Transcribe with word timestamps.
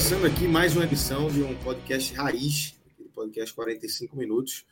Começando 0.00 0.24
aqui 0.24 0.48
mais 0.48 0.74
uma 0.74 0.84
edição 0.84 1.28
de 1.28 1.42
um 1.42 1.54
podcast 1.56 2.14
raiz, 2.14 2.74
podcast 3.12 3.54
45 3.54 4.16
minutos, 4.16 4.64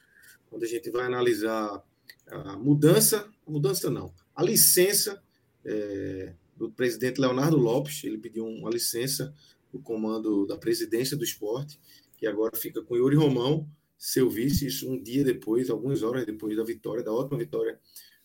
onde 0.50 0.64
a 0.64 0.68
gente 0.68 0.90
vai 0.90 1.04
analisar 1.04 1.84
a 2.26 2.56
mudança, 2.56 3.28
a 3.46 3.50
mudança 3.50 3.90
não, 3.90 4.10
a 4.34 4.42
licença 4.42 5.22
é, 5.66 6.32
do 6.56 6.70
presidente 6.70 7.20
Leonardo 7.20 7.58
Lopes. 7.58 8.02
Ele 8.04 8.16
pediu 8.16 8.46
uma 8.46 8.70
licença 8.70 9.34
do 9.70 9.78
comando 9.78 10.46
da 10.46 10.56
presidência 10.56 11.14
do 11.14 11.24
esporte, 11.24 11.78
que 12.16 12.26
agora 12.26 12.56
fica 12.56 12.80
com 12.80 12.96
Yuri 12.96 13.14
Romão, 13.14 13.68
seu 13.98 14.30
vice, 14.30 14.66
isso 14.66 14.90
um 14.90 15.00
dia 15.00 15.22
depois, 15.22 15.68
algumas 15.68 16.02
horas 16.02 16.24
depois 16.24 16.56
da 16.56 16.64
vitória, 16.64 17.04
da 17.04 17.12
ótima 17.12 17.38
vitória 17.38 17.78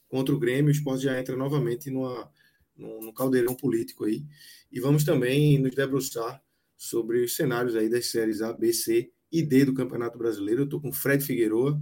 contra 0.08 0.34
o 0.34 0.40
Grêmio, 0.40 0.70
o 0.70 0.72
esporte 0.72 1.04
já 1.04 1.20
entra 1.20 1.36
novamente 1.36 1.92
numa, 1.92 2.32
num, 2.78 3.12
caldeirão 3.12 3.56
político 3.56 4.06
aí. 4.06 4.26
E 4.72 4.80
vamos 4.80 5.04
também 5.04 5.60
nos 5.60 5.76
debruçar 5.76 6.42
sobre 6.84 7.24
os 7.24 7.34
cenários 7.34 7.78
aí 7.78 7.88
das 7.88 8.08
séries 8.08 8.42
A, 8.42 8.52
B, 8.52 8.74
C 8.74 9.10
e 9.32 9.42
D 9.42 9.64
do 9.64 9.74
Campeonato 9.74 10.18
Brasileiro. 10.18 10.64
Eu 10.64 10.66
estou 10.66 10.82
com 10.82 10.92
Fred 10.92 11.24
Figueroa, 11.24 11.82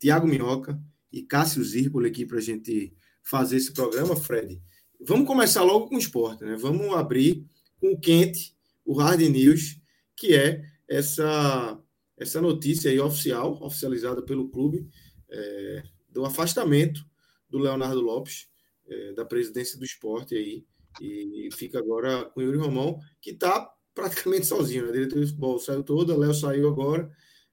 Tiago 0.00 0.26
Minhoca 0.26 0.80
e 1.12 1.22
Cássio 1.22 1.62
Zirpoli 1.62 2.08
aqui 2.08 2.24
para 2.24 2.38
a 2.38 2.40
gente 2.40 2.94
fazer 3.22 3.58
esse 3.58 3.74
programa, 3.74 4.16
Fred. 4.16 4.58
Vamos 5.06 5.26
começar 5.26 5.62
logo 5.62 5.88
com 5.88 5.96
o 5.96 5.98
esporte, 5.98 6.44
né? 6.44 6.56
Vamos 6.56 6.94
abrir 6.94 7.46
com 7.78 7.92
o 7.92 8.00
quente, 8.00 8.56
o 8.86 8.94
Hard 8.94 9.20
News, 9.20 9.82
que 10.16 10.34
é 10.34 10.64
essa, 10.88 11.78
essa 12.16 12.40
notícia 12.40 12.90
aí 12.90 12.98
oficial, 12.98 13.62
oficializada 13.62 14.22
pelo 14.22 14.48
clube, 14.48 14.88
é, 15.28 15.82
do 16.08 16.24
afastamento 16.24 17.04
do 17.50 17.58
Leonardo 17.58 18.00
Lopes, 18.00 18.48
é, 18.86 19.12
da 19.12 19.26
presidência 19.26 19.78
do 19.78 19.84
esporte 19.84 20.34
aí, 20.34 20.64
e 21.02 21.50
fica 21.52 21.78
agora 21.78 22.24
com 22.24 22.40
o 22.40 22.42
Yuri 22.42 22.56
Romão, 22.56 22.98
que 23.20 23.32
está 23.32 23.70
praticamente 23.98 24.46
sozinho, 24.46 24.86
né? 24.86 24.92
Diretoria 24.92 25.24
de 25.24 25.30
futebol 25.30 25.58
saiu 25.58 25.82
toda, 25.82 26.16
Léo 26.16 26.32
saiu 26.32 26.68
agora, 26.68 27.10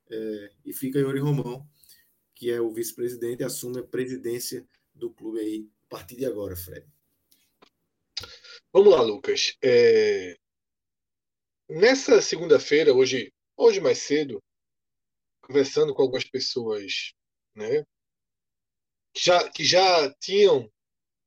é, 0.08 0.52
e 0.64 0.72
fica 0.72 1.00
Yuri 1.00 1.20
Romão, 1.20 1.68
que 2.36 2.52
é 2.52 2.62
o 2.62 2.72
vice-presidente, 2.72 3.44
assume 3.44 3.80
a 3.80 3.84
presidência 3.84 4.64
do 4.94 5.12
clube 5.12 5.40
aí 5.40 5.68
a 5.86 5.90
partir 5.90 6.16
de 6.16 6.26
agora, 6.26 6.56
Fred. 6.56 6.86
Vamos 8.72 8.94
lá, 8.94 9.02
Lucas. 9.02 9.58
É... 9.64 10.38
Nessa 11.68 12.22
segunda-feira, 12.22 12.94
hoje, 12.94 13.34
hoje 13.58 13.82
mais 13.82 13.98
cedo, 13.98 14.40
conversando 15.42 15.96
com 15.96 16.04
algumas 16.04 16.26
pessoas, 16.26 17.14
né, 17.56 17.84
que 19.12 19.24
já, 19.24 19.50
que 19.50 19.64
já 19.64 20.14
tinham 20.20 20.72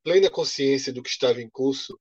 plena 0.01 0.29
consciência 0.29 0.93
do 0.93 1.03
que 1.03 1.09
estava 1.09 1.41
em 1.41 1.49
curso, 1.49 1.99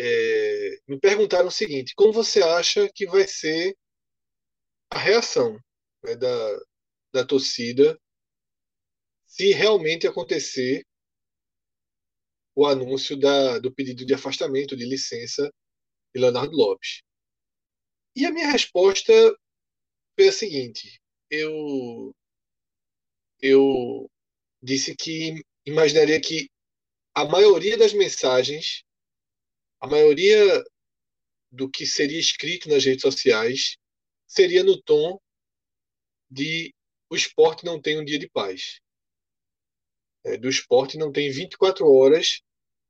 é, 0.00 0.78
me 0.88 0.98
perguntaram 0.98 1.48
o 1.48 1.52
seguinte: 1.52 1.94
como 1.94 2.12
você 2.12 2.42
acha 2.42 2.88
que 2.94 3.06
vai 3.06 3.26
ser 3.28 3.76
a 4.90 4.98
reação 4.98 5.58
né, 6.02 6.16
da, 6.16 6.60
da 7.12 7.26
torcida 7.26 8.00
se 9.26 9.52
realmente 9.52 10.06
acontecer 10.06 10.84
o 12.56 12.66
anúncio 12.66 13.16
da, 13.18 13.58
do 13.58 13.72
pedido 13.72 14.04
de 14.04 14.14
afastamento, 14.14 14.76
de 14.76 14.84
licença 14.84 15.52
de 16.14 16.20
Leonardo 16.20 16.56
Lopes? 16.56 17.02
E 18.16 18.26
a 18.26 18.32
minha 18.32 18.50
resposta 18.50 19.12
foi 20.18 20.28
a 20.28 20.32
seguinte: 20.32 21.00
eu, 21.30 22.14
eu 23.40 24.10
disse 24.62 24.96
que 24.96 25.42
imaginaria 25.64 26.20
que 26.20 26.48
a 27.14 27.24
maioria 27.24 27.76
das 27.76 27.92
mensagens, 27.92 28.82
a 29.80 29.86
maioria 29.86 30.62
do 31.50 31.68
que 31.68 31.86
seria 31.86 32.18
escrito 32.18 32.68
nas 32.68 32.84
redes 32.84 33.02
sociais 33.02 33.76
seria 34.26 34.62
no 34.62 34.80
tom 34.80 35.18
de 36.30 36.72
o 37.10 37.16
esporte 37.16 37.64
não 37.64 37.80
tem 37.80 37.98
um 37.98 38.04
dia 38.04 38.18
de 38.18 38.28
paz. 38.28 38.80
É, 40.24 40.36
do 40.36 40.48
esporte 40.48 40.96
não 40.96 41.10
tem 41.10 41.30
24 41.30 41.90
horas 41.90 42.40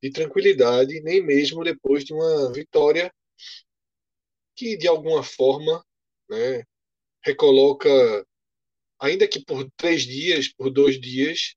de 0.02 0.10
tranquilidade, 0.10 1.00
nem 1.00 1.24
mesmo 1.24 1.64
depois 1.64 2.04
de 2.04 2.12
uma 2.12 2.52
vitória 2.52 3.12
que, 4.54 4.76
de 4.76 4.88
alguma 4.88 5.22
forma, 5.22 5.82
né, 6.28 6.64
recoloca, 7.24 7.88
ainda 8.98 9.28
que 9.28 9.42
por 9.42 9.70
três 9.76 10.02
dias, 10.02 10.52
por 10.52 10.70
dois 10.70 11.00
dias, 11.00 11.54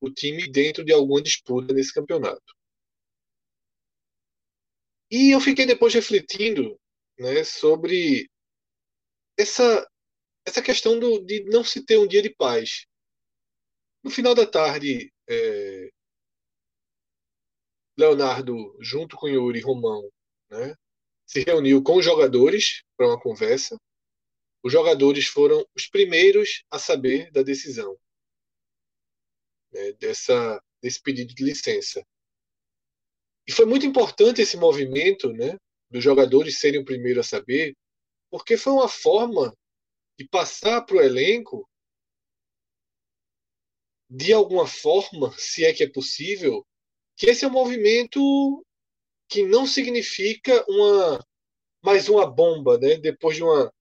o 0.00 0.10
time 0.10 0.50
dentro 0.50 0.84
de 0.84 0.92
alguma 0.92 1.22
disputa 1.22 1.72
nesse 1.72 1.92
campeonato. 1.92 2.55
E 5.10 5.34
eu 5.34 5.40
fiquei 5.40 5.66
depois 5.66 5.94
refletindo 5.94 6.78
né, 7.18 7.44
sobre 7.44 8.28
essa, 9.38 9.88
essa 10.44 10.62
questão 10.62 10.98
do, 10.98 11.24
de 11.24 11.44
não 11.44 11.62
se 11.62 11.84
ter 11.84 11.98
um 11.98 12.06
dia 12.06 12.22
de 12.22 12.30
paz. 12.30 12.86
No 14.02 14.10
final 14.10 14.34
da 14.34 14.46
tarde, 14.46 15.12
é, 15.28 15.90
Leonardo, 17.98 18.76
junto 18.80 19.16
com 19.16 19.28
Yuri 19.28 19.60
Romão, 19.60 20.10
né, 20.50 20.74
se 21.26 21.42
reuniu 21.42 21.82
com 21.82 21.96
os 21.96 22.04
jogadores 22.04 22.82
para 22.96 23.06
uma 23.06 23.20
conversa. 23.20 23.76
Os 24.62 24.72
jogadores 24.72 25.26
foram 25.26 25.64
os 25.76 25.86
primeiros 25.86 26.64
a 26.70 26.78
saber 26.78 27.30
da 27.30 27.42
decisão 27.42 27.96
né, 29.72 29.92
dessa, 29.92 30.62
desse 30.82 31.00
pedido 31.00 31.34
de 31.34 31.44
licença. 31.44 32.04
E 33.46 33.52
foi 33.52 33.64
muito 33.64 33.86
importante 33.86 34.42
esse 34.42 34.56
movimento 34.56 35.32
né, 35.32 35.56
dos 35.90 36.02
jogadores 36.02 36.58
serem 36.58 36.80
o 36.80 36.84
primeiro 36.84 37.20
a 37.20 37.24
saber, 37.24 37.74
porque 38.30 38.56
foi 38.56 38.72
uma 38.72 38.88
forma 38.88 39.54
de 40.18 40.26
passar 40.28 40.82
para 40.82 40.96
o 40.96 41.00
elenco, 41.00 41.68
de 44.10 44.32
alguma 44.32 44.66
forma, 44.66 45.32
se 45.38 45.64
é 45.64 45.72
que 45.72 45.84
é 45.84 45.90
possível, 45.90 46.64
que 47.16 47.26
esse 47.26 47.44
é 47.44 47.48
um 47.48 47.52
movimento 47.52 48.64
que 49.28 49.42
não 49.42 49.66
significa 49.66 50.64
uma 50.68 51.24
mais 51.82 52.08
uma 52.08 52.26
bomba, 52.26 52.78
né? 52.78 52.96
Depois 52.96 53.36
de 53.36 53.42
uma 53.42 53.72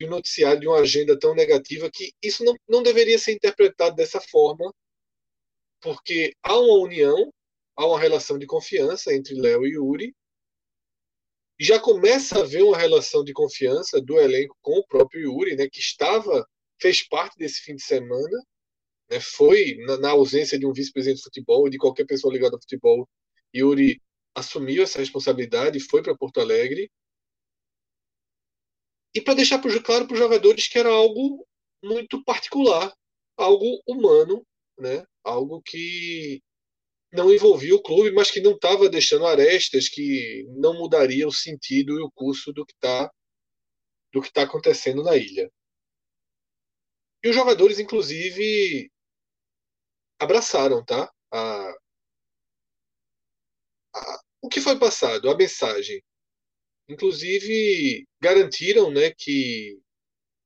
de 0.00 0.06
um 0.06 0.10
noticiário 0.10 0.60
de 0.60 0.68
uma 0.68 0.78
agenda 0.78 1.18
tão 1.18 1.34
negativa 1.34 1.90
que 1.92 2.12
isso 2.22 2.44
não, 2.44 2.54
não 2.68 2.82
deveria 2.82 3.18
ser 3.18 3.32
interpretado 3.32 3.96
dessa 3.96 4.20
forma 4.20 4.72
porque 5.80 6.32
há 6.42 6.56
uma 6.56 6.78
união, 6.84 7.32
há 7.78 7.86
uma 7.86 7.98
relação 7.98 8.36
de 8.38 8.46
confiança 8.46 9.14
entre 9.14 9.34
Léo 9.34 9.64
e 9.64 9.74
Yuri. 9.74 10.14
Já 11.60 11.78
começa 11.78 12.36
a 12.36 12.42
haver 12.42 12.64
uma 12.64 12.76
relação 12.76 13.22
de 13.22 13.32
confiança 13.32 14.00
do 14.00 14.18
elenco 14.18 14.56
com 14.60 14.78
o 14.78 14.86
próprio 14.86 15.22
Yuri, 15.22 15.56
né, 15.56 15.68
que 15.70 15.78
estava, 15.78 16.46
fez 16.80 17.06
parte 17.06 17.38
desse 17.38 17.60
fim 17.62 17.76
de 17.76 17.82
semana, 17.82 18.42
né, 19.08 19.20
foi 19.20 19.76
na, 19.86 19.96
na 19.98 20.10
ausência 20.10 20.58
de 20.58 20.66
um 20.66 20.72
vice-presidente 20.72 21.18
de 21.18 21.24
futebol 21.24 21.68
e 21.68 21.70
de 21.70 21.78
qualquer 21.78 22.04
pessoa 22.04 22.32
ligada 22.32 22.56
ao 22.56 22.60
futebol. 22.60 23.08
Yuri 23.54 24.02
assumiu 24.34 24.82
essa 24.82 24.98
responsabilidade 24.98 25.78
e 25.78 25.80
foi 25.80 26.02
para 26.02 26.16
Porto 26.16 26.40
Alegre. 26.40 26.90
E 29.14 29.20
para 29.20 29.34
deixar 29.34 29.60
claro 29.82 30.06
para 30.06 30.14
os 30.14 30.18
jogadores 30.18 30.68
que 30.68 30.78
era 30.78 30.90
algo 30.90 31.46
muito 31.82 32.22
particular, 32.24 32.92
algo 33.36 33.80
humano, 33.86 34.44
né? 34.78 35.04
algo 35.24 35.62
que 35.62 36.42
não 37.12 37.32
envolvia 37.32 37.74
o 37.74 37.82
clube, 37.82 38.12
mas 38.12 38.30
que 38.30 38.40
não 38.40 38.52
estava 38.52 38.88
deixando 38.88 39.26
arestas, 39.26 39.88
que 39.88 40.44
não 40.56 40.74
mudaria 40.74 41.26
o 41.26 41.32
sentido 41.32 41.98
e 41.98 42.02
o 42.02 42.10
curso 42.10 42.52
do 42.52 42.64
que 42.66 42.72
está 42.72 43.10
do 44.12 44.22
que 44.22 44.28
está 44.28 44.42
acontecendo 44.42 45.02
na 45.02 45.16
ilha. 45.16 45.50
E 47.22 47.28
os 47.28 47.36
jogadores, 47.36 47.78
inclusive, 47.78 48.90
abraçaram, 50.18 50.82
tá? 50.84 51.12
a, 51.32 51.74
a, 53.94 54.20
o 54.42 54.48
que 54.48 54.60
foi 54.60 54.78
passado, 54.78 55.30
a 55.30 55.36
mensagem. 55.36 56.02
Inclusive, 56.88 58.06
garantiram 58.20 58.90
né, 58.90 59.12
que 59.16 59.78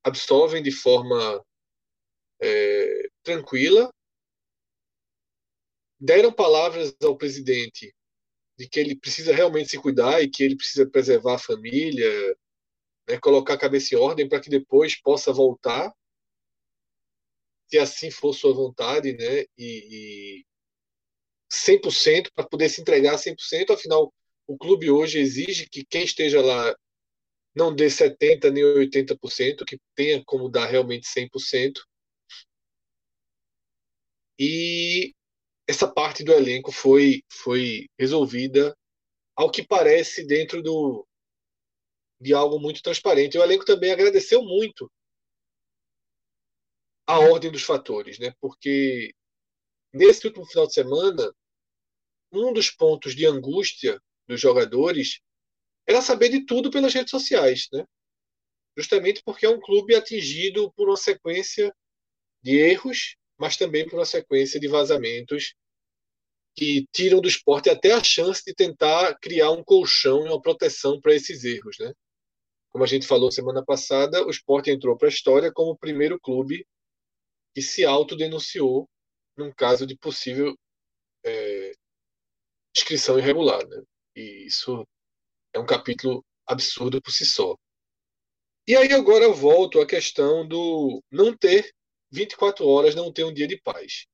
absolvem 0.03 0.63
de 0.63 0.73
forma 0.73 1.45
é, 2.41 3.09
tranquila, 3.23 3.93
deram 6.03 6.33
palavras 6.33 6.93
ao 7.01 7.17
presidente 7.17 7.95
de 8.59 8.69
que 8.69 8.81
ele 8.81 8.97
precisa 8.97 9.33
realmente 9.33 9.71
se 9.71 9.79
cuidar 9.79 10.21
e 10.21 10.29
que 10.29 10.43
ele 10.43 10.57
precisa 10.57 10.85
preservar 10.85 11.37
a 11.37 11.39
família, 11.39 12.37
né, 13.09 13.19
colocar 13.21 13.55
a 13.55 13.59
cabeça 13.59 13.95
em 13.95 13.99
ordem 13.99 14.29
para 14.29 14.41
que 14.41 14.51
depois 14.51 15.01
possa 15.01 15.33
voltar, 15.33 15.95
se 17.69 17.79
assim 17.79 18.11
for 18.11 18.33
sua 18.35 18.53
vontade, 18.53 19.13
né, 19.13 19.43
e, 19.57 20.43
e 20.43 20.45
100% 21.49 22.33
para 22.35 22.49
poder 22.49 22.69
se 22.69 22.81
entregar 22.81 23.17
100%, 23.17 23.71
afinal 23.73 24.13
o 24.49 24.59
clube 24.59 24.91
hoje 24.91 25.21
exige 25.21 25.69
que 25.69 25.85
quem 25.85 26.03
esteja 26.03 26.43
lá 26.43 26.77
não 27.55 27.73
dê 27.73 27.89
70 27.89 28.51
nem 28.51 28.65
80%, 28.65 29.65
que 29.65 29.79
tenha 29.95 30.23
como 30.25 30.49
dar 30.49 30.67
realmente 30.67 31.07
100%. 31.07 31.81
E 34.39 35.15
essa 35.73 35.91
parte 35.91 36.23
do 36.23 36.33
elenco 36.33 36.71
foi 36.71 37.23
foi 37.31 37.89
resolvida 37.99 38.77
ao 39.35 39.51
que 39.51 39.67
parece 39.67 40.25
dentro 40.27 40.63
do 40.63 41.07
de 42.21 42.33
algo 42.35 42.61
muito 42.61 42.83
transparente. 42.83 43.37
O 43.37 43.43
elenco 43.43 43.65
também 43.65 43.91
agradeceu 43.91 44.43
muito 44.43 44.91
a 47.07 47.19
ordem 47.19 47.51
dos 47.51 47.63
fatores, 47.63 48.19
né? 48.19 48.33
Porque 48.41 49.13
nesse 49.93 50.27
último 50.27 50.47
final 50.47 50.67
de 50.67 50.75
semana, 50.75 51.35
um 52.33 52.53
dos 52.53 52.71
pontos 52.71 53.17
de 53.17 53.27
angústia 53.27 54.01
dos 54.29 54.41
jogadores 54.41 55.21
era 55.87 56.01
saber 56.03 56.29
de 56.29 56.45
tudo 56.45 56.71
pelas 56.71 56.95
redes 56.95 57.11
sociais, 57.11 57.67
né? 57.73 57.85
Justamente 58.77 59.23
porque 59.25 59.47
é 59.47 59.49
um 59.49 59.61
clube 59.61 59.95
atingido 59.95 60.71
por 60.75 60.89
uma 60.89 60.97
sequência 60.97 61.75
de 62.43 62.57
erros, 62.59 63.17
mas 63.39 63.57
também 63.57 63.89
por 63.89 63.99
uma 63.99 64.07
sequência 64.07 64.61
de 64.61 64.69
vazamentos 64.69 65.55
que 66.55 66.87
tiram 66.93 67.21
do 67.21 67.29
esporte 67.29 67.71
até 67.71 67.93
a 67.93 68.03
chance 68.03 68.43
de 68.45 68.55
tentar 68.55 69.19
criar 69.19 69.51
um 69.51 69.65
colchão 69.65 70.27
e 70.27 70.29
uma 70.29 70.41
proteção 70.41 71.01
para 71.01 71.15
esses 71.15 71.45
erros, 71.45 71.77
né? 71.79 71.93
Como 72.71 72.85
a 72.85 72.87
gente 72.87 73.07
falou 73.07 73.31
semana 73.31 73.65
passada, 73.65 74.25
o 74.27 74.31
esporte 74.31 74.71
entrou 74.71 74.97
para 74.97 75.09
a 75.09 75.11
história 75.11 75.53
como 75.53 75.73
o 75.73 75.79
primeiro 75.79 76.19
clube 76.21 76.67
que 77.55 77.63
se 77.63 77.85
autodenunciou 77.85 78.89
num 79.37 79.53
caso 79.53 79.87
de 79.87 79.97
possível 79.97 80.57
é, 81.25 81.73
inscrição 82.77 83.19
irregular, 83.19 83.67
né? 83.67 83.83
E 84.17 84.47
isso 84.47 84.87
é 85.53 85.59
um 85.59 85.67
capítulo 85.67 86.25
absurdo 86.47 87.01
por 87.01 87.13
si 87.13 87.27
só. 87.27 87.57
E 88.67 88.77
aí 88.77 88.93
agora 88.93 89.25
eu 89.25 89.35
volto 89.35 89.81
à 89.81 89.87
questão 89.87 90.47
do 90.47 91.03
não 91.11 91.37
ter 91.37 91.75
24 92.11 92.67
horas, 92.67 92.95
não 92.95 93.13
ter 93.13 93.25
um 93.25 93.33
dia 93.33 93.49
de 93.49 93.61
paz. 93.61 94.07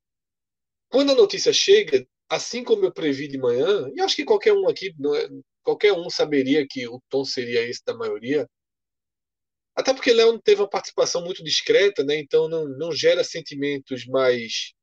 Quando 0.88 1.12
a 1.12 1.14
notícia 1.14 1.52
chega, 1.52 2.06
assim 2.28 2.62
como 2.64 2.84
eu 2.84 2.92
previ 2.92 3.28
de 3.28 3.38
manhã, 3.38 3.90
e 3.94 4.00
acho 4.00 4.16
que 4.16 4.24
qualquer 4.24 4.52
um 4.52 4.68
aqui, 4.68 4.88
é, 4.88 5.28
qualquer 5.62 5.92
um 5.92 6.10
saberia 6.10 6.66
que 6.68 6.86
o 6.88 7.00
tom 7.08 7.24
seria 7.24 7.62
esse 7.62 7.84
da 7.84 7.94
maioria, 7.94 8.48
até 9.74 9.94
porque 9.94 10.12
Léo 10.12 10.38
teve 10.40 10.60
uma 10.60 10.68
participação 10.68 11.24
muito 11.24 11.42
discreta, 11.44 12.02
né? 12.04 12.16
então 12.18 12.48
não, 12.48 12.66
não 12.66 12.92
gera 12.92 13.22
sentimentos 13.22 14.04
mais, 14.06 14.74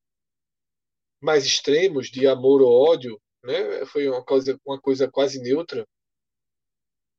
mais 1.22 1.46
extremos 1.46 2.10
de 2.10 2.26
amor 2.28 2.62
ou 2.62 2.90
ódio, 2.90 3.22
né? 3.44 3.86
foi 3.86 4.08
uma 4.08 4.24
coisa, 4.24 4.60
uma 4.66 4.80
coisa 4.80 5.10
quase 5.12 5.42
neutra. 5.42 5.86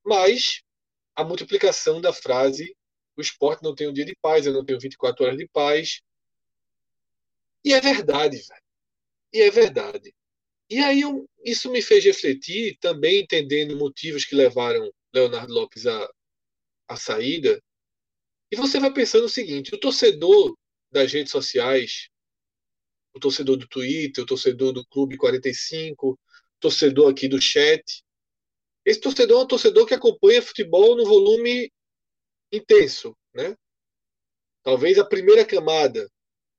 Mas 0.05 0.63
a 1.15 1.25
multiplicação 1.25 2.01
da 2.01 2.13
frase 2.13 2.75
o 3.17 3.21
esporte 3.21 3.63
não 3.63 3.75
tem 3.75 3.89
um 3.89 3.93
dia 3.93 4.05
de 4.05 4.15
paz, 4.15 4.47
eu 4.47 4.53
não 4.53 4.65
tenho 4.65 4.79
24 4.79 5.25
horas 5.25 5.39
de 5.39 5.49
paz. 5.49 6.03
E 7.65 7.73
é 7.73 7.81
verdade, 7.81 8.37
velho. 8.37 8.66
E 9.33 9.43
é 9.43 9.51
verdade. 9.51 10.15
E 10.69 10.79
aí 10.79 11.03
eu, 11.03 11.29
isso 11.45 11.71
me 11.71 11.81
fez 11.81 12.05
refletir, 12.05 12.77
também 12.81 13.23
entendendo 13.23 13.77
motivos 13.77 14.25
que 14.25 14.35
levaram 14.35 14.91
Leonardo 15.15 15.53
Lopes 15.53 15.87
à, 15.87 16.11
à 16.89 16.97
saída. 16.97 17.63
E 18.51 18.57
você 18.57 18.81
vai 18.81 18.93
pensando 18.93 19.25
o 19.27 19.29
seguinte: 19.29 19.75
o 19.75 19.79
torcedor 19.81 20.57
das 20.91 21.13
redes 21.13 21.33
sociais, 21.33 22.09
o 23.15 23.21
torcedor 23.21 23.57
do 23.57 23.69
Twitter, 23.69 24.25
o 24.25 24.27
torcedor 24.27 24.73
do 24.73 24.85
Clube 24.87 25.17
45, 25.17 26.11
o 26.11 26.19
torcedor 26.61 27.11
aqui 27.11 27.29
do 27.29 27.41
chat, 27.41 28.05
esse 28.87 29.01
torcedor 29.01 29.41
é 29.41 29.45
um 29.45 29.49
torcedor 29.49 29.85
que 29.85 29.95
acompanha 29.95 30.41
futebol 30.41 30.97
no 30.97 31.05
volume 31.05 31.73
intenso, 32.53 33.17
né? 33.35 33.57
Talvez 34.63 34.97
a 34.97 35.05
primeira 35.05 35.45
camada 35.45 36.09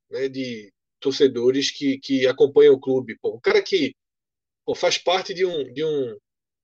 né, 0.09 0.27
de 0.27 0.71
torcedores 0.99 1.71
que, 1.71 1.99
que 1.99 2.27
acompanham 2.27 2.75
o 2.75 2.79
clube. 2.79 3.17
Pô, 3.19 3.29
o 3.29 3.41
cara 3.41 3.61
que 3.61 3.95
pô, 4.65 4.75
faz 4.75 4.97
parte 4.97 5.33
de 5.33 5.45
um, 5.45 5.71
de 5.73 5.83
um. 5.83 6.17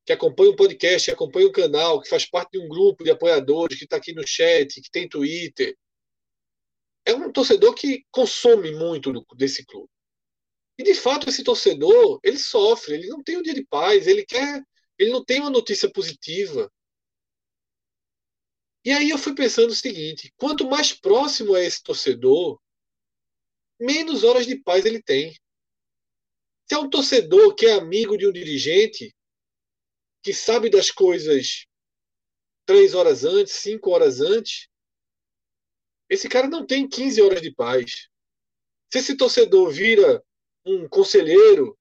que 0.06 0.14
acompanha 0.14 0.52
um 0.52 0.56
podcast, 0.56 1.06
que 1.08 1.14
acompanha 1.14 1.48
um 1.48 1.52
canal, 1.52 2.02
que 2.02 2.10
faz 2.10 2.26
parte 2.26 2.52
de 2.54 2.60
um 2.60 2.68
grupo 2.68 3.04
de 3.04 3.12
apoiadores, 3.12 3.78
que 3.78 3.86
está 3.86 3.98
aqui 3.98 4.14
no 4.14 4.28
chat, 4.28 4.82
que 4.82 4.92
tem 4.92 5.08
Twitter. 5.10 5.76
É 7.06 7.14
um 7.14 7.32
torcedor 7.32 7.74
que 7.76 8.06
consome 8.12 8.72
muito 8.72 9.12
desse 9.36 9.66
clube. 9.66 9.90
E 10.78 10.84
de 10.84 10.96
fato 10.96 11.30
esse 11.30 11.44
torcedor, 11.44 12.20
ele 12.24 12.38
sofre, 12.38 12.96
ele 12.96 13.08
não 13.08 13.22
tem 13.24 13.38
um 13.38 13.42
dia 13.42 13.54
de 13.54 13.66
paz, 13.66 14.08
ele 14.08 14.26
quer 14.26 14.64
ele 14.98 15.12
não 15.12 15.24
tem 15.24 15.40
uma 15.40 15.50
notícia 15.50 15.92
positiva. 15.92 16.72
E 18.86 18.92
aí 18.92 19.10
eu 19.10 19.18
fui 19.18 19.34
pensando 19.34 19.72
o 19.72 19.76
seguinte: 19.76 20.34
quanto 20.38 20.70
mais 20.70 20.94
próximo 20.94 21.56
é 21.56 21.66
esse 21.66 21.82
torcedor, 21.82 22.60
menos 23.80 24.24
horas 24.24 24.46
de 24.46 24.56
paz 24.58 24.86
ele 24.86 25.02
tem. 25.02 25.34
Se 26.68 26.76
é 26.76 26.78
um 26.78 26.90
torcedor 26.90 27.56
que 27.56 27.66
é 27.66 27.74
amigo 27.74 28.18
de 28.18 28.28
um 28.28 28.32
dirigente, 28.32 29.14
que 30.22 30.34
sabe 30.34 30.70
das 30.70 30.90
coisas 30.90 31.66
três 32.66 32.94
horas 32.94 33.26
antes, 33.26 33.54
cinco 33.54 33.92
horas 33.92 34.22
antes, 34.22 34.68
esse 36.10 36.30
cara 36.30 36.48
não 36.48 36.66
tem 36.66 36.88
15 36.88 37.22
horas 37.22 37.42
de 37.42 37.52
paz. 37.52 38.08
Se 38.92 39.00
esse 39.00 39.18
torcedor 39.18 39.72
vira 39.72 40.24
um 40.66 40.88
conselheiro, 40.88 41.78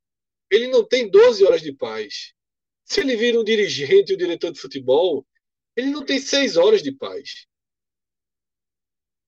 ele 0.50 0.68
não 0.68 0.87
tem 0.87 1.08
12 1.08 1.44
horas 1.44 1.62
de 1.62 1.72
paz. 1.72 2.32
Se 2.84 3.00
ele 3.00 3.16
vira 3.16 3.38
um 3.38 3.44
dirigente, 3.44 4.14
um 4.14 4.16
diretor 4.16 4.50
de 4.50 4.61
futebol, 4.61 5.26
ele 5.76 5.90
não 5.90 6.04
tem 6.04 6.18
seis 6.18 6.56
horas 6.56 6.82
de 6.82 6.92
paz. 6.92 7.46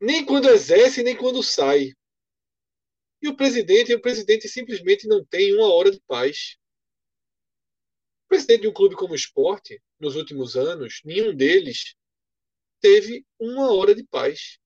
Nem 0.01 0.25
quando 0.25 0.49
exerce, 0.49 1.03
nem 1.03 1.17
quando 1.17 1.43
sai. 1.43 1.93
E 3.25 3.29
o 3.29 3.35
presidente, 3.35 3.95
o 3.95 4.03
presidente 4.03 4.47
simplesmente 4.47 5.09
não 5.09 5.25
tem 5.25 5.55
uma 5.55 5.73
hora 5.73 5.91
de 5.91 5.99
paz. 6.07 6.59
O 8.27 8.29
presidente 8.29 8.61
de 8.61 8.69
um 8.69 8.73
clube 8.73 8.95
como 8.95 9.15
o 9.15 9.17
esporte, 9.17 9.83
nos 9.99 10.15
últimos 10.15 10.59
anos, 10.59 11.01
nenhum 11.07 11.35
deles 11.35 11.97
teve 12.83 13.25
uma 13.41 13.73
hora 13.73 13.95
de 13.95 14.05
paz. 14.05 14.59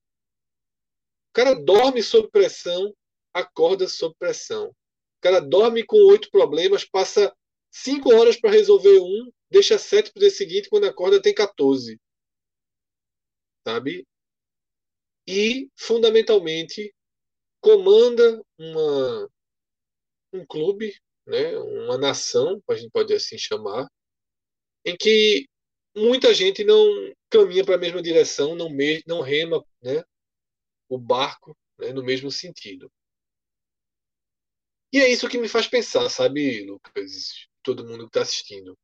O 1.31 1.35
cara 1.35 1.55
dorme 1.55 2.03
sob 2.03 2.29
pressão, 2.33 2.93
acorda 3.33 3.87
sob 3.87 4.17
pressão. 4.19 4.71
O 4.71 5.21
cara 5.21 5.39
dorme 5.39 5.87
com 5.87 5.97
oito 6.11 6.29
problemas, 6.29 6.85
passa 6.85 7.33
cinco 7.71 8.13
horas 8.13 8.41
para 8.41 8.51
resolver 8.51 8.99
um, 8.99 9.31
deixa 9.49 9.79
sete 9.79 10.11
para 10.11 10.19
o 10.19 10.23
dia 10.23 10.31
seguinte, 10.31 10.69
quando 10.69 10.89
acorda 10.89 11.23
tem 11.23 11.33
14. 11.33 11.97
Sabe? 13.65 14.05
E, 15.29 15.71
fundamentalmente, 15.77 16.93
comanda 17.61 18.43
uma, 18.59 19.29
um 20.33 20.47
clube, 20.47 20.95
né, 21.27 21.57
uma 21.59 21.99
nação, 21.99 22.63
a 22.69 22.75
gente 22.75 22.91
pode 22.91 23.13
assim 23.15 23.39
chamar, 23.39 23.89
em 24.85 24.97
que 24.97 25.47
muita 25.95 26.33
gente 26.35 26.65
não 26.65 26.85
caminha 27.31 27.65
para 27.65 27.75
a 27.75 27.79
mesma 27.79 28.03
direção, 28.03 28.55
não, 28.55 28.71
me, 28.71 29.03
não 29.07 29.21
rema 29.21 29.65
né, 29.83 30.03
o 30.89 30.99
barco 30.99 31.57
né, 31.79 31.93
no 31.93 32.03
mesmo 32.03 32.31
sentido. 32.31 32.91
E 34.93 34.99
é 34.99 35.09
isso 35.09 35.29
que 35.29 35.37
me 35.39 35.49
faz 35.49 35.67
pensar, 35.67 36.09
sabe, 36.09 36.65
Lucas? 36.65 37.49
todo 37.63 37.85
mundo 37.85 38.05
que 38.05 38.11
está 38.11 38.23
assistindo. 38.23 38.79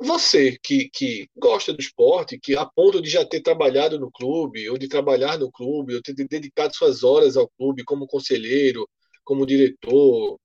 Você 0.00 0.58
que, 0.62 0.90
que 0.90 1.28
gosta 1.36 1.72
do 1.72 1.80
esporte, 1.80 2.38
que 2.38 2.54
a 2.54 2.66
ponto 2.66 3.00
de 3.00 3.08
já 3.08 3.24
ter 3.24 3.40
trabalhado 3.40 3.98
no 3.98 4.10
clube, 4.10 4.68
ou 4.68 4.76
de 4.76 4.88
trabalhar 4.88 5.38
no 5.38 5.50
clube, 5.50 5.94
ou 5.94 6.02
ter 6.02 6.14
dedicado 6.14 6.74
suas 6.74 7.02
horas 7.02 7.36
ao 7.36 7.48
clube 7.48 7.82
como 7.84 8.06
conselheiro, 8.06 8.88
como 9.24 9.46
diretor, 9.46 10.38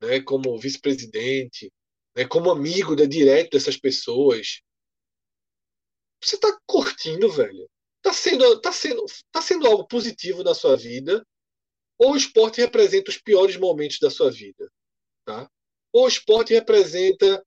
né, 0.00 0.20
como 0.20 0.58
vice-presidente, 0.58 1.72
né, 2.16 2.26
como 2.26 2.50
amigo 2.50 2.96
da 2.96 3.04
direto 3.04 3.50
dessas 3.50 3.76
pessoas. 3.76 4.60
Você 6.20 6.34
está 6.36 6.58
curtindo, 6.66 7.30
velho? 7.30 7.68
Está 7.98 8.12
sendo, 8.12 8.60
tá 8.60 8.72
sendo, 8.72 9.04
tá 9.30 9.40
sendo 9.40 9.66
algo 9.66 9.86
positivo 9.86 10.42
na 10.42 10.54
sua 10.54 10.76
vida? 10.76 11.24
Ou 11.98 12.12
o 12.12 12.16
esporte 12.16 12.60
representa 12.60 13.10
os 13.10 13.18
piores 13.18 13.56
momentos 13.56 13.98
da 14.00 14.10
sua 14.10 14.30
vida? 14.30 14.70
Tá? 15.24 15.48
O 15.92 16.06
esporte 16.08 16.52
representa 16.52 17.44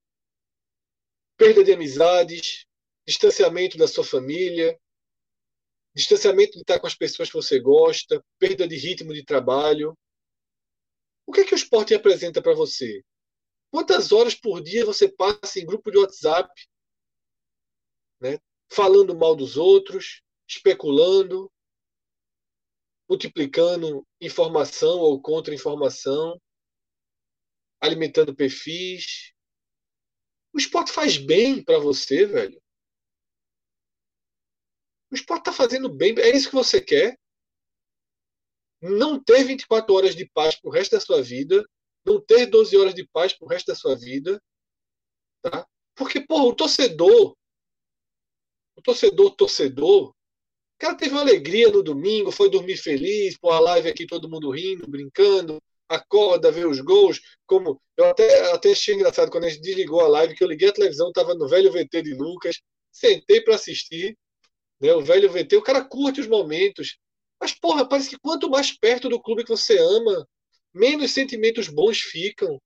perda 1.39 1.63
de 1.63 1.72
amizades, 1.72 2.65
distanciamento 3.08 3.77
da 3.77 3.88
sua 3.88 4.03
família, 4.03 4.77
distanciamento 5.96 6.51
de 6.51 6.60
estar 6.60 6.81
com 6.81 6.86
as 6.86 6.93
pessoas 6.93 7.29
que 7.29 7.36
você 7.36 7.62
gosta, 7.62 8.22
perda 8.38 8.67
de 8.67 8.75
ritmo 8.75 9.13
de 9.13 9.24
trabalho. 9.24 9.98
O 11.25 11.31
que 11.31 11.39
é 11.39 11.46
que 11.46 11.53
o 11.53 11.55
esporte 11.55 11.93
representa 11.93 12.41
para 12.41 12.53
você? 12.53 13.01
Quantas 13.72 14.12
horas 14.12 14.36
por 14.36 14.62
dia 14.62 14.86
você 14.86 15.08
passa 15.08 15.60
em 15.60 15.65
grupo 15.65 15.89
de 15.89 15.98
WhatsApp, 15.98 16.51
né, 18.19 18.38
falando 18.69 19.15
mal 19.15 19.34
dos 19.34 19.55
outros, 19.55 20.22
especulando, 20.46 21.50
multiplicando 23.08 24.05
informação 24.19 25.00
ou 25.00 25.22
contra-informação, 25.22 26.38
alimentando 27.79 28.36
perfis. 28.36 29.34
O 30.53 30.58
esporte 30.58 30.91
faz 30.91 31.18
bem 31.18 31.63
para 31.63 31.79
você, 31.79 32.25
velho. 32.25 32.62
O 35.12 35.15
esporte 35.15 35.41
está 35.41 35.53
fazendo 35.53 35.89
bem. 35.89 36.18
É 36.20 36.36
isso 36.36 36.50
que 36.50 36.56
você 36.56 36.82
quer? 36.82 37.18
Não 38.82 39.22
ter 39.22 39.44
24 39.44 39.94
horas 39.94 40.15
de 40.15 40.25
paz 40.29 40.56
pro 40.56 40.72
resto 40.72 40.91
da 40.91 41.01
sua 41.01 41.22
vida. 41.22 41.63
Não 42.06 42.20
ter 42.22 42.46
12 42.46 42.77
horas 42.77 42.94
de 42.94 43.08
paz 43.08 43.34
pro 43.34 43.48
resto 43.48 43.68
da 43.68 43.75
sua 43.75 43.96
vida. 43.96 44.41
Tá? 45.41 45.68
Porque, 45.96 46.22
porra, 46.22 46.46
o 46.46 46.56
torcedor. 46.56 47.36
O 48.75 48.82
torcedor, 48.82 49.36
torcedor. 49.36 50.10
O 50.10 50.15
cara 50.79 50.96
teve 50.96 51.12
uma 51.12 51.22
alegria 51.22 51.70
no 51.70 51.84
domingo, 51.84 52.32
foi 52.32 52.50
dormir 52.50 52.77
feliz, 52.77 53.38
pô, 53.38 53.50
a 53.51 53.60
live 53.60 53.89
aqui, 53.89 54.08
todo 54.08 54.29
mundo 54.29 54.50
rindo, 54.50 54.88
brincando, 54.88 55.62
acorda, 55.89 56.51
vê 56.51 56.65
os 56.65 56.79
gols. 56.79 57.19
Como 57.46 57.81
eu 57.98 58.05
até, 58.05 58.51
até 58.51 58.72
achei 58.72 58.96
engraçado 58.96 59.31
quando 59.31 59.46
a 59.46 59.50
gente 59.50 59.62
desligou 59.62 60.01
a 60.01 60.08
live, 60.08 60.36
que 60.36 60.43
eu 60.43 60.48
liguei 60.48 60.69
a 60.69 60.74
televisão, 60.74 61.10
estava 61.10 61.34
no 61.34 61.48
velho 61.48 61.72
VT 61.72 62.03
de 62.03 62.13
Lucas, 62.13 62.62
sentei 62.91 63.41
para 63.41 63.55
assistir. 63.55 64.17
Né? 64.79 64.93
O 64.93 65.01
velho 65.01 65.31
VT, 65.31 65.58
o 65.58 65.63
cara 65.63 65.84
curte 65.84 66.22
os 66.22 66.27
momentos. 66.27 66.98
Mas, 67.41 67.53
porra, 67.53 67.88
parece 67.88 68.10
que 68.10 68.19
quanto 68.19 68.50
mais 68.50 68.72
perto 68.72 69.10
do 69.10 69.22
clube 69.22 69.43
que 69.43 69.50
você 69.50 69.77
ama, 69.79 70.27
menos 70.74 71.12
sentimentos 71.12 71.67
bons 71.67 72.00
ficam. 72.00 72.62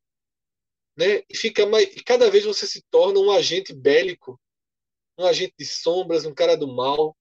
Né? 0.97 1.23
E 1.29 1.35
fica 1.35 1.65
mais, 1.65 1.89
cada 2.05 2.29
vez 2.29 2.43
você 2.43 2.67
se 2.67 2.83
torna 2.91 3.19
um 3.19 3.31
agente 3.31 3.73
bélico, 3.73 4.39
um 5.17 5.25
agente 5.25 5.53
de 5.57 5.65
sombras, 5.65 6.25
um 6.25 6.33
cara 6.33 6.55
do 6.55 6.67
mal, 6.67 7.15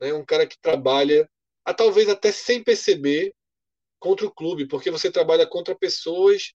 né? 0.00 0.12
um 0.12 0.24
cara 0.24 0.46
que 0.46 0.58
trabalha, 0.60 1.28
a, 1.64 1.72
talvez 1.72 2.08
até 2.08 2.32
sem 2.32 2.62
perceber, 2.62 3.32
contra 4.02 4.26
o 4.26 4.34
clube, 4.34 4.66
porque 4.66 4.90
você 4.90 5.12
trabalha 5.12 5.46
contra 5.46 5.78
pessoas 5.78 6.52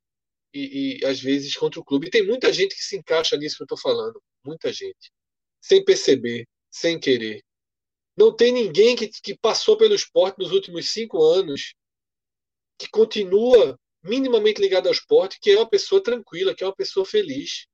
e, 0.54 1.00
e, 1.00 1.06
às 1.06 1.22
vezes 1.22 1.56
contra 1.56 1.80
o 1.80 1.84
clube. 1.84 2.08
E 2.08 2.10
tem 2.10 2.28
muita 2.28 2.52
gente 2.52 2.76
que 2.76 2.84
se 2.84 2.98
encaixa 2.98 3.38
nisso 3.38 3.56
que 3.56 3.64
eu 3.64 3.66
estou 3.66 3.78
falando, 3.78 4.22
muita 4.44 4.72
gente, 4.74 5.10
sem 5.62 5.84
perceber, 5.84 6.46
sem 6.70 7.00
querer. 7.00 7.42
Não 8.18 8.36
tem 8.36 8.52
ninguém 8.52 8.98
que, 8.98 9.08
que 9.08 9.38
passou 9.38 9.78
pelo 9.78 9.96
esporte 9.96 10.38
nos 10.40 10.52
últimos 10.52 10.90
cinco 10.90 11.24
anos 11.24 11.74
que 12.78 12.90
continua 12.90 13.80
minimamente 14.04 14.60
ligado 14.62 14.88
ao 14.88 14.92
esporte, 14.92 15.40
que 15.42 15.52
é 15.52 15.56
uma 15.56 15.70
pessoa 15.70 16.04
tranquila, 16.04 16.54
que 16.54 16.66
é 16.66 16.68
uma 16.68 16.76
pessoa 16.76 17.06
feliz. 17.06 17.66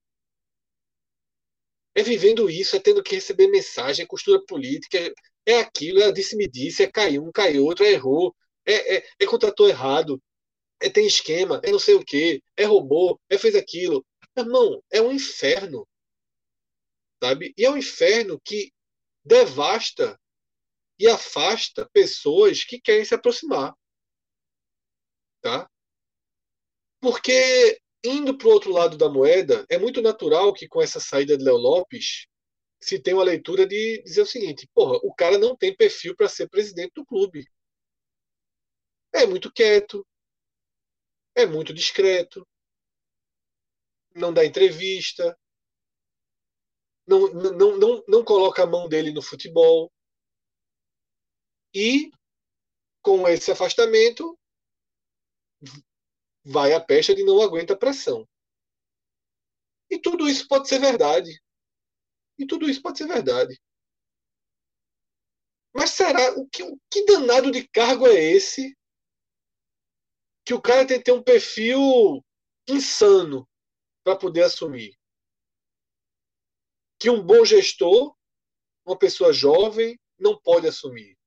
É 1.95 2.03
vivendo 2.03 2.47
isso, 2.47 2.75
é 2.75 2.79
tendo 2.79 3.01
que 3.01 3.15
receber 3.15 3.47
mensagem, 3.47 4.03
é 4.03 4.07
costura 4.07 4.39
política, 4.45 4.99
é, 4.99 5.13
é 5.47 5.59
aquilo, 5.59 5.99
é 5.99 6.11
disse-me 6.11 6.47
disse, 6.47 6.83
é 6.83 6.91
caiu 6.91 7.23
um, 7.23 7.31
caiu 7.31 7.65
outro, 7.65 7.85
é 7.85 7.91
errou, 7.91 8.35
é, 8.65 8.97
é, 8.97 9.07
é 9.19 9.25
contratou 9.25 9.67
errado, 9.67 10.21
é 10.79 10.89
tem 10.89 11.05
esquema, 11.05 11.61
é 11.63 11.71
não 11.71 11.79
sei 11.79 11.95
o 11.95 12.03
que, 12.03 12.41
é 12.57 12.65
robô, 12.65 13.19
é 13.29 13.37
fez 13.37 13.55
aquilo. 13.55 14.05
Irmão, 14.35 14.83
é 14.91 15.01
um 15.01 15.11
inferno. 15.11 15.87
Sabe? 17.23 17.53
E 17.57 17.65
é 17.65 17.69
um 17.69 17.77
inferno 17.77 18.39
que 18.43 18.71
devasta 19.23 20.19
e 20.99 21.07
afasta 21.07 21.89
pessoas 21.93 22.63
que 22.63 22.79
querem 22.79 23.05
se 23.05 23.15
aproximar. 23.15 23.73
Tá? 25.41 25.69
Porque 27.01 27.79
indo 28.03 28.37
para 28.37 28.47
o 28.47 28.51
outro 28.51 28.71
lado 28.71 28.97
da 28.97 29.09
moeda, 29.09 29.65
é 29.69 29.77
muito 29.77 30.01
natural 30.01 30.53
que 30.53 30.67
com 30.67 30.81
essa 30.81 30.99
saída 30.99 31.37
de 31.37 31.43
Léo 31.43 31.57
Lopes 31.57 32.27
se 32.81 32.99
tenha 32.99 33.15
uma 33.15 33.23
leitura 33.23 33.65
de 33.65 34.01
dizer 34.03 34.21
o 34.21 34.25
seguinte: 34.25 34.69
porra, 34.73 34.99
o 35.03 35.13
cara 35.13 35.37
não 35.37 35.55
tem 35.55 35.75
perfil 35.75 36.15
para 36.15 36.27
ser 36.27 36.49
presidente 36.49 36.91
do 36.95 37.05
clube. 37.05 37.47
É 39.13 39.25
muito 39.25 39.51
quieto, 39.51 40.05
é 41.35 41.45
muito 41.45 41.73
discreto, 41.73 42.47
não 44.15 44.33
dá 44.33 44.45
entrevista, 44.45 45.37
não, 47.05 47.31
não, 47.33 47.77
não, 47.77 48.03
não 48.07 48.23
coloca 48.23 48.63
a 48.63 48.67
mão 48.67 48.87
dele 48.87 49.11
no 49.11 49.21
futebol. 49.21 49.91
E 51.73 52.11
com 53.01 53.27
esse 53.27 53.51
afastamento, 53.51 54.37
vai 56.43 56.73
a 56.73 56.79
pecha 56.79 57.13
de 57.13 57.23
não 57.23 57.41
aguenta 57.41 57.77
pressão. 57.77 58.27
E 59.89 59.99
tudo 59.99 60.27
isso 60.27 60.47
pode 60.47 60.67
ser 60.67 60.79
verdade. 60.79 61.41
E 62.37 62.45
tudo 62.45 62.69
isso 62.69 62.81
pode 62.81 62.97
ser 62.97 63.07
verdade. 63.07 63.59
Mas 65.73 65.91
será 65.91 66.33
o 66.37 66.47
que, 66.47 66.63
o 66.63 66.79
que 66.89 67.05
danado 67.05 67.51
de 67.51 67.67
cargo 67.67 68.07
é 68.07 68.13
esse 68.13 68.75
que 70.45 70.53
o 70.53 70.61
cara 70.61 70.85
tem 70.85 70.97
que 70.97 71.05
ter 71.05 71.11
um 71.11 71.23
perfil 71.23 72.23
insano 72.67 73.47
para 74.03 74.17
poder 74.17 74.43
assumir? 74.43 74.97
Que 76.99 77.09
um 77.09 77.21
bom 77.21 77.43
gestor, 77.45 78.15
uma 78.85 78.97
pessoa 78.97 79.33
jovem, 79.33 79.99
não 80.19 80.39
pode 80.39 80.67
assumir. 80.67 81.17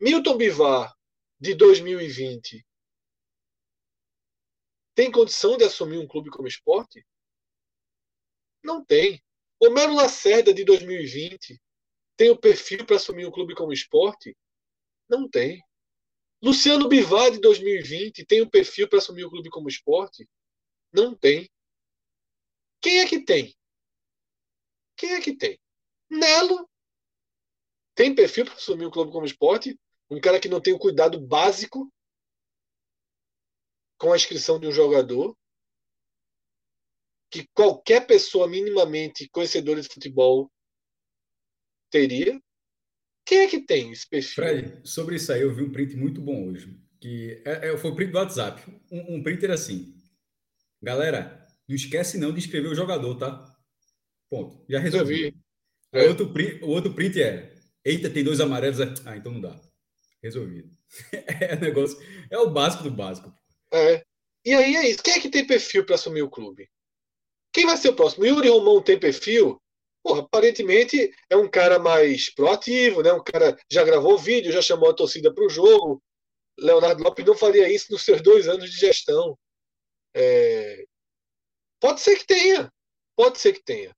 Milton 0.00 0.36
Bivar, 0.36 0.94
de 1.40 1.54
2020, 1.54 2.64
tem 4.94 5.12
condição 5.12 5.56
de 5.56 5.64
assumir 5.64 5.98
um 5.98 6.08
clube 6.08 6.28
como 6.30 6.48
esporte? 6.48 7.06
Não 8.64 8.84
tem. 8.84 9.22
Homero 9.60 9.94
Lacerda, 9.94 10.52
de 10.52 10.64
2020, 10.64 11.60
tem 12.16 12.30
o 12.30 12.36
perfil 12.36 12.84
para 12.84 12.96
assumir 12.96 13.26
um 13.26 13.30
clube 13.30 13.54
como 13.54 13.72
esporte? 13.72 14.36
Não 15.08 15.28
tem. 15.28 15.62
Luciano 16.42 16.88
Bivar, 16.88 17.30
de 17.30 17.40
2020, 17.40 18.24
tem 18.24 18.40
o 18.40 18.50
perfil 18.50 18.88
para 18.88 18.98
assumir 18.98 19.24
o 19.24 19.30
clube 19.30 19.50
como 19.50 19.68
esporte? 19.68 20.28
Não 20.92 21.14
tem. 21.14 21.50
Quem 22.80 23.00
é 23.00 23.08
que 23.08 23.24
tem? 23.24 23.56
Quem 24.96 25.14
é 25.14 25.20
que 25.20 25.36
tem? 25.36 25.58
Nelo 26.10 26.68
tem 27.94 28.14
perfil 28.14 28.44
para 28.44 28.54
assumir 28.54 28.86
o 28.86 28.90
clube 28.90 29.10
como 29.10 29.26
esporte? 29.26 29.76
Um 30.08 30.20
cara 30.20 30.38
que 30.38 30.48
não 30.48 30.60
tem 30.60 30.72
o 30.72 30.78
cuidado 30.78 31.20
básico 31.20 31.92
com 33.98 34.12
a 34.12 34.16
inscrição 34.16 34.60
de 34.60 34.68
um 34.68 34.72
jogador, 34.72 35.36
que 37.30 37.46
qualquer 37.48 38.06
pessoa 38.06 38.48
minimamente 38.48 39.28
conhecedora 39.28 39.82
de 39.82 39.88
futebol 39.88 40.50
teria. 41.90 42.40
Quem 43.28 43.40
é 43.40 43.46
que 43.46 43.60
tem 43.60 43.92
esse 43.92 44.08
perfil? 44.08 44.42
Fred, 44.42 44.80
sobre 44.84 45.16
isso 45.16 45.30
aí 45.30 45.42
eu 45.42 45.54
vi 45.54 45.62
um 45.62 45.70
print 45.70 45.94
muito 45.94 46.18
bom 46.18 46.48
hoje. 46.48 46.74
Que 46.98 47.42
é, 47.44 47.68
é, 47.68 47.76
foi 47.76 47.90
o 47.90 47.94
print 47.94 48.10
do 48.10 48.16
WhatsApp. 48.16 48.62
Um, 48.90 49.16
um 49.16 49.22
printer 49.22 49.50
assim. 49.50 49.94
Galera, 50.80 51.46
não 51.68 51.76
esquece 51.76 52.16
não 52.16 52.32
de 52.32 52.38
escrever 52.38 52.68
o 52.68 52.74
jogador, 52.74 53.16
tá? 53.16 53.54
Ponto. 54.30 54.64
Já 54.66 54.78
resolvi. 54.78 55.36
É. 55.92 56.06
O, 56.06 56.08
outro 56.08 56.32
print, 56.32 56.64
o 56.64 56.68
outro 56.68 56.94
print 56.94 57.22
é. 57.22 57.54
Eita, 57.84 58.08
tem 58.08 58.24
dois 58.24 58.40
amarelos. 58.40 58.78
Ah, 59.04 59.14
então 59.14 59.30
não 59.30 59.42
dá. 59.42 59.60
Resolvido. 60.22 60.70
É 61.12 61.54
o 61.54 61.60
negócio. 61.60 61.98
É 62.30 62.38
o 62.38 62.48
básico 62.48 62.84
do 62.84 62.90
básico. 62.90 63.30
É. 63.70 64.02
E 64.42 64.54
aí 64.54 64.74
é 64.74 64.88
isso. 64.88 65.02
Quem 65.02 65.12
é 65.12 65.20
que 65.20 65.28
tem 65.28 65.46
perfil 65.46 65.84
para 65.84 65.96
assumir 65.96 66.22
o 66.22 66.30
clube? 66.30 66.66
Quem 67.52 67.66
vai 67.66 67.76
ser 67.76 67.90
o 67.90 67.94
próximo? 67.94 68.24
Yuri 68.24 68.48
Romão 68.48 68.80
tem 68.80 68.98
perfil? 68.98 69.60
Porra, 70.08 70.22
aparentemente 70.22 71.14
é 71.28 71.36
um 71.36 71.50
cara 71.50 71.78
mais 71.78 72.32
proativo, 72.34 73.02
né? 73.02 73.12
Um 73.12 73.22
cara 73.22 73.54
já 73.70 73.84
gravou 73.84 74.16
vídeo, 74.16 74.50
já 74.50 74.62
chamou 74.62 74.88
a 74.88 74.94
torcida 74.94 75.34
para 75.34 75.44
o 75.44 75.50
jogo. 75.50 76.02
Leonardo 76.58 77.02
Lopes 77.02 77.26
não 77.26 77.36
faria 77.36 77.70
isso 77.70 77.92
nos 77.92 78.06
seus 78.06 78.22
dois 78.22 78.48
anos 78.48 78.70
de 78.70 78.78
gestão. 78.78 79.38
É... 80.14 80.86
Pode 81.78 82.00
ser 82.00 82.16
que 82.16 82.24
tenha. 82.24 82.72
Pode 83.14 83.38
ser 83.38 83.52
que 83.52 83.62
tenha. 83.62 83.94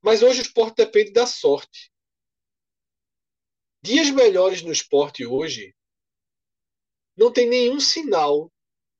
Mas 0.00 0.22
hoje 0.22 0.42
o 0.42 0.42
esporte 0.42 0.76
depende 0.76 1.10
da 1.10 1.26
sorte. 1.26 1.90
Dias 3.82 4.08
melhores 4.10 4.62
no 4.62 4.70
esporte 4.70 5.26
hoje 5.26 5.74
não 7.16 7.32
tem 7.32 7.48
nenhum 7.48 7.80
sinal 7.80 8.52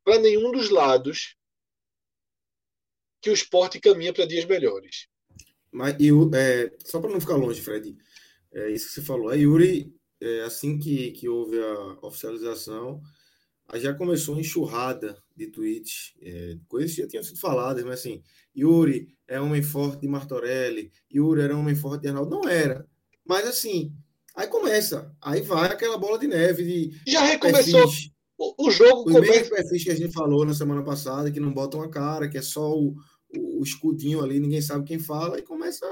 para 0.03 0.19
nenhum 0.19 0.51
dos 0.51 0.69
lados 0.69 1.37
que 3.23 3.31
o 3.31 3.35
esporte 3.35 3.79
caminha 3.79 4.13
para 4.13 4.27
dias 4.27 4.45
melhores. 4.45 5.07
Mas 5.77 5.95
e, 6.01 6.09
é, 6.35 6.73
só 6.87 6.99
para 6.99 7.11
não 7.11 7.21
ficar 7.21 7.37
longe, 7.37 7.61
Fred, 7.61 7.95
é 8.51 8.71
isso 8.71 8.89
que 8.89 8.95
você 8.95 9.03
falou. 9.03 9.29
A 9.29 9.35
Yuri, 9.35 9.95
é, 10.19 10.43
assim 10.45 10.79
que, 10.79 11.11
que 11.11 11.29
houve 11.29 11.59
a 11.61 11.99
oficialização, 12.07 13.03
já 13.75 13.93
começou 13.93 14.35
uma 14.35 14.41
enxurrada 14.41 15.23
de 15.37 15.49
tweets, 15.49 16.15
é, 16.23 16.57
coisas 16.67 16.95
que 16.95 17.03
já 17.03 17.09
tinham 17.09 17.23
sido 17.23 17.39
faladas, 17.39 17.85
mas 17.85 18.01
assim, 18.01 18.23
Yuri 18.57 19.15
é 19.29 19.39
homem 19.39 19.63
forte 19.63 20.01
de 20.01 20.09
Martorelli, 20.09 20.91
Yuri 21.15 21.43
era 21.43 21.55
homem 21.55 21.75
forte 21.75 22.03
de 22.03 22.09
Arnaldo. 22.09 22.31
Não 22.31 22.49
era. 22.49 22.87
Mas 23.23 23.47
assim, 23.47 23.93
aí 24.35 24.47
começa, 24.47 25.15
aí 25.21 25.43
vai 25.43 25.69
aquela 25.69 25.99
bola 25.99 26.19
de 26.19 26.27
neve 26.27 26.65
de. 26.65 27.01
Já 27.07 27.23
recomeçou. 27.23 27.83
Perfis, 27.83 28.11
o, 28.39 28.67
o 28.67 28.71
jogo 28.71 29.11
os 29.11 29.13
começa. 29.13 29.51
perfis 29.51 29.85
que 29.85 29.91
a 29.91 29.95
gente 29.95 30.15
falou 30.15 30.47
na 30.47 30.55
semana 30.55 30.83
passada, 30.83 31.31
que 31.31 31.41
não 31.41 31.53
botam 31.53 31.83
a 31.83 31.91
cara, 31.91 32.31
que 32.31 32.39
é 32.39 32.43
só 32.43 32.73
o, 32.73 32.97
o, 33.59 33.63
escudinho 33.63 34.23
ali, 34.23 34.39
ninguém 34.39 34.61
sabe 34.61 34.87
quem 34.87 34.99
fala, 34.99 35.39
e 35.39 35.43
começa 35.43 35.87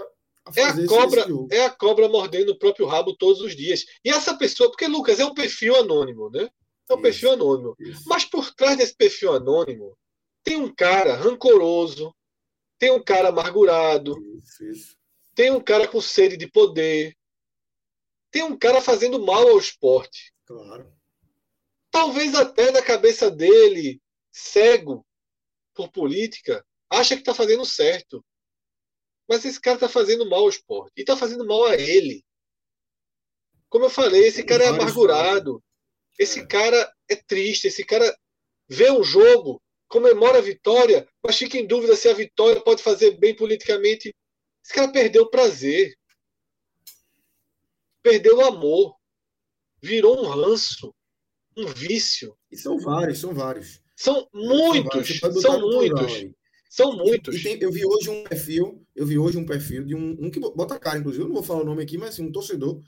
é 0.57 0.63
a 0.63 0.87
cobra, 0.87 1.27
é 1.51 1.65
a 1.65 1.71
cobra 1.71 2.09
mordendo 2.09 2.51
o 2.51 2.59
próprio 2.59 2.87
rabo 2.87 3.17
todos 3.17 3.41
os 3.41 3.57
dias. 3.57 3.85
E 4.05 4.11
essa 4.11 4.37
pessoa, 4.37 4.71
porque 4.71 4.87
Lucas 4.87 5.19
é 5.19 5.25
um 5.25 5.33
perfil 5.33 5.75
anônimo, 5.77 6.29
né? 6.31 6.51
É 6.89 6.93
um 6.93 6.97
isso, 6.97 7.03
perfil 7.03 7.33
anônimo. 7.33 7.75
Isso. 7.81 8.03
Mas 8.07 8.27
por 8.27 8.55
trás 8.55 8.77
desse 8.77 8.95
perfil 8.95 9.33
anônimo 9.33 9.97
tem 10.43 10.57
um 10.57 10.73
cara 10.73 11.17
rancoroso, 11.17 12.15
tem 12.79 12.91
um 12.91 13.03
cara 13.03 13.31
amargurado, 13.31 14.15
isso, 14.61 14.95
tem 15.35 15.51
um 15.51 15.61
cara 15.61 15.89
com 15.89 16.01
sede 16.01 16.37
de 16.37 16.47
poder, 16.47 17.17
tem 18.31 18.43
um 18.43 18.57
cara 18.57 18.83
fazendo 18.83 19.25
mal 19.25 19.49
ao 19.49 19.59
esporte. 19.59 20.35
Claro. 20.45 20.93
Talvez 21.91 22.35
até 22.35 22.71
na 22.71 22.83
cabeça 22.83 23.31
dele, 23.31 24.03
cego 24.31 25.07
por 25.73 25.91
política, 25.91 26.65
acha 26.95 27.15
que 27.15 27.23
está 27.23 27.35
fazendo 27.35 27.65
certo. 27.65 28.25
Mas 29.29 29.45
esse 29.45 29.61
cara 29.61 29.77
está 29.77 29.89
fazendo 29.89 30.29
mal 30.29 30.41
ao 30.41 30.49
esporte. 30.49 30.93
E 30.97 31.01
está 31.01 31.17
fazendo 31.17 31.47
mal 31.47 31.65
a 31.65 31.75
ele. 31.75 32.25
Como 33.69 33.87
eu 33.87 33.91
falei, 33.91 34.27
esse 34.27 34.45
cara 34.45 34.65
é 34.65 34.69
amargurado. 34.69 35.63
Esse 36.19 36.41
é. 36.41 36.47
cara 36.47 36.95
é 37.09 37.17
triste. 37.17 37.67
Esse 37.67 37.85
cara 37.85 38.15
vê 38.69 38.91
um 38.91 39.03
jogo, 39.03 39.61
comemora 39.89 40.39
a 40.39 40.43
vitória, 40.43 41.09
mas 41.23 41.37
fica 41.37 41.59
em 41.59 41.67
dúvida 41.67 41.97
se 41.97 42.09
a 42.09 42.15
vitória 42.15 42.61
pode 42.61 42.83
fazer 42.83 43.19
bem 43.19 43.35
politicamente. 43.35 44.15
Esse 44.63 44.73
cara 44.73 44.93
perdeu 44.93 45.25
o 45.25 45.31
prazer. 45.31 45.95
Perdeu 48.03 48.39
o 48.39 48.45
amor. 48.45 48.97
Virou 49.83 50.23
um 50.23 50.29
ranço. 50.29 50.95
Um 51.57 51.67
vício. 51.67 52.37
E 52.51 52.57
são 52.57 52.79
vários, 52.79 53.19
são 53.19 53.33
vários. 53.33 53.81
São 53.97 54.29
muitos, 54.33 55.19
são, 55.19 55.33
são 55.33 55.61
muitos. 55.61 56.35
São 56.75 56.97
muitos. 56.97 57.41
Tem, 57.41 57.57
eu 57.61 57.71
vi 57.71 57.87
hoje 57.87 58.11
um 58.11 58.25
perfil, 58.25 58.85
eu 58.97 59.07
vi 59.07 59.17
hoje 59.17 59.39
um 59.39 59.47
perfil 59.47 59.85
de 59.85 59.95
um, 59.95 60.17
um 60.19 60.29
que 60.29 60.41
bota 60.41 60.75
a 60.75 60.79
cara, 60.79 60.99
inclusive, 60.99 61.23
eu 61.23 61.29
não 61.29 61.35
vou 61.35 61.43
falar 61.45 61.63
o 61.63 61.65
nome 61.65 61.85
aqui, 61.85 61.97
mas 61.97 62.09
assim, 62.09 62.25
um 62.25 62.33
torcedor 62.33 62.83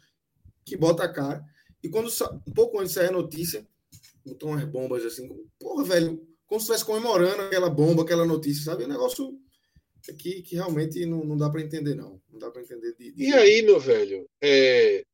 que 0.64 0.76
bota 0.76 1.04
a 1.04 1.08
cara. 1.08 1.44
E 1.80 1.88
quando 1.88 2.10
um 2.48 2.52
pouco 2.52 2.80
antes 2.80 2.94
sair 2.94 3.10
a 3.10 3.12
notícia, 3.12 3.64
botou 4.24 4.48
umas 4.48 4.64
bombas 4.64 5.04
assim, 5.04 5.28
porra, 5.56 5.84
velho, 5.84 6.20
como 6.48 6.60
se 6.60 6.64
estivesse 6.64 6.84
comemorando 6.84 7.42
aquela 7.42 7.70
bomba, 7.70 8.02
aquela 8.02 8.26
notícia, 8.26 8.64
sabe? 8.64 8.82
É 8.82 8.86
um 8.86 8.90
negócio 8.90 9.38
que, 10.18 10.42
que 10.42 10.56
realmente 10.56 11.06
não, 11.06 11.24
não 11.24 11.36
dá 11.36 11.48
para 11.48 11.62
entender, 11.62 11.94
não. 11.94 12.20
Não 12.28 12.40
dá 12.40 12.50
para 12.50 12.62
entender. 12.62 12.92
De, 12.96 13.12
de... 13.12 13.22
E 13.22 13.32
aí, 13.32 13.62
meu 13.62 13.78
velho, 13.78 14.28
é... 14.42 15.04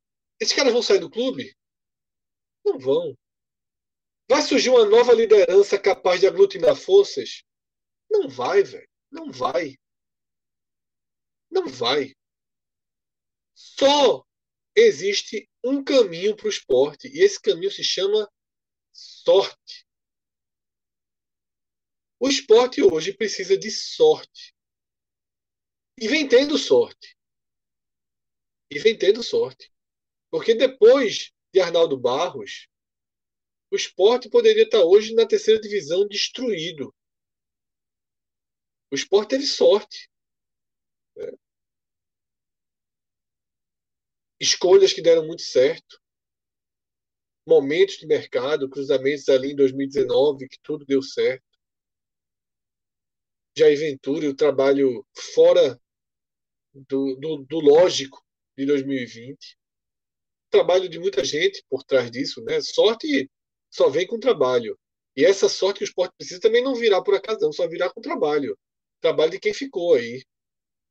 esses 0.40 0.54
caras 0.54 0.72
vão 0.72 0.80
sair 0.80 0.98
do 0.98 1.10
clube? 1.10 1.54
Não 2.64 2.78
vão. 2.78 3.14
Vai 4.30 4.40
surgir 4.40 4.70
uma 4.70 4.86
nova 4.86 5.12
liderança 5.12 5.78
capaz 5.78 6.20
de 6.20 6.26
aglutinar 6.26 6.74
forças? 6.74 7.44
Não 8.12 8.28
vai, 8.28 8.62
velho. 8.62 8.88
Não 9.11 9.33
vai. 9.33 9.78
Não 11.50 11.66
vai. 11.66 12.14
Só 13.54 14.25
existe 14.76 15.49
um 15.64 15.83
caminho 15.83 16.37
para 16.37 16.47
o 16.47 16.50
esporte 16.50 17.09
e 17.09 17.21
esse 17.21 17.40
caminho 17.40 17.71
se 17.71 17.83
chama 17.83 18.31
sorte. 18.92 19.87
O 22.21 22.28
esporte 22.28 22.83
hoje 22.83 23.14
precisa 23.14 23.57
de 23.57 23.71
sorte. 23.71 24.54
E 25.98 26.07
vem 26.07 26.29
tendo 26.29 26.59
sorte. 26.59 27.16
E 28.70 28.79
vem 28.79 28.96
tendo 28.96 29.22
sorte. 29.22 29.72
Porque 30.31 30.55
depois 30.55 31.33
de 31.53 31.61
Arnaldo 31.61 31.98
Barros, 31.98 32.68
o 33.70 33.77
esporte 33.77 34.29
poderia 34.29 34.64
estar 34.64 34.85
hoje 34.85 35.14
na 35.14 35.27
terceira 35.27 35.61
divisão 35.61 36.07
destruído. 36.07 36.94
O 38.92 38.94
esporte 38.94 39.31
teve 39.31 39.46
sorte. 39.46 40.11
Né? 41.16 41.33
Escolhas 44.38 44.92
que 44.92 45.00
deram 45.00 45.26
muito 45.26 45.40
certo. 45.40 45.98
Momentos 47.48 47.96
de 47.96 48.07
mercado, 48.07 48.68
cruzamentos 48.68 49.31
ali 49.31 49.52
em 49.52 49.57
2019, 49.57 50.46
que 50.46 50.59
tudo 50.62 50.85
deu 50.85 51.00
certo. 51.00 51.42
Jair 53.57 53.78
Ventura, 53.78 54.28
o 54.28 54.37
trabalho 54.37 55.07
fora 55.16 55.81
do, 56.74 57.16
do, 57.16 57.38
do 57.38 57.61
lógico 57.61 58.22
de 58.59 58.66
2020. 58.66 59.57
Trabalho 60.50 60.87
de 60.87 60.98
muita 60.98 61.24
gente 61.24 61.64
por 61.66 61.83
trás 61.83 62.11
disso, 62.11 62.44
né? 62.44 62.61
Sorte 62.61 63.31
só 63.70 63.88
vem 63.88 64.07
com 64.07 64.20
trabalho. 64.20 64.78
E 65.16 65.24
essa 65.24 65.48
sorte 65.48 65.78
que 65.78 65.85
o 65.85 65.87
esporte 65.87 66.14
precisa 66.14 66.40
também 66.40 66.62
não 66.62 66.74
virá 66.74 67.02
por 67.02 67.14
acaso, 67.14 67.40
não, 67.40 67.52
só 67.52 67.66
virá 67.66 67.90
com 67.90 68.02
trabalho 68.02 68.55
trabalho 69.02 69.32
de 69.32 69.40
quem 69.40 69.52
ficou 69.52 69.94
aí. 69.94 70.24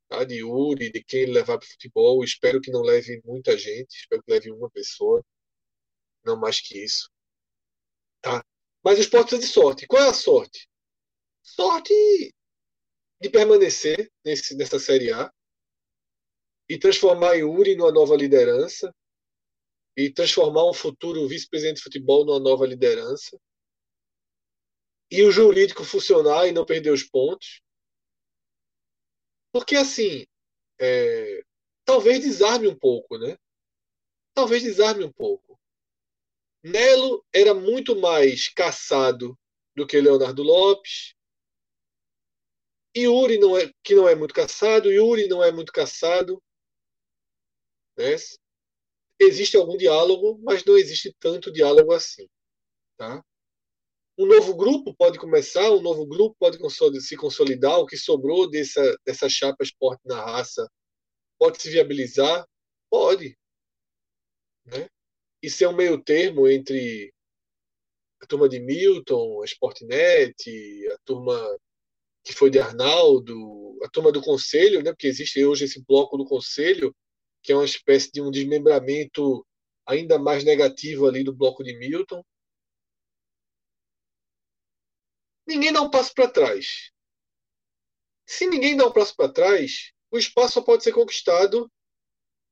Tá? 0.08 0.24
De 0.24 0.36
Yuri, 0.36 0.91
de 0.91 1.04
quem 1.04 1.26
levar 1.26 1.58
para 1.58 1.65
o 1.65 1.69
futebol. 1.69 2.24
Espero 2.24 2.62
que 2.62 2.71
não 2.71 2.82
leve 2.82 3.21
muita 3.26 3.58
gente, 3.58 3.95
espero 3.95 4.21
que 4.21 4.32
leve 4.32 4.52
uma 4.52 4.69
pessoa, 4.69 5.26
não 6.24 6.38
mais 6.38 6.60
que 6.62 6.78
isso. 6.78 7.10
Tá? 8.21 8.45
Mas 8.84 9.00
o 9.00 9.02
esporte 9.02 9.30
precisa 9.30 9.47
de 9.47 9.54
sorte. 9.54 9.88
Qual 9.88 10.04
é 10.04 10.10
a 10.10 10.13
sorte? 10.13 10.67
Sorte 11.41 11.93
de 13.19 13.30
permanecer 13.30 14.12
nesse, 14.24 14.56
nessa 14.56 14.80
Série 14.80 15.12
A 15.12 15.32
e 16.69 16.78
transformar 16.78 17.36
Yuri 17.36 17.76
numa 17.76 17.91
nova 17.91 18.15
liderança 18.15 18.93
e 19.95 20.12
transformar 20.12 20.69
um 20.69 20.74
futuro 20.74 21.28
vice-presidente 21.28 21.78
de 21.78 21.84
futebol 21.84 22.26
numa 22.26 22.39
nova 22.39 22.65
liderança 22.65 23.39
e 25.12 25.24
o 25.24 25.32
jurídico 25.32 25.84
funcionar 25.84 26.47
e 26.47 26.52
não 26.52 26.65
perder 26.65 26.91
os 26.91 27.04
pontos 27.04 27.62
porque, 29.52 29.76
assim, 29.76 30.26
é, 30.80 31.44
talvez 31.86 32.22
desarme 32.22 32.68
um 32.68 32.78
pouco, 32.78 33.18
né? 33.18 33.38
Talvez 34.34 34.64
desarme 34.64 35.04
um 35.04 35.12
pouco. 35.12 35.60
Nelo 36.64 37.26
era 37.34 37.54
muito 37.54 37.96
mais 37.96 38.50
caçado 38.50 39.38
do 39.76 39.86
que 39.86 40.00
Leonardo 40.00 40.44
Lopes. 40.44 41.16
Yuri, 42.96 43.40
não 43.40 43.58
é, 43.58 43.72
que 43.84 43.96
não 43.96 44.08
é 44.08 44.16
muito 44.16 44.34
caçado. 44.34 44.92
Yuri 44.92 45.28
não 45.28 45.44
é 45.44 45.52
muito 45.52 45.72
caçado. 45.72 46.42
Né? 47.98 48.16
Existe 49.20 49.58
algum 49.58 49.78
diálogo, 49.78 50.40
mas 50.44 50.64
não 50.66 50.78
existe 50.78 51.14
tanto 51.20 51.52
diálogo 51.52 51.94
assim. 51.94 52.28
Tá? 52.98 53.24
Um 54.22 54.28
novo 54.28 54.56
grupo 54.56 54.94
pode 54.94 55.18
começar, 55.18 55.72
um 55.72 55.82
novo 55.82 56.06
grupo 56.06 56.36
pode 56.40 56.58
se 57.02 57.18
consolidar, 57.18 57.80
o 57.80 57.88
que 57.88 57.98
sobrou 57.98 58.48
dessa, 58.48 58.96
dessa 59.04 59.28
chapa 59.28 59.64
esporte 59.64 60.02
na 60.06 60.24
raça 60.24 60.70
pode 61.40 61.60
se 61.60 61.72
viabilizar? 61.72 62.46
Pode. 62.88 63.36
Né? 64.64 64.88
E 65.42 65.50
ser 65.50 65.68
um 65.68 65.76
meio 65.76 66.00
termo 66.04 66.48
entre 66.48 67.12
a 68.22 68.28
turma 68.28 68.48
de 68.48 68.60
Milton, 68.60 69.42
a 69.42 69.46
Sportnet, 69.46 70.36
a 70.94 70.98
turma 71.04 71.58
que 72.24 72.32
foi 72.32 72.52
de 72.52 72.60
Arnaldo, 72.60 73.80
a 73.84 73.90
turma 73.90 74.12
do 74.12 74.22
Conselho, 74.22 74.84
né? 74.84 74.92
porque 74.92 75.08
existe 75.08 75.44
hoje 75.44 75.66
esse 75.66 75.84
bloco 75.84 76.16
do 76.16 76.26
Conselho, 76.26 76.96
que 77.42 77.52
é 77.52 77.56
uma 77.56 77.66
espécie 77.66 78.12
de 78.12 78.22
um 78.22 78.30
desmembramento 78.30 79.44
ainda 79.88 80.20
mais 80.20 80.44
negativo 80.44 81.08
ali 81.08 81.24
do 81.24 81.34
bloco 81.34 81.64
de 81.64 81.76
Milton. 81.80 82.24
Ninguém 85.48 85.72
dá 85.74 85.82
um 85.82 85.90
passo 85.90 86.14
para 86.14 86.30
trás. 86.30 86.92
Se 88.26 88.48
ninguém 88.48 88.78
dá 88.78 88.88
um 88.88 88.94
passo 88.94 89.16
para 89.16 89.32
trás, 89.32 89.92
o 90.10 90.18
espaço 90.18 90.54
só 90.54 90.62
pode 90.62 90.84
ser 90.84 90.94
conquistado 90.94 91.72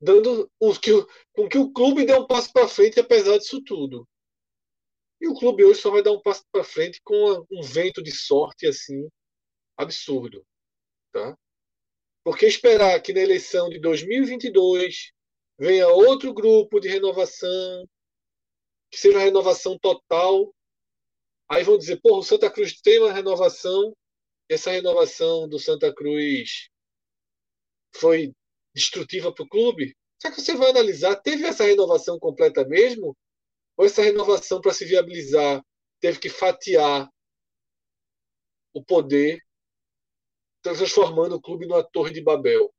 dando 0.02 0.50
o 0.60 0.74
que, 0.80 0.92
com 1.34 1.50
que 1.50 1.58
o 1.58 1.72
clube 1.72 2.06
dê 2.06 2.14
um 2.14 2.26
passo 2.26 2.52
para 2.54 2.68
frente, 2.68 3.00
apesar 3.00 3.38
disso 3.38 3.62
tudo. 3.64 4.08
E 5.22 5.28
o 5.28 5.34
clube 5.34 5.66
hoje 5.66 5.82
só 5.82 5.92
vai 5.92 6.02
dar 6.02 6.14
um 6.14 6.22
passo 6.22 6.44
para 6.52 6.64
frente 6.64 7.02
com 7.04 7.46
um 7.52 7.62
vento 7.62 8.02
de 8.02 8.12
sorte 8.12 8.66
assim 8.66 9.10
absurdo, 9.78 10.46
tá? 11.12 11.38
Porque 12.24 12.46
esperar 12.46 13.02
que 13.02 13.14
na 13.14 13.22
eleição 13.22 13.70
de 13.70 13.80
2022 13.80 15.12
venha 15.58 15.88
outro 15.90 16.34
grupo 16.34 16.80
de 16.80 16.88
renovação, 16.88 17.86
que 18.90 18.98
seja 18.98 19.18
uma 19.18 19.24
renovação 19.24 19.78
total, 19.78 20.54
Aí 21.50 21.64
vão 21.64 21.78
dizer, 21.78 22.00
porra, 22.00 22.20
o 22.20 22.24
Santa 22.24 22.50
Cruz 22.52 22.80
tem 22.80 23.00
uma 23.00 23.12
renovação, 23.12 23.96
essa 24.48 24.72
renovação 24.72 25.50
do 25.50 25.58
Santa 25.58 25.94
Cruz 25.94 26.70
foi 27.96 28.32
destrutiva 28.74 29.34
para 29.34 29.44
o 29.44 29.50
clube. 29.50 29.96
Só 30.22 30.30
que 30.30 30.42
você 30.42 30.56
vai 30.56 30.70
analisar, 30.70 31.16
teve 31.16 31.46
essa 31.46 31.64
renovação 31.64 32.20
completa 32.20 32.68
mesmo? 32.68 33.18
Ou 33.78 33.86
essa 33.86 34.02
renovação 34.02 34.62
para 34.62 34.74
se 34.74 34.86
viabilizar 34.86 35.64
teve 36.00 36.20
que 36.20 36.30
fatiar 36.30 37.10
o 38.74 38.84
poder, 38.84 39.40
transformando 40.62 41.36
o 41.36 41.42
clube 41.42 41.66
numa 41.66 41.84
torre 41.84 42.14
de 42.14 42.22
Babel. 42.22 42.74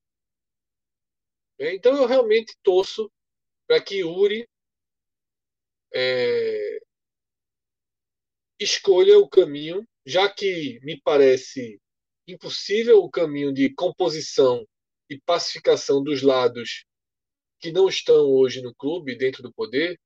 É, 1.59 1.75
então 1.75 1.95
eu 1.97 2.07
realmente 2.07 2.57
torço 2.63 3.11
para 3.67 3.83
que 3.83 4.05
Uri 4.05 4.49
é, 5.93 6.80
escolha 8.61 9.19
o 9.19 9.29
caminho, 9.29 9.89
já 10.05 10.29
que 10.29 10.79
me 10.83 11.01
parece 11.01 11.81
impossível 12.29 12.99
o 12.99 13.11
caminho 13.11 13.53
de 13.53 13.73
composição 13.75 14.67
e 15.09 15.19
pacificação 15.19 16.03
dos 16.05 16.23
lados 16.23 16.85
que 17.59 17.73
não 17.73 17.89
estão 17.89 18.27
hoje 18.27 18.63
no 18.63 18.75
clube, 18.75 19.17
dentro 19.17 19.43
do 19.43 19.53
poder, 19.53 19.99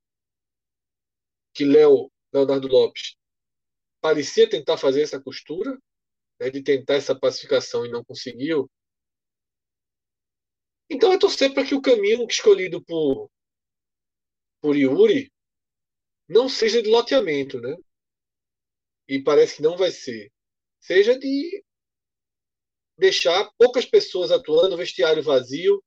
que 1.53 1.65
Léo, 1.65 2.11
Leonardo 2.33 2.69
Lopes, 2.69 3.17
parecia 4.01 4.49
tentar 4.49 4.77
fazer 4.77 5.03
essa 5.03 5.21
costura, 5.21 5.79
né, 6.41 6.51
de 6.51 6.63
tentar 6.63 6.95
essa 6.95 7.19
pacificação 7.19 7.85
e 7.85 7.91
não 7.91 8.05
conseguiu. 8.05 8.71
Então 10.89 11.13
eu 11.13 11.19
torcer 11.19 11.53
para 11.53 11.65
que 11.65 11.75
o 11.75 11.83
caminho 11.83 12.27
escolhido 12.29 12.83
por, 12.85 13.31
por 14.61 14.77
Yuri 14.77 15.33
não 16.29 16.49
seja 16.49 16.83
de 16.83 16.91
loteamento, 16.91 17.61
né? 17.61 17.77
E 19.09 19.23
parece 19.23 19.57
que 19.57 19.63
não 19.63 19.77
vai 19.77 19.91
ser. 19.91 20.33
Seja 20.81 21.19
de 21.19 21.65
deixar 22.99 23.51
poucas 23.59 23.85
pessoas 23.85 24.31
atuando, 24.31 24.77
vestiário 24.77 25.23
vazio, 25.23 25.83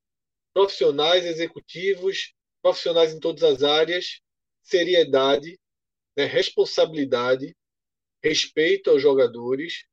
profissionais, 0.53 1.25
executivos, 1.25 2.33
profissionais 2.61 3.13
em 3.13 3.19
todas 3.19 3.43
as 3.43 3.63
áreas, 3.63 4.19
seriedade, 4.61 5.59
né, 6.17 6.25
responsabilidade, 6.25 7.55
respeito 8.23 8.89
aos 8.89 9.01
jogadores 9.01 9.85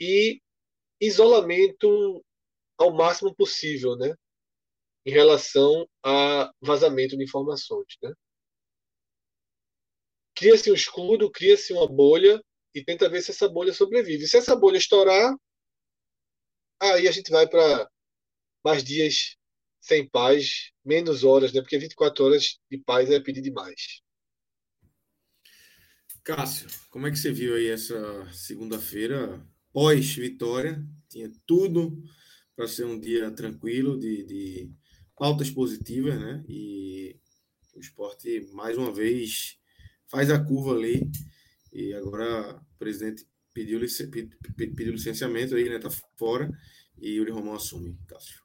e 0.00 0.40
isolamento 1.00 2.24
ao 2.78 2.92
máximo 2.92 3.34
possível, 3.34 3.96
né, 3.96 4.14
em 5.04 5.10
relação 5.10 5.86
a 6.02 6.50
vazamento 6.60 7.16
de 7.16 7.24
informações, 7.24 7.96
né. 8.02 8.12
Cria-se 10.34 10.70
um 10.70 10.74
escudo, 10.74 11.30
cria-se 11.30 11.72
uma 11.72 11.86
bolha 11.86 12.42
e 12.74 12.84
tenta 12.84 13.08
ver 13.08 13.22
se 13.22 13.30
essa 13.30 13.48
bolha 13.48 13.72
sobrevive. 13.72 14.26
Se 14.26 14.36
essa 14.36 14.56
bolha 14.56 14.78
estourar, 14.78 15.34
aí 16.80 17.06
a 17.06 17.12
gente 17.12 17.30
vai 17.30 17.48
para 17.48 17.88
mais 18.64 18.82
dias 18.82 19.36
sem 19.80 20.08
paz, 20.08 20.70
menos 20.84 21.24
horas, 21.24 21.52
né? 21.52 21.60
Porque 21.60 21.78
24 21.78 22.24
horas 22.24 22.58
de 22.70 22.78
paz 22.78 23.10
é 23.10 23.20
pedir 23.20 23.42
demais. 23.42 24.02
Cássio, 26.24 26.68
como 26.88 27.06
é 27.06 27.10
que 27.10 27.18
você 27.18 27.30
viu 27.30 27.54
aí 27.54 27.68
essa 27.68 28.26
segunda-feira 28.32 29.46
pós-vitória? 29.72 30.82
Tinha 31.08 31.30
tudo 31.46 32.02
para 32.56 32.66
ser 32.66 32.86
um 32.86 32.98
dia 32.98 33.30
tranquilo, 33.30 33.98
de, 33.98 34.24
de 34.24 34.72
pautas 35.16 35.50
positivas, 35.50 36.18
né? 36.18 36.42
E 36.48 37.20
o 37.74 37.80
esporte, 37.80 38.48
mais 38.52 38.78
uma 38.78 38.90
vez, 38.90 39.58
faz 40.14 40.30
a 40.30 40.38
curva 40.38 40.72
ali. 40.72 41.10
E 41.72 41.92
agora 41.92 42.54
o 42.54 42.78
presidente 42.78 43.26
pediu, 43.52 43.80
pediu 44.54 44.92
licenciamento 44.92 45.56
aí, 45.56 45.68
né? 45.68 45.80
Tá 45.80 45.90
fora. 46.16 46.48
E 46.96 47.16
Yuri 47.16 47.32
Romão 47.32 47.54
assume, 47.54 47.98
Cássio. 48.06 48.38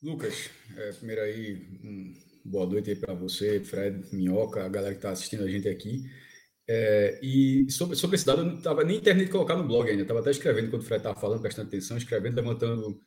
Lucas, 0.00 0.50
é, 0.76 0.92
primeiro 0.92 1.22
aí, 1.22 1.80
um, 1.82 2.14
boa 2.44 2.66
noite 2.66 2.90
aí 2.90 2.96
para 2.96 3.14
você, 3.14 3.58
Fred, 3.58 4.14
Minhoca, 4.14 4.64
a 4.64 4.68
galera 4.68 4.94
que 4.94 4.98
está 4.98 5.10
assistindo 5.10 5.42
a 5.42 5.50
gente 5.50 5.68
aqui. 5.68 6.04
É, 6.68 7.18
e 7.22 7.68
sobre, 7.70 7.96
sobre 7.96 8.16
esse 8.16 8.24
dado, 8.24 8.42
eu 8.42 8.46
não 8.46 8.58
estava 8.58 8.84
nem 8.84 8.98
internet 8.98 9.30
colocar 9.30 9.56
no 9.56 9.66
blog 9.66 9.88
ainda, 9.90 10.02
estava 10.02 10.20
até 10.20 10.30
escrevendo 10.30 10.70
quando 10.70 10.82
o 10.82 10.84
Fred 10.84 11.00
estava 11.00 11.18
falando, 11.18 11.40
prestando 11.40 11.68
atenção, 11.68 11.96
escrevendo, 11.96 12.36
levantando, 12.36 13.00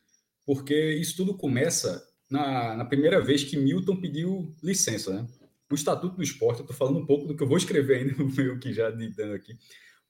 porque 0.46 0.76
isso 0.96 1.16
tudo 1.16 1.38
começa 1.38 2.04
na, 2.30 2.76
na 2.76 2.86
primeira 2.86 3.22
vez 3.22 3.44
que 3.44 3.58
Milton 3.58 4.02
pediu 4.02 4.56
licença, 4.62 5.14
né? 5.14 5.28
O 5.70 5.76
Estatuto 5.76 6.16
do 6.16 6.24
Esporte, 6.24 6.60
eu 6.60 6.64
estou 6.64 6.76
falando 6.76 7.00
um 7.00 7.06
pouco 7.06 7.28
do 7.28 7.36
que 7.36 7.44
eu 7.44 7.48
vou 7.48 7.58
escrever 7.58 7.98
ainda 7.98 8.16
no 8.18 8.32
meu 8.32 8.58
que 8.60 8.74
já 8.74 8.90
dando 8.90 9.34
aqui. 9.34 9.58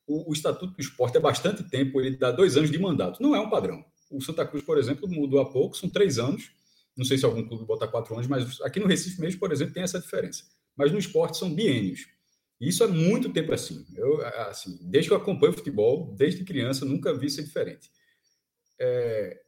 O, 0.06 0.30
o 0.30 0.34
Estatuto 0.34 0.74
do 0.74 0.82
Esporte, 0.82 1.18
há 1.18 1.22
bastante 1.22 1.64
tempo, 1.64 2.00
ele 2.00 2.16
dá 2.16 2.32
dois 2.32 2.56
anos 2.56 2.72
de 2.72 2.78
mandato. 2.78 3.22
Não 3.22 3.36
é 3.36 3.40
um 3.40 3.50
padrão. 3.50 3.84
O 4.10 4.22
Santa 4.22 4.46
Cruz, 4.46 4.64
por 4.64 4.78
exemplo, 4.78 5.08
mudou 5.08 5.40
há 5.40 5.50
pouco, 5.50 5.76
são 5.76 5.90
três 5.90 6.18
anos 6.18 6.52
não 6.98 7.06
sei 7.06 7.18
se 7.18 7.26
algum 7.26 7.48
clube 7.48 7.64
bota 7.64 7.88
quatro 7.88 8.16
anos, 8.16 8.26
mas 8.26 8.60
aqui 8.62 8.80
no 8.80 8.88
Recife 8.88 9.22
mesmo, 9.22 9.40
por 9.40 9.52
exemplo, 9.52 9.74
tem 9.74 9.84
essa 9.84 10.00
diferença. 10.00 10.44
Mas 10.76 10.92
no 10.92 10.98
esporte 10.98 11.38
são 11.38 11.54
biênios. 11.54 12.08
E 12.60 12.70
isso 12.70 12.84
é 12.84 12.88
muito 12.88 13.32
tempo 13.32 13.54
assim. 13.54 13.86
Eu, 13.96 14.26
assim, 14.26 14.80
desde 14.82 15.10
que 15.10 15.14
eu 15.14 15.18
acompanho 15.18 15.54
futebol, 15.54 16.16
desde 16.18 16.44
criança, 16.44 16.84
nunca 16.84 17.14
vi 17.14 17.28
isso 17.28 17.44
diferente. 17.44 17.92
É, 18.80 19.40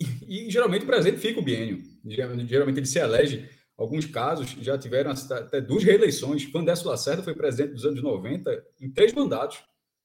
e, 0.00 0.46
e, 0.46 0.50
geralmente 0.50 0.84
o 0.84 0.86
presidente 0.86 1.20
fica 1.20 1.40
o 1.40 1.42
biênio. 1.42 1.82
Geralmente 2.06 2.78
ele 2.78 2.86
se 2.86 3.00
elege. 3.00 3.48
Alguns 3.76 4.06
casos 4.06 4.50
já 4.60 4.78
tiveram 4.78 5.10
até 5.10 5.60
duas 5.60 5.84
reeleições. 5.84 6.50
Vandesso 6.50 6.88
Lacerda 6.88 7.22
foi 7.22 7.34
presidente 7.34 7.74
dos 7.74 7.84
anos 7.84 8.02
90 8.02 8.64
em 8.80 8.90
três 8.90 9.12
mandatos: 9.12 9.58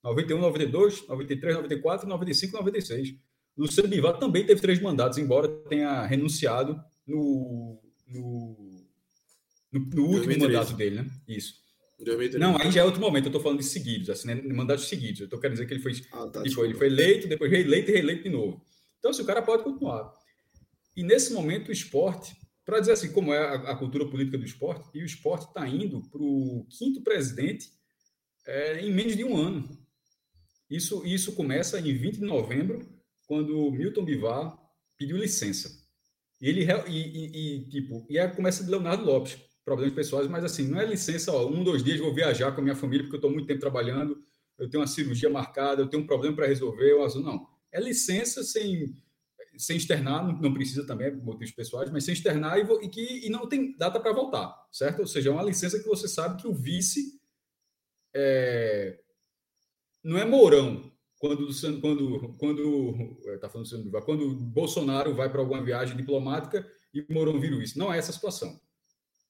91, 0.04 0.38
92, 0.38 1.08
93, 1.08 1.54
94, 1.56 2.08
95 2.08 2.56
96. 2.56 3.14
Luciano 3.56 3.88
Bivar 3.88 4.18
também 4.18 4.44
teve 4.44 4.60
três 4.60 4.80
mandatos, 4.80 5.18
embora 5.18 5.48
tenha 5.68 6.04
renunciado 6.04 6.82
no, 7.06 7.80
no, 8.06 8.72
no, 9.72 9.80
no 9.80 10.02
último 10.02 10.34
2013. 10.34 10.38
mandato 10.40 10.72
dele, 10.74 10.96
né? 10.96 11.06
Isso. 11.28 11.62
2013. 12.04 12.38
Não, 12.38 12.56
aí 12.60 12.70
já 12.70 12.80
é 12.80 12.84
outro 12.84 13.00
momento, 13.00 13.26
eu 13.26 13.28
estou 13.28 13.40
falando 13.40 13.60
de 13.60 13.64
seguidos, 13.64 14.10
assim, 14.10 14.28
né? 14.28 14.34
mandatos 14.34 14.88
seguidos. 14.88 15.20
Eu 15.20 15.24
estou 15.24 15.38
querendo 15.38 15.54
dizer 15.54 15.66
que 15.66 15.74
ele 15.74 15.82
foi, 15.82 15.92
ah, 16.12 16.26
tá, 16.26 16.40
ele 16.40 16.50
foi, 16.50 16.66
ele 16.66 16.74
foi 16.74 16.86
eleito, 16.88 17.28
depois 17.28 17.50
reeleito 17.50 17.90
e 17.90 17.94
reeleito 17.94 18.22
de 18.24 18.30
novo. 18.30 18.64
Então, 18.98 19.10
assim, 19.10 19.22
o 19.22 19.26
cara 19.26 19.42
pode 19.42 19.62
continuar. 19.62 20.12
E 20.96 21.02
nesse 21.02 21.32
momento, 21.32 21.68
o 21.68 21.72
esporte, 21.72 22.36
para 22.64 22.80
dizer 22.80 22.92
assim, 22.92 23.12
como 23.12 23.32
é 23.32 23.38
a, 23.38 23.54
a, 23.72 23.76
cultura 23.76 24.08
política 24.08 24.38
do 24.38 24.44
esporte, 24.44 24.88
e 24.94 25.02
o 25.02 25.06
esporte 25.06 25.46
está 25.46 25.66
indo 25.66 26.02
para 26.08 26.22
o 26.22 26.66
quinto 26.70 27.02
presidente 27.02 27.70
é, 28.46 28.80
em 28.80 28.92
menos 28.92 29.16
de 29.16 29.24
um 29.24 29.36
ano. 29.36 29.68
Isso, 30.70 31.04
isso 31.04 31.32
começa 31.32 31.78
em 31.78 31.94
20 31.94 32.18
de 32.18 32.24
novembro 32.24 32.88
quando 33.26 33.70
Milton 33.70 34.04
Bivar 34.04 34.58
pediu 34.96 35.16
licença. 35.16 35.70
E 36.40 36.48
ele 36.48 36.66
e, 36.88 36.90
e, 36.90 37.56
e 37.58 37.68
tipo, 37.68 38.06
e 38.08 38.18
aí 38.18 38.28
começa 38.34 38.64
de 38.64 38.70
Leonardo 38.70 39.04
Lopes, 39.04 39.38
problemas 39.64 39.94
pessoais, 39.94 40.28
mas 40.28 40.44
assim, 40.44 40.66
não 40.66 40.80
é 40.80 40.86
licença, 40.86 41.32
ó, 41.32 41.46
um, 41.46 41.62
dois 41.62 41.84
dias 41.84 42.00
vou 42.00 42.14
viajar 42.14 42.52
com 42.52 42.60
a 42.60 42.64
minha 42.64 42.74
família 42.74 43.04
porque 43.04 43.16
eu 43.16 43.18
estou 43.18 43.30
muito 43.30 43.46
tempo 43.46 43.60
trabalhando, 43.60 44.20
eu 44.58 44.68
tenho 44.68 44.80
uma 44.80 44.86
cirurgia 44.86 45.30
marcada, 45.30 45.82
eu 45.82 45.88
tenho 45.88 46.02
um 46.02 46.06
problema 46.06 46.36
para 46.36 46.46
resolver, 46.46 46.90
eu 46.90 47.04
azul, 47.04 47.22
não. 47.22 47.46
É 47.70 47.80
licença 47.80 48.42
sem 48.42 48.94
sem 49.56 49.76
externar, 49.76 50.24
não, 50.40 50.54
precisa 50.54 50.86
também, 50.86 51.10
por 51.10 51.24
motivos 51.24 51.52
pessoais, 51.52 51.90
mas 51.90 52.04
sem 52.04 52.14
externar 52.14 52.58
e, 52.58 52.84
e 52.84 52.88
que 52.88 53.26
e 53.26 53.30
não 53.30 53.46
tem 53.46 53.76
data 53.76 54.00
para 54.00 54.12
voltar, 54.12 54.54
certo? 54.70 55.00
Ou 55.00 55.06
seja, 55.06 55.30
é 55.30 55.32
uma 55.32 55.42
licença 55.42 55.78
que 55.78 55.88
você 55.88 56.08
sabe 56.08 56.40
que 56.40 56.48
o 56.48 56.54
vice 56.54 57.20
é, 58.14 58.98
não 60.02 60.18
é 60.18 60.24
Mourão, 60.24 60.90
quando 61.18 61.48
quando 61.80 62.34
quando 62.36 63.18
é, 63.26 63.36
tá 63.38 63.48
falando 63.48 63.90
quando 64.04 64.34
Bolsonaro 64.34 65.14
vai 65.14 65.30
para 65.30 65.40
alguma 65.40 65.62
viagem 65.62 65.96
diplomática 65.96 66.66
e 66.92 67.04
Mourão 67.12 67.40
vira 67.40 67.62
isso. 67.62 67.78
Não 67.78 67.92
é 67.92 67.98
essa 67.98 68.12
situação. 68.12 68.60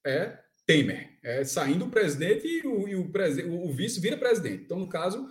É 0.04 0.38
Temer, 0.64 1.18
é 1.22 1.44
saindo 1.44 1.84
o 1.84 1.90
presidente 1.90 2.46
e 2.46 2.66
o, 2.66 2.88
e 2.88 2.94
o, 2.94 3.10
o 3.64 3.72
vice 3.72 4.00
vira 4.00 4.16
presidente. 4.16 4.62
Então, 4.64 4.78
no 4.78 4.88
caso, 4.88 5.28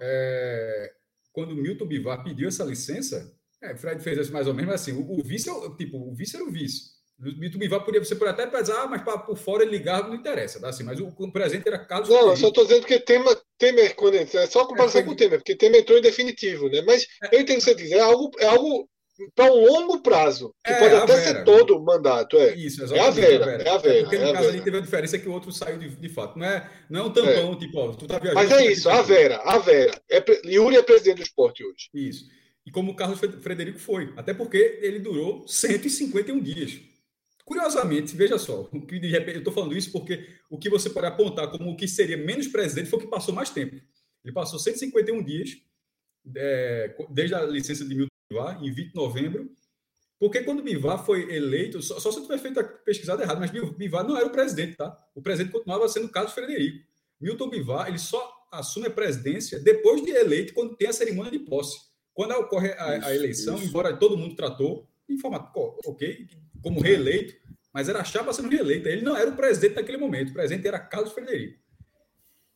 é, 0.00 0.94
quando 1.32 1.56
Milton 1.56 1.86
Bivar 1.86 2.22
pediu 2.22 2.48
essa 2.48 2.64
licença, 2.64 3.37
é, 3.62 3.76
Fred 3.76 4.02
fez 4.02 4.18
isso 4.18 4.32
mais 4.32 4.46
ou 4.46 4.54
menos, 4.54 4.70
mas 4.70 4.80
assim, 4.82 4.92
o, 4.92 5.18
o 5.18 5.22
vice, 5.22 5.48
é 5.50 5.52
tipo, 5.76 5.98
o 5.98 6.14
vice 6.14 6.36
era 6.36 6.44
o 6.44 6.50
vice. 6.50 6.98
Milton 7.18 7.58
Bivar 7.58 7.84
podia, 7.84 8.02
você 8.02 8.14
poderia 8.14 8.44
até 8.44 8.46
pensar, 8.46 8.82
ah, 8.82 8.86
mas 8.86 9.02
pra, 9.02 9.18
por 9.18 9.36
fora 9.36 9.64
ele 9.64 9.72
ligava, 9.72 10.06
não 10.06 10.14
interessa, 10.14 10.60
tá? 10.60 10.68
assim, 10.68 10.84
mas 10.84 11.00
o, 11.00 11.08
o 11.08 11.32
presente 11.32 11.66
era 11.66 11.84
Carlos 11.84 12.08
Não, 12.08 12.30
eu 12.30 12.36
só 12.36 12.46
estou 12.46 12.64
dizendo 12.64 12.86
que 12.86 13.00
Temer, 13.00 13.36
Temer 13.58 13.96
quando 13.96 14.14
é 14.14 14.46
só 14.46 14.64
comparação 14.64 15.00
é, 15.00 15.04
com 15.04 15.10
o 15.10 15.16
Temer, 15.16 15.38
porque 15.40 15.56
Temer 15.56 15.80
entrou 15.80 15.98
em 15.98 16.02
definitivo, 16.02 16.68
né? 16.68 16.80
Mas 16.86 17.08
é, 17.24 17.34
eu 17.34 17.40
entendo 17.40 17.56
o 17.56 17.58
que 17.58 17.64
você 17.64 17.74
diz, 17.74 17.90
é 17.90 17.98
algo, 17.98 18.30
é 18.38 18.46
algo 18.46 18.88
para 19.34 19.52
um 19.52 19.66
longo 19.66 20.00
prazo, 20.00 20.54
que 20.64 20.72
é, 20.72 20.78
pode 20.78 20.94
até 20.94 21.16
Vera. 21.16 21.38
ser 21.38 21.44
todo 21.44 21.76
o 21.76 21.84
mandato. 21.84 22.36
É. 22.36 22.54
Isso, 22.54 22.84
exatamente. 22.84 23.20
É 23.20 23.34
a 23.34 23.38
Vera. 23.38 23.62
É 23.64 23.68
a 23.70 23.78
Vera. 23.78 23.78
É 23.78 23.78
Vera 23.78 24.02
porque 24.02 24.18
no 24.18 24.24
é 24.24 24.32
caso 24.32 24.48
ali 24.48 24.60
teve 24.60 24.76
a 24.76 24.80
diferença 24.80 25.18
que 25.18 25.28
o 25.28 25.32
outro 25.32 25.50
saiu 25.50 25.76
de, 25.76 25.88
de 25.88 26.08
fato. 26.08 26.38
Não 26.38 26.46
é, 26.46 26.70
não 26.88 27.00
é 27.00 27.04
um 27.04 27.12
tampão, 27.12 27.52
é. 27.52 27.56
tipo, 27.56 27.78
ó, 27.78 27.92
tu 27.94 28.06
tá 28.06 28.20
viajando. 28.20 28.48
Mas 28.48 28.52
é 28.52 28.66
isso, 28.70 28.88
a 28.88 29.02
Vera, 29.02 29.40
a 29.44 29.58
Vera. 29.58 30.00
É, 30.08 30.24
Yuri 30.46 30.76
é 30.76 30.82
presidente 30.82 31.16
do 31.16 31.22
esporte 31.24 31.64
hoje. 31.64 31.88
Isso. 31.92 32.26
E 32.68 32.70
como 32.70 32.92
o 32.92 32.94
Carlos 32.94 33.18
Frederico 33.18 33.78
foi. 33.78 34.12
Até 34.14 34.34
porque 34.34 34.78
ele 34.82 34.98
durou 34.98 35.48
151 35.48 36.38
dias. 36.38 36.78
Curiosamente, 37.42 38.14
veja 38.14 38.36
só, 38.36 38.68
o 38.70 38.82
que 38.82 38.98
repente, 38.98 39.36
eu 39.36 39.38
estou 39.38 39.54
falando 39.54 39.74
isso 39.74 39.90
porque 39.90 40.28
o 40.50 40.58
que 40.58 40.68
você 40.68 40.90
pode 40.90 41.06
apontar 41.06 41.50
como 41.50 41.70
o 41.70 41.76
que 41.78 41.88
seria 41.88 42.18
menos 42.18 42.46
presidente 42.46 42.90
foi 42.90 42.98
o 42.98 43.02
que 43.02 43.08
passou 43.08 43.34
mais 43.34 43.48
tempo. 43.48 43.76
Ele 44.22 44.34
passou 44.34 44.58
151 44.58 45.22
dias, 45.22 45.56
é, 46.36 46.94
desde 47.08 47.34
a 47.34 47.40
licença 47.46 47.86
de 47.86 47.94
Milton 47.94 48.10
Bivar, 48.30 48.62
em 48.62 48.70
20 48.70 48.88
de 48.90 48.94
novembro, 48.94 49.50
porque 50.18 50.42
quando 50.42 50.62
Bivar 50.62 51.02
foi 51.06 51.34
eleito, 51.34 51.80
só, 51.80 51.98
só 51.98 52.12
se 52.12 52.18
eu 52.18 52.24
tiver 52.24 52.36
feito 52.36 52.60
a 52.60 52.64
pesquisada 52.64 53.22
errada, 53.22 53.40
mas 53.40 53.50
Bivar 53.50 54.06
não 54.06 54.14
era 54.14 54.26
o 54.26 54.30
presidente, 54.30 54.76
tá? 54.76 54.94
O 55.14 55.22
presidente 55.22 55.50
continuava 55.50 55.88
sendo 55.88 56.10
Carlos 56.10 56.34
Frederico. 56.34 56.86
Milton 57.18 57.48
Bivar 57.48 57.88
ele 57.88 57.98
só 57.98 58.30
assume 58.52 58.88
a 58.88 58.90
presidência 58.90 59.58
depois 59.58 60.02
de 60.02 60.10
eleito, 60.10 60.52
quando 60.52 60.76
tem 60.76 60.88
a 60.88 60.92
cerimônia 60.92 61.32
de 61.32 61.38
posse. 61.38 61.87
Quando 62.18 62.32
ocorre 62.32 62.72
a, 62.72 63.06
a 63.06 63.14
eleição, 63.14 63.54
isso. 63.54 63.66
embora 63.66 63.96
todo 63.96 64.18
mundo 64.18 64.34
tratou 64.34 64.90
de 65.08 65.16
forma 65.18 65.52
ok, 65.86 66.26
como 66.60 66.80
reeleito, 66.80 67.36
mas 67.72 67.88
era 67.88 68.00
a 68.00 68.04
chapa 68.04 68.32
sendo 68.32 68.48
reeleita. 68.48 68.88
Ele 68.88 69.02
não 69.02 69.16
era 69.16 69.30
o 69.30 69.36
presidente 69.36 69.76
naquele 69.76 69.98
momento, 69.98 70.30
o 70.30 70.32
presidente 70.32 70.66
era 70.66 70.80
Carlos 70.80 71.12
Frederico. 71.12 71.62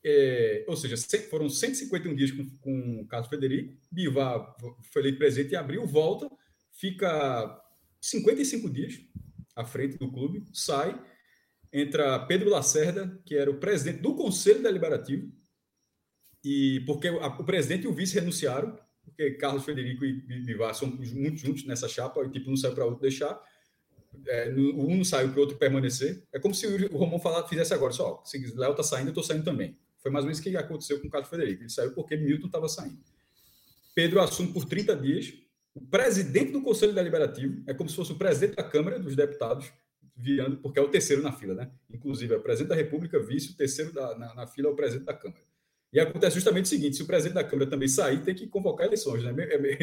É, 0.05 0.65
ou 0.67 0.77
seja, 0.77 0.97
foram 1.31 1.49
151 1.49 2.13
dias 2.13 2.33
com, 2.33 2.45
com 2.59 3.07
Carlos 3.07 3.29
Frederico, 3.29 3.81
Bivar 3.89 4.57
foi 4.93 5.03
eleito 5.03 5.19
presidente 5.19 5.53
em 5.55 5.57
abril, 5.57 5.87
volta, 5.87 6.29
fica 6.73 7.63
55 8.01 8.69
dias 8.69 8.99
à 9.55 9.65
frente 9.65 9.97
do 9.97 10.11
clube, 10.11 10.45
sai, 10.53 11.01
entra 11.73 12.19
Pedro 12.27 12.51
Lacerda, 12.51 13.17
que 13.25 13.37
era 13.37 13.49
o 13.49 13.61
presidente 13.61 14.03
do 14.03 14.17
Conselho 14.17 14.61
Deliberativo, 14.61 15.31
e 16.45 16.81
porque 16.85 17.09
o 17.09 17.45
presidente 17.45 17.85
e 17.85 17.87
o 17.87 17.95
vice 17.95 18.17
renunciaram, 18.17 18.77
porque 19.13 19.33
Carlos 19.33 19.65
Frederico 19.65 20.05
e 20.05 20.13
Bivar 20.41 20.75
são 20.75 20.89
muito 20.89 21.37
juntos 21.37 21.65
nessa 21.65 21.87
chapa, 21.87 22.25
e 22.25 22.31
tipo, 22.31 22.51
um 22.51 22.57
saiu 22.57 22.75
para 22.75 22.85
outro 22.85 23.01
deixar, 23.01 23.41
é, 24.27 24.51
um 24.51 24.97
não 24.97 25.05
saiu 25.05 25.31
para 25.31 25.39
o 25.39 25.41
outro 25.41 25.57
permanecer. 25.57 26.23
É 26.33 26.39
como 26.39 26.55
se 26.55 26.67
o 26.67 26.97
Romão 26.97 27.19
falar, 27.19 27.47
fizesse 27.49 27.73
agora, 27.73 27.93
só, 27.93 28.23
se 28.25 28.39
Léo 28.55 28.73
está 28.73 28.83
saindo, 28.83 29.09
eu 29.09 29.11
estou 29.11 29.23
saindo 29.23 29.45
também. 29.45 29.77
Foi 30.01 30.11
mais 30.11 30.25
ou 30.25 30.27
menos 30.27 30.39
o 30.39 30.43
que 30.43 30.57
aconteceu 30.57 31.01
com 31.01 31.07
o 31.07 31.11
Carlos 31.11 31.31
Frederico. 31.31 31.63
Ele 31.63 31.71
saiu 31.71 31.93
porque 31.93 32.17
Milton 32.17 32.47
estava 32.47 32.69
saindo. 32.69 32.99
Pedro 33.95 34.21
assume 34.21 34.53
por 34.53 34.65
30 34.65 34.97
dias. 34.97 35.33
O 35.75 35.81
presidente 35.81 36.53
do 36.53 36.63
Conselho 36.63 36.93
Deliberativo 36.93 37.63
é 37.67 37.73
como 37.73 37.89
se 37.89 37.97
fosse 37.97 38.13
o 38.13 38.17
presidente 38.17 38.57
da 38.57 38.65
Câmara 38.65 38.99
dos 38.99 39.17
Deputados, 39.17 39.73
virando, 40.17 40.59
porque 40.59 40.79
é 40.79 40.83
o 40.83 40.89
terceiro 40.89 41.23
na 41.23 41.33
fila, 41.33 41.55
né? 41.55 41.71
Inclusive, 41.91 42.35
é 42.35 42.37
o 42.37 42.43
presidente 42.43 42.69
da 42.69 42.75
República, 42.75 43.19
vice, 43.19 43.53
o 43.53 43.57
terceiro 43.57 43.93
da, 43.93 44.19
na, 44.19 44.35
na 44.35 44.47
fila 44.47 44.69
é 44.69 44.73
o 44.73 44.77
presidente 44.77 45.07
da 45.07 45.15
Câmara. 45.15 45.43
E 45.93 46.01
acontece 46.01 46.37
justamente 46.37 46.65
o 46.67 46.69
seguinte: 46.69 46.97
se 46.97 47.03
o 47.03 47.07
presidente 47.07 47.35
da 47.35 47.45
Câmara 47.45 47.69
também 47.69 47.89
sair, 47.89 48.23
tem 48.23 48.35
que 48.35 48.47
convocar 48.47 48.87
eleições, 48.87 49.23
né? 49.23 49.31
É 49.31 49.59
meio, 49.59 49.79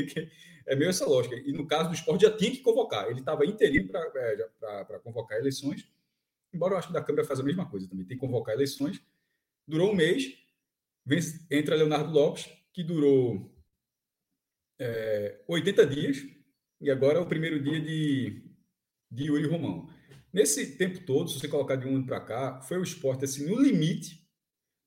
é 0.67 0.75
meio 0.75 0.89
essa 0.89 1.05
lógica. 1.05 1.35
E 1.35 1.51
no 1.51 1.67
caso 1.67 1.89
do 1.89 1.95
esporte, 1.95 2.23
já 2.23 2.35
tinha 2.35 2.51
que 2.51 2.59
convocar. 2.59 3.09
Ele 3.09 3.19
estava 3.19 3.45
interino 3.45 3.89
para 3.89 4.01
é, 4.15 4.99
convocar 5.03 5.37
eleições, 5.37 5.87
embora 6.53 6.73
eu 6.73 6.77
acho 6.77 6.87
que 6.87 6.93
da 6.93 7.03
Câmara 7.03 7.25
faz 7.25 7.39
a 7.39 7.43
mesma 7.43 7.69
coisa 7.69 7.87
também, 7.87 8.05
tem 8.05 8.17
que 8.17 8.25
convocar 8.25 8.55
eleições 8.55 9.01
durou 9.69 9.91
um 9.91 9.95
mês. 9.95 10.35
Entra 11.49 11.75
Leonardo 11.75 12.11
Lopes, 12.11 12.49
que 12.73 12.83
durou 12.83 13.51
é, 14.79 15.43
80 15.47 15.85
dias, 15.85 16.17
e 16.81 16.89
agora 16.89 17.19
é 17.19 17.21
o 17.21 17.27
primeiro 17.27 17.61
dia 17.61 17.79
de, 17.79 18.43
de 19.09 19.25
Yuri 19.25 19.47
Romão. 19.47 19.89
Nesse 20.31 20.77
tempo 20.77 21.03
todo, 21.05 21.29
se 21.29 21.39
você 21.39 21.47
colocar 21.47 21.75
de 21.75 21.87
um 21.87 21.95
ano 21.95 22.05
para 22.05 22.19
cá, 22.19 22.61
foi 22.61 22.77
o 22.77 22.83
esporte 22.83 23.25
assim, 23.25 23.47
no 23.47 23.59
limite, 23.59 24.23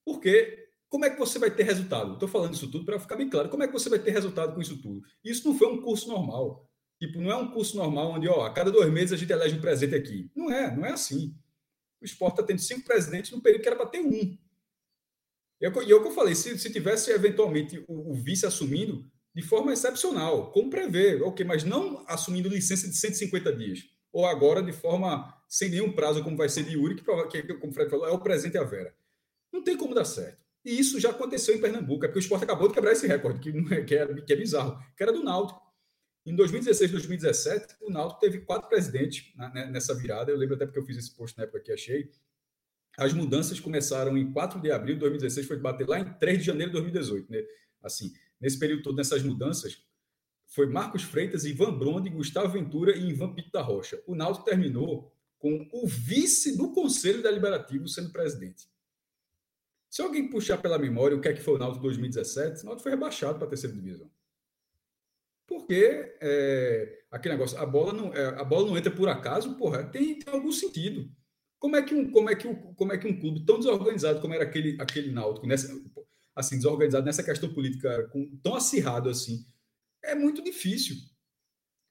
porque 0.05 0.62
como 0.93 1.05
é 1.05 1.09
que 1.09 1.17
você 1.17 1.39
vai 1.39 1.49
ter 1.49 1.63
resultado? 1.63 2.13
Estou 2.13 2.29
falando 2.29 2.53
isso 2.53 2.69
tudo 2.69 2.85
para 2.85 2.99
ficar 2.99 3.15
bem 3.15 3.27
claro. 3.27 3.49
Como 3.49 3.63
é 3.63 3.67
que 3.67 3.73
você 3.73 3.89
vai 3.89 3.97
ter 3.97 4.11
resultado 4.11 4.53
com 4.53 4.61
isso 4.61 4.79
tudo? 4.79 5.01
Isso 5.23 5.47
não 5.47 5.57
foi 5.57 5.67
um 5.67 5.81
curso 5.81 6.07
normal. 6.07 6.69
Tipo, 6.99 7.19
não 7.19 7.31
é 7.31 7.35
um 7.35 7.49
curso 7.49 7.75
normal 7.75 8.11
onde, 8.11 8.27
ó, 8.27 8.45
a 8.45 8.53
cada 8.53 8.71
dois 8.71 8.93
meses 8.93 9.11
a 9.11 9.17
gente 9.17 9.33
elege 9.33 9.55
um 9.55 9.59
presidente 9.59 9.95
aqui. 9.95 10.29
Não 10.35 10.51
é, 10.51 10.75
não 10.75 10.85
é 10.85 10.91
assim. 10.91 11.35
O 11.99 12.05
esporte 12.05 12.33
está 12.33 12.43
tendo 12.43 12.59
cinco 12.59 12.85
presidentes 12.85 13.31
no 13.31 13.41
período 13.41 13.63
que 13.63 13.67
era 13.67 13.75
para 13.75 13.87
ter 13.87 14.01
um. 14.01 14.37
E 15.59 15.65
é 15.65 15.67
o 15.67 15.71
que 15.71 15.91
eu 15.91 16.11
falei, 16.11 16.35
se, 16.35 16.59
se 16.59 16.71
tivesse 16.71 17.09
eventualmente 17.09 17.83
o, 17.87 18.11
o, 18.11 18.13
vice 18.13 18.45
assumindo 18.45 19.03
de 19.33 19.41
forma 19.41 19.73
excepcional, 19.73 20.51
como 20.51 20.69
prevê, 20.69 21.19
ok, 21.23 21.43
mas 21.43 21.63
não 21.63 22.05
assumindo 22.07 22.49
licença 22.49 22.87
de 22.87 22.95
150 22.95 23.51
dias, 23.55 23.79
ou 24.11 24.27
agora 24.27 24.61
de 24.61 24.71
forma 24.71 25.33
sem 25.49 25.69
nenhum 25.69 25.91
prazo, 25.91 26.23
como 26.23 26.37
vai 26.37 26.49
ser 26.49 26.63
de 26.65 26.73
Yuri, 26.73 26.93
que, 26.93 27.41
que 27.41 27.53
como 27.55 27.71
o 27.71 27.73
Fred 27.73 27.89
falou, 27.89 28.07
é 28.07 28.11
o 28.11 28.19
presente 28.19 28.59
a 28.59 28.63
Vera. 28.63 28.95
Não 29.51 29.63
tem 29.63 29.75
como 29.75 29.95
dar 29.95 30.05
certo. 30.05 30.42
E 30.63 30.79
isso 30.79 30.99
já 30.99 31.09
aconteceu 31.09 31.55
em 31.55 31.61
Pernambuco, 31.61 32.05
é 32.05 32.07
porque 32.07 32.19
o 32.19 32.21
esporte 32.21 32.43
acabou 32.43 32.67
de 32.67 32.73
quebrar 32.73 32.93
esse 32.93 33.05
recorde, 33.05 33.39
que, 33.39 33.73
é, 33.73 33.83
que, 33.83 33.95
é, 33.95 34.21
que 34.21 34.33
é 34.33 34.35
bizarro, 34.35 34.81
que 34.95 35.03
era 35.03 35.11
do 35.11 35.23
Náutico. 35.23 35.61
Em 36.25 36.33
2016, 36.35 36.91
2017, 36.91 37.75
o 37.81 37.89
Náutico 37.91 38.21
teve 38.21 38.39
quatro 38.41 38.69
presidentes 38.69 39.33
nessa 39.71 39.93
virada. 39.93 40.31
Eu 40.31 40.37
lembro 40.37 40.55
até 40.55 40.65
porque 40.65 40.79
eu 40.79 40.85
fiz 40.85 40.97
esse 40.97 41.13
post 41.13 41.37
na 41.37 41.43
época 41.43 41.59
que 41.59 41.71
achei. 41.71 42.09
As 42.97 43.11
mudanças 43.11 43.59
começaram 43.59 44.17
em 44.17 44.31
4 44.31 44.61
de 44.61 44.71
abril 44.71 44.95
de 44.95 45.01
2016, 45.01 45.47
foi 45.47 45.57
bater 45.57 45.87
lá 45.87 45.99
em 45.99 46.13
3 46.13 46.39
de 46.39 46.45
janeiro 46.45 46.71
de 46.71 46.79
2018. 46.79 47.29
Né? 47.29 47.43
Assim, 47.81 48.13
nesse 48.39 48.57
período 48.57 48.83
todo, 48.83 48.95
nessas 48.95 49.21
mudanças, 49.21 49.83
foi 50.45 50.67
Marcos 50.67 51.03
Freitas, 51.03 51.43
Ivan 51.43 51.77
Bronde, 51.77 52.09
Gustavo 52.09 52.53
Ventura 52.53 52.95
e 52.95 53.09
Ivan 53.09 53.33
Pito 53.33 53.51
da 53.51 53.61
Rocha. 53.61 54.01
O 54.07 54.15
Náutico 54.15 54.45
terminou 54.45 55.11
com 55.37 55.67
o 55.73 55.85
vice 55.87 56.55
do 56.55 56.71
Conselho 56.71 57.21
Deliberativo 57.21 57.85
sendo 57.87 58.11
presidente. 58.11 58.67
Se 59.93 60.01
alguém 60.01 60.27
puxar 60.27 60.57
pela 60.57 60.79
memória 60.79 61.15
o 61.15 61.21
que 61.21 61.27
é 61.27 61.33
que 61.33 61.43
foi 61.43 61.53
o 61.53 61.59
Náutico 61.59 61.83
2017, 61.83 62.63
o 62.63 62.65
Náutico 62.65 62.81
foi 62.81 62.93
rebaixado 62.93 63.37
para 63.37 63.45
a 63.45 63.49
terceira 63.49 63.75
divisão. 63.75 64.09
Porque 65.45 66.17
é, 66.19 67.03
aquele 67.11 67.35
negócio, 67.35 67.59
a 67.59 67.65
bola, 67.67 67.93
não, 67.93 68.11
é, 68.11 68.25
a 68.25 68.43
bola 68.43 68.65
não 68.65 68.75
entra 68.75 68.89
por 68.89 69.07
acaso, 69.07 69.55
porra, 69.55 69.83
tem, 69.83 70.17
tem 70.17 70.33
algum 70.33 70.51
sentido. 70.51 71.11
Como 71.59 71.75
é 71.75 71.83
que 71.83 71.93
um, 71.93 72.09
como 72.11 72.27
é 72.27 72.35
que 72.35 72.47
um, 72.47 72.55
como 72.73 72.91
é 72.91 72.97
que 72.97 73.07
um 73.07 73.19
clube 73.19 73.45
tão 73.45 73.59
desorganizado 73.59 74.19
como 74.19 74.33
era 74.33 74.45
aquele, 74.45 74.81
aquele 74.81 75.11
Náutico, 75.11 75.45
nessa, 75.45 75.71
assim, 76.35 76.55
desorganizado 76.55 77.05
nessa 77.05 77.21
questão 77.21 77.53
política, 77.53 78.07
com, 78.07 78.35
tão 78.37 78.55
acirrado 78.55 79.11
assim, 79.11 79.45
é 80.03 80.15
muito 80.15 80.43
difícil. 80.43 80.95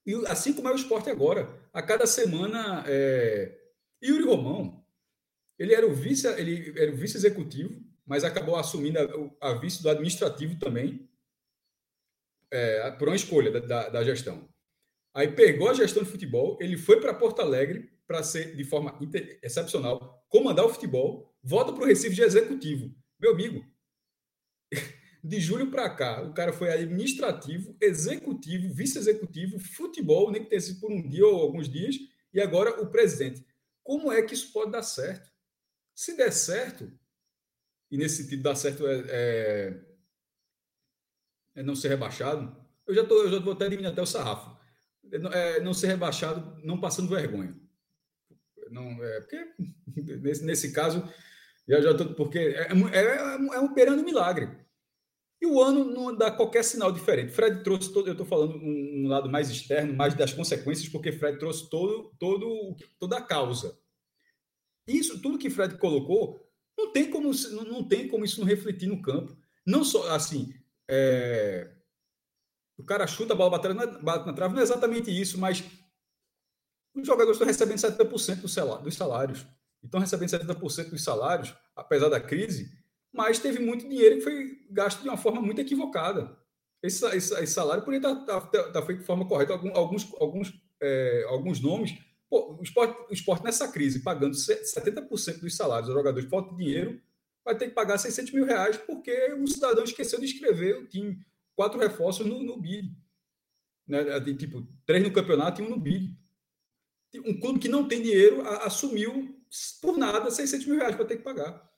E 0.04 0.12
assim 0.26 0.52
como 0.52 0.66
é 0.66 0.72
o 0.72 0.74
esporte 0.74 1.08
agora, 1.08 1.56
a 1.72 1.80
cada 1.80 2.08
semana, 2.08 2.82
é... 2.84 3.56
Yuri 4.02 4.24
Romão, 4.24 4.84
ele 5.56 5.72
era 5.72 5.86
o 5.86 5.94
vice, 5.94 6.26
ele 6.26 6.76
era 6.76 6.90
o 6.90 6.96
vice 6.96 7.16
executivo, 7.16 7.91
mas 8.06 8.24
acabou 8.24 8.56
assumindo 8.56 8.98
a, 9.40 9.50
a 9.50 9.54
vice 9.54 9.82
do 9.82 9.88
administrativo 9.88 10.58
também, 10.58 11.08
é, 12.50 12.90
por 12.92 13.08
uma 13.08 13.16
escolha 13.16 13.50
da, 13.50 13.60
da, 13.60 13.88
da 13.88 14.04
gestão. 14.04 14.48
Aí 15.14 15.30
pegou 15.30 15.68
a 15.68 15.74
gestão 15.74 16.02
de 16.02 16.10
futebol, 16.10 16.58
ele 16.60 16.76
foi 16.76 17.00
para 17.00 17.14
Porto 17.14 17.40
Alegre 17.40 17.90
para 18.06 18.22
ser, 18.22 18.56
de 18.56 18.64
forma 18.64 18.98
excepcional, 19.42 20.24
comandar 20.28 20.64
o 20.64 20.72
futebol, 20.72 21.34
volta 21.42 21.72
para 21.72 21.82
o 21.82 21.86
Recife 21.86 22.14
de 22.14 22.22
executivo. 22.22 22.94
Meu 23.18 23.32
amigo, 23.32 23.64
de 25.22 25.40
julho 25.40 25.70
para 25.70 25.88
cá, 25.90 26.22
o 26.22 26.32
cara 26.32 26.52
foi 26.52 26.70
administrativo, 26.72 27.76
executivo, 27.80 28.72
vice-executivo, 28.72 29.58
futebol, 29.58 30.30
nem 30.30 30.42
que 30.42 30.50
tenha 30.50 30.60
sido 30.60 30.80
por 30.80 30.90
um 30.90 31.08
dia 31.08 31.26
ou 31.26 31.40
alguns 31.40 31.68
dias, 31.68 31.96
e 32.32 32.40
agora 32.40 32.82
o 32.82 32.90
presidente. 32.90 33.44
Como 33.82 34.10
é 34.10 34.22
que 34.22 34.34
isso 34.34 34.52
pode 34.52 34.72
dar 34.72 34.82
certo? 34.82 35.30
Se 35.94 36.16
der 36.16 36.32
certo, 36.32 36.90
e 37.92 37.98
nesse 37.98 38.22
sentido 38.22 38.42
dar 38.42 38.54
certo 38.54 38.86
é, 38.86 39.04
é, 39.10 39.80
é 41.56 41.62
não 41.62 41.76
ser 41.76 41.88
rebaixado, 41.88 42.56
eu 42.86 42.94
já, 42.94 43.04
tô, 43.04 43.22
eu 43.22 43.30
já 43.30 43.38
vou 43.38 43.52
até 43.52 43.68
diminuir 43.68 43.92
até 43.92 44.00
o 44.00 44.06
sarrafo. 44.06 44.56
É, 45.30 45.60
não 45.60 45.74
ser 45.74 45.88
rebaixado 45.88 46.58
não 46.64 46.80
passando 46.80 47.10
vergonha. 47.10 47.54
Não, 48.70 49.04
é, 49.04 49.20
porque, 49.20 49.46
nesse, 50.22 50.42
nesse 50.42 50.72
caso, 50.72 51.06
já, 51.68 51.82
já 51.82 51.94
tô, 51.94 52.14
porque 52.14 52.38
é, 52.38 52.68
é, 52.92 53.04
é, 53.04 53.34
é 53.56 53.60
um 53.60 53.74
perando 53.74 54.02
milagre. 54.02 54.48
E 55.38 55.46
o 55.46 55.60
ano 55.60 55.84
não 55.84 56.16
dá 56.16 56.30
qualquer 56.30 56.62
sinal 56.64 56.90
diferente. 56.90 57.32
Fred 57.32 57.62
trouxe 57.62 57.92
todo, 57.92 58.06
eu 58.06 58.12
estou 58.12 58.24
falando 58.24 58.56
um, 58.56 59.04
um, 59.04 59.08
lado 59.08 59.28
mais 59.28 59.50
externo, 59.50 59.92
mais 59.92 60.14
das 60.14 60.32
consequências, 60.32 60.88
porque 60.88 61.12
Fred 61.12 61.38
trouxe 61.38 61.68
todo, 61.68 62.14
todo, 62.18 62.74
toda 62.98 63.18
a 63.18 63.22
causa. 63.22 63.78
Isso, 64.86 65.20
tudo 65.20 65.38
que 65.38 65.50
Fred 65.50 65.76
colocou, 65.76 66.51
não 66.76 66.92
tem 66.92 67.10
como, 67.10 67.30
não, 67.66 67.84
tem 67.84 68.08
como 68.08 68.24
isso 68.24 68.40
não 68.40 68.46
refletir 68.46 68.88
no 68.88 69.02
campo. 69.02 69.36
Não 69.66 69.84
só 69.84 70.10
assim, 70.10 70.52
é, 70.90 71.70
o 72.76 72.84
cara 72.84 73.06
chuta 73.06 73.32
a 73.32 73.36
bola 73.36 73.50
bate 73.50 73.68
na, 73.68 73.86
bate 73.86 74.26
na 74.26 74.32
trave, 74.32 74.54
não 74.54 74.60
é 74.60 74.64
exatamente 74.64 75.10
isso, 75.10 75.38
mas 75.38 75.62
os 76.94 77.06
jogadores 77.06 77.40
estão 77.40 77.46
recebendo 77.46 77.78
70% 77.78 78.40
dos 78.82 78.94
salários. 78.94 79.46
Estão 79.82 80.00
recebendo 80.00 80.28
70% 80.28 80.90
dos 80.90 81.02
salários, 81.02 81.54
apesar 81.74 82.08
da 82.08 82.20
crise, 82.20 82.70
mas 83.12 83.38
teve 83.38 83.58
muito 83.58 83.88
dinheiro 83.88 84.16
que 84.16 84.22
foi 84.22 84.66
gasto 84.70 85.02
de 85.02 85.08
uma 85.08 85.16
forma 85.16 85.40
muito 85.40 85.60
equivocada. 85.60 86.36
Esse, 86.82 87.04
esse, 87.16 87.34
esse 87.34 87.52
salário 87.52 87.84
poderia 87.84 88.08
estar, 88.08 88.20
estar, 88.20 88.38
estar, 88.38 88.68
estar, 88.68 88.82
feito 88.82 89.00
de 89.00 89.06
forma 89.06 89.26
correta. 89.26 89.52
Alguns, 89.52 90.12
alguns, 90.20 90.52
é, 90.80 91.24
alguns 91.28 91.60
nomes. 91.60 91.96
Pô, 92.32 92.56
o, 92.58 92.62
esporte, 92.62 92.98
o 93.10 93.12
esporte 93.12 93.44
nessa 93.44 93.70
crise, 93.70 94.00
pagando 94.00 94.34
70% 94.34 95.40
dos 95.40 95.54
salários 95.54 95.88
dos 95.88 95.94
jogadores, 95.94 96.30
falta 96.30 96.56
dinheiro, 96.56 96.98
vai 97.44 97.54
ter 97.54 97.68
que 97.68 97.74
pagar 97.74 97.98
600 97.98 98.32
mil 98.32 98.46
reais 98.46 98.78
porque 98.78 99.34
um 99.34 99.46
cidadão 99.46 99.84
esqueceu 99.84 100.18
de 100.18 100.24
escrever 100.24 100.78
o 100.78 100.86
time. 100.86 101.22
Quatro 101.54 101.78
reforços 101.78 102.24
no, 102.24 102.42
no 102.42 102.58
BID. 102.58 102.96
Né? 103.86 104.18
Tipo, 104.34 104.66
três 104.86 105.02
no 105.02 105.12
campeonato 105.12 105.60
e 105.60 105.66
um 105.66 105.68
no 105.68 105.78
BID 105.78 106.16
um 107.26 107.38
clube 107.38 107.58
que 107.58 107.68
não 107.68 107.86
tem 107.86 108.00
dinheiro 108.00 108.40
assumiu 108.62 109.38
por 109.82 109.98
nada 109.98 110.30
600 110.30 110.66
mil 110.66 110.76
reais 110.76 110.96
para 110.96 111.04
ter 111.04 111.18
que 111.18 111.22
pagar. 111.22 111.70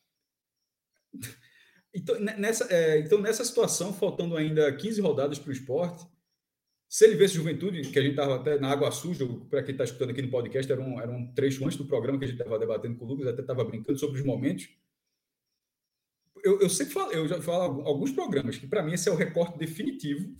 Então 1.92 2.18
nessa, 2.20 2.72
é, 2.72 3.00
então, 3.00 3.20
nessa 3.20 3.44
situação, 3.44 3.92
faltando 3.92 4.36
ainda 4.36 4.72
15 4.72 5.00
rodadas 5.00 5.38
para 5.38 5.50
o 5.50 5.52
esporte, 5.52 6.06
se 6.94 7.04
ele 7.06 7.16
vesse 7.16 7.34
Juventude, 7.34 7.90
que 7.90 7.98
a 7.98 8.02
gente 8.02 8.12
estava 8.12 8.36
até 8.36 8.56
na 8.56 8.70
água 8.70 8.88
suja, 8.92 9.26
para 9.50 9.64
quem 9.64 9.72
está 9.72 9.82
escutando 9.82 10.10
aqui 10.10 10.22
no 10.22 10.30
podcast, 10.30 10.70
era 10.70 10.80
um, 10.80 11.00
era 11.00 11.10
um 11.10 11.26
trecho 11.34 11.64
antes 11.64 11.76
do 11.76 11.84
programa 11.84 12.20
que 12.20 12.24
a 12.24 12.28
gente 12.28 12.38
estava 12.40 12.56
debatendo 12.56 12.96
com 12.96 13.04
o 13.04 13.08
Lucas, 13.08 13.26
até 13.26 13.40
estava 13.40 13.64
brincando 13.64 13.98
sobre 13.98 14.20
os 14.20 14.24
momentos. 14.24 14.68
eu, 16.44 16.60
eu 16.60 16.70
sempre 16.70 16.94
falo, 16.94 17.10
eu 17.10 17.26
já 17.26 17.42
falo 17.42 17.82
alguns 17.82 18.12
programas 18.12 18.58
que 18.58 18.68
para 18.68 18.80
mim 18.80 18.92
esse 18.92 19.08
é 19.08 19.12
o 19.12 19.16
recorte 19.16 19.58
definitivo 19.58 20.36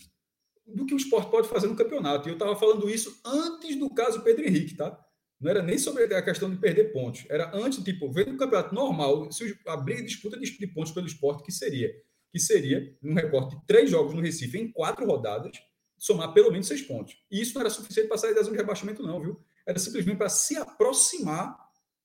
do 0.64 0.86
que 0.86 0.94
o 0.94 0.96
esporte 0.96 1.28
pode 1.28 1.48
fazer 1.48 1.66
no 1.66 1.74
campeonato. 1.74 2.28
E 2.28 2.30
eu 2.30 2.34
estava 2.34 2.54
falando 2.54 2.88
isso 2.88 3.20
antes 3.26 3.74
do 3.74 3.90
caso 3.92 4.22
Pedro 4.22 4.46
Henrique, 4.46 4.76
tá? 4.76 4.96
Não 5.40 5.50
era 5.50 5.60
nem 5.60 5.76
sobre 5.76 6.04
a 6.04 6.22
questão 6.22 6.48
de 6.48 6.56
perder 6.58 6.92
pontos. 6.92 7.26
Era 7.28 7.50
antes, 7.52 7.82
tipo, 7.82 8.12
vendo 8.12 8.32
o 8.32 8.38
campeonato 8.38 8.72
normal, 8.72 9.28
se 9.32 9.58
a 9.66 9.76
briga 9.76 10.04
disputa 10.04 10.38
de 10.38 10.66
pontos 10.68 10.92
pelo 10.92 11.08
esporte, 11.08 11.42
que 11.42 11.50
seria? 11.50 11.92
Que 12.30 12.38
seria, 12.38 12.96
num 13.02 13.14
recorte 13.14 13.56
de 13.56 13.66
três 13.66 13.90
jogos 13.90 14.14
no 14.14 14.20
Recife, 14.20 14.56
em 14.56 14.70
quatro 14.70 15.04
rodadas, 15.04 15.58
somar 15.98 16.32
pelo 16.32 16.50
menos 16.50 16.66
seis 16.66 16.82
pontos. 16.82 17.16
E 17.30 17.40
isso 17.40 17.54
não 17.54 17.60
era 17.62 17.70
suficiente 17.70 18.08
para 18.08 18.18
sair 18.18 18.34
da 18.34 18.42
zona 18.42 18.52
de 18.52 18.58
rebaixamento, 18.58 19.02
não, 19.02 19.20
viu? 19.20 19.40
Era 19.66 19.78
simplesmente 19.78 20.16
para 20.16 20.28
se 20.28 20.56
aproximar 20.56 21.56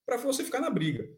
para 0.06 0.18
você 0.18 0.44
ficar 0.44 0.60
na 0.60 0.70
briga. 0.70 1.10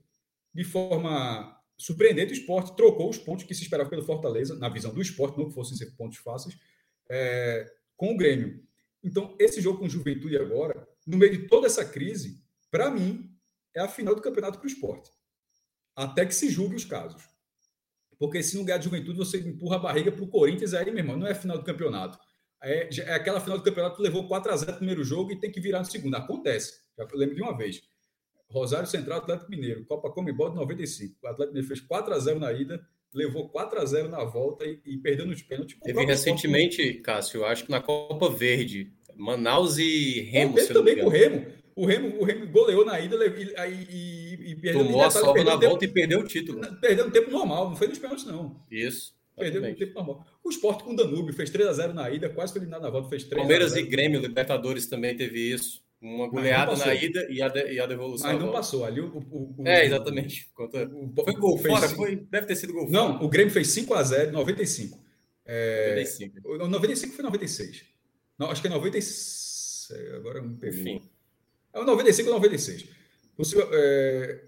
De 0.54 0.64
forma 0.64 1.58
surpreendente, 1.78 2.34
o 2.34 2.36
esporte 2.36 2.76
trocou 2.76 3.10
os 3.10 3.18
pontos 3.18 3.46
que 3.46 3.56
se 3.56 3.64
esperava 3.64 3.90
pelo 3.90 4.04
Fortaleza, 4.04 4.56
na 4.56 4.70
visão 4.70 4.94
do 4.94 5.02
esporte, 5.02 5.38
não 5.38 5.48
que 5.48 5.54
fossem 5.54 5.78
ser 5.78 5.92
pontos 5.92 6.18
fáceis, 6.18 6.58
é, 7.10 7.72
com 7.96 8.14
o 8.14 8.18
Grêmio. 8.18 8.64
Então, 9.04 9.36
esse 9.40 9.62
jogo 9.62 9.80
com 9.80 9.90
Juventude 9.90 10.38
agora, 10.38 10.88
no 11.08 11.18
meio 11.18 11.32
de 11.32 11.48
toda 11.48 11.68
essa 11.68 11.84
crise, 11.84 12.44
para 12.70 12.92
mim, 12.92 13.32
é 13.76 13.82
a 13.82 13.88
final 13.88 14.14
do 14.14 14.22
campeonato 14.22 14.60
para 14.60 14.66
o 14.66 14.70
esporte. 14.70 15.10
Até 15.96 16.26
que 16.26 16.36
se 16.36 16.50
julgue 16.50 16.76
os 16.76 16.86
casos. 16.86 17.24
Porque 18.20 18.44
se 18.44 18.56
não 18.56 18.64
ganhar 18.64 18.78
de 18.78 18.86
juventude, 18.86 19.18
você 19.18 19.40
empurra 19.40 19.78
a 19.78 19.80
barriga 19.80 20.12
para 20.12 20.24
o 20.24 20.28
Corinthians, 20.28 20.76
aí, 20.76 20.86
meu 20.86 21.00
irmão, 21.00 21.18
não 21.18 21.26
é 21.26 21.34
final 21.34 21.58
do 21.58 21.64
campeonato. 21.64 22.20
É, 22.64 22.90
é 23.00 23.14
aquela 23.14 23.40
final 23.40 23.58
do 23.58 23.64
campeonato 23.64 23.96
que 23.98 24.04
levou 24.04 24.28
4 24.28 24.52
a 24.52 24.56
0 24.56 24.72
no 24.72 24.78
primeiro 24.78 25.04
jogo 25.04 25.32
e 25.32 25.40
tem 25.40 25.52
que 25.52 25.60
virar 25.60 25.80
no 25.80 25.86
segundo. 25.86 26.16
Acontece. 26.16 26.80
Já 26.98 27.08
lembro 27.14 27.36
de 27.36 27.42
uma 27.42 27.58
vez. 27.58 27.82
Rosário 28.50 28.88
Central, 28.88 29.20
Atlético 29.20 29.50
Mineiro, 29.50 29.86
Copa 29.86 30.12
Comebol 30.12 30.50
de 30.50 30.58
95. 30.58 31.16
O 31.22 31.28
Atlético 31.28 31.54
Mineiro 31.54 31.68
fez 31.68 31.82
4 31.82 32.14
a 32.14 32.20
0 32.20 32.40
na 32.40 32.52
ida, 32.52 32.86
levou 33.14 33.50
4 33.50 33.80
a 33.80 33.86
0 33.86 34.10
na 34.10 34.24
volta 34.24 34.66
e, 34.66 34.80
e 34.86 34.98
perdeu 34.98 35.26
nos 35.26 35.42
pênaltis. 35.42 35.78
Teve 35.82 36.06
recentemente, 36.06 36.82
esporte... 36.82 37.02
Cássio, 37.02 37.46
acho 37.46 37.66
que 37.66 37.72
na 37.72 37.82
Copa 37.82 38.30
Verde, 38.30 38.92
Manaus 39.16 39.78
e 39.78 40.22
Remo. 40.22 40.56
Teve 40.56 40.74
também 40.74 41.00
com 41.00 41.06
o 41.06 41.10
Remo. 41.10 41.46
O 41.74 41.86
Remo, 41.86 42.20
o 42.20 42.24
Remo 42.26 42.48
goleou 42.48 42.86
na 42.86 43.00
ida 43.00 43.16
e, 43.26 43.88
e, 43.90 44.52
e 44.52 44.56
perdeu 44.56 44.86
Tomou 44.86 45.04
a 45.04 45.10
sobra 45.10 45.44
na 45.44 45.56
volta 45.56 45.86
e 45.86 45.88
perdeu 45.88 46.20
o 46.20 46.28
título. 46.28 46.60
Perdeu 46.82 47.06
no 47.06 47.12
tempo 47.12 47.32
normal, 47.32 47.70
não 47.70 47.76
foi 47.76 47.88
nos 47.88 47.98
pênaltis, 47.98 48.26
não. 48.26 48.62
Isso. 48.70 49.16
Perdeu 49.36 49.62
no 49.62 49.76
tempo 49.76 49.94
normal. 49.94 50.26
O 50.44 50.50
Sport 50.50 50.84
com 50.84 50.94
o 50.94 50.96
Danúbio 50.96 51.34
fez 51.34 51.50
3 51.50 51.70
a 51.70 51.74
0 51.74 51.94
na 51.94 52.10
ida, 52.10 52.30
quase 52.30 52.52
foi 52.52 52.62
eliminado 52.62 52.82
na 52.84 52.90
volta, 52.90 53.10
fez 53.10 53.24
3 53.24 53.40
Palmeiras 53.40 53.76
e 53.76 53.84
Grêmio, 53.84 54.20
Libertadores 54.20 54.88
também 54.88 55.16
teve 55.16 55.40
isso. 55.40 55.82
Uma 56.02 56.28
goleada 56.28 56.76
na 56.76 56.96
ida 56.96 57.28
e 57.30 57.42
a, 57.44 57.48
de, 57.48 57.74
e 57.74 57.80
a 57.80 57.86
devolução. 57.86 58.32
Mas 58.32 58.42
não 58.42 58.52
passou. 58.52 58.84
Ali 58.84 59.02
o, 59.02 59.06
o, 59.06 59.56
o 59.60 59.68
é, 59.68 59.86
exatamente. 59.86 60.50
Conta... 60.54 60.90
foi 61.24 61.34
gol 61.36 61.58
fora, 61.60 61.88
cinco... 61.88 62.02
foi, 62.02 62.16
deve 62.16 62.48
ter 62.48 62.56
sido 62.56 62.74
gol 62.74 62.88
fora. 62.88 62.92
Não, 62.92 63.24
o 63.24 63.30
Grêmio 63.30 63.54
fez 63.54 63.68
5 63.68 63.94
a 63.94 64.02
0 64.02 64.32
95. 64.32 65.00
É... 65.46 65.90
95. 65.90 66.58
95 66.68 67.14
foi 67.14 67.24
96. 67.24 67.86
Não, 68.40 68.50
acho 68.50 68.62
que 68.62 68.68
é 68.68 68.72
96. 68.72 70.16
Agora 70.16 70.42
não 70.42 70.56
perdi. 70.56 70.82
Enfim. 70.82 71.10
É 71.72 71.80
o 71.80 71.86
95 71.86 72.30
ou 72.30 72.36
96. 72.36 72.86
Você, 73.38 73.58
é... 73.72 74.44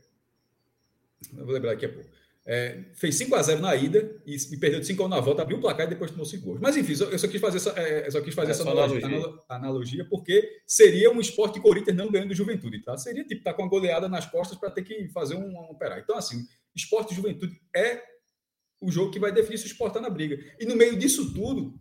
Eu 1.38 1.46
vou 1.46 1.54
lembrar 1.54 1.72
daqui 1.72 1.86
a 1.86 1.90
pouco. 1.90 2.10
É, 2.46 2.84
fez 2.96 3.16
5 3.16 3.34
a 3.36 3.42
0 3.42 3.62
na 3.62 3.74
ida 3.74 4.22
e, 4.26 4.36
e 4.36 4.58
perdeu 4.58 4.82
de 4.82 4.86
5 4.86 5.02
a 5.02 5.06
1 5.06 5.10
na 5.10 5.20
volta, 5.22 5.42
abriu 5.42 5.58
o 5.58 5.62
placar 5.62 5.86
e 5.86 5.90
depois 5.90 6.12
tomou 6.12 6.26
5 6.26 6.44
gols. 6.44 6.60
Mas 6.60 6.76
enfim, 6.76 6.92
eu 6.92 7.18
só 7.18 7.28
quis 7.28 7.40
fazer 7.40 7.58
essa, 7.58 7.70
é, 7.80 8.12
só 8.12 8.20
quis 8.22 8.36
fazer 8.36 8.52
essa 8.52 8.64
analogia, 8.64 9.06
analogia. 9.06 9.40
analogia, 9.48 10.08
porque 10.10 10.62
seria 10.68 11.10
um 11.10 11.22
esporte 11.22 11.62
Corinthians 11.62 11.96
não 11.96 12.12
ganhando 12.12 12.30
do 12.30 12.36
Juventude, 12.36 12.84
tá? 12.84 12.98
Seria 12.98 13.24
tipo 13.24 13.40
estar 13.40 13.52
tá 13.52 13.58
com 13.58 13.64
a 13.64 13.70
goleada 13.70 14.10
nas 14.10 14.26
costas 14.26 14.58
para 14.58 14.72
ter 14.72 14.84
que 14.84 15.08
fazer 15.10 15.36
um, 15.36 15.48
um 15.48 15.72
operar. 15.72 16.00
Então, 16.00 16.18
assim, 16.18 16.46
esporte 16.76 17.14
e 17.14 17.16
Juventude 17.16 17.58
é 17.74 18.04
o 18.82 18.92
jogo 18.92 19.12
que 19.12 19.20
vai 19.20 19.32
definir 19.32 19.58
se 19.58 19.66
o 19.66 19.68
esporte 19.68 19.96
está 19.96 20.02
na 20.02 20.14
briga. 20.14 20.38
E 20.60 20.66
no 20.66 20.76
meio 20.76 20.98
disso 20.98 21.34
tudo, 21.34 21.80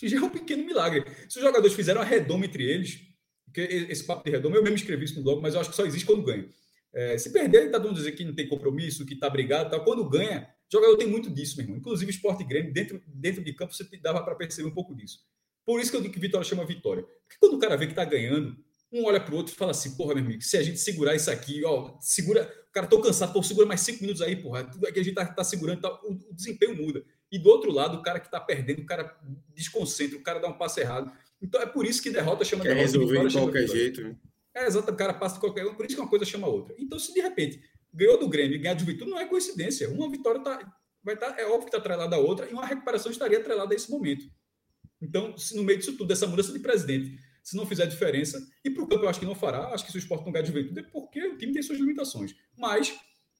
já 0.00 0.16
é 0.16 0.22
um 0.22 0.30
pequeno 0.30 0.64
milagre. 0.64 1.04
Se 1.28 1.38
os 1.38 1.44
jogadores 1.44 1.74
fizeram 1.74 2.00
a 2.00 2.04
redoma 2.04 2.46
entre 2.46 2.62
eles, 2.62 3.00
porque 3.44 3.60
esse 3.62 4.04
papo 4.04 4.24
de 4.24 4.30
redoma, 4.30 4.56
eu 4.56 4.62
mesmo 4.62 4.76
escrevi 4.76 5.04
isso 5.04 5.16
no 5.16 5.22
blog, 5.22 5.42
mas 5.42 5.54
eu 5.54 5.60
acho 5.60 5.70
que 5.70 5.76
só 5.76 5.84
existe 5.84 6.06
quando 6.06 6.22
ganha. 6.22 6.48
É, 6.92 7.18
se 7.18 7.32
perder, 7.32 7.66
está 7.66 7.78
dando 7.78 7.94
dizer 7.94 8.12
que 8.12 8.24
não 8.24 8.34
tem 8.34 8.48
compromisso, 8.48 9.06
que 9.06 9.14
está 9.14 9.28
brigado. 9.28 9.70
Tal. 9.70 9.84
Quando 9.84 10.08
ganha, 10.08 10.48
jogador 10.70 10.96
tem 10.96 11.06
muito 11.06 11.30
disso, 11.30 11.56
meu 11.56 11.64
irmão. 11.64 11.78
Inclusive, 11.78 12.10
esporte 12.10 12.44
grande, 12.44 12.72
dentro, 12.72 13.02
dentro 13.06 13.42
de 13.42 13.52
campo, 13.52 13.74
você 13.74 13.84
dava 14.02 14.22
para 14.22 14.34
perceber 14.34 14.68
um 14.68 14.74
pouco 14.74 14.94
disso. 14.94 15.20
Por 15.64 15.80
isso 15.80 15.90
que 15.90 15.96
eu 15.96 16.00
digo 16.00 16.14
que 16.14 16.20
vitória 16.20 16.48
chama 16.48 16.64
vitória. 16.64 17.02
Porque 17.02 17.36
quando 17.38 17.54
o 17.54 17.58
cara 17.58 17.76
vê 17.76 17.86
que 17.86 17.92
está 17.92 18.04
ganhando, 18.04 18.56
um 18.92 19.04
olha 19.04 19.20
para 19.20 19.34
o 19.34 19.36
outro 19.36 19.52
e 19.52 19.56
fala 19.56 19.70
assim: 19.70 19.96
porra, 19.96 20.14
meu 20.14 20.24
amigo, 20.24 20.42
se 20.42 20.56
a 20.56 20.62
gente 20.62 20.78
segurar 20.78 21.14
isso 21.14 21.30
aqui, 21.30 21.62
ó, 21.64 21.96
segura. 22.00 22.50
O 22.68 22.72
cara, 22.72 22.86
tô 22.86 23.00
cansado, 23.00 23.32
pô, 23.32 23.42
segura 23.42 23.66
mais 23.66 23.80
cinco 23.80 24.00
minutos 24.00 24.22
aí, 24.22 24.36
porra. 24.36 24.64
Tudo 24.64 24.86
aqui 24.86 25.00
a 25.00 25.02
gente 25.02 25.14
tá, 25.14 25.26
tá 25.26 25.44
segurando, 25.44 25.80
tá, 25.80 25.92
o, 26.04 26.12
o, 26.12 26.34
desempenho 26.34 26.76
muda. 26.76 27.04
E 27.30 27.38
do 27.38 27.48
outro 27.48 27.72
lado, 27.72 27.98
o 27.98 28.02
cara 28.02 28.20
que 28.20 28.26
está 28.26 28.40
perdendo, 28.40 28.80
o 28.80 28.86
cara 28.86 29.14
desconcentra, 29.54 30.16
o 30.16 30.22
cara 30.22 30.38
dá 30.38 30.48
um 30.48 30.56
passo 30.56 30.80
errado. 30.80 31.12
Então 31.40 31.60
é 31.60 31.66
por 31.66 31.84
isso 31.84 32.02
que 32.02 32.10
derrota 32.10 32.44
chama 32.44 32.62
Quer 32.62 32.74
derrota. 32.74 32.98
resolver 32.98 33.28
de 33.28 33.34
qualquer 33.34 33.68
jeito, 33.68 34.02
né? 34.02 34.16
É, 34.58 34.66
exato, 34.66 34.90
o 34.90 34.96
cara 34.96 35.14
passa 35.14 35.36
de 35.36 35.40
qualquer 35.40 35.64
um, 35.66 35.74
por 35.74 35.86
isso 35.86 35.94
que 35.94 36.00
uma 36.00 36.10
coisa 36.10 36.24
chama 36.24 36.48
a 36.48 36.50
outra. 36.50 36.74
Então, 36.78 36.98
se 36.98 37.14
de 37.14 37.20
repente 37.20 37.60
ganhou 37.94 38.18
do 38.18 38.28
Grêmio 38.28 38.56
e 38.56 38.58
ganhar 38.58 38.74
de 38.74 38.80
Juventude, 38.80 39.10
não 39.10 39.18
é 39.18 39.24
coincidência. 39.24 39.88
Uma 39.88 40.10
vitória 40.10 40.42
tá, 40.42 40.58
vai 41.02 41.14
estar, 41.14 41.32
tá, 41.32 41.40
é 41.40 41.46
óbvio 41.46 41.60
que 41.60 41.66
está 41.66 41.78
atrelada 41.78 42.16
à 42.16 42.18
outra, 42.18 42.48
e 42.50 42.52
uma 42.52 42.66
recuperação 42.66 43.10
estaria 43.12 43.38
atrelada 43.38 43.72
a 43.72 43.76
esse 43.76 43.88
momento. 43.88 44.24
Então, 45.00 45.36
se 45.38 45.56
no 45.56 45.62
meio 45.62 45.78
disso 45.78 45.92
tudo, 45.92 46.08
dessa 46.08 46.26
mudança 46.26 46.52
de 46.52 46.58
presidente, 46.58 47.16
se 47.42 47.56
não 47.56 47.66
fizer 47.66 47.86
diferença, 47.86 48.44
e 48.64 48.70
para 48.70 48.82
o 48.82 48.88
campo 48.88 49.04
eu 49.04 49.08
acho 49.08 49.20
que 49.20 49.26
não 49.26 49.34
fará, 49.34 49.68
acho 49.68 49.86
que 49.86 49.92
se 49.92 49.96
o 49.96 50.00
esporte 50.00 50.24
não 50.24 50.32
ganhar 50.32 50.42
de 50.42 50.48
Juventude 50.48 50.80
é 50.80 50.82
porque 50.82 51.24
o 51.24 51.38
time 51.38 51.52
tem 51.52 51.62
suas 51.62 51.78
limitações. 51.78 52.34
Mas. 52.56 52.94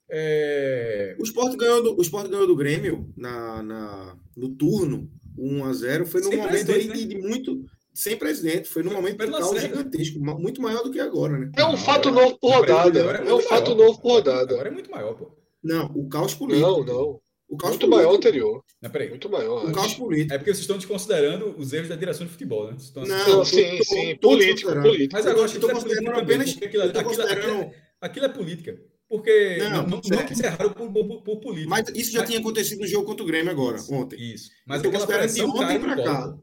É... 0.09 1.16
O 1.18 1.22
esporte 1.22 1.57
ganhou 1.57 1.83
do, 1.83 1.98
o 1.98 2.00
esporte 2.00 2.31
ganhou 2.31 2.46
do 2.46 2.57
Grêmio 2.57 3.12
na, 3.14 3.62
na, 3.62 4.18
no 4.35 4.54
turno 4.54 5.11
1 5.37 5.64
a 5.64 5.72
0 5.72 6.07
foi 6.07 6.22
num 6.22 6.35
momento 6.35 6.72
aí 6.72 6.88
né? 6.88 6.94
de, 6.94 7.04
de 7.04 7.18
muito 7.18 7.66
sem 7.98 8.16
presidente. 8.16 8.68
Foi 8.68 8.82
num 8.82 8.92
momento 8.92 9.18
de 9.18 9.30
caos 9.30 9.61
gigantesco, 9.61 10.20
muito 10.20 10.62
maior 10.62 10.82
do 10.84 10.90
que 10.92 11.00
agora, 11.00 11.37
né? 11.37 11.50
É 11.56 11.64
um 11.64 11.76
fato 11.76 12.12
novo 12.12 12.38
por 12.38 12.52
rodada. 12.52 13.00
É, 13.00 13.28
é 13.28 13.34
um 13.34 13.40
fato 13.40 13.74
novo 13.74 14.00
por 14.00 14.12
rodada. 14.12 14.54
Agora 14.54 14.68
é 14.68 14.70
muito 14.70 14.90
maior, 14.90 15.14
pô. 15.14 15.37
Não, 15.62 15.87
o 15.87 16.08
caos 16.08 16.32
político. 16.32 16.68
Não, 16.68 16.84
não. 16.84 17.20
O 17.48 17.56
caos 17.56 17.72
muito 17.72 17.80
político. 17.80 17.90
maior 17.90 18.14
anterior. 18.14 18.64
Não, 18.80 18.90
peraí. 18.90 19.08
Muito 19.08 19.28
maior. 19.28 19.68
O 19.68 19.72
caos 19.72 19.94
político. 19.94 20.32
É 20.32 20.38
porque 20.38 20.52
vocês 20.52 20.61
estão 20.61 20.76
desconsiderando 20.76 21.56
os 21.58 21.72
erros 21.72 21.88
da 21.88 21.96
direção 21.96 22.24
de 22.24 22.32
futebol, 22.32 22.70
né? 22.70 22.76
Estão 22.78 23.04
não, 23.04 23.44
sim, 23.44 23.82
sim. 23.82 24.16
Político, 24.16 24.72
político. 24.72 25.14
Mas 25.14 25.26
agora 25.26 25.46
estou 25.46 25.68
considerando 25.68 26.20
apenas. 26.20 26.50
Aquilo, 26.50 26.84
aquilo, 26.84 27.22
aquilo, 27.22 27.70
aquilo 28.00 28.26
é 28.26 28.28
política. 28.28 28.78
Porque 29.08 29.56
não, 29.58 29.87
não, 29.87 29.88
não 29.88 30.00
que 30.00 30.44
erraram 30.44 30.70
por, 30.70 30.92
por, 30.92 31.22
por, 31.22 31.40
política. 31.40 31.70
Mas 31.70 31.88
isso 31.94 32.12
já 32.12 32.20
mas, 32.20 32.28
tinha 32.28 32.40
acontecido 32.40 32.80
no 32.80 32.87
jogo 32.87 33.06
contra 33.06 33.24
o 33.24 33.26
Grêmio 33.26 33.50
agora, 33.50 33.78
ontem. 33.90 34.20
Isso. 34.20 34.50
Mas 34.66 34.84
eu 34.84 34.90
aquela 34.90 35.26
de 35.26 35.42
ontem 35.42 35.80
para 35.80 35.96
cá. 35.96 36.38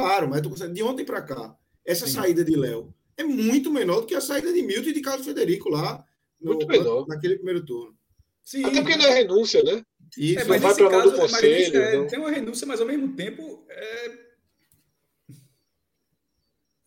Claro, 0.00 0.28
mas 0.28 0.42
de 0.42 0.82
ontem 0.82 1.04
para 1.04 1.22
cá 1.22 1.56
essa 1.84 2.06
Sim. 2.06 2.14
saída 2.14 2.44
de 2.44 2.56
Léo 2.56 2.94
é 3.16 3.22
muito 3.22 3.70
menor 3.70 4.00
do 4.00 4.06
que 4.06 4.14
a 4.14 4.20
saída 4.20 4.52
de 4.52 4.62
Milton 4.62 4.88
e 4.88 4.92
de 4.92 5.00
Carlos 5.00 5.26
Federico 5.26 5.68
lá 5.68 6.04
no, 6.40 6.54
muito 6.54 6.66
menor. 6.66 7.06
naquele 7.06 7.36
primeiro 7.36 7.64
turno. 7.64 7.96
Sim. 8.42 8.64
Até 8.64 8.80
porque 8.80 8.96
não 8.96 9.06
é 9.06 9.14
renúncia, 9.14 9.62
né? 9.62 9.84
Isso. 10.16 10.40
É, 10.40 10.44
mas 10.44 10.60
vai 10.60 10.74
para 10.74 10.90
caso, 10.90 11.10
do 11.10 11.16
conselho. 11.16 11.76
É, 11.76 11.94
então... 11.94 12.06
Tem 12.06 12.18
uma 12.18 12.30
renúncia, 12.30 12.66
mas 12.66 12.80
ao 12.80 12.86
mesmo 12.86 13.14
tempo 13.14 13.64
é... 13.68 14.18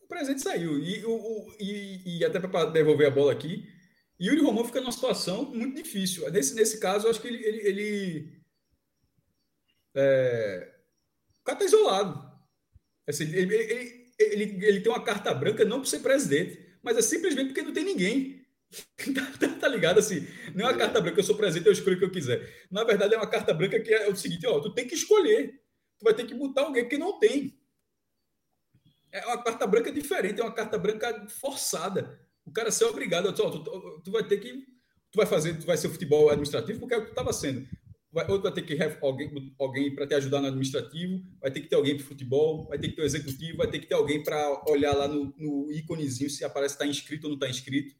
o 0.02 0.06
presente 0.06 0.42
saiu. 0.42 0.78
E, 0.78 1.04
o, 1.04 1.52
e, 1.58 2.18
e 2.18 2.24
até 2.24 2.38
para 2.40 2.66
devolver 2.66 3.06
a 3.06 3.10
bola 3.10 3.32
aqui, 3.32 3.66
Yuri 4.20 4.42
Romão 4.42 4.64
fica 4.64 4.80
numa 4.80 4.92
situação 4.92 5.44
muito 5.46 5.76
difícil. 5.76 6.30
Nesse, 6.30 6.54
nesse 6.54 6.78
caso, 6.78 7.06
eu 7.06 7.10
acho 7.10 7.20
que 7.20 7.28
ele. 7.28 7.44
ele, 7.44 7.68
ele 7.68 8.42
é... 9.94 10.74
O 11.40 11.44
cara 11.44 11.58
está 11.58 11.64
isolado. 11.64 12.27
Assim, 13.08 13.24
ele, 13.24 13.54
ele, 13.54 14.12
ele, 14.18 14.66
ele 14.66 14.80
tem 14.80 14.92
uma 14.92 15.02
carta 15.02 15.32
branca 15.32 15.64
não 15.64 15.80
por 15.80 15.86
ser 15.86 16.00
presidente, 16.00 16.62
mas 16.82 16.98
é 16.98 17.02
simplesmente 17.02 17.46
porque 17.46 17.62
não 17.62 17.72
tem 17.72 17.84
ninguém. 17.84 18.38
Tá, 19.14 19.24
tá, 19.40 19.48
tá, 19.60 19.68
ligado 19.68 19.98
assim? 19.98 20.26
Não 20.54 20.66
é 20.66 20.72
uma 20.72 20.78
carta 20.78 21.00
branca, 21.00 21.18
eu 21.18 21.24
sou 21.24 21.34
presidente, 21.34 21.66
eu 21.66 21.72
escolho 21.72 21.96
o 21.96 21.98
que 21.98 22.04
eu 22.04 22.10
quiser. 22.10 22.66
Na 22.70 22.84
verdade, 22.84 23.14
é 23.14 23.16
uma 23.16 23.26
carta 23.26 23.54
branca 23.54 23.80
que 23.80 23.90
é 23.90 24.10
o 24.10 24.14
seguinte: 24.14 24.46
ó, 24.46 24.60
tu 24.60 24.74
tem 24.74 24.86
que 24.86 24.94
escolher. 24.94 25.58
Tu 25.98 26.04
vai 26.04 26.12
ter 26.12 26.26
que 26.26 26.34
botar 26.34 26.62
alguém 26.62 26.86
que 26.86 26.98
não 26.98 27.18
tem. 27.18 27.58
É 29.10 29.24
uma 29.24 29.42
carta 29.42 29.66
branca 29.66 29.90
diferente, 29.90 30.40
é 30.40 30.44
uma 30.44 30.52
carta 30.52 30.76
branca 30.76 31.26
forçada. 31.40 32.20
O 32.44 32.52
cara 32.52 32.70
ser 32.70 32.84
obrigado, 32.84 33.28
ó, 33.28 33.32
tu, 33.32 33.64
tu, 33.64 34.02
tu 34.04 34.10
vai 34.10 34.22
ter 34.22 34.36
que. 34.36 34.52
Tu 35.10 35.16
vai 35.16 35.24
fazer, 35.24 35.58
tu 35.58 35.64
vai 35.64 35.78
ser 35.78 35.88
futebol 35.88 36.28
administrativo 36.28 36.78
porque 36.78 36.94
é 36.94 36.98
o 36.98 37.04
que 37.04 37.10
estava 37.10 37.32
sendo 37.32 37.66
vai, 38.12 38.30
ou 38.30 38.40
vai 38.40 38.52
ter 38.52 38.62
que 38.62 38.78
alguém, 39.02 39.54
alguém 39.58 39.94
para 39.94 40.06
te 40.06 40.14
ajudar 40.14 40.40
no 40.40 40.48
administrativo, 40.48 41.22
vai 41.40 41.50
ter 41.50 41.60
que 41.60 41.68
ter 41.68 41.76
alguém 41.76 41.96
para 41.96 42.06
futebol, 42.06 42.66
vai 42.66 42.78
ter 42.78 42.88
que 42.88 42.96
ter 42.96 43.02
o 43.02 43.04
executivo, 43.04 43.58
vai 43.58 43.70
ter 43.70 43.78
que 43.78 43.86
ter 43.86 43.94
alguém 43.94 44.22
para 44.22 44.64
olhar 44.68 44.94
lá 44.94 45.06
no, 45.06 45.34
no 45.36 45.70
íconezinho 45.72 46.30
se 46.30 46.44
aparece 46.44 46.74
está 46.74 46.86
inscrito 46.86 47.26
ou 47.26 47.30
não 47.30 47.36
está 47.36 47.48
inscrito. 47.48 47.94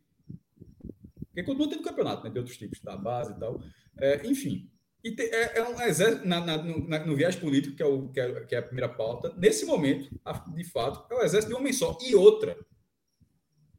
Porque 1.26 1.42
continua 1.42 1.70
tendo 1.70 1.82
campeonato, 1.82 2.24
né? 2.24 2.30
De 2.30 2.38
outros 2.38 2.56
tipos, 2.56 2.80
da 2.80 2.96
base 2.96 3.32
e 3.32 3.38
tal. 3.38 3.62
É, 4.00 4.26
enfim. 4.26 4.70
E 5.04 5.12
te, 5.12 5.22
é, 5.22 5.58
é, 5.58 5.68
um 5.68 5.80
exército, 5.80 6.26
na, 6.26 6.40
na, 6.44 6.56
no, 6.56 6.88
na, 6.88 7.06
no 7.06 7.14
viés 7.14 7.36
político, 7.36 7.76
que 7.76 7.82
é, 7.82 7.86
o, 7.86 8.08
que 8.08 8.20
é, 8.20 8.44
que, 8.46 8.54
é, 8.54 8.58
a 8.58 8.62
primeira 8.62 8.88
pauta, 8.88 9.32
nesse 9.38 9.64
momento, 9.64 10.10
de 10.54 10.64
fato, 10.64 11.12
é 11.12 11.16
o 11.16 11.22
exército 11.22 11.50
de 11.50 11.54
um 11.54 11.60
homem 11.60 11.72
só. 11.72 11.96
E 12.02 12.16
outra, 12.16 12.58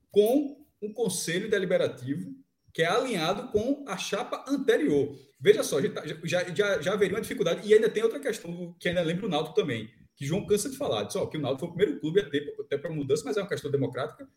com 0.09 0.65
um 0.81 0.93
conselho 0.93 1.49
deliberativo 1.49 2.33
que 2.73 2.81
é 2.81 2.85
alinhado 2.85 3.49
com 3.49 3.83
a 3.87 3.97
chapa 3.97 4.45
anterior. 4.47 5.17
Veja 5.39 5.63
só, 5.63 5.81
tá, 5.89 6.03
já, 6.23 6.43
já, 6.53 6.81
já 6.81 6.93
haveria 6.93 7.15
uma 7.15 7.21
dificuldade. 7.21 7.67
E 7.67 7.73
ainda 7.73 7.89
tem 7.89 8.03
outra 8.03 8.19
questão 8.19 8.75
que 8.79 8.89
ainda 8.89 9.01
lembra 9.01 9.25
o 9.25 9.29
Náutico 9.29 9.55
também, 9.55 9.89
que 10.15 10.25
João 10.25 10.45
cansa 10.45 10.69
de 10.69 10.77
falar. 10.77 11.03
Diz, 11.03 11.15
ó, 11.15 11.25
que 11.25 11.37
o 11.37 11.41
Náutico 11.41 11.59
foi 11.61 11.69
o 11.69 11.73
primeiro 11.75 11.99
clube 11.99 12.19
a 12.19 12.29
ter 12.29 12.55
até 12.59 12.77
para 12.77 12.91
mudança, 12.91 13.23
mas 13.25 13.37
é 13.37 13.41
uma 13.41 13.47
questão 13.47 13.71
democrática. 13.71 14.27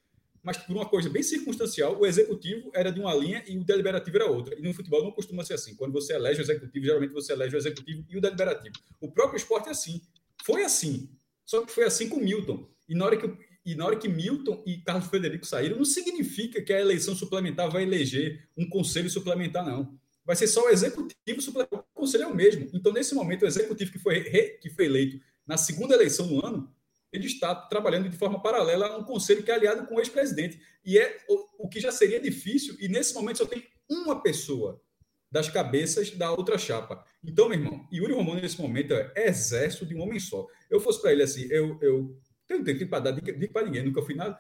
Mas 0.43 0.57
por 0.57 0.75
uma 0.75 0.87
coisa 0.87 1.09
bem 1.09 1.23
circunstancial, 1.23 1.99
o 2.01 2.05
executivo 2.05 2.71
era 2.75 2.91
de 2.91 2.99
uma 2.99 3.15
linha 3.15 3.45
e 3.47 3.57
o 3.57 3.65
deliberativo 3.65 4.17
era 4.17 4.27
outra. 4.27 4.59
E 4.59 4.63
no 4.63 4.75
futebol 4.75 5.05
não 5.05 5.13
costuma 5.13 5.45
ser 5.45 5.55
assim. 5.55 5.77
Quando 5.77 5.93
você 5.93 6.15
elege 6.15 6.41
o 6.41 6.43
executivo, 6.43 6.85
geralmente 6.85 7.13
você 7.13 7.33
elege 7.33 7.55
o 7.55 7.59
executivo 7.59 8.05
e 8.09 8.19
o 8.19 8.21
deliberativo. 8.21 8.75
O 9.01 9.11
próprio 9.11 9.37
esporte 9.37 9.69
é 9.69 9.73
assim. 9.73 10.01
Foi 10.45 10.65
assim. 10.65 11.09
Só 11.45 11.65
que 11.65 11.71
foi 11.71 11.85
assim 11.85 12.09
com 12.09 12.17
Milton. 12.17 12.69
E 12.89 12.95
na 12.95 13.05
hora 13.05 13.17
que, 13.17 13.29
e 13.65 13.75
na 13.75 13.87
hora 13.87 13.97
que 13.97 14.09
Milton 14.09 14.63
e 14.67 14.79
Carlos 14.79 15.07
Frederico 15.07 15.47
saíram, 15.47 15.77
não 15.77 15.85
significa 15.85 16.61
que 16.61 16.73
a 16.73 16.81
eleição 16.81 17.15
suplementar 17.15 17.71
vai 17.71 17.85
eleger 17.85 18.49
um 18.57 18.69
conselho 18.69 19.09
suplementar, 19.09 19.65
não. 19.65 19.97
Vai 20.25 20.37
ser 20.37 20.47
só 20.47 20.67
o 20.67 20.69
executivo 20.69 21.41
suplementar. 21.41 21.81
O 21.81 22.01
conselho 22.01 22.25
é 22.25 22.27
o 22.27 22.35
mesmo. 22.35 22.69
Então, 22.73 22.93
nesse 22.93 23.15
momento, 23.15 23.43
o 23.43 23.47
executivo 23.47 23.93
que 23.93 23.99
foi, 23.99 24.19
re, 24.19 24.59
que 24.61 24.71
foi 24.71 24.87
eleito 24.87 25.21
na 25.47 25.57
segunda 25.57 25.95
eleição 25.95 26.27
do 26.27 26.45
ano, 26.45 26.73
ele 27.13 27.27
está 27.27 27.55
trabalhando 27.55 28.09
de 28.09 28.17
forma 28.17 28.41
paralela 28.41 28.87
a 28.87 28.99
um 28.99 29.05
conselho 29.05 29.43
que 29.43 29.51
é 29.51 29.55
aliado 29.55 29.87
com 29.87 29.97
o 29.97 30.01
ex-presidente. 30.01 30.61
E 30.85 30.99
é 30.99 31.19
o, 31.29 31.67
o, 31.67 31.69
que 31.69 31.79
já 31.79 31.93
seria 31.93 32.19
difícil, 32.19 32.77
e 32.81 32.89
nesse 32.89 33.15
momento 33.15 33.39
só 33.39 33.47
tem 33.47 33.65
uma 33.89 34.23
pessoa 34.23 34.81
das 35.31 35.49
cabeças 35.49 36.11
da 36.11 36.31
outra 36.33 36.59
chapa. 36.59 37.05
Então, 37.23 37.49
meu 37.49 37.59
irmão, 37.59 37.87
Yuri 37.93 38.13
Romano, 38.13 38.41
nesse 38.41 38.61
momento, 38.61 38.93
é 38.93 39.29
exército 39.29 39.87
de 39.87 39.95
um 39.95 40.01
homem 40.01 40.19
só. 40.19 40.47
Eu 40.71 40.81
fosse 40.81 41.01
para 41.01 41.13
ele 41.13 41.23
assim, 41.23 41.47
eu, 41.51 41.79
eu 41.81 42.19
tenho 42.47 42.65
tempo 42.65 42.87
para 42.89 43.05
dar 43.05 43.11
dica, 43.13 43.33
dica 43.33 43.53
para 43.53 43.67
ninguém, 43.67 43.85
nunca 43.85 44.03
fui 44.03 44.15
nada 44.15 44.39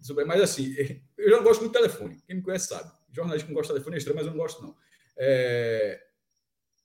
sobre, 0.00 0.24
mas 0.24 0.40
assim, 0.40 0.74
eu 1.16 1.30
já 1.30 1.36
não 1.36 1.42
gosto 1.44 1.60
muito 1.60 1.72
de 1.72 1.78
telefone. 1.78 2.22
Quem 2.26 2.36
me 2.36 2.42
conhece 2.42 2.68
sabe. 2.68 2.90
Jornalista 3.12 3.46
que 3.46 3.52
não 3.52 3.58
gosta 3.58 3.72
de 3.72 3.78
telefone 3.78 3.96
é 3.96 3.98
estranho, 3.98 4.16
mas 4.16 4.26
eu 4.26 4.32
não 4.32 4.38
gosto, 4.38 4.62
não. 4.62 4.76
É... 5.18 6.00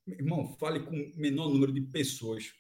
Irmão, 0.08 0.56
fale 0.60 0.82
com 0.82 0.96
o 0.96 1.14
menor 1.16 1.50
número 1.50 1.72
de 1.72 1.82
pessoas, 1.82 2.54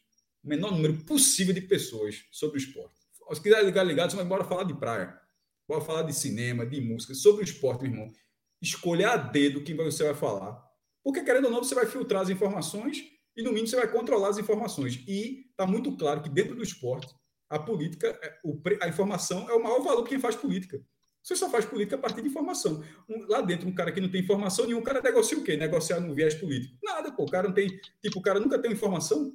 o 0.43 0.47
menor 0.47 0.71
número 0.71 0.93
possível 1.03 1.53
de 1.53 1.61
pessoas 1.61 2.25
sobre 2.31 2.57
o 2.57 2.59
esporte. 2.59 2.95
Se 3.33 3.41
quiser 3.41 3.63
ligar 3.63 3.83
ligado, 3.83 4.11
você 4.11 4.23
bora 4.23 4.43
falar 4.43 4.63
de 4.63 4.73
praia, 4.73 5.19
bora 5.67 5.81
falar 5.81 6.03
de 6.03 6.13
cinema, 6.13 6.65
de 6.65 6.79
música, 6.79 7.13
sobre 7.13 7.41
o 7.41 7.43
esporte, 7.43 7.83
meu 7.83 7.91
irmão. 7.91 8.13
Escolha 8.61 9.09
a 9.11 9.17
dedo 9.17 9.63
quem 9.63 9.75
você 9.75 10.03
vai 10.03 10.13
falar. 10.13 10.61
Porque, 11.03 11.21
querendo 11.21 11.45
ou 11.45 11.51
não, 11.51 11.63
você 11.63 11.75
vai 11.75 11.85
filtrar 11.85 12.21
as 12.21 12.29
informações 12.29 13.03
e, 13.35 13.41
no 13.41 13.49
mínimo, 13.49 13.67
você 13.67 13.75
vai 13.75 13.91
controlar 13.91 14.29
as 14.29 14.37
informações. 14.37 15.03
E 15.07 15.47
está 15.49 15.65
muito 15.65 15.97
claro 15.97 16.21
que, 16.21 16.29
dentro 16.29 16.55
do 16.55 16.63
esporte, 16.63 17.13
a 17.53 17.59
política, 17.59 18.07
é, 18.21 18.39
a 18.81 18.87
informação 18.87 19.47
é 19.47 19.53
o 19.53 19.61
maior 19.61 19.79
valor 19.81 20.03
que 20.03 20.09
quem 20.09 20.19
faz 20.19 20.35
política. 20.35 20.83
Você 21.21 21.35
só 21.35 21.49
faz 21.49 21.63
política 21.65 21.95
a 21.95 21.99
partir 21.99 22.21
de 22.21 22.27
informação. 22.27 22.83
Um, 23.07 23.27
lá 23.27 23.41
dentro, 23.41 23.67
um 23.67 23.75
cara 23.75 23.91
que 23.91 24.01
não 24.01 24.09
tem 24.09 24.21
informação 24.21 24.65
nenhum, 24.65 24.79
o 24.79 24.83
cara 24.83 25.01
negocia 25.01 25.37
o 25.37 25.43
quê? 25.43 25.55
Negociar 25.55 25.99
no 25.99 26.15
viés 26.15 26.33
político. 26.33 26.75
Nada, 26.83 27.11
pô. 27.11 27.23
O 27.23 27.29
cara 27.29 27.47
não 27.47 27.53
tem. 27.53 27.69
Tipo, 28.01 28.19
o 28.19 28.21
cara 28.21 28.39
nunca 28.39 28.59
tem 28.59 28.71
informação. 28.71 29.31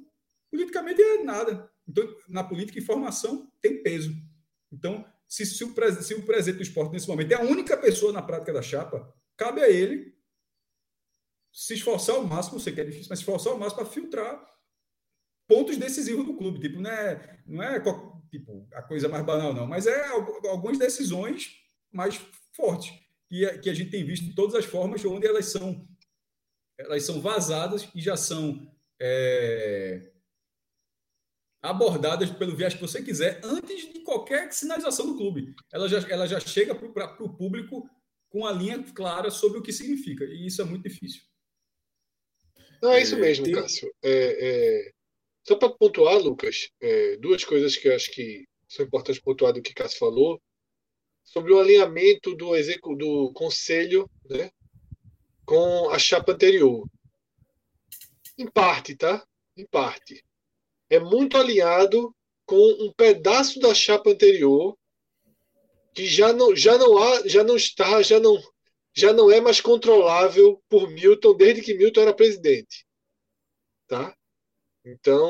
Politicamente 0.51 1.01
é 1.01 1.23
nada. 1.23 1.71
Então, 1.87 2.07
na 2.27 2.43
política, 2.43 2.77
informação 2.77 3.49
tem 3.61 3.81
peso. 3.81 4.13
Então, 4.71 5.03
se, 5.27 5.45
se, 5.45 5.63
o, 5.63 5.73
se 6.01 6.13
o 6.13 6.25
presidente 6.25 6.57
do 6.57 6.63
esporte, 6.63 6.91
nesse 6.91 7.07
momento, 7.07 7.31
é 7.31 7.35
a 7.35 7.41
única 7.41 7.77
pessoa 7.77 8.11
na 8.11 8.21
prática 8.21 8.51
da 8.51 8.61
chapa, 8.61 9.11
cabe 9.37 9.61
a 9.61 9.69
ele 9.69 10.13
se 11.51 11.73
esforçar 11.73 12.17
ao 12.17 12.23
máximo, 12.23 12.59
sei 12.59 12.73
que 12.73 12.81
é 12.81 12.83
difícil, 12.83 13.07
mas 13.09 13.19
se 13.19 13.23
esforçar 13.23 13.53
ao 13.53 13.59
máximo 13.59 13.81
para 13.81 13.89
filtrar 13.89 14.58
pontos 15.49 15.77
decisivos 15.77 16.25
do 16.25 16.37
clube. 16.37 16.59
Tipo, 16.59 16.79
não 16.79 16.91
é, 16.91 17.39
não 17.45 17.63
é 17.63 17.81
tipo, 18.29 18.67
a 18.71 18.83
coisa 18.83 19.09
mais 19.09 19.25
banal, 19.25 19.53
não, 19.53 19.65
mas 19.65 19.87
é 19.87 20.07
algumas 20.47 20.77
decisões 20.77 21.57
mais 21.91 22.15
fortes 22.53 22.93
que 23.27 23.43
a, 23.45 23.57
que 23.57 23.69
a 23.69 23.73
gente 23.73 23.89
tem 23.89 24.05
visto 24.05 24.25
de 24.25 24.35
todas 24.35 24.53
as 24.55 24.65
formas, 24.65 25.03
onde 25.03 25.25
elas 25.25 25.47
são, 25.47 25.87
elas 26.77 27.03
são 27.03 27.19
vazadas 27.19 27.89
e 27.95 27.99
já 27.99 28.15
são 28.15 28.71
é, 29.01 30.11
abordadas 31.61 32.29
pelo 32.29 32.55
viés 32.55 32.75
que 32.75 32.81
você 32.81 33.01
quiser 33.01 33.41
antes 33.43 33.91
de 33.91 34.01
qualquer 34.01 34.53
sinalização 34.53 35.07
do 35.07 35.17
clube. 35.17 35.55
Ela 35.73 35.89
já, 35.89 35.97
ela 36.09 36.27
já 36.27 36.39
chega 36.39 36.75
para 36.75 37.23
o 37.23 37.35
público 37.35 37.89
com 38.29 38.45
a 38.45 38.51
linha 38.51 38.83
clara 38.93 39.31
sobre 39.31 39.57
o 39.57 39.63
que 39.63 39.73
significa, 39.73 40.23
e 40.25 40.45
isso 40.45 40.61
é 40.61 40.65
muito 40.65 40.87
difícil. 40.87 41.23
Não, 42.81 42.91
é 42.91 43.01
isso 43.01 43.15
é, 43.15 43.19
mesmo, 43.19 43.51
Cássio. 43.51 43.91
É, 44.03 44.87
é, 44.87 44.93
só 45.49 45.55
para 45.55 45.69
pontuar, 45.71 46.19
Lucas, 46.19 46.69
é, 46.79 47.17
duas 47.17 47.43
coisas 47.43 47.75
que 47.75 47.87
eu 47.87 47.95
acho 47.95 48.11
que 48.11 48.47
são 48.67 48.85
importantes 48.85 49.19
pontuar 49.19 49.51
do 49.51 49.63
que 49.63 49.73
Cássio 49.73 49.97
falou, 49.97 50.39
sobre 51.23 51.51
o 51.51 51.59
alinhamento 51.59 52.35
do, 52.35 52.51
do 52.95 53.33
conselho 53.33 54.07
né, 54.29 54.51
com 55.43 55.89
a 55.89 55.97
chapa 55.97 56.33
anterior. 56.33 56.87
Em 58.37 58.45
parte, 58.45 58.95
tá? 58.95 59.25
Em 59.57 59.65
parte. 59.65 60.23
É 60.87 60.99
muito 60.99 61.35
alinhado 61.35 62.15
com 62.45 62.85
um 62.85 62.93
pedaço 62.93 63.59
da 63.59 63.73
chapa 63.73 64.11
anterior 64.11 64.77
que 65.95 66.05
já 66.05 66.31
não, 66.31 66.55
já 66.55 66.77
não 66.77 66.95
há, 66.95 67.27
já 67.27 67.43
não 67.43 67.55
está, 67.55 68.03
já 68.03 68.19
não, 68.19 68.39
já 68.93 69.11
não 69.11 69.31
é 69.31 69.41
mais 69.41 69.59
controlável 69.59 70.61
por 70.69 70.87
Milton 70.91 71.35
desde 71.35 71.63
que 71.63 71.73
Milton 71.73 72.01
era 72.01 72.13
presidente, 72.13 72.85
tá? 73.87 74.15
Então, 74.85 75.29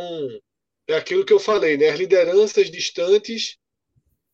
é 0.88 0.96
aquilo 0.96 1.26
que 1.26 1.34
eu 1.34 1.40
falei, 1.40 1.78
né? 1.78 1.90
As 1.90 2.00
lideranças 2.00 2.70
distantes 2.70 3.58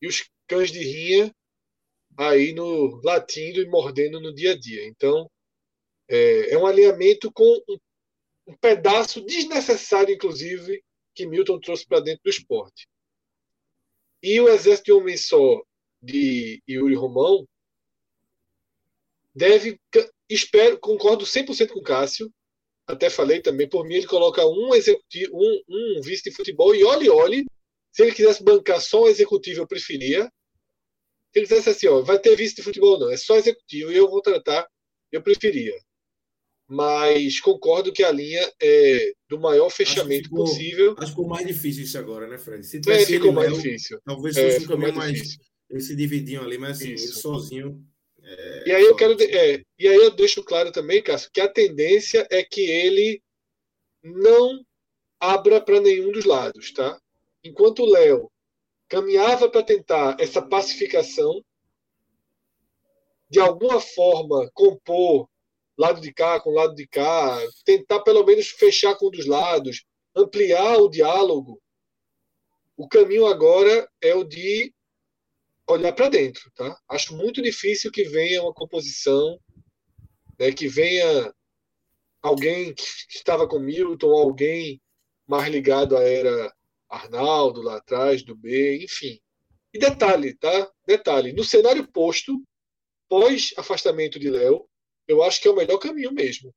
e 0.02 0.08
os 0.08 0.30
cães 0.48 0.72
de 0.72 0.80
rinha 0.80 1.34
aí 2.18 2.54
no 2.54 3.02
latindo 3.04 3.62
e 3.62 3.68
mordendo 3.68 4.20
no 4.20 4.34
dia 4.34 4.54
a 4.54 4.58
dia. 4.58 4.86
Então, 4.88 5.30
é, 6.08 6.52
é 6.52 6.58
um 6.58 6.66
alinhamento 6.66 7.32
com 7.32 7.44
um, 7.44 7.78
um, 8.48 8.58
pedaço 8.58 9.22
desnecessário, 9.22 10.14
inclusive, 10.14 10.84
que 11.14 11.26
Milton 11.26 11.60
trouxe 11.60 11.86
para 11.86 12.00
dentro 12.00 12.24
do 12.24 12.30
esporte. 12.30 12.88
E 14.22 14.40
o 14.40 14.50
exército 14.50 14.86
de 14.86 14.92
homem 14.94 15.18
só 15.18 15.62
de 16.02 16.62
Yuri 16.70 16.96
Romão 16.96 17.48
deve, 19.34 19.80
espero, 20.30 20.80
concordo 20.80 21.26
100% 21.26 21.70
com 21.70 21.80
o 21.80 21.84
Cássio, 21.84 22.32
até 22.88 23.10
falei 23.10 23.42
também, 23.42 23.68
por 23.68 23.86
mim 23.86 23.96
ele 23.96 24.08
coloca 24.08 24.46
um 24.46 24.74
executivo, 24.76 25.32
um, 25.36 25.62
um 25.70 26.02
vice 26.02 26.24
de 26.24 26.32
futebol 26.32 26.76
e 26.76 26.84
olhe, 26.84 27.10
olhe, 27.10 27.46
se 27.92 28.04
ele 28.04 28.14
quisesse 28.14 28.44
bancar 28.44 28.80
só 28.80 29.04
um 29.04 29.08
executivo, 29.08 29.62
eu 29.62 29.68
preferia. 29.68 30.24
Se 31.32 31.40
ele 31.40 31.48
dissesse 31.48 31.70
assim, 31.70 31.88
ó, 31.88 32.02
vai 32.02 32.20
ter 32.20 32.36
vice 32.36 32.56
de 32.56 32.62
futebol 32.62 33.00
não, 33.00 33.12
é 33.12 33.18
só 33.18 33.36
executivo 33.36 33.92
e 33.92 33.98
eu 33.98 34.10
vou 34.10 34.22
tratar, 34.22 34.68
eu 35.12 35.22
preferia. 35.22 35.74
Mas 36.68 37.40
concordo 37.40 37.94
que 37.94 38.04
a 38.04 38.12
linha 38.12 38.42
é 38.62 39.12
do 39.30 39.40
maior 39.40 39.70
fechamento 39.70 40.24
ficou, 40.24 40.46
possível. 40.46 40.92
Acho 40.98 41.02
que 41.02 41.08
ficou 41.10 41.28
mais 41.28 41.46
difícil 41.46 41.84
isso 41.84 41.98
agora, 41.98 42.28
né, 42.28 42.38
Fred? 42.38 42.66
Se 42.66 42.82
é, 42.90 43.06
ficou 43.06 43.32
mais 43.32 43.54
difícil. 43.54 44.00
Talvez 44.04 44.36
fosse 44.36 44.58
é, 44.58 44.60
um 44.60 44.68
caminho 44.68 44.96
mais. 44.96 45.20
mais 45.20 45.38
eles 45.70 45.88
se 45.88 45.96
dividiam 45.96 46.44
ali, 46.44 46.58
mas 46.58 46.78
assim, 46.78 46.90
ele 46.90 46.98
sozinho 46.98 47.86
é, 48.26 48.70
e 48.70 48.72
aí 48.74 48.84
eu 48.84 48.96
quero 48.96 49.14
é, 49.22 49.62
e 49.78 49.88
aí 49.88 49.96
eu 49.96 50.12
deixo 50.12 50.44
claro 50.44 50.72
também, 50.72 51.02
Cássio, 51.02 51.30
que 51.32 51.40
a 51.40 51.48
tendência 51.48 52.28
é 52.32 52.44
que 52.44 52.62
ele 52.62 53.22
não 54.04 54.66
abra 55.20 55.62
para 55.62 55.80
nenhum 55.80 56.12
dos 56.12 56.26
lados, 56.26 56.74
tá? 56.74 57.00
Enquanto 57.44 57.84
o 57.84 57.90
Léo 57.90 58.32
caminhava 58.88 59.50
para 59.50 59.64
tentar 59.64 60.18
essa 60.20 60.42
pacificação, 60.42 61.44
de 63.30 63.40
alguma 63.40 63.80
forma 63.80 64.50
compor 64.54 65.28
lado 65.78 66.00
de 66.00 66.14
cá 66.14 66.40
com 66.40 66.52
lado 66.52 66.74
de 66.74 66.88
cá, 66.88 67.38
tentar 67.64 68.02
pelo 68.02 68.24
menos 68.26 68.48
fechar 68.48 68.96
com 68.96 69.08
um 69.08 69.12
dos 69.12 69.26
lados, 69.26 69.84
ampliar 70.16 70.78
o 70.78 70.90
diálogo. 70.90 71.62
O 72.78 72.88
caminho 72.88 73.26
agora 73.26 73.90
é 74.02 74.16
o 74.16 74.24
de 74.24 74.74
olhar 75.68 75.94
para 75.94 76.10
dentro, 76.10 76.52
tá? 76.56 76.80
Acho 76.90 77.16
muito 77.16 77.42
difícil 77.42 77.92
que 77.92 78.04
venha 78.04 78.42
uma 78.42 78.54
composição, 78.54 79.40
né, 80.40 80.52
que 80.52 80.68
venha 80.68 81.34
alguém 82.22 82.74
que 82.74 82.84
estava 83.10 83.48
com 83.48 83.60
Milton, 83.60 84.12
alguém 84.12 84.82
mais 85.28 85.52
ligado 85.52 85.98
à 85.98 86.04
era 86.04 86.54
Arnaldo 86.90 87.62
lá 87.62 87.78
atrás, 87.78 88.24
do 88.24 88.36
B, 88.36 88.84
enfim. 88.84 89.20
E 89.74 89.80
detalhe, 89.80 90.36
tá? 90.36 90.72
Detalhe, 90.88 91.34
no 91.34 91.44
cenário 91.44 91.88
posto, 91.92 92.42
pós 93.10 93.54
afastamento 93.58 94.20
de 94.20 94.30
Léo, 94.30 94.68
eu 95.08 95.22
acho 95.24 95.42
que 95.42 95.48
é 95.48 95.52
o 95.52 95.56
melhor 95.56 95.78
caminho 95.80 96.12
mesmo. 96.12 96.54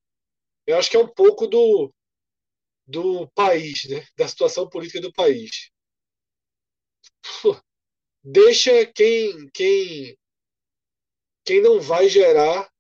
Eu 0.67 0.79
acho 0.79 0.91
que 0.91 0.97
é 0.97 1.01
um 1.01 1.09
pouco 1.09 1.47
do 1.47 1.93
do 2.87 3.29
país, 3.35 3.85
né? 3.85 4.07
Da 4.17 4.27
situação 4.27 4.69
política 4.69 5.01
do 5.01 5.13
país 5.13 5.71
deixa 8.23 8.87
quem 8.87 9.49
quem 9.51 10.17
quem 11.45 11.63
não 11.63 11.81
vai 11.81 12.09
gerar 12.09 12.71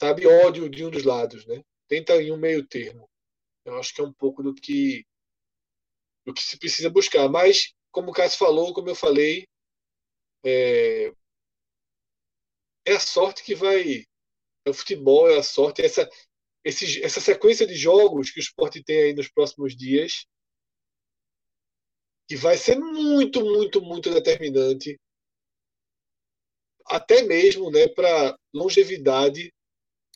sabe 0.00 0.26
ódio 0.26 0.68
de 0.68 0.84
um 0.84 0.90
dos 0.90 1.04
lados 1.04 1.46
né? 1.46 1.62
Tenta 1.88 2.20
em 2.20 2.32
um 2.32 2.36
meio 2.36 2.66
termo. 2.66 3.08
Eu 3.64 3.78
acho 3.78 3.94
que 3.94 4.00
é 4.00 4.04
um 4.04 4.12
pouco 4.12 4.42
do 4.42 4.54
que 4.54 5.04
do 6.26 6.32
que 6.32 6.42
se 6.42 6.58
precisa 6.58 6.90
buscar. 6.90 7.28
Mas 7.28 7.74
como 7.92 8.10
o 8.10 8.14
Cássio 8.14 8.38
falou 8.38 8.74
como 8.74 8.88
eu 8.88 8.94
falei 8.94 9.46
é, 10.44 11.12
é 12.84 12.92
a 12.92 13.00
sorte 13.00 13.42
que 13.42 13.54
vai 13.54 14.04
É 14.66 14.70
o 14.70 14.74
futebol, 14.74 15.28
é 15.28 15.38
a 15.38 15.42
sorte, 15.42 15.82
essa, 15.82 16.08
esse, 16.64 17.02
essa 17.02 17.20
sequência 17.20 17.66
de 17.66 17.74
jogos 17.74 18.30
que 18.30 18.40
o 18.40 18.42
esporte 18.42 18.82
tem 18.82 18.98
aí 19.04 19.14
nos 19.14 19.28
próximos 19.28 19.76
dias, 19.76 20.26
que 22.26 22.36
vai 22.36 22.56
ser 22.56 22.78
muito, 22.78 23.44
muito, 23.44 23.80
muito 23.82 24.10
determinante, 24.12 24.98
até 26.86 27.22
mesmo 27.22 27.70
né, 27.70 27.88
para 27.88 28.36
longevidade. 28.52 29.52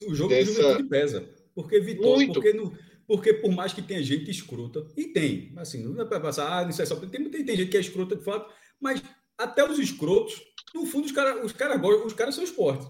O 0.03 0.15
jogo 0.15 0.31
dessa... 0.31 0.51
de 0.51 0.57
juventude 0.57 0.89
pesa. 0.89 1.35
Porque 1.55 1.81
Vitória, 1.81 2.17
muito. 2.17 2.35
porque, 2.35 2.53
no, 2.53 2.77
porque 3.07 3.35
por 3.35 3.51
mais 3.51 3.73
que 3.73 3.83
tenha 3.83 4.03
gente 4.03 4.31
escrota, 4.31 4.87
e 4.97 5.09
tem, 5.09 5.53
assim, 5.57 5.83
não 5.83 5.95
dá 5.95 6.07
para 6.07 6.21
passar, 6.21 6.51
ah, 6.53 6.65
não 6.65 6.73
sei 6.73 6.87
só, 6.87 6.95
tem, 6.97 7.31
tem, 7.31 7.45
tem 7.45 7.57
gente 7.57 7.71
que 7.71 7.77
é 7.77 7.81
escrota 7.81 8.15
de 8.15 8.23
fato, 8.23 8.53
mas 8.81 9.03
até 9.37 9.69
os 9.69 9.79
escrotos, 9.79 10.41
no 10.75 10.87
fundo, 10.87 11.07
os 11.07 11.13
caras 11.13 11.45
os 11.45 11.53
cara, 11.53 11.81
os 12.07 12.13
cara 12.13 12.31
são 12.31 12.45
esporte. 12.45 12.87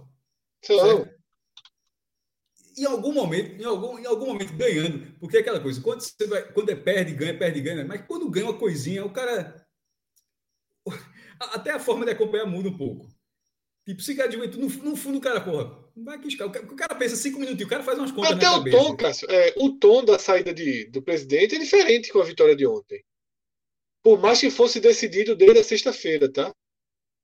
São. 0.62 1.08
Em 2.78 2.84
algum 2.84 3.12
momento, 3.12 3.60
em 3.60 3.64
algum, 3.64 3.98
em 3.98 4.06
algum 4.06 4.26
momento 4.26 4.52
ganhando, 4.54 5.18
porque 5.18 5.36
é 5.36 5.40
aquela 5.40 5.60
coisa, 5.60 5.80
quando 5.80 6.00
você 6.00 6.26
vai, 6.26 6.52
quando 6.52 6.70
é 6.70 6.76
perde, 6.76 7.12
ganha, 7.14 7.36
perde, 7.36 7.60
ganha, 7.60 7.84
mas 7.84 8.06
quando 8.06 8.30
ganha 8.30 8.46
uma 8.46 8.58
coisinha, 8.58 9.04
o 9.04 9.12
cara 9.12 9.66
até 11.40 11.72
a 11.72 11.80
forma 11.80 12.04
de 12.04 12.12
acompanhar 12.12 12.46
muda 12.46 12.68
um 12.68 12.76
pouco. 12.76 13.08
Tipo, 13.86 14.02
se 14.02 14.14
quer 14.14 14.30
juventude, 14.30 14.76
no, 14.78 14.90
no 14.90 14.96
fundo 14.96 15.18
o 15.18 15.20
cara, 15.20 15.40
porra, 15.40 15.82
vai 15.96 16.20
quiscar. 16.20 16.46
O 16.46 16.50
cara, 16.50 16.66
o 16.66 16.76
cara 16.76 16.94
pensa 16.94 17.16
cinco 17.16 17.38
minutinhos, 17.40 17.66
o 17.66 17.70
cara 17.70 17.82
faz 17.82 17.98
umas 17.98 18.12
contas 18.12 18.32
Até 18.32 18.48
o 18.50 18.58
cabeça. 18.58 18.76
tom, 18.76 18.96
Cássio, 18.96 19.30
é, 19.30 19.54
o 19.56 19.78
tom 19.78 20.04
da 20.04 20.18
saída 20.18 20.52
de, 20.52 20.84
do 20.90 21.02
presidente 21.02 21.54
é 21.54 21.58
diferente 21.58 22.12
com 22.12 22.20
a 22.20 22.24
vitória 22.24 22.54
de 22.54 22.66
ontem. 22.66 23.02
Por 24.02 24.20
mais 24.20 24.40
que 24.40 24.50
fosse 24.50 24.78
decidido 24.78 25.34
desde 25.34 25.60
a 25.60 25.64
sexta-feira, 25.64 26.30
tá? 26.30 26.54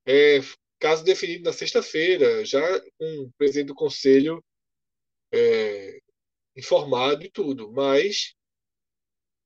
É, 0.06 0.40
caso 0.80 1.04
definido 1.04 1.44
na 1.44 1.52
sexta-feira, 1.52 2.44
já 2.44 2.80
com 2.98 3.24
o 3.24 3.32
presidente 3.38 3.68
do 3.68 3.74
conselho 3.74 4.42
é, 5.34 6.00
informado 6.56 7.24
e 7.24 7.30
tudo, 7.30 7.72
mas 7.72 8.34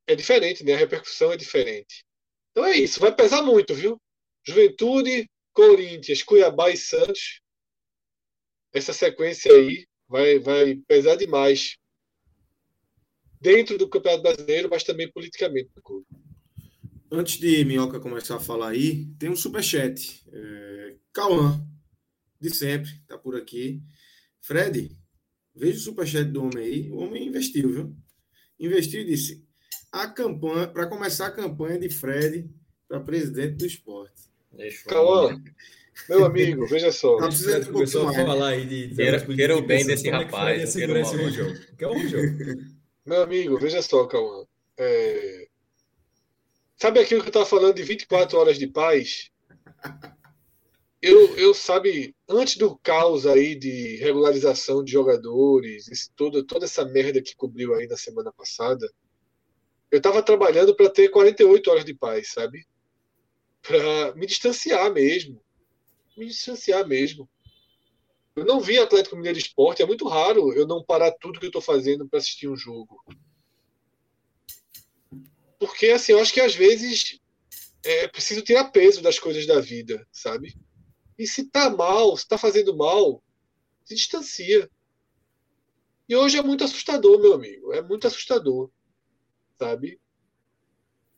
é 0.07 0.15
diferente, 0.15 0.63
né? 0.63 0.75
A 0.75 0.79
repercussão 0.79 1.33
é 1.33 1.37
diferente. 1.37 2.05
Então 2.51 2.65
é 2.65 2.77
isso, 2.77 3.01
vai 3.01 3.15
pesar 3.15 3.43
muito, 3.43 3.75
viu? 3.75 4.01
Juventude, 4.47 5.29
Corinthians, 5.53 6.23
Cuiabá 6.23 6.71
e 6.71 6.77
Santos. 6.77 7.41
Essa 8.73 8.93
sequência 8.93 9.53
aí 9.53 9.87
vai, 10.07 10.39
vai 10.39 10.77
pesar 10.87 11.17
demais 11.17 11.77
dentro 13.41 13.79
do 13.79 13.89
Campeonato 13.89 14.23
Brasileiro, 14.23 14.69
mas 14.71 14.85
também 14.85 15.11
politicamente 15.11 15.71
no 15.75 15.83
clube. 15.83 16.07
Antes 17.11 17.39
de 17.39 17.65
Minhoca 17.65 17.99
começar 17.99 18.37
a 18.37 18.41
falar 18.41 18.71
aí, 18.71 19.07
tem 19.19 19.31
um 19.31 19.37
superchat. 19.37 20.23
É, 20.31 20.97
Cauã, 21.13 21.67
de 22.39 22.55
sempre, 22.55 22.91
tá 23.07 23.17
por 23.17 23.35
aqui. 23.35 23.83
Fred, 24.41 24.98
veja 25.59 25.79
o 25.79 25.81
superchat 25.81 26.25
do 26.31 26.45
homem 26.45 26.65
aí. 26.65 26.91
O 26.91 26.99
homem 26.99 27.27
investiu, 27.27 27.73
viu? 27.73 27.97
Investiu 28.59 29.03
e 29.03 29.05
disse: 29.05 29.45
a 29.93 30.07
campanha, 30.07 30.69
para 30.69 30.87
começar 30.87 31.27
a 31.27 31.31
campanha 31.31 31.79
de 31.79 31.89
Fred 31.89 32.49
para 32.87 33.01
presidente 33.01 33.57
do 33.57 33.67
esporte. 33.67 34.29
Cauã, 34.87 35.41
meu 36.09 36.25
amigo, 36.25 36.67
veja 36.67 36.93
só. 36.93 37.17
Tá 37.19 37.27
precisando 37.27 37.65
de 37.65 37.71
um 37.71 37.73
começou 37.73 38.09
a 38.09 38.13
falar 38.13 38.49
aí 38.49 38.67
de. 38.67 38.95
Quero, 39.37 39.59
o 39.59 39.63
bem 39.63 39.85
desse 39.87 40.09
rapaz. 40.09 40.75
Quero 40.75 40.97
esse 40.97 41.17
Rojão. 41.17 41.55
Que 41.77 41.85
é 41.85 41.89
o 41.89 41.93
Rojão. 41.93 42.23
Meu 43.05 43.23
amigo, 43.23 43.59
veja 43.59 43.83
só, 43.83 44.07
Cauã. 44.07 44.45
É... 44.77 45.49
Sabe 46.77 47.01
aquilo 47.01 47.21
que 47.21 47.29
eu 47.29 47.31
estava 47.31 47.47
falando 47.47 47.75
de 47.75 47.83
24 47.83 48.39
horas 48.39 48.59
de 48.59 48.67
paz? 48.67 49.31
Eu, 51.01 51.37
eu, 51.37 51.55
sabe, 51.55 52.15
antes 52.29 52.57
do 52.57 52.77
caos 52.79 53.25
aí 53.25 53.55
de 53.55 53.97
regularização 53.97 54.83
de 54.83 54.91
jogadores, 54.91 55.87
esse, 55.89 56.11
toda, 56.13 56.45
toda 56.45 56.65
essa 56.65 56.85
merda 56.85 57.23
que 57.23 57.37
cobriu 57.37 57.75
aí 57.75 57.87
na 57.87 57.97
semana 57.97 58.33
passada, 58.33 58.91
eu 59.93 59.99
estava 59.99 60.23
trabalhando 60.23 60.75
para 60.75 60.91
ter 60.91 61.09
48 61.09 61.71
horas 61.71 61.85
de 61.85 61.95
paz, 61.95 62.33
sabe? 62.33 62.67
Para 63.63 64.15
me 64.17 64.27
distanciar 64.27 64.93
mesmo. 64.93 65.41
Me 66.17 66.27
distanciar 66.27 66.87
mesmo. 66.87 67.29
Eu 68.35 68.45
não 68.45 68.61
vi 68.61 68.79
Atlético 68.79 69.17
Mineiro 69.17 69.39
Esporte, 69.39 69.83
é 69.83 69.87
muito 69.87 70.07
raro 70.07 70.53
eu 70.53 70.67
não 70.67 70.83
parar 70.83 71.13
tudo 71.13 71.39
que 71.39 71.47
eu 71.47 71.51
estou 71.51 71.63
fazendo 71.63 72.09
para 72.09 72.19
assistir 72.19 72.49
um 72.49 72.57
jogo. 72.57 73.01
Porque, 75.61 75.87
assim, 75.87 76.13
eu 76.13 76.21
acho 76.21 76.33
que 76.33 76.41
às 76.41 76.55
vezes 76.55 77.21
é 77.85 78.09
preciso 78.09 78.43
tirar 78.43 78.71
peso 78.71 79.01
das 79.01 79.19
coisas 79.19 79.47
da 79.47 79.61
vida, 79.61 80.07
sabe? 80.13 80.55
E 81.19 81.27
se 81.27 81.51
tá 81.51 81.69
mal, 81.69 82.17
se 82.17 82.27
tá 82.27 82.39
fazendo 82.39 82.77
mal, 82.77 83.23
se 83.85 83.95
distancia. 83.95 84.71
E 86.09 86.15
hoje 86.15 86.39
é 86.39 86.43
muito 86.43 86.65
assustador, 86.65 87.19
meu 87.19 87.35
amigo. 87.35 87.73
É 87.73 87.83
muito 87.83 88.07
assustador, 88.07 88.71
sabe? 89.59 90.01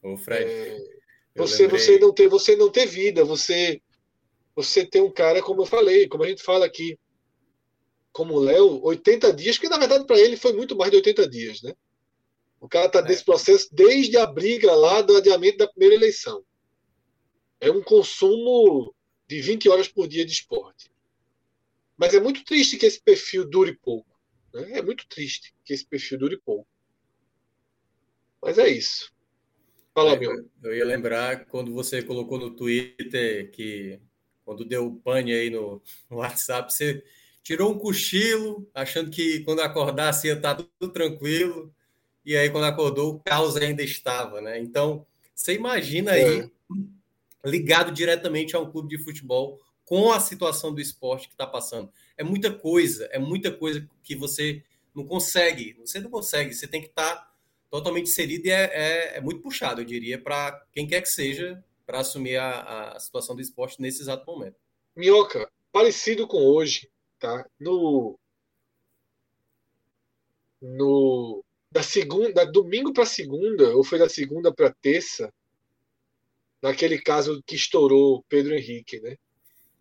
Ô, 0.03 0.17
Fred. 0.17 0.51
É, 0.51 0.79
você, 1.37 1.65
lembrei... 1.65 1.81
você, 1.81 1.99
não 1.99 2.13
ter, 2.13 2.29
você 2.29 2.57
não 2.57 2.71
ter 2.71 2.87
vida, 2.87 3.25
você, 3.25 3.81
você 4.57 4.85
tem 4.85 5.03
um 5.03 5.13
cara, 5.13 5.43
como 5.43 5.63
eu 5.63 5.67
falei, 5.67 6.09
como 6.09 6.25
a 6.25 6.29
gente 6.29 6.43
fala 6.43 6.65
aqui, 6.65 6.99
como 8.13 8.35
o 8.35 8.41
Léo, 8.41 8.83
80 8.83 9.33
dias, 9.33 9.59
que 9.59 9.69
na 9.69 9.79
verdade 9.79 10.05
para 10.07 10.19
ele 10.19 10.37
foi 10.37 10.53
muito 10.53 10.77
mais 10.77 10.91
de 10.91 10.97
80 10.97 11.29
dias, 11.29 11.63
né? 11.63 11.75
O 12.61 12.69
cara 12.69 12.87
está 12.87 13.01
nesse 13.01 13.23
é. 13.23 13.25
processo 13.25 13.69
desde 13.73 14.17
a 14.17 14.27
briga 14.27 14.75
lá 14.75 15.01
do 15.01 15.17
adiamento 15.17 15.59
da 15.59 15.69
primeira 15.69 15.95
eleição. 15.95 16.45
É 17.61 17.71
um 17.71 17.83
consumo 17.83 18.95
de 19.31 19.41
20 19.41 19.69
horas 19.69 19.87
por 19.87 20.09
dia 20.09 20.27
de 20.27 20.33
esporte. 20.33 20.91
Mas 21.97 22.13
é 22.15 22.21
muito 22.21 22.45
triste 22.45 22.77
que 22.77 22.85
esse 22.85 23.01
perfil 23.01 23.49
dure 23.49 23.79
pouco. 23.81 24.11
Né? 24.53 24.79
É 24.79 24.83
muito 24.83 25.07
triste 25.07 25.55
que 25.65 25.73
esse 25.73 25.87
perfil 25.87 26.19
dure 26.19 26.37
pouco. 26.37 26.67
Mas 28.43 28.59
é 28.59 28.69
isso. 28.69 29.13
Fala, 29.95 30.15
é, 30.15 30.19
meu. 30.19 30.51
Eu 30.65 30.75
ia 30.75 30.85
lembrar 30.85 31.47
quando 31.47 31.73
você 31.73 32.03
colocou 32.03 32.41
no 32.41 32.57
Twitter 32.57 33.53
que 33.53 34.01
quando 34.45 34.65
deu 34.65 35.01
pane 35.05 35.33
aí 35.33 35.49
no, 35.49 35.81
no 36.11 36.17
WhatsApp, 36.17 36.73
você 36.73 37.05
tirou 37.41 37.71
um 37.71 37.79
cochilo, 37.79 38.69
achando 38.75 39.13
que 39.13 39.45
quando 39.45 39.61
acordasse 39.61 40.27
ia 40.27 40.33
estar 40.33 40.57
tudo 40.57 40.93
tranquilo 40.93 41.73
e 42.25 42.37
aí 42.37 42.51
quando 42.51 42.65
acordou 42.65 43.15
o 43.15 43.21
caos 43.21 43.57
ainda 43.57 43.83
estava, 43.85 44.41
né? 44.41 44.59
Então, 44.59 45.07
você 45.33 45.55
imagina 45.55 46.13
aí 46.13 46.41
é. 46.41 46.51
Ligado 47.45 47.93
diretamente 47.93 48.55
a 48.55 48.61
um 48.61 48.71
clube 48.71 48.89
de 48.89 49.03
futebol 49.03 49.61
com 49.85 50.13
a 50.13 50.21
situação 50.21 50.73
do 50.73 50.81
esporte 50.81 51.29
que 51.29 51.35
está 51.35 51.47
passando. 51.47 51.93
É 52.17 52.23
muita 52.23 52.53
coisa, 52.53 53.07
é 53.13 53.19
muita 53.19 53.51
coisa 53.51 53.89
que 54.03 54.15
você 54.15 54.63
não 54.95 55.05
consegue, 55.05 55.75
você 55.81 55.99
não 55.99 56.11
consegue, 56.11 56.55
você 56.55 56.67
tem 56.67 56.81
que 56.81 56.89
estar 56.89 57.17
tá 57.17 57.33
totalmente 57.71 58.09
inserido 58.09 58.47
e 58.47 58.51
é, 58.51 58.65
é, 58.65 59.17
é 59.17 59.21
muito 59.21 59.41
puxado, 59.41 59.81
eu 59.81 59.85
diria, 59.85 60.21
para 60.21 60.65
quem 60.73 60.87
quer 60.87 61.01
que 61.01 61.09
seja, 61.09 61.63
para 61.87 62.01
assumir 62.01 62.37
a, 62.37 62.93
a 62.93 63.01
situação 63.01 63.35
do 63.35 63.43
esporte 63.43 63.81
nesse 63.81 64.03
exato 64.03 64.25
momento. 64.27 64.57
Minhoca, 64.95 65.51
parecido 65.73 66.27
com 66.27 66.39
hoje, 66.39 66.89
tá? 67.19 67.45
No, 67.59 68.19
no 70.61 71.45
da 71.71 71.83
segunda, 71.83 72.33
da 72.33 72.45
domingo 72.45 72.93
para 72.93 73.07
segunda, 73.07 73.75
ou 73.77 73.85
foi 73.85 73.99
da 73.99 74.09
segunda 74.09 74.53
para 74.53 74.73
terça, 74.73 75.33
naquele 76.63 77.01
caso 77.01 77.43
que 77.47 77.57
estourou 77.57 78.25
Pedro 78.29 78.55
Henrique, 78.55 79.01
né? 79.01 79.17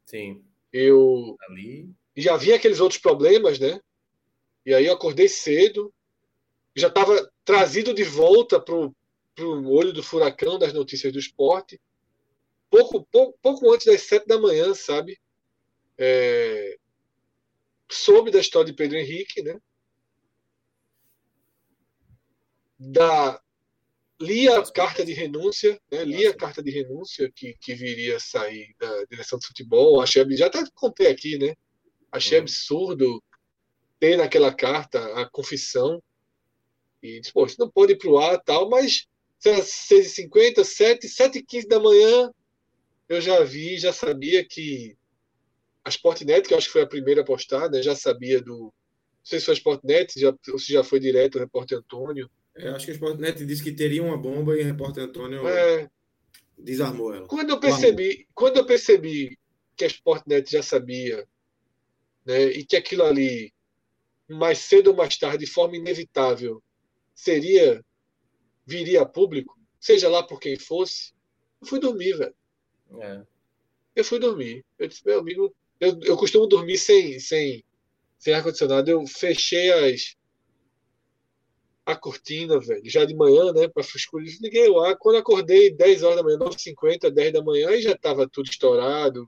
Sim. 0.06 0.44
Eu 0.72 1.38
Ali. 1.50 1.90
já 2.16 2.38
vi 2.38 2.54
aqueles 2.54 2.80
outros 2.80 3.00
problemas, 3.00 3.60
né? 3.60 3.80
E 4.66 4.74
aí 4.74 4.86
eu 4.86 4.94
acordei 4.94 5.28
cedo, 5.28 5.94
já 6.76 6.88
estava 6.88 7.32
trazido 7.44 7.94
de 7.94 8.04
volta 8.04 8.60
para 8.60 8.76
o 8.76 9.72
olho 9.72 9.94
do 9.94 10.04
furacão 10.04 10.60
das 10.60 10.74
notícias 10.74 11.12
do 11.12 11.20
esporte, 11.20 11.80
pouco, 12.70 13.06
pouco, 13.12 13.38
pouco 13.42 13.74
antes 13.74 13.86
das 13.86 14.02
sete 14.02 14.28
da 14.28 14.40
manhã, 14.40 14.74
sabe? 14.74 15.20
É... 15.98 16.78
Soube 17.92 18.30
da 18.30 18.40
história 18.40 18.72
de 18.72 18.78
Pedro 18.78 18.98
Henrique, 18.98 19.42
né? 19.42 19.60
da 22.80 23.42
li 24.22 24.48
a 24.50 24.62
carta 24.72 25.06
de 25.06 25.14
renúncia, 25.14 25.80
né? 25.92 26.04
li 26.04 26.28
a 26.28 26.36
carta 26.36 26.62
de 26.62 26.72
renúncia 26.72 27.32
que, 27.34 27.56
que 27.60 27.74
viria 27.74 28.20
sair 28.20 28.76
da 28.78 29.06
direção 29.06 29.40
do 29.40 29.46
futebol. 29.46 30.02
Achei, 30.02 30.26
já 30.36 30.48
até 30.48 30.64
contei 30.74 31.08
aqui, 31.08 31.38
né? 31.38 31.56
Achei 32.12 32.38
uhum. 32.38 32.44
absurdo 32.44 33.24
ter 34.00 34.18
naquela 34.18 34.54
carta 34.54 35.00
a 35.22 35.30
confissão. 35.30 36.02
E 37.02 37.20
disse, 37.20 37.32
pô, 37.32 37.46
isso 37.46 37.56
não 37.60 37.70
pode 37.70 37.94
ir 37.94 37.98
para 37.98 38.10
o 38.10 38.18
ar 38.18 38.42
tal, 38.44 38.70
mas 38.70 39.08
6h50, 39.42 40.64
7, 40.64 41.08
7h15 41.08 41.68
da 41.68 41.80
manhã, 41.80 42.30
eu 43.08 43.22
já 43.22 43.42
vi, 43.44 43.78
já 43.78 43.94
sabia 43.94 44.46
que 44.46 44.98
a 45.84 45.90
Sportnet, 45.90 46.48
que 46.48 46.54
eu 46.54 46.58
acho 46.58 46.68
que 46.68 46.74
foi 46.74 46.82
a 46.82 46.88
primeira 46.88 47.22
a 47.22 47.26
postar, 47.26 47.70
né, 47.70 47.82
já 47.82 47.96
sabia 47.96 48.42
do. 48.42 48.66
Não 48.66 49.26
sei 49.26 49.40
se 49.40 49.46
foi 49.46 49.54
a 49.54 49.58
Sportnet, 49.58 50.20
já, 50.20 50.34
ou 50.52 50.60
se 50.60 50.74
já 50.74 50.84
foi 50.84 51.00
direto 51.00 51.36
o 51.36 51.40
repórter 51.40 51.78
Antônio, 51.78 52.30
é, 52.56 52.70
acho 52.70 52.86
que 52.86 52.92
a 52.92 52.94
Sportnet 52.94 53.46
disse 53.46 53.64
que 53.64 53.72
teria 53.72 54.04
uma 54.04 54.18
bomba 54.18 54.56
e 54.56 54.62
o 54.62 54.66
repórter 54.66 55.04
Antônio 55.04 55.48
é... 55.48 55.90
desarmou 56.58 57.14
ela. 57.14 57.28
Quando 57.28 57.52
eu 57.52 57.60
percebi, 57.60 58.28
quando 58.34 58.58
eu 58.58 58.66
percebi 58.66 59.38
que 59.76 59.86
a 59.86 59.88
Sportnet 59.88 60.52
já 60.52 60.62
sabia, 60.62 61.26
né, 62.26 62.46
e 62.46 62.66
que 62.66 62.76
aquilo 62.76 63.04
ali 63.04 63.54
mais 64.28 64.60
cedo 64.60 64.92
ou 64.92 64.96
mais 64.96 65.18
tarde, 65.18 65.46
de 65.46 65.52
forma 65.52 65.78
inevitável, 65.78 66.62
seria 67.16 67.84
viria 68.66 69.02
a 69.02 69.06
público, 69.06 69.58
seja 69.80 70.08
lá 70.08 70.22
por 70.22 70.40
quem 70.40 70.58
fosse, 70.58 71.12
eu 71.62 71.68
fui 71.68 71.80
dormir, 71.80 72.14
velho. 72.14 72.36
É. 73.02 73.24
Eu 73.96 74.04
fui 74.04 74.20
dormir. 74.20 74.64
Eu 74.78 74.88
disse, 74.88 75.06
meu 75.06 75.20
amigo, 75.20 75.54
eu, 75.80 76.00
eu 76.04 76.16
costumo 76.16 76.48
dormir 76.48 76.78
sem, 76.78 77.20
sem, 77.20 77.64
sem 78.18 78.34
ar-condicionado. 78.34 78.90
Eu 78.90 79.06
fechei 79.08 79.72
as, 79.72 80.16
a 81.92 81.96
cortina, 81.96 82.60
velho, 82.60 82.82
já 82.86 83.04
de 83.04 83.16
manhã, 83.16 83.52
né, 83.52 83.68
para 83.68 83.84
escurecer. 83.84 84.40
Liguei 84.42 84.68
ar. 84.80 84.96
Quando 84.98 85.18
acordei 85.18 85.72
10 85.72 86.04
horas 86.04 86.18
da 86.18 86.24
manhã, 86.24 86.38
9h50, 86.38 87.10
10 87.10 87.34
da 87.34 87.44
manhã, 87.44 87.72
e 87.72 87.82
já 87.82 87.92
estava 87.92 88.28
tudo 88.28 88.50
estourado. 88.50 89.28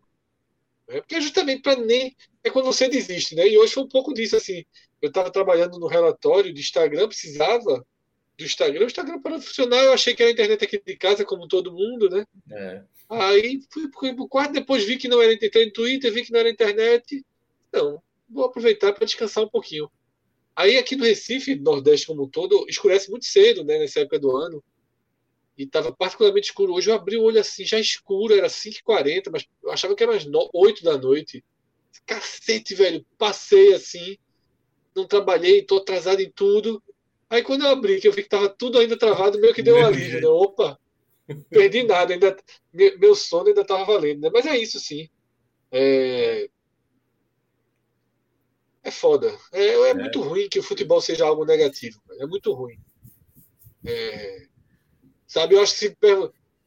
Né? 0.87 1.01
Porque 1.01 1.15
é 1.15 1.21
justamente 1.21 1.61
para 1.61 1.79
nem. 1.79 2.15
É 2.43 2.49
quando 2.49 2.65
você 2.65 2.87
desiste, 2.87 3.35
né? 3.35 3.47
E 3.47 3.57
hoje 3.57 3.73
foi 3.73 3.83
um 3.83 3.87
pouco 3.87 4.13
disso, 4.13 4.35
assim. 4.35 4.63
Eu 5.01 5.09
estava 5.09 5.31
trabalhando 5.31 5.79
no 5.79 5.87
relatório 5.87 6.53
de 6.53 6.61
Instagram, 6.61 7.07
precisava 7.07 7.85
do 8.37 8.45
Instagram. 8.45 8.83
O 8.83 8.87
Instagram 8.87 9.21
para 9.21 9.41
funcionar, 9.41 9.83
eu 9.83 9.93
achei 9.93 10.13
que 10.13 10.21
era 10.21 10.29
a 10.29 10.33
internet 10.33 10.63
aqui 10.63 10.81
de 10.85 10.97
casa, 10.97 11.25
como 11.25 11.47
todo 11.47 11.73
mundo, 11.73 12.09
né? 12.09 12.25
É. 12.51 12.83
Aí 13.09 13.59
fui 13.71 13.89
pro 13.89 14.27
quarto, 14.27 14.53
depois 14.53 14.85
vi 14.85 14.97
que 14.97 15.07
não 15.07 15.21
era 15.21 15.33
entrei 15.33 15.65
no 15.65 15.73
Twitter, 15.73 16.13
vi 16.13 16.23
que 16.23 16.31
não 16.31 16.39
era 16.39 16.49
internet. 16.49 17.25
Não, 17.73 18.01
vou 18.29 18.45
aproveitar 18.45 18.93
para 18.93 19.05
descansar 19.05 19.43
um 19.43 19.49
pouquinho. 19.49 19.89
Aí 20.55 20.77
aqui 20.77 20.95
no 20.95 21.03
Recife, 21.03 21.55
Nordeste 21.55 22.07
como 22.07 22.23
um 22.23 22.29
todo, 22.29 22.65
escurece 22.67 23.09
muito 23.09 23.25
cedo, 23.25 23.63
né, 23.63 23.79
nessa 23.79 24.01
época 24.01 24.19
do 24.19 24.35
ano. 24.35 24.63
E 25.57 25.63
estava 25.63 25.91
particularmente 25.91 26.47
escuro. 26.47 26.73
Hoje 26.73 26.89
eu 26.89 26.95
abri 26.95 27.17
o 27.17 27.23
olho 27.23 27.39
assim, 27.39 27.65
já 27.65 27.79
escuro, 27.79 28.33
era 28.33 28.47
5h40, 28.47 29.29
mas 29.31 29.45
eu 29.63 29.71
achava 29.71 29.95
que 29.95 30.03
era 30.03 30.11
umas 30.11 30.25
8 30.53 30.83
da 30.83 30.97
noite. 30.97 31.43
Cacete, 32.05 32.73
velho. 32.73 33.05
Passei 33.17 33.73
assim, 33.73 34.17
não 34.95 35.05
trabalhei, 35.05 35.63
tô 35.63 35.77
atrasado 35.77 36.21
em 36.21 36.31
tudo. 36.31 36.81
Aí 37.29 37.41
quando 37.41 37.63
eu 37.63 37.69
abri, 37.69 37.99
que 37.99 38.07
eu 38.07 38.11
vi 38.11 38.23
que 38.23 38.29
tava 38.29 38.49
tudo 38.49 38.77
ainda 38.77 38.97
travado, 38.97 39.39
meio 39.39 39.53
que 39.53 39.63
deu 39.63 39.77
um 39.77 39.85
alívio, 39.85 40.21
né? 40.21 40.27
Opa, 40.27 40.79
perdi 41.49 41.83
nada, 41.83 42.13
ainda, 42.13 42.37
meu 42.73 43.15
sono 43.15 43.47
ainda 43.47 43.63
tava 43.63 43.85
valendo, 43.85 44.21
né? 44.21 44.29
Mas 44.33 44.45
é 44.45 44.57
isso 44.57 44.79
sim. 44.79 45.09
É, 45.71 46.49
é 48.83 48.91
foda. 48.91 49.35
É, 49.51 49.63
é, 49.63 49.89
é, 49.89 49.93
muito 49.93 50.21
ruim 50.21 50.49
que 50.49 50.59
o 50.59 50.63
futebol 50.63 51.01
seja 51.01 51.25
algo 51.25 51.45
negativo. 51.45 52.01
É 52.19 52.25
muito 52.25 52.51
ruim. 52.53 52.77
É, 53.85 54.47
sabe, 55.27 55.55
eu 55.55 55.61
acho 55.61 55.73
que 55.73 55.79
se 55.79 55.97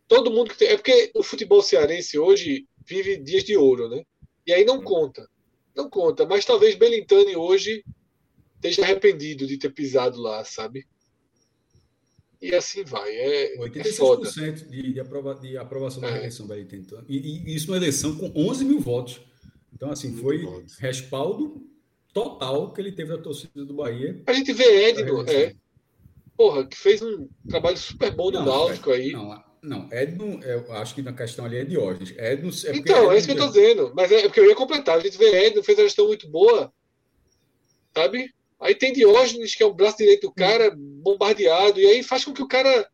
todo 0.07 0.31
mundo 0.31 0.51
que 0.51 0.59
tem. 0.59 0.69
É 0.69 0.77
porque 0.77 1.11
o 1.15 1.23
futebol 1.23 1.63
cearense 1.63 2.19
hoje 2.19 2.67
vive 2.87 3.17
dias 3.17 3.45
de 3.45 3.57
ouro, 3.57 3.89
né? 3.89 4.03
E 4.47 4.53
aí 4.53 4.65
não 4.65 4.83
conta. 4.83 5.29
Não 5.75 5.89
conta. 5.89 6.25
Mas 6.27 6.45
talvez 6.45 6.77
Belintani 6.77 7.37
hoje 7.37 7.85
esteja 8.57 8.83
arrependido 8.83 9.47
de 9.47 9.59
ter 9.59 9.71
pisado 9.71 10.21
lá, 10.21 10.45
sabe? 10.45 10.87
E 12.41 12.55
assim 12.55 12.85
vai. 12.85 13.11
É, 13.11 13.57
86% 13.59 13.87
é 13.87 13.93
foda. 13.93 14.31
De, 14.31 14.93
de, 14.93 15.01
aprova, 15.01 15.35
de 15.35 15.57
aprovação 15.57 16.01
da 16.01 16.11
é. 16.11 16.19
eleição 16.19 16.47
então, 16.73 17.05
e, 17.09 17.17
e, 17.17 17.55
isso 17.55 17.71
uma 17.71 17.77
eleição 17.77 18.17
com 18.17 18.31
11 18.37 18.65
mil 18.65 18.81
votos. 18.81 19.21
Então, 19.73 19.91
assim, 19.91 20.09
Muito 20.09 20.23
foi 20.23 20.39
votos. 20.43 20.79
respaldo 20.79 21.74
total 22.15 22.73
que 22.73 22.81
ele 22.81 22.93
teve 22.93 23.11
da 23.11 23.19
torcida 23.19 23.65
do 23.65 23.75
Bahia. 23.75 24.23
A 24.27 24.33
gente 24.33 24.53
vê 24.53 24.89
Edno, 24.89 25.29
é, 25.29 25.55
porra, 26.37 26.65
que 26.65 26.77
fez 26.77 27.03
um 27.03 27.29
trabalho 27.49 27.77
super 27.77 28.13
bom 28.13 28.31
no 28.31 28.39
não, 28.39 28.47
Náutico 28.47 28.93
aí. 28.93 29.11
Não, 29.11 29.45
não, 29.61 29.89
Edno, 29.93 30.41
eu 30.45 30.73
acho 30.75 30.95
que 30.95 31.03
na 31.03 31.13
questão 31.13 31.45
ali 31.45 31.59
é 31.59 31.65
Diógenes. 31.65 32.15
Edno, 32.17 32.51
é 32.51 32.77
então, 32.77 32.97
Edno, 32.99 33.13
é 33.13 33.19
isso 33.19 33.27
que 33.27 33.33
eu 33.33 33.39
tô 33.39 33.49
dizendo. 33.49 33.93
Mas 33.97 34.13
é 34.13 34.23
porque 34.23 34.41
eu 34.41 34.47
ia 34.47 34.55
completar. 34.55 34.97
A 34.97 35.01
gente 35.01 35.19
vê 35.19 35.47
Edno, 35.47 35.65
fez 35.65 35.77
uma 35.77 35.85
gestão 35.85 36.07
muito 36.07 36.29
boa, 36.31 36.73
sabe? 37.95 38.33
Aí 38.61 38.75
tem 38.75 38.93
Diógenes, 38.93 39.55
que 39.55 39.63
é 39.63 39.67
o 39.67 39.75
braço 39.75 39.99
direito 39.99 40.29
do 40.29 40.33
cara, 40.33 40.73
bombardeado, 40.77 41.81
e 41.81 41.87
aí 41.87 42.03
faz 42.03 42.25
com 42.25 42.33
que 42.33 42.43
o 42.43 42.49
cara, 42.49 42.89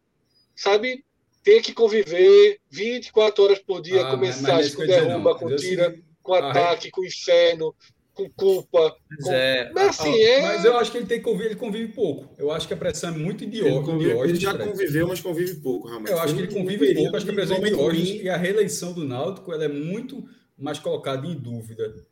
sabe, 0.57 1.05
tenha 1.45 1.61
que 1.61 1.75
conviver 1.75 2.59
24 2.71 3.45
horas 3.45 3.59
por 3.59 3.83
dia 3.83 4.07
ah, 4.07 4.11
com 4.11 4.17
mensagem, 4.17 4.73
com 4.75 4.87
derruba, 4.87 5.35
com 5.35 5.55
tira, 5.57 5.97
com 6.23 6.33
ataque, 6.35 6.91
com 6.91 7.05
inferno, 7.05 7.75
com 8.21 8.31
culpa. 8.31 8.97
Com... 9.23 9.33
É, 9.33 9.71
mas, 9.75 10.01
assim, 10.01 10.23
é... 10.23 10.43
mas 10.43 10.65
eu 10.65 10.77
acho 10.77 10.91
que 10.91 10.99
ele 10.99 11.07
tem 11.07 11.19
que 11.19 11.25
conviver, 11.25 11.47
ele 11.47 11.57
convive 11.57 11.93
pouco. 11.93 12.35
Eu 12.39 12.51
acho 12.51 12.67
que 12.67 12.75
a 12.75 12.77
pressão 12.77 13.11
é 13.11 13.19
muito 13.19 13.45
idiota. 13.45 13.91
Ele, 13.93 14.11
ele 14.11 14.41
já 14.41 14.57
conviveu, 14.57 15.09
mas 15.09 15.21
convive 15.21 15.55
pouco, 15.57 15.89
realmente. 15.89 16.13
Eu 16.13 16.21
acho 16.21 16.35
que 16.35 16.41
ele 16.41 16.53
convive 16.53 16.95
pouco, 16.95 17.17
acho 17.17 17.25
que 17.25 17.33
a 17.33 17.35
pressão 17.35 17.57
é 17.57 17.61
Diógenes 17.61 18.23
e 18.23 18.29
a 18.29 18.37
reeleição 18.37 18.93
do 18.93 19.05
Náutico 19.05 19.53
ela 19.53 19.65
é 19.65 19.69
muito 19.69 20.25
mais 20.59 20.79
colocada 20.79 21.27
em 21.27 21.35
dúvida 21.35 22.07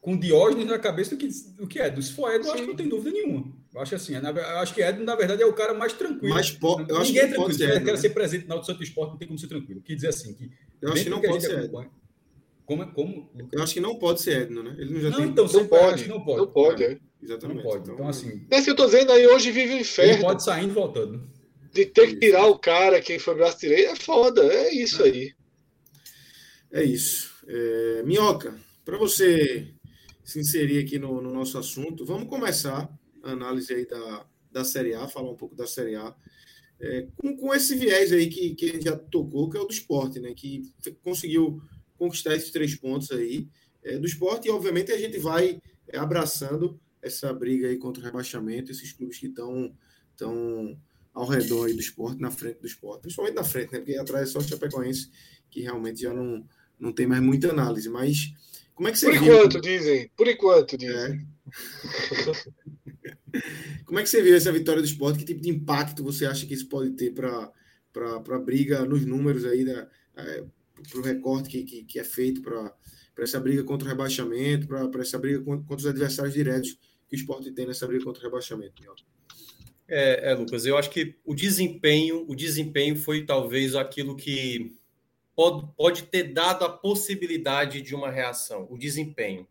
com 0.00 0.16
Diógenes 0.16 0.66
na 0.66 0.78
cabeça 0.78 1.10
do 1.10 1.18
que, 1.18 1.28
do 1.56 1.66
que 1.66 1.78
Edno. 1.78 2.02
Se 2.02 2.12
for 2.12 2.32
Edno, 2.32 2.46
eu 2.46 2.52
acho 2.54 2.62
que 2.62 2.68
não 2.68 2.76
tem 2.76 2.88
dúvida 2.88 3.10
nenhuma. 3.10 3.52
Eu 3.74 3.80
acho 3.80 3.94
assim, 3.94 4.14
eu 4.14 4.58
acho 4.58 4.74
que 4.74 4.80
Edno, 4.80 5.04
na 5.04 5.14
verdade, 5.14 5.42
é 5.42 5.46
o 5.46 5.52
cara 5.52 5.74
mais 5.74 5.92
tranquilo. 5.92 6.34
Mas 6.34 6.50
po... 6.50 6.80
eu 6.88 7.00
Ninguém 7.00 7.22
é 7.22 7.26
tranquilo. 7.26 7.52
Se 7.52 7.64
ele 7.64 7.80
quer 7.80 7.98
ser 7.98 8.10
presente 8.10 8.46
na 8.46 8.54
Auto 8.54 8.66
Santo 8.66 8.82
Esporte, 8.82 9.10
não 9.10 9.18
tem 9.18 9.28
como 9.28 9.38
ser 9.38 9.48
tranquilo. 9.48 9.82
Quer 9.82 9.94
dizer 9.94 10.08
assim, 10.08 10.34
que. 10.34 10.50
Eu 10.80 10.92
acho 10.92 11.04
que 11.04 11.10
não 11.10 11.20
que 11.20 11.28
pode 11.28 11.42
ser. 11.42 11.70
Como, 12.68 12.86
como... 12.92 13.30
Eu 13.50 13.62
acho 13.62 13.72
que 13.72 13.80
não 13.80 13.98
pode 13.98 14.20
ser 14.20 14.42
Edno, 14.42 14.62
né? 14.62 14.76
Ele 14.78 14.92
não 14.92 15.00
já 15.00 15.08
não, 15.08 15.16
tem... 15.16 15.28
então, 15.28 15.46
não 15.46 15.66
pode. 15.66 16.06
não 16.06 16.22
pode. 16.22 16.38
Não 16.38 16.46
pode, 16.52 16.84
é. 16.84 16.98
Exatamente. 17.22 17.56
Não 17.56 17.62
pode. 17.62 17.82
Então, 17.82 17.94
então 17.94 18.08
assim. 18.08 18.46
É 18.50 18.56
isso 18.56 18.64
que 18.66 18.70
eu 18.72 18.76
tô 18.76 18.84
dizendo 18.84 19.10
aí, 19.10 19.26
hoje 19.26 19.50
vive 19.50 19.72
o 19.72 19.78
inferno. 19.78 20.12
Ele 20.12 20.22
pode 20.22 20.44
sair 20.44 20.66
e 20.66 20.70
voltando. 20.70 21.26
De 21.72 21.86
ter 21.86 22.08
que 22.08 22.16
tirar 22.16 22.46
o 22.46 22.58
cara, 22.58 23.00
quem 23.00 23.18
foi 23.18 23.36
braço 23.36 23.60
direito, 23.60 23.92
é 23.92 23.96
foda. 23.96 24.42
É 24.42 24.74
isso 24.74 25.02
é. 25.02 25.06
aí. 25.06 25.34
É 26.70 26.84
isso. 26.84 27.34
É... 27.48 28.02
Minhoca, 28.02 28.54
para 28.84 28.98
você 28.98 29.72
se 30.22 30.38
inserir 30.38 30.84
aqui 30.84 30.98
no, 30.98 31.22
no, 31.22 31.32
nosso 31.32 31.56
assunto, 31.56 32.04
vamos 32.04 32.28
começar 32.28 32.86
a 33.22 33.30
análise 33.30 33.72
aí 33.72 33.86
da, 33.86 34.26
da 34.52 34.62
Série 34.62 34.92
A, 34.92 35.08
falar 35.08 35.30
um 35.30 35.36
pouco 35.36 35.56
da 35.56 35.66
Série 35.66 35.96
A, 35.96 36.14
é, 36.78 37.06
com, 37.16 37.34
com 37.34 37.54
esse 37.54 37.74
viés 37.74 38.12
aí 38.12 38.28
que, 38.28 38.54
que 38.54 38.66
a 38.66 38.72
gente 38.74 38.84
já 38.84 38.94
tocou, 38.94 39.48
que 39.48 39.56
é 39.56 39.60
o 39.60 39.64
do 39.64 39.72
esporte, 39.72 40.20
né? 40.20 40.34
Que 40.34 40.70
conseguiu 41.02 41.62
conquistar 41.98 42.34
esses 42.34 42.50
três 42.50 42.74
pontos 42.74 43.10
aí 43.10 43.48
é, 43.82 43.98
do 43.98 44.06
esporte, 44.06 44.48
e 44.48 44.50
obviamente 44.50 44.92
a 44.92 44.98
gente 44.98 45.18
vai 45.18 45.60
é, 45.88 45.98
abraçando 45.98 46.80
essa 47.02 47.32
briga 47.32 47.68
aí 47.68 47.76
contra 47.76 48.02
o 48.02 48.04
rebaixamento, 48.04 48.70
esses 48.70 48.92
clubes 48.92 49.18
que 49.18 49.26
estão 49.26 49.74
tão 50.16 50.78
ao 51.12 51.26
redor 51.26 51.66
aí 51.66 51.74
do 51.74 51.80
esporte, 51.80 52.20
na 52.20 52.30
frente 52.30 52.60
do 52.60 52.66
esporte, 52.66 53.02
principalmente 53.02 53.34
na 53.34 53.44
frente, 53.44 53.72
né? 53.72 53.78
Porque 53.78 53.96
atrás 53.96 54.28
é 54.28 54.32
só 54.32 54.38
o 54.38 54.42
Chapecoense, 54.42 55.10
que 55.50 55.62
realmente 55.62 56.02
já 56.02 56.12
não, 56.12 56.44
não 56.78 56.92
tem 56.92 57.06
mais 57.06 57.22
muita 57.22 57.50
análise, 57.50 57.88
mas 57.88 58.32
como 58.78 58.88
é 58.88 58.92
que 58.92 58.98
você 58.98 59.06
Por 59.06 59.18
viu? 59.18 59.34
enquanto, 59.34 59.60
dizem. 59.60 60.10
Por 60.16 60.28
enquanto, 60.28 60.78
dizem. 60.78 60.96
É. 60.96 61.18
Como 63.84 63.98
é 63.98 64.04
que 64.04 64.08
você 64.08 64.22
viu 64.22 64.36
essa 64.36 64.52
vitória 64.52 64.80
do 64.80 64.86
esporte? 64.86 65.18
Que 65.18 65.24
tipo 65.24 65.40
de 65.40 65.50
impacto 65.50 66.04
você 66.04 66.24
acha 66.26 66.46
que 66.46 66.54
isso 66.54 66.68
pode 66.68 66.90
ter 66.90 67.12
para 67.12 67.50
a 67.96 68.38
briga 68.38 68.84
nos 68.84 69.04
números 69.04 69.44
aí, 69.44 69.64
da, 69.64 69.88
é, 70.16 70.44
para 70.90 71.00
o 71.00 71.02
recorte 71.02 71.48
que, 71.48 71.64
que, 71.64 71.84
que, 71.84 71.98
é 71.98 72.04
feito 72.04 72.42
para 72.42 72.74
essa 73.18 73.40
briga 73.40 73.64
contra 73.64 73.86
o 73.86 73.90
rebaixamento, 73.90 74.66
para 74.66 75.00
essa 75.00 75.18
briga 75.18 75.40
contra 75.40 75.76
os 75.76 75.86
adversários 75.86 76.34
diretos 76.34 76.78
que 77.08 77.14
o 77.14 77.16
esporte 77.16 77.50
tem 77.52 77.66
nessa 77.66 77.86
briga 77.86 78.04
contra 78.04 78.20
o 78.20 78.24
rebaixamento? 78.24 78.82
É, 79.88 80.30
é, 80.30 80.34
Lucas, 80.34 80.66
eu 80.66 80.76
acho 80.76 80.90
que 80.90 81.16
o 81.24 81.34
desempenho, 81.34 82.24
o 82.28 82.36
desempenho 82.36 82.94
foi 82.96 83.24
talvez 83.24 83.74
aquilo 83.74 84.14
que 84.14 84.76
pode, 85.34 85.66
pode 85.76 86.02
ter 86.04 86.24
dado 86.24 86.64
a 86.64 86.68
possibilidade 86.68 87.80
de 87.80 87.94
uma 87.94 88.10
reação, 88.10 88.66
o 88.70 88.76
desempenho. 88.76 89.48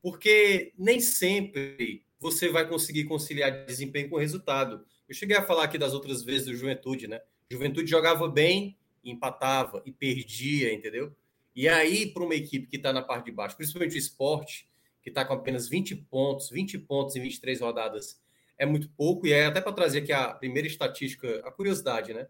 Porque 0.00 0.72
nem 0.78 1.00
sempre 1.00 2.02
você 2.18 2.48
vai 2.48 2.66
conseguir 2.66 3.04
conciliar 3.04 3.66
desempenho 3.66 4.08
com 4.08 4.16
resultado. 4.16 4.84
Eu 5.06 5.14
cheguei 5.14 5.36
a 5.36 5.42
falar 5.42 5.64
aqui 5.64 5.76
das 5.76 5.92
outras 5.92 6.22
vezes 6.22 6.46
do 6.46 6.54
Juventude, 6.54 7.06
né? 7.06 7.20
Juventude 7.50 7.90
jogava 7.90 8.26
bem, 8.26 8.78
empatava 9.04 9.82
e 9.84 9.92
perdia, 9.92 10.72
entendeu? 10.72 11.14
E 11.54 11.68
aí, 11.68 12.06
para 12.06 12.22
uma 12.22 12.34
equipe 12.34 12.66
que 12.66 12.76
está 12.76 12.92
na 12.92 13.02
parte 13.02 13.26
de 13.26 13.32
baixo, 13.32 13.56
principalmente 13.56 13.94
o 13.94 13.98
esporte, 13.98 14.68
que 15.02 15.08
está 15.08 15.24
com 15.24 15.34
apenas 15.34 15.68
20 15.68 15.94
pontos, 15.96 16.50
20 16.50 16.78
pontos 16.78 17.14
em 17.14 17.20
23 17.20 17.60
rodadas, 17.60 18.20
é 18.58 18.66
muito 18.66 18.88
pouco. 18.90 19.26
E 19.26 19.34
aí, 19.34 19.42
até 19.42 19.60
para 19.60 19.72
trazer 19.72 19.98
aqui 19.98 20.12
a 20.12 20.32
primeira 20.32 20.66
estatística, 20.66 21.40
a 21.46 21.50
curiosidade, 21.52 22.12
né? 22.12 22.26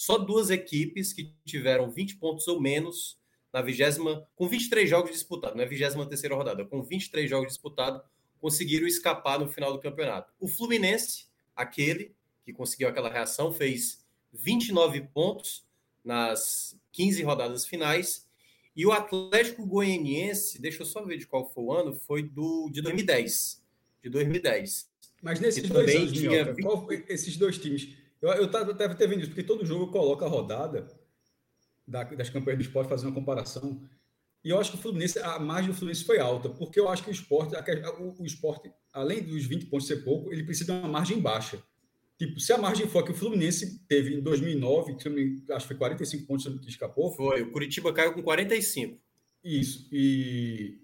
só 0.00 0.16
duas 0.16 0.48
equipes 0.48 1.12
que 1.12 1.34
tiveram 1.44 1.90
20 1.90 2.16
pontos 2.16 2.48
ou 2.48 2.58
menos 2.58 3.20
na 3.52 3.60
vigésima, 3.60 4.26
com 4.34 4.48
23 4.48 4.88
jogos 4.88 5.10
disputados, 5.10 5.54
não 5.54 5.62
é 5.62 5.66
vigésima 5.66 6.06
terceira 6.06 6.34
rodada, 6.34 6.64
com 6.64 6.82
23 6.82 7.28
jogos 7.28 7.48
disputados, 7.48 8.00
conseguiram 8.40 8.86
escapar 8.86 9.38
no 9.38 9.46
final 9.46 9.74
do 9.74 9.78
campeonato. 9.78 10.32
O 10.40 10.48
Fluminense, 10.48 11.26
aquele 11.54 12.14
que 12.46 12.52
conseguiu 12.52 12.88
aquela 12.88 13.10
reação, 13.10 13.52
fez 13.52 14.02
29 14.32 15.02
pontos 15.12 15.66
nas 16.04 16.76
15 16.92 17.22
rodadas 17.22 17.66
finais. 17.66 18.28
E 18.74 18.86
o 18.86 18.92
Atlético 18.92 19.66
Goianiense, 19.66 20.60
deixa 20.60 20.82
eu 20.82 20.86
só 20.86 21.04
ver 21.04 21.18
de 21.18 21.26
qual 21.26 21.48
foi 21.52 21.64
o 21.64 21.72
ano, 21.72 21.92
foi 21.92 22.22
do 22.22 22.70
de 22.72 22.80
2010. 22.80 23.62
De 24.02 24.10
2010. 24.10 24.88
Mas 25.22 25.40
nesses 25.40 25.68
dois 25.68 25.94
anos, 25.94 26.12
tinha... 26.12 26.54
qual, 26.62 26.86
esses 27.08 27.36
dois 27.36 27.58
times 27.58 27.94
eu, 28.20 28.28
eu 28.30 28.50
tava, 28.50 28.72
até 28.72 28.88
ter 28.88 29.08
vendo 29.08 29.20
isso, 29.20 29.30
porque 29.30 29.42
todo 29.42 29.64
jogo 29.64 29.90
coloca 29.90 30.24
a 30.24 30.28
rodada 30.28 30.86
da, 31.86 32.04
das 32.04 32.28
campanhas 32.28 32.58
do 32.58 32.64
esporte 32.64 32.88
fazendo 32.88 33.08
uma 33.08 33.14
comparação. 33.14 33.82
E 34.44 34.50
eu 34.50 34.58
acho 34.58 34.72
que 34.72 34.78
o 34.78 34.80
Fluminense, 34.80 35.18
a 35.18 35.38
margem 35.38 35.70
do 35.70 35.76
Fluminense 35.76 36.04
foi 36.04 36.18
alta, 36.18 36.48
porque 36.48 36.78
eu 36.78 36.88
acho 36.88 37.02
que 37.02 37.10
o 37.10 37.12
esporte, 37.12 37.54
o, 37.98 38.22
o 38.22 38.26
esporte 38.26 38.72
além 38.92 39.22
dos 39.22 39.44
20 39.46 39.66
pontos 39.66 39.86
ser 39.86 40.04
pouco, 40.04 40.32
ele 40.32 40.44
precisa 40.44 40.72
de 40.72 40.78
uma 40.78 40.88
margem 40.88 41.20
baixa. 41.20 41.62
Tipo, 42.20 42.38
se 42.38 42.52
a 42.52 42.58
margem 42.58 42.86
for 42.86 43.02
que 43.02 43.12
o 43.12 43.14
Fluminense 43.14 43.80
teve 43.88 44.14
em 44.14 44.20
2009, 44.20 44.94
que 44.96 45.52
acho 45.54 45.66
que 45.66 45.68
foi 45.68 45.76
45 45.78 46.26
pontos 46.26 46.44
que 46.60 46.68
escapou. 46.68 47.10
Foi, 47.12 47.40
o 47.40 47.50
Curitiba 47.50 47.94
caiu 47.94 48.12
com 48.12 48.22
45. 48.22 49.00
Isso, 49.42 49.88
e 49.90 50.78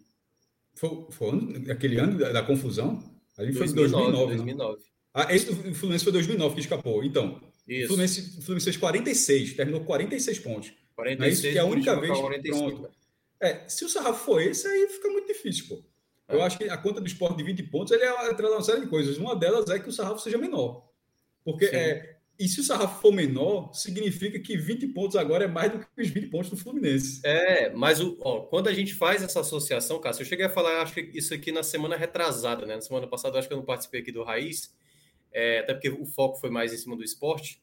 foi, 0.75 1.09
foi 1.11 1.29
aquele 1.71 1.99
ano 1.99 2.17
da, 2.17 2.33
da 2.33 2.43
confusão? 2.43 3.05
Ali 3.37 3.53
foi 3.53 3.69
2009, 3.71 4.13
2009. 4.13 4.37
2009. 4.37 4.83
Ah, 5.13 5.35
esse 5.35 5.53
do 5.53 5.75
Fluminense 5.75 6.05
foi 6.05 6.13
2009 6.15 6.55
que 6.55 6.61
escapou. 6.63 7.05
Então, 7.05 7.39
Isso. 7.69 7.85
o 7.85 7.89
Fluminense, 7.89 8.41
Fluminense 8.41 8.65
fez 8.65 8.77
46, 8.79 9.53
terminou 9.53 9.85
46 9.85 10.39
pontos. 10.39 10.73
46, 10.95 11.21
é 11.21 11.33
isso 11.33 11.53
que 11.53 11.59
é 11.59 11.61
a 11.61 11.67
única 11.67 12.01
vez. 12.01 12.19
45, 12.19 12.81
pronto. 12.81 12.91
É, 13.43 13.69
se 13.69 13.85
o 13.85 13.91
sarrafo 13.91 14.25
for 14.25 14.41
esse, 14.41 14.67
aí 14.67 14.89
fica 14.89 15.11
muito 15.11 15.27
difícil, 15.27 15.67
pô. 15.69 15.85
Eu 16.31 16.41
é. 16.41 16.45
acho 16.45 16.57
que 16.57 16.65
a 16.65 16.79
conta 16.79 16.99
do 16.99 17.07
esporte 17.07 17.37
de 17.37 17.45
20 17.45 17.63
pontos 17.65 17.93
ele 17.93 18.05
é 18.05 18.09
atrelada 18.09 18.57
uma 18.57 18.65
série 18.65 18.81
de 18.81 18.87
coisas. 18.87 19.19
Uma 19.19 19.37
delas 19.37 19.69
é 19.69 19.79
que 19.79 19.91
o 19.91 19.93
sarrafo 19.93 20.23
seja 20.23 20.39
menor. 20.39 20.96
Porque 21.47 21.67
é, 21.67 22.17
e 22.39 22.47
se 22.49 22.61
o 22.61 22.65
sarrafo 22.65 23.01
for 23.01 23.13
menor, 23.13 23.73
significa 23.73 24.39
que 24.39 24.59
20 24.59 24.89
pontos 24.89 25.17
agora 25.17 25.45
é 25.45 25.49
mais 25.49 25.73
do 25.73 25.79
que 25.79 26.03
os 26.03 26.09
20 26.09 26.27
pontos 26.27 26.51
do 26.51 26.57
Fluminense. 26.57 27.21
É, 27.25 27.71
mas 27.71 27.99
o, 27.99 28.19
ó, 28.21 28.41
quando 28.41 28.69
a 28.69 28.75
gente 28.75 28.95
faz 28.95 29.23
essa 29.23 29.41
associação, 29.41 29.99
Cássio, 29.99 30.23
eu 30.23 30.27
cheguei 30.27 30.45
a 30.45 30.51
falar, 30.51 30.83
acho 30.83 30.93
que 30.93 31.11
isso 31.15 31.33
aqui 31.33 31.51
na 31.51 31.63
semana 31.63 31.97
retrasada, 31.97 32.67
né? 32.67 32.75
Na 32.75 32.83
semana 32.83 33.07
passada, 33.07 33.39
acho 33.39 33.49
que 33.49 33.55
eu 33.55 33.59
não 33.59 33.65
participei 33.65 34.03
aqui 34.03 34.13
do 34.13 34.23
Raiz, 34.23 34.75
é, 35.33 35.61
até 35.61 35.73
porque 35.73 35.89
o 35.89 36.05
foco 36.05 36.39
foi 36.39 36.51
mais 36.51 36.75
em 36.75 36.77
cima 36.77 36.95
do 36.95 37.03
esporte. 37.03 37.63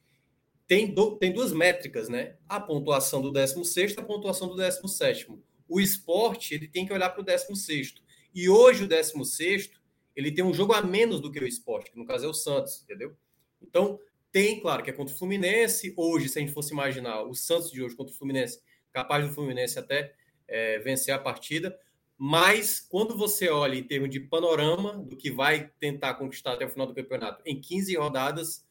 Tem, 0.66 0.92
do, 0.92 1.18
tem 1.18 1.32
duas 1.32 1.52
métricas, 1.52 2.10
né? 2.10 2.38
A 2.50 2.60
pontuação 2.60 3.22
do 3.22 3.32
16 3.32 3.94
e 3.94 4.00
a 4.00 4.04
pontuação 4.04 4.48
do 4.48 4.56
17. 4.56 5.28
O 5.68 5.80
esporte 5.80 6.56
ele 6.56 6.68
tem 6.68 6.86
que 6.86 6.94
olhar 6.94 7.12
para 7.12 7.22
o 7.22 7.26
16. 7.26 7.96
E 8.34 8.50
hoje 8.50 8.86
o 8.86 8.88
16 8.88 9.70
ele 10.16 10.32
tem 10.32 10.44
um 10.44 10.54
jogo 10.54 10.74
a 10.74 10.82
menos 10.82 11.20
do 11.20 11.32
que 11.32 11.40
o 11.40 11.48
esporte, 11.48 11.92
que 11.92 11.98
no 11.98 12.06
caso 12.06 12.26
é 12.26 12.30
o 12.30 12.34
Santos, 12.34 12.82
entendeu? 12.82 13.16
Então, 13.64 14.00
tem, 14.32 14.60
claro, 14.60 14.84
que 14.84 14.90
é 14.90 14.94
contra 14.94 15.14
o 15.14 15.18
Fluminense. 15.18 15.94
Hoje, 15.96 16.30
se 16.30 16.40
a 16.40 16.42
gente 16.42 16.54
fosse 16.54 16.74
imaginar 16.74 17.24
o 17.24 17.34
Santos 17.34 17.72
de 17.72 17.82
hoje 17.82 17.96
contra 17.96 18.14
o 18.14 18.18
Fluminense, 18.18 18.60
capaz 18.92 19.26
do 19.26 19.34
Fluminense 19.34 19.80
até 19.80 20.14
é, 20.48 20.80
vencer 20.80 21.14
a 21.14 21.20
partida. 21.20 21.78
Mas 22.18 22.80
quando 22.80 23.18
você 23.18 23.50
olha 23.50 23.76
em 23.76 23.84
termos 23.84 24.10
de 24.10 24.20
panorama 24.20 24.98
do 24.98 25.18
que 25.18 25.32
vai 25.32 25.72
tentar 25.80 26.14
conquistar 26.16 26.54
até 26.54 26.66
o 26.66 26.70
final 26.70 26.88
do 26.88 26.94
campeonato 26.94 27.42
em 27.46 27.60
15 27.60 27.96
rodadas, 27.96 28.66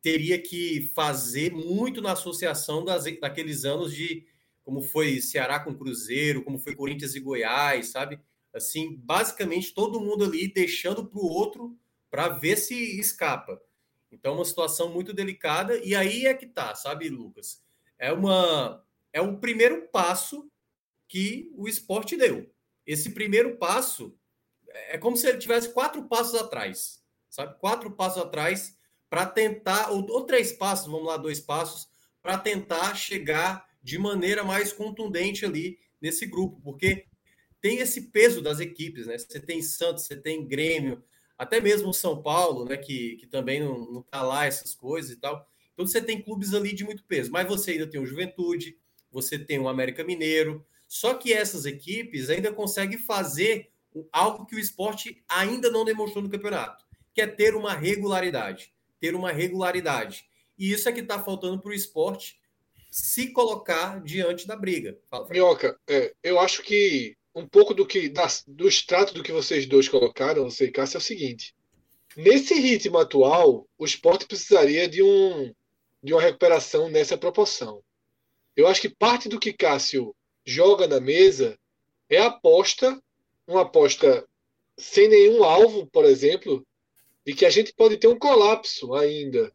teria 0.00 0.40
que 0.40 0.90
fazer 0.94 1.52
muito 1.52 2.00
na 2.00 2.12
associação 2.12 2.84
das, 2.84 3.04
daqueles 3.20 3.64
anos 3.64 3.94
de 3.94 4.26
como 4.62 4.82
foi 4.82 5.20
Ceará 5.20 5.58
com 5.58 5.74
Cruzeiro, 5.74 6.42
como 6.42 6.58
foi 6.58 6.74
Corinthians 6.74 7.14
e 7.14 7.20
Goiás, 7.20 7.88
sabe? 7.88 8.20
Assim, 8.54 8.96
basicamente 8.96 9.74
todo 9.74 10.00
mundo 10.00 10.24
ali 10.24 10.52
deixando 10.52 11.04
para 11.04 11.20
o 11.20 11.26
outro 11.26 11.76
para 12.10 12.28
ver 12.28 12.56
se 12.56 12.98
escapa. 12.98 13.60
Então, 14.12 14.34
uma 14.34 14.44
situação 14.44 14.92
muito 14.92 15.12
delicada. 15.12 15.76
E 15.78 15.94
aí 15.94 16.26
é 16.26 16.34
que 16.34 16.46
tá, 16.46 16.74
sabe, 16.74 17.08
Lucas? 17.08 17.62
É 17.98 18.12
uma 18.12 18.84
é 19.12 19.20
um 19.20 19.36
primeiro 19.36 19.88
passo 19.88 20.50
que 21.08 21.50
o 21.56 21.68
esporte 21.68 22.16
deu. 22.16 22.48
Esse 22.86 23.10
primeiro 23.10 23.56
passo 23.56 24.16
é 24.68 24.96
como 24.96 25.16
se 25.16 25.28
ele 25.28 25.38
tivesse 25.38 25.72
quatro 25.72 26.04
passos 26.08 26.34
atrás, 26.34 27.02
sabe? 27.28 27.58
Quatro 27.58 27.90
passos 27.90 28.22
atrás 28.22 28.76
para 29.08 29.26
tentar, 29.26 29.90
ou, 29.90 30.08
ou, 30.08 30.24
três 30.24 30.52
passos, 30.52 30.86
vamos 30.86 31.06
lá, 31.06 31.16
dois 31.16 31.40
passos, 31.40 31.88
para 32.22 32.38
tentar 32.38 32.94
chegar 32.94 33.68
de 33.82 33.98
maneira 33.98 34.44
mais 34.44 34.72
contundente 34.72 35.44
ali 35.44 35.78
nesse 36.00 36.26
grupo, 36.26 36.60
porque 36.62 37.06
tem 37.60 37.78
esse 37.78 38.10
peso 38.10 38.40
das 38.40 38.60
equipes, 38.60 39.06
né? 39.06 39.18
Você 39.18 39.40
tem 39.40 39.60
Santos, 39.60 40.04
você 40.04 40.16
tem 40.16 40.46
Grêmio, 40.46 41.02
até 41.40 41.58
mesmo 41.58 41.88
o 41.88 41.94
São 41.94 42.22
Paulo, 42.22 42.66
né, 42.66 42.76
que, 42.76 43.16
que 43.16 43.26
também 43.26 43.60
não, 43.60 43.90
não 43.90 44.02
tá 44.02 44.20
lá 44.20 44.44
essas 44.44 44.74
coisas 44.74 45.10
e 45.10 45.16
tal. 45.16 45.48
Então 45.72 45.86
você 45.86 45.98
tem 45.98 46.20
clubes 46.20 46.52
ali 46.52 46.74
de 46.74 46.84
muito 46.84 47.02
peso, 47.04 47.32
mas 47.32 47.48
você 47.48 47.70
ainda 47.70 47.86
tem 47.86 47.98
o 47.98 48.04
Juventude, 48.04 48.76
você 49.10 49.38
tem 49.38 49.58
o 49.58 49.66
América 49.66 50.04
Mineiro, 50.04 50.62
só 50.86 51.14
que 51.14 51.32
essas 51.32 51.64
equipes 51.64 52.28
ainda 52.28 52.52
conseguem 52.52 52.98
fazer 52.98 53.70
algo 54.12 54.44
que 54.44 54.54
o 54.54 54.58
esporte 54.58 55.24
ainda 55.26 55.70
não 55.70 55.82
demonstrou 55.82 56.22
no 56.22 56.28
campeonato, 56.28 56.84
que 57.14 57.22
é 57.22 57.26
ter 57.26 57.54
uma 57.54 57.72
regularidade, 57.72 58.74
ter 59.00 59.14
uma 59.14 59.32
regularidade. 59.32 60.26
E 60.58 60.70
isso 60.70 60.90
é 60.90 60.92
que 60.92 61.00
está 61.00 61.22
faltando 61.22 61.58
para 61.58 61.70
o 61.70 61.74
esporte 61.74 62.38
se 62.90 63.32
colocar 63.32 64.02
diante 64.02 64.46
da 64.46 64.56
briga. 64.56 64.98
Fala, 65.08 65.26
Minhoca, 65.30 65.80
é, 65.88 66.12
eu 66.22 66.38
acho 66.38 66.62
que 66.62 67.16
um 67.34 67.46
pouco 67.46 67.74
do 67.74 67.86
que 67.86 68.08
das, 68.08 68.44
do 68.46 68.66
extrato 68.68 69.14
do 69.14 69.22
que 69.22 69.32
vocês 69.32 69.66
dois 69.66 69.88
colocaram, 69.88 70.44
você 70.44 70.66
e 70.66 70.70
Cássio, 70.70 70.96
é 70.96 70.98
o 70.98 71.02
seguinte. 71.02 71.54
Nesse 72.16 72.54
ritmo 72.54 72.98
atual, 72.98 73.68
o 73.78 73.84
esporte 73.84 74.26
precisaria 74.26 74.88
de, 74.88 75.02
um, 75.02 75.54
de 76.02 76.12
uma 76.12 76.20
recuperação 76.20 76.88
nessa 76.88 77.16
proporção. 77.16 77.82
Eu 78.56 78.66
acho 78.66 78.80
que 78.80 78.88
parte 78.88 79.28
do 79.28 79.38
que 79.38 79.52
Cássio 79.52 80.14
joga 80.44 80.88
na 80.88 81.00
mesa 81.00 81.56
é 82.08 82.18
aposta, 82.18 83.00
uma 83.46 83.62
aposta 83.62 84.26
sem 84.76 85.08
nenhum 85.08 85.44
alvo, 85.44 85.86
por 85.86 86.04
exemplo, 86.04 86.66
de 87.24 87.34
que 87.34 87.46
a 87.46 87.50
gente 87.50 87.72
pode 87.72 87.96
ter 87.96 88.08
um 88.08 88.18
colapso 88.18 88.92
ainda 88.94 89.52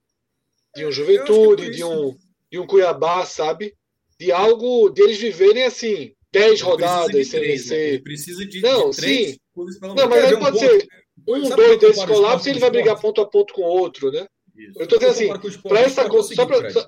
de 0.74 0.86
um 0.86 0.92
Juventude, 0.92 1.72
de 1.72 1.84
um, 1.84 2.18
de 2.50 2.60
um 2.60 2.66
Cuiabá, 2.66 3.26
sabe? 3.26 3.76
De 4.18 4.32
algo 4.32 4.90
deles 4.90 5.18
viverem 5.18 5.64
assim, 5.64 6.15
10 6.36 6.62
rodadas 6.62 7.28
sem 7.28 7.40
vencer. 7.40 7.94
Né? 7.94 8.00
Precisa 8.00 8.46
de, 8.46 8.62
não, 8.62 8.90
de 8.90 8.98
três 8.98 9.32
sim. 9.32 9.40
Não, 9.82 10.10
mas 10.10 10.26
aí 10.26 10.38
pode 10.38 10.60
ser 10.60 10.88
um, 11.28 11.50
dois 11.50 11.80
desses 11.80 12.04
colapsos 12.04 12.46
e 12.46 12.50
ele 12.50 12.60
vai 12.60 12.70
brigar 12.70 13.00
ponto 13.00 13.22
a 13.22 13.26
ponto 13.26 13.54
com 13.54 13.62
o 13.62 13.66
outro, 13.66 14.12
né? 14.12 14.28
Isso. 14.56 14.78
Eu 14.78 14.84
estou 14.84 15.00
dizendo 15.00 15.34
assim, 15.34 15.62
para 15.62 15.80
essa 15.80 16.10
coisa, 16.10 16.36
só 16.36 16.46
pra, 16.46 16.70
só, 16.70 16.88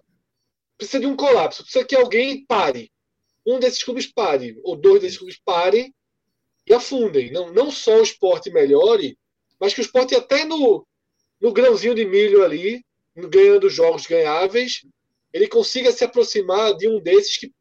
precisa 0.77 0.99
de 0.99 1.05
um 1.05 1.15
colapso, 1.15 1.63
precisa 1.63 1.85
que 1.85 1.95
alguém 1.95 2.45
pare. 2.45 2.91
Um 3.45 3.59
desses 3.59 3.81
clubes 3.81 4.05
pare, 4.05 4.59
ou 4.63 4.75
dois 4.75 5.01
desses 5.01 5.17
clubes 5.17 5.39
parem 5.43 5.93
e 6.65 6.73
afundem. 6.73 7.31
Não, 7.31 7.51
não 7.53 7.71
só 7.71 7.99
o 7.99 8.03
esporte 8.03 8.51
melhore, 8.51 9.17
mas 9.59 9.73
que 9.73 9.79
o 9.79 9.81
esporte 9.81 10.13
até 10.13 10.43
no, 10.43 10.85
no 11.39 11.53
grãozinho 11.53 11.95
de 11.95 12.03
milho 12.03 12.43
ali, 12.43 12.83
ganhando 13.15 13.69
jogos 13.69 14.05
ganháveis, 14.05 14.81
ele 15.31 15.47
consiga 15.47 15.91
se 15.91 16.03
aproximar 16.03 16.75
de 16.75 16.89
um 16.89 16.99
desses 16.99 17.37
que 17.37 17.51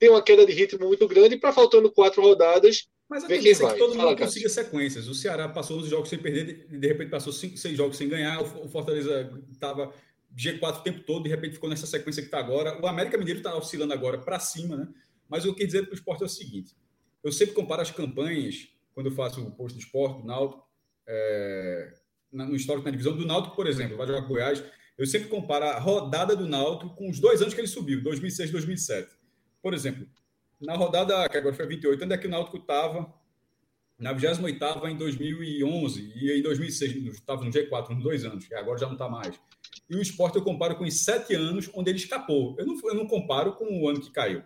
tem 0.00 0.08
uma 0.08 0.22
queda 0.22 0.46
de 0.46 0.52
ritmo 0.52 0.86
muito 0.86 1.06
grande 1.06 1.36
para 1.36 1.52
faltando 1.52 1.92
quatro 1.92 2.22
rodadas. 2.22 2.88
Mas 3.06 3.22
a 3.22 3.28
vai. 3.28 3.36
É 3.36 3.40
que 3.40 3.78
todo 3.78 3.94
mundo 3.94 4.16
consiga 4.16 4.48
sequências. 4.48 5.06
O 5.08 5.14
Ceará 5.14 5.46
passou 5.46 5.78
uns 5.78 5.88
jogos 5.88 6.08
sem 6.08 6.18
perder, 6.18 6.66
de, 6.66 6.88
repente 6.88 7.10
passou 7.10 7.32
cinco, 7.32 7.58
seis 7.58 7.76
jogos 7.76 7.98
sem 7.98 8.08
ganhar. 8.08 8.40
O 8.40 8.68
Fortaleza 8.68 9.30
estava 9.52 9.92
G4 10.34 10.78
o 10.78 10.82
tempo 10.82 11.00
todo, 11.00 11.24
de 11.24 11.28
repente 11.28 11.54
ficou 11.54 11.68
nessa 11.68 11.86
sequência 11.86 12.22
que 12.22 12.28
está 12.28 12.38
agora. 12.38 12.80
O 12.80 12.86
América 12.86 13.18
Mineiro 13.18 13.40
está 13.40 13.54
oscilando 13.54 13.92
agora 13.92 14.16
para 14.16 14.40
cima, 14.40 14.76
né? 14.76 14.88
Mas 15.28 15.44
o 15.44 15.54
que 15.54 15.62
eu 15.62 15.66
dizer 15.66 15.82
para 15.82 15.92
o 15.92 15.94
esporte 15.94 16.22
é 16.22 16.26
o 16.26 16.30
seguinte: 16.30 16.74
eu 17.22 17.30
sempre 17.30 17.54
comparo 17.54 17.82
as 17.82 17.90
campanhas, 17.90 18.68
quando 18.94 19.06
eu 19.06 19.12
faço 19.12 19.42
o 19.42 19.50
posto 19.50 19.74
do 19.76 19.82
esporte, 19.82 20.22
do 20.22 20.26
Náutico, 20.26 20.66
é, 21.06 21.92
no 22.32 22.56
histórico 22.56 22.86
na 22.86 22.90
divisão 22.90 23.14
do 23.14 23.26
Náutico, 23.26 23.54
por 23.54 23.66
exemplo, 23.66 23.98
vai 23.98 24.06
jogar 24.06 24.22
com 24.22 24.28
Goiás. 24.28 24.64
Eu 24.96 25.06
sempre 25.06 25.28
comparo 25.28 25.66
a 25.66 25.78
rodada 25.78 26.34
do 26.34 26.46
Náutico 26.46 26.94
com 26.94 27.10
os 27.10 27.18
dois 27.18 27.42
anos 27.42 27.52
que 27.52 27.60
ele 27.60 27.68
subiu, 27.68 28.02
2006 28.02 28.48
e 28.48 28.52
2007. 28.52 29.19
Por 29.62 29.74
exemplo, 29.74 30.06
na 30.60 30.74
rodada, 30.74 31.28
que 31.28 31.36
agora 31.36 31.54
foi 31.54 31.66
28, 31.66 32.04
onde 32.04 32.14
é 32.14 32.18
que 32.18 32.26
o 32.26 32.30
Náutico 32.30 32.58
estava? 32.58 33.12
Na 33.98 34.12
28 34.12 34.86
em 34.88 34.96
2011 34.96 36.12
e 36.16 36.38
em 36.38 36.42
2006 36.42 37.14
estava 37.14 37.44
no 37.44 37.50
G4, 37.50 37.90
uns 37.90 38.02
dois 38.02 38.24
anos, 38.24 38.48
e 38.50 38.54
agora 38.54 38.78
já 38.78 38.86
não 38.86 38.94
está 38.94 39.08
mais. 39.08 39.38
E 39.88 39.96
o 39.96 40.00
esporte 40.00 40.36
eu 40.36 40.44
comparo 40.44 40.76
com 40.76 40.84
os 40.84 40.94
sete 40.94 41.34
anos 41.34 41.68
onde 41.74 41.90
ele 41.90 41.98
escapou. 41.98 42.56
Eu 42.58 42.66
não, 42.66 42.80
eu 42.84 42.94
não 42.94 43.06
comparo 43.06 43.54
com 43.54 43.82
o 43.82 43.88
ano 43.88 44.00
que 44.00 44.10
caiu. 44.10 44.42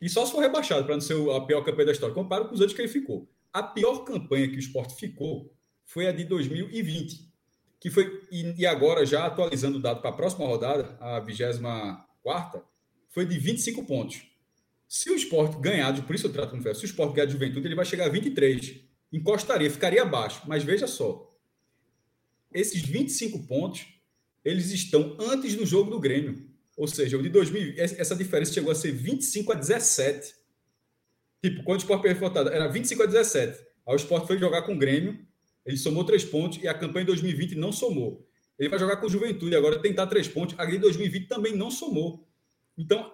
E 0.00 0.08
só 0.08 0.26
se 0.26 0.32
for 0.32 0.40
rebaixado, 0.40 0.84
para 0.84 0.94
não 0.94 1.00
ser 1.00 1.14
a 1.30 1.40
pior 1.40 1.62
campanha 1.64 1.86
da 1.86 1.92
história. 1.92 2.14
Comparo 2.14 2.46
com 2.46 2.54
os 2.54 2.60
anos 2.60 2.74
que 2.74 2.80
ele 2.82 2.88
ficou. 2.88 3.28
A 3.52 3.62
pior 3.62 4.04
campanha 4.04 4.48
que 4.48 4.56
o 4.56 4.58
esporte 4.58 4.94
ficou 4.96 5.52
foi 5.84 6.06
a 6.06 6.12
de 6.12 6.24
2020, 6.24 7.32
que 7.80 7.90
foi, 7.90 8.22
e, 8.30 8.60
e 8.60 8.66
agora 8.66 9.06
já 9.06 9.26
atualizando 9.26 9.78
o 9.78 9.80
dado 9.80 10.00
para 10.00 10.10
a 10.10 10.14
próxima 10.14 10.46
rodada, 10.46 10.96
a 11.00 11.20
24 11.20 12.62
foi 13.14 13.24
de 13.24 13.38
25 13.38 13.84
pontos. 13.84 14.22
Se 14.88 15.08
o 15.08 15.14
esporte 15.14 15.56
ganhar, 15.60 16.04
por 16.04 16.16
isso 16.16 16.26
eu 16.26 16.32
trato 16.32 16.50
como 16.50 16.62
fé, 16.62 16.74
se 16.74 16.82
o 16.82 16.84
esporte 16.84 17.14
ganhar 17.14 17.26
de 17.26 17.32
juventude, 17.32 17.66
ele 17.66 17.76
vai 17.76 17.84
chegar 17.84 18.06
a 18.06 18.08
23. 18.08 18.80
Encostaria, 19.12 19.70
ficaria 19.70 20.02
abaixo. 20.02 20.42
Mas 20.48 20.64
veja 20.64 20.88
só, 20.88 21.32
esses 22.52 22.82
25 22.82 23.46
pontos, 23.46 23.86
eles 24.44 24.72
estão 24.72 25.16
antes 25.20 25.54
do 25.54 25.64
jogo 25.64 25.92
do 25.92 26.00
Grêmio. 26.00 26.50
Ou 26.76 26.88
seja, 26.88 27.16
o 27.16 27.22
de 27.22 27.28
2000, 27.28 27.74
essa 27.78 28.16
diferença 28.16 28.52
chegou 28.52 28.72
a 28.72 28.74
ser 28.74 28.90
25 28.90 29.52
a 29.52 29.54
17. 29.54 30.34
Tipo, 31.40 31.62
quando 31.62 31.78
o 31.78 31.82
Sport 31.82 32.02
perdeu 32.02 32.52
era 32.52 32.66
25 32.66 33.04
a 33.04 33.06
17. 33.06 33.64
Aí 33.86 33.94
o 33.94 33.96
Sport 33.96 34.26
foi 34.26 34.38
jogar 34.38 34.62
com 34.62 34.74
o 34.74 34.78
Grêmio, 34.78 35.24
ele 35.64 35.76
somou 35.76 36.04
três 36.04 36.24
pontos 36.24 36.58
e 36.60 36.66
a 36.66 36.74
campanha 36.74 37.04
de 37.04 37.12
2020 37.12 37.54
não 37.54 37.70
somou. 37.70 38.28
Ele 38.58 38.68
vai 38.68 38.78
jogar 38.78 38.96
com 38.96 39.06
o 39.06 39.10
Juventude 39.10 39.54
agora, 39.54 39.78
tentar 39.78 40.08
três 40.08 40.26
pontos. 40.26 40.58
A 40.58 40.64
de 40.64 40.78
2020 40.78 41.28
também 41.28 41.54
não 41.56 41.70
somou. 41.70 42.23
Então, 42.76 43.12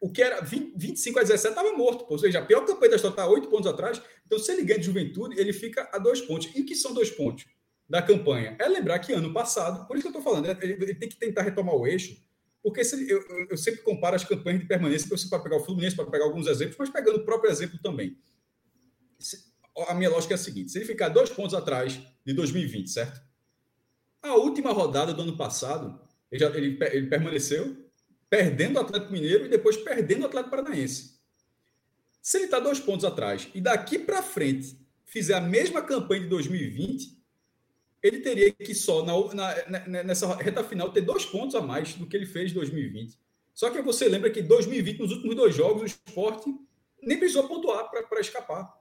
o 0.00 0.10
que 0.10 0.22
era 0.22 0.40
20, 0.40 0.74
25 0.76 1.18
a 1.18 1.22
17 1.22 1.48
estava 1.48 1.76
morto. 1.76 2.06
Ou 2.08 2.18
seja, 2.18 2.38
a 2.38 2.44
pior 2.44 2.64
campanha 2.64 2.90
da 2.90 2.96
história 2.96 3.14
está 3.14 3.26
oito 3.26 3.48
pontos 3.48 3.66
atrás. 3.66 4.00
Então, 4.26 4.38
se 4.38 4.52
ele 4.52 4.62
ganha 4.62 4.78
de 4.78 4.86
juventude, 4.86 5.38
ele 5.38 5.52
fica 5.52 5.88
a 5.92 5.98
dois 5.98 6.20
pontos. 6.20 6.50
E 6.54 6.60
o 6.60 6.66
que 6.66 6.74
são 6.74 6.92
dois 6.92 7.10
pontos 7.10 7.46
da 7.88 8.02
campanha? 8.02 8.56
É 8.58 8.68
lembrar 8.68 8.98
que 8.98 9.12
ano 9.12 9.32
passado, 9.32 9.86
por 9.86 9.96
isso 9.96 10.02
que 10.02 10.14
eu 10.14 10.18
estou 10.18 10.22
falando, 10.22 10.46
né, 10.46 10.58
ele, 10.60 10.72
ele, 10.74 10.94
tem 10.94 11.08
que 11.08 11.16
tentar 11.16 11.42
retomar 11.42 11.74
o 11.74 11.86
eixo, 11.86 12.16
porque 12.62 12.84
se, 12.84 13.08
eu, 13.08 13.22
eu, 13.50 13.56
sempre 13.56 13.82
comparo 13.82 14.14
as 14.14 14.24
campanhas 14.24 14.60
de 14.60 14.66
permanência, 14.66 15.08
para 15.30 15.38
pegar 15.38 15.56
o 15.56 15.64
Fluminense, 15.64 15.96
para 15.96 16.10
pegar 16.10 16.24
alguns 16.24 16.46
exemplos, 16.46 16.76
mas 16.78 16.90
pegando 16.90 17.18
o 17.18 17.24
próprio 17.24 17.50
exemplo 17.50 17.78
também. 17.82 18.18
A 19.88 19.94
minha 19.94 20.10
lógica 20.10 20.34
é 20.34 20.36
a 20.36 20.38
seguinte: 20.38 20.70
se 20.70 20.78
ele 20.78 20.84
ficar 20.84 21.08
dois 21.08 21.30
pontos 21.30 21.54
atrás 21.54 22.00
de 22.24 22.32
2020, 22.34 22.90
certo? 22.90 23.20
A 24.20 24.34
última 24.34 24.72
rodada 24.72 25.14
do 25.14 25.22
ano 25.22 25.36
passado, 25.36 26.00
ele, 26.30 26.40
já, 26.40 26.48
ele, 26.50 26.78
ele 26.92 27.06
permaneceu 27.06 27.87
perdendo 28.30 28.76
o 28.76 28.80
Atlético 28.80 29.12
Mineiro 29.12 29.46
e 29.46 29.48
depois 29.48 29.76
perdendo 29.76 30.22
o 30.22 30.26
Atlético 30.26 30.50
Paranaense. 30.50 31.18
Se 32.20 32.36
ele 32.36 32.44
está 32.44 32.60
dois 32.60 32.78
pontos 32.78 33.04
atrás 33.04 33.48
e 33.54 33.60
daqui 33.60 33.98
para 33.98 34.22
frente 34.22 34.78
fizer 35.04 35.34
a 35.34 35.40
mesma 35.40 35.80
campanha 35.80 36.22
de 36.22 36.28
2020, 36.28 37.18
ele 38.02 38.20
teria 38.20 38.52
que 38.52 38.74
só 38.74 39.04
na, 39.04 39.66
na, 39.66 40.04
nessa 40.04 40.36
reta 40.36 40.62
final 40.62 40.92
ter 40.92 41.00
dois 41.00 41.24
pontos 41.24 41.54
a 41.54 41.60
mais 41.60 41.94
do 41.94 42.06
que 42.06 42.16
ele 42.16 42.26
fez 42.26 42.50
em 42.50 42.54
2020. 42.54 43.18
Só 43.54 43.70
que 43.70 43.82
você 43.82 44.08
lembra 44.08 44.30
que 44.30 44.40
em 44.40 44.46
2020, 44.46 44.98
nos 45.00 45.10
últimos 45.12 45.34
dois 45.34 45.54
jogos, 45.54 45.82
o 45.82 45.86
esporte 45.86 46.54
nem 47.02 47.18
precisou 47.18 47.48
pontuar 47.48 47.90
para 47.90 48.20
escapar. 48.20 48.72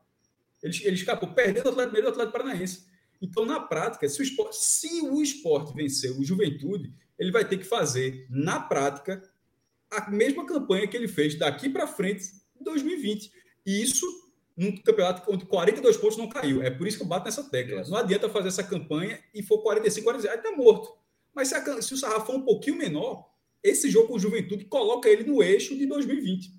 Ele, 0.61 0.77
ele 0.83 0.95
escapou 0.95 1.29
perdendo 1.29 1.67
o 1.67 1.69
Atlético 1.69 1.95
Mineiro 1.95 2.07
e 2.07 2.09
o 2.09 2.11
Atlético 2.11 2.37
Paranaense. 2.37 2.85
Então, 3.21 3.45
na 3.45 3.59
prática, 3.59 4.07
se 4.07 4.19
o 4.19 4.23
esporte, 4.23 4.57
se 4.57 5.01
o 5.01 5.21
esporte 5.21 5.73
vencer 5.73 6.11
o 6.11 6.23
Juventude, 6.23 6.93
ele 7.17 7.31
vai 7.31 7.47
ter 7.47 7.57
que 7.57 7.63
fazer, 7.63 8.27
na 8.29 8.59
prática, 8.59 9.23
a 9.91 10.09
mesma 10.09 10.45
campanha 10.45 10.87
que 10.87 10.95
ele 10.95 11.07
fez 11.07 11.37
daqui 11.37 11.69
para 11.69 11.87
frente 11.87 12.25
em 12.59 12.63
2020. 12.63 13.31
E 13.65 13.81
isso 13.81 14.05
num 14.57 14.75
campeonato 14.75 15.31
onde 15.31 15.45
42 15.45 15.97
pontos 15.97 16.17
não 16.17 16.27
caiu. 16.27 16.63
É 16.63 16.71
por 16.71 16.87
isso 16.87 16.97
que 16.97 17.03
eu 17.03 17.07
bato 17.07 17.25
nessa 17.25 17.43
tecla. 17.43 17.83
Não 17.87 17.97
adianta 17.97 18.27
fazer 18.27 18.47
essa 18.47 18.63
campanha 18.63 19.23
e 19.33 19.43
for 19.43 19.61
45, 19.61 20.03
46, 20.03 20.33
aí 20.33 20.41
tá 20.41 20.51
morto. 20.51 20.97
Mas 21.33 21.49
se, 21.49 21.55
a, 21.55 21.81
se 21.81 21.93
o 21.93 21.97
sarrafo 21.97 22.25
for 22.25 22.35
um 22.35 22.41
pouquinho 22.41 22.75
menor, 22.75 23.29
esse 23.63 23.89
jogo 23.91 24.07
com 24.07 24.15
o 24.15 24.19
Juventude 24.19 24.65
coloca 24.65 25.07
ele 25.07 25.23
no 25.23 25.43
eixo 25.43 25.77
de 25.77 25.85
2020. 25.85 26.51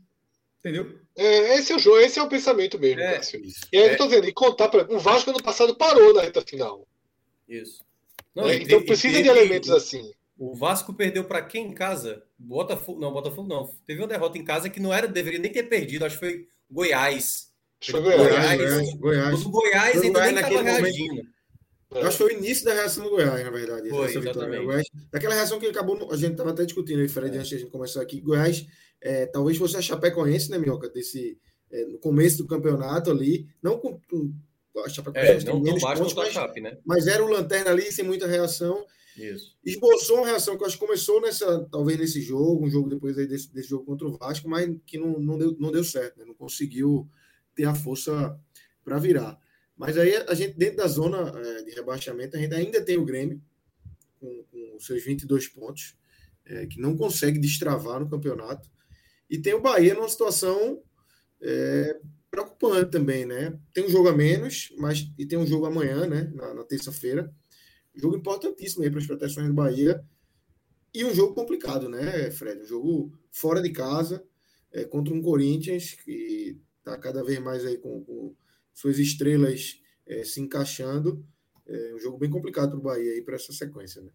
Entendeu? 0.61 1.01
É, 1.17 1.57
esse 1.57 1.73
é 1.73 1.77
o 1.77 1.79
jogo, 1.79 1.99
esse 1.99 2.19
é 2.19 2.23
o 2.23 2.29
pensamento 2.29 2.79
mesmo, 2.79 3.01
é, 3.01 3.17
Cássio. 3.17 3.41
E 3.73 3.77
aí 3.77 3.89
é. 3.89 3.93
eu 3.95 3.97
tô 3.97 4.05
dizendo, 4.07 4.29
e 4.29 4.33
contar 4.33 4.69
para 4.69 4.93
o 4.93 4.99
Vasco 4.99 5.31
ano 5.31 5.43
passado 5.43 5.75
parou 5.77 6.15
na 6.15 6.23
reta 6.23 6.41
final. 6.43 6.87
Isso. 7.49 7.85
Não, 8.35 8.49
é, 8.49 8.57
então 8.57 8.85
precisa 8.85 9.23
de 9.23 9.29
elementos 9.29 9.71
assim. 9.71 10.13
O 10.37 10.55
Vasco 10.55 10.95
perdeu 10.95 11.25
para 11.25 11.43
quem 11.43 11.67
em 11.67 11.75
casa? 11.75 12.25
Botafogo, 12.39 13.01
não, 13.01 13.13
Botafogo 13.13 13.49
não. 13.49 13.69
Teve 13.85 14.01
uma 14.01 14.07
derrota 14.07 14.39
em 14.39 14.45
casa 14.45 14.71
que 14.71 14.79
não 14.79 14.95
era, 14.95 15.09
deveria 15.09 15.41
nem 15.41 15.51
ter 15.51 15.65
perdido, 15.65 16.05
acho 16.05 16.19
que 16.19 16.27
foi 16.27 16.49
Goiás. 16.71 17.49
Foi 17.83 18.01
Goiás, 18.01 18.59
Goiás. 18.59 18.95
Goiás. 18.95 19.45
O 19.45 19.51
Goiás 19.51 20.03
ainda 20.03 20.21
nem 20.21 20.35
estava 20.35 20.63
reagindo. 20.63 21.23
Eu 21.91 22.03
acho 22.03 22.19
que 22.19 22.25
foi 22.25 22.35
o 22.35 22.39
início 22.39 22.65
da 22.67 22.75
reação 22.75 23.05
do 23.05 23.11
Goiás, 23.11 23.43
na 23.43 23.51
verdade. 23.51 23.89
Foi, 23.89 24.07
essa 24.07 24.21
vitória 24.21 24.63
Goiás. 24.63 24.87
Daquela 25.11 25.35
reação 25.35 25.59
que 25.59 25.67
acabou, 25.67 26.13
a 26.13 26.17
gente 26.17 26.33
estava 26.33 26.51
até 26.51 26.65
discutindo 26.65 27.01
aí, 27.01 27.09
Fred, 27.09 27.35
é. 27.35 27.39
antes 27.39 27.49
de 27.49 27.55
a 27.57 27.59
gente 27.59 27.71
começar 27.71 28.03
aqui. 28.03 28.21
Goiás, 28.21 28.67
é, 29.01 29.27
talvez 29.27 29.57
fosse 29.57 29.77
a 29.77 29.83
Chapecoense, 29.83 30.51
né, 30.51 30.59
Minhoca? 30.59 30.89
Desse, 30.91 31.39
é, 31.71 31.85
no 31.87 31.99
começo 31.99 32.39
do 32.39 32.47
campeonato 32.47 33.11
ali, 33.11 33.47
não 33.63 33.79
com, 33.79 33.99
com 34.09 34.33
a 34.85 34.89
Chapecoense 34.89 35.47
é, 35.47 35.51
não 35.51 35.63
tão 35.63 35.79
baixo 35.79 36.03
pontos, 36.03 36.15
mas, 36.15 36.33
Chape, 36.33 36.61
né? 36.61 36.79
mas 36.85 37.07
era 37.07 37.25
o 37.25 37.29
lanterna 37.29 37.71
ali, 37.71 37.91
sem 37.91 38.05
muita 38.05 38.27
reação. 38.27 38.85
Isso. 39.19 39.57
Esboçou 39.65 40.19
uma 40.19 40.27
reação 40.27 40.57
que 40.57 40.63
eu 40.63 40.67
acho 40.67 40.79
que 40.79 40.87
começou 40.87 41.21
nessa, 41.21 41.67
talvez 41.71 41.99
nesse 41.99 42.21
jogo, 42.21 42.65
um 42.65 42.71
jogo 42.71 42.89
depois 42.89 43.17
desse, 43.17 43.53
desse 43.53 43.69
jogo 43.69 43.85
contra 43.85 44.07
o 44.07 44.17
Vasco, 44.17 44.49
mas 44.49 44.71
que 44.87 44.97
não, 44.97 45.19
não, 45.19 45.37
deu, 45.37 45.57
não 45.59 45.73
deu 45.73 45.83
certo, 45.83 46.19
né? 46.19 46.25
não 46.25 46.35
conseguiu 46.35 47.09
ter 47.55 47.65
a 47.65 47.75
força 47.75 48.39
para 48.85 48.99
virar. 48.99 49.39
Mas 49.77 49.99
aí 49.99 50.15
a 50.17 50.35
gente, 50.35 50.57
dentro 50.57 50.79
da 50.79 50.87
zona 50.87 51.33
é, 51.37 51.63
de 51.63 51.71
rebaixamento, 51.73 52.37
a 52.37 52.41
gente 52.41 52.55
ainda 52.55 52.81
tem 52.85 52.97
o 52.97 53.05
Grêmio, 53.05 53.43
com, 54.21 54.45
com 54.51 54.81
seus 54.81 55.05
22 55.05 55.49
pontos, 55.49 55.97
é, 56.45 56.67
que 56.67 56.81
não 56.81 56.97
consegue 56.97 57.39
destravar 57.39 58.01
no 58.01 58.09
campeonato. 58.09 58.69
E 59.29 59.39
tem 59.39 59.55
o 59.55 59.61
Bahia 59.61 59.95
numa 59.95 60.09
situação 60.09 60.83
é, 61.41 62.01
preocupante 62.31 62.91
também, 62.91 63.27
né? 63.27 63.59
Tem 63.73 63.85
um 63.85 63.91
jogo 63.91 64.09
a 64.09 64.13
menos, 64.13 64.73
mas 64.79 65.11
e 65.19 65.27
tem 65.27 65.39
um 65.39 65.47
jogo 65.47 65.67
amanhã, 65.67 66.07
né? 66.07 66.31
Na, 66.35 66.55
na 66.55 66.65
terça-feira. 66.65 67.33
Jogo 67.99 68.17
importantíssimo 68.17 68.85
aí 68.85 68.91
para 68.91 69.01
as 69.01 69.07
proteções 69.07 69.49
do 69.49 69.55
Bahia. 69.55 70.05
E 70.95 71.05
um 71.05 71.13
jogo 71.13 71.35
complicado, 71.35 71.89
né, 71.89 72.31
Fred? 72.31 72.63
Um 72.63 72.67
jogo 72.67 73.13
fora 73.31 73.61
de 73.61 73.71
casa, 73.71 74.25
é, 74.73 74.85
contra 74.85 75.13
um 75.13 75.21
Corinthians 75.21 75.95
que 75.95 76.57
está 76.79 76.97
cada 76.97 77.25
vez 77.25 77.41
mais 77.41 77.67
aí 77.67 77.77
com, 77.77 78.03
com 78.05 78.35
suas 78.73 78.99
estrelas 78.99 79.83
é, 80.07 80.23
se 80.23 80.41
encaixando. 80.41 81.27
É 81.67 81.95
um 81.95 81.99
jogo 81.99 82.19
bem 82.19 82.31
complicado 82.31 82.71
para 82.71 82.79
o 82.79 82.83
Bahia 82.83 83.13
aí 83.13 83.21
para 83.21 83.35
essa 83.35 83.53
sequência, 83.53 84.01
né? 84.01 84.13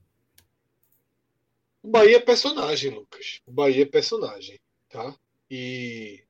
O 1.84 1.90
Bahia 1.90 2.16
é 2.16 2.22
personagem, 2.22 2.90
Lucas. 2.92 3.42
O 3.46 3.52
Bahia 3.52 3.84
é 3.84 3.86
personagem, 3.86 4.60
tá? 4.88 5.16
E 5.52 6.24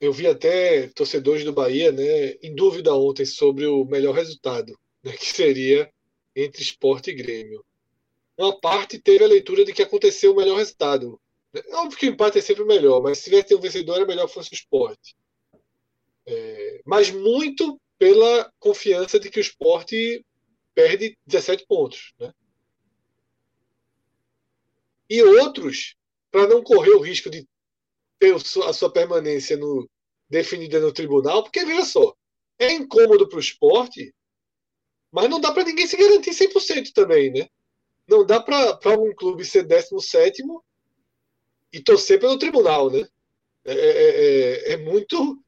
eu 0.00 0.12
vi 0.12 0.26
até 0.26 0.88
torcedores 0.88 1.44
do 1.44 1.52
Bahia, 1.52 1.92
né, 1.92 2.30
em 2.42 2.54
dúvida 2.54 2.94
ontem 2.94 3.26
sobre 3.26 3.66
o 3.66 3.84
melhor 3.84 4.14
resultado 4.14 4.76
né, 5.06 5.16
que 5.16 5.32
seria 5.32 5.88
entre 6.34 6.62
esporte 6.62 7.10
e 7.10 7.14
Grêmio. 7.14 7.64
Uma 8.36 8.58
parte 8.60 8.98
teve 8.98 9.22
a 9.22 9.28
leitura 9.28 9.64
de 9.64 9.72
que 9.72 9.82
aconteceu 9.82 10.32
o 10.32 10.36
melhor 10.36 10.58
resultado. 10.58 11.20
É 11.54 11.76
óbvio 11.76 11.96
que 11.96 12.06
o 12.06 12.10
empate 12.10 12.38
é 12.38 12.42
sempre 12.42 12.64
melhor, 12.64 13.00
mas 13.00 13.18
se 13.18 13.30
tivesse 13.30 13.54
um 13.54 13.60
vencedor, 13.60 13.96
era 13.96 14.04
melhor 14.04 14.26
que 14.26 14.34
fosse 14.34 14.50
o 14.50 14.54
esporte. 14.54 15.16
É, 16.26 16.82
mas 16.84 17.10
muito 17.10 17.80
pela 17.96 18.52
confiança 18.58 19.18
de 19.18 19.30
que 19.30 19.38
o 19.38 19.40
esporte 19.40 20.24
perde 20.74 21.16
17 21.24 21.64
pontos. 21.66 22.12
Né? 22.18 22.34
E 25.08 25.22
outros, 25.22 25.94
para 26.32 26.48
não 26.48 26.64
correr 26.64 26.90
o 26.90 27.00
risco 27.00 27.30
de 27.30 27.46
ter 28.18 28.34
a 28.34 28.72
sua 28.72 28.92
permanência 28.92 29.56
no, 29.56 29.88
definida 30.28 30.80
no 30.80 30.92
tribunal, 30.92 31.44
porque 31.44 31.64
veja 31.64 31.84
só, 31.84 32.14
é 32.58 32.72
incômodo 32.72 33.28
para 33.28 33.36
o 33.36 33.40
esporte 33.40 34.12
mas 35.10 35.28
não 35.28 35.40
dá 35.40 35.52
para 35.52 35.64
ninguém 35.64 35.86
se 35.86 35.96
garantir 35.96 36.30
100% 36.30 36.92
também, 36.92 37.30
né? 37.30 37.48
Não 38.08 38.24
dá 38.24 38.40
para 38.40 38.98
um 38.98 39.14
clube 39.14 39.44
ser 39.44 39.64
17 39.64 40.42
e 41.72 41.80
torcer 41.80 42.20
pelo 42.20 42.38
tribunal, 42.38 42.90
né? 42.90 43.06
É, 43.64 43.72
é, 43.72 44.70
é, 44.70 44.72
é, 44.72 44.76
muito 44.76 45.42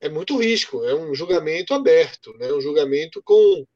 é 0.00 0.08
muito 0.08 0.36
risco, 0.36 0.82
é 0.84 0.94
um 0.94 1.14
julgamento 1.14 1.74
aberto, 1.74 2.32
né? 2.38 2.52
Um 2.52 2.60
julgamento 2.60 3.22
com, 3.22 3.66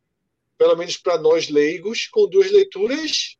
pelo 0.58 0.74
menos 0.74 0.96
para 0.96 1.18
nós 1.18 1.48
leigos, 1.48 2.08
com 2.08 2.28
duas 2.28 2.50
leituras 2.50 3.36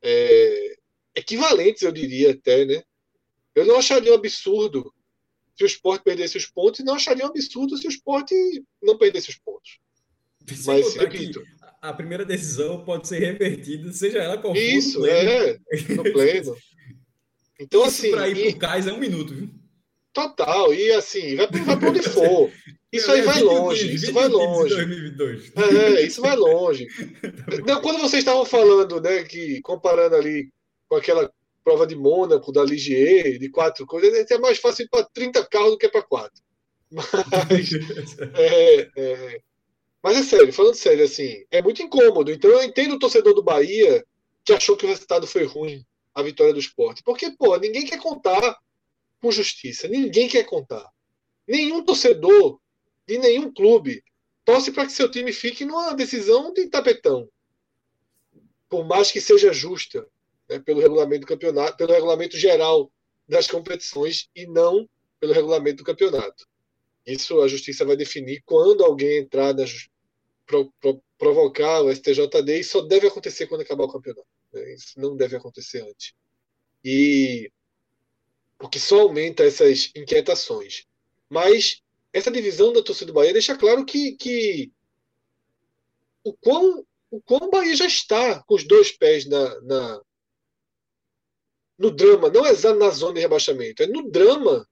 é, 0.00 0.76
equivalentes, 1.14 1.82
eu 1.82 1.92
diria 1.92 2.30
até, 2.30 2.64
né? 2.64 2.82
Eu 3.54 3.66
não 3.66 3.76
acharia 3.76 4.12
um 4.12 4.14
absurdo 4.14 4.94
se 5.56 5.64
o 5.64 5.66
esporte 5.66 6.02
perdesse 6.02 6.38
os 6.38 6.46
pontos 6.46 6.80
e 6.80 6.84
não 6.84 6.94
acharia 6.94 7.26
um 7.26 7.28
absurdo 7.28 7.76
se 7.76 7.86
o 7.86 7.90
esporte 7.90 8.34
não 8.82 8.96
perdesse 8.96 9.28
os 9.28 9.36
pontos. 9.36 9.78
Mas, 10.66 10.94
repito. 10.94 11.42
A 11.80 11.94
primeira 11.94 12.26
decisão 12.26 12.84
pode 12.84 13.08
ser 13.08 13.20
revertida, 13.20 13.90
seja 13.92 14.18
ela 14.18 14.36
qual 14.36 14.54
for. 14.54 14.60
Isso, 14.60 15.06
é, 15.06 15.58
no 15.96 16.02
pleno. 16.02 16.54
Então, 17.58 17.80
Isso 17.86 17.88
assim. 17.88 18.10
Para 18.10 18.28
ir 18.28 18.36
e... 18.36 18.50
pro 18.50 18.60
cais 18.60 18.86
é 18.86 18.92
um 18.92 18.98
minuto, 18.98 19.34
viu? 19.34 19.48
Total, 20.12 20.74
e 20.74 20.92
assim, 20.92 21.36
vai, 21.36 21.46
vai 21.46 21.78
para 21.78 21.88
onde 21.88 22.02
for. 22.02 22.50
Isso 22.92 23.10
aí 23.12 23.22
vai 23.22 23.40
longe, 23.40 23.94
isso 23.94 24.12
vai 24.12 24.26
longe. 24.26 24.74
É, 24.74 26.02
isso 26.02 26.20
vai 26.20 26.34
longe. 26.34 26.88
Não, 27.64 27.80
quando 27.80 28.00
vocês 28.00 28.20
estavam 28.20 28.44
falando, 28.44 29.00
né, 29.00 29.22
que 29.22 29.60
comparando 29.60 30.16
ali 30.16 30.50
com 30.88 30.96
aquela 30.96 31.30
prova 31.62 31.86
de 31.86 31.94
Mônaco, 31.94 32.50
da 32.50 32.64
Ligier, 32.64 33.38
de 33.38 33.48
quatro 33.48 33.86
coisas, 33.86 34.28
é 34.28 34.38
mais 34.38 34.58
fácil 34.58 34.84
ir 34.84 34.88
para 34.88 35.06
30 35.12 35.46
carros 35.46 35.70
do 35.70 35.78
que 35.78 35.88
para 35.88 36.02
quatro. 36.02 36.42
Mas 36.90 37.70
é, 38.34 38.90
é, 38.96 39.40
mas 40.02 40.16
é 40.16 40.22
sério, 40.22 40.52
falando 40.52 40.74
sério, 40.74 41.04
assim, 41.04 41.44
é 41.50 41.60
muito 41.62 41.82
incômodo. 41.82 42.30
Então 42.32 42.50
eu 42.50 42.62
entendo 42.62 42.94
o 42.94 42.98
torcedor 42.98 43.34
do 43.34 43.42
Bahia 43.42 44.04
que 44.44 44.52
achou 44.52 44.76
que 44.76 44.84
o 44.86 44.88
resultado 44.88 45.26
foi 45.26 45.44
ruim, 45.44 45.84
a 46.14 46.22
vitória 46.22 46.52
do 46.52 46.58
esporte. 46.58 47.02
Porque, 47.02 47.30
pô, 47.30 47.56
ninguém 47.56 47.84
quer 47.84 47.98
contar 47.98 48.58
com 49.20 49.30
justiça. 49.30 49.86
Ninguém 49.88 50.28
quer 50.28 50.44
contar. 50.44 50.88
Nenhum 51.46 51.84
torcedor 51.84 52.58
de 53.06 53.18
nenhum 53.18 53.52
clube 53.52 54.02
torce 54.44 54.72
para 54.72 54.86
que 54.86 54.92
seu 54.92 55.10
time 55.10 55.32
fique 55.32 55.64
numa 55.64 55.94
decisão 55.94 56.52
de 56.52 56.66
tapetão. 56.68 57.28
Por 58.68 58.84
mais 58.86 59.10
que 59.10 59.20
seja 59.20 59.52
justa, 59.52 60.06
né, 60.48 60.58
pelo 60.58 60.80
regulamento 60.80 61.22
do 61.22 61.26
campeonato, 61.26 61.76
pelo 61.76 61.92
regulamento 61.92 62.36
geral 62.36 62.90
das 63.28 63.46
competições 63.46 64.28
e 64.34 64.46
não 64.46 64.88
pelo 65.20 65.32
regulamento 65.32 65.78
do 65.78 65.84
campeonato. 65.84 66.48
Isso 67.06 67.40
a 67.40 67.48
justiça 67.48 67.84
vai 67.84 67.96
definir 67.96 68.42
quando 68.44 68.84
alguém 68.84 69.18
entrar 69.18 69.52
pro, 70.50 70.72
pro, 70.80 71.00
provocar 71.16 71.80
o 71.80 71.94
STJD 71.94 72.58
e 72.58 72.64
só 72.64 72.80
deve 72.80 73.06
acontecer 73.06 73.46
quando 73.46 73.60
acabar 73.60 73.84
o 73.84 73.92
campeonato. 73.92 74.26
Né? 74.52 74.74
Isso 74.74 74.98
não 74.98 75.16
deve 75.16 75.36
acontecer 75.36 75.80
antes. 75.82 76.12
E 76.84 77.52
o 78.60 78.68
que 78.68 78.80
só 78.80 79.02
aumenta 79.02 79.44
essas 79.44 79.92
inquietações. 79.94 80.86
Mas 81.28 81.80
essa 82.12 82.32
divisão 82.32 82.72
da 82.72 82.82
torcida 82.82 83.12
do 83.12 83.14
Bahia 83.14 83.32
deixa 83.32 83.56
claro 83.56 83.84
que, 83.84 84.16
que 84.16 84.72
o 86.24 86.34
quão 86.34 86.84
o 87.12 87.20
quão 87.20 87.48
o 87.48 87.50
Bahia 87.50 87.74
já 87.74 87.86
está 87.86 88.42
com 88.42 88.54
os 88.54 88.64
dois 88.64 88.92
pés 88.92 89.26
na, 89.26 89.60
na 89.62 90.02
no 91.78 91.90
drama, 91.90 92.28
não 92.28 92.44
é 92.44 92.52
na 92.74 92.90
zona 92.90 93.14
de 93.14 93.20
rebaixamento, 93.20 93.82
é 93.82 93.86
no 93.86 94.10
drama 94.10 94.68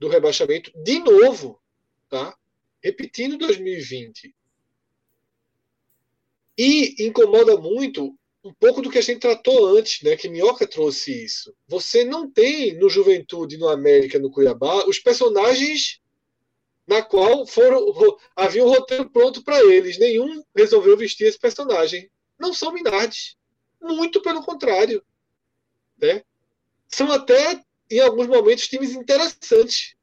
do 0.00 0.08
rebaixamento 0.08 0.72
de 0.82 0.98
novo, 1.00 1.60
tá? 2.08 2.36
Repetindo 2.82 3.36
2020. 3.36 4.34
E 6.58 7.06
incomoda 7.06 7.56
muito 7.56 8.18
um 8.44 8.52
pouco 8.52 8.82
do 8.82 8.90
que 8.90 8.98
a 8.98 9.02
gente 9.02 9.20
tratou 9.20 9.78
antes, 9.78 10.02
né? 10.02 10.16
Que 10.16 10.28
Minhoca 10.28 10.66
trouxe 10.66 11.24
isso. 11.24 11.54
Você 11.68 12.04
não 12.04 12.30
tem 12.30 12.76
no 12.76 12.88
Juventude, 12.88 13.56
no 13.56 13.68
América, 13.68 14.18
no 14.18 14.30
Cuiabá, 14.30 14.84
os 14.86 14.98
personagens 14.98 16.00
na 16.86 17.02
qual 17.02 17.46
foram 17.46 17.84
havia 18.34 18.64
um 18.64 18.68
roteiro 18.68 19.10
pronto 19.10 19.42
para 19.44 19.62
eles. 19.64 19.98
Nenhum 19.98 20.42
resolveu 20.56 20.96
vestir 20.96 21.26
esse 21.26 21.38
personagem. 21.38 22.10
Não 22.38 22.54
são 22.54 22.72
Minardes. 22.72 23.36
Muito 23.80 24.22
pelo 24.22 24.42
contrário. 24.42 25.04
Né? 25.98 26.22
São 26.88 27.10
até, 27.12 27.62
em 27.90 28.00
alguns 28.00 28.26
momentos, 28.26 28.66
times 28.66 28.92
interessantes. 28.92 29.94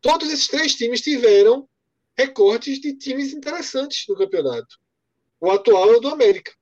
Todos 0.00 0.30
esses 0.30 0.48
três 0.48 0.74
times 0.74 1.00
tiveram 1.00 1.68
recortes 2.16 2.80
de 2.80 2.94
times 2.94 3.32
interessantes 3.32 4.04
no 4.08 4.16
campeonato. 4.16 4.79
O 5.40 5.50
atual 5.50 5.92
é 5.92 5.96
o 5.96 6.00
do 6.00 6.08
América. 6.08 6.52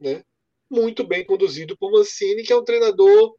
Né? 0.00 0.24
Muito 0.70 1.06
bem 1.06 1.24
conduzido 1.24 1.76
por 1.76 1.92
Mancini, 1.92 2.42
que 2.42 2.52
é 2.52 2.56
um 2.56 2.64
treinador 2.64 3.36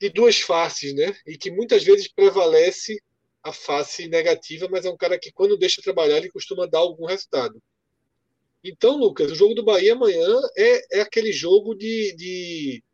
de 0.00 0.08
duas 0.08 0.40
faces, 0.40 0.94
né? 0.94 1.14
E 1.26 1.36
que 1.36 1.50
muitas 1.50 1.82
vezes 1.82 2.08
prevalece 2.08 3.02
a 3.42 3.52
face 3.52 4.08
negativa, 4.08 4.68
mas 4.70 4.84
é 4.84 4.90
um 4.90 4.96
cara 4.96 5.18
que 5.18 5.32
quando 5.32 5.58
deixa 5.58 5.82
trabalhar 5.82 6.18
ele 6.18 6.30
costuma 6.30 6.66
dar 6.66 6.78
algum 6.78 7.06
resultado. 7.06 7.60
Então, 8.62 8.96
Lucas, 8.96 9.30
o 9.30 9.34
jogo 9.34 9.54
do 9.54 9.64
Bahia 9.64 9.92
amanhã 9.94 10.40
é, 10.56 10.98
é 10.98 11.00
aquele 11.00 11.32
jogo 11.32 11.74
de, 11.74 12.14
de 12.16 12.84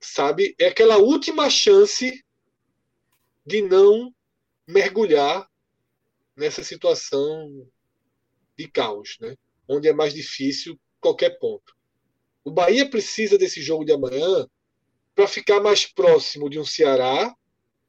sabe, 0.00 0.54
é 0.58 0.66
aquela 0.66 0.98
última 0.98 1.50
chance 1.50 2.24
de 3.44 3.62
não 3.62 4.14
mergulhar 4.66 5.48
nessa 6.36 6.62
situação 6.62 7.68
de 8.62 8.70
caos, 8.70 9.16
né? 9.20 9.36
Onde 9.68 9.88
é 9.88 9.92
mais 9.92 10.14
difícil 10.14 10.78
qualquer 11.00 11.38
ponto. 11.38 11.74
O 12.44 12.50
Bahia 12.50 12.88
precisa 12.88 13.36
desse 13.38 13.60
jogo 13.62 13.84
de 13.84 13.92
amanhã 13.92 14.46
para 15.14 15.26
ficar 15.26 15.60
mais 15.60 15.86
próximo 15.86 16.48
de 16.48 16.58
um 16.58 16.64
Ceará 16.64 17.34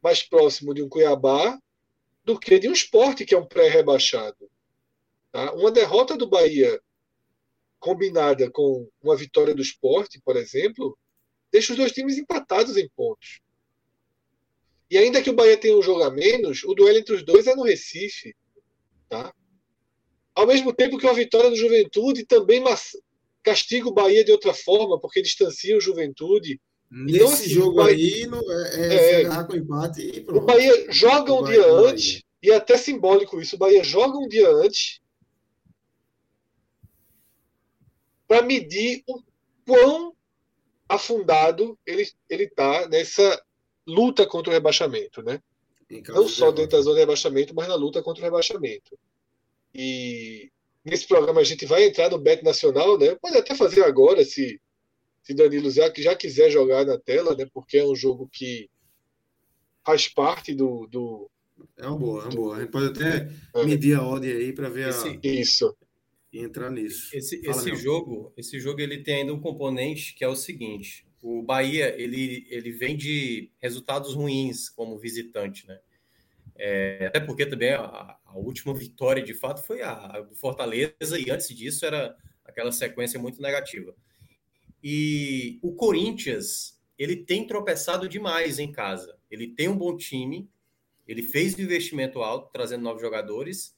mais 0.04 0.22
próximo 0.22 0.74
de 0.74 0.84
um 0.84 0.90
Cuiabá 0.90 1.58
do 2.26 2.38
que 2.38 2.60
de 2.60 2.68
um 2.68 2.74
esporte 2.74 3.26
que 3.26 3.34
é 3.34 3.38
um 3.38 3.46
pré-rebaixado. 3.46 4.50
Tá? 5.32 5.54
Uma 5.54 5.72
derrota 5.72 6.18
do 6.18 6.28
Bahia 6.28 6.80
combinada 7.80 8.52
com 8.52 8.88
uma 9.02 9.16
vitória 9.16 9.56
do 9.56 9.62
esporte, 9.62 10.22
por 10.24 10.36
exemplo, 10.36 10.98
deixa 11.52 11.72
os 11.72 11.78
dois 11.78 11.94
times 11.94 12.18
empatados 12.18 12.76
em 12.76 12.90
pontos. 12.90 13.40
E 14.92 14.98
ainda 14.98 15.22
que 15.22 15.30
o 15.30 15.36
Bahia 15.36 15.58
tenha 15.58 15.76
um 15.76 15.82
jogo 15.82 16.04
a 16.04 16.12
menos, 16.12 16.64
o 16.64 16.74
duelo 16.74 16.98
entre 16.98 17.16
os 17.16 17.24
dois 17.24 17.48
é 17.48 17.56
no 17.56 17.64
Recife. 17.64 18.36
Tá? 19.10 19.34
Ao 20.36 20.48
mesmo 20.48 20.74
tempo 20.74 20.98
que 20.98 21.06
uma 21.06 21.14
vitória 21.14 21.50
do 21.50 21.56
Juventude 21.56 22.26
também 22.26 22.64
castiga 23.44 23.88
o 23.88 23.94
Bahia 23.94 24.24
de 24.24 24.32
outra 24.32 24.54
forma, 24.54 25.00
porque 25.00 25.22
distancia 25.22 25.78
o 25.78 25.82
Juventude 25.82 26.60
então, 26.94 27.06
Nesse 27.06 27.18
então, 27.18 27.34
assim, 27.34 27.50
jogo 27.50 27.76
Bahia, 27.78 28.16
aí, 28.16 28.28
no, 28.28 28.52
é, 28.52 29.22
é, 29.24 29.44
com 29.46 29.56
empate 29.56 30.02
e 30.02 30.22
pronto. 30.22 30.44
O 30.44 30.46
Bahia 30.46 30.92
joga 30.92 31.34
um 31.34 31.40
o 31.40 31.44
dia 31.44 31.66
antes, 31.72 32.24
e 32.42 32.52
é 32.52 32.56
até 32.56 32.78
simbólico 32.78 33.42
isso, 33.42 33.56
o 33.56 33.60
Bahia 33.60 33.84
joga 33.84 34.16
um 34.16 34.28
dia 34.28 34.48
antes 34.48 35.02
para 38.28 38.44
medir 38.44 39.04
o 39.08 39.24
quão 39.66 40.16
afundado 40.88 41.78
ele 41.86 42.08
está 42.30 42.88
nessa 42.88 43.42
luta 43.88 44.26
contra 44.28 44.52
o 44.52 44.54
rebaixamento, 44.54 45.24
né? 45.24 45.42
Não 46.10 46.28
só 46.28 46.52
dentro 46.52 46.78
da 46.78 46.84
zona 46.84 46.96
de 46.96 47.02
rebaixamento, 47.02 47.56
mas 47.56 47.68
na 47.68 47.76
luta 47.76 48.04
contra 48.04 48.22
o 48.22 48.26
rebaixamento. 48.26 48.98
E 49.74 50.52
nesse 50.84 51.08
programa 51.08 51.42
a 51.42 51.44
gente 51.44 51.66
vai 51.66 51.86
entrar 51.86 52.10
no 52.10 52.18
Bet 52.18 52.44
Nacional, 52.44 52.98
né? 52.98 53.16
Pode 53.16 53.38
até 53.38 53.56
fazer 53.56 53.84
agora, 53.84 54.24
se 54.24 54.60
se 55.24 55.34
Danilo 55.34 55.72
já, 55.72 55.92
já 55.96 56.16
quiser 56.16 56.52
jogar 56.52 56.86
na 56.86 57.00
tela, 57.00 57.36
né? 57.36 57.48
Porque 57.54 57.78
é 57.78 57.86
um 57.86 57.96
jogo 57.96 58.30
que 58.32 58.70
faz 59.86 60.08
parte 60.08 60.54
do. 60.54 60.86
do 60.88 61.30
é 61.78 61.88
uma 61.88 61.98
boa, 61.98 62.24
é 62.24 62.26
uma 62.26 62.36
boa. 62.36 62.58
A 62.58 62.60
gente 62.60 62.72
pode 62.72 62.88
até 62.88 63.30
é. 63.56 63.66
medir 63.66 63.98
a 63.98 64.06
odd 64.06 64.30
aí 64.30 64.52
para 64.52 64.70
ver 64.70 64.90
esse, 64.90 65.08
a, 65.08 65.20
isso 65.24 65.74
e 66.34 66.40
entrar 66.40 66.72
nisso. 66.72 67.16
Esse, 67.16 67.40
esse 67.48 67.76
jogo, 67.76 68.34
esse 68.36 68.60
jogo 68.60 68.82
ele 68.82 69.04
tem 69.04 69.18
ainda 69.18 69.34
um 69.34 69.40
componente 69.40 70.14
que 70.16 70.24
é 70.24 70.28
o 70.28 70.36
seguinte: 70.36 71.06
o 71.22 71.44
Bahia 71.44 71.96
ele, 72.02 72.46
ele 72.50 72.72
vem 72.72 72.98
de 72.98 73.52
resultados 73.62 74.16
ruins 74.16 74.68
como 74.70 74.98
visitante, 74.98 75.68
né? 75.68 75.80
É, 76.56 77.08
até 77.08 77.20
porque 77.20 77.46
também 77.46 77.72
a, 77.74 78.18
a, 78.26 78.38
última 78.38 78.74
vitória 78.74 79.24
de 79.24 79.34
fato 79.34 79.64
foi 79.64 79.82
a, 79.82 80.22
do 80.22 80.36
Fortaleza 80.36 81.20
e 81.20 81.30
antes 81.32 81.48
disso 81.50 81.86
era 81.86 82.16
aquela 82.46 82.72
sequência 82.72 83.20
muito 83.20 83.42
negativa. 83.42 83.96
E 84.84 85.60
o 85.62 85.74
Corinthians, 85.74 86.80
ele 86.98 87.16
tem 87.16 87.48
tropeçado 87.48 88.08
demais 88.08 88.60
em 88.60 88.72
casa. 88.72 89.18
Ele 89.32 89.48
tem 89.48 89.68
um 89.68 89.78
bom 89.78 89.98
time, 89.98 90.50
ele 91.08 91.24
fez 91.24 91.56
um 91.58 91.62
investimento 91.62 92.22
alto, 92.22 92.52
trazendo 92.52 92.84
novos 92.84 93.02
jogadores, 93.02 93.76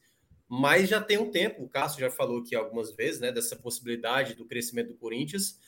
mas 0.47 0.89
já 0.89 1.01
tem 1.01 1.17
um 1.17 1.31
tempo. 1.31 1.63
O 1.63 1.69
Cássio 1.69 1.99
já 1.99 2.09
falou 2.09 2.39
aqui 2.39 2.55
algumas 2.55 2.93
vezes, 2.93 3.21
né, 3.21 3.31
dessa 3.31 3.55
possibilidade 3.55 4.35
do 4.35 4.45
crescimento 4.45 4.89
do 4.89 4.95
Corinthians, 4.95 5.59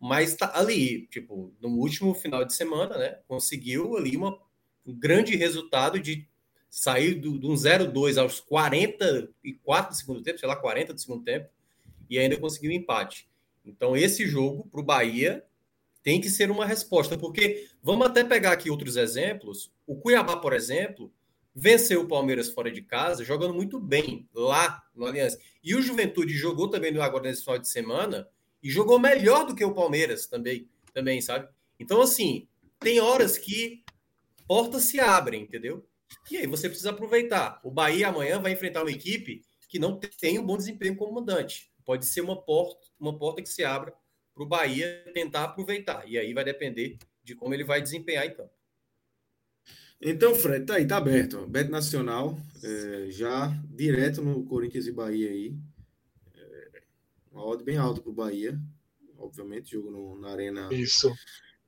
mas 0.00 0.34
tá 0.34 0.52
ali, 0.54 1.06
tipo, 1.08 1.54
no 1.60 1.68
último 1.70 2.14
final 2.14 2.44
de 2.44 2.54
semana, 2.54 2.96
né, 2.96 3.18
conseguiu 3.26 3.96
ali 3.96 4.16
uma, 4.16 4.38
um 4.86 4.94
grande 4.94 5.36
resultado 5.36 5.98
de 5.98 6.28
sair 6.70 7.14
de 7.18 7.28
um 7.28 7.54
0-2 7.54 8.20
aos 8.20 8.40
44 8.40 9.90
do 9.90 9.96
segundo 9.96 10.22
tempo, 10.22 10.38
sei 10.38 10.48
lá, 10.48 10.56
40 10.56 10.94
do 10.94 11.00
segundo 11.00 11.24
tempo, 11.24 11.48
e 12.08 12.18
ainda 12.18 12.36
conseguiu 12.36 12.70
um 12.70 12.74
empate. 12.74 13.28
Então, 13.64 13.96
esse 13.96 14.26
jogo 14.26 14.66
para 14.70 14.80
o 14.80 14.84
Bahia 14.84 15.44
tem 16.02 16.20
que 16.20 16.30
ser 16.30 16.50
uma 16.50 16.64
resposta, 16.64 17.18
porque 17.18 17.68
vamos 17.82 18.06
até 18.06 18.24
pegar 18.24 18.52
aqui 18.52 18.70
outros 18.70 18.96
exemplos. 18.96 19.70
O 19.86 19.96
Cuiabá, 19.96 20.36
por 20.36 20.52
exemplo, 20.52 21.12
venceu 21.54 22.02
o 22.02 22.08
Palmeiras 22.08 22.48
fora 22.50 22.70
de 22.70 22.82
casa, 22.82 23.24
jogando 23.24 23.52
muito 23.52 23.78
bem 23.80 24.28
lá 24.32 24.82
no 24.94 25.04
Aliança. 25.04 25.38
E 25.62 25.74
o 25.74 25.82
Juventude 25.82 26.32
jogou 26.32 26.68
também 26.68 26.92
no 26.92 27.02
agora 27.02 27.24
nesse 27.24 27.42
final 27.42 27.58
de 27.58 27.68
semana 27.68 28.28
e 28.62 28.70
jogou 28.70 28.98
melhor 28.98 29.44
do 29.44 29.54
que 29.54 29.64
o 29.64 29.74
Palmeiras 29.74 30.26
também, 30.26 30.68
também, 30.94 31.20
sabe? 31.20 31.48
Então, 31.78 32.00
assim, 32.00 32.48
tem 32.78 33.00
horas 33.00 33.36
que 33.36 33.82
portas 34.46 34.84
se 34.84 34.98
abrem, 35.00 35.42
entendeu? 35.42 35.86
E 36.30 36.36
aí 36.36 36.46
você 36.46 36.68
precisa 36.68 36.90
aproveitar. 36.90 37.60
O 37.62 37.70
Bahia 37.70 38.08
amanhã 38.08 38.40
vai 38.40 38.52
enfrentar 38.52 38.82
uma 38.82 38.90
equipe 38.90 39.42
que 39.68 39.78
não 39.78 39.98
tem 39.98 40.38
um 40.38 40.46
bom 40.46 40.56
desempenho 40.56 40.96
como 40.96 41.14
mandante 41.14 41.70
pode 41.88 42.04
ser 42.04 42.20
uma 42.20 42.38
porta, 42.38 42.86
uma 43.00 43.18
porta 43.18 43.40
que 43.40 43.48
se 43.48 43.64
abra 43.64 43.94
para 44.34 44.42
o 44.42 44.46
Bahia 44.46 45.10
tentar 45.14 45.44
aproveitar. 45.44 46.06
E 46.06 46.18
aí 46.18 46.34
vai 46.34 46.44
depender 46.44 46.98
de 47.24 47.34
como 47.34 47.54
ele 47.54 47.64
vai 47.64 47.80
desempenhar 47.80 48.26
em 48.26 48.34
campo. 48.34 48.52
Então, 49.98 50.34
Fred, 50.34 50.66
tá 50.66 50.74
aí, 50.74 50.86
tá 50.86 50.98
aberto. 50.98 51.46
Beto 51.46 51.70
Nacional, 51.70 52.38
é, 52.62 53.10
já 53.10 53.48
direto 53.70 54.20
no 54.20 54.44
Corinthians 54.44 54.86
e 54.86 54.92
Bahia 54.92 55.30
aí. 55.30 55.56
É, 56.34 56.82
uma 57.32 57.46
odd 57.46 57.64
bem 57.64 57.78
alta 57.78 58.02
para 58.02 58.10
o 58.10 58.14
Bahia. 58.14 58.60
Obviamente, 59.16 59.70
jogo 59.70 59.90
no, 59.90 60.20
na 60.20 60.28
Arena. 60.28 60.68
Isso. 60.70 61.10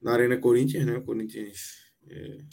Na 0.03 0.13
Arena 0.13 0.37
Corinthians, 0.37 0.85
né? 0.85 0.99
O 0.99 1.03
Corinthians 1.03 1.93
é, 2.07 2.45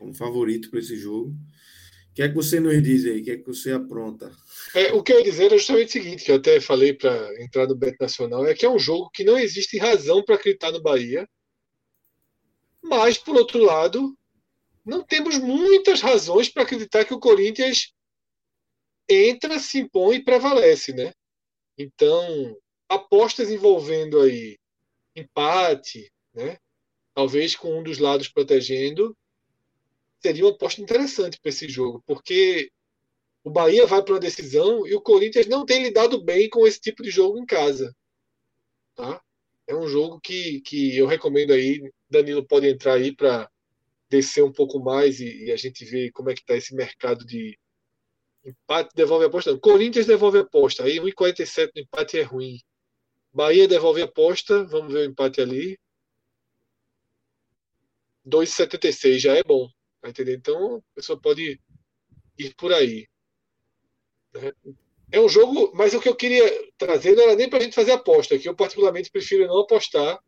como 0.00 0.14
favorito 0.14 0.70
para 0.70 0.80
esse 0.80 0.96
jogo. 0.96 1.28
O 1.28 2.14
que 2.14 2.22
é 2.22 2.28
que 2.28 2.34
você 2.34 2.58
nos 2.58 2.82
diz 2.82 3.04
aí? 3.04 3.20
O 3.20 3.24
que 3.24 3.30
é 3.32 3.36
que 3.36 3.46
você 3.46 3.70
apronta? 3.70 4.32
É, 4.74 4.92
o 4.94 5.02
que 5.02 5.12
eu 5.12 5.18
ia 5.18 5.24
dizer 5.24 5.52
é 5.52 5.58
justamente 5.58 5.88
o 5.88 5.92
seguinte, 5.92 6.24
que 6.24 6.32
eu 6.32 6.36
até 6.36 6.58
falei 6.58 6.94
para 6.94 7.42
entrar 7.42 7.68
no 7.68 7.76
Bet 7.76 7.96
Nacional, 8.00 8.46
é 8.46 8.54
que 8.54 8.64
é 8.64 8.70
um 8.70 8.78
jogo 8.78 9.10
que 9.10 9.22
não 9.22 9.38
existe 9.38 9.78
razão 9.78 10.24
para 10.24 10.36
acreditar 10.36 10.72
no 10.72 10.82
Bahia, 10.82 11.28
mas, 12.82 13.18
por 13.18 13.36
outro 13.36 13.62
lado, 13.62 14.16
não 14.84 15.04
temos 15.04 15.38
muitas 15.38 16.00
razões 16.00 16.48
para 16.48 16.62
acreditar 16.62 17.04
que 17.04 17.12
o 17.12 17.20
Corinthians 17.20 17.92
entra, 19.08 19.58
se 19.58 19.80
impõe 19.80 20.16
e 20.16 20.24
prevalece, 20.24 20.94
né? 20.94 21.12
Então, 21.76 22.56
apostas 22.88 23.50
envolvendo 23.50 24.18
aí 24.18 24.58
empate, 25.14 26.10
né? 26.34 26.56
Talvez 27.14 27.54
com 27.54 27.78
um 27.78 27.82
dos 27.82 27.98
lados 27.98 28.28
protegendo, 28.28 29.14
seria 30.22 30.44
uma 30.44 30.52
aposta 30.52 30.80
interessante 30.80 31.38
para 31.40 31.50
esse 31.50 31.68
jogo, 31.68 32.02
porque 32.06 32.70
o 33.44 33.50
Bahia 33.50 33.86
vai 33.86 34.02
para 34.02 34.14
uma 34.14 34.20
decisão 34.20 34.86
e 34.86 34.94
o 34.94 35.00
Corinthians 35.00 35.46
não 35.46 35.64
tem 35.64 35.82
lidado 35.82 36.22
bem 36.22 36.48
com 36.48 36.66
esse 36.66 36.80
tipo 36.80 37.02
de 37.02 37.10
jogo 37.10 37.38
em 37.38 37.46
casa. 37.46 37.94
Tá? 38.94 39.20
é 39.70 39.76
um 39.76 39.86
jogo 39.86 40.20
que, 40.20 40.60
que 40.62 40.96
eu 40.96 41.06
recomendo 41.06 41.52
aí. 41.52 41.90
Danilo 42.08 42.46
pode 42.46 42.68
entrar 42.68 42.94
aí 42.94 43.14
para 43.14 43.48
descer 44.08 44.42
um 44.42 44.52
pouco 44.52 44.80
mais 44.80 45.20
e, 45.20 45.44
e, 45.44 45.52
a 45.52 45.56
gente 45.56 45.84
ver 45.84 46.10
como 46.10 46.30
é 46.30 46.34
que 46.34 46.40
está 46.40 46.56
esse 46.56 46.74
mercado 46.74 47.24
de 47.24 47.56
empate 48.44 48.90
devolve 48.94 49.26
aposta. 49.26 49.56
Corinthians 49.58 50.06
devolve 50.06 50.38
aposta. 50.38 50.84
Aí 50.84 50.98
1,47 50.98 51.70
no 51.76 51.82
empate 51.82 52.18
é 52.18 52.22
ruim. 52.22 52.58
Bahia 53.32 53.68
devolve 53.68 54.02
aposta. 54.02 54.64
Vamos 54.64 54.92
ver 54.92 55.00
o 55.00 55.10
empate 55.10 55.40
ali. 55.40 55.78
2,76 58.26 59.18
já 59.18 59.36
é 59.36 59.42
bom. 59.44 59.68
Tá 60.00 60.08
entendendo? 60.08 60.38
Então 60.38 60.76
a 60.76 60.94
pessoa 60.94 61.20
pode 61.20 61.60
ir 62.38 62.54
por 62.54 62.72
aí. 62.72 63.06
Né? 64.34 64.52
É 65.12 65.20
um 65.20 65.28
jogo, 65.28 65.72
mas 65.74 65.92
o 65.92 66.00
que 66.00 66.08
eu 66.08 66.14
queria 66.14 66.44
trazer 66.78 67.16
não 67.16 67.24
era 67.24 67.34
nem 67.34 67.48
para 67.48 67.58
a 67.58 67.62
gente 67.62 67.74
fazer 67.74 67.92
aposta, 67.92 68.38
que 68.38 68.48
eu 68.48 68.54
particularmente 68.54 69.10
prefiro 69.10 69.46
não 69.46 69.60
apostar 69.60 70.18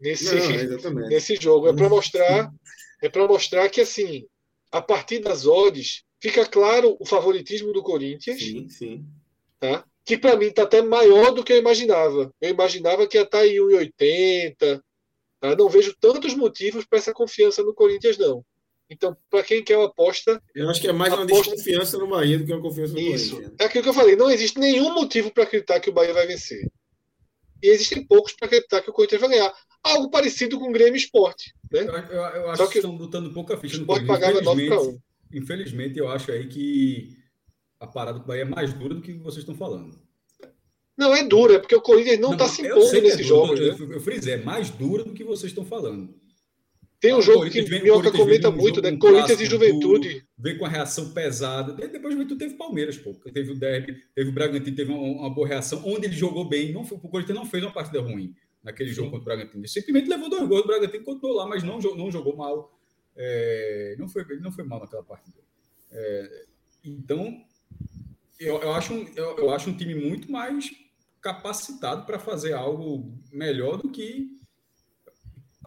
nesse, 0.00 0.34
não, 0.34 1.08
nesse 1.08 1.36
jogo. 1.36 1.68
É 1.68 1.72
para 1.72 1.88
mostrar, 1.88 2.52
é 3.00 3.08
para 3.08 3.28
mostrar 3.28 3.68
que 3.68 3.80
assim, 3.80 4.26
a 4.72 4.82
partir 4.82 5.20
das 5.20 5.46
odds 5.46 6.02
fica 6.20 6.44
claro 6.44 6.96
o 6.98 7.06
favoritismo 7.06 7.72
do 7.72 7.82
Corinthians. 7.82 8.40
Sim, 8.40 8.68
sim. 8.68 9.06
Tá? 9.60 9.84
Que 10.04 10.18
para 10.18 10.36
mim 10.36 10.46
está 10.46 10.62
até 10.62 10.82
maior 10.82 11.32
do 11.32 11.44
que 11.44 11.52
eu 11.52 11.58
imaginava. 11.58 12.32
Eu 12.40 12.50
imaginava 12.50 13.06
que 13.06 13.16
ia 13.16 13.22
estar 13.22 13.46
em 13.46 13.56
1,80. 13.56 14.82
Tá? 15.40 15.54
Não 15.56 15.68
vejo 15.68 15.94
tantos 16.00 16.34
motivos 16.34 16.84
para 16.84 16.98
essa 16.98 17.12
confiança 17.12 17.62
no 17.62 17.74
Corinthians, 17.74 18.18
não. 18.18 18.44
Então, 18.90 19.16
para 19.30 19.42
quem 19.42 19.62
quer 19.62 19.76
uma 19.76 19.86
aposta. 19.86 20.42
Eu 20.54 20.68
acho 20.70 20.80
que 20.80 20.88
é 20.88 20.92
mais 20.92 21.12
uma 21.12 21.24
aposta... 21.24 21.50
desconfiança 21.54 21.98
no 21.98 22.08
Bahia 22.08 22.38
do 22.38 22.46
que 22.46 22.52
uma 22.52 22.62
confiança 22.62 22.94
no 22.94 23.00
Isso. 23.00 23.34
Corinthians. 23.34 23.56
É 23.60 23.64
aquilo 23.64 23.82
que 23.82 23.90
eu 23.90 23.94
falei. 23.94 24.16
Não 24.16 24.30
existe 24.30 24.58
nenhum 24.58 24.94
motivo 24.94 25.30
para 25.30 25.42
acreditar 25.42 25.78
que 25.80 25.90
o 25.90 25.92
Bahia 25.92 26.14
vai 26.14 26.26
vencer. 26.26 26.70
E 27.62 27.68
existem 27.68 28.04
poucos 28.04 28.32
para 28.32 28.46
acreditar 28.46 28.80
que 28.80 28.88
o 28.88 28.92
Corinthians 28.92 29.20
vai 29.20 29.30
ganhar. 29.30 29.52
Algo 29.82 30.10
parecido 30.10 30.58
com 30.58 30.68
o 30.68 30.72
Grêmio 30.72 30.96
Esporte. 30.96 31.54
Né? 31.70 31.80
Eu, 31.80 31.86
eu, 31.86 32.22
eu 32.22 32.50
acho 32.50 32.56
Só 32.56 32.66
que, 32.66 32.72
que 32.72 32.78
estão 32.78 32.96
botando 32.96 33.32
pouca 33.32 33.56
ficha 33.58 33.78
no 33.78 33.86
Corinthians. 33.86 34.08
pagava 34.08 34.40
9 34.40 34.68
para 34.68 34.80
1. 34.80 34.98
Infelizmente, 35.34 35.98
eu 35.98 36.08
acho 36.08 36.32
aí 36.32 36.46
que 36.46 37.18
a 37.78 37.86
parada 37.86 38.18
do 38.18 38.26
Bahia 38.26 38.42
é 38.42 38.46
mais 38.46 38.72
dura 38.72 38.94
do 38.94 39.02
que 39.02 39.12
vocês 39.12 39.38
estão 39.42 39.54
falando. 39.54 39.98
Não, 40.96 41.14
é 41.14 41.22
dura, 41.22 41.54
é 41.54 41.58
porque 41.58 41.76
o 41.76 41.80
Corinthians 41.80 42.18
não 42.18 42.32
está 42.32 42.48
se 42.48 42.62
impondo 42.62 43.00
nesses 43.02 43.20
é 43.20 43.22
jogos. 43.22 43.60
Eu, 43.60 43.72
né? 43.72 43.76
eu, 43.78 43.92
eu 43.92 44.00
frisei, 44.00 44.34
é 44.34 44.38
mais 44.38 44.70
dura 44.70 45.04
do 45.04 45.12
que 45.12 45.22
vocês 45.22 45.52
estão 45.52 45.64
falando. 45.64 46.12
Tem 47.00 47.14
um 47.14 47.22
jogo 47.22 47.48
que 47.48 47.62
vem, 47.62 47.82
Minhoca 47.82 48.10
comenta 48.10 48.50
muito, 48.50 48.82
né? 48.82 48.96
Corinthians 48.96 49.40
e 49.40 49.46
Juventude. 49.46 50.26
vem 50.36 50.58
com 50.58 50.64
a 50.64 50.68
reação 50.68 51.10
pesada. 51.10 51.72
Depois 51.72 52.12
o 52.12 52.16
Juventude 52.16 52.40
teve 52.40 52.54
Palmeiras, 52.54 52.96
pô. 52.96 53.14
Teve 53.32 53.52
o 53.52 53.54
Derby, 53.54 54.02
teve 54.14 54.30
o 54.30 54.32
Bragantino, 54.32 54.76
teve 54.76 54.90
uma, 54.90 55.00
uma, 55.00 55.30
boa 55.30 55.46
reação, 55.46 55.80
onde 55.86 56.06
ele 56.06 56.16
jogou 56.16 56.48
bem. 56.48 56.72
Não, 56.72 56.82
o 56.82 57.08
Corinthians 57.08 57.38
não 57.38 57.46
fez 57.46 57.62
uma 57.62 57.72
partida 57.72 58.00
ruim 58.00 58.34
naquele 58.64 58.90
jogo 58.90 59.10
contra 59.10 59.22
o 59.22 59.24
Bragantino. 59.24 59.60
Ele 59.60 59.68
simplesmente 59.68 60.08
levou 60.08 60.28
dois 60.28 60.48
gols 60.48 60.62
do 60.62 60.66
Bragantino, 60.66 61.04
continuou 61.04 61.36
lá, 61.36 61.46
mas 61.46 61.62
não, 61.62 61.78
não 61.78 62.10
jogou 62.10 62.36
mal. 62.36 62.76
É, 63.16 63.94
não, 63.96 64.08
foi, 64.08 64.24
não 64.40 64.50
foi 64.50 64.64
mal 64.64 64.80
naquela 64.80 65.04
partida. 65.04 65.38
É, 65.92 66.44
então, 66.84 67.40
eu, 68.40 68.60
eu, 68.60 68.72
acho 68.72 68.92
um, 68.92 69.06
eu, 69.14 69.36
eu 69.38 69.50
acho 69.50 69.70
um 69.70 69.76
time 69.76 69.94
muito 69.94 70.30
mais 70.30 70.68
capacitado 71.20 72.06
para 72.06 72.18
fazer 72.18 72.54
algo 72.54 73.12
melhor 73.32 73.76
do 73.76 73.88
que 73.88 74.37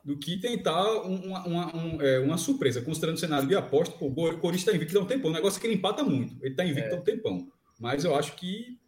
do 0.04 0.18
que 0.18 0.38
tentar 0.38 1.02
uma, 1.04 1.46
uma, 1.46 1.76
um, 1.76 2.02
é, 2.02 2.20
uma 2.20 2.38
surpresa, 2.38 2.82
considerando 2.82 3.18
o 3.18 3.20
cenário 3.20 3.48
de 3.48 3.56
aposta. 3.56 3.96
Pô, 3.98 4.08
o 4.08 4.14
Corinthians 4.14 4.56
está 4.56 4.74
invicto 4.74 4.98
há 4.98 5.02
um 5.02 5.06
tempão. 5.06 5.30
O 5.30 5.34
negócio 5.34 5.58
é 5.58 5.62
que 5.62 5.68
ele 5.68 5.76
empata 5.76 6.04
muito. 6.04 6.36
Ele 6.42 6.52
está 6.52 6.66
invicto 6.66 6.90
é. 6.90 6.98
há 6.98 7.00
um 7.00 7.04
tempão. 7.04 7.52
Mas 7.80 8.04
eu 8.04 8.16
acho 8.16 8.36
que 8.36 8.80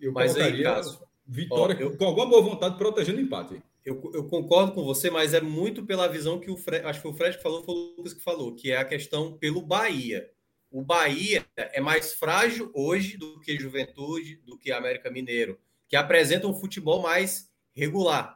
eu 0.00 0.12
mas 0.12 0.32
colocaria 0.32 0.74
aí, 0.74 0.82
vitória 1.26 1.76
ó, 1.76 1.80
eu, 1.80 1.96
com 1.96 2.04
alguma 2.04 2.26
boa 2.26 2.42
vontade 2.42 2.76
protegendo 2.76 3.18
o 3.18 3.22
empate. 3.22 3.62
Eu, 3.84 4.10
eu, 4.14 4.24
concordo 4.24 4.72
com 4.72 4.82
você, 4.82 5.10
mas 5.10 5.32
é 5.32 5.40
muito 5.40 5.84
pela 5.84 6.08
visão 6.08 6.40
que 6.40 6.50
o 6.50 6.56
Fred, 6.56 6.84
acho 6.84 6.98
que 6.98 7.02
foi 7.02 7.12
o 7.12 7.14
Fred 7.14 7.36
que 7.36 7.42
falou, 7.42 7.62
foi 7.62 7.74
o 7.74 7.94
Lucas 7.96 8.12
que 8.12 8.22
falou, 8.22 8.54
que 8.54 8.72
é 8.72 8.78
a 8.78 8.84
questão 8.84 9.38
pelo 9.38 9.62
Bahia. 9.62 10.28
O 10.70 10.82
Bahia 10.82 11.46
é 11.56 11.80
mais 11.80 12.12
frágil 12.12 12.70
hoje 12.74 13.16
do 13.16 13.38
que 13.40 13.56
Juventude, 13.56 14.42
do 14.44 14.58
que 14.58 14.72
América 14.72 15.08
Mineiro, 15.08 15.58
que 15.88 15.94
apresenta 15.94 16.48
um 16.48 16.54
futebol 16.54 17.00
mais 17.00 17.48
regular. 17.72 18.35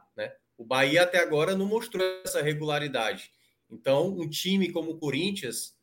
O 0.60 0.64
Bahia 0.66 1.04
até 1.04 1.18
agora 1.18 1.56
não 1.56 1.64
mostrou 1.64 2.06
essa 2.22 2.42
regularidade. 2.42 3.32
Então, 3.70 4.08
um 4.08 4.28
time 4.28 4.70
como 4.70 4.90
o 4.90 4.98
Corinthians, 4.98 5.74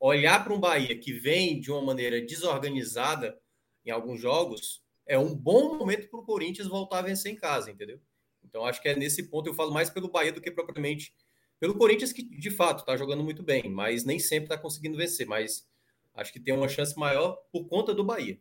olhar 0.00 0.42
para 0.42 0.52
um 0.52 0.58
Bahia 0.58 0.98
que 0.98 1.12
vem 1.12 1.60
de 1.60 1.70
uma 1.70 1.80
maneira 1.80 2.20
desorganizada 2.20 3.40
em 3.86 3.92
alguns 3.92 4.20
jogos, 4.20 4.82
é 5.06 5.16
um 5.16 5.32
bom 5.32 5.78
momento 5.78 6.08
para 6.08 6.18
o 6.18 6.24
Corinthians 6.24 6.66
voltar 6.66 6.98
a 6.98 7.02
vencer 7.02 7.30
em 7.30 7.36
casa, 7.36 7.70
entendeu? 7.70 8.00
Então, 8.42 8.66
acho 8.66 8.82
que 8.82 8.88
é 8.88 8.96
nesse 8.96 9.22
ponto 9.22 9.48
eu 9.48 9.54
falo 9.54 9.72
mais 9.72 9.88
pelo 9.88 10.10
Bahia 10.10 10.32
do 10.32 10.40
que 10.40 10.50
propriamente 10.50 11.14
pelo 11.60 11.78
Corinthians, 11.78 12.12
que 12.12 12.24
de 12.24 12.50
fato 12.50 12.80
está 12.80 12.96
jogando 12.96 13.22
muito 13.22 13.40
bem, 13.40 13.70
mas 13.70 14.04
nem 14.04 14.18
sempre 14.18 14.46
está 14.46 14.58
conseguindo 14.58 14.98
vencer. 14.98 15.28
Mas 15.28 15.64
acho 16.12 16.32
que 16.32 16.40
tem 16.40 16.52
uma 16.52 16.68
chance 16.68 16.98
maior 16.98 17.36
por 17.52 17.68
conta 17.68 17.94
do 17.94 18.02
Bahia. 18.02 18.40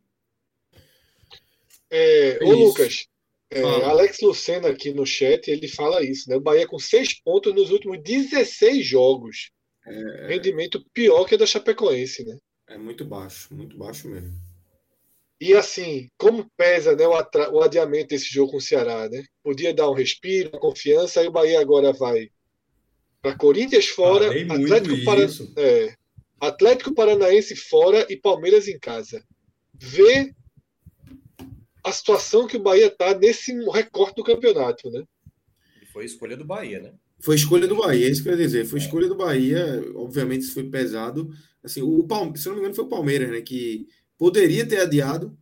É, 1.88 2.40
ô, 2.42 2.50
Lucas, 2.50 3.08
é, 3.60 3.84
Alex 3.86 4.20
Lucena 4.22 4.70
aqui 4.70 4.94
no 4.94 5.06
chat, 5.06 5.50
ele 5.50 5.68
fala 5.68 6.04
isso, 6.04 6.30
né? 6.30 6.36
O 6.36 6.42
Bahia 6.42 6.68
com 6.68 6.80
seis 6.80 7.20
pontos 7.22 7.54
nos 7.54 7.72
últimos 7.72 8.02
16 8.02 8.86
jogos. 8.86 9.52
É... 9.86 10.28
Rendimento 10.28 10.84
pior 10.94 11.26
que 11.26 11.36
o 11.36 11.38
da 11.38 11.46
Chapecoense, 11.46 12.26
né? 12.26 12.38
É 12.70 12.78
muito 12.78 13.04
baixo, 13.04 13.54
muito 13.54 13.78
baixo 13.78 14.08
mesmo. 14.08 14.34
E 15.40 15.54
assim, 15.54 16.10
como 16.18 16.50
pesa 16.56 16.96
né, 16.96 17.06
o, 17.06 17.14
o 17.52 17.62
adiamento 17.62 18.10
desse 18.10 18.34
jogo 18.34 18.52
com 18.52 18.58
o 18.58 18.62
Ceará, 18.62 19.10
né? 19.10 19.24
Podia 19.44 19.74
dar 19.74 19.90
um 19.90 19.94
respiro, 19.94 20.50
uma 20.54 20.60
confiança, 20.60 21.20
aí 21.20 21.28
o 21.28 21.32
Bahia 21.32 21.60
agora 21.60 21.92
vai 21.92 22.30
para 23.22 23.38
Corinthians 23.38 23.88
fora, 23.88 24.28
Atlético, 24.28 25.06
Para... 25.06 25.22
É, 25.58 25.96
Atlético 26.40 26.94
Paranaense 26.94 27.56
fora 27.56 28.06
e 28.10 28.18
Palmeiras 28.18 28.68
em 28.68 28.78
casa. 28.78 29.24
Vê 29.74 30.34
a 31.84 31.92
situação 31.92 32.48
que 32.48 32.58
o 32.58 32.62
Bahia 32.62 32.88
está 32.88 33.18
nesse 33.18 33.54
recorte 33.70 34.16
do 34.16 34.24
campeonato, 34.24 34.90
né? 34.90 35.04
foi 35.94 36.06
escolha 36.06 36.36
do 36.36 36.44
Bahia, 36.44 36.82
né? 36.82 36.92
Foi 37.20 37.36
escolha 37.36 37.68
do 37.68 37.78
Bahia, 37.78 38.08
é 38.08 38.10
isso 38.10 38.24
que 38.24 38.28
eu 38.28 38.34
ia 38.34 38.38
dizer. 38.38 38.66
Foi 38.66 38.80
escolha 38.80 39.08
do 39.08 39.16
Bahia, 39.16 39.82
obviamente 39.96 40.42
isso 40.42 40.56
foi 40.56 40.64
pesado. 40.64 41.30
Assim, 41.64 41.82
o 41.82 42.04
Palme... 42.04 42.38
se 42.38 42.48
não 42.48 42.56
me 42.56 42.60
engano 42.60 42.76
foi 42.76 42.84
o 42.84 42.90
Palmeiras, 42.90 43.30
né, 43.30 43.42
que 43.42 43.88
poderia 44.18 44.66
ter 44.66 44.82
adiado 44.82 45.38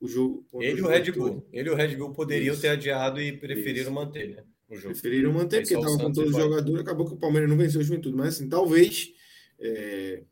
o 0.00 0.08
jogo. 0.08 0.44
Ele 0.60 0.80
e 0.80 0.82
o 0.82 0.88
Red 0.88 1.12
Bull, 1.12 1.46
ele 1.52 1.68
e 1.68 1.72
o 1.72 1.76
Red 1.76 1.96
Bull 1.96 2.12
poderiam 2.12 2.52
isso. 2.52 2.60
ter 2.60 2.68
adiado 2.68 3.20
e 3.20 3.32
preferiram 3.32 3.82
isso. 3.82 3.92
manter, 3.92 4.28
né? 4.30 4.44
O 4.68 4.74
jogo. 4.76 4.92
Preferiram 4.92 5.32
manter 5.32 5.60
porque 5.60 5.74
estava 5.74 5.96
com 5.96 6.12
todos 6.12 6.34
os 6.34 6.36
jogadores, 6.36 6.80
acabou 6.80 7.06
que 7.06 7.14
o 7.14 7.18
Palmeiras 7.18 7.48
não 7.48 7.56
venceu 7.56 7.80
o 7.80 7.84
Juventude, 7.84 8.16
mas 8.16 8.34
assim, 8.34 8.48
talvez 8.48 9.14
é, 9.60 10.24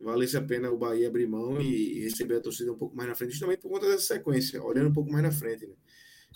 valesse 0.00 0.36
a 0.36 0.42
pena 0.42 0.70
o 0.70 0.78
Bahia 0.78 1.08
abrir 1.08 1.26
mão 1.26 1.60
e, 1.60 2.00
receber 2.00 2.36
a 2.36 2.40
torcida 2.40 2.72
um 2.72 2.76
pouco 2.76 2.96
mais 2.96 3.08
na 3.08 3.14
frente, 3.14 3.32
justamente 3.32 3.60
por 3.60 3.70
conta 3.70 3.86
dessa 3.86 4.14
sequência, 4.14 4.62
olhando 4.62 4.88
um 4.88 4.92
pouco 4.92 5.10
mais 5.10 5.22
na 5.22 5.30
frente. 5.30 5.66
Né? 5.66 5.74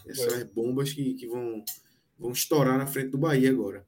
Essas 0.07 0.41
é. 0.41 0.45
bombas 0.45 0.93
que, 0.93 1.15
que 1.15 1.27
vão, 1.27 1.65
vão 2.19 2.33
estourar 2.33 2.77
na 2.77 2.87
frente 2.87 3.09
do 3.09 3.19
Bahia 3.19 3.51
agora. 3.51 3.87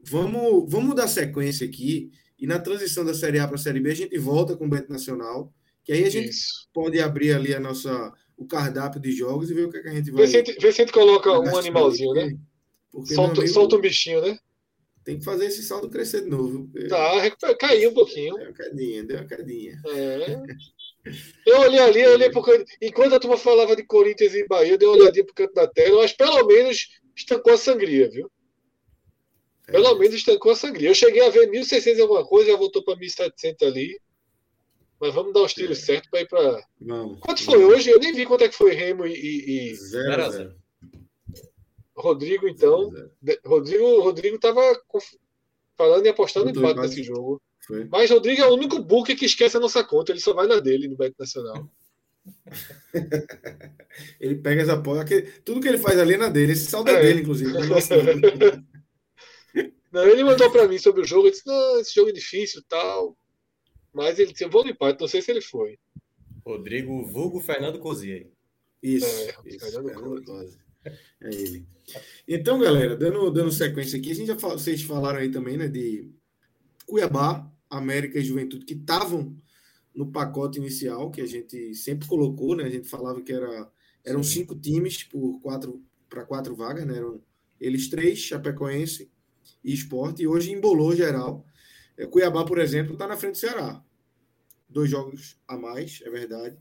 Vamos, 0.00 0.70
vamos 0.70 0.96
dar 0.96 1.06
sequência 1.06 1.66
aqui 1.66 2.10
e 2.38 2.46
na 2.46 2.58
transição 2.58 3.04
da 3.04 3.14
Série 3.14 3.38
A 3.38 3.46
para 3.46 3.54
a 3.54 3.58
Série 3.58 3.78
B 3.78 3.90
a 3.90 3.94
gente 3.94 4.18
volta 4.18 4.56
com 4.56 4.66
o 4.66 4.68
Beto 4.68 4.90
Nacional, 4.90 5.54
que 5.84 5.92
aí 5.92 6.04
a 6.04 6.10
gente 6.10 6.30
Isso. 6.30 6.68
pode 6.72 7.00
abrir 7.00 7.32
ali 7.32 7.54
a 7.54 7.60
nossa, 7.60 8.12
o 8.36 8.44
cardápio 8.44 9.00
de 9.00 9.12
jogos 9.12 9.48
e 9.48 9.54
ver 9.54 9.66
o 9.66 9.70
que, 9.70 9.76
é 9.76 9.82
que 9.82 9.88
a 9.88 9.94
gente 9.94 10.10
vai. 10.10 10.22
Vê 10.22 10.28
se 10.28 10.36
a 10.36 10.44
gente, 10.44 10.60
vê 10.60 10.72
se 10.72 10.82
a 10.82 10.84
gente 10.84 10.92
coloca 10.92 11.30
um 11.38 11.56
animalzinho, 11.56 12.14
né? 12.14 12.36
Solta, 13.06 13.40
amigo, 13.40 13.54
solta 13.54 13.76
um 13.76 13.80
bichinho, 13.80 14.20
né? 14.20 14.38
Tem 15.04 15.18
que 15.18 15.24
fazer 15.24 15.46
esse 15.46 15.62
saldo 15.62 15.90
crescer 15.90 16.22
de 16.22 16.30
novo. 16.30 16.70
Tá, 16.88 17.54
caiu 17.56 17.90
um 17.90 17.94
pouquinho. 17.94 18.34
Deu 18.34 18.46
uma 18.46 18.52
quedinha, 18.52 19.04
deu 19.04 19.16
uma 19.18 19.26
quedinha. 19.26 19.82
É. 19.86 20.42
Eu 21.44 21.60
olhei 21.60 21.80
ali, 21.80 22.00
eu 22.00 22.12
olhei 22.12 22.30
pro 22.30 22.42
canto. 22.42 22.64
Enquanto 22.80 23.14
a 23.14 23.20
turma 23.20 23.36
falava 23.36 23.74
de 23.74 23.84
Corinthians 23.84 24.34
e 24.34 24.46
Bahia, 24.46 24.72
eu 24.72 24.78
dei 24.78 24.86
uma 24.86 24.96
olhadinha 24.96 25.24
pro 25.24 25.34
canto 25.34 25.54
da 25.54 25.66
tela, 25.66 26.02
mas 26.02 26.12
pelo 26.12 26.46
menos 26.46 26.88
estancou 27.16 27.52
a 27.52 27.56
sangria, 27.56 28.08
viu? 28.08 28.30
Pelo 29.66 29.88
é. 29.88 29.98
menos 29.98 30.14
estancou 30.14 30.52
a 30.52 30.56
sangria. 30.56 30.90
Eu 30.90 30.94
cheguei 30.94 31.24
a 31.26 31.30
ver 31.30 31.50
1.600 31.50 32.00
alguma 32.00 32.24
coisa, 32.24 32.52
já 32.52 32.56
voltou 32.56 32.84
para 32.84 32.96
1.700 32.96 33.66
ali. 33.66 34.00
Mas 35.00 35.12
vamos 35.12 35.32
dar 35.32 35.42
os 35.42 35.52
tiros 35.52 35.82
é. 35.82 35.84
certos 35.84 36.08
para 36.10 36.20
ir 36.20 36.28
para. 36.28 36.64
Quanto 37.20 37.42
foi 37.42 37.64
hoje? 37.64 37.90
Eu 37.90 37.98
nem 37.98 38.12
vi 38.12 38.24
quanto 38.24 38.44
é 38.44 38.48
que 38.48 38.54
foi 38.54 38.72
Remo 38.72 39.04
e. 39.04 39.12
e... 39.12 39.74
Zero, 39.74 40.30
zero. 40.30 40.61
Rodrigo, 41.96 42.48
então. 42.48 42.90
Rodrigo 43.44 44.00
Rodrigo 44.00 44.36
estava 44.36 44.60
falando 45.76 46.06
e 46.06 46.08
apostando 46.08 46.48
em 46.48 46.52
empate 46.52 46.80
nesse 46.80 47.02
jogo. 47.02 47.40
Foi. 47.66 47.84
Mas 47.84 48.10
Rodrigo 48.10 48.42
é 48.42 48.48
o 48.48 48.54
único 48.54 48.80
book 48.80 49.14
que 49.14 49.26
esquece 49.26 49.56
a 49.56 49.60
nossa 49.60 49.84
conta, 49.84 50.12
ele 50.12 50.20
só 50.20 50.32
vai 50.32 50.46
na 50.46 50.58
dele 50.58 50.88
no 50.88 50.96
Bet 50.96 51.14
Nacional. 51.18 51.68
ele 54.20 54.36
pega 54.36 54.62
essa 54.62 54.80
porra, 54.80 55.04
que, 55.04 55.22
tudo 55.44 55.60
que 55.60 55.68
ele 55.68 55.78
faz 55.78 55.98
ali 55.98 56.14
é 56.14 56.16
na 56.18 56.28
dele, 56.28 56.52
esse 56.52 56.70
saldo 56.70 56.90
é, 56.90 56.94
é 56.94 57.02
dele, 57.02 57.20
inclusive. 57.22 57.52
não, 59.92 60.06
ele 60.06 60.24
mandou 60.24 60.50
para 60.50 60.66
mim 60.66 60.78
sobre 60.78 61.02
o 61.02 61.06
jogo, 61.06 61.28
eu 61.28 61.30
disse: 61.30 61.46
não, 61.46 61.80
esse 61.80 61.94
jogo 61.94 62.10
é 62.10 62.12
difícil 62.12 62.62
tal. 62.68 63.16
Mas 63.92 64.18
ele 64.18 64.32
disse: 64.32 64.44
eu 64.44 64.50
vou 64.50 64.64
no 64.64 64.70
empate, 64.70 65.00
não 65.00 65.08
sei 65.08 65.20
se 65.22 65.30
ele 65.30 65.40
foi. 65.40 65.78
Rodrigo 66.44 67.04
Vulgo 67.04 67.40
Fernando 67.40 67.78
Cozier. 67.78 68.28
Isso, 68.82 69.06
é, 69.06 69.36
isso 69.46 69.60
Fernando, 69.60 69.88
Fernando 69.88 70.24
É 70.84 71.34
ele. 71.34 71.66
Então, 72.26 72.58
galera, 72.58 72.96
dando, 72.96 73.30
dando 73.30 73.52
sequência 73.52 73.98
aqui, 73.98 74.10
a 74.10 74.14
gente 74.14 74.26
já 74.28 74.38
fala, 74.38 74.58
vocês 74.58 74.82
falaram 74.82 75.18
aí 75.18 75.30
também, 75.30 75.56
né, 75.56 75.68
de 75.68 76.10
Cuiabá, 76.86 77.50
América 77.68 78.18
e 78.18 78.24
Juventude, 78.24 78.64
que 78.64 78.74
estavam 78.74 79.36
no 79.94 80.10
pacote 80.10 80.58
inicial, 80.58 81.10
que 81.10 81.20
a 81.20 81.26
gente 81.26 81.74
sempre 81.74 82.08
colocou, 82.08 82.56
né? 82.56 82.64
A 82.64 82.70
gente 82.70 82.88
falava 82.88 83.20
que 83.20 83.32
era, 83.32 83.70
eram 84.04 84.22
Sim. 84.22 84.40
cinco 84.40 84.54
times 84.54 85.02
por 85.04 85.40
quatro 85.40 85.82
para 86.08 86.24
quatro 86.24 86.54
vagas, 86.54 86.86
né? 86.86 86.96
Eram 86.96 87.22
eles 87.60 87.88
três, 87.88 88.18
Chapecoense 88.18 89.10
e 89.64 89.72
Esporte, 89.72 90.22
e 90.22 90.26
hoje 90.26 90.52
embolou 90.52 90.94
geral. 90.94 91.46
É, 91.96 92.06
Cuiabá, 92.06 92.44
por 92.44 92.58
exemplo, 92.58 92.94
está 92.94 93.06
na 93.06 93.16
frente 93.16 93.34
do 93.34 93.38
Ceará. 93.38 93.82
Dois 94.68 94.90
jogos 94.90 95.38
a 95.46 95.56
mais, 95.56 96.02
é 96.04 96.10
verdade. 96.10 96.56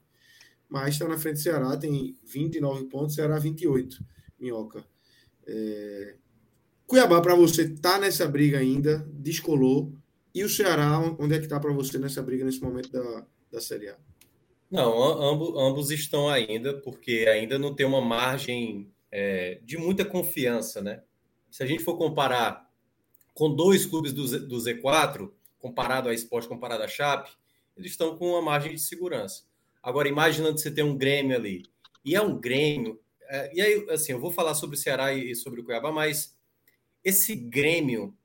Mas 0.71 0.93
está 0.93 1.05
na 1.05 1.17
frente 1.17 1.33
do 1.33 1.41
Ceará, 1.41 1.75
tem 1.75 2.17
29 2.23 2.85
pontos, 2.85 3.15
Ceará 3.15 3.37
28, 3.37 3.97
Minhoca. 4.39 4.85
É... 5.45 6.15
Cuiabá, 6.87 7.19
para 7.19 7.35
você, 7.35 7.67
tá 7.75 7.99
nessa 7.99 8.25
briga 8.25 8.57
ainda, 8.57 9.05
descolou. 9.11 9.93
E 10.33 10.45
o 10.45 10.49
Ceará, 10.49 10.97
onde 11.19 11.35
é 11.35 11.39
que 11.39 11.43
está 11.43 11.59
para 11.59 11.73
você 11.73 11.97
nessa 11.97 12.23
briga 12.23 12.45
nesse 12.45 12.61
momento 12.61 12.89
da, 12.89 13.25
da 13.51 13.59
Série 13.59 13.89
A? 13.89 13.97
Não, 14.69 14.97
ambos, 15.21 15.53
ambos 15.57 15.91
estão 15.91 16.29
ainda, 16.29 16.73
porque 16.79 17.25
ainda 17.27 17.59
não 17.59 17.75
tem 17.75 17.85
uma 17.85 17.99
margem 17.99 18.89
é, 19.11 19.59
de 19.65 19.77
muita 19.77 20.05
confiança, 20.05 20.81
né? 20.81 21.03
Se 21.49 21.61
a 21.63 21.65
gente 21.65 21.83
for 21.83 21.97
comparar 21.97 22.65
com 23.33 23.53
dois 23.53 23.85
clubes 23.85 24.13
do, 24.13 24.25
Z, 24.25 24.39
do 24.39 24.55
Z4, 24.55 25.29
comparado 25.59 26.07
a 26.07 26.13
Esporte, 26.13 26.47
comparado 26.47 26.83
a 26.83 26.87
Chape, 26.87 27.29
eles 27.75 27.91
estão 27.91 28.15
com 28.15 28.29
uma 28.29 28.41
margem 28.41 28.73
de 28.73 28.79
segurança. 28.79 29.43
Agora, 29.81 30.07
imaginando 30.07 30.55
que 30.55 30.61
você 30.61 30.71
tem 30.71 30.83
um 30.83 30.97
Grêmio 30.97 31.35
ali, 31.35 31.63
e 32.03 32.15
é 32.15 32.21
um 32.21 32.39
Grêmio, 32.39 32.99
é, 33.29 33.51
e 33.53 33.61
aí, 33.61 33.87
assim, 33.89 34.11
eu 34.11 34.19
vou 34.19 34.31
falar 34.31 34.53
sobre 34.53 34.75
o 34.75 34.79
Ceará 34.79 35.13
e, 35.13 35.31
e 35.31 35.35
sobre 35.35 35.61
o 35.61 35.63
Cuiabá, 35.63 35.91
mas 35.91 36.35
esse 37.03 37.35
Grêmio 37.35 38.15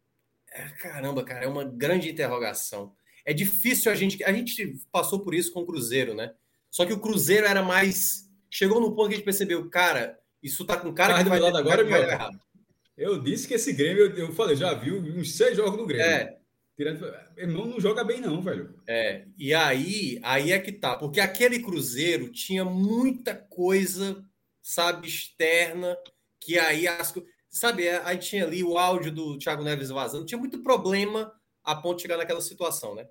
é, 0.57 0.69
caramba, 0.81 1.23
cara, 1.23 1.45
é 1.45 1.49
uma 1.49 1.65
grande 1.65 2.11
interrogação. 2.11 2.95
É 3.27 3.35
difícil 3.35 3.93
a 3.93 3.95
gente. 3.95 4.23
A 4.25 4.33
gente 4.33 4.81
passou 4.91 5.21
por 5.21 5.35
isso 5.35 5.53
com 5.53 5.61
o 5.61 5.67
Cruzeiro, 5.67 6.15
né? 6.15 6.33
Só 6.71 6.87
que 6.87 6.95
o 6.95 7.01
Cruzeiro 7.01 7.47
era 7.47 7.63
mais. 7.63 8.31
Chegou 8.51 8.81
no 8.81 8.95
ponto 8.95 9.09
que 9.09 9.15
a 9.15 9.17
gente 9.17 9.25
percebeu, 9.25 9.69
cara, 9.69 10.19
isso 10.43 10.65
tá 10.65 10.79
com 10.79 10.95
cara 10.95 11.15
Mas 11.15 11.25
que 11.25 11.29
vai, 11.29 11.39
agora, 11.39 11.85
vai, 11.85 12.07
vai. 12.07 12.31
Eu 12.97 13.21
disse 13.21 13.47
que 13.47 13.55
esse 13.55 13.73
Grêmio, 13.73 14.07
eu, 14.07 14.17
eu 14.17 14.33
falei, 14.33 14.57
já 14.57 14.73
viu 14.73 14.99
uns 14.99 15.37
seis 15.37 15.57
jogos 15.57 15.77
do 15.77 15.87
Grêmio. 15.87 16.07
É. 16.07 16.36
Tirando, 16.77 17.11
não, 17.49 17.67
não 17.67 17.81
joga 17.81 18.05
bem, 18.05 18.21
não, 18.21 18.43
velho. 18.43 18.79
É, 18.87 19.27
e 19.39 19.55
aí, 19.55 20.21
aí 20.23 20.53
é 20.53 20.59
que 20.59 20.71
tá, 20.71 20.97
porque 20.97 21.21
aquele 21.21 21.61
Cruzeiro 21.61 22.31
tinha 22.31 22.67
muita 22.67 23.35
coisa, 23.35 24.23
sabe, 24.61 25.09
externa, 25.09 25.97
que 26.39 26.59
aí 26.59 26.87
as 26.87 27.15
sabe, 27.49 27.87
é, 27.87 28.03
aí 28.05 28.19
tinha 28.19 28.45
ali 28.45 28.63
o 28.63 28.77
áudio 28.77 29.11
do 29.11 29.39
Thiago 29.39 29.65
Neves 29.65 29.89
vazando, 29.89 30.27
tinha 30.27 30.39
muito 30.39 30.63
problema 30.63 31.33
a 31.65 31.75
ponto 31.75 31.97
de 31.97 32.03
chegar 32.03 32.19
naquela 32.19 32.43
situação, 32.43 32.95
né? 32.95 33.09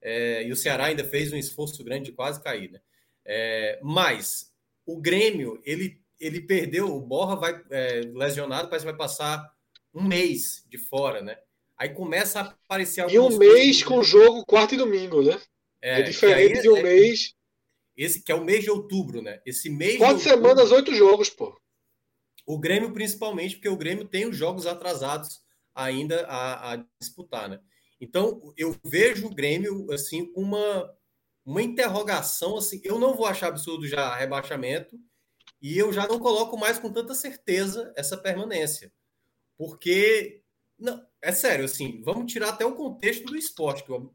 É, 0.00 0.44
e 0.44 0.52
o 0.52 0.56
Ceará 0.56 0.86
ainda 0.86 1.02
fez 1.02 1.32
um 1.32 1.36
esforço 1.36 1.82
grande 1.82 2.06
de 2.06 2.12
quase 2.12 2.40
cair, 2.40 2.70
né? 2.70 2.80
É, 3.24 3.80
mas 3.82 4.52
o 4.86 5.00
Grêmio, 5.00 5.60
ele, 5.64 6.00
ele 6.20 6.40
perdeu, 6.40 6.94
o 6.94 7.00
Borra 7.00 7.34
vai 7.34 7.62
é, 7.70 8.02
lesionado, 8.14 8.68
parece 8.68 8.86
que 8.86 8.90
vai 8.92 8.98
passar 8.98 9.52
um 9.92 10.04
mês 10.04 10.64
de 10.68 10.78
fora, 10.78 11.20
né? 11.20 11.36
Aí 11.78 11.90
começa 11.90 12.40
a 12.40 12.42
aparecer 12.42 13.08
E 13.08 13.18
um 13.18 13.38
mês 13.38 13.84
com 13.84 14.02
jogo 14.02 14.44
quarto 14.44 14.74
e 14.74 14.78
domingo, 14.78 15.22
né? 15.22 15.40
É, 15.80 16.00
é 16.00 16.02
diferente 16.02 16.62
de 16.62 16.68
um 16.68 16.76
é, 16.76 16.82
mês. 16.82 17.34
Esse 17.96 18.22
que 18.22 18.32
é 18.32 18.34
o 18.34 18.44
mês 18.44 18.64
de 18.64 18.70
outubro, 18.70 19.22
né? 19.22 19.40
Esse 19.46 19.70
mês. 19.70 19.96
Quatro 19.96 20.20
semanas, 20.20 20.72
oito 20.72 20.92
jogos, 20.94 21.30
pô. 21.30 21.56
O 22.44 22.58
Grêmio, 22.58 22.92
principalmente, 22.92 23.56
porque 23.56 23.68
o 23.68 23.76
Grêmio 23.76 24.06
tem 24.06 24.26
os 24.26 24.36
jogos 24.36 24.66
atrasados 24.66 25.40
ainda 25.74 26.26
a, 26.26 26.72
a 26.72 26.84
disputar, 27.00 27.48
né? 27.48 27.60
Então, 28.00 28.52
eu 28.56 28.76
vejo 28.84 29.26
o 29.26 29.34
Grêmio, 29.34 29.90
assim, 29.92 30.32
com 30.32 30.40
uma, 30.40 30.94
uma 31.44 31.62
interrogação, 31.62 32.56
assim, 32.56 32.80
eu 32.84 32.98
não 32.98 33.14
vou 33.14 33.26
achar 33.26 33.48
absurdo 33.48 33.86
já 33.86 34.14
rebaixamento 34.14 34.98
e 35.60 35.76
eu 35.76 35.92
já 35.92 36.06
não 36.06 36.18
coloco 36.18 36.56
mais 36.56 36.78
com 36.78 36.92
tanta 36.92 37.14
certeza 37.14 37.92
essa 37.96 38.16
permanência. 38.16 38.92
Porque, 39.56 40.42
não, 40.78 41.04
é 41.22 41.32
sério, 41.32 41.64
assim, 41.64 42.00
vamos 42.02 42.32
tirar 42.32 42.50
até 42.50 42.64
o 42.64 42.74
contexto 42.74 43.24
do 43.26 43.36
esporte, 43.36 43.84
que 43.84 43.92
o, 43.92 44.14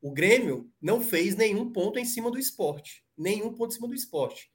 o 0.00 0.12
Grêmio 0.12 0.70
não 0.80 1.00
fez 1.00 1.36
nenhum 1.36 1.70
ponto 1.70 1.98
em 1.98 2.04
cima 2.04 2.30
do 2.30 2.38
esporte. 2.38 3.04
Nenhum 3.16 3.52
ponto 3.52 3.72
em 3.72 3.74
cima 3.74 3.88
do 3.88 3.94
esporte. 3.94 4.50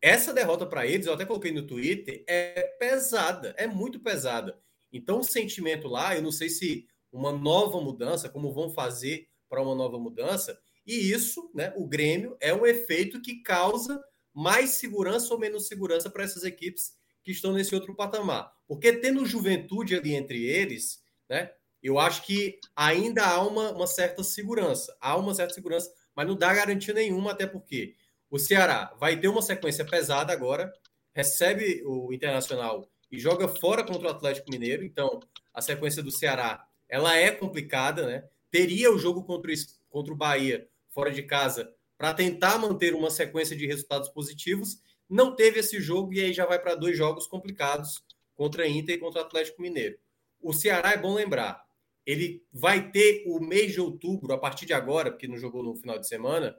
Essa 0.00 0.32
derrota 0.32 0.66
para 0.66 0.86
eles, 0.86 1.06
eu 1.06 1.14
até 1.14 1.24
coloquei 1.24 1.50
no 1.50 1.66
Twitter, 1.66 2.24
é 2.28 2.62
pesada, 2.78 3.54
é 3.56 3.66
muito 3.66 3.98
pesada. 4.00 4.58
Então, 4.92 5.20
o 5.20 5.24
sentimento 5.24 5.88
lá, 5.88 6.14
eu 6.14 6.22
não 6.22 6.30
sei 6.30 6.48
se 6.48 6.86
uma 7.10 7.32
nova 7.32 7.80
mudança, 7.80 8.28
como 8.28 8.52
vão 8.52 8.70
fazer 8.70 9.28
para 9.48 9.62
uma 9.62 9.74
nova 9.74 9.98
mudança, 9.98 10.58
e 10.86 11.10
isso, 11.10 11.50
né, 11.54 11.72
o 11.76 11.86
Grêmio, 11.86 12.36
é 12.40 12.52
um 12.52 12.66
efeito 12.66 13.20
que 13.22 13.42
causa 13.42 14.02
mais 14.32 14.70
segurança 14.70 15.32
ou 15.32 15.40
menos 15.40 15.66
segurança 15.66 16.10
para 16.10 16.24
essas 16.24 16.44
equipes 16.44 16.92
que 17.22 17.32
estão 17.32 17.52
nesse 17.52 17.74
outro 17.74 17.94
patamar. 17.94 18.52
Porque 18.66 18.92
tendo 18.92 19.24
juventude 19.24 19.94
ali 19.94 20.14
entre 20.14 20.44
eles, 20.44 21.03
né, 21.28 21.52
eu 21.82 21.98
acho 21.98 22.22
que 22.22 22.58
ainda 22.74 23.26
há 23.26 23.46
uma, 23.46 23.70
uma 23.72 23.86
certa 23.86 24.24
segurança. 24.24 24.96
Há 25.00 25.16
uma 25.16 25.34
certa 25.34 25.52
segurança, 25.52 25.92
mas 26.16 26.26
não 26.26 26.34
dá 26.34 26.54
garantia 26.54 26.94
nenhuma, 26.94 27.32
até 27.32 27.46
porque 27.46 27.94
o 28.30 28.38
Ceará 28.38 28.94
vai 28.98 29.20
ter 29.20 29.28
uma 29.28 29.42
sequência 29.42 29.84
pesada 29.84 30.32
agora, 30.32 30.72
recebe 31.12 31.82
o 31.84 32.12
Internacional 32.12 32.90
e 33.12 33.18
joga 33.18 33.46
fora 33.46 33.84
contra 33.84 34.08
o 34.08 34.10
Atlético 34.10 34.50
Mineiro. 34.50 34.82
Então, 34.82 35.20
a 35.52 35.60
sequência 35.60 36.02
do 36.02 36.10
Ceará 36.10 36.66
ela 36.88 37.16
é 37.16 37.30
complicada, 37.30 38.06
né? 38.06 38.24
Teria 38.50 38.90
o 38.90 38.98
jogo 38.98 39.22
contra 39.24 39.52
o, 39.52 39.54
contra 39.90 40.12
o 40.12 40.16
Bahia 40.16 40.68
fora 40.88 41.10
de 41.10 41.22
casa 41.22 41.70
para 41.98 42.14
tentar 42.14 42.58
manter 42.58 42.94
uma 42.94 43.10
sequência 43.10 43.54
de 43.54 43.66
resultados 43.66 44.08
positivos. 44.08 44.80
Não 45.08 45.36
teve 45.36 45.60
esse 45.60 45.80
jogo 45.80 46.14
e 46.14 46.20
aí 46.20 46.32
já 46.32 46.46
vai 46.46 46.58
para 46.58 46.74
dois 46.74 46.96
jogos 46.96 47.26
complicados 47.26 48.02
contra 48.34 48.64
a 48.64 48.68
Inter 48.68 48.96
e 48.96 48.98
contra 48.98 49.22
o 49.22 49.24
Atlético 49.24 49.60
Mineiro. 49.60 49.98
O 50.44 50.52
Ceará 50.52 50.92
é 50.92 50.96
bom 50.96 51.14
lembrar, 51.14 51.64
ele 52.04 52.46
vai 52.52 52.90
ter 52.90 53.24
o 53.26 53.40
mês 53.40 53.72
de 53.72 53.80
outubro, 53.80 54.32
a 54.34 54.38
partir 54.38 54.66
de 54.66 54.74
agora, 54.74 55.10
porque 55.10 55.26
não 55.26 55.38
jogou 55.38 55.62
no 55.62 55.74
final 55.74 55.98
de 55.98 56.06
semana, 56.06 56.54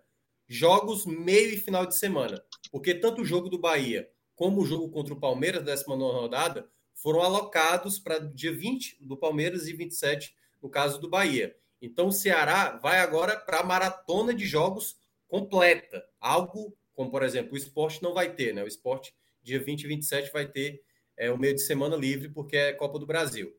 jogos 0.48 1.06
meio 1.06 1.54
e 1.54 1.58
final 1.58 1.86
de 1.86 1.96
semana. 1.96 2.44
Porque 2.72 2.96
tanto 2.96 3.22
o 3.22 3.26
jogo 3.26 3.48
do 3.48 3.60
Bahia 3.60 4.10
como 4.36 4.62
o 4.62 4.66
jogo 4.66 4.90
contra 4.90 5.14
o 5.14 5.20
Palmeiras, 5.20 5.64
19 5.64 6.20
rodada, 6.20 6.68
foram 6.94 7.22
alocados 7.22 8.00
para 8.00 8.18
dia 8.18 8.52
20 8.52 8.98
do 9.02 9.16
Palmeiras 9.16 9.68
e 9.68 9.74
27 9.74 10.36
no 10.62 10.70
caso 10.70 11.00
do 11.00 11.10
Bahia. 11.10 11.56
Então 11.82 12.08
o 12.08 12.12
Ceará 12.12 12.78
vai 12.78 12.98
agora 12.98 13.38
para 13.38 13.60
a 13.60 13.64
maratona 13.64 14.34
de 14.34 14.46
jogos 14.46 14.98
completa. 15.28 16.04
Algo 16.20 16.76
como, 16.96 17.12
por 17.12 17.22
exemplo, 17.22 17.54
o 17.54 17.58
esporte 17.58 18.02
não 18.02 18.14
vai 18.14 18.34
ter, 18.34 18.54
né? 18.54 18.64
O 18.64 18.68
esporte, 18.68 19.14
dia 19.44 19.60
20 19.60 19.84
e 19.84 19.88
27, 19.88 20.32
vai 20.32 20.48
ter 20.48 20.82
é, 21.16 21.32
o 21.32 21.38
meio 21.38 21.54
de 21.54 21.62
semana 21.62 21.96
livre, 21.96 22.30
porque 22.30 22.58
é 22.58 22.74
Copa 22.74 22.98
do 22.98 23.06
Brasil. 23.06 23.54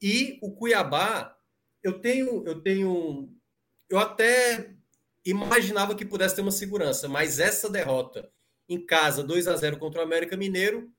E 0.00 0.38
o 0.42 0.52
Cuiabá, 0.52 1.36
eu 1.82 2.00
tenho, 2.00 2.46
eu 2.46 2.60
tenho. 2.60 3.32
Eu 3.88 3.98
até 3.98 4.74
imaginava 5.24 5.94
que 5.94 6.04
pudesse 6.04 6.36
ter 6.36 6.42
uma 6.42 6.50
segurança, 6.50 7.08
mas 7.08 7.38
essa 7.38 7.68
derrota 7.68 8.30
em 8.68 8.84
casa, 8.84 9.22
2 9.22 9.48
a 9.48 9.56
0 9.56 9.78
contra 9.78 10.00
o 10.00 10.04
América 10.04 10.36
Mineiro, 10.36 10.92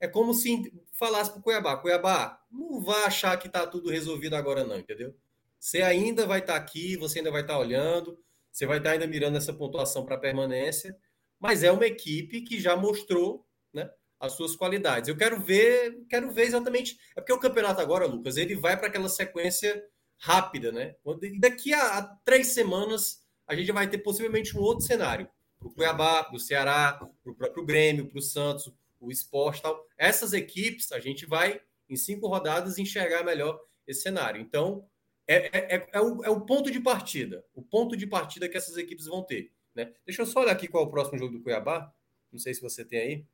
é 0.00 0.06
como 0.06 0.32
se 0.32 0.72
falasse 0.92 1.30
para 1.30 1.40
o 1.40 1.42
Cuiabá: 1.42 1.76
Cuiabá, 1.76 2.40
não 2.50 2.80
vá 2.80 3.04
achar 3.04 3.36
que 3.38 3.48
está 3.48 3.66
tudo 3.66 3.90
resolvido 3.90 4.34
agora, 4.34 4.64
não, 4.64 4.78
entendeu? 4.78 5.14
Você 5.58 5.82
ainda 5.82 6.26
vai 6.26 6.40
estar 6.40 6.54
tá 6.54 6.58
aqui, 6.58 6.96
você 6.96 7.18
ainda 7.18 7.30
vai 7.30 7.42
estar 7.42 7.54
tá 7.54 7.60
olhando, 7.60 8.18
você 8.50 8.64
vai 8.64 8.78
estar 8.78 8.90
tá 8.90 8.94
ainda 8.94 9.06
mirando 9.06 9.36
essa 9.36 9.52
pontuação 9.52 10.04
para 10.04 10.16
permanência, 10.16 10.96
mas 11.38 11.62
é 11.62 11.72
uma 11.72 11.86
equipe 11.86 12.42
que 12.42 12.60
já 12.60 12.76
mostrou 12.76 13.46
né, 13.72 13.90
as 14.20 14.32
suas 14.32 14.56
qualidades. 14.56 15.08
Eu 15.08 15.16
quero 15.16 15.40
ver, 15.40 16.04
quero 16.08 16.30
ver 16.30 16.44
exatamente. 16.44 16.98
É 17.16 17.20
porque 17.20 17.32
o 17.32 17.38
campeonato 17.38 17.80
agora, 17.80 18.06
Lucas, 18.06 18.36
ele 18.36 18.56
vai 18.56 18.76
para 18.76 18.88
aquela 18.88 19.08
sequência 19.08 19.84
rápida, 20.18 20.72
né? 20.72 20.96
Daqui 21.38 21.72
a, 21.72 21.98
a 21.98 22.02
três 22.24 22.48
semanas 22.48 23.24
a 23.46 23.54
gente 23.54 23.70
vai 23.72 23.88
ter 23.88 23.98
possivelmente 23.98 24.56
um 24.56 24.60
outro 24.60 24.84
cenário 24.84 25.28
para 25.58 25.68
o 25.68 25.72
Cuiabá, 25.72 26.24
para 26.24 26.36
o 26.36 26.40
Ceará, 26.40 26.92
para 26.92 27.32
o 27.32 27.34
próprio 27.34 27.64
Grêmio, 27.64 28.08
para 28.08 28.18
o 28.18 28.22
Santos, 28.22 28.72
o 29.00 29.10
Esporte 29.10 29.62
tal. 29.62 29.86
Essas 29.96 30.32
equipes, 30.32 30.92
a 30.92 31.00
gente 31.00 31.26
vai, 31.26 31.60
em 31.88 31.96
cinco 31.96 32.28
rodadas, 32.28 32.78
enxergar 32.78 33.24
melhor 33.24 33.60
esse 33.86 34.02
cenário. 34.02 34.40
Então, 34.40 34.86
é, 35.26 35.36
é, 35.36 35.76
é, 35.76 35.88
é, 35.92 36.00
o, 36.00 36.24
é 36.24 36.30
o 36.30 36.40
ponto 36.40 36.70
de 36.70 36.80
partida. 36.80 37.44
O 37.54 37.62
ponto 37.62 37.96
de 37.96 38.06
partida 38.06 38.48
que 38.48 38.56
essas 38.56 38.76
equipes 38.76 39.06
vão 39.06 39.22
ter. 39.22 39.52
Né? 39.74 39.92
Deixa 40.04 40.22
eu 40.22 40.26
só 40.26 40.40
olhar 40.40 40.52
aqui 40.52 40.68
qual 40.68 40.84
é 40.84 40.86
o 40.86 40.90
próximo 40.90 41.18
jogo 41.18 41.32
do 41.32 41.42
Cuiabá. 41.42 41.92
Não 42.30 42.38
sei 42.38 42.54
se 42.54 42.60
você 42.60 42.84
tem 42.84 43.00
aí. 43.00 43.26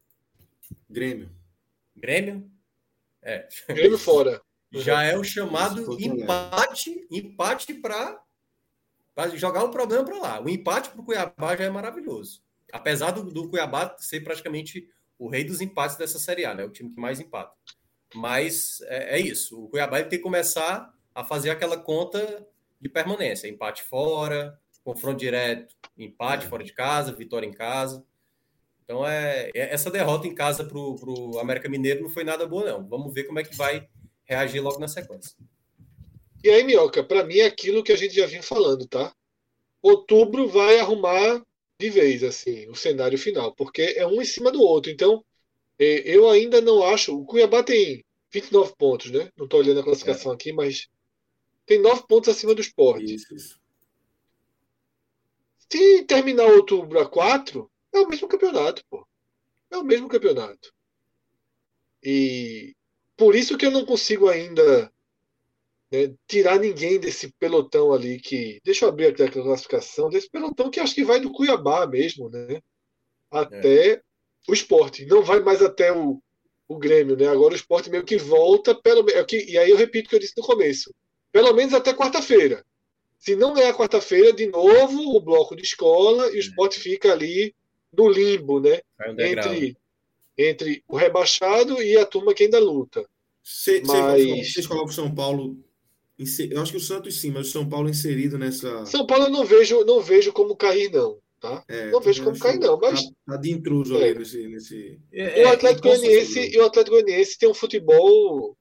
Grêmio. 0.88 1.30
Grêmio? 1.96 2.50
É. 3.22 3.48
Grêmio 3.68 3.98
fora. 3.98 4.42
Já 4.72 5.04
é 5.04 5.16
o 5.16 5.22
chamado 5.22 5.96
empate, 6.00 7.06
empate 7.10 7.74
para 7.74 8.20
jogar 9.34 9.62
o 9.64 9.70
problema 9.70 10.04
para 10.04 10.18
lá. 10.18 10.40
O 10.42 10.48
empate 10.48 10.90
para 10.90 11.00
o 11.00 11.04
Cuiabá 11.04 11.56
já 11.56 11.64
é 11.64 11.70
maravilhoso. 11.70 12.42
Apesar 12.72 13.12
do, 13.12 13.30
do, 13.30 13.48
Cuiabá 13.48 13.94
ser 13.98 14.20
praticamente 14.20 14.88
o 15.16 15.28
rei 15.28 15.44
dos 15.44 15.60
empates 15.60 15.96
dessa 15.96 16.18
Série 16.18 16.44
A, 16.44 16.54
né? 16.54 16.64
O 16.64 16.70
time 16.70 16.90
que 16.90 17.00
mais 17.00 17.20
empata. 17.20 17.54
Mas 18.14 18.80
é, 18.82 19.16
é 19.16 19.20
isso. 19.20 19.62
O 19.62 19.68
Cuiabá 19.68 20.02
tem 20.02 20.18
que 20.18 20.24
começar 20.24 20.92
a 21.14 21.24
fazer 21.24 21.50
aquela 21.50 21.76
conta 21.76 22.44
de 22.80 22.88
permanência. 22.88 23.46
Empate 23.46 23.84
fora, 23.84 24.58
confronto 24.82 25.18
direto, 25.18 25.74
empate 25.96 26.46
é. 26.46 26.48
fora 26.48 26.64
de 26.64 26.72
casa, 26.72 27.12
vitória 27.12 27.46
em 27.46 27.52
casa. 27.52 28.04
Então, 28.84 29.06
é, 29.06 29.50
é 29.54 29.72
essa 29.72 29.90
derrota 29.90 30.26
em 30.26 30.34
casa 30.34 30.64
para 30.64 30.78
o 30.78 31.38
América 31.38 31.68
Mineiro 31.68 32.02
não 32.02 32.10
foi 32.10 32.22
nada 32.22 32.46
boa, 32.46 32.64
não. 32.64 32.86
Vamos 32.86 33.12
ver 33.12 33.24
como 33.24 33.38
é 33.38 33.44
que 33.44 33.56
vai 33.56 33.88
reagir 34.24 34.60
logo 34.60 34.78
na 34.78 34.88
sequência. 34.88 35.36
E 36.42 36.50
aí, 36.50 36.62
Minhoca, 36.62 37.02
para 37.02 37.24
mim 37.24 37.38
é 37.38 37.46
aquilo 37.46 37.82
que 37.82 37.92
a 37.92 37.96
gente 37.96 38.14
já 38.14 38.26
vinha 38.26 38.42
falando, 38.42 38.86
tá? 38.86 39.14
Outubro 39.82 40.46
vai 40.48 40.78
arrumar 40.78 41.42
de 41.80 41.90
vez, 41.90 42.22
assim, 42.22 42.68
o 42.68 42.74
cenário 42.74 43.18
final, 43.18 43.54
porque 43.54 43.94
é 43.96 44.06
um 44.06 44.20
em 44.20 44.24
cima 44.24 44.52
do 44.52 44.62
outro. 44.62 44.92
Então, 44.92 45.24
é, 45.78 46.02
eu 46.04 46.28
ainda 46.28 46.60
não 46.60 46.82
acho. 46.84 47.18
O 47.18 47.24
Cuiabá 47.24 47.62
tem 47.62 48.04
29 48.30 48.74
pontos, 48.76 49.10
né? 49.10 49.30
Não 49.36 49.44
estou 49.44 49.60
olhando 49.60 49.80
a 49.80 49.84
classificação 49.84 50.32
é. 50.32 50.34
aqui, 50.34 50.52
mas 50.52 50.88
tem 51.66 51.80
9 51.80 52.06
pontos 52.06 52.28
acima 52.28 52.54
do 52.54 52.60
esporte. 52.60 53.14
Isso, 53.14 53.34
isso. 53.34 53.60
Se 55.70 56.04
terminar 56.04 56.46
outubro 56.46 57.00
a 57.00 57.08
4, 57.08 57.70
é 57.94 58.00
o 58.00 58.08
mesmo 58.08 58.28
campeonato, 58.28 58.82
pô. 58.90 59.06
É 59.70 59.76
o 59.76 59.84
mesmo 59.84 60.08
campeonato. 60.08 60.72
E 62.02 62.74
por 63.16 63.34
isso 63.34 63.56
que 63.56 63.66
eu 63.66 63.70
não 63.70 63.86
consigo 63.86 64.28
ainda 64.28 64.92
né, 65.90 66.14
tirar 66.26 66.58
ninguém 66.58 66.98
desse 66.98 67.32
pelotão 67.38 67.92
ali 67.92 68.20
que. 68.20 68.60
Deixa 68.64 68.84
eu 68.84 68.88
abrir 68.88 69.06
aqui 69.06 69.22
a 69.22 69.30
classificação, 69.30 70.10
desse 70.10 70.28
pelotão 70.28 70.70
que 70.70 70.80
acho 70.80 70.94
que 70.94 71.04
vai 71.04 71.20
do 71.20 71.32
Cuiabá 71.32 71.86
mesmo, 71.86 72.28
né? 72.28 72.60
Até 73.30 73.92
é. 73.92 74.02
o 74.48 74.52
esporte. 74.52 75.06
Não 75.06 75.22
vai 75.22 75.40
mais 75.40 75.62
até 75.62 75.92
o, 75.92 76.20
o 76.68 76.78
Grêmio, 76.78 77.16
né? 77.16 77.28
Agora 77.28 77.54
o 77.54 77.56
esporte 77.56 77.90
meio 77.90 78.04
que 78.04 78.16
volta, 78.16 78.74
pelo 78.74 79.08
é 79.10 79.24
e 79.32 79.56
aí 79.56 79.70
eu 79.70 79.76
repito 79.76 80.06
o 80.06 80.10
que 80.10 80.16
eu 80.16 80.20
disse 80.20 80.36
no 80.36 80.44
começo. 80.44 80.92
Pelo 81.32 81.52
menos 81.52 81.74
até 81.74 81.94
quarta-feira. 81.94 82.64
Se 83.18 83.34
não 83.34 83.56
é 83.56 83.68
a 83.68 83.74
quarta-feira, 83.74 84.32
de 84.32 84.46
novo, 84.46 85.16
o 85.16 85.20
bloco 85.20 85.56
de 85.56 85.62
escola 85.62 86.28
e 86.28 86.34
o 86.34 86.36
é. 86.36 86.38
esporte 86.38 86.78
fica 86.78 87.12
ali 87.12 87.54
no 87.96 88.08
limbo, 88.08 88.60
né? 88.60 88.80
Entre, 89.18 89.76
entre 90.36 90.84
o 90.88 90.96
rebaixado 90.96 91.82
e 91.82 91.96
a 91.96 92.06
turma 92.06 92.34
que 92.34 92.44
ainda 92.44 92.58
luta. 92.58 93.08
Cê, 93.42 93.82
mas... 93.84 94.52
Vocês 94.52 94.66
colocam 94.66 94.90
o 94.90 94.94
São 94.94 95.14
Paulo. 95.14 95.56
Eu 96.50 96.62
acho 96.62 96.72
que 96.72 96.78
o 96.78 96.80
Santos 96.80 97.20
sim, 97.20 97.30
mas 97.30 97.48
o 97.48 97.50
São 97.50 97.68
Paulo 97.68 97.88
inserido 97.90 98.38
nessa. 98.38 98.86
São 98.86 99.06
Paulo 99.06 99.24
eu 99.24 99.30
não 99.30 99.44
vejo, 99.44 99.84
não 99.84 100.00
vejo 100.00 100.32
como 100.32 100.56
cair, 100.56 100.90
não. 100.90 101.18
Tá? 101.40 101.62
É, 101.68 101.90
não 101.90 102.00
vejo 102.00 102.24
como 102.24 102.38
cair, 102.38 102.58
não. 102.58 102.78
Mas... 102.80 103.04
Tá, 103.04 103.10
tá 103.26 103.36
de 103.36 103.50
intruso 103.50 103.96
é. 103.98 104.04
ali 104.04 104.18
nesse. 104.18 104.48
nesse... 104.48 105.00
É, 105.12 105.44
o 105.44 105.48
Atlético 105.48 105.88
Goianiense 105.88 106.40
e 106.40 106.58
o 106.58 106.64
Atlético 106.64 106.96
Goianiense 106.96 107.38
tem 107.38 107.48
um 107.48 107.54
futebol 107.54 108.56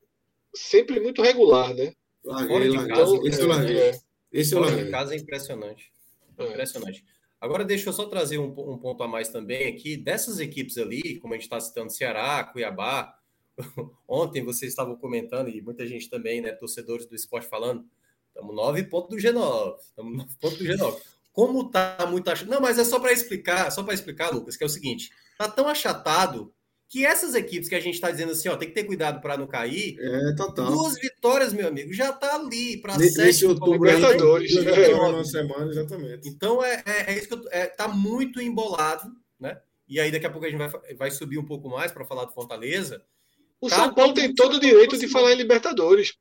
sempre 0.54 1.00
muito 1.00 1.22
regular, 1.22 1.74
né? 1.74 1.94
Larguei, 2.26 2.70
de 2.70 2.88
casa, 2.88 3.16
então, 3.16 3.28
esse 3.28 3.42
eu 3.42 3.48
larguei. 3.48 3.78
É, 3.78 4.00
esse 4.32 4.56
eu 4.56 4.60
larguei. 4.60 4.86
de 4.86 4.92
casa 4.92 5.14
é 5.14 5.18
impressionante. 5.18 5.94
É. 6.38 6.44
Impressionante. 6.46 7.06
Agora, 7.44 7.66
deixa 7.66 7.90
eu 7.90 7.94
só 7.94 8.06
trazer 8.06 8.38
um, 8.38 8.46
um, 8.46 8.78
ponto 8.78 9.04
a 9.04 9.08
mais 9.08 9.28
também 9.28 9.68
aqui. 9.68 9.98
Dessas 9.98 10.40
equipes 10.40 10.78
ali, 10.78 11.20
como 11.20 11.34
a 11.34 11.36
gente 11.36 11.44
está 11.44 11.60
citando, 11.60 11.92
Ceará, 11.92 12.42
Cuiabá. 12.42 13.14
Ontem 14.08 14.42
vocês 14.42 14.72
estavam 14.72 14.96
comentando, 14.96 15.50
e 15.50 15.62
muita 15.62 15.86
gente 15.86 16.10
também, 16.10 16.40
né? 16.40 16.54
Torcedores 16.54 17.06
do 17.06 17.14
esporte 17.14 17.50
falando. 17.50 17.86
Estamos 18.30 18.56
nove 18.56 18.84
pontos 18.84 19.10
do 19.10 19.18
G9. 19.18 19.76
Estamos 19.78 20.18
nove 20.18 20.34
pontos 20.40 20.58
do 20.58 20.64
G9. 20.64 21.02
Como 21.34 21.70
tá 21.70 22.08
muito 22.10 22.30
achatado. 22.30 22.50
Não, 22.50 22.62
mas 22.62 22.80
é 22.80 22.86
só 22.86 22.98
para 22.98 23.12
explicar, 23.12 23.70
só 23.74 23.84
para 23.84 23.94
explicar, 23.94 24.30
Lucas, 24.30 24.56
que 24.56 24.64
é 24.64 24.68
o 24.68 24.70
seguinte: 24.70 25.12
tá 25.38 25.50
tão 25.50 25.68
achatado 25.68 26.54
que 26.94 27.04
essas 27.04 27.34
equipes 27.34 27.68
que 27.68 27.74
a 27.74 27.80
gente 27.80 27.96
está 27.96 28.12
dizendo 28.12 28.34
assim, 28.34 28.48
ó, 28.50 28.56
tem 28.56 28.68
que 28.68 28.76
ter 28.76 28.84
cuidado 28.84 29.20
para 29.20 29.36
não 29.36 29.48
cair. 29.48 29.98
É, 30.00 30.36
total. 30.36 30.68
Duas 30.68 30.94
vitórias, 30.94 31.52
meu 31.52 31.68
amigo, 31.68 31.92
já 31.92 32.14
tá 32.14 32.36
ali 32.36 32.78
para 32.78 33.00
sete 33.00 33.48
outubro, 33.48 33.84
Libertadores, 33.84 34.56
é, 34.56 34.94
uma 34.94 35.26
semana, 35.26 35.72
exatamente. 35.72 36.30
Então 36.30 36.64
é, 36.64 36.84
é, 36.86 37.14
é 37.14 37.18
isso 37.18 37.30
que 37.30 37.34
eu, 37.34 37.44
é, 37.50 37.66
tá 37.66 37.88
muito 37.88 38.40
embolado, 38.40 39.12
né? 39.40 39.60
E 39.90 40.00
aí 40.00 40.12
daqui 40.12 40.28
a 40.28 40.30
pouco 40.30 40.46
a 40.46 40.50
gente 40.52 40.60
vai, 40.60 40.94
vai 40.94 41.10
subir 41.10 41.40
um 41.40 41.46
pouco 41.46 41.68
mais 41.68 41.92
para 41.92 42.06
falar 42.06 42.26
do 42.26 42.32
Fortaleza. 42.32 43.02
O 43.60 43.70
tá 43.70 43.76
São 43.78 43.94
Paulo 43.96 44.14
tem 44.14 44.32
todo 44.32 44.58
o 44.58 44.60
direito 44.60 44.96
de 44.96 45.08
falar 45.08 45.34
em 45.34 45.38
Libertadores. 45.38 46.14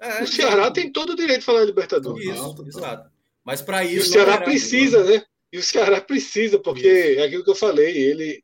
É, 0.00 0.24
o 0.24 0.26
Ceará 0.26 0.68
tem 0.72 0.90
todo 0.90 1.10
o 1.10 1.16
direito 1.16 1.40
de 1.40 1.46
falar 1.46 1.62
em 1.62 1.66
Libertadores. 1.66 2.26
Isso, 2.26 2.64
exato. 2.66 3.08
Mas 3.44 3.62
para 3.62 3.84
isso. 3.84 3.94
E 3.94 3.98
o 4.00 4.04
Ceará 4.04 4.38
precisa, 4.38 5.04
né? 5.04 5.22
E 5.52 5.58
o 5.58 5.62
Ceará 5.62 6.00
precisa, 6.00 6.58
porque 6.58 6.88
isso. 6.88 7.20
é 7.20 7.24
aquilo 7.24 7.44
que 7.44 7.50
eu 7.50 7.54
falei, 7.54 7.96
ele 7.96 8.42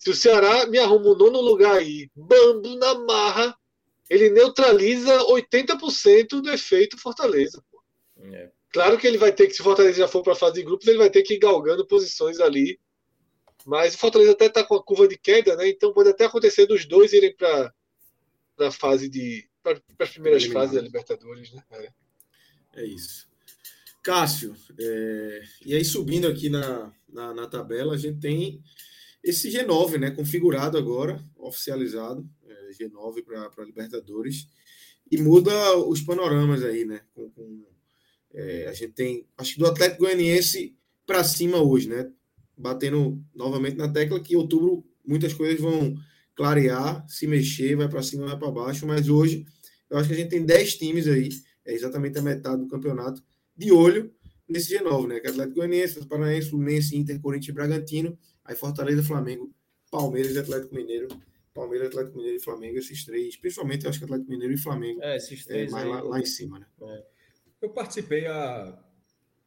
se 0.00 0.08
o 0.08 0.14
Ceará 0.14 0.66
me 0.66 0.78
arruma 0.78 1.10
um 1.10 1.14
nono 1.14 1.42
lugar 1.42 1.76
aí, 1.76 2.10
bambu 2.16 2.74
na 2.76 2.94
marra, 2.94 3.54
ele 4.08 4.30
neutraliza 4.30 5.14
80% 5.26 6.40
do 6.40 6.50
efeito 6.50 6.96
Fortaleza. 6.96 7.62
É. 8.16 8.50
Claro 8.72 8.96
que 8.96 9.06
ele 9.06 9.18
vai 9.18 9.30
ter 9.30 9.46
que, 9.46 9.52
se 9.52 9.60
o 9.60 9.64
Fortaleza 9.64 9.98
já 9.98 10.08
for 10.08 10.22
para 10.22 10.32
a 10.32 10.36
fase 10.36 10.54
de 10.54 10.62
grupos, 10.62 10.88
ele 10.88 10.96
vai 10.96 11.10
ter 11.10 11.22
que 11.22 11.34
ir 11.34 11.38
galgando 11.38 11.86
posições 11.86 12.40
ali. 12.40 12.80
Mas 13.66 13.94
o 13.94 13.98
Fortaleza 13.98 14.32
até 14.32 14.46
está 14.46 14.64
com 14.64 14.74
a 14.74 14.82
curva 14.82 15.06
de 15.06 15.18
queda, 15.18 15.54
né? 15.54 15.68
Então 15.68 15.92
pode 15.92 16.08
até 16.08 16.24
acontecer 16.24 16.64
dos 16.64 16.86
dois 16.86 17.12
irem 17.12 17.36
para 17.36 17.74
a 18.58 18.70
fase 18.70 19.06
de. 19.06 19.46
para 19.62 19.78
as 19.98 20.10
primeiras 20.10 20.46
fases 20.46 20.76
da 20.76 20.80
Libertadores, 20.80 21.52
né? 21.52 21.62
É, 21.72 21.92
é 22.76 22.86
isso. 22.86 23.28
Cássio, 24.02 24.56
é, 24.78 25.42
e 25.66 25.74
aí 25.74 25.84
subindo 25.84 26.26
aqui 26.26 26.48
na, 26.48 26.90
na, 27.06 27.34
na 27.34 27.46
tabela, 27.46 27.92
a 27.92 27.98
gente 27.98 28.18
tem 28.18 28.62
esse 29.22 29.50
G9, 29.50 29.98
né, 29.98 30.10
configurado 30.10 30.78
agora, 30.78 31.22
oficializado, 31.36 32.28
é, 32.46 32.70
G9 32.70 33.24
para 33.24 33.64
Libertadores, 33.64 34.48
e 35.10 35.18
muda 35.18 35.76
os 35.76 36.00
panoramas 36.00 36.62
aí, 36.62 36.84
né? 36.84 37.00
Com, 37.12 37.28
com 37.30 37.64
é, 38.32 38.68
a 38.68 38.72
gente 38.72 38.92
tem, 38.92 39.26
acho 39.36 39.54
que 39.54 39.58
do 39.58 39.66
Atlético 39.66 40.04
Goianiense 40.04 40.76
para 41.04 41.24
cima 41.24 41.60
hoje, 41.60 41.88
né? 41.88 42.08
Batendo 42.56 43.20
novamente 43.34 43.76
na 43.76 43.88
tecla 43.88 44.20
que 44.20 44.34
em 44.34 44.36
outubro 44.36 44.84
muitas 45.04 45.32
coisas 45.32 45.60
vão 45.60 45.96
clarear, 46.36 47.04
se 47.08 47.26
mexer, 47.26 47.74
vai 47.74 47.88
para 47.88 48.02
cima, 48.02 48.26
vai 48.26 48.38
para 48.38 48.50
baixo, 48.50 48.86
mas 48.86 49.08
hoje 49.08 49.44
eu 49.90 49.98
acho 49.98 50.08
que 50.08 50.14
a 50.14 50.16
gente 50.16 50.30
tem 50.30 50.44
10 50.44 50.76
times 50.76 51.08
aí, 51.08 51.28
é 51.64 51.74
exatamente 51.74 52.16
a 52.18 52.22
metade 52.22 52.62
do 52.62 52.68
campeonato, 52.68 53.22
de 53.56 53.72
olho 53.72 54.12
nesse 54.48 54.72
G9, 54.72 55.08
né? 55.08 55.20
Que 55.20 55.26
é 55.26 55.30
Atlético 55.30 55.56
Goianiense, 55.56 56.06
Paranaense, 56.06 56.50
Fluminense, 56.50 56.96
Inter, 56.96 57.20
Corinthians 57.20 57.48
e 57.48 57.52
Bragantino. 57.52 58.18
Aí 58.50 58.56
Fortaleza, 58.56 59.00
Flamengo, 59.04 59.48
Palmeiras 59.92 60.34
e 60.34 60.38
Atlético 60.40 60.74
Mineiro. 60.74 61.06
Palmeiras, 61.54 61.88
Atlético 61.88 62.16
Mineiro 62.16 62.36
e 62.36 62.42
Flamengo, 62.42 62.78
esses 62.78 63.04
três. 63.04 63.36
Principalmente, 63.36 63.84
eu 63.84 63.90
acho 63.90 64.00
que 64.00 64.04
Atlético 64.04 64.28
Mineiro 64.28 64.52
e 64.52 64.58
Flamengo. 64.58 65.00
É, 65.02 65.16
esses 65.16 65.44
três. 65.44 65.70
É, 65.70 65.72
mais 65.72 65.88
lá, 65.88 66.02
lá, 66.02 66.18
em 66.18 66.26
cima, 66.26 66.58
né? 66.58 66.66
É. 66.82 67.04
Eu 67.62 67.70
participei 67.70 68.26
a. 68.26 68.76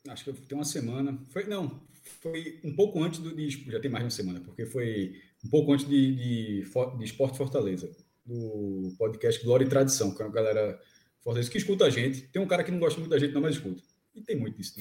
Acho 0.08 0.24
que 0.24 0.34
tem 0.34 0.58
uma 0.58 0.64
semana. 0.64 1.20
Foi, 1.32 1.46
não, 1.46 1.82
foi 2.22 2.62
um 2.64 2.74
pouco 2.74 3.04
antes 3.04 3.20
do. 3.20 3.36
De, 3.36 3.50
já 3.50 3.80
tem 3.82 3.92
mais 3.92 4.04
de 4.04 4.06
uma 4.06 4.12
semana, 4.12 4.40
porque 4.40 4.66
foi 4.66 5.22
um 5.44 5.50
pouco 5.50 5.74
antes 5.74 5.86
de, 5.86 6.16
de, 6.16 6.62
de 6.98 7.04
Esporte 7.04 7.38
Fortaleza, 7.38 7.92
do 8.26 8.96
podcast 8.98 9.44
Glória 9.44 9.66
e 9.66 9.70
Tradição, 9.70 10.16
que 10.16 10.22
é 10.22 10.26
uma 10.26 10.32
galera 10.32 10.80
Fortaleza 11.22 11.52
que 11.52 11.58
escuta 11.58 11.86
a 11.86 11.90
gente. 11.90 12.22
Tem 12.22 12.42
um 12.42 12.48
cara 12.48 12.64
que 12.64 12.72
não 12.72 12.80
gosta 12.80 13.00
muito 13.00 13.12
da 13.12 13.20
gente, 13.20 13.34
não, 13.34 13.42
mas 13.42 13.56
escuta. 13.56 13.84
E 14.16 14.22
tem 14.22 14.38
muito 14.38 14.56
disso. 14.56 14.76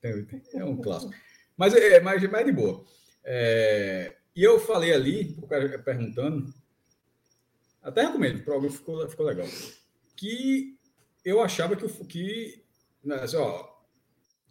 Tem, 0.00 0.24
tem, 0.24 0.42
é 0.54 0.64
um 0.64 0.80
clássico. 0.80 1.12
Mas 1.58 1.74
é 1.74 2.00
mais, 2.00 2.22
mais 2.30 2.46
de 2.46 2.52
boa. 2.52 2.86
É, 3.24 4.16
e 4.34 4.42
eu 4.42 4.58
falei 4.58 4.92
ali, 4.92 5.36
o 5.38 5.46
cara 5.46 5.78
perguntando, 5.78 6.52
até 7.82 8.02
recomendo, 8.02 8.42
para 8.44 8.54
alguém 8.54 8.70
ficou, 8.70 9.08
ficou 9.08 9.26
legal, 9.26 9.46
que 10.16 10.78
eu 11.24 11.40
achava 11.40 11.76
que, 11.76 11.86
que, 12.04 12.62
né, 13.04 13.16
assim, 13.16 13.36
ó, 13.36 13.68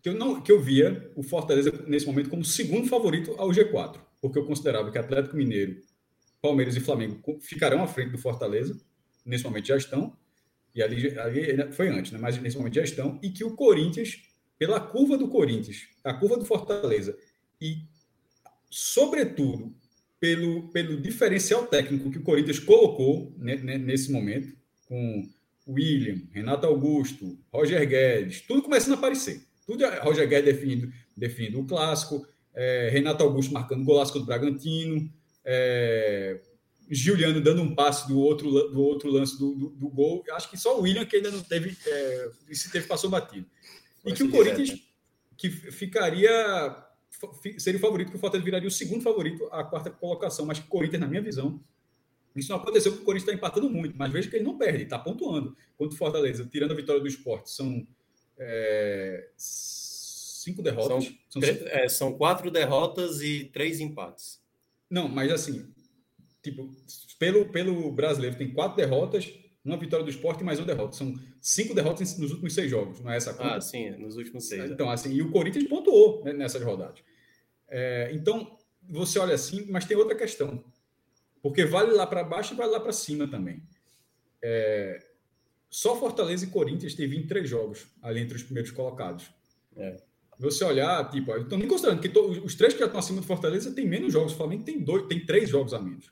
que, 0.01 0.09
eu 0.09 0.13
não, 0.13 0.41
que 0.41 0.51
eu 0.51 0.61
via 0.61 1.11
o 1.15 1.23
Fortaleza 1.23 1.71
nesse 1.87 2.05
momento 2.05 2.29
como 2.29 2.43
segundo 2.43 2.87
favorito 2.87 3.33
ao 3.37 3.49
G4, 3.49 3.99
porque 4.21 4.37
eu 4.37 4.45
considerava 4.45 4.91
que 4.91 4.97
Atlético 4.97 5.35
Mineiro, 5.35 5.81
Palmeiras 6.41 6.75
e 6.75 6.79
Flamengo 6.79 7.39
ficarão 7.41 7.83
à 7.83 7.87
frente 7.87 8.11
do 8.11 8.17
Fortaleza, 8.17 8.79
nesse 9.25 9.43
momento 9.43 9.67
já 9.67 9.77
estão, 9.77 10.15
e 10.73 10.81
ali, 10.81 11.17
ali 11.17 11.71
foi 11.73 11.89
antes, 11.89 12.11
né? 12.11 12.19
mas 12.19 12.37
nesse 12.37 12.57
momento 12.57 12.75
já 12.75 12.83
estão, 12.83 13.19
e 13.21 13.29
que 13.29 13.43
o 13.43 13.55
Corinthians, 13.55 14.21
pela 14.57 14.79
curva 14.79 15.17
do 15.17 15.27
Corinthians, 15.27 15.87
a 16.03 16.13
curva 16.13 16.37
do 16.37 16.45
Fortaleza, 16.45 17.17
e 17.61 17.83
sobretudo 18.69 19.73
pelo, 20.19 20.69
pelo 20.69 20.99
diferencial 20.99 21.65
técnico 21.65 22.11
que 22.11 22.17
o 22.17 22.23
Corinthians 22.23 22.59
colocou 22.59 23.33
né, 23.37 23.55
né, 23.55 23.77
nesse 23.77 24.11
momento, 24.11 24.53
com 24.87 25.27
William, 25.67 26.21
Renato 26.31 26.65
Augusto, 26.67 27.37
Roger 27.51 27.87
Guedes, 27.87 28.41
tudo 28.41 28.61
começando 28.61 28.93
a 28.93 28.97
aparecer. 28.97 29.41
Tudo, 29.65 29.83
Roger 30.01 30.27
Guedes 30.27 30.55
definindo, 30.55 30.91
definindo 31.15 31.59
o 31.59 31.65
clássico, 31.65 32.27
é, 32.53 32.89
Renato 32.91 33.23
Augusto 33.23 33.53
marcando 33.53 33.81
o 33.81 33.85
golaço 33.85 34.17
do 34.17 34.25
Bragantino, 34.25 35.11
é, 35.45 36.41
Giuliano 36.89 37.39
dando 37.39 37.61
um 37.61 37.75
passe 37.75 38.07
do 38.07 38.19
outro, 38.19 38.49
do 38.49 38.81
outro 38.81 39.11
lance 39.11 39.37
do, 39.37 39.53
do, 39.53 39.69
do, 39.69 39.89
gol. 39.89 40.23
Acho 40.31 40.49
que 40.49 40.57
só 40.57 40.79
o 40.79 40.81
William 40.81 41.05
que 41.05 41.17
ainda 41.17 41.29
não 41.29 41.41
teve, 41.41 41.77
é, 41.85 42.29
se 42.51 42.71
teve 42.71 42.87
passou 42.87 43.09
batido. 43.09 43.45
E 44.03 44.11
que 44.11 44.23
o 44.23 44.31
Corinthians 44.31 44.73
que 45.37 45.49
ficaria 45.49 46.88
seria 47.57 47.77
o 47.77 47.81
favorito, 47.81 48.11
que 48.11 48.17
o 48.17 48.19
Fortaleza 48.19 48.45
viraria 48.45 48.67
o 48.67 48.71
segundo 48.71 49.01
favorito 49.01 49.47
à 49.51 49.63
quarta 49.63 49.89
colocação. 49.89 50.45
Mas 50.45 50.59
o 50.59 50.67
Corinthians, 50.67 51.01
na 51.01 51.07
minha 51.07 51.21
visão, 51.21 51.59
isso 52.35 52.51
não 52.51 52.59
aconteceu 52.59 52.91
porque 52.91 53.03
o 53.03 53.05
Corinthians 53.05 53.29
está 53.29 53.37
empatando 53.37 53.69
muito, 53.69 53.97
mas 53.97 54.11
veja 54.11 54.29
que 54.29 54.35
ele 54.35 54.45
não 54.45 54.57
perde, 54.57 54.83
está 54.83 54.97
pontuando. 54.97 55.55
Quanto 55.77 55.93
o 55.93 55.97
Fortaleza, 55.97 56.47
tirando 56.49 56.71
a 56.71 56.75
vitória 56.75 57.01
do 57.01 57.07
esporte, 57.07 57.49
são 57.49 57.85
é, 58.37 59.29
cinco 59.35 60.61
derrotas. 60.61 61.05
São, 61.05 61.13
são, 61.29 61.41
cinco... 61.41 61.67
É, 61.67 61.89
são, 61.89 62.13
quatro 62.13 62.49
derrotas 62.49 63.21
e 63.21 63.45
três 63.45 63.79
empates. 63.79 64.39
Não, 64.89 65.07
mas 65.07 65.31
assim, 65.31 65.71
tipo, 66.41 66.69
pelo, 67.17 67.45
pelo 67.49 67.91
brasileiro 67.91 68.37
tem 68.37 68.51
quatro 68.51 68.77
derrotas, 68.77 69.31
uma 69.63 69.77
vitória 69.77 70.03
do 70.03 70.09
esporte 70.09 70.41
e 70.41 70.43
mais 70.43 70.59
uma 70.59 70.65
derrota. 70.65 70.95
São 70.95 71.13
cinco 71.41 71.73
derrotas 71.73 72.17
nos 72.17 72.31
últimos 72.31 72.53
seis 72.53 72.69
jogos, 72.69 72.99
não 73.01 73.11
é 73.11 73.17
essa 73.17 73.33
conta? 73.33 73.55
Ah, 73.55 73.61
sim, 73.61 73.89
nos 73.91 74.17
últimos 74.17 74.47
seis. 74.47 74.63
É. 74.63 74.73
Então, 74.73 74.89
assim, 74.89 75.13
e 75.13 75.21
o 75.21 75.31
Corinthians 75.31 75.67
pontuou 75.67 76.23
né, 76.23 76.33
nessas 76.33 76.61
rodadas. 76.63 77.01
É, 77.67 78.09
então, 78.13 78.57
você 78.89 79.19
olha 79.19 79.35
assim, 79.35 79.65
mas 79.69 79.85
tem 79.85 79.97
outra 79.97 80.15
questão. 80.15 80.63
Porque 81.41 81.65
vale 81.65 81.91
lá 81.91 82.05
para 82.05 82.23
baixo 82.23 82.53
e 82.53 82.57
vale 82.57 82.71
lá 82.71 82.79
para 82.79 82.91
cima 82.91 83.27
também. 83.27 83.63
É, 84.41 84.99
só 85.69 85.95
Fortaleza 85.97 86.45
e 86.45 86.49
Corinthians 86.49 86.95
teve 86.95 87.15
23 87.15 87.47
jogos 87.47 87.87
ali 88.01 88.21
entre 88.21 88.35
os 88.35 88.43
primeiros 88.43 88.71
colocados. 88.71 89.29
É. 89.75 89.97
Você 90.39 90.63
olhar, 90.63 91.09
tipo, 91.09 91.31
eu 91.31 91.43
estou 91.43 91.57
nem 91.57 91.67
considerando 91.67 92.01
que 92.01 92.17
os 92.17 92.55
três 92.55 92.73
que 92.73 92.79
já 92.79 92.85
estão 92.85 92.99
acima 92.99 93.19
do 93.19 93.27
Fortaleza 93.27 93.73
tem 93.73 93.85
menos 93.85 94.13
jogos. 94.13 94.33
O 94.33 94.37
Flamengo 94.37 94.63
tem 94.63 94.81
dois, 94.81 95.05
tem 95.05 95.25
três 95.25 95.49
jogos 95.49 95.73
a 95.73 95.79
menos. 95.81 96.11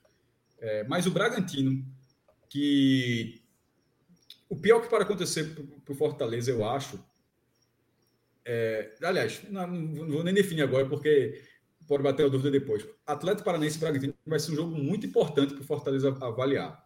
É, 0.59 0.83
mas 0.83 1.05
o 1.05 1.11
Bragantino, 1.11 1.83
que 2.49 3.41
o 4.49 4.55
pior 4.55 4.81
que 4.81 4.89
pode 4.89 5.03
acontecer 5.03 5.55
para 5.83 5.93
o 5.93 5.95
Fortaleza, 5.95 6.51
eu 6.51 6.67
acho. 6.67 6.99
É, 8.45 8.95
aliás, 9.01 9.41
não, 9.49 9.67
não, 9.67 10.09
vou 10.09 10.23
nem 10.23 10.33
definir 10.33 10.61
agora, 10.61 10.87
porque 10.87 11.41
pode 11.87 12.03
bater 12.03 12.25
a 12.25 12.29
dúvida 12.29 12.51
depois. 12.51 12.85
Atlético 13.05 13.43
Paranaense 13.43 13.77
Bragantino 13.77 14.13
vai 14.25 14.39
ser 14.39 14.51
um 14.51 14.55
jogo 14.55 14.75
muito 14.75 15.05
importante 15.05 15.53
para 15.53 15.61
o 15.61 15.65
Fortaleza 15.65 16.15
avaliar. 16.21 16.85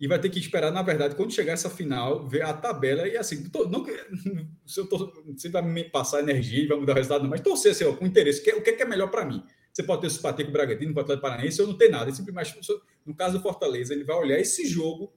E 0.00 0.06
vai 0.06 0.18
ter 0.20 0.28
que 0.28 0.38
esperar, 0.38 0.70
na 0.70 0.82
verdade, 0.82 1.16
quando 1.16 1.32
chegar 1.32 1.54
essa 1.54 1.68
final, 1.68 2.28
ver 2.28 2.42
a 2.42 2.52
tabela 2.52 3.08
e 3.08 3.16
assim, 3.16 3.48
tô, 3.48 3.68
não 3.68 3.84
se 4.64 4.80
eu 4.80 4.86
tô, 4.86 5.12
vai 5.50 5.62
me 5.62 5.84
passar 5.84 6.20
energia 6.20 6.62
e 6.62 6.66
vai 6.66 6.78
mudar 6.78 6.92
o 6.92 6.96
resultado, 6.96 7.22
não, 7.22 7.30
mas 7.30 7.40
torcer 7.40 7.72
assim, 7.72 7.84
ó, 7.84 7.92
com 7.92 8.06
interesse, 8.06 8.40
o 8.40 8.62
que 8.62 8.70
é, 8.70 8.72
que 8.74 8.82
é 8.82 8.86
melhor 8.86 9.10
para 9.10 9.24
mim? 9.24 9.42
Você 9.78 9.84
pode 9.84 10.00
ter 10.00 10.10
simpatia 10.10 10.44
com 10.44 10.50
o 10.50 10.52
Bragantino, 10.52 10.92
com 10.92 10.98
o 10.98 11.02
Atlético 11.04 11.22
Paranaense, 11.22 11.62
ou 11.62 11.68
não 11.68 11.78
ter 11.78 11.88
nada. 11.88 12.12
Simplesmente, 12.12 12.58
no 13.06 13.14
caso 13.14 13.38
do 13.38 13.40
Fortaleza, 13.40 13.94
ele 13.94 14.02
vai 14.02 14.16
olhar 14.16 14.36
esse 14.36 14.66
jogo, 14.66 15.14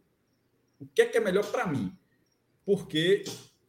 o 0.79 0.85
que 0.85 1.01
é 1.01 1.05
que 1.07 1.17
é 1.17 1.19
melhor 1.19 1.43
para 1.51 1.65
mim? 1.65 1.91
Porque 2.63 3.23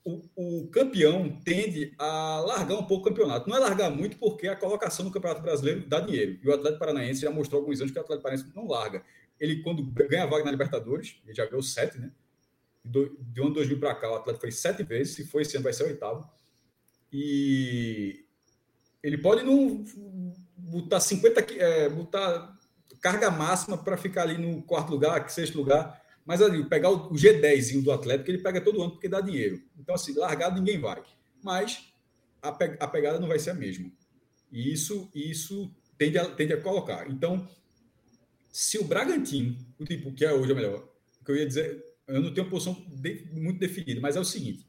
o, 0.05 0.21
o, 0.37 0.69
campeão 0.69 1.41
tende 1.43 1.95
a 1.99 2.41
largar 2.41 2.75
um 2.75 2.85
pouco 2.85 3.09
o 3.09 3.11
campeonato. 3.11 3.49
Não 3.49 3.57
é 3.57 3.61
largar 3.61 3.91
muito, 3.91 4.19
porque 4.19 4.47
a 4.49 4.55
colocação 4.55 5.03
no 5.03 5.11
Campeonato 5.11 5.41
Brasileiro 5.41 5.89
dá 5.89 5.99
dinheiro. 5.99 6.39
E 6.45 6.47
o 6.47 6.53
Atlético 6.53 6.81
Paranaense 6.81 7.23
já 7.23 7.31
mostrou 7.31 7.63
alguns 7.63 7.81
anos 7.81 7.91
que 7.91 7.99
o 7.99 8.03
Atlético 8.03 8.25
Paranaense 8.25 8.55
não 8.55 8.69
larga. 8.69 9.03
Ele, 9.41 9.63
quando 9.63 9.83
ganha 9.83 10.25
a 10.25 10.27
vaga 10.27 10.45
na 10.45 10.51
Libertadores, 10.51 11.23
ele 11.25 11.35
já 11.35 11.47
ganhou 11.47 11.63
sete, 11.63 11.99
né? 11.99 12.13
De 12.85 13.41
ano 13.41 13.55
2000 13.55 13.81
para 13.81 13.95
cá, 13.95 14.13
o 14.13 14.17
Atlético 14.17 14.43
foi 14.43 14.53
sete 14.53 14.83
vezes. 14.83 15.15
Se 15.15 15.25
for 15.25 15.41
esse 15.41 15.57
ano, 15.57 15.65
vai 15.65 15.73
ser 15.73 15.85
o 15.85 15.87
oitavo. 15.87 16.31
E 17.11 18.27
ele 19.03 19.17
pode 19.17 19.43
não 19.43 19.83
botar 20.63 21.01
50, 21.01 21.41
é, 21.55 21.89
botar 21.89 22.57
carga 23.01 23.31
máxima 23.31 23.77
para 23.77 23.97
ficar 23.97 24.23
ali 24.23 24.39
no 24.39 24.63
quarto 24.63 24.91
lugar, 24.91 25.29
sexto 25.29 25.57
lugar 25.57 26.03
mas 26.25 26.41
ali, 26.41 26.65
pegar 26.65 26.91
o, 26.91 27.11
G10 27.11 27.83
do 27.83 27.91
Atlético, 27.91 28.31
ele 28.31 28.43
pega 28.43 28.61
todo 28.61 28.81
ano 28.81 28.93
porque 28.93 29.09
dá 29.09 29.21
dinheiro. 29.21 29.63
Então, 29.79 29.95
assim, 29.95 30.15
largado 30.15 30.59
ninguém 30.59 30.79
vai. 30.79 31.03
Mas 31.43 31.93
a, 32.41 32.53
pe 32.53 32.77
a 32.79 32.87
pegada 32.87 33.19
não 33.19 33.29
vai 33.29 33.39
ser 33.39 33.51
a 33.51 33.55
mesma. 33.55 33.91
E 34.51 34.73
isso, 34.73 35.11
isso 35.15 35.75
tende, 35.99 36.19
a, 36.19 36.31
tende 36.31 36.53
a 36.53 36.61
colocar. 36.61 37.11
Então, 37.11 37.49
se 38.53 38.79
o 38.79 38.85
Bragantino, 38.85 39.57
o 39.79 39.85
tipo 39.85 40.13
que 40.13 40.25
é 40.25 40.33
hoje 40.33 40.53
é 40.53 40.55
melhor, 40.55 40.89
que 41.25 41.33
eu 41.33 41.37
ia 41.37 41.47
dizer, 41.47 41.85
eu 42.07 42.21
não 42.21 42.33
tenho 42.33 42.47
uma 42.47 42.51
posição 42.51 42.75
de, 42.89 43.27
muito 43.33 43.59
definida, 43.59 44.01
mas 44.01 44.15
é 44.15 44.21
o 44.21 44.25
seguinte: 44.25 44.67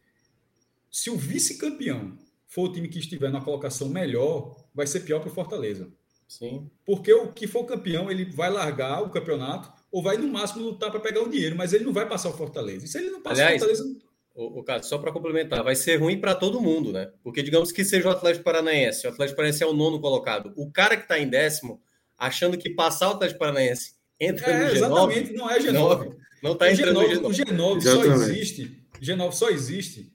se 0.89 1.09
o 1.09 1.17
vice-campeão 1.17 2.17
for 2.47 2.69
o 2.69 2.73
time 2.73 2.87
que 2.87 2.99
estiver 2.99 3.31
na 3.31 3.41
colocação 3.41 3.89
melhor, 3.89 4.62
vai 4.73 4.87
ser 4.87 5.01
pior 5.01 5.19
para 5.19 5.29
o 5.29 5.33
Fortaleza. 5.33 5.89
Sim. 6.27 6.69
Porque 6.85 7.13
o 7.13 7.31
que 7.31 7.47
for 7.47 7.63
campeão, 7.65 8.09
ele 8.09 8.25
vai 8.25 8.49
largar 8.49 9.03
o 9.03 9.09
campeonato 9.09 9.71
ou 9.91 10.01
vai 10.01 10.17
no 10.17 10.27
máximo 10.27 10.63
lutar 10.63 10.89
para 10.89 10.99
pegar 10.99 11.21
o 11.21 11.29
dinheiro, 11.29 11.55
mas 11.55 11.73
ele 11.73 11.83
não 11.83 11.93
vai 11.93 12.07
passar 12.07 12.29
o 12.29 12.33
Fortaleza. 12.33 12.85
E 12.85 12.87
se 12.87 12.97
ele 12.97 13.11
não 13.11 13.21
passar 13.21 13.43
Aliás, 13.43 13.61
o 13.61 13.65
Fortaleza. 13.65 13.97
O, 14.33 14.59
o 14.59 14.63
caso, 14.63 14.89
só 14.89 14.97
para 14.97 15.11
complementar, 15.11 15.63
vai 15.63 15.75
ser 15.75 15.97
ruim 15.97 16.19
para 16.19 16.33
todo 16.33 16.59
mundo, 16.59 16.91
né? 16.91 17.11
Porque 17.23 17.43
digamos 17.43 17.71
que 17.71 17.85
seja 17.85 18.07
o 18.07 18.11
Atlético 18.11 18.43
Paranaense, 18.43 19.05
o 19.05 19.11
Atlético 19.11 19.35
Paranaense 19.35 19.63
é 19.63 19.67
o 19.67 19.73
nono 19.73 20.01
colocado. 20.01 20.51
O 20.55 20.71
cara 20.71 20.97
que 20.97 21.03
está 21.03 21.19
em 21.19 21.27
décimo, 21.27 21.79
achando 22.17 22.57
que 22.57 22.71
passar 22.71 23.09
o 23.09 23.11
Atlético 23.11 23.39
Paranaense 23.39 23.93
entra 24.19 24.47
é, 24.47 24.57
no 24.57 24.65
G9. 24.65 24.75
Exatamente, 24.75 25.33
não 25.33 25.49
é 25.51 25.59
G9. 25.59 26.15
Não 26.41 26.53
está 26.53 26.71
entrando 26.71 26.99
G9, 26.99 27.19
no 27.19 27.29
G9. 27.29 27.77
O 27.77 27.77
G9 27.77 27.81
só 27.81 28.05
existe. 28.05 28.83
G9 28.99 29.31
só 29.31 29.49
existe 29.49 30.12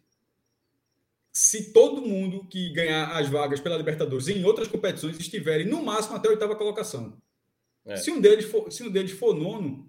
se 1.39 1.73
todo 1.73 2.03
mundo 2.03 2.45
que 2.49 2.69
ganhar 2.73 3.17
as 3.17 3.29
vagas 3.29 3.61
pela 3.61 3.77
Libertadores 3.77 4.27
em 4.27 4.45
outras 4.45 4.67
competições 4.67 5.21
estiverem 5.21 5.69
no 5.69 5.81
máximo 5.81 6.17
até 6.17 6.27
a 6.27 6.33
oitava 6.33 6.57
colocação. 6.57 7.17
É. 7.87 7.97
Se, 7.97 8.11
um 8.11 8.21
deles 8.21 8.47
for, 8.47 8.73
se 8.73 8.83
um 8.83 8.91
deles 8.91 9.13
for 9.13 9.33
nono, 9.33 9.89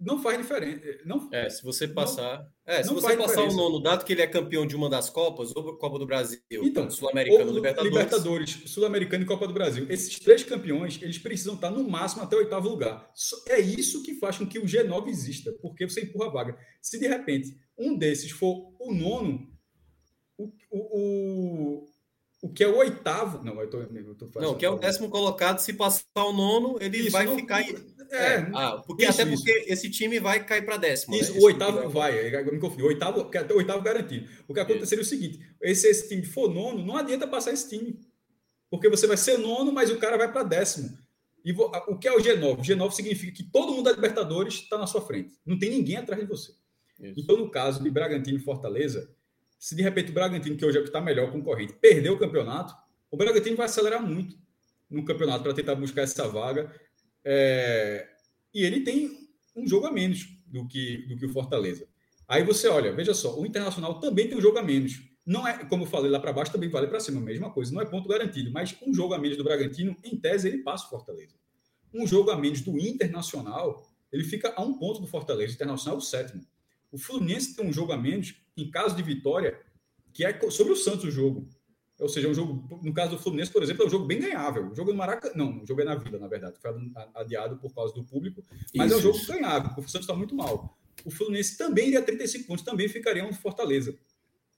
não 0.00 0.20
faz 0.20 0.38
diferença. 0.38 0.80
Não, 1.04 1.28
é, 1.32 1.48
se 1.48 1.62
você 1.62 1.86
passar. 1.86 2.40
Não, 2.40 2.74
é, 2.74 2.82
se 2.82 2.92
você 2.92 3.16
passar 3.16 3.44
o 3.44 3.52
nono, 3.52 3.80
dado 3.80 4.04
que 4.04 4.12
ele 4.12 4.20
é 4.20 4.26
campeão 4.26 4.66
de 4.66 4.74
uma 4.74 4.90
das 4.90 5.08
Copas, 5.08 5.54
ou 5.54 5.76
Copa 5.76 5.96
do 5.96 6.06
Brasil, 6.06 6.40
então, 6.50 6.90
Sul-Americano, 6.90 7.52
Libertadores. 7.52 7.92
Libertadores, 7.92 8.62
Sul-Americano 8.66 9.22
e 9.22 9.26
Copa 9.26 9.46
do 9.46 9.54
Brasil. 9.54 9.86
Esses 9.88 10.18
três 10.18 10.42
campeões, 10.42 10.98
eles 11.00 11.18
precisam 11.18 11.54
estar 11.54 11.70
no 11.70 11.88
máximo 11.88 12.20
até 12.24 12.34
o 12.34 12.40
oitavo 12.40 12.68
lugar. 12.68 13.08
É 13.46 13.60
isso 13.60 14.02
que 14.02 14.16
faz 14.16 14.38
com 14.38 14.46
que 14.46 14.58
o 14.58 14.64
G9 14.64 15.06
exista, 15.06 15.52
porque 15.62 15.88
você 15.88 16.00
empurra 16.00 16.26
a 16.26 16.30
vaga. 16.30 16.58
Se 16.80 16.98
de 16.98 17.06
repente 17.06 17.56
um 17.78 17.96
desses 17.96 18.32
for 18.32 18.74
o 18.80 18.92
nono, 18.92 19.51
o, 20.70 20.78
o, 20.78 21.88
o 22.42 22.48
que 22.48 22.64
é 22.64 22.68
o 22.68 22.76
oitavo. 22.76 23.44
Não, 23.44 23.60
eu 23.60 23.68
tô, 23.68 23.80
eu 23.80 24.14
tô 24.14 24.40
Não, 24.40 24.54
que 24.56 24.64
é 24.64 24.70
o 24.70 24.78
décimo 24.78 25.08
colocado, 25.08 25.58
se 25.58 25.72
passar 25.72 26.04
o 26.16 26.32
nono, 26.32 26.76
ele 26.80 26.98
isso, 26.98 27.10
vai 27.10 27.24
não, 27.24 27.36
ficar. 27.36 27.62
É, 27.62 27.74
é, 28.10 28.50
ah, 28.54 28.82
porque 28.86 29.04
isso, 29.04 29.22
até 29.22 29.30
porque 29.30 29.64
esse 29.68 29.88
time 29.90 30.20
vai 30.20 30.44
cair 30.44 30.64
para 30.64 30.76
décimo. 30.76 31.14
Isso, 31.14 31.32
né? 31.32 31.40
o 31.40 31.44
oitavo 31.44 31.88
vai, 31.88 32.30
vai 32.30 32.44
me 32.44 32.58
confundi. 32.58 32.82
O 32.82 32.86
oitavo, 32.86 33.20
até 33.20 33.54
o 33.54 33.56
oitavo 33.56 33.82
garantido. 33.82 34.28
O 34.46 34.52
que 34.52 34.60
aconteceria 34.60 35.02
é 35.02 35.06
o 35.06 35.08
seguinte: 35.08 35.40
esse, 35.60 35.88
esse 35.88 36.08
time 36.08 36.24
for 36.24 36.52
nono, 36.52 36.84
não 36.84 36.96
adianta 36.96 37.26
passar 37.26 37.52
esse 37.52 37.68
time. 37.68 37.98
Porque 38.70 38.88
você 38.88 39.06
vai 39.06 39.16
ser 39.16 39.38
nono, 39.38 39.72
mas 39.72 39.90
o 39.90 39.98
cara 39.98 40.16
vai 40.16 40.32
para 40.32 40.42
décimo. 40.42 40.96
E 41.44 41.52
o 41.52 41.98
que 41.98 42.06
é 42.06 42.12
o 42.12 42.20
G9? 42.20 42.58
O 42.58 42.62
G9 42.62 42.90
significa 42.92 43.32
que 43.32 43.42
todo 43.42 43.72
mundo 43.72 43.84
da 43.84 43.92
Libertadores 43.92 44.54
está 44.54 44.78
na 44.78 44.86
sua 44.86 45.02
frente. 45.02 45.34
Não 45.44 45.58
tem 45.58 45.70
ninguém 45.70 45.96
atrás 45.96 46.22
de 46.22 46.28
você. 46.28 46.52
Então, 47.16 47.36
no 47.36 47.50
caso 47.50 47.82
de 47.82 47.90
Bragantino 47.90 48.38
e 48.38 48.42
Fortaleza, 48.42 49.10
se 49.62 49.76
de 49.76 49.82
repente 49.82 50.10
o 50.10 50.12
Bragantino, 50.12 50.56
que 50.56 50.66
hoje 50.66 50.76
é 50.76 50.80
o 50.80 50.82
que 50.82 50.88
está 50.88 51.00
melhor 51.00 51.30
concorrente, 51.30 51.72
perder 51.74 52.10
o 52.10 52.18
campeonato, 52.18 52.74
o 53.08 53.16
Bragantino 53.16 53.56
vai 53.56 53.66
acelerar 53.66 54.04
muito 54.04 54.36
no 54.90 55.04
campeonato 55.04 55.44
para 55.44 55.54
tentar 55.54 55.76
buscar 55.76 56.02
essa 56.02 56.26
vaga. 56.26 56.74
É... 57.24 58.08
E 58.52 58.64
ele 58.64 58.80
tem 58.80 59.16
um 59.54 59.64
jogo 59.64 59.86
a 59.86 59.92
menos 59.92 60.26
do 60.48 60.66
que, 60.66 61.06
do 61.06 61.16
que 61.16 61.26
o 61.26 61.28
Fortaleza. 61.28 61.86
Aí 62.26 62.42
você 62.42 62.66
olha, 62.66 62.92
veja 62.92 63.14
só, 63.14 63.38
o 63.38 63.46
Internacional 63.46 64.00
também 64.00 64.26
tem 64.26 64.36
um 64.36 64.40
jogo 64.40 64.58
a 64.58 64.64
menos. 64.64 65.00
Não 65.24 65.46
é, 65.46 65.64
como 65.66 65.84
eu 65.84 65.88
falei 65.88 66.10
lá 66.10 66.18
para 66.18 66.32
baixo, 66.32 66.50
também 66.50 66.68
vale 66.68 66.88
para 66.88 66.98
cima, 66.98 67.20
a 67.20 67.24
mesma 67.24 67.48
coisa. 67.48 67.72
Não 67.72 67.80
é 67.80 67.84
ponto 67.84 68.08
garantido, 68.08 68.50
mas 68.50 68.76
um 68.84 68.92
jogo 68.92 69.14
a 69.14 69.18
menos 69.18 69.36
do 69.36 69.44
Bragantino, 69.44 69.96
em 70.02 70.16
tese, 70.16 70.48
ele 70.48 70.58
passa 70.58 70.86
o 70.86 70.90
Fortaleza. 70.90 71.36
Um 71.94 72.04
jogo 72.04 72.32
a 72.32 72.36
menos 72.36 72.62
do 72.62 72.76
Internacional, 72.76 73.88
ele 74.10 74.24
fica 74.24 74.52
a 74.56 74.60
um 74.60 74.76
ponto 74.76 75.00
do 75.00 75.06
Fortaleza. 75.06 75.54
Internacional 75.54 75.94
é 75.94 75.98
o 75.98 76.02
sétimo. 76.02 76.44
O 76.92 76.98
Fluminense 76.98 77.56
tem 77.56 77.66
um 77.66 77.72
jogo 77.72 77.92
a 77.92 77.96
menos, 77.96 78.34
em 78.56 78.70
caso 78.70 78.94
de 78.94 79.02
vitória, 79.02 79.58
que 80.12 80.24
é 80.24 80.50
sobre 80.50 80.74
o 80.74 80.76
Santos 80.76 81.04
o 81.04 81.10
jogo. 81.10 81.48
Ou 81.98 82.08
seja, 82.08 82.28
é 82.28 82.30
um 82.30 82.34
jogo, 82.34 82.80
no 82.82 82.92
caso 82.92 83.12
do 83.12 83.22
Fluminense, 83.22 83.50
por 83.50 83.62
exemplo, 83.62 83.84
é 83.84 83.86
um 83.86 83.90
jogo 83.90 84.04
bem 84.04 84.20
ganhável. 84.20 84.70
O 84.70 84.74
jogo 84.74 84.90
é 84.90 84.92
no 84.92 84.98
Maracanã. 84.98 85.32
Não, 85.34 85.62
o 85.62 85.66
jogo 85.66 85.80
é 85.80 85.84
na 85.84 85.94
Vila, 85.94 86.18
na 86.18 86.28
verdade. 86.28 86.58
Foi 86.60 86.70
adiado 87.14 87.56
por 87.56 87.72
causa 87.74 87.94
do 87.94 88.04
público. 88.04 88.42
Mas 88.74 88.86
isso, 88.86 88.94
é 88.94 88.98
um 88.98 89.02
jogo 89.02 89.16
isso. 89.16 89.32
ganhável, 89.32 89.70
porque 89.70 89.86
o 89.86 89.88
Santos 89.88 90.06
está 90.06 90.14
muito 90.14 90.34
mal. 90.34 90.78
O 91.04 91.10
Fluminense 91.10 91.56
também 91.56 91.88
iria 91.88 92.02
35 92.02 92.46
pontos, 92.46 92.64
também 92.64 92.88
ficaria 92.88 93.24
um 93.24 93.32
Fortaleza. 93.32 93.96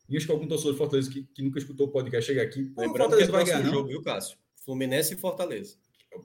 E 0.09 0.17
acho 0.17 0.27
que 0.27 0.33
algum 0.33 0.47
torcedor 0.47 0.73
de 0.73 0.79
Fortaleza 0.79 1.11
que, 1.11 1.23
que 1.23 1.43
nunca 1.43 1.59
escutou 1.59 1.87
o 1.87 1.91
podcast 1.91 2.27
chega 2.27 2.43
aqui. 2.43 2.73
Lembrando 2.77 3.11
Fortaleza 3.11 3.17
que 3.17 3.23
é 3.23 3.33
vai 3.33 3.45
ganhar, 3.45 3.71
jogo, 3.71 3.89
viu, 3.89 4.03
Cássio? 4.03 4.37
Fluminense 4.65 5.15
e 5.15 5.17
Fortaleza. 5.17 5.77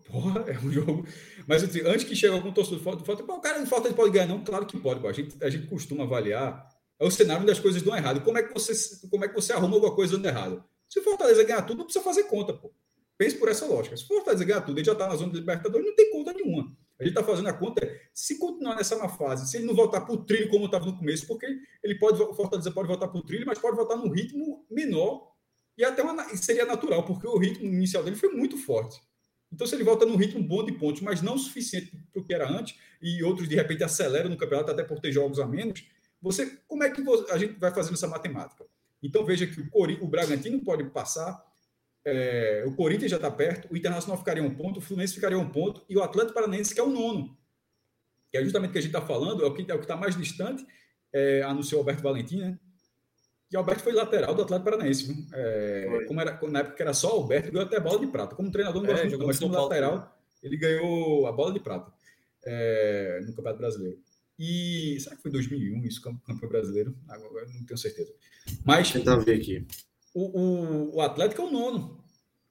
Porra, 0.08 0.46
é 0.48 0.58
um 0.60 0.72
jogo. 0.72 1.06
Mas 1.48 1.64
assim, 1.64 1.82
antes 1.82 2.04
que 2.04 2.16
chegue 2.16 2.34
algum 2.34 2.52
torcedor 2.52 2.80
de 2.80 2.84
Fortaleza, 3.06 3.24
o 3.24 3.42
cara 3.42 3.60
de 3.60 3.70
Fortaleza 3.70 3.96
pode 3.96 4.12
ganhar, 4.12 4.28
não? 4.28 4.44
Claro 4.44 4.66
que 4.66 4.78
pode. 4.80 5.06
A, 5.06 5.12
gente, 5.12 5.44
a 5.44 5.50
gente 5.50 5.68
costuma 5.68 6.04
avaliar 6.04 6.68
é 7.00 7.06
o 7.06 7.10
cenário 7.10 7.44
onde 7.44 7.52
as 7.52 7.60
coisas 7.60 7.82
dão 7.82 7.96
errado. 7.96 8.22
Como 8.22 8.38
é 8.38 8.44
que 8.44 8.54
você, 8.54 8.74
como 9.08 9.24
é 9.24 9.28
que 9.30 9.34
você 9.34 9.54
arruma 9.54 9.76
alguma 9.76 9.96
coisa 9.96 10.18
dando 10.18 10.26
errado? 10.26 10.64
Se 10.90 11.00
o 11.00 11.04
Fortaleza 11.04 11.44
ganhar 11.44 11.62
tudo, 11.62 11.78
não 11.78 11.86
precisa 11.86 12.04
fazer 12.04 12.24
conta, 12.24 12.54
pô. 12.54 12.74
Pense 13.18 13.38
por 13.38 13.48
essa 13.48 13.66
lógica. 13.66 13.96
Se 13.96 14.04
o 14.04 14.08
Fortaleza 14.08 14.44
ganhar 14.44 14.62
tudo, 14.62 14.78
ele 14.78 14.86
já 14.86 14.92
está 14.92 15.08
na 15.08 15.16
zona 15.16 15.32
de 15.32 15.40
Libertadores, 15.40 15.86
não 15.88 15.96
tem 15.96 16.12
conta 16.12 16.34
nenhuma. 16.34 16.64
A 17.00 17.04
gente 17.04 17.12
está 17.18 17.24
fazendo 17.24 17.48
a 17.48 17.54
conta, 17.54 17.82
se 18.14 18.38
continuar 18.38 18.76
nessa 18.76 18.98
má 18.98 19.08
fase, 19.08 19.50
se 19.50 19.58
ele 19.58 19.66
não 19.66 19.74
voltar 19.74 20.02
para 20.02 20.14
o 20.14 20.26
trilho 20.26 20.50
como 20.50 20.66
estava 20.66 20.86
no 20.86 20.98
começo, 20.98 21.26
porque 21.26 21.48
ele 21.82 21.96
pode, 21.98 22.22
o 22.22 22.34
Fortaleza 22.34 22.70
pode 22.72 22.90
voltar 22.90 23.08
para 23.08 23.18
o 23.18 23.24
trilho, 23.24 23.46
mas 23.46 23.58
pode 23.58 23.78
voltar 23.78 23.96
num 23.96 24.10
ritmo 24.10 24.66
menor 24.70 25.32
E 25.78 25.86
até 25.86 26.04
uma, 26.04 26.28
seria 26.36 26.66
natural, 26.66 27.06
porque 27.06 27.26
o 27.26 27.38
ritmo 27.38 27.66
inicial 27.66 28.04
dele 28.04 28.18
foi 28.18 28.30
muito 28.30 28.58
forte. 28.58 29.00
Então, 29.52 29.66
se 29.66 29.76
ele 29.76 29.84
volta 29.84 30.06
num 30.06 30.16
ritmo 30.16 30.42
bom 30.44 30.64
de 30.64 30.72
pontos, 30.72 31.02
mas 31.02 31.22
não 31.22 31.38
suficiente 31.38 31.92
para 32.12 32.22
o 32.22 32.26
que 32.26 32.34
era 32.34 32.50
antes, 32.50 32.78
e 33.02 33.24
outros 33.24 33.48
de 33.48 33.56
repente 33.56 33.84
aceleram 33.84 34.30
no 34.30 34.38
campeonato 34.38 34.72
até 34.72 34.84
por 34.84 35.00
ter 35.00 35.12
jogos 35.12 35.40
a 35.40 35.48
menos, 35.48 35.84
você 36.22 36.58
como 36.68 36.84
é 36.84 36.90
que 36.90 37.02
a 37.32 37.38
gente 37.38 37.60
vai 37.60 37.74
fazendo 37.74 37.94
essa 37.94 38.08
matemática? 38.08 38.66
Então 39.02 39.26
veja 39.26 39.48
que 39.48 39.60
o, 39.60 39.70
Cori, 39.70 39.98
o 40.02 40.08
Bragantino 40.08 40.60
pode 40.64 40.84
passar, 40.86 41.44
é, 42.06 42.64
o 42.68 42.76
Corinthians 42.76 43.12
já 43.12 43.18
está 43.18 43.32
perto, 43.32 43.72
o 43.72 43.78
Internacional 43.78 44.18
ficaria 44.18 44.44
um 44.44 44.54
ponto, 44.54 44.78
o 44.78 44.82
Fluminense 44.82 45.16
ficaria 45.16 45.38
um 45.38 45.50
ponto, 45.50 45.84
e 45.90 45.98
o 45.98 46.04
Atlético 46.04 46.34
Paranaense, 46.34 46.74
que 46.74 46.80
é 46.80 46.84
o 46.84 46.90
nono. 46.90 47.38
Que 48.32 48.38
é 48.38 48.44
justamente 48.44 48.70
o 48.70 48.74
que 48.74 48.80
a 48.80 48.82
gente 48.82 48.96
está 48.96 49.06
falando, 49.06 49.44
é 49.44 49.48
o 49.48 49.54
que 49.54 49.70
é 49.72 49.76
está 49.76 49.96
mais 49.96 50.16
distante, 50.16 50.66
é, 51.14 51.42
anunciou 51.44 51.80
Alberto 51.80 52.04
Valentim, 52.04 52.38
né? 52.38 52.60
E 53.52 53.58
Alberto 53.58 53.84
foi 53.84 53.94
lateral 53.94 54.36
do 54.36 54.44
Atlético 54.44 54.70
Paranaense. 54.70 55.28
É, 55.34 56.06
como 56.08 56.22
era, 56.22 56.40
na 56.48 56.60
época 56.60 56.76
que 56.76 56.82
era 56.82 56.94
só 56.94 57.10
Alberto, 57.10 57.52
ganhou 57.52 57.66
até 57.66 57.80
bola 57.80 58.00
de 58.00 58.08
prata. 58.08 58.36
Como 58.36 58.52
treinador, 58.52 58.84
não 58.84 58.92
é, 58.92 59.18
mas 59.26 59.40
como 59.40 59.54
lateral, 59.54 60.20
ele 60.44 60.56
ganhou 60.56 61.26
a 61.26 61.32
bola 61.32 61.52
de 61.54 61.60
prata 61.60 61.92
é, 62.46 63.20
no 63.22 63.28
Campeonato 63.28 63.58
Brasileiro. 63.58 63.98
E 64.38 64.98
será 65.02 65.16
que 65.18 65.22
foi 65.22 65.32
2001 65.32 65.86
isso, 65.86 66.02
campeão 66.02 66.50
brasileiro? 66.50 66.96
Agora 67.10 67.46
não 67.48 67.66
tenho 67.66 67.78
certeza. 67.78 68.14
Mas. 68.64 68.92
Tentar 68.92 69.18
ver 69.18 69.36
aqui. 69.36 69.68
O, 70.14 70.40
o, 70.40 70.96
o 70.96 71.02
Atlético 71.02 71.42
é 71.42 71.46
o 71.46 71.52
nono. 71.52 72.02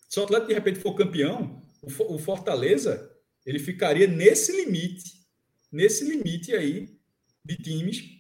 Se 0.07 0.21
o 0.21 0.25
Atlético 0.25 0.49
de 0.49 0.55
repente 0.55 0.81
for 0.81 0.95
campeão, 0.95 1.63
o, 1.81 2.15
o 2.15 2.19
Fortaleza 2.19 3.11
ele 3.47 3.59
ficaria 3.59 4.07
nesse 4.07 4.53
limite, 4.53 5.27
nesse 5.73 6.05
limite 6.05 6.55
aí 6.55 6.95
de 7.43 7.57
times. 7.57 8.18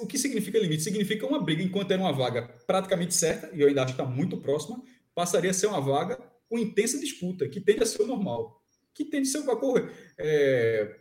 O 0.00 0.06
que 0.06 0.18
significa 0.18 0.58
limite? 0.58 0.82
Significa 0.82 1.26
uma 1.26 1.40
briga, 1.40 1.62
enquanto 1.62 1.92
era 1.92 2.02
uma 2.02 2.12
vaga 2.12 2.42
praticamente 2.66 3.14
certa, 3.14 3.54
e 3.54 3.60
eu 3.60 3.68
ainda 3.68 3.84
acho 3.84 3.94
que 3.94 4.00
está 4.00 4.10
muito 4.10 4.36
próxima, 4.38 4.82
passaria 5.14 5.50
a 5.50 5.54
ser 5.54 5.68
uma 5.68 5.80
vaga 5.80 6.18
com 6.48 6.58
intensa 6.58 6.98
disputa, 6.98 7.48
que 7.48 7.60
tende 7.60 7.82
a 7.82 7.86
ser 7.86 8.02
o 8.02 8.06
normal. 8.06 8.62
Que 8.92 9.04
tende 9.04 9.28
a 9.28 9.32
ser 9.32 9.38
o 9.38 9.56
que 9.56 9.92
é, 10.18 10.96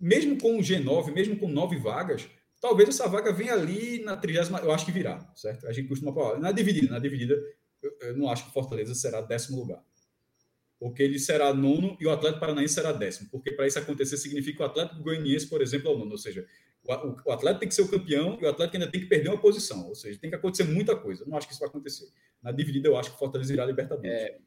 mesmo 0.00 0.38
com 0.38 0.58
o 0.58 0.60
G9, 0.60 1.12
mesmo 1.12 1.38
com 1.38 1.48
nove 1.48 1.76
vagas, 1.76 2.28
talvez 2.60 2.88
essa 2.88 3.08
vaga 3.08 3.32
venha 3.32 3.52
ali 3.52 4.02
na 4.02 4.16
trigésima, 4.16 4.58
eu 4.60 4.72
acho 4.72 4.84
que 4.84 4.92
virá, 4.92 5.18
certo? 5.34 5.66
A 5.66 5.72
gente 5.72 5.88
costuma 5.88 6.12
falar, 6.12 6.38
na 6.38 6.52
dividida, 6.52 6.90
na 6.90 6.98
dividida, 6.98 7.34
eu, 7.82 7.96
eu 8.00 8.16
não 8.16 8.28
acho 8.28 8.46
que 8.46 8.52
Fortaleza 8.52 8.94
será 8.94 9.20
décimo 9.20 9.58
lugar. 9.58 9.82
Porque 10.78 11.02
ele 11.02 11.18
será 11.18 11.54
nono 11.54 11.96
e 11.98 12.06
o 12.06 12.10
Atlético 12.10 12.40
Paranaense 12.40 12.74
será 12.74 12.92
décimo. 12.92 13.30
Porque 13.30 13.50
para 13.50 13.66
isso 13.66 13.78
acontecer 13.78 14.18
significa 14.18 14.58
que 14.58 14.62
o 14.62 14.66
Atlético 14.66 15.02
Goianiense, 15.02 15.48
por 15.48 15.62
exemplo, 15.62 15.90
é 15.90 15.94
o 15.94 15.98
nono. 15.98 16.12
Ou 16.12 16.18
seja, 16.18 16.46
o, 16.86 17.32
Atlético 17.32 17.60
tem 17.60 17.68
que 17.68 17.74
ser 17.74 17.82
o 17.82 17.88
campeão 17.88 18.38
e 18.40 18.44
o 18.44 18.48
Atlético 18.48 18.76
ainda 18.76 18.90
tem 18.90 19.00
que 19.00 19.06
perder 19.06 19.28
uma 19.28 19.40
posição. 19.40 19.88
Ou 19.88 19.94
seja, 19.94 20.18
tem 20.18 20.30
que 20.30 20.36
acontecer 20.36 20.64
muita 20.64 20.96
coisa. 20.96 21.22
Eu 21.22 21.28
não 21.28 21.36
acho 21.36 21.46
que 21.46 21.52
isso 21.52 21.60
vai 21.60 21.68
acontecer. 21.68 22.06
Na 22.42 22.52
dividida, 22.52 22.88
eu 22.88 22.96
acho 22.96 23.10
que 23.10 23.16
o 23.16 23.18
Fortaleza 23.18 23.52
irá 23.52 23.64
Libertadores. 23.64 24.10
É. 24.10 24.38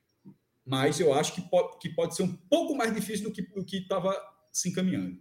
Mas 0.66 1.00
eu 1.00 1.14
acho 1.14 1.34
que 1.34 1.42
pode, 1.42 1.80
que 1.80 1.90
pode 1.90 2.16
ser 2.16 2.24
um 2.24 2.36
pouco 2.36 2.76
mais 2.76 2.94
difícil 2.94 3.32
do 3.32 3.34
que 3.34 3.78
estava 3.78 4.16
se 4.52 4.70
encaminhando. 4.70 5.18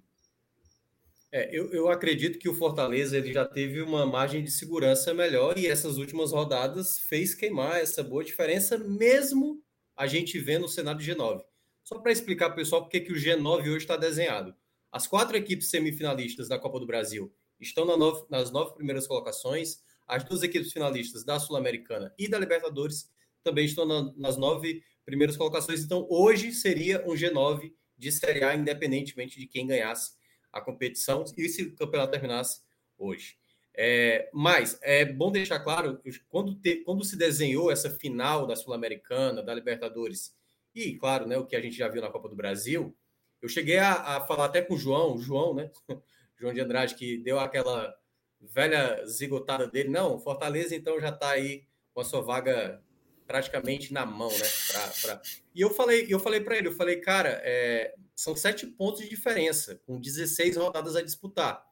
É, 1.31 1.55
eu, 1.55 1.71
eu 1.73 1.91
acredito 1.91 2.39
que 2.39 2.49
o 2.49 2.55
Fortaleza 2.55 3.17
ele 3.17 3.33
já 3.33 3.45
teve 3.45 3.83
uma 3.83 4.07
margem 4.07 4.43
de 4.43 4.51
segurança 4.51 5.13
melhor 5.13 5.59
e 5.59 5.67
essas 5.67 5.99
últimas 5.99 6.33
rodadas 6.33 6.99
fez 6.99 7.35
queimar 7.35 7.79
essa 7.79 8.03
boa 8.03 8.25
diferença, 8.25 8.79
mesmo 8.79 9.63
a 9.95 10.07
gente 10.07 10.39
vendo 10.39 10.65
o 10.65 10.69
cenário 10.69 11.01
G9. 11.01 11.43
Só 11.85 11.99
para 11.99 12.13
explicar 12.13 12.47
para 12.47 12.55
o 12.55 12.57
pessoal 12.57 12.83
por 12.83 12.91
que 12.91 13.13
o 13.13 13.17
G9 13.17 13.63
hoje 13.63 13.79
está 13.79 13.97
desenhado. 13.97 14.55
As 14.91 15.07
quatro 15.07 15.37
equipes 15.37 15.71
semifinalistas 15.71 16.49
da 16.49 16.59
Copa 16.59 16.81
do 16.81 16.87
Brasil 16.87 17.33
estão 17.61 17.85
na 17.85 17.97
nove, 17.97 18.25
nas 18.31 18.51
nove 18.51 18.75
primeiras 18.75 19.07
colocações, 19.07 19.83
as 20.07 20.25
duas 20.25 20.43
equipes 20.43 20.73
finalistas 20.73 21.25
da 21.25 21.39
Sul-Americana 21.39 22.15
e 22.19 22.29
da 22.29 22.39
Libertadores 22.39 23.11
também 23.43 23.67
estão 23.67 23.85
na, 23.85 24.13
nas 24.17 24.37
nove 24.37 24.83
primeiras 25.05 25.37
colocações. 25.37 25.83
Então, 25.83 26.07
hoje 26.09 26.53
seria 26.53 27.05
um 27.07 27.15
G9 27.15 27.73
de 27.97 28.13
Série 28.13 28.45
A, 28.45 28.55
independentemente 28.55 29.39
de 29.39 29.47
quem 29.47 29.67
ganhasse 29.67 30.13
a 30.53 30.61
competição 30.61 31.25
e 31.37 31.49
se 31.49 31.63
o 31.63 31.77
campeonato 31.77 32.13
terminasse 32.13 32.63
hoje. 32.97 33.37
É, 33.77 34.29
mas 34.33 34.79
é 34.83 35.05
bom 35.05 35.31
deixar 35.31 35.61
claro 35.61 36.01
quando, 36.29 36.55
te, 36.57 36.77
quando 36.77 37.05
se 37.05 37.17
desenhou 37.17 37.71
essa 37.71 37.91
final 37.91 38.47
da 38.47 38.57
Sul-Americana, 38.57 39.43
da 39.43 39.55
Libertadores, 39.55 40.35
e 40.75 40.95
claro, 40.95 41.27
né, 41.27 41.37
o 41.39 41.47
que 41.47 41.55
a 41.55 41.61
gente 41.61 41.77
já 41.77 41.89
viu 41.89 42.03
na 42.03 42.11
Copa 42.11 42.29
do 42.29 42.37
Brasil, 42.37 42.97
eu 43.41 43.49
cheguei 43.49 43.79
a, 43.79 44.17
a 44.17 44.21
falar 44.27 44.47
até 44.47 44.63
com 44.63 44.75
o 44.75 44.79
João, 44.79 45.15
o 45.15 45.21
João, 45.21 45.55
né? 45.55 45.71
João 46.39 46.53
de 46.53 46.61
Andrade, 46.61 46.95
que 46.95 47.19
deu 47.19 47.39
aquela 47.39 47.95
velha 48.41 49.05
zigotada 49.07 49.67
dele. 49.67 49.89
Não, 49.89 50.19
Fortaleza 50.19 50.75
então 50.75 51.01
já 51.01 51.09
está 51.09 51.31
aí 51.31 51.65
com 51.93 52.01
a 52.01 52.05
sua 52.05 52.21
vaga 52.21 52.83
praticamente 53.27 53.93
na 53.93 54.07
mão, 54.07 54.31
né? 54.31 54.47
Pra, 54.73 54.89
pra... 55.03 55.23
E 55.55 55.61
eu 55.61 55.71
falei, 55.71 56.07
eu 56.09 56.19
falei 56.19 56.41
para 56.41 56.57
ele, 56.57 56.69
eu 56.69 56.75
falei, 56.75 56.97
cara, 56.97 57.41
é, 57.45 57.95
são 58.15 58.35
sete 58.35 58.67
pontos 58.67 59.03
de 59.03 59.09
diferença, 59.09 59.81
com 59.87 60.01
16 60.01 60.57
rodadas 60.57 60.97
a 60.97 61.03
disputar. 61.03 61.63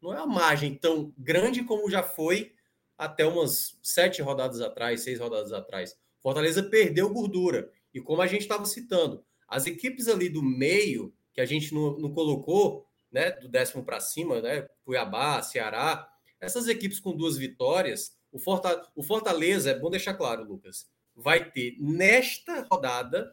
Não 0.00 0.12
é 0.12 0.18
uma 0.18 0.26
margem 0.26 0.74
tão 0.74 1.14
grande 1.16 1.64
como 1.64 1.90
já 1.90 2.02
foi 2.02 2.52
até 2.98 3.24
umas 3.24 3.78
sete 3.82 4.20
rodadas 4.20 4.60
atrás, 4.60 5.00
seis 5.02 5.18
rodadas 5.18 5.52
atrás. 5.52 5.96
Fortaleza 6.20 6.62
perdeu 6.62 7.12
gordura. 7.12 7.70
E 7.94 8.00
como 8.00 8.20
a 8.20 8.26
gente 8.26 8.42
estava 8.42 8.64
citando, 8.66 9.24
as 9.48 9.66
equipes 9.66 10.08
ali 10.08 10.28
do 10.28 10.42
meio, 10.42 11.12
que 11.32 11.40
a 11.40 11.46
gente 11.46 11.74
não, 11.74 11.98
não 11.98 12.12
colocou, 12.12 12.86
né, 13.10 13.30
do 13.30 13.48
décimo 13.48 13.84
para 13.84 14.00
cima, 14.00 14.40
né, 14.40 14.68
Cuiabá, 14.84 15.42
Ceará, 15.42 16.08
essas 16.40 16.68
equipes 16.68 17.00
com 17.00 17.16
duas 17.16 17.36
vitórias, 17.36 18.16
o 18.30 18.38
Fortaleza, 18.38 18.90
o 18.94 19.02
Fortaleza, 19.02 19.70
é 19.70 19.78
bom 19.78 19.90
deixar 19.90 20.14
claro, 20.14 20.44
Lucas, 20.44 20.90
vai 21.14 21.50
ter 21.50 21.76
nesta 21.80 22.66
rodada 22.70 23.32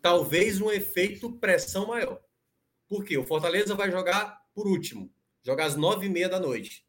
talvez 0.00 0.60
um 0.60 0.70
efeito 0.70 1.32
pressão 1.32 1.88
maior. 1.88 2.20
Por 2.88 3.04
quê? 3.04 3.18
O 3.18 3.26
Fortaleza 3.26 3.74
vai 3.74 3.90
jogar 3.90 4.40
por 4.54 4.66
último, 4.66 5.12
jogar 5.42 5.66
às 5.66 5.76
nove 5.76 6.06
e 6.06 6.08
meia 6.08 6.28
da 6.28 6.38
noite. 6.38 6.84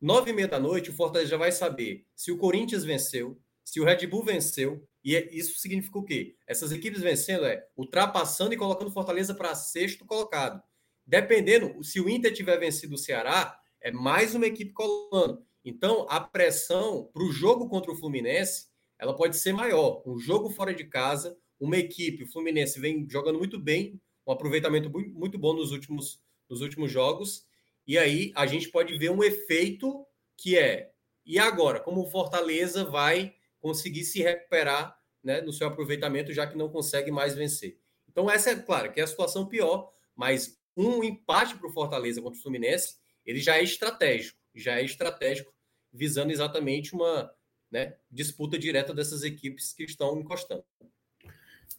Nove 0.00 0.30
e 0.30 0.34
meia 0.34 0.48
da 0.48 0.58
noite, 0.58 0.90
o 0.90 0.94
Fortaleza 0.94 1.30
já 1.30 1.36
vai 1.36 1.52
saber 1.52 2.06
se 2.14 2.32
o 2.32 2.38
Corinthians 2.38 2.84
venceu, 2.84 3.38
se 3.70 3.78
o 3.78 3.84
Red 3.84 4.04
Bull 4.08 4.24
venceu, 4.24 4.84
e 5.04 5.14
é, 5.14 5.32
isso 5.32 5.60
significa 5.60 5.96
o 5.96 6.02
quê? 6.02 6.34
Essas 6.44 6.72
equipes 6.72 7.00
vencendo 7.00 7.44
é 7.44 7.64
ultrapassando 7.76 8.52
e 8.52 8.56
colocando 8.56 8.90
Fortaleza 8.90 9.32
para 9.32 9.54
sexto 9.54 10.04
colocado. 10.04 10.60
Dependendo, 11.06 11.80
se 11.84 12.00
o 12.00 12.08
Inter 12.08 12.34
tiver 12.34 12.58
vencido 12.58 12.96
o 12.96 12.98
Ceará, 12.98 13.56
é 13.80 13.92
mais 13.92 14.34
uma 14.34 14.48
equipe 14.48 14.72
colando. 14.72 15.46
Então, 15.64 16.04
a 16.10 16.18
pressão 16.20 17.08
para 17.14 17.22
o 17.22 17.30
jogo 17.30 17.68
contra 17.68 17.92
o 17.92 17.94
Fluminense, 17.94 18.66
ela 18.98 19.14
pode 19.14 19.36
ser 19.36 19.52
maior. 19.52 20.02
Um 20.04 20.18
jogo 20.18 20.50
fora 20.50 20.74
de 20.74 20.82
casa, 20.82 21.38
uma 21.60 21.76
equipe, 21.76 22.24
o 22.24 22.28
Fluminense 22.32 22.80
vem 22.80 23.08
jogando 23.08 23.38
muito 23.38 23.56
bem, 23.56 24.00
um 24.26 24.32
aproveitamento 24.32 24.90
muito 24.90 25.38
bom 25.38 25.54
nos 25.54 25.70
últimos, 25.70 26.20
nos 26.48 26.60
últimos 26.60 26.90
jogos, 26.90 27.46
e 27.86 27.96
aí 27.96 28.32
a 28.34 28.46
gente 28.46 28.68
pode 28.68 28.98
ver 28.98 29.12
um 29.12 29.22
efeito 29.22 30.04
que 30.36 30.58
é, 30.58 30.90
e 31.24 31.38
agora, 31.38 31.78
como 31.78 32.00
o 32.00 32.10
Fortaleza 32.10 32.84
vai 32.84 33.32
conseguir 33.60 34.04
se 34.04 34.22
recuperar 34.22 34.98
né, 35.22 35.40
no 35.40 35.52
seu 35.52 35.68
aproveitamento, 35.68 36.32
já 36.32 36.46
que 36.46 36.56
não 36.56 36.68
consegue 36.68 37.10
mais 37.10 37.34
vencer. 37.34 37.78
Então, 38.08 38.30
essa 38.30 38.50
é, 38.50 38.56
claro, 38.56 38.90
que 38.90 39.00
é 39.00 39.04
a 39.04 39.06
situação 39.06 39.46
pior, 39.46 39.92
mas 40.16 40.58
um 40.76 41.04
empate 41.04 41.56
para 41.56 41.68
o 41.68 41.72
Fortaleza 41.72 42.20
contra 42.20 42.38
o 42.38 42.42
Fluminense, 42.42 42.96
ele 43.24 43.38
já 43.38 43.56
é 43.56 43.62
estratégico, 43.62 44.38
já 44.54 44.78
é 44.78 44.84
estratégico, 44.84 45.52
visando 45.92 46.32
exatamente 46.32 46.94
uma 46.94 47.30
né, 47.70 47.94
disputa 48.10 48.58
direta 48.58 48.94
dessas 48.94 49.22
equipes 49.22 49.72
que 49.72 49.84
estão 49.84 50.18
encostando. 50.18 50.64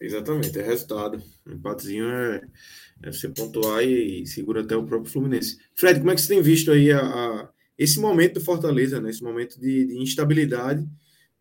Exatamente, 0.00 0.58
é 0.58 0.62
resultado. 0.62 1.22
Um 1.46 1.52
empatezinho 1.52 2.10
é, 2.10 2.42
é 3.02 3.12
você 3.12 3.28
pontuar 3.28 3.84
e, 3.84 4.22
e, 4.22 4.26
segura 4.26 4.62
até 4.62 4.76
o 4.76 4.84
próprio 4.84 5.10
Fluminense. 5.10 5.58
Fred, 5.74 6.00
como 6.00 6.10
é 6.10 6.14
que 6.14 6.20
você 6.20 6.34
tem 6.34 6.42
visto 6.42 6.72
aí 6.72 6.90
a, 6.90 7.00
a 7.00 7.48
esse 7.78 8.00
momento 8.00 8.34
do 8.34 8.40
Fortaleza, 8.40 9.00
né? 9.00 9.10
esse 9.10 9.22
momento 9.22 9.60
de, 9.60 9.86
de 9.86 9.98
instabilidade 9.98 10.88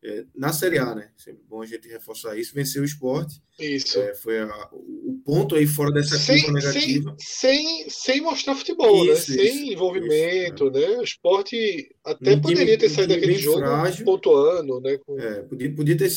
é, 0.03 0.26
na 0.36 0.52
Série 0.52 0.80
A, 0.80 0.95
né? 0.95 1.11
Sempre 1.15 1.44
bom 1.48 1.61
a 1.61 1.65
gente 1.65 1.88
reforçar 1.88 2.36
isso. 2.36 2.56
Venceu 2.56 2.82
o 2.82 2.86
esporte. 2.86 3.40
Isso. 3.60 3.99
É, 3.99 4.15
foi 4.15 4.40
a, 4.40 4.69
o 4.72 5.22
ponto 5.23 5.53
aí 5.53 5.68
fora 5.68 5.91
dessa 5.91 6.18
sem, 6.18 6.41
curva 6.41 6.60
negativa. 6.60 7.15
Sem, 7.19 7.84
sem, 7.84 7.90
sem 7.90 8.22
mostrar 8.22 8.56
futebol, 8.56 9.06
né? 9.06 9.14
isso, 9.14 9.30
né? 9.30 9.38
Sem 9.38 9.64
isso, 9.64 9.73
envolvimento, 9.73 10.64
isso, 10.65 10.72
né? 10.72 10.98
O 10.98 11.03
esporte 11.03 11.95
até 12.03 12.34
um 12.34 12.41
poderia 12.41 12.65
time, 12.65 12.78
ter 12.78 12.90
saído 12.90 13.14
um 13.14 13.15
daquele 13.15 13.36
jogo 13.36 13.60
frágil, 13.60 14.06
pontuando, 14.06 14.82
né? 14.82 14.98
Com... 15.06 15.19
É, 15.19 15.44
podia, 15.44 15.76
podia 15.76 15.98
ter 15.98 16.10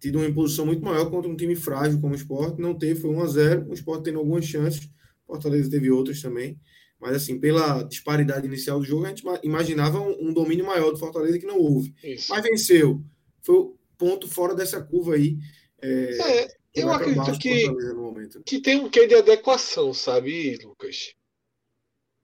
tido 0.00 0.16
uma 0.16 0.26
imposição 0.26 0.64
muito 0.64 0.82
maior 0.82 1.10
contra 1.10 1.30
um 1.30 1.36
time 1.36 1.54
frágil 1.54 2.00
como 2.00 2.14
o 2.14 2.16
esporte. 2.16 2.58
Não 2.58 2.72
teve, 2.72 3.00
foi 3.00 3.10
1 3.10 3.20
a 3.20 3.26
0 3.26 3.68
O 3.68 3.74
esporte 3.74 4.04
tendo 4.04 4.18
algumas 4.18 4.46
chances. 4.46 4.88
Fortaleza 5.26 5.70
teve 5.70 5.90
outras 5.90 6.22
também. 6.22 6.58
Mas, 6.98 7.16
assim, 7.16 7.38
pela 7.38 7.82
disparidade 7.82 8.46
inicial 8.46 8.78
do 8.78 8.86
jogo, 8.86 9.04
a 9.04 9.08
gente 9.08 9.22
imaginava 9.42 10.00
um, 10.00 10.28
um 10.28 10.32
domínio 10.32 10.64
maior 10.64 10.90
do 10.90 10.98
Fortaleza 10.98 11.38
que 11.38 11.44
não 11.44 11.58
houve. 11.58 11.92
Mas 12.30 12.42
venceu 12.42 13.04
foi 13.46 13.54
o 13.54 13.78
ponto 13.96 14.28
fora 14.28 14.54
dessa 14.54 14.82
curva 14.82 15.14
aí. 15.14 15.38
É, 15.80 16.42
é 16.42 16.56
eu 16.74 16.90
acredito 16.90 17.38
que, 17.38 17.70
né? 17.70 18.42
que 18.44 18.60
tem 18.60 18.76
um 18.76 18.90
quê 18.90 19.06
de 19.06 19.14
adequação, 19.14 19.94
sabe, 19.94 20.56
Lucas? 20.56 21.14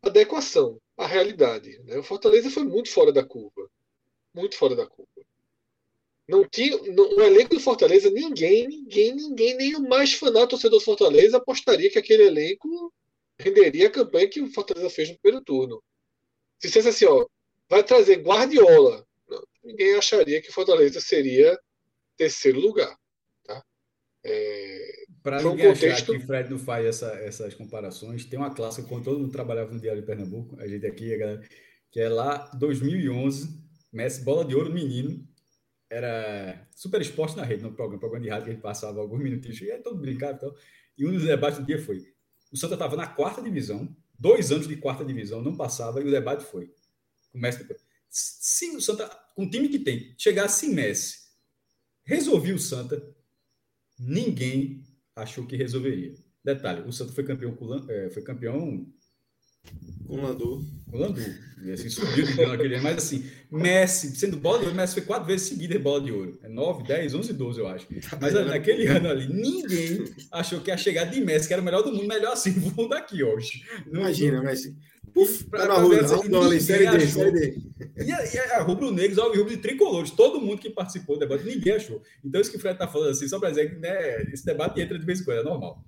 Adequação 0.02 0.78
à 0.98 1.06
realidade. 1.06 1.78
Né? 1.84 1.96
O 1.96 2.02
Fortaleza 2.02 2.50
foi 2.50 2.64
muito 2.64 2.90
fora 2.90 3.12
da 3.12 3.24
curva. 3.24 3.70
Muito 4.34 4.56
fora 4.56 4.74
da 4.74 4.86
curva. 4.86 5.08
não 6.28 6.46
tinha 6.46 6.76
no, 6.76 7.16
no, 7.16 7.22
elenco 7.22 7.54
do 7.54 7.60
Fortaleza 7.60 8.10
ninguém, 8.10 8.66
ninguém, 8.66 9.14
ninguém, 9.14 9.56
nem 9.56 9.76
o 9.76 9.88
mais 9.88 10.12
fanático 10.14 10.50
torcedor 10.50 10.80
do 10.80 10.84
Fortaleza 10.84 11.36
apostaria 11.36 11.90
que 11.90 11.98
aquele 11.98 12.24
elenco 12.24 12.92
renderia 13.38 13.86
a 13.86 13.90
campanha 13.90 14.28
que 14.28 14.40
o 14.40 14.52
Fortaleza 14.52 14.90
fez 14.90 15.10
no 15.10 15.18
primeiro 15.18 15.44
turno. 15.44 15.82
Se 16.58 16.68
dissesse 16.68 16.88
assim, 16.88 17.04
ó, 17.06 17.26
vai 17.68 17.82
trazer 17.82 18.22
Guardiola, 18.22 19.06
ninguém 19.62 19.94
acharia 19.96 20.40
que 20.42 20.52
Fortaleza 20.52 21.00
seria 21.00 21.58
terceiro 22.16 22.60
lugar. 22.60 22.96
Tá? 23.44 23.64
É, 24.24 25.04
Para 25.22 25.40
um 25.46 25.50
ninguém 25.50 25.72
contexto... 25.72 25.86
achar 25.86 26.06
que 26.06 26.24
o 26.24 26.26
Fred 26.26 26.50
não 26.50 26.58
faz 26.58 26.86
essa, 26.86 27.10
essas 27.20 27.54
comparações, 27.54 28.24
tem 28.24 28.38
uma 28.38 28.54
classe 28.54 28.82
quando 28.84 29.04
todo 29.04 29.18
mundo 29.18 29.32
trabalhava 29.32 29.72
no 29.72 29.80
Diário 29.80 30.00
de 30.00 30.06
Pernambuco, 30.06 30.58
a 30.60 30.66
gente 30.66 30.86
aqui, 30.86 31.14
a 31.14 31.18
galera, 31.18 31.48
que 31.90 32.00
é 32.00 32.08
lá 32.08 32.50
2011, 32.54 33.62
Messi, 33.92 34.22
bola 34.22 34.44
de 34.44 34.54
ouro, 34.54 34.72
menino, 34.72 35.28
era 35.90 36.66
super 36.74 37.00
esporte 37.02 37.36
na 37.36 37.44
rede, 37.44 37.62
no 37.62 37.72
programa, 37.72 38.00
programa 38.00 38.24
de 38.24 38.30
rádio 38.30 38.44
que 38.44 38.50
a 38.50 38.54
gente 38.54 38.62
passava 38.62 38.98
alguns 38.98 39.20
minutinhos, 39.20 39.60
e 39.60 39.70
aí 39.70 39.78
todo 39.82 40.00
brincava 40.00 40.36
e 40.36 40.40
tal. 40.40 40.54
E 40.96 41.06
um 41.06 41.12
dos 41.12 41.24
debates 41.24 41.58
do 41.58 41.66
dia 41.66 41.78
foi: 41.78 42.02
o 42.50 42.56
Santa 42.56 42.74
estava 42.74 42.96
na 42.96 43.06
quarta 43.06 43.42
divisão, 43.42 43.94
dois 44.18 44.50
anos 44.50 44.66
de 44.66 44.76
quarta 44.76 45.04
divisão, 45.04 45.42
não 45.42 45.54
passava, 45.54 46.00
e 46.00 46.04
o 46.08 46.10
debate 46.10 46.44
foi: 46.44 46.72
começa 47.30 47.58
depois. 47.58 47.84
Se 48.12 48.68
o 48.76 48.80
Santa, 48.80 49.08
com 49.34 49.44
o 49.44 49.50
time 49.50 49.70
que 49.70 49.78
tem, 49.78 50.14
chegasse 50.18 50.60
sem 50.60 50.74
Messi, 50.74 51.16
resolvia 52.04 52.54
o 52.54 52.58
Santa, 52.58 53.02
ninguém 53.98 54.84
achou 55.16 55.46
que 55.46 55.56
resolveria. 55.56 56.14
Detalhe: 56.44 56.86
o 56.86 56.92
Santa 56.92 57.12
foi 57.12 57.24
campeão, 57.24 57.56
é, 57.88 58.10
foi 58.10 58.22
campeão 58.22 58.86
com 60.06 60.20
Landu. 60.20 60.66
Com 60.90 60.98
Landu. 60.98 61.22
E 61.64 61.70
assim, 61.70 61.88
subiu 61.88 62.26
de 62.26 62.34
naquele 62.34 62.74
ano. 62.74 62.82
Mas 62.82 62.96
assim, 62.98 63.24
Messi, 63.50 64.14
sendo 64.16 64.36
bola 64.36 64.58
de 64.58 64.64
ouro, 64.64 64.76
Messi 64.76 64.94
foi 64.94 65.04
quatro 65.04 65.26
vezes 65.26 65.48
seguida 65.48 65.78
bola 65.78 66.02
de 66.02 66.12
ouro. 66.12 66.38
É 66.42 66.48
9, 66.48 66.82
10, 66.82 67.14
11, 67.14 67.32
12, 67.32 67.60
eu 67.60 67.68
acho. 67.68 67.86
Mas 68.20 68.34
naquele 68.34 68.86
ano 68.88 69.08
ali, 69.08 69.32
ninguém 69.32 70.04
achou 70.30 70.60
que 70.60 70.70
a 70.70 70.76
chegada 70.76 71.10
de 71.10 71.20
Messi, 71.20 71.46
que 71.46 71.54
era 71.54 71.62
o 71.62 71.64
melhor 71.64 71.82
do 71.82 71.92
mundo, 71.92 72.06
melhor 72.06 72.32
assim, 72.32 72.50
vou 72.60 72.88
daqui 72.88 73.22
hoje. 73.22 73.62
Imagina, 73.86 74.42
Messi. 74.42 74.76
Puf, 75.12 75.44
pra, 75.44 75.60
tá 75.60 75.68
na 75.68 75.74
rua, 75.74 76.00
assim, 76.00 76.28
não, 76.28 76.42
ali, 76.42 76.60
série 76.60 76.90
D, 76.90 77.06
série 77.06 77.30
D. 77.30 77.58
E 77.98 78.12
a, 78.12 78.24
e 78.24 78.38
a 78.38 78.62
rubro-negros, 78.62 79.18
o 79.18 79.28
rubro 79.28 79.50
de 79.50 79.58
tricolores, 79.58 80.10
todo 80.10 80.40
mundo 80.40 80.60
que 80.60 80.70
participou 80.70 81.16
do 81.16 81.20
debate, 81.20 81.44
ninguém 81.44 81.74
achou. 81.74 82.00
Então, 82.24 82.40
isso 82.40 82.50
que 82.50 82.56
o 82.56 82.60
Fred 82.60 82.78
tá 82.78 82.88
falando 82.88 83.10
assim, 83.10 83.28
só 83.28 83.38
para 83.38 83.50
dizer 83.50 83.70
que 83.70 83.76
né, 83.76 84.22
esse 84.32 84.44
debate 84.44 84.80
entra 84.80 84.98
de 84.98 85.04
vez 85.04 85.20
em 85.20 85.24
quando, 85.24 85.40
é 85.40 85.44
normal. 85.44 85.84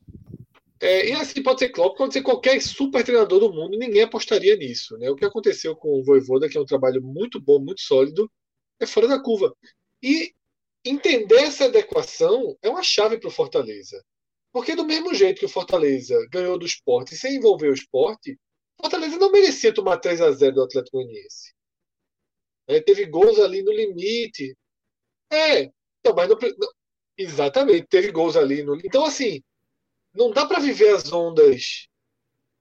É, 0.81 1.09
e 1.09 1.13
assim 1.13 1.43
pode 1.43 1.61
ser 1.61 1.71
Klopp, 1.71 1.97
pode 1.97 2.13
ser 2.13 2.21
qualquer 2.21 2.61
super 2.61 3.03
treinador 3.03 3.41
do 3.41 3.53
mundo, 3.53 3.79
ninguém 3.79 4.03
apostaria 4.03 4.55
nisso. 4.57 4.99
Né? 4.99 5.09
O 5.09 5.17
que 5.17 5.25
aconteceu 5.25 5.75
com 5.75 5.99
o 5.99 6.05
Voivoda, 6.05 6.49
que 6.49 6.59
é 6.59 6.61
um 6.61 6.67
trabalho 6.67 7.03
muito 7.03 7.41
bom, 7.41 7.59
muito 7.59 7.81
sólido, 7.81 8.31
é 8.79 8.85
fora 8.85 9.09
da 9.09 9.19
curva. 9.19 9.55
E 10.03 10.35
entender 10.85 11.37
essa 11.37 11.65
adequação 11.65 12.55
é 12.61 12.69
uma 12.69 12.83
chave 12.83 13.17
para 13.17 13.29
o 13.29 13.33
Fortaleza. 13.33 14.05
Porque 14.53 14.77
do 14.77 14.85
mesmo 14.85 15.15
jeito 15.15 15.39
que 15.39 15.47
o 15.47 15.49
Fortaleza 15.49 16.15
ganhou 16.31 16.59
do 16.59 16.67
esporte 16.67 17.17
sem 17.17 17.37
envolver 17.37 17.71
o 17.71 17.75
esporte, 17.75 18.39
Fortaleza 18.81 19.19
não 19.19 19.31
merecia 19.31 19.75
tomar 19.75 19.99
3 19.99 20.21
a 20.21 20.31
0 20.31 20.55
do 20.55 20.63
Atlético 20.63 20.99
Goianiense. 20.99 21.55
É, 22.67 22.81
teve 22.81 23.07
gols 23.07 23.39
ali 23.39 23.63
no 23.63 23.73
limite. 23.73 24.57
É, 25.31 25.71
então, 26.01 26.15
mas 26.15 26.29
não, 26.29 26.37
não, 26.37 26.69
exatamente, 27.17 27.87
teve 27.87 28.11
gols 28.11 28.37
ali 28.37 28.63
no 28.63 28.77
Então, 28.77 29.05
assim, 29.05 29.43
não 30.15 30.31
dá 30.31 30.47
para 30.47 30.61
viver 30.61 30.95
as 30.95 31.13
ondas. 31.13 31.87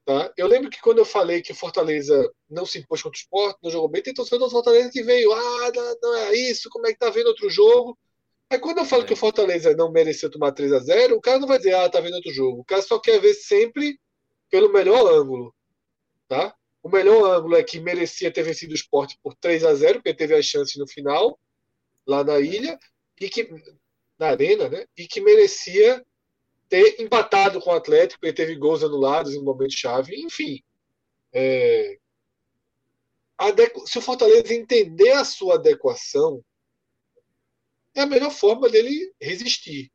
Tá? 0.06 0.34
Eu 0.36 0.48
lembro 0.48 0.70
que 0.70 0.82
quando 0.82 0.98
eu 0.98 1.06
falei 1.06 1.42
que 1.42 1.54
o 1.54 1.56
Fortaleza 1.56 2.30
não 2.50 2.66
se 2.66 2.80
impôs 2.80 3.02
contra 3.02 3.18
o 3.18 3.22
esporte, 3.22 3.60
não 3.64 3.72
jogou 3.72 3.88
bem, 3.88 4.02
tem 4.02 4.14
torcedor 4.14 4.48
do 4.48 4.52
Fortaleza 4.52 4.92
que 4.92 5.02
veio, 5.02 5.32
ah, 5.32 5.72
não, 5.74 5.98
não, 6.02 6.16
é 6.16 6.36
isso, 6.36 6.70
como 6.70 6.88
é 6.88 6.92
que 6.92 7.00
tá 7.00 7.10
vendo 7.10 7.28
outro 7.28 7.50
jogo? 7.50 7.98
Aí 8.50 8.60
quando 8.60 8.80
eu 8.80 8.86
falo 8.86 9.04
é. 9.04 9.06
que 9.06 9.14
o 9.14 9.18
Fortaleza 9.18 9.74
não 9.76 9.92
mereceu 9.92 10.30
tomar 10.30 10.52
3 10.52 10.74
a 10.74 10.80
0 10.80 11.16
o 11.16 11.22
cara 11.22 11.40
não 11.40 11.48
vai 11.48 11.58
dizer, 11.58 11.74
ah, 11.76 11.90
tá 11.90 12.02
vendo 12.02 12.16
outro 12.16 12.34
jogo. 12.34 12.62
O 12.62 12.66
cara 12.66 12.82
só 12.82 13.00
quer 13.00 13.20
ver 13.20 13.34
sempre 13.34 13.98
pelo 14.50 14.72
melhor 14.72 15.08
ângulo. 15.12 15.56
Tá? 16.34 16.52
O 16.82 16.90
melhor 16.90 17.30
ângulo 17.30 17.56
é 17.56 17.62
que 17.62 17.80
merecia 17.80 18.34
ter 18.34 18.42
vencido 18.42 18.72
o 18.72 18.76
esporte 18.76 19.20
por 19.22 19.36
3 19.36 19.64
a 19.66 19.76
0 19.76 20.00
porque 20.00 20.16
teve 20.16 20.34
as 20.34 20.44
chances 20.44 20.76
no 20.78 20.88
final, 20.88 21.40
lá 22.08 22.24
na 22.24 22.40
ilha, 22.40 22.80
e 23.22 23.30
que 23.30 23.48
na 24.18 24.30
arena, 24.30 24.68
né? 24.68 24.88
E 24.98 25.08
que 25.08 25.22
merecia 25.22 26.04
ter 26.68 27.00
empatado 27.00 27.62
com 27.62 27.70
o 27.70 27.76
Atlético, 27.76 28.26
ele 28.26 28.34
teve 28.34 28.56
gols 28.56 28.84
anulados 28.84 29.36
em 29.36 29.44
momento 29.44 29.78
chave, 29.78 30.16
enfim. 30.24 30.60
É, 31.32 32.00
se 33.86 34.00
o 34.00 34.02
Fortaleza 34.02 34.56
entender 34.56 35.12
a 35.12 35.24
sua 35.24 35.54
adequação, 35.54 36.44
é 37.94 38.02
a 38.02 38.08
melhor 38.08 38.32
forma 38.32 38.68
dele 38.70 39.14
resistir. 39.22 39.92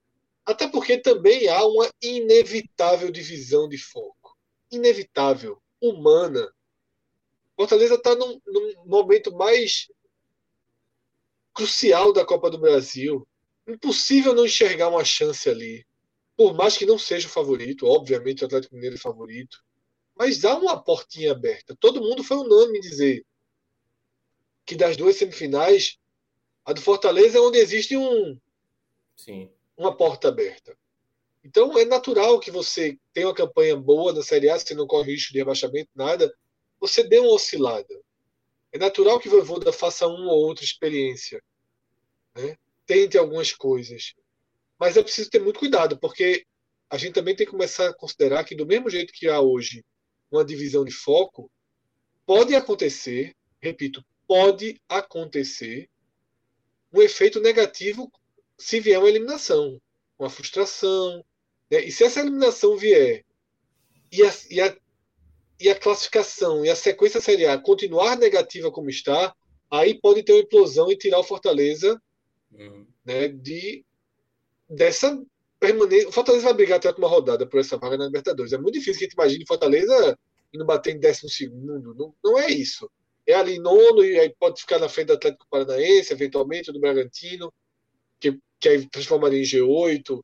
Até 0.47 0.69
porque 0.69 0.99
também 0.99 1.49
há 1.49 1.67
uma 1.67 1.91
inevitável 2.01 3.11
divisão 3.11 3.69
de 3.69 3.77
foco. 3.77 4.39
Inevitável, 4.71 5.61
humana. 5.81 6.53
Fortaleza 7.57 7.95
está 7.95 8.15
num, 8.15 8.41
num 8.47 8.85
momento 8.87 9.35
mais 9.35 9.91
crucial 11.53 12.13
da 12.13 12.25
Copa 12.25 12.51
do 12.51 12.59
Brasil. 12.59 13.27
Impossível 13.67 14.35
não 14.35 14.47
enxergar 14.47 14.89
uma 14.89 15.05
chance 15.05 15.49
ali 15.49 15.87
por 16.39 16.55
mais 16.55 16.77
que 16.77 16.87
não 16.87 16.97
seja 16.97 17.27
o 17.27 17.31
favorito, 17.31 17.85
obviamente 17.85 18.45
o 18.45 18.47
Atlético 18.47 18.77
Mineiro 18.77 18.95
é 18.95 18.99
favorito, 19.01 19.61
mas 20.17 20.45
há 20.45 20.57
uma 20.57 20.81
portinha 20.81 21.33
aberta. 21.33 21.77
Todo 21.81 22.01
mundo 22.01 22.23
foi 22.23 22.37
unânime 22.37 22.79
dizer 22.79 23.27
que 24.65 24.77
das 24.77 24.97
duas 24.97 25.17
semifinais, 25.17 25.99
a 26.65 26.73
do 26.73 26.81
Fortaleza 26.81 27.39
é 27.39 27.41
onde 27.41 27.59
existe 27.59 27.97
um, 27.97 28.39
Sim. 29.17 29.51
uma 29.77 29.97
porta 29.97 30.29
aberta. 30.29 30.78
Então 31.49 31.79
é 31.79 31.85
natural 31.87 32.39
que 32.39 32.51
você 32.51 32.99
tenha 33.15 33.27
uma 33.27 33.35
campanha 33.35 33.75
boa 33.75 34.13
na 34.13 34.23
Série 34.23 34.51
A, 34.51 34.59
você 34.59 34.75
não 34.75 34.87
corre 34.87 35.13
risco 35.13 35.33
de 35.33 35.39
rebaixamento, 35.39 35.89
nada, 35.95 36.31
você 36.79 37.03
dê 37.03 37.19
uma 37.19 37.33
oscilada. 37.33 37.99
É 38.71 38.77
natural 38.77 39.19
que 39.19 39.29
o 39.29 39.31
Voivoda 39.31 39.73
faça 39.73 40.07
uma 40.07 40.31
ou 40.31 40.47
outra 40.47 40.63
experiência. 40.63 41.43
Né? 42.37 42.55
Tente 42.85 43.17
algumas 43.17 43.51
coisas. 43.51 44.13
Mas 44.79 44.99
é 44.99 45.03
preciso 45.03 45.31
ter 45.31 45.41
muito 45.41 45.59
cuidado, 45.59 45.99
porque 45.99 46.45
a 46.91 46.99
gente 46.99 47.15
também 47.15 47.35
tem 47.35 47.47
que 47.47 47.53
começar 47.53 47.89
a 47.89 47.95
considerar 47.95 48.45
que, 48.45 48.55
do 48.55 48.67
mesmo 48.67 48.91
jeito 48.91 49.11
que 49.11 49.27
há 49.27 49.41
hoje 49.41 49.83
uma 50.31 50.45
divisão 50.45 50.85
de 50.85 50.93
foco, 50.93 51.51
pode 52.27 52.55
acontecer, 52.55 53.35
repito, 53.59 54.05
pode 54.27 54.79
acontecer 54.87 55.89
um 56.93 57.01
efeito 57.01 57.41
negativo 57.41 58.13
se 58.59 58.81
vier 58.81 58.99
uma 58.99 59.09
eliminação, 59.09 59.81
uma 60.19 60.29
frustração. 60.29 61.25
Né? 61.71 61.85
E 61.85 61.93
se 61.93 62.05
essa 62.05 62.21
eliminação 62.21 62.77
vier 62.77 63.25
e 64.11 64.23
a, 64.23 64.33
e, 64.51 64.61
a, 64.61 64.77
e 65.61 65.69
a 65.69 65.79
classificação 65.79 66.65
e 66.65 66.71
a 66.71 66.77
sequência 66.77 67.21
Série 67.21 67.47
A 67.47 67.59
continuar 67.59 68.17
negativa 68.17 68.71
como 68.71 68.91
está, 68.91 69.35
aí 69.71 69.99
pode 70.01 70.23
ter 70.23 70.33
uma 70.33 70.41
implosão 70.41 70.91
e 70.91 70.97
tirar 70.97 71.19
o 71.19 71.25
Fortaleza 71.25 72.01
uhum. 72.53 72.87
né, 73.05 73.29
de 73.29 73.85
dessa 74.69 75.21
permanência. 75.61 76.09
O 76.09 76.13
Fortaleza 76.13 76.45
vai 76.45 76.55
brigar 76.55 76.79
até 76.79 76.91
uma 76.91 77.09
rodada 77.09 77.47
por 77.47 77.61
essa 77.61 77.77
vaga 77.77 77.97
na 77.97 78.07
Libertadores. 78.07 78.53
É 78.53 78.59
muito 78.59 78.75
difícil 78.75 78.99
que 78.99 79.05
a 79.05 79.09
gente 79.09 79.15
imagine 79.15 79.47
Fortaleza 79.47 80.19
indo 80.53 80.65
bater 80.65 80.95
em 80.95 81.01
décimo 81.01 81.29
segundo. 81.29 81.95
Não, 81.95 82.15
não 82.25 82.39
é 82.39 82.51
isso. 82.51 82.91
É 83.27 83.35
ali 83.35 83.59
nono 83.59 84.03
e 84.03 84.19
aí 84.19 84.35
pode 84.39 84.61
ficar 84.61 84.79
na 84.79 84.89
frente 84.89 85.09
do 85.09 85.13
Atlético 85.15 85.47
Paranaense, 85.51 86.13
eventualmente, 86.13 86.73
do 86.73 86.81
Bragantino, 86.81 87.53
que, 88.19 88.39
que 88.59 88.69
aí 88.69 88.89
transformaria 88.89 89.39
em 89.39 89.43
G8 89.43 90.23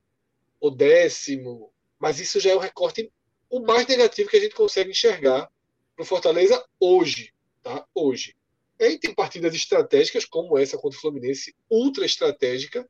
ou 0.60 0.70
décimo. 0.70 1.72
Mas 1.98 2.20
isso 2.20 2.40
já 2.40 2.50
é 2.50 2.54
o 2.54 2.58
recorte 2.58 3.10
o 3.50 3.60
mais 3.60 3.86
negativo 3.86 4.28
que 4.28 4.36
a 4.36 4.40
gente 4.40 4.54
consegue 4.54 4.90
enxergar 4.90 5.48
para 5.94 6.02
o 6.02 6.06
Fortaleza 6.06 6.64
hoje. 6.80 7.32
Tá? 7.62 7.86
Hoje. 7.94 8.34
Aí 8.80 8.98
tem 8.98 9.14
partidas 9.14 9.54
estratégicas, 9.54 10.24
como 10.24 10.58
essa 10.58 10.76
contra 10.76 10.98
o 10.98 11.00
Fluminense, 11.00 11.54
ultra 11.70 12.04
estratégica, 12.04 12.88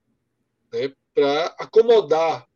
né, 0.73 0.93
para 1.13 1.47
acomodar 1.59 2.49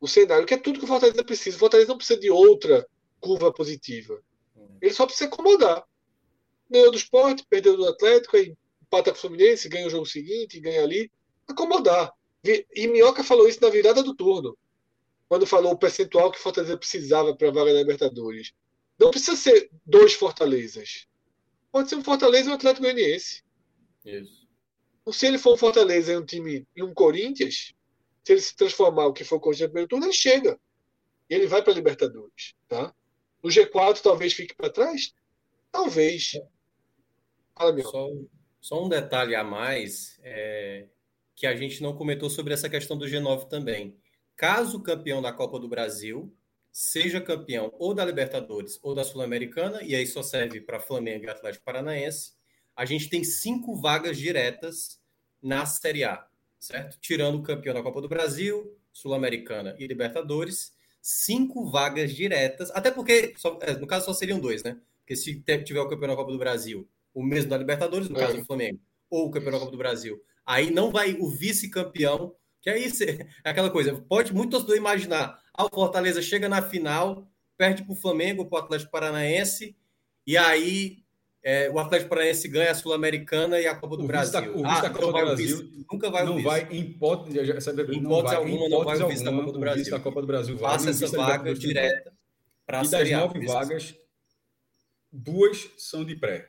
o 0.00 0.06
cenário, 0.06 0.46
que 0.46 0.54
é 0.54 0.58
tudo 0.58 0.78
que 0.78 0.84
o 0.84 0.88
Fortaleza 0.88 1.24
precisa. 1.24 1.56
O 1.56 1.58
Fortaleza 1.58 1.88
não 1.88 1.98
precisa 1.98 2.20
de 2.20 2.30
outra 2.30 2.86
curva 3.20 3.52
positiva. 3.52 4.22
Ele 4.80 4.94
só 4.94 5.04
precisa 5.04 5.28
acomodar. 5.28 5.84
Ganhou 6.70 6.92
do 6.92 6.96
esporte, 6.96 7.44
perdeu 7.48 7.76
do 7.76 7.88
Atlético, 7.88 8.36
aí 8.36 8.54
empata 8.82 9.10
com 9.10 9.18
o 9.18 9.20
Fluminense, 9.20 9.68
ganha 9.68 9.86
o 9.86 9.90
jogo 9.90 10.06
seguinte, 10.06 10.60
ganha 10.60 10.82
ali. 10.82 11.10
Acomodar. 11.48 12.12
E 12.44 12.86
Minhoca 12.86 13.24
falou 13.24 13.48
isso 13.48 13.60
na 13.60 13.68
virada 13.68 14.02
do 14.02 14.14
turno, 14.14 14.56
quando 15.28 15.46
falou 15.46 15.72
o 15.72 15.78
percentual 15.78 16.30
que 16.30 16.38
Fortaleza 16.38 16.76
precisava 16.76 17.36
para 17.36 17.48
a 17.48 17.52
vaga 17.52 17.72
da 17.72 17.80
Libertadores. 17.80 18.52
Não 18.98 19.10
precisa 19.10 19.36
ser 19.36 19.70
dois 19.84 20.14
Fortalezas. 20.14 21.06
Pode 21.70 21.88
ser 21.88 21.96
um 21.96 22.04
Fortaleza 22.04 22.48
e 22.48 22.52
um 22.52 22.54
Atlético 22.54 22.82
Goianiense. 22.82 23.42
Isso. 24.04 24.48
Se 25.12 25.26
ele 25.26 25.38
for 25.38 25.54
um 25.54 25.56
Fortaleza 25.56 26.12
e 26.12 26.16
um 26.16 26.24
time 26.24 26.66
e 26.74 26.82
um 26.82 26.92
Corinthians, 26.92 27.74
se 28.24 28.32
ele 28.32 28.40
se 28.40 28.54
transformar 28.54 29.06
o 29.06 29.12
que 29.12 29.24
for 29.24 29.36
o 29.36 29.40
Corinthians 29.40 29.68
no 29.68 29.72
primeiro 29.72 29.88
turno, 29.88 30.06
ele 30.06 30.12
chega. 30.12 30.58
E 31.30 31.34
ele 31.34 31.46
vai 31.46 31.62
para 31.62 31.72
a 31.72 31.76
Libertadores. 31.76 32.54
Tá? 32.66 32.94
O 33.42 33.48
G4 33.48 34.00
talvez 34.00 34.32
fique 34.32 34.54
para 34.54 34.70
trás? 34.70 35.14
Talvez. 35.70 36.32
Fala, 37.54 37.72
meu. 37.72 37.84
Só, 37.84 38.08
só 38.60 38.84
um 38.84 38.88
detalhe 38.88 39.34
a 39.34 39.44
mais. 39.44 40.18
É, 40.22 40.86
que 41.38 41.46
a 41.46 41.54
gente 41.54 41.80
não 41.80 41.94
comentou 41.94 42.28
sobre 42.28 42.52
essa 42.52 42.68
questão 42.68 42.98
do 42.98 43.06
G9 43.06 43.48
também. 43.48 43.96
Caso 44.34 44.78
o 44.78 44.82
campeão 44.82 45.22
da 45.22 45.32
Copa 45.32 45.60
do 45.60 45.68
Brasil 45.68 46.34
seja 46.72 47.20
campeão 47.20 47.72
ou 47.78 47.94
da 47.94 48.04
Libertadores 48.04 48.76
ou 48.82 48.92
da 48.92 49.04
Sul-Americana, 49.04 49.80
e 49.84 49.94
aí 49.94 50.04
só 50.04 50.20
serve 50.20 50.60
para 50.60 50.80
Flamengo 50.80 51.24
e 51.24 51.30
Atlético 51.30 51.64
Paranaense, 51.64 52.32
a 52.74 52.84
gente 52.84 53.08
tem 53.08 53.22
cinco 53.22 53.76
vagas 53.76 54.18
diretas 54.18 55.00
na 55.40 55.64
Série 55.64 56.02
A, 56.02 56.26
certo? 56.58 56.98
Tirando 57.00 57.36
o 57.38 57.42
campeão 57.42 57.72
da 57.72 57.84
Copa 57.84 58.02
do 58.02 58.08
Brasil, 58.08 58.76
Sul-Americana 58.92 59.76
e 59.78 59.86
Libertadores, 59.86 60.72
cinco 61.00 61.70
vagas 61.70 62.12
diretas, 62.12 62.68
até 62.72 62.90
porque, 62.90 63.34
só, 63.36 63.60
é, 63.62 63.74
no 63.74 63.86
caso, 63.86 64.06
só 64.06 64.12
seriam 64.12 64.40
dois, 64.40 64.64
né? 64.64 64.76
Porque 65.00 65.14
se 65.14 65.40
tiver 65.64 65.80
o 65.80 65.88
campeão 65.88 66.08
da 66.08 66.16
Copa 66.16 66.32
do 66.32 66.38
Brasil, 66.38 66.88
o 67.14 67.22
mesmo 67.22 67.50
da 67.50 67.56
Libertadores, 67.56 68.08
no 68.08 68.16
é. 68.16 68.20
caso 68.20 68.38
do 68.38 68.44
Flamengo, 68.44 68.80
ou 69.08 69.28
o 69.28 69.30
campeão 69.30 69.52
da 69.52 69.60
Copa 69.60 69.70
do 69.70 69.78
Brasil, 69.78 70.20
aí 70.48 70.70
não 70.70 70.90
vai 70.90 71.14
o 71.20 71.28
vice-campeão, 71.28 72.34
que 72.62 72.70
aí 72.70 72.90
é 73.44 73.50
aquela 73.50 73.68
coisa, 73.68 73.94
pode 74.08 74.32
muito 74.32 74.52
torcedor 74.52 74.76
imaginar, 74.76 75.38
ah, 75.52 75.66
o 75.66 75.68
Fortaleza 75.68 76.22
chega 76.22 76.48
na 76.48 76.62
final, 76.62 77.30
perde 77.56 77.84
para 77.84 77.92
o 77.92 77.96
Flamengo, 77.96 78.46
para 78.46 78.56
o 78.56 78.62
Atlético 78.62 78.90
Paranaense, 78.90 79.76
e 80.26 80.38
aí 80.38 81.04
é, 81.42 81.70
o 81.70 81.78
Atlético 81.78 82.08
Paranaense 82.08 82.48
ganha 82.48 82.70
a 82.70 82.74
Sul-Americana 82.74 83.60
e 83.60 83.66
a 83.66 83.74
Copa 83.74 83.96
do 83.98 84.06
Brasil. 84.06 84.32
Da, 84.32 84.50
o 84.50 84.66
ah, 84.66 84.80
da 84.80 84.90
Copa 84.90 85.06
do 85.06 85.12
Brasil 85.12 85.70
nunca 85.92 86.10
vai 86.10 86.24
não 86.24 86.42
vai 86.42 86.66
em 86.70 86.80
hipótese, 86.80 87.38
em 87.38 87.98
hipótese 87.98 88.34
alguma 88.34 88.68
não 88.68 88.84
vai 88.84 89.02
o 89.02 89.08
vice 89.08 89.24
da 89.24 89.32
Copa 89.32 89.52
do 89.52 89.60
Brasil. 89.60 89.90
da 89.90 90.00
Copa 90.00 90.20
do 90.20 90.26
Brasil 90.26 90.58
Faça 90.58 90.90
essa 90.90 91.08
vaga 91.08 91.54
direta 91.54 92.12
para 92.66 92.80
a 92.80 92.84
E 92.84 92.88
das 92.88 93.10
nove 93.10 93.46
vagas, 93.46 93.94
duas 95.12 95.70
são 95.78 96.04
de 96.04 96.16
pré. 96.16 96.48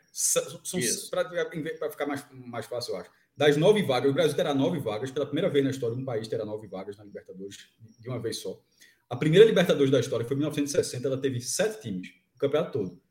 Para 1.79 1.91
ficar 1.91 2.05
mais, 2.05 2.25
mais 2.31 2.65
fácil, 2.65 2.93
eu 2.93 2.99
acho. 2.99 3.09
Das 3.39 3.55
nove 3.55 3.81
vagas, 3.83 4.11
o 4.11 4.13
Brasil 4.13 4.35
terá 4.35 4.53
nove 4.53 4.79
vagas. 4.79 5.11
Pela 5.11 5.25
primeira 5.25 5.49
vez 5.49 5.63
na 5.63 5.71
história, 5.71 5.95
um 5.95 6.03
país 6.03 6.27
terá 6.27 6.43
nove 6.43 6.67
vagas 6.67 6.97
na 6.97 7.05
Libertadores 7.05 7.69
de 7.97 8.09
uma 8.09 8.19
vez 8.19 8.35
só. 8.35 8.61
A 9.09 9.15
primeira 9.15 9.45
Libertadores 9.45 9.89
da 9.89 9.97
história 9.97 10.25
foi 10.25 10.35
em 10.35 10.39
1960, 10.39 11.07
ela 11.07 11.17
teve 11.17 11.39
sete 11.39 11.83
times, 11.83 12.09
o 12.35 12.37
campeonato 12.37 12.73
todo. 12.77 13.01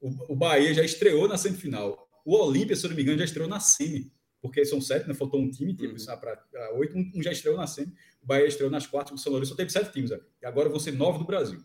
O, 0.00 0.32
o 0.32 0.34
Bahia 0.34 0.72
já 0.72 0.82
estreou 0.82 1.28
na 1.28 1.36
semifinal. 1.36 2.08
O 2.24 2.34
Olímpia, 2.34 2.74
se 2.74 2.88
não 2.88 2.96
me 2.96 3.02
engano, 3.02 3.18
já 3.18 3.26
estreou 3.26 3.46
na 3.46 3.60
semi, 3.60 4.10
porque 4.40 4.64
são 4.64 4.80
sete, 4.80 5.06
né? 5.06 5.12
Faltou 5.12 5.38
um 5.38 5.50
time, 5.50 5.74
tipo, 5.74 5.92
uhum. 5.92 6.18
para 6.18 6.72
oito, 6.76 6.96
um, 6.96 7.12
um, 7.16 7.22
já 7.22 7.30
estreou 7.30 7.58
na 7.58 7.66
semi. 7.66 7.92
O 8.22 8.26
Bahia 8.26 8.46
estreou 8.46 8.70
nas 8.70 8.86
quatro, 8.86 9.14
o 9.14 9.18
São 9.18 9.32
Lourenço 9.32 9.50
só 9.50 9.56
teve 9.56 9.68
sete 9.68 9.92
times. 9.92 10.12
E 10.12 10.46
agora 10.46 10.70
vão 10.70 10.80
ser 10.80 10.92
nove 10.92 11.18
do 11.18 11.26
Brasil. 11.26 11.62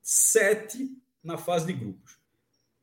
Sete 0.00 0.96
na 1.24 1.36
fase 1.36 1.66
de 1.66 1.72
grupos. 1.72 2.17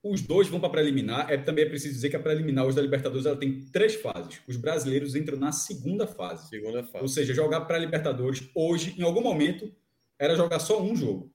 Os 0.07 0.21
dois 0.21 0.47
vão 0.47 0.59
para 0.59 0.69
a 0.69 0.71
preliminar. 0.71 1.31
É, 1.31 1.35
também 1.35 1.65
é 1.65 1.67
preciso 1.67 1.95
dizer 1.95 2.11
que 2.11 2.15
a 2.15 2.19
preliminar, 2.19 2.67
os 2.67 2.75
da 2.75 2.81
Libertadores, 2.81 3.25
ela 3.25 3.35
tem 3.35 3.65
três 3.71 3.95
fases. 3.95 4.39
Os 4.47 4.55
brasileiros 4.55 5.15
entram 5.15 5.35
na 5.35 5.51
segunda 5.51 6.05
fase. 6.05 6.47
Segunda 6.47 6.83
fase. 6.83 7.01
Ou 7.01 7.07
seja, 7.07 7.33
jogar 7.33 7.61
para 7.61 7.79
Libertadores 7.79 8.47
hoje, 8.53 8.93
em 8.99 9.01
algum 9.01 9.21
momento, 9.21 9.73
era 10.19 10.35
jogar 10.35 10.59
só 10.59 10.79
um 10.79 10.95
jogo. 10.95 11.33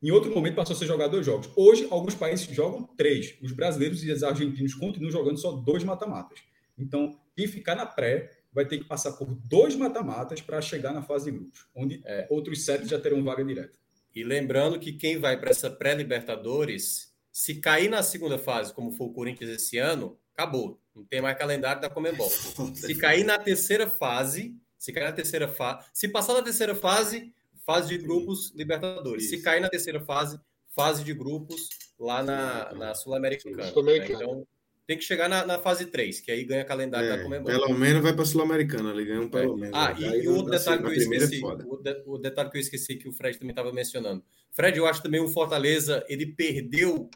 Em 0.00 0.12
outro 0.12 0.32
momento 0.32 0.54
passou 0.54 0.76
a 0.76 0.78
ser 0.78 0.86
jogar 0.86 1.08
dois 1.08 1.26
jogos. 1.26 1.50
Hoje, 1.56 1.88
alguns 1.90 2.14
países 2.14 2.46
jogam 2.46 2.84
três. 2.96 3.34
Os 3.42 3.50
brasileiros 3.50 4.04
e 4.04 4.12
os 4.12 4.22
argentinos 4.22 4.72
continuam 4.74 5.10
jogando 5.10 5.38
só 5.40 5.50
dois 5.50 5.82
mata-matas. 5.82 6.38
Então, 6.78 7.18
quem 7.34 7.48
ficar 7.48 7.74
na 7.74 7.86
pré 7.86 8.30
vai 8.52 8.64
ter 8.64 8.78
que 8.78 8.84
passar 8.84 9.12
por 9.12 9.34
dois 9.34 9.74
mata-matas 9.74 10.40
para 10.40 10.60
chegar 10.60 10.92
na 10.92 11.02
fase 11.02 11.32
de 11.32 11.38
grupos, 11.38 11.66
onde 11.74 12.00
é. 12.04 12.28
outros 12.30 12.64
sete 12.64 12.86
já 12.86 13.00
terão 13.00 13.24
vaga 13.24 13.44
direta. 13.44 13.76
E 14.14 14.22
lembrando 14.22 14.78
que 14.78 14.92
quem 14.92 15.18
vai 15.18 15.40
para 15.40 15.50
essa 15.50 15.68
pré-Libertadores, 15.68 17.11
se 17.32 17.54
cair 17.56 17.88
na 17.88 18.02
segunda 18.02 18.38
fase, 18.38 18.74
como 18.74 18.92
foi 18.92 19.06
o 19.06 19.12
Corinthians 19.12 19.50
esse 19.50 19.78
ano, 19.78 20.18
acabou. 20.34 20.78
Não 20.94 21.04
tem 21.04 21.22
mais 21.22 21.36
calendário 21.38 21.80
da 21.80 21.88
Comembol. 21.88 22.28
se 22.74 22.94
cair 22.94 23.24
na 23.24 23.38
terceira 23.38 23.88
fase, 23.88 24.54
se 24.78 24.92
cair 24.92 25.04
na 25.04 25.12
terceira 25.12 25.48
fase, 25.48 25.86
se 25.94 26.08
passar 26.08 26.34
na 26.34 26.42
terceira 26.42 26.74
fase, 26.74 27.32
fase 27.64 27.88
de 27.88 27.98
grupos 27.98 28.52
Libertadores. 28.54 29.24
Isso. 29.24 29.36
Se 29.36 29.42
cair 29.42 29.60
na 29.60 29.70
terceira 29.70 30.00
fase, 30.00 30.38
fase 30.74 31.02
de 31.02 31.14
grupos 31.14 31.68
lá 31.98 32.22
na, 32.22 32.72
na 32.74 32.94
Sul-Americana. 32.94 33.64
Sul 33.64 33.82
né? 33.84 33.96
Então, 33.98 34.46
tem 34.86 34.98
que 34.98 35.04
chegar 35.04 35.28
na, 35.28 35.46
na, 35.46 35.58
fase 35.58 35.86
3, 35.86 36.20
que 36.20 36.30
aí 36.30 36.44
ganha 36.44 36.64
calendário 36.64 37.08
é, 37.08 37.16
da 37.16 37.22
Comembol. 37.22 37.46
Pelo 37.46 37.72
menos 37.72 38.02
vai 38.02 38.12
para 38.12 38.22
a 38.22 38.26
Sul-Americana, 38.26 38.90
ele 38.90 39.04
ganha 39.04 39.20
um 39.20 39.28
pelo 39.28 39.56
é. 39.56 39.60
menos. 39.60 39.78
Ah, 39.78 39.94
e, 39.96 40.24
e 40.24 40.28
o 40.28 40.34
outro 40.34 40.50
detalhe 40.50 40.82
que 40.82 40.88
eu 40.88 40.92
esqueci, 40.92 41.42
é 41.42 41.46
o, 41.46 41.76
de, 41.76 42.02
o, 42.04 42.18
detalhe 42.18 42.50
que 42.50 42.56
eu 42.58 42.60
esqueci 42.60 42.96
que 42.96 43.08
o 43.08 43.12
Fred 43.12 43.38
também 43.38 43.52
estava 43.52 43.72
mencionando. 43.72 44.22
Fred, 44.50 44.76
eu 44.76 44.86
acho 44.86 45.02
também 45.02 45.20
o 45.20 45.28
Fortaleza, 45.28 46.04
ele 46.08 46.26
perdeu 46.26 47.08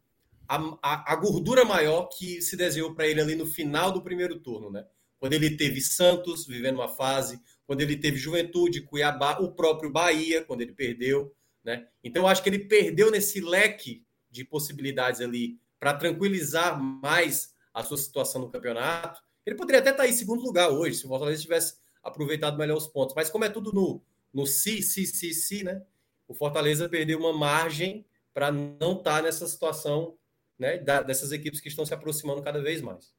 a, 0.49 0.79
a, 0.83 1.13
a 1.13 1.17
gordura 1.17 1.65
maior 1.65 2.09
que 2.09 2.41
se 2.41 2.57
desenhou 2.57 2.95
para 2.95 3.07
ele 3.07 3.21
ali 3.21 3.35
no 3.35 3.47
final 3.47 3.93
do 3.93 4.03
primeiro 4.03 4.39
turno, 4.41 4.71
né? 4.71 4.85
Quando 5.19 5.33
ele 5.33 5.57
teve 5.57 5.81
Santos 5.81 6.47
vivendo 6.47 6.77
uma 6.77 6.89
fase, 6.89 7.41
quando 7.67 7.81
ele 7.81 7.97
teve 7.97 8.17
Juventude, 8.17 8.83
Cuiabá, 8.83 9.39
o 9.41 9.53
próprio 9.53 9.91
Bahia, 9.91 10.45
quando 10.45 10.61
ele 10.61 10.73
perdeu. 10.73 11.35
Né? 11.65 11.89
Então, 12.05 12.23
eu 12.23 12.29
acho 12.29 12.43
que 12.43 12.49
ele 12.49 12.61
perdeu 12.61 13.11
nesse 13.11 13.41
leque 13.41 14.05
de 14.31 14.45
possibilidades 14.45 15.21
ali 15.21 15.59
para 15.81 15.95
tranquilizar 15.95 16.81
mais 16.81 17.55
a 17.73 17.83
sua 17.83 17.97
situação 17.97 18.43
no 18.43 18.51
campeonato. 18.51 19.21
Ele 19.45 19.57
poderia 19.57 19.81
até 19.81 19.91
estar 19.91 20.05
tá 20.05 20.09
em 20.09 20.13
segundo 20.13 20.43
lugar 20.43 20.71
hoje, 20.71 20.99
se 20.99 21.07
o 21.07 21.09
Fortaleza 21.09 21.43
tivesse 21.43 21.75
aproveitado 22.03 22.57
melhor 22.57 22.77
os 22.77 22.87
pontos. 22.87 23.17
Mas 23.17 23.31
como 23.31 23.45
é 23.45 23.49
tudo 23.49 23.73
no, 23.73 24.03
no 24.33 24.47
si, 24.47 24.83
si, 24.83 25.07
si, 25.07 25.35
si, 25.35 25.65
né? 25.65 25.83
O 26.29 26.35
Fortaleza 26.35 26.89
perdeu 26.89 27.19
uma 27.19 27.33
margem 27.33 28.05
para 28.33 28.53
não 28.53 28.93
estar 28.99 29.17
tá 29.17 29.23
nessa 29.23 29.47
situação 29.47 30.17
né, 30.59 30.79
dessas 30.79 31.33
equipes 31.33 31.61
que 31.61 31.69
estão 31.69 31.85
se 31.85 31.95
aproximando 31.95 32.43
cada 32.43 32.63
vez 32.63 32.81
mais. 32.81 33.13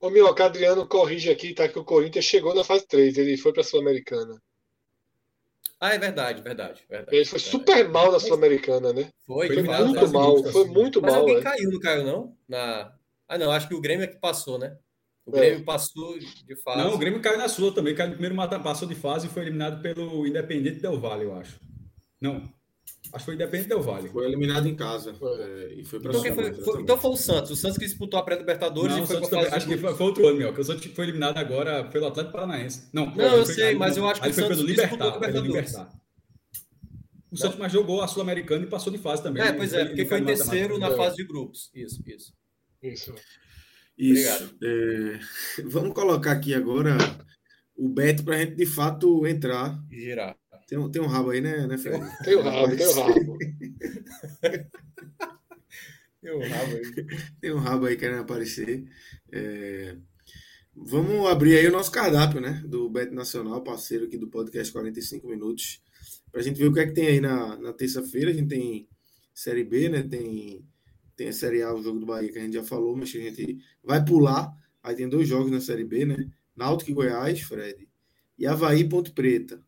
Ô, 0.00 0.08
Minhoca, 0.08 0.46
Adriano 0.46 0.86
corrige 0.86 1.30
aqui, 1.30 1.52
tá? 1.52 1.68
Que 1.68 1.78
o 1.78 1.84
Corinthians 1.84 2.24
chegou 2.24 2.54
na 2.54 2.64
fase 2.64 2.86
3, 2.86 3.18
ele 3.18 3.36
foi 3.36 3.52
para 3.52 3.60
a 3.60 3.64
Sul-Americana. 3.64 4.40
Ah, 5.78 5.94
é 5.94 5.98
verdade, 5.98 6.42
verdade, 6.42 6.82
verdade. 6.88 7.16
Ele 7.16 7.24
foi 7.24 7.38
verdade. 7.38 7.64
super 7.64 7.88
mal 7.88 8.12
na 8.12 8.18
Sul-Americana, 8.18 8.92
né? 8.92 9.10
Foi, 9.26 9.48
foi 9.48 9.62
muito 9.62 10.12
mal, 10.12 10.44
foi 10.44 10.64
muito 10.66 11.02
Mas 11.02 11.12
mal. 11.12 11.20
alguém 11.20 11.36
é. 11.36 11.42
caiu, 11.42 11.70
não 11.70 11.80
caiu, 11.80 12.04
não? 12.04 12.36
Na... 12.48 12.94
Ah, 13.28 13.38
não, 13.38 13.50
acho 13.50 13.68
que 13.68 13.74
o 13.74 13.80
Grêmio 13.80 14.04
é 14.04 14.06
que 14.06 14.18
passou, 14.18 14.58
né? 14.58 14.76
O 15.24 15.30
Grêmio 15.30 15.60
é. 15.60 15.64
passou 15.64 16.18
de 16.18 16.56
fase. 16.56 16.78
Não, 16.78 16.94
o 16.94 16.98
Grêmio 16.98 17.20
caiu 17.20 17.38
na 17.38 17.48
sua 17.48 17.72
também, 17.72 17.94
caiu 17.94 18.08
no 18.08 18.14
primeiro 18.14 18.34
mata, 18.34 18.58
passou 18.58 18.88
de 18.88 18.94
fase 18.94 19.26
e 19.26 19.30
foi 19.30 19.42
eliminado 19.42 19.80
pelo 19.82 20.26
Independente 20.26 20.80
Del 20.80 20.98
Valle, 20.98 21.24
eu 21.24 21.34
acho. 21.34 21.60
Não, 22.20 22.52
Acho 23.12 23.24
que 23.24 23.24
foi 23.24 23.34
Independente 23.34 23.68
Del 23.68 23.82
Vale. 23.82 24.08
Foi 24.08 24.24
eliminado 24.24 24.68
em 24.68 24.74
casa. 24.74 25.10
É, 25.10 25.74
e 25.76 25.84
foi 25.84 25.98
então, 25.98 26.12
foi, 26.12 26.52
foi, 26.54 26.82
então 26.82 26.98
foi 26.98 27.10
o 27.10 27.16
Santos. 27.16 27.50
O 27.50 27.56
Santos 27.56 27.76
que 27.76 27.84
disputou 27.84 28.20
a 28.20 28.22
pré-Libertadores 28.22 28.96
e 28.96 29.06
foi 29.06 29.20
para 29.28 29.56
Acho 29.56 29.66
que 29.66 29.76
foi, 29.76 29.94
foi, 29.94 30.06
outro 30.06 30.28
ano, 30.28 30.38
meu. 30.38 30.54
Que 30.54 30.60
o 30.60 30.64
Santos 30.64 30.84
foi 30.86 31.04
eliminado 31.04 31.36
agora 31.38 31.84
pelo 31.84 32.06
Atlético 32.06 32.32
Paranaense. 32.32 32.88
Não, 32.92 33.06
não 33.06 33.24
eu 33.24 33.44
sei, 33.44 33.74
mas 33.74 33.96
eu 33.96 34.08
acho 34.08 34.20
que 34.20 34.28
o 34.28 34.32
Santos 34.32 34.48
foi 34.48 34.56
pelo 34.56 34.68
Libertar, 34.68 35.18
pelo 35.18 35.40
Libertar. 35.40 36.00
O 37.30 37.36
Santos 37.36 37.58
mais 37.58 37.72
jogou 37.72 38.02
a 38.02 38.08
Sul-Americana 38.08 38.64
e 38.64 38.68
passou 38.68 38.92
de 38.92 38.98
fase 38.98 39.22
também. 39.22 39.42
É, 39.42 39.52
pois 39.52 39.72
é, 39.72 39.84
porque 39.84 40.04
foi 40.04 40.24
terceiro 40.24 40.78
na 40.78 40.90
fase 40.90 41.16
de 41.16 41.24
grupos. 41.24 41.70
Isso, 41.74 42.02
isso. 42.06 42.32
Isso. 42.82 43.14
Isso. 43.96 44.56
É, 44.62 45.20
vamos 45.64 45.92
colocar 45.92 46.32
aqui 46.32 46.54
agora 46.54 46.96
o 47.76 47.88
Beto 47.88 48.24
para 48.24 48.36
a 48.36 48.38
gente 48.38 48.54
de 48.54 48.66
fato 48.66 49.26
entrar. 49.26 49.78
Girar. 49.90 50.36
Tem 50.70 50.78
um, 50.78 50.88
tem 50.88 51.02
um 51.02 51.08
rabo 51.08 51.30
aí, 51.30 51.40
né, 51.40 51.66
né 51.66 51.76
Fred? 51.76 51.98
Tem 52.22 52.36
um 52.36 52.42
rabo, 52.42 52.76
tem 52.76 52.86
um 52.86 52.92
rabo. 52.92 53.38
tem 56.22 56.32
um 56.32 56.48
rabo 56.48 56.76
aí. 56.76 57.06
Tem 57.40 57.52
um 57.52 57.58
rabo 57.58 57.86
aí 57.86 57.96
querendo 57.96 58.20
aparecer. 58.20 58.84
É... 59.32 59.96
Vamos 60.72 61.26
abrir 61.26 61.58
aí 61.58 61.66
o 61.66 61.72
nosso 61.72 61.90
cardápio, 61.90 62.40
né? 62.40 62.62
Do 62.64 62.88
Bet 62.88 63.12
Nacional, 63.12 63.64
parceiro 63.64 64.04
aqui 64.04 64.16
do 64.16 64.28
podcast 64.28 64.72
45 64.72 65.26
Minutos. 65.26 65.82
Pra 66.30 66.40
gente 66.40 66.56
ver 66.56 66.68
o 66.68 66.72
que 66.72 66.78
é 66.78 66.86
que 66.86 66.94
tem 66.94 67.08
aí 67.08 67.20
na, 67.20 67.56
na 67.56 67.72
terça-feira. 67.72 68.30
A 68.30 68.32
gente 68.32 68.50
tem 68.50 68.88
Série 69.34 69.64
B, 69.64 69.88
né? 69.88 70.04
Tem, 70.04 70.64
tem 71.16 71.30
a 71.30 71.32
Série 71.32 71.62
A, 71.62 71.74
o 71.74 71.82
jogo 71.82 71.98
do 71.98 72.06
Bahia, 72.06 72.30
que 72.30 72.38
a 72.38 72.42
gente 72.42 72.54
já 72.54 72.62
falou, 72.62 72.94
mas 72.94 73.08
a 73.08 73.18
gente 73.18 73.58
vai 73.82 74.04
pular. 74.04 74.56
Aí 74.84 74.94
tem 74.94 75.08
dois 75.08 75.26
jogos 75.26 75.50
na 75.50 75.60
Série 75.60 75.82
B, 75.84 76.04
né? 76.04 76.30
Náutico 76.54 76.92
e 76.92 76.94
Goiás, 76.94 77.40
Fred. 77.40 77.88
E 78.38 78.46
Havaí 78.46 78.88
Ponte 78.88 79.10
Preta. 79.10 79.60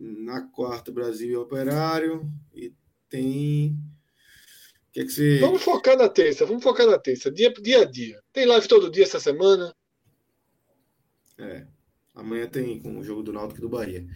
Na 0.00 0.42
quarta, 0.42 0.90
Brasil 0.90 1.30
e 1.30 1.36
Operário. 1.36 2.30
E 2.54 2.72
tem. 3.08 3.78
Que 4.92 5.00
é 5.00 5.04
que 5.04 5.10
você... 5.10 5.38
Vamos 5.38 5.62
focar 5.62 5.96
na 5.96 6.08
terça, 6.08 6.46
vamos 6.46 6.62
focar 6.62 6.86
na 6.86 6.98
terça, 6.98 7.30
dia, 7.30 7.52
dia 7.52 7.82
a 7.82 7.84
dia. 7.84 8.18
Tem 8.32 8.46
live 8.46 8.66
todo 8.66 8.90
dia 8.90 9.04
essa 9.04 9.20
semana? 9.20 9.74
É. 11.38 11.66
Amanhã 12.14 12.46
tem 12.46 12.80
com 12.80 12.98
o 12.98 13.04
jogo 13.04 13.22
do 13.22 13.30
Náutico 13.30 13.60
e 13.60 13.60
do 13.60 13.68
Bahia. 13.68 14.06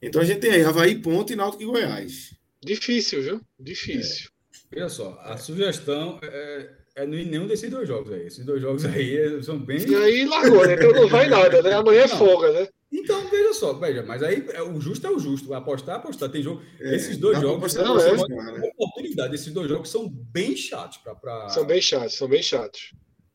Então 0.00 0.22
a 0.22 0.24
gente 0.24 0.38
tem 0.38 0.52
aí 0.52 0.62
Havaí, 0.62 1.02
Ponte 1.02 1.32
e 1.32 1.36
Náutico 1.36 1.64
e 1.64 1.66
Goiás. 1.66 2.34
Difícil, 2.62 3.20
viu? 3.20 3.40
Difícil. 3.58 4.30
É. 4.70 4.76
Olha 4.76 4.88
só, 4.88 5.18
a 5.22 5.36
sugestão 5.36 6.20
é, 6.22 6.70
é 6.94 7.06
nenhum 7.06 7.48
desses 7.48 7.68
dois 7.68 7.88
jogos 7.88 8.12
aí. 8.12 8.26
Esses 8.26 8.44
dois 8.44 8.62
jogos 8.62 8.84
aí 8.84 9.42
são 9.42 9.58
bem. 9.58 9.78
E 9.88 9.94
aí 9.96 10.24
largou, 10.24 10.64
né? 10.64 10.74
Então 10.74 10.92
não 10.92 11.08
vai 11.08 11.28
nada, 11.28 11.62
né? 11.62 11.72
Amanhã 11.72 12.02
é 12.02 12.08
folga, 12.08 12.52
né? 12.52 12.68
Então, 13.08 13.30
veja 13.30 13.54
só, 13.54 13.72
veja, 13.72 14.02
mas 14.02 14.22
aí 14.22 14.44
é, 14.52 14.62
o 14.62 14.78
justo 14.80 15.06
é 15.06 15.10
o 15.10 15.18
justo. 15.18 15.54
Apostar, 15.54 15.96
apostar. 15.96 16.28
Tem 16.28 16.42
jogo. 16.42 16.62
É, 16.80 16.94
esses 16.94 17.16
dois 17.16 17.40
jogos. 17.40 17.74
Não, 17.74 17.98
é, 17.98 18.12
né? 18.12 18.70
oportunidade. 18.78 19.34
Esses 19.34 19.52
dois 19.52 19.68
jogos 19.68 19.88
são 19.88 20.08
bem 20.08 20.54
chatos. 20.54 20.98
Pra, 20.98 21.14
pra... 21.14 21.48
São 21.48 21.64
bem 21.64 21.80
chatos, 21.80 22.14
são 22.14 22.28
bem 22.28 22.42
chatos. 22.42 22.92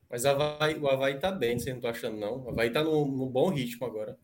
Mas 0.10 0.26
Havaí, 0.26 0.78
o 0.80 0.88
Havaí 0.88 1.18
tá 1.20 1.32
bem, 1.32 1.58
você 1.58 1.74
não 1.74 1.82
tá 1.82 1.90
achando, 1.90 2.18
não. 2.18 2.44
O 2.44 2.50
Havaí 2.50 2.70
tá 2.70 2.84
num, 2.84 3.06
num 3.06 3.28
bom 3.28 3.50
ritmo 3.50 3.86
agora. 3.88 4.16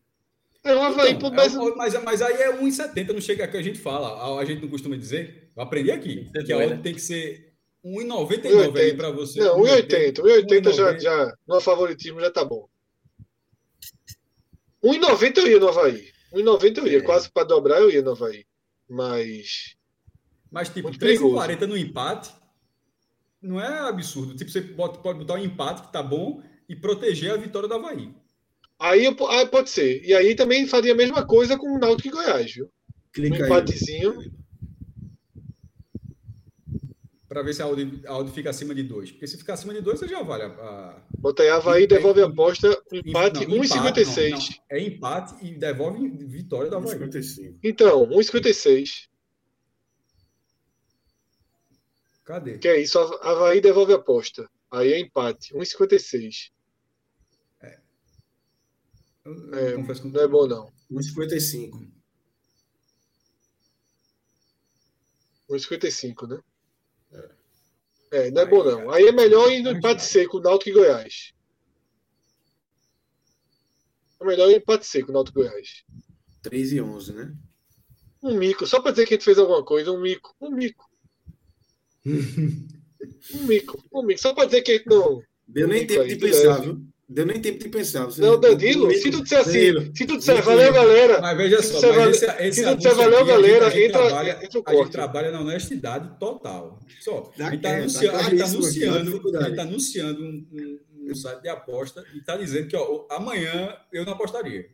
É 0.62 0.74
o 0.74 0.80
Havaí, 0.80 1.12
Então, 1.14 1.30
é 1.30 1.32
mas, 1.32 1.56
o- 1.56 1.74
mas, 1.76 2.02
mas 2.04 2.22
aí 2.22 2.34
é 2.34 2.52
1,70, 2.56 3.12
não 3.12 3.20
chega 3.20 3.48
que 3.48 3.56
a 3.56 3.62
gente 3.62 3.78
fala. 3.78 4.08
A, 4.08 4.40
a 4.40 4.44
gente 4.44 4.62
não 4.62 4.68
costuma 4.68 4.96
dizer. 4.96 5.48
Eu 5.56 5.62
aprendi 5.62 5.90
aqui. 5.90 6.28
Você 6.32 6.44
Que 6.44 6.52
a 6.52 6.58
odd 6.58 6.78
tem 6.82 6.94
que 6.94 7.00
ser 7.00 7.54
1,99 7.84 8.78
aí 8.78 8.94
pra 8.94 9.10
você. 9.10 9.40
não, 9.40 9.58
1,80. 9.62 10.20
1,80 10.20 10.72
já, 10.72 10.92
1,90. 10.92 11.00
já, 11.00 11.34
no 11.48 11.60
favoritismo 11.60 12.20
já 12.20 12.30
tá 12.30 12.44
bom. 12.44 12.68
1,90 14.82 15.38
eu 15.38 15.46
ia 15.48 15.60
no 15.60 15.68
Havaí. 15.68 16.08
1,90 16.32 16.78
eu 16.78 16.86
ia, 16.86 16.98
É. 16.98 17.02
quase 17.02 17.30
para 17.30 17.44
dobrar 17.46 17.80
eu 17.80 17.90
ia 17.90 18.02
no 18.02 18.12
Havaí. 18.12 18.44
Mas. 18.88 19.76
Mas, 20.50 20.68
tipo, 20.68 20.88
Muito 20.88 20.98
perigoso. 20.98 21.36
3,40 21.36 21.66
no 21.66 21.76
empate 21.76 22.30
não 23.40 23.60
é 23.60 23.88
absurdo. 23.88 24.34
Tipo, 24.36 24.50
você 24.50 24.60
pode, 24.62 24.98
pode 25.02 25.18
botar 25.20 25.34
um 25.34 25.44
empate 25.44 25.82
que 25.82 25.92
tá 25.92 26.02
bom 26.02 26.42
e 26.68 26.74
proteger 26.76 27.32
a 27.32 27.36
vitória 27.36 27.68
do 27.68 27.74
Havaí. 27.74 28.12
Aí, 28.78 29.04
eu- 29.04 29.28
aí 29.28 29.46
pode 29.46 29.70
ser. 29.70 30.02
E 30.04 30.12
aí 30.14 30.34
também 30.34 30.66
faria 30.66 30.92
a 30.92 30.96
mesma 30.96 31.24
coisa 31.26 31.56
com 31.58 31.68
o 31.74 31.78
Náutico 31.78 32.08
e 32.08 32.10
Goiás, 32.10 32.52
viu? 32.52 32.64
Um 32.66 32.70
Clica 33.12 33.44
aí. 33.44 34.30
Pra 37.30 37.42
ver 37.42 37.54
se 37.54 37.62
a 37.62 37.66
odd, 37.68 38.02
a 38.08 38.18
odd 38.18 38.32
fica 38.32 38.50
acima 38.50 38.74
de 38.74 38.82
2. 38.82 39.12
Porque 39.12 39.24
se 39.28 39.38
ficar 39.38 39.54
acima 39.54 39.72
de 39.72 39.80
2, 39.80 40.00
você 40.00 40.08
já 40.08 40.20
vale 40.20 40.42
a. 40.42 40.46
a- 40.48 41.02
Bota 41.16 41.44
aí 41.44 41.48
Havaí, 41.48 41.86
devolve 41.86 42.20
a 42.20 42.26
aposta. 42.26 42.66
Empate 42.92 43.46
não, 43.46 43.54
empate, 43.54 43.78
1,56. 43.78 44.30
não, 44.30 44.38
não. 44.38 44.46
É 44.68 44.80
empate 44.80 45.46
e 45.46 45.54
devolve 45.54 46.08
vitória 46.26 46.68
do 46.68 46.76
Havaí. 46.78 46.90
55. 46.94 47.60
Então, 47.62 48.04
1,56. 48.08 49.08
Cadê? 52.24 52.58
Que 52.58 52.66
é 52.66 52.80
isso, 52.80 52.98
Havaí 52.98 53.60
devolve 53.60 53.92
a 53.92 53.96
aposta. 53.96 54.50
Aí 54.68 54.92
é 54.92 54.98
empate, 54.98 55.54
1,56. 55.54 56.50
Eu, 59.24 59.54
É, 59.54 59.72
eu 59.74 59.76
confesso 59.76 60.02
que 60.02 60.08
Não 60.08 60.20
é 60.20 60.26
bom, 60.26 60.48
não. 60.48 60.72
1,55. 60.90 61.88
1,55, 65.48 66.26
né? 66.26 66.40
É, 68.10 68.30
não 68.30 68.42
é 68.42 68.46
bom, 68.46 68.64
não. 68.64 68.90
Aí 68.90 69.06
é 69.06 69.12
melhor 69.12 69.50
ir 69.52 69.62
no 69.62 69.70
empate 69.70 70.02
seco, 70.02 70.40
Náutico 70.40 70.70
e 70.70 70.72
Goiás. 70.72 71.32
É 74.20 74.24
melhor 74.24 74.48
ir 74.48 74.52
no 74.52 74.58
empate 74.58 74.86
seco, 74.86 75.12
Náutico 75.12 75.40
e 75.40 75.48
Goiás. 75.48 75.84
3 76.42 76.72
e 76.72 76.80
11, 76.80 77.12
né? 77.12 77.34
Um 78.22 78.36
mico, 78.36 78.66
só 78.66 78.80
pra 78.80 78.90
dizer 78.90 79.06
que 79.06 79.14
a 79.14 79.16
gente 79.16 79.24
fez 79.24 79.38
alguma 79.38 79.64
coisa, 79.64 79.92
um 79.92 80.00
mico. 80.00 80.34
Um 80.40 80.50
mico. 80.50 80.90
um 82.04 83.46
mico, 83.46 83.82
um 83.92 84.02
mico. 84.02 84.20
Só 84.20 84.34
pra 84.34 84.44
dizer 84.44 84.62
que 84.62 84.72
a 84.72 84.76
gente 84.76 84.86
não. 84.88 85.22
Deu 85.46 85.68
nem 85.68 85.80
Fica 85.80 85.94
tempo 85.94 86.02
aí, 86.04 86.08
de 86.08 86.16
pensar, 86.16 86.54
leve. 86.56 86.66
viu? 86.66 86.86
Deu 87.12 87.26
nem 87.26 87.40
tempo 87.40 87.58
de 87.58 87.68
pensar. 87.68 88.04
Você- 88.04 88.20
Não, 88.20 88.38
Danilo, 88.38 88.88
se 88.94 89.10
tu 89.10 89.20
disser 89.20 89.40
assim, 89.40 89.92
se 89.92 90.06
tu 90.06 90.16
disser, 90.16 90.40
valeu, 90.42 90.72
galera. 90.72 91.20
Mas 91.20 91.36
veja 91.36 91.60
Se 91.60 91.72
só, 91.72 91.80
você 91.80 91.86
mas 91.88 91.96
vale- 91.96 92.10
esse, 92.12 92.24
esse 92.24 92.60
se 92.60 92.64
anúncio 92.64 92.76
disser 92.90 92.94
valeu, 93.04 93.24
galera, 93.26 93.66
a 93.66 93.70
gente 93.70 93.82
entra- 93.88 94.06
trabalha, 94.06 94.30
entra 94.44 94.60
o 94.60 94.62
a 94.64 94.74
gente 94.76 94.90
trabalha 94.92 95.30
na 95.32 95.40
honestidade 95.40 96.18
total. 96.20 96.78
Só, 97.00 97.32
a 97.36 97.50
gente 97.50 97.62
Tá- 97.62 97.68
está 97.68 97.76
anunciando, 97.78 98.12
tá 98.12 98.18
a 98.18 98.22
gente 98.30 98.38
tá 98.38 98.44
aqui, 98.44 98.44
olha 98.44 98.44
a 98.44 98.46
anunciando, 98.46 99.04
dificuldade. 99.10 99.44
a 99.44 99.48
gente 99.48 99.56
tá 99.56 99.62
anunciando 99.62 100.22
um, 100.22 100.46
um- 100.52 101.10
um 101.10 101.14
site 101.16 101.42
de 101.42 101.48
aposta 101.48 102.04
e 102.14 102.18
está 102.18 102.36
dizendo 102.36 102.68
que 102.68 102.76
ó, 102.76 103.06
amanhã 103.10 103.76
eu 103.92 104.04
não 104.04 104.12
apostaria. 104.12 104.66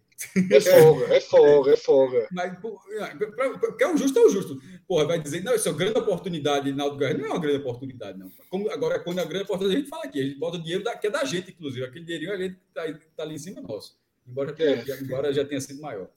É 0.50 0.60
folga, 0.60 1.14
é 1.14 1.20
folga, 1.20 1.70
é 1.72 1.76
folga. 1.76 2.28
Mas, 2.32 2.58
pô, 2.58 2.80
é, 2.90 3.06
pra- 3.14 3.58
pra- 3.58 3.72
que 3.72 3.84
é 3.84 3.92
o 3.92 3.96
justo, 3.98 4.18
é 4.18 4.22
o 4.22 4.30
justo. 4.30 4.58
Porra, 4.88 5.04
vai 5.04 5.20
dizer, 5.20 5.42
não, 5.44 5.54
isso 5.54 5.68
é 5.68 5.72
uma 5.72 5.78
grande 5.78 5.98
oportunidade 5.98 6.70
na 6.70 6.76
Náutico 6.78 6.98
Goiás. 6.98 7.18
Não 7.18 7.26
é 7.26 7.28
uma 7.28 7.40
grande 7.40 7.58
oportunidade, 7.58 8.18
não. 8.18 8.30
Como, 8.48 8.70
agora, 8.70 8.98
quando 8.98 9.18
é 9.18 9.22
uma 9.22 9.28
grande 9.28 9.44
oportunidade, 9.44 9.76
a 9.76 9.80
gente 9.80 9.90
fala 9.90 10.04
aqui. 10.04 10.20
A 10.20 10.24
gente 10.24 10.38
bota 10.38 10.56
o 10.56 10.62
dinheiro 10.62 10.82
da, 10.82 10.96
que 10.96 11.06
é 11.06 11.10
da 11.10 11.24
gente, 11.24 11.50
inclusive. 11.50 11.84
Aquele 11.84 12.04
dinheirinho 12.04 12.32
ali 12.32 12.50
que 12.50 12.56
tá, 12.72 12.82
tá 13.16 13.22
ali 13.24 13.34
em 13.34 13.38
cima 13.38 13.58
é 13.60 13.62
nosso. 13.62 13.96
Embora, 14.26 14.54
É. 14.58 14.84
embora 15.02 15.32
já 15.32 15.44
tenha 15.44 15.60
sido 15.60 15.82
maior. 15.82 16.08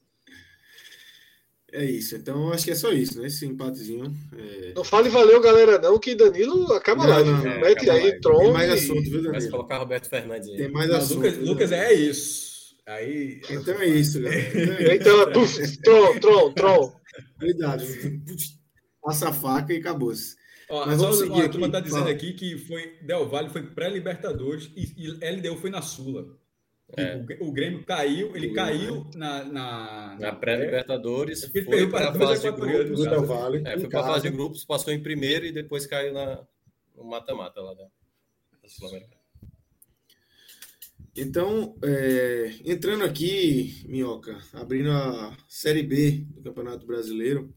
É 1.71 1.85
isso. 1.85 2.15
Então, 2.15 2.51
acho 2.51 2.65
que 2.65 2.71
é 2.71 2.75
só 2.75 2.91
isso, 2.91 3.19
né? 3.21 3.27
Esse 3.27 3.45
empatezinho. 3.45 4.11
É... 4.35 4.73
Não 4.73 4.83
fale 4.83 5.07
valeu, 5.09 5.39
galera, 5.39 5.77
não, 5.77 5.99
que 5.99 6.15
Danilo 6.15 6.71
acaba 6.73 7.03
Não, 7.03 7.09
lá. 7.09 7.23
não, 7.23 7.37
não, 7.37 7.59
Mete 7.59 7.83
acaba 7.87 7.99
aí. 7.99 8.19
Tron. 8.19 8.39
Tem 8.39 8.53
mais 8.53 8.71
assunto, 8.71 9.03
viu, 9.03 9.11
Começa 9.23 9.27
a 9.27 9.31
Danilo? 9.33 9.51
colocar 9.51 9.77
Roberto 9.77 10.09
Fernandes 10.09 10.49
aí. 10.49 10.57
Tem 10.57 10.71
mais 10.71 10.89
Não, 10.89 10.95
assunto. 10.97 11.17
Lucas, 11.17 11.37
Lucas 11.37 11.71
é 11.71 11.93
isso. 11.93 12.48
Aí. 12.89 13.41
Então 13.49 13.79
é 13.81 13.85
isso, 13.87 14.19
galera. 14.21 14.41
Então 14.49 14.73
é 14.73 14.83
isso. 14.83 14.93
Então, 14.95 15.31
puf, 15.33 15.77
Tron, 15.81 16.19
Tron, 16.19 16.53
Tron. 16.53 16.99
Cuidado. 17.39 17.83
Passa 19.01 19.29
a 19.29 19.33
faca 19.33 19.73
e 19.73 19.77
acabou-se. 19.77 20.35
Ó, 20.69 20.85
Mas 20.85 20.99
só 20.99 21.09
vamos 21.11 21.29
ó, 21.31 21.41
a 21.41 21.49
turma 21.49 21.67
está 21.67 21.79
dizendo 21.79 22.01
Fala. 22.03 22.11
aqui 22.11 22.33
que 22.33 22.57
foi 22.57 22.97
Del 23.01 23.27
Valle 23.27 23.49
foi 23.49 23.63
pré-Libertadores 23.63 24.71
e, 24.75 24.93
e 24.97 25.09
LDU 25.31 25.57
foi 25.57 25.69
na 25.71 25.81
Sula. 25.81 26.27
É. 26.97 27.15
O, 27.17 27.23
Gr- 27.23 27.37
o 27.41 27.51
Grêmio 27.51 27.83
caiu, 27.85 28.35
ele 28.35 28.47
O 28.49 28.53
Grêmio, 28.53 28.55
caiu 28.55 29.07
na, 29.15 29.43
na, 29.45 30.17
Na 30.19 30.31
pré-Libertadores, 30.35 31.43
Ele 31.53 31.63
foi 31.65 31.87
para 31.89 32.09
a 32.09 32.13
fase 32.13 32.41
de 32.43 32.51
grupos. 32.55 33.03
Del 33.03 33.25
Valle. 33.25 33.63
É, 33.65 33.79
foi 33.79 33.89
para 33.89 33.99
a 33.99 34.03
fase 34.03 34.23
de 34.29 34.35
grupos, 34.35 34.65
passou 34.65 34.91
em 34.93 35.01
primeiro 35.01 35.45
e 35.45 35.51
depois 35.51 35.85
caiu 35.87 36.13
na, 36.13 36.43
no 36.95 37.03
mata-mata 37.03 37.61
lá 37.61 37.73
da, 37.75 37.83
da 37.83 38.67
Sul-Americana. 38.69 39.18
Então, 41.15 41.75
é, 41.83 42.53
entrando 42.65 43.03
aqui, 43.03 43.83
Minhoca, 43.87 44.37
abrindo 44.53 44.91
a 44.91 45.35
Série 45.47 45.83
B 45.83 46.25
do 46.29 46.41
Campeonato 46.41 46.85
Brasileiro, 46.85 47.53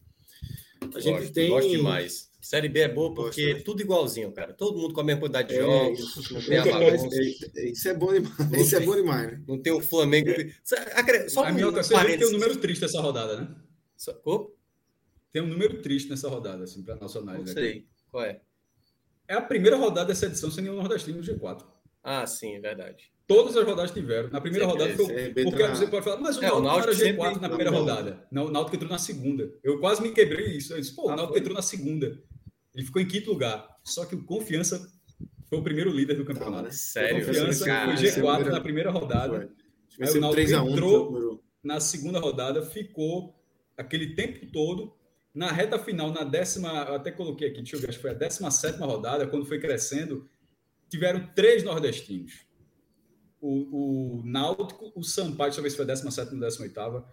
a 0.95 0.99
gente 1.01 1.19
Gosto, 1.21 1.33
tem. 1.33 1.49
gosto 1.51 1.71
demais. 1.71 2.31
Série 2.41 2.69
B 2.69 2.81
é 2.81 2.89
boa 2.89 3.15
porque 3.15 3.45
Gosto, 3.53 3.61
é 3.61 3.63
tudo 3.63 3.83
igualzinho, 3.83 4.33
cara. 4.33 4.53
Todo 4.53 4.77
mundo 4.81 4.93
com 4.93 5.01
a 5.01 5.05
mesma 5.05 5.21
quantidade 5.21 5.49
de 5.49 5.55
É, 5.55 5.59
jogos, 5.61 6.31
não 6.33 6.41
tem 6.43 6.59
a 6.59 6.67
É, 6.67 6.71
bagunça. 6.71 7.17
é, 7.57 7.71
isso 7.71 7.89
é 7.89 7.95
bom 7.95 8.13
demais. 8.13 8.53
Isso 8.67 8.77
é 8.77 8.81
bom 8.81 8.97
demais, 8.97 9.31
né? 9.33 9.43
Não 9.47 9.63
tem 9.63 9.73
o 9.73 9.81
Flamengo. 9.81 10.29
Só 11.29 11.45
a 11.45 11.51
um 11.51 11.55
minha 11.55 11.71
você 11.71 11.95
vê 11.97 12.13
que 12.13 12.19
tem 12.19 12.27
um 12.27 12.33
número 12.33 12.57
triste 12.57 12.83
nessa 12.83 13.01
rodada, 13.01 13.41
né? 13.41 13.55
Só- 13.97 14.21
oh, 14.25 14.51
Tem 15.33 15.41
um 15.41 15.47
número 15.47 15.81
triste 15.81 16.11
nessa 16.11 16.29
rodada, 16.29 16.65
assim, 16.65 16.83
para 16.83 16.97
nossa 16.97 17.21
Não 17.21 17.29
análise. 17.29 17.53
sei. 17.55 17.87
Qual 18.11 18.25
é? 18.25 18.41
É 19.29 19.35
a 19.35 19.41
primeira 19.41 19.77
rodada 19.77 20.09
dessa 20.09 20.27
edição 20.27 20.51
sem 20.51 20.65
nenhum 20.65 20.77
nordestino 20.77 21.19
no 21.19 21.23
G4. 21.25 21.65
Ah, 22.03 22.27
sim, 22.27 22.57
é 22.57 22.61
verdade. 22.61 23.12
Todas 23.27 23.57
as 23.57 23.65
rodadas 23.65 23.91
tiveram. 23.93 24.29
Na 24.31 24.41
primeira 24.41 24.67
Sempre 24.69 24.83
rodada 24.83 25.05
foi. 25.05 25.15
é 25.15 25.29
Porque 25.45 25.67
você 25.69 25.87
pode 25.87 26.05
falar, 26.05 26.21
mas 26.21 26.37
o 26.37 26.45
É, 26.45 26.53
o 26.53 26.61
Náutico 26.61 26.67
Náutico 26.67 26.89
era 26.91 26.99
G4 26.99 27.25
sempre- 27.29 27.41
na 27.41 27.49
primeira 27.49 27.71
não. 27.71 27.79
rodada. 27.79 28.27
Não, 28.31 28.47
o 28.47 28.51
Náutico 28.51 28.77
entrou 28.77 28.91
na 28.91 28.99
segunda. 28.99 29.53
Eu 29.63 29.79
quase 29.81 30.03
me 30.03 30.11
quebrei 30.11 30.57
isso. 30.57 30.73
Eu 30.75 30.81
disse, 30.81 30.95
pô, 30.95 31.07
o 31.07 31.11
Ah, 31.11 31.17
Náutico 31.17 31.33
foi? 31.33 31.41
entrou 31.41 31.55
na 31.55 31.63
segunda. 31.63 32.23
Ele 32.75 32.85
ficou 32.85 33.01
em 33.01 33.07
quinto 33.07 33.31
lugar. 33.31 33.69
Só 33.85 34.05
que 34.05 34.15
o 34.15 34.25
Confiança 34.25 34.87
foi 35.49 35.59
o 35.59 35.63
primeiro 35.63 35.91
líder 35.91 36.15
do 36.17 36.25
campeonato. 36.25 36.65
né? 36.65 36.71
Sério? 36.73 37.25
Confiança 37.25 37.65
Cara, 37.65 37.97
foi 37.97 38.07
G4 38.07 38.13
primeira- 38.37 38.51
na 38.51 38.61
primeira 38.61 38.91
rodada. 38.91 39.51
Aí 40.01 40.09
o 40.11 40.21
Náutico 40.21 40.31
3 40.33 40.53
a 40.53 40.63
1 40.63 40.71
entrou- 40.73 41.43
Na 41.63 41.79
segunda 41.79 42.19
rodada 42.19 42.61
ficou 42.63 43.35
aquele 43.77 44.15
tempo 44.17 44.45
todo. 44.53 44.93
Na 45.33 45.51
reta 45.53 45.79
final, 45.79 46.11
na 46.11 46.25
décima, 46.25 46.69
eu 46.89 46.95
até 46.97 47.11
coloquei 47.13 47.49
aqui, 47.49 47.59
deixa 47.59 47.77
eu 47.77 47.81
ver, 47.81 47.89
acho 47.91 47.99
que 47.99 48.03
foi 48.03 48.11
a 48.11 48.15
17 48.15 48.79
rodada, 48.81 49.27
quando 49.29 49.47
foi 49.47 49.61
crescendo, 49.61 50.29
tiveram 50.91 51.27
três 51.37 51.63
nordestinos. 51.63 52.45
O, 53.43 54.21
o 54.21 54.23
Náutico, 54.25 54.93
o 54.95 55.03
Sampaio, 55.03 55.51
deixa 55.51 55.59
eu 55.59 55.65
ver 55.65 55.71
se 55.71 55.77
foi 55.77 55.85
a 55.85 55.89
17 55.89 56.35
ou 56.35 56.41
18 56.41 57.05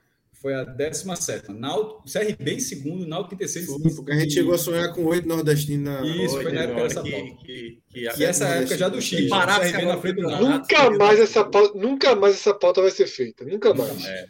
foi 0.41 0.53
a 0.53 0.63
17 0.63 1.51
Náutico, 1.51 2.03
CRB 2.09 2.53
em 2.53 2.59
segundo, 2.61 3.05
Náutico 3.05 3.35
em 3.35 3.37
terceiro. 3.37 3.67
Foi, 3.67 3.93
porque 3.93 4.11
a 4.13 4.19
gente 4.19 4.33
chegou 4.33 4.53
a 4.53 4.57
sonhar 4.57 4.93
com 4.93 5.03
oito 5.05 5.27
nordestinos 5.27 5.83
na. 5.83 6.01
Isso, 6.05 6.35
foi 6.35 6.43
Foi 6.43 6.51
na 6.53 6.61
época 6.61 6.79
hora 6.79 6.87
dessa 6.87 7.01
que, 7.03 7.11
pauta. 7.11 7.45
que, 7.45 7.81
que, 7.89 7.99
E 7.99 8.23
essa 8.23 8.45
época 8.47 8.77
já 8.77 8.87
do 8.87 9.01
X. 9.01 9.27
Parado, 9.27 9.65
o 9.65 9.69
CRB 9.71 9.85
na 9.85 9.97
frente 9.97 10.15
do. 10.15 10.21
Náutico. 10.21 10.49
Nunca 10.49 10.91
mais, 10.91 11.19
essa 11.19 11.43
pauta, 11.43 11.77
nunca 11.77 12.15
mais 12.15 12.35
essa 12.35 12.53
pauta 12.53 12.81
vai 12.81 12.91
ser 12.91 13.07
feita. 13.07 13.43
Nunca 13.43 13.73
mais. 13.73 14.05
É, 14.05 14.27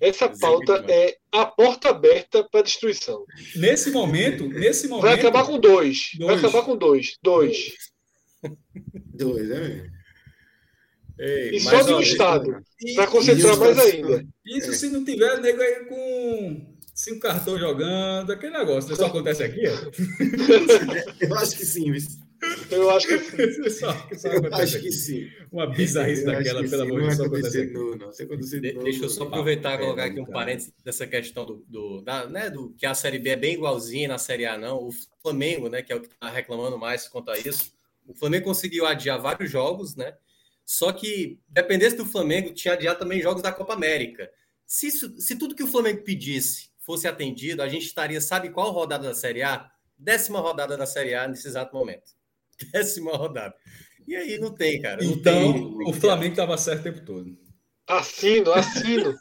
Essa 0.00 0.28
pauta 0.28 0.84
é 0.88 1.16
a 1.30 1.46
porta 1.46 1.90
aberta 1.90 2.42
para 2.50 2.62
destruição. 2.62 3.24
Nesse 3.54 3.92
momento, 3.92 4.48
nesse 4.48 4.88
momento. 4.88 5.04
Vai 5.04 5.14
acabar 5.14 5.44
com 5.46 5.60
dois. 5.60 6.10
Vai 6.18 6.26
Dois. 6.28 6.44
acabar 6.44 6.64
com 6.64 6.76
dois. 6.76 7.18
Dois. 7.22 7.72
Dois, 9.14 9.48
é 9.48 9.60
mesmo. 9.60 9.95
Ei, 11.18 11.56
E 11.56 11.60
só 11.60 11.80
de 11.82 11.92
um 11.92 11.96
ó, 11.96 12.00
estado. 12.00 12.56
Para 12.94 13.06
concentrar 13.06 13.56
mais 13.56 13.78
ainda. 13.78 14.26
Isso 14.44 14.72
se 14.74 14.88
não 14.90 15.04
tiver 15.04 15.40
nego 15.40 15.60
aí 15.62 15.84
com 15.86 16.76
cinco 16.94 17.20
cartões 17.20 17.60
jogando, 17.60 18.32
aquele 18.32 18.56
negócio. 18.58 18.88
Isso 18.92 19.00
só 19.00 19.06
acontece 19.06 19.42
aqui, 19.42 19.62
ó. 19.66 19.90
Eu 21.20 21.34
acho 21.36 21.56
que 21.56 21.64
sim, 21.64 21.92
Eu 22.70 22.90
acho 22.90 23.06
que 23.08 23.14
Isso 23.42 23.70
só, 23.80 24.08
eu 24.28 24.54
acho 24.54 24.76
aqui. 24.76 24.86
que 24.86 24.92
sim. 24.92 25.26
Uma 25.50 25.66
bizarrice 25.66 26.20
Eu 26.22 26.26
daquela, 26.32 26.62
que 26.62 26.68
pelo 26.68 26.82
sim. 26.84 26.88
amor 26.90 27.00
de 27.00 27.06
Deus, 27.06 27.16
só 27.16 27.24
acontece 27.24 27.60
aqui. 27.62 27.72
não. 27.72 28.36
De 28.36 28.60
De- 28.60 28.72
novo, 28.72 28.84
deixa 28.84 29.04
eu 29.04 29.08
só 29.08 29.22
aproveitar 29.24 29.70
e 29.72 29.74
É, 29.74 29.78
colocar 29.78 30.04
aqui 30.04 30.20
um 30.20 30.26
parênteses 30.26 30.72
dessa 30.84 31.06
questão 31.06 31.46
do, 31.46 31.64
do, 31.66 32.02
da, 32.02 32.26
né, 32.28 32.50
do 32.50 32.74
que 32.76 32.84
a 32.84 32.94
Série 32.94 33.18
B 33.18 33.30
é 33.30 33.36
bem 33.36 33.54
igualzinha 33.54 34.08
na 34.08 34.18
Série 34.18 34.44
A, 34.44 34.58
não. 34.58 34.86
O 34.86 34.90
Flamengo, 35.22 35.68
né, 35.70 35.80
que 35.82 35.92
é 35.92 35.96
o 35.96 36.00
que 36.00 36.08
está 36.08 36.28
reclamando 36.30 36.78
mais 36.78 37.08
quanto 37.08 37.30
a 37.30 37.38
isso, 37.38 37.72
o 38.06 38.14
Flamengo 38.14 38.44
conseguiu 38.44 38.84
adiar 38.86 39.20
vários 39.20 39.50
jogos, 39.50 39.96
né? 39.96 40.12
Só 40.66 40.92
que, 40.92 41.40
dependesse 41.48 41.96
do 41.96 42.04
Flamengo, 42.04 42.52
tinha 42.52 42.74
adiado 42.74 42.98
também 42.98 43.22
jogos 43.22 43.40
da 43.42 43.52
Copa 43.52 43.72
América. 43.74 44.30
Se, 44.66 44.88
isso- 44.88 45.18
se 45.20 45.38
tudo 45.38 45.54
que 45.54 45.62
o 45.62 45.66
Flamengo 45.68 46.02
pedisse 46.02 46.70
fosse 46.80 47.08
atendido, 47.08 47.62
a 47.62 47.68
gente 47.68 47.86
estaria, 47.86 48.20
sabe 48.20 48.50
qual 48.50 48.72
rodada 48.72 49.08
da 49.08 49.14
Série 49.14 49.42
A? 49.42 49.70
Décima 49.96 50.40
rodada 50.40 50.76
da 50.76 50.84
Série 50.86 51.14
A 51.14 51.26
nesse 51.28 51.46
exato 51.48 51.74
momento. 51.74 52.12
Décima 52.72 53.12
rodada. 53.16 53.54
E 54.06 54.14
aí 54.16 54.38
não 54.38 54.52
tem, 54.52 54.80
cara. 54.82 55.02
Não 55.02 55.12
Então, 55.12 55.52
tem. 55.52 55.88
o 55.88 55.92
Flamengo 55.92 56.32
estava 56.32 56.58
certo 56.58 56.80
o 56.80 56.84
tempo 56.84 57.04
todo. 57.04 57.38
Assino, 57.88 58.52
assino. 58.52 59.14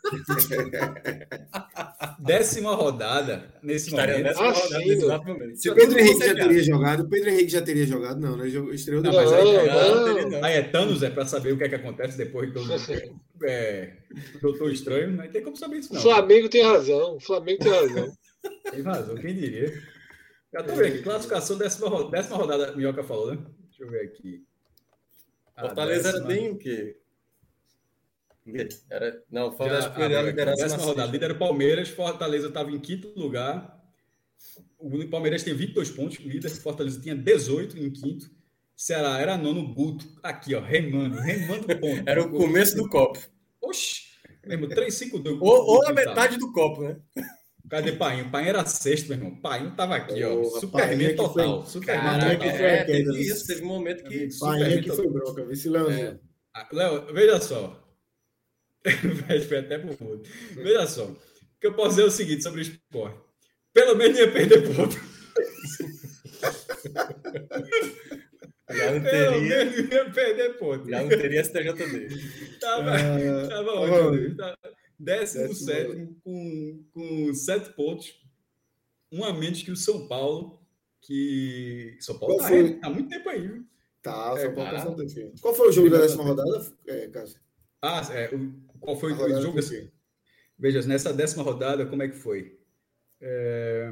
décima 2.20 2.74
rodada, 2.76 3.54
nesse 3.62 3.90
Estaria 3.90 4.18
momento. 4.18 4.28
nessa 4.28 4.44
rodada, 4.44 4.78
Assino. 4.78 4.92
exato 4.94 5.26
momento. 5.28 5.56
Se 5.56 5.70
o 5.70 5.76
Pedro 5.76 6.00
Henrique 6.00 6.26
já 6.26 6.36
teria 6.36 6.64
jogado, 6.64 7.04
o 7.04 7.10
Pedro 7.10 7.30
Henrique 7.30 7.50
já 7.52 7.62
teria 7.62 7.86
jogado, 7.86 8.20
não, 8.20 8.38
né? 8.38 8.48
Estreou 8.48 9.02
Não, 9.04 9.12
depois. 9.12 9.32
mas 9.32 9.40
aí, 9.40 10.24
Não, 10.24 10.30
não. 10.32 10.44
aí 10.44 10.54
é 10.56 10.62
Thanos, 10.64 11.04
é 11.04 11.10
pra 11.10 11.26
saber 11.26 11.54
o 11.54 11.58
que 11.58 11.64
é 11.64 11.70
que 11.70 11.76
acontece 11.76 12.18
depois 12.18 12.52
do 12.54 12.62
é, 13.46 13.94
Doutor 14.42 14.72
Estranho. 14.72 15.12
Não 15.12 15.28
tem 15.28 15.44
como 15.44 15.56
saber 15.56 15.78
isso, 15.78 15.92
O 15.92 15.96
não. 15.96 16.02
Flamengo 16.02 16.50
tem 16.50 16.64
razão. 16.64 17.16
O 17.18 17.20
Flamengo 17.20 17.60
tem 17.64 17.72
razão. 17.72 18.12
Tem 18.72 18.84
razão, 18.84 19.16
quem 19.16 19.34
diria. 19.34 19.74
Já 20.54 20.62
tô 20.62 20.76
vendo 20.76 20.94
aqui, 20.94 21.02
classificação 21.02 21.58
décima, 21.58 21.90
ro- 21.90 22.12
décima 22.12 22.38
rodada, 22.38 22.76
Minhoca 22.76 23.04
falou, 23.04 23.34
né? 23.34 23.42
Deixa 23.70 23.84
eu 23.84 23.90
ver 23.90 24.02
aqui. 24.06 24.44
A 25.56 25.62
Fortaleza 25.66 26.10
era 26.10 26.20
décima- 26.20 26.28
bem 26.28 26.52
o 26.52 26.58
quê? 26.60 26.96
Era, 28.90 29.24
não, 29.32 29.48
o 29.48 29.52
Já, 29.52 29.58
Fortaleza 29.58 29.90
perdeu 29.90 30.20
a 30.20 30.22
liderança. 30.22 30.64
décima 30.64 30.84
rodada, 30.84 31.12
líder 31.12 31.32
é 31.32 31.34
o 31.34 31.38
Palmeiras, 31.40 31.90
Fortaleza 31.90 32.48
estava 32.50 32.72
em 32.72 32.80
quinto 32.80 33.12
lugar. 33.20 33.76
O 34.78 35.08
Palmeiras 35.08 35.42
tem 35.42 35.54
22 35.56 35.90
pontos, 35.90 36.20
líder, 36.20 36.50
Fortaleza 36.52 37.02
tinha 37.02 37.16
18 37.16 37.78
em 37.80 37.90
quinto. 37.90 38.30
Ceará 38.76 39.20
era 39.20 39.38
nono, 39.38 39.74
Guto, 39.74 40.06
aqui, 40.22 40.54
ó, 40.54 40.60
remando, 40.60 41.18
remando 41.18 41.66
ponto. 41.80 42.04
Era 42.06 42.22
o 42.22 42.30
começo 42.30 42.76
do 42.76 42.90
copo. 42.90 43.18
Oxi, 43.62 44.02
mesmo, 44.46 44.68
3-5-2. 44.68 45.38
Ou, 45.42 45.66
ou 45.66 45.88
a 45.88 45.94
metade 45.94 46.38
do 46.38 46.52
copo, 46.52 46.82
né? 46.84 46.98
Cadê 47.70 47.94
Painho? 47.94 48.30
Painho 48.30 48.50
era 48.50 48.66
sexto, 48.66 49.08
meu 49.08 49.18
irmão. 49.18 49.36
Painho 49.42 49.72
tava 49.76 49.96
aqui, 49.96 50.22
ó. 50.24 50.36
Porra, 50.36 50.60
Superman 50.60 50.98
Painho 50.98 51.10
que 51.10 51.16
total. 51.16 51.64
foi- 51.64 51.72
Superman 51.72 52.04
Caraca, 52.04 52.36
total. 52.36 52.52
que 52.52 52.58
foi 52.58 52.66
a 52.66 52.70
é, 52.70 52.84
teve 52.84 53.04
viu? 53.04 53.16
isso, 53.16 53.48
teve 53.48 53.64
um 53.64 53.68
momento 53.68 54.04
que. 54.04 54.16
Amigo, 54.16 54.40
Pai, 54.40 54.60
Superman 54.60 54.82
que 54.84 54.92
foi 54.92 55.10
bronca, 55.10 55.46
viu? 55.46 55.56
Se 55.56 55.70
Leãozinho. 55.70 56.20
Ah, 56.54 56.70
Léo, 56.72 57.14
veja 57.14 57.40
só. 57.42 57.85
Vai 59.28 59.38
até 59.60 59.78
pro 59.80 59.98
mundo. 60.06 60.24
Veja 60.54 60.86
só. 60.88 61.06
O 61.06 61.18
que 61.60 61.68
eu 61.68 61.74
posso 61.74 61.90
dizer 61.92 62.02
é 62.04 62.06
o 62.06 62.12
seguinte 62.12 62.44
sobre 62.44 62.62
o 62.62 62.64
esporte. 62.64 63.18
Pelo 63.74 63.96
menos 63.96 64.18
ia 64.18 64.32
perder 64.32 64.62
ponto. 64.76 64.96
Já 68.70 68.92
não 68.92 69.02
Pelo 69.02 69.32
teria, 69.32 69.66
menos 69.66 69.92
ia 69.92 70.12
perder 70.12 70.58
ponto. 70.58 70.90
já 70.90 71.02
não 71.02 71.10
teria 71.10 71.44
STJD. 71.44 72.60
Tava, 72.60 72.92
Ah, 72.96 73.48
tava? 73.48 74.12
Deus? 74.12 74.38
Tava 74.38 74.58
Décimo 74.98 75.48
Décimo. 75.50 75.56
sétimo 75.66 76.16
com, 76.24 76.86
com 76.94 77.34
sete 77.34 77.74
pontos. 77.74 78.18
Um 79.12 79.24
a 79.24 79.34
menos 79.34 79.62
que 79.62 79.72
o 79.72 79.76
São 79.76 80.08
Paulo. 80.08 80.60
Que. 81.02 81.98
São 82.00 82.18
Paulo 82.18 82.38
tá, 82.38 82.48
foi? 82.48 82.74
tá 82.80 82.88
há 82.88 82.90
muito 82.90 83.10
tempo 83.10 83.30
aí, 83.30 83.42
viu? 83.48 83.64
Tá, 84.02 84.34
É, 84.38 84.42
só 84.42 84.52
pode 84.52 85.16
tá. 85.16 85.32
Qual 85.42 85.54
foi 85.54 85.70
o 85.70 85.72
jogo 85.72 85.90
da 85.90 86.00
décima 86.00 86.24
rodada, 86.24 86.66
é, 86.88 87.08
Cássio? 87.08 87.40
Ah, 87.82 88.02
é, 88.14 88.34
o- 88.34 88.54
qual 88.86 88.98
foi 89.00 89.14
o 89.14 89.42
jogo? 89.42 89.60
quem? 89.62 89.92
Veja, 90.58 90.82
nessa 90.88 91.14
décima 91.14 91.44
rodada, 91.44 91.86
como 91.86 92.04
é 92.04 92.08
que 92.08 92.16
foi? 92.16 92.58
É, 93.20 93.92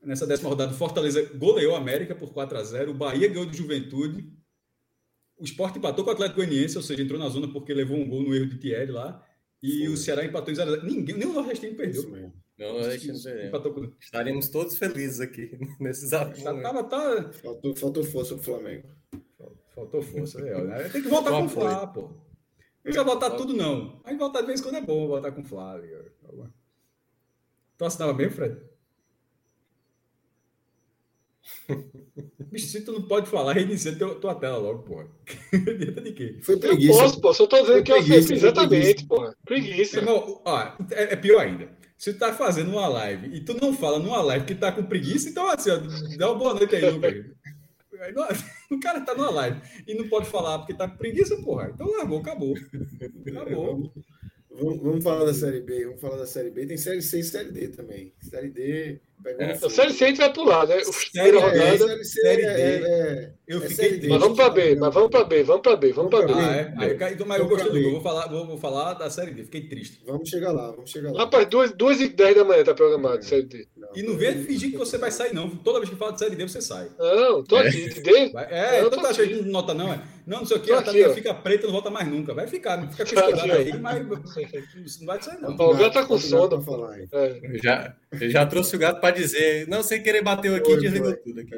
Nessa 0.00 0.26
décima 0.26 0.48
rodada, 0.48 0.72
o 0.72 0.76
Fortaleza 0.76 1.22
goleou 1.34 1.74
a 1.74 1.78
América 1.78 2.14
por 2.14 2.32
4 2.32 2.56
a 2.58 2.62
0 2.62 2.92
o 2.92 2.94
Bahia 2.94 3.28
ganhou 3.28 3.46
de 3.46 3.56
Juventude, 3.56 4.32
o 5.36 5.44
Sport 5.44 5.76
empatou 5.76 6.04
com 6.04 6.10
o 6.10 6.12
Atlético 6.12 6.36
Goianiense, 6.36 6.76
ou 6.76 6.82
seja, 6.82 7.02
entrou 7.02 7.18
na 7.18 7.28
zona 7.28 7.52
porque 7.52 7.74
levou 7.74 7.96
um 7.96 8.08
gol 8.08 8.22
no 8.22 8.34
erro 8.34 8.46
de 8.46 8.58
Thierry 8.58 8.92
lá, 8.92 9.24
e 9.62 9.80
Foi. 9.86 9.88
o 9.88 9.96
Ceará 9.96 10.24
empatou 10.24 10.52
em 10.52 10.56
0 10.56 10.70
a 10.70 10.74
0 10.76 10.86
Ninguém, 10.86 11.16
nem 11.16 11.26
o 11.26 11.32
Nordestino 11.32 11.72
Isso 11.72 11.76
perdeu. 11.76 12.10
mesmo. 12.10 12.32
Não. 12.56 13.46
Empatou 13.46 13.72
com... 13.74 13.92
Estaríamos 14.00 14.48
todos 14.48 14.78
felizes 14.78 15.20
aqui 15.20 15.50
nesse 15.80 16.04
exato 16.06 16.40
Tá- 16.42 16.50
momento. 16.52 16.62
Tava, 16.64 16.84
tá... 16.84 17.32
Faltou, 17.32 17.76
faltou 17.76 18.04
força 18.04 18.34
pro 18.34 18.44
Flamengo. 18.44 18.88
Faltou 19.74 20.02
força, 20.02 20.40
é, 20.40 20.64
né? 20.64 20.88
Tem 20.88 21.02
que 21.02 21.08
voltar 21.08 21.30
Qual 21.30 21.40
com 21.42 21.46
o? 21.46 21.50
Flá, 21.50 21.86
pô. 21.86 22.10
Não 22.88 22.92
precisa 22.94 23.04
voltar 23.04 23.30
tudo, 23.32 23.54
não. 23.54 24.00
Aí 24.04 24.16
voltar 24.16 24.40
de 24.40 24.46
vez 24.46 24.60
em 24.60 24.62
quando 24.62 24.76
é 24.76 24.80
bom 24.80 25.06
voltar 25.06 25.32
com 25.32 25.42
o 25.42 25.44
Flá. 25.44 25.72
ali, 25.74 25.88
ó. 25.94 26.46
Tu 27.76 27.84
assinava 27.84 28.14
mesmo, 28.14 28.32
Fred? 28.34 28.56
Bicho, 32.50 32.66
se 32.66 32.80
tu 32.80 32.92
não 32.92 33.02
pode 33.02 33.28
falar, 33.28 33.52
reinicia 33.52 33.94
teu, 33.94 34.18
tua 34.20 34.34
tela 34.34 34.58
logo, 34.58 34.82
porra. 34.82 35.06
Adianta 35.52 36.00
de 36.02 36.12
quê? 36.12 36.38
Foi 36.42 36.54
Eu 36.56 36.60
preguiça. 36.60 36.98
posso, 37.02 37.20
pô. 37.20 37.34
Só 37.34 37.46
tô 37.46 37.60
dizendo 37.60 37.82
que 37.82 37.92
eu 37.92 38.02
sei 38.02 38.22
foi 38.22 38.36
exatamente, 38.36 39.06
pô. 39.06 39.32
Preguiça. 39.44 39.98
Irmão, 39.98 40.40
ó, 40.44 40.58
é, 40.90 41.12
é 41.12 41.16
pior 41.16 41.40
ainda. 41.40 41.70
Se 41.96 42.12
tu 42.12 42.18
tá 42.20 42.32
fazendo 42.32 42.70
uma 42.70 42.86
live 42.88 43.34
e 43.36 43.40
tu 43.44 43.54
não 43.60 43.72
fala 43.72 43.98
numa 43.98 44.22
live 44.22 44.44
que 44.46 44.54
tá 44.54 44.70
com 44.72 44.84
preguiça, 44.84 45.28
então 45.28 45.48
assim, 45.48 45.70
ó, 45.70 45.78
dá 46.16 46.30
uma 46.30 46.38
boa 46.38 46.54
noite 46.54 46.74
aí, 46.76 46.88
Lucas. 46.90 47.26
Aí, 48.00 48.12
não- 48.12 48.26
O 48.70 48.80
cara 48.80 49.00
tá 49.00 49.14
numa 49.14 49.30
live 49.30 49.60
e 49.86 49.94
não 49.94 50.08
pode 50.08 50.26
falar 50.28 50.58
porque 50.58 50.74
tá 50.74 50.88
com 50.88 50.96
preguiça, 50.96 51.36
porra. 51.42 51.70
Então 51.74 51.90
largou, 51.90 52.18
acabou. 52.20 52.54
Acabou. 53.26 53.92
Vamos, 54.50 54.82
vamos 54.82 55.04
falar 55.04 55.24
da 55.24 55.32
Série 55.34 55.60
B. 55.60 55.84
Vamos 55.84 56.00
falar 56.00 56.16
da 56.16 56.26
Série 56.26 56.50
B. 56.50 56.66
Tem 56.66 56.76
Série 56.76 57.00
C 57.00 57.20
e 57.20 57.22
Série 57.22 57.52
D 57.52 57.68
também. 57.68 58.12
Série 58.20 58.48
D 58.50 59.00
É. 59.26 59.52
A. 59.52 59.70
Série 59.70 59.92
C 59.92 60.04
a 60.04 60.08
gente 60.08 60.16
vai 60.18 60.32
pular, 60.32 60.66
né? 60.66 60.76
O 60.78 60.92
Série 60.92 61.36
rodada. 61.38 61.78
Série 61.78 62.04
C 62.04 62.20
Série 62.20 62.42
é, 62.42 62.54
D. 62.54 62.62
é- 62.86 63.32
Eu 63.48 63.62
é 63.62 63.68
fiquei 63.68 63.98
D. 63.98 64.08
Mas 64.08 64.20
vamos 64.20 64.36
pra 64.36 64.50
B, 64.50 64.76
mas 64.76 64.94
vamos 64.94 65.10
pra 65.10 65.24
B, 65.24 65.42
vamos 65.42 65.62
pra 65.62 65.76
B, 65.76 65.92
vamos 65.92 66.10
pra 66.10 66.26
B. 66.26 66.32
Ah, 66.34 66.54
é? 66.56 66.74
Aí, 66.76 66.90
eu 66.90 66.98
ca- 66.98 67.10
então, 67.10 67.26
mas 67.26 67.38
eu 67.38 67.44
Eu 67.44 67.48
gostei 67.50 67.72
do 67.72 67.82
gol. 67.82 67.92
Vou 67.92 68.00
falar, 68.02 68.26
vou, 68.28 68.46
vou 68.46 68.58
falar 68.58 68.94
da 68.94 69.10
série 69.10 69.32
D. 69.32 69.44
Fiquei 69.44 69.62
triste. 69.68 70.02
Vamos 70.06 70.28
chegar 70.28 70.52
lá, 70.52 70.70
vamos 70.70 70.90
chegar 70.90 71.12
lá. 71.12 71.20
Rapaz, 71.20 71.46
2 71.48 71.72
duas 71.72 72.00
e 72.00 72.08
10 72.08 72.36
da 72.36 72.44
manhã 72.44 72.62
tá 72.64 72.74
programado, 72.74 73.24
Série 73.24 73.42
D. 73.44 73.66
E 73.94 74.02
não 74.02 74.16
venha 74.16 74.34
fingir 74.44 74.70
que 74.70 74.76
você 74.76 74.98
vai 74.98 75.10
sair, 75.10 75.34
não. 75.34 75.48
Toda 75.48 75.78
vez 75.78 75.90
que 75.90 75.96
fala 75.96 76.12
de 76.12 76.18
série 76.18 76.36
D, 76.36 76.46
você 76.48 76.60
sai. 76.60 76.88
Não, 76.98 77.42
tô 77.42 77.56
aqui, 77.56 77.88
D. 78.00 78.28
Vai- 78.30 78.48
é, 78.50 78.80
Eu 78.82 78.90
tô 78.90 79.00
tá 79.00 79.08
achando 79.08 79.42
não 79.42 79.52
nota, 79.52 79.74
não, 79.74 79.92
é? 79.92 80.02
Não, 80.26 80.40
não 80.40 80.46
sei 80.46 80.58
o 80.58 80.60
que, 80.60 80.70
a 80.70 80.78
ó. 80.80 81.14
fica 81.14 81.32
preta 81.32 81.66
não 81.66 81.72
volta 81.72 81.88
mais 81.88 82.06
nunca. 82.06 82.34
Vai 82.34 82.46
ficar, 82.46 82.78
fica 82.90 82.90
com 82.90 82.96
Tô 82.96 83.02
esse 83.02 83.14
cuidado 83.14 83.50
aqui, 83.50 83.72
aí, 83.72 83.80
mas 83.80 84.06
não 85.00 85.06
vai 85.06 85.22
sair, 85.22 85.40
não. 85.40 85.54
O 85.54 85.74
gato 85.74 85.94
tá 85.94 86.04
com 86.04 86.18
sono. 86.18 87.08
É. 87.12 87.40
Já, 87.62 87.94
eu 88.12 88.30
já 88.30 88.46
trouxe 88.46 88.74
o 88.74 88.78
gato 88.78 89.00
para 89.00 89.14
dizer, 89.14 89.66
não, 89.68 89.82
sem 89.82 90.02
querer 90.02 90.22
bateu 90.22 90.54
aqui 90.54 90.72
e 90.72 90.80
desligou 90.80 91.16
tudo 91.16 91.40
aqui. 91.40 91.50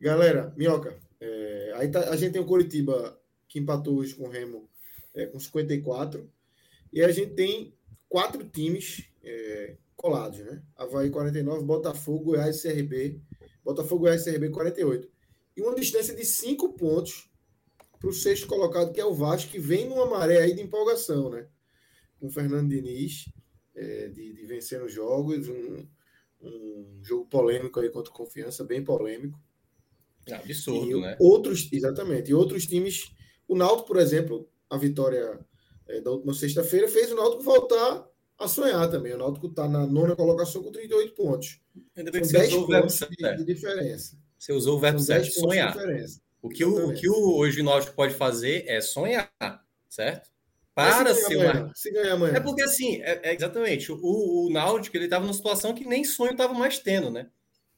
Galera, 0.00 0.52
Minhoca, 0.56 0.96
é, 1.20 1.72
aí 1.76 1.90
tá- 1.90 2.10
a 2.10 2.16
gente 2.16 2.32
tem 2.32 2.40
o 2.40 2.46
Coritiba 2.46 3.20
que 3.48 3.58
empatou 3.58 3.96
hoje 3.96 4.14
com 4.14 4.24
o 4.24 4.30
Remo 4.30 4.68
é, 5.14 5.26
com 5.26 5.38
54. 5.40 6.30
E 6.92 7.02
a 7.02 7.10
gente 7.10 7.34
tem 7.34 7.74
quatro 8.08 8.44
times 8.44 9.04
é, 9.22 9.76
colados, 9.96 10.38
né? 10.38 10.62
Havaí 10.76 11.10
49, 11.10 11.64
Botafogo, 11.64 12.24
Goiás 12.26 12.64
e 12.64 12.68
CRB. 12.68 13.20
Botafogo, 13.64 14.02
Goiás 14.02 14.26
e 14.26 14.32
CRB 14.32 14.50
48. 14.50 15.08
E 15.56 15.62
uma 15.62 15.74
distância 15.74 16.14
de 16.14 16.24
cinco 16.24 16.72
pontos 16.74 17.28
para 17.98 18.08
o 18.08 18.12
sexto 18.12 18.46
colocado, 18.46 18.92
que 18.92 19.00
é 19.00 19.04
o 19.04 19.14
Vasco, 19.14 19.50
que 19.50 19.58
vem 19.58 19.88
numa 19.88 20.06
maré 20.06 20.38
aí 20.38 20.54
de 20.54 20.62
empolgação, 20.62 21.30
né? 21.30 21.46
Com 22.20 22.28
o 22.28 22.30
Fernando 22.30 22.68
Diniz, 22.68 23.24
é, 23.78 24.08
de, 24.08 24.32
de 24.32 24.46
vencer 24.46 24.82
os 24.82 24.92
jogos, 24.92 25.48
um, 25.48 25.86
um 26.42 27.00
jogo 27.02 27.26
polêmico 27.26 27.78
aí 27.78 27.88
contra 27.88 28.12
Confiança, 28.12 28.64
bem 28.64 28.82
polêmico. 28.82 29.38
Absurdo, 30.30 30.98
e 30.98 31.00
né? 31.00 31.16
outros, 31.18 31.68
exatamente. 31.72 32.30
E 32.30 32.34
outros 32.34 32.66
times, 32.66 33.10
o 33.46 33.56
Náutico, 33.56 33.86
por 33.88 33.96
exemplo, 33.96 34.48
a 34.68 34.76
vitória 34.76 35.40
é, 35.86 36.00
da 36.00 36.10
última 36.10 36.34
sexta-feira 36.34 36.88
fez 36.88 37.10
o 37.12 37.14
Náutico 37.14 37.42
voltar 37.42 38.06
a 38.36 38.48
sonhar 38.48 38.90
também. 38.90 39.14
O 39.14 39.18
Náutico 39.18 39.46
está 39.46 39.68
na 39.68 39.86
nona 39.86 40.14
colocação 40.14 40.62
com 40.62 40.70
38 40.70 41.14
pontos. 41.14 41.60
Ainda 41.96 42.10
bem 42.10 42.20
que 42.20 42.28
você 42.28 42.38
10 42.38 42.48
usou 42.48 42.64
o 42.64 42.66
verbo 42.66 42.82
pontos 42.82 43.08
de, 43.08 43.16
certo. 43.20 43.38
de 43.38 43.54
diferença. 43.54 44.18
Você 44.38 44.52
usou 44.52 44.76
o 44.76 44.80
verbo 44.80 44.98
certo, 44.98 45.22
10 45.22 45.34
pontos 45.34 45.56
de 45.56 45.56
sonhar. 45.56 45.76
O 46.42 46.48
que 46.48 46.64
o, 46.64 46.90
o 46.90 46.94
que 46.94 47.08
o, 47.08 47.36
hoje 47.36 47.60
o 47.60 47.64
Náutico 47.64 47.94
pode 47.94 48.14
fazer 48.14 48.64
é 48.66 48.80
sonhar, 48.80 49.32
certo? 49.88 50.30
Para 50.84 51.14
se 51.14 51.28
ganhar 51.34 51.54
uma 51.64 51.72
se 51.74 51.90
ganhar 51.90 52.12
amanhã. 52.14 52.34
É 52.36 52.40
porque 52.40 52.62
assim, 52.62 53.02
é, 53.02 53.20
é 53.30 53.34
exatamente, 53.34 53.90
o, 53.92 53.98
o 54.46 54.50
Náutico 54.50 54.96
ele 54.96 55.04
estava 55.04 55.24
numa 55.24 55.34
situação 55.34 55.74
que 55.74 55.84
nem 55.84 56.04
sonho 56.04 56.32
estava 56.32 56.54
mais 56.54 56.78
tendo, 56.78 57.10
né? 57.10 57.28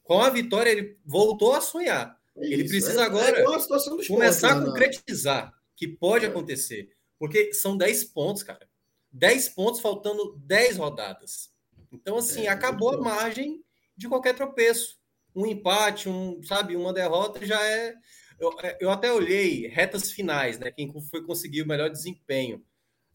Com 0.03 0.19
a 0.21 0.29
vitória 0.29 0.69
ele 0.69 0.97
voltou 1.05 1.53
a 1.53 1.61
sonhar, 1.61 2.17
É 2.37 2.45
ele 2.45 2.63
isso, 2.63 2.69
precisa 2.69 3.01
é- 3.01 3.05
agora 3.05 3.37
é 3.37 3.41
igual 3.41 3.55
a 3.55 3.59
situação 3.59 3.95
do 3.95 4.01
esporte 4.01 4.19
começar 4.19 4.51
a 4.51 4.55
na- 4.55 4.65
concretizar 4.65 5.53
que 5.75 5.87
pode 5.87 6.25
É. 6.25 6.27
acontecer, 6.29 6.89
porque 7.17 7.53
são 7.53 7.75
10 7.77 8.03
pontos, 8.03 8.43
cara. 8.43 8.67
10 9.11 9.49
pontos 9.49 9.81
faltando 9.81 10.35
10 10.45 10.77
rodadas. 10.77 11.49
Então 11.91 12.17
assim, 12.17 12.47
acabou 12.47 12.93
a 12.93 12.97
margem 13.01 13.63
de 13.97 14.07
qualquer 14.07 14.33
tropeço. 14.35 14.97
Um 15.35 15.45
empate, 15.45 16.07
um, 16.09 16.41
sabe, 16.43 16.75
uma 16.75 16.93
derrota 16.93 17.45
já 17.45 17.61
é 17.65 17.93
eu, 18.39 18.51
eu 18.79 18.89
até 18.89 19.11
olhei 19.13 19.67
retas 19.67 20.11
finais, 20.11 20.57
né? 20.57 20.71
Quem 20.71 20.91
foi 21.09 21.23
conseguir 21.23 21.61
o 21.61 21.67
melhor 21.67 21.89
desempenho. 21.91 22.65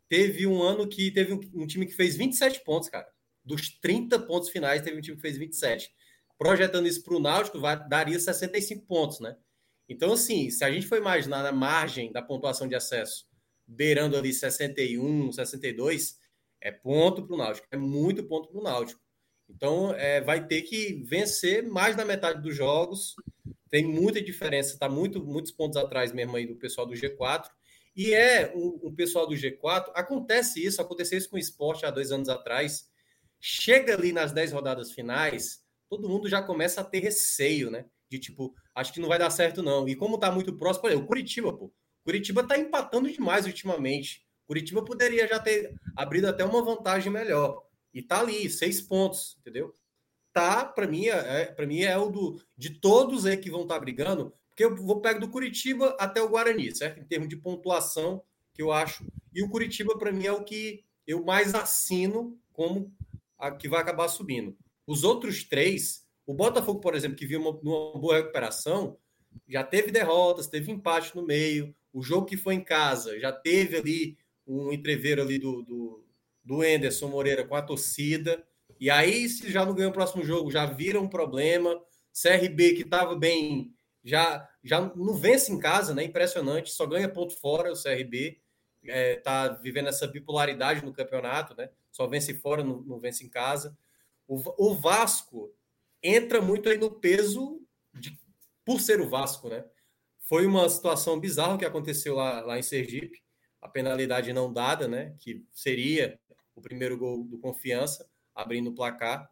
Teve 0.09 0.47
um 0.47 0.63
ano 0.63 0.89
que 0.89 1.11
teve 1.11 1.33
um, 1.33 1.41
um 1.55 1.67
time 1.67 1.87
que 1.87 1.95
fez 1.95 2.17
27 2.17 2.63
pontos, 2.65 2.89
cara. 2.89 3.07
Dos 3.45 3.79
30 3.81 4.19
pontos 4.21 4.49
finais, 4.49 4.83
teve 4.83 4.97
um 4.97 5.01
time 5.01 5.17
que 5.17 5.23
fez 5.23 5.37
27. 5.37 5.91
Projetando 6.39 6.87
isso 6.87 7.03
para 7.03 7.15
o 7.15 7.21
Náutico, 7.21 7.59
vai, 7.59 7.89
daria 7.89 8.19
65 8.19 8.87
pontos, 8.87 9.21
né? 9.21 9.37
Então, 9.89 10.13
assim, 10.13 10.51
se 10.51 10.65
a 10.65 10.71
gente 10.71 10.87
for 10.87 10.99
imaginar 10.99 11.43
na 11.43 11.53
margem 11.53 12.13
da 12.13 12.21
pontuação 12.21 12.69
de 12.69 12.75
acesso, 12.75 13.25
beirando 13.67 14.17
ali 14.17 14.33
61, 14.33 15.33
62, 15.33 16.19
é 16.61 16.71
ponto 16.71 17.25
para 17.27 17.35
o 17.35 17.39
Náutico. 17.39 17.67
É 17.71 17.77
muito 17.77 18.25
ponto 18.25 18.49
para 18.49 18.61
o 18.61 18.63
Náutico. 18.63 19.01
Então, 19.49 19.95
é, 19.95 20.21
vai 20.21 20.47
ter 20.47 20.63
que 20.63 21.03
vencer 21.05 21.63
mais 21.63 21.95
da 21.97 22.05
metade 22.05 22.43
dos 22.43 22.55
jogos. 22.55 23.15
Tem 23.71 23.85
muita 23.85 24.21
diferença, 24.21 24.75
está 24.75 24.89
muito, 24.89 25.25
muitos 25.25 25.53
pontos 25.53 25.77
atrás 25.77 26.13
mesmo 26.13 26.37
aí 26.37 26.47
do 26.47 26.57
pessoal 26.57 26.87
do 26.87 26.95
G4. 26.95 27.49
E 27.97 28.13
é 28.13 28.53
o, 28.55 28.89
o 28.89 28.93
pessoal 28.93 29.27
do 29.27 29.35
G4, 29.35 29.91
acontece 29.95 30.63
isso, 30.63 30.83
aconteceu 30.83 31.17
isso 31.17 31.31
com 31.31 31.37
o 31.37 31.41
esporte 31.41 31.87
há 31.87 31.91
dois 31.91 32.13
anos 32.13 32.29
atrás. 32.29 32.91
Chega 33.41 33.95
ali 33.95 34.13
nas 34.13 34.33
10 34.33 34.53
rodadas 34.53 34.93
finais, 34.93 35.63
todo 35.89 36.09
mundo 36.09 36.29
já 36.29 36.43
começa 36.43 36.83
a 36.83 36.85
ter 36.85 37.01
receio, 37.01 37.71
né? 37.71 37.87
De 38.11 38.19
tipo, 38.19 38.55
acho 38.75 38.93
que 38.93 39.01
não 39.01 39.09
vai 39.09 39.19
dar 39.19 39.31
certo, 39.31 39.63
não. 39.63 39.89
E 39.89 39.97
como 39.97 40.19
tá 40.19 40.31
muito 40.31 40.55
próximo, 40.57 40.83
por 40.83 40.93
o 40.93 41.07
Curitiba, 41.07 41.53
pô. 41.57 41.73
Curitiba 42.05 42.47
tá 42.47 42.59
empatando 42.59 43.11
demais 43.11 43.47
ultimamente. 43.47 44.25
Curitiba 44.47 44.85
poderia 44.85 45.27
já 45.27 45.41
ter 45.41 45.75
abrido 45.97 46.29
até 46.29 46.45
uma 46.45 46.63
vantagem 46.63 47.11
melhor. 47.11 47.65
E 47.93 48.03
tá 48.03 48.21
ali, 48.21 48.49
seis 48.51 48.81
pontos, 48.81 49.37
entendeu? 49.41 49.73
Tá, 50.33 50.67
para 50.67 50.87
mim, 50.87 51.07
é, 51.07 51.43
é 51.43 51.45
para 51.47 51.67
mim 51.67 51.81
é 51.81 51.97
o 51.97 52.11
do 52.11 52.41
de 52.57 52.79
todos 52.79 53.25
aí 53.25 53.39
que 53.39 53.51
vão 53.51 53.63
estar 53.63 53.75
tá 53.75 53.81
brigando, 53.81 54.35
porque 54.57 54.65
eu 54.65 54.75
vou 54.75 55.03
pegar 55.03 55.19
do 55.19 55.29
Curitiba 55.29 55.95
até 56.01 56.23
o 56.23 56.31
Guarani, 56.31 56.75
certo? 56.75 56.99
Em 56.99 57.05
termos 57.05 57.29
de 57.29 57.37
pontuação, 57.37 58.23
que 58.55 58.63
eu 58.63 58.73
acho. 58.73 59.07
E 59.35 59.43
o 59.43 59.51
Curitiba, 59.51 59.99
para 59.99 60.11
mim, 60.11 60.25
é 60.25 60.33
o 60.33 60.43
que 60.43 60.83
eu 61.07 61.23
mais 61.23 61.55
assino 61.55 62.41
como 62.55 62.91
a 63.39 63.51
que 63.51 63.69
vai 63.69 63.83
acabar 63.83 64.09
subindo. 64.09 64.57
Os 64.87 65.05
outros 65.05 65.45
três, 65.45 66.07
o 66.27 66.33
Botafogo, 66.33 66.81
por 66.81 66.95
exemplo, 66.95 67.19
que 67.19 67.27
viu 67.27 67.39
uma, 67.39 67.51
uma 67.51 68.01
boa 68.01 68.17
recuperação, 68.17 68.97
já 69.47 69.63
teve 69.63 69.93
derrotas, 69.93 70.47
teve 70.47 70.73
empate 70.73 71.15
no 71.15 71.27
meio. 71.27 71.77
O 71.93 72.01
jogo 72.01 72.25
que 72.25 72.39
foi 72.39 72.55
em 72.55 72.65
casa 72.65 73.21
já 73.21 73.31
teve 73.33 73.77
ali 73.77 74.17
um 74.47 74.73
entreveiro 74.73 75.21
ali 75.21 75.39
do, 75.39 75.61
do, 75.65 76.05
do 76.43 76.65
Enderson 76.65 77.09
Moreira 77.09 77.47
com 77.47 77.57
a 77.57 77.61
torcida. 77.61 78.43
E 78.81 78.89
aí, 78.89 79.29
se 79.29 79.53
já 79.53 79.67
não 79.67 79.75
ganhou 79.75 79.91
o 79.91 79.95
próximo 79.95 80.25
jogo, 80.25 80.51
já 80.51 80.65
vira 80.65 80.99
um 80.99 81.09
problema. 81.09 81.79
CRB, 82.19 82.73
que 82.73 82.83
estava 82.83 83.15
bem, 83.15 83.76
já, 84.07 84.49
já 84.63 84.81
não 84.81 85.15
vence 85.15 85.53
em 85.53 85.59
casa, 85.59 85.93
né? 85.93 86.05
Impressionante, 86.05 86.71
só 86.71 86.87
ganha 86.87 87.09
ponto 87.09 87.37
fora 87.41 87.73
o 87.73 87.83
CRB. 87.83 88.41
É, 88.89 89.17
tá 89.17 89.49
vivendo 89.49 89.89
essa 89.89 90.07
bipolaridade 90.07 90.85
no 90.85 90.93
campeonato, 90.93 91.57
né? 91.57 91.69
Só 91.91 92.07
vence 92.07 92.33
fora, 92.35 92.63
não, 92.63 92.83
não 92.83 93.01
vence 93.01 93.25
em 93.25 93.29
casa. 93.29 93.77
O, 94.29 94.41
o, 94.57 94.75
Vasco 94.77 95.53
entra 96.01 96.41
muito 96.41 96.69
aí 96.69 96.79
no 96.79 96.91
peso 96.91 97.61
de, 97.93 98.17
por 98.65 98.81
ser 98.81 99.01
o 99.01 99.09
Vasco, 99.09 99.49
né? 99.49 99.65
Foi 100.21 100.47
uma 100.47 100.69
situação 100.69 101.19
bizarra 101.19 101.59
que 101.59 101.65
aconteceu 101.65 102.15
lá, 102.15 102.41
lá 102.43 102.59
em 102.59 102.63
Sergipe 102.63 103.21
a 103.67 103.69
penalidade 103.69 104.33
não 104.33 104.53
dada, 104.53 104.87
né? 104.87 105.15
Que 105.19 105.45
seria 105.51 106.19
o 106.55 106.63
primeiro 106.63 106.97
gol 106.97 107.25
do 107.25 107.39
Confiança, 107.39 108.09
abrindo 108.35 108.71
o 108.71 108.75
placar. 108.75 109.29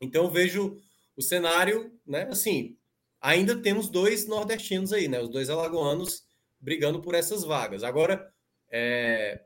Então 0.00 0.30
vejo 0.30 0.78
o 1.16 1.22
cenário, 1.22 1.98
né? 2.06 2.28
Assim, 2.30 2.76
ainda 3.24 3.56
temos 3.60 3.88
dois 3.88 4.26
nordestinos 4.26 4.92
aí, 4.92 5.08
né? 5.08 5.20
Os 5.20 5.30
dois 5.30 5.50
alagoanos 5.50 6.22
brigando 6.60 7.00
por 7.00 7.14
essas 7.14 7.42
vagas. 7.42 7.82
Agora, 7.82 8.32
é... 8.70 9.44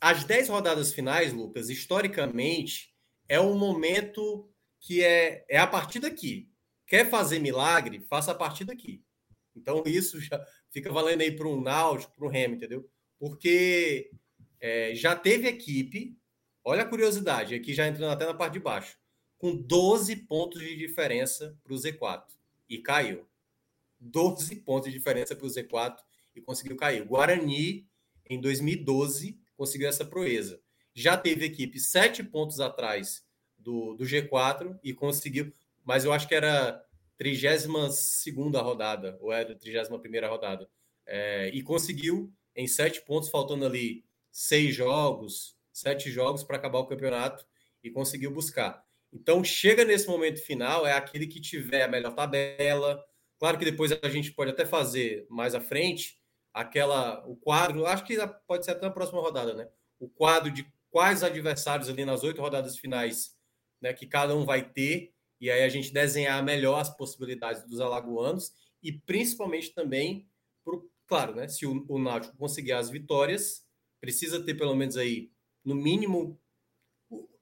as 0.00 0.24
dez 0.24 0.48
rodadas 0.48 0.92
finais, 0.94 1.32
Lucas, 1.32 1.68
historicamente, 1.68 2.94
é 3.28 3.40
um 3.40 3.58
momento 3.58 4.50
que 4.80 5.02
é, 5.02 5.44
é 5.48 5.58
a 5.58 5.66
partir 5.66 5.98
daqui. 5.98 6.48
Quer 6.86 7.10
fazer 7.10 7.38
milagre? 7.38 8.06
Faça 8.08 8.32
a 8.32 8.34
partir 8.34 8.64
daqui. 8.64 9.02
Então, 9.56 9.82
isso 9.86 10.20
já 10.20 10.42
fica 10.70 10.92
valendo 10.92 11.22
aí 11.22 11.34
para 11.34 11.48
um 11.48 11.60
Náutico, 11.60 12.14
para 12.14 12.26
um 12.26 12.30
Remo, 12.30 12.54
entendeu? 12.54 12.88
porque 13.18 14.10
é, 14.60 14.94
já 14.94 15.16
teve 15.16 15.48
equipe, 15.48 16.14
olha 16.62 16.82
a 16.82 16.88
curiosidade, 16.88 17.54
aqui 17.54 17.72
já 17.72 17.86
entrando 17.86 18.12
até 18.12 18.26
na 18.26 18.34
parte 18.34 18.54
de 18.54 18.60
baixo, 18.60 18.98
com 19.38 19.56
12 19.56 20.16
pontos 20.26 20.60
de 20.60 20.76
diferença 20.76 21.56
para 21.64 21.72
o 21.72 21.76
Z4 21.76 22.24
e 22.68 22.78
caiu. 22.78 23.26
12 24.00 24.56
pontos 24.56 24.90
de 24.90 24.98
diferença 24.98 25.34
para 25.34 25.46
o 25.46 25.50
Z4 25.50 25.96
e 26.34 26.40
conseguiu 26.40 26.76
cair. 26.76 27.04
Guarani, 27.04 27.88
em 28.28 28.40
2012, 28.40 29.40
conseguiu 29.56 29.88
essa 29.88 30.04
proeza. 30.04 30.60
Já 30.92 31.16
teve 31.16 31.46
equipe 31.46 31.78
sete 31.80 32.22
pontos 32.22 32.60
atrás 32.60 33.24
do, 33.58 33.94
do 33.94 34.04
G4 34.04 34.78
e 34.82 34.92
conseguiu, 34.92 35.52
mas 35.84 36.04
eu 36.04 36.12
acho 36.12 36.28
que 36.28 36.34
era 36.34 36.84
32 37.16 38.24
rodada, 38.56 39.16
ou 39.20 39.32
era 39.32 39.54
31 39.54 40.28
rodada, 40.28 40.68
é, 41.06 41.48
e 41.48 41.62
conseguiu 41.62 42.32
em 42.54 42.66
sete 42.66 43.00
pontos, 43.02 43.28
faltando 43.28 43.64
ali 43.64 44.04
seis 44.30 44.74
jogos, 44.74 45.56
sete 45.72 46.10
jogos 46.10 46.44
para 46.44 46.56
acabar 46.56 46.78
o 46.78 46.86
campeonato 46.86 47.44
e 47.82 47.90
conseguiu 47.90 48.30
buscar. 48.30 48.83
Então, 49.14 49.44
chega 49.44 49.84
nesse 49.84 50.08
momento 50.08 50.44
final, 50.44 50.86
é 50.86 50.92
aquele 50.92 51.26
que 51.26 51.40
tiver 51.40 51.82
a 51.82 51.88
melhor 51.88 52.14
tabela. 52.14 53.02
Claro 53.38 53.58
que 53.58 53.64
depois 53.64 53.92
a 53.92 54.08
gente 54.08 54.32
pode 54.32 54.50
até 54.50 54.66
fazer 54.66 55.26
mais 55.30 55.54
à 55.54 55.60
frente 55.60 56.18
aquela 56.52 57.24
o 57.26 57.36
quadro, 57.36 57.86
acho 57.86 58.04
que 58.04 58.16
pode 58.46 58.64
ser 58.64 58.72
até 58.72 58.86
na 58.86 58.92
próxima 58.92 59.20
rodada, 59.20 59.54
né? 59.54 59.68
O 59.98 60.08
quadro 60.08 60.50
de 60.50 60.66
quais 60.90 61.22
adversários 61.22 61.88
ali 61.88 62.04
nas 62.04 62.22
oito 62.22 62.40
rodadas 62.40 62.76
finais, 62.78 63.36
né, 63.80 63.92
que 63.92 64.06
cada 64.06 64.36
um 64.36 64.44
vai 64.44 64.62
ter, 64.62 65.12
e 65.40 65.50
aí 65.50 65.62
a 65.62 65.68
gente 65.68 65.92
desenhar 65.92 66.42
melhor 66.44 66.80
as 66.80 66.96
possibilidades 66.96 67.64
dos 67.64 67.80
alagoanos 67.80 68.52
e 68.82 68.92
principalmente 68.92 69.74
também 69.74 70.28
Claro, 71.06 71.34
né? 71.34 71.48
Se 71.48 71.66
o, 71.66 71.84
o 71.88 71.98
Náutico 71.98 72.36
conseguir 72.36 72.72
as 72.72 72.88
vitórias, 72.88 73.64
precisa 74.00 74.42
ter 74.42 74.54
pelo 74.54 74.74
menos 74.74 74.96
aí, 74.96 75.30
no 75.64 75.74
mínimo. 75.74 76.40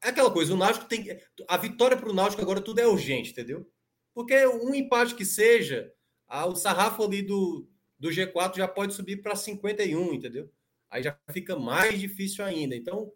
É 0.03 0.09
aquela 0.09 0.31
coisa, 0.31 0.53
o 0.53 0.57
Náutico 0.57 0.87
tem. 0.87 1.07
A 1.49 1.57
vitória 1.57 1.97
para 1.97 2.11
o 2.11 2.15
Náutico 2.15 2.43
agora 2.43 2.61
tudo 2.61 2.81
é 2.81 2.87
urgente, 2.87 3.31
entendeu? 3.31 3.71
Porque 4.15 4.47
um 4.47 4.75
empate 4.75 5.15
que 5.15 5.25
seja, 5.25 5.93
a, 6.27 6.45
o 6.47 6.57
sarrafo 6.57 7.05
ali 7.05 7.23
do, 7.23 7.69
do 7.99 8.11
G4 8.11 8.57
já 8.57 8.69
pode 8.69 8.95
subir 8.95 9.23
para 9.23 9.37
51, 9.37 10.15
entendeu? 10.15 10.51
Aí 10.91 11.03
já 11.03 11.17
fica 11.31 11.57
mais 11.57 11.99
difícil 12.01 12.45
ainda. 12.45 12.75
Então, 12.75 13.13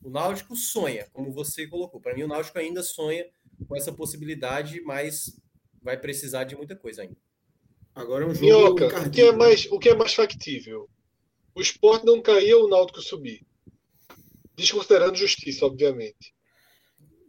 o 0.00 0.08
Náutico 0.08 0.54
sonha, 0.54 1.08
como 1.12 1.32
você 1.32 1.66
colocou. 1.66 2.00
Para 2.00 2.14
mim, 2.14 2.22
o 2.22 2.28
Náutico 2.28 2.58
ainda 2.58 2.82
sonha 2.82 3.26
com 3.66 3.76
essa 3.76 3.92
possibilidade, 3.92 4.80
mas 4.82 5.38
vai 5.82 5.98
precisar 5.98 6.44
de 6.44 6.56
muita 6.56 6.76
coisa 6.76 7.02
ainda. 7.02 7.16
Agora 7.94 8.24
é 8.24 8.28
um 8.28 8.34
jogo. 8.34 8.46
Minhoca, 8.46 9.08
o 9.08 9.10
que, 9.10 9.22
é 9.22 9.32
mais, 9.32 9.66
o 9.66 9.78
que 9.78 9.88
é 9.88 9.94
mais 9.94 10.14
factível? 10.14 10.88
O 11.54 11.60
esporte 11.60 12.06
não 12.06 12.22
cair 12.22 12.54
ou 12.54 12.66
o 12.66 12.68
Náutico 12.68 13.02
subir? 13.02 13.44
Desconsiderando 14.58 15.14
justiça, 15.14 15.64
obviamente. 15.64 16.34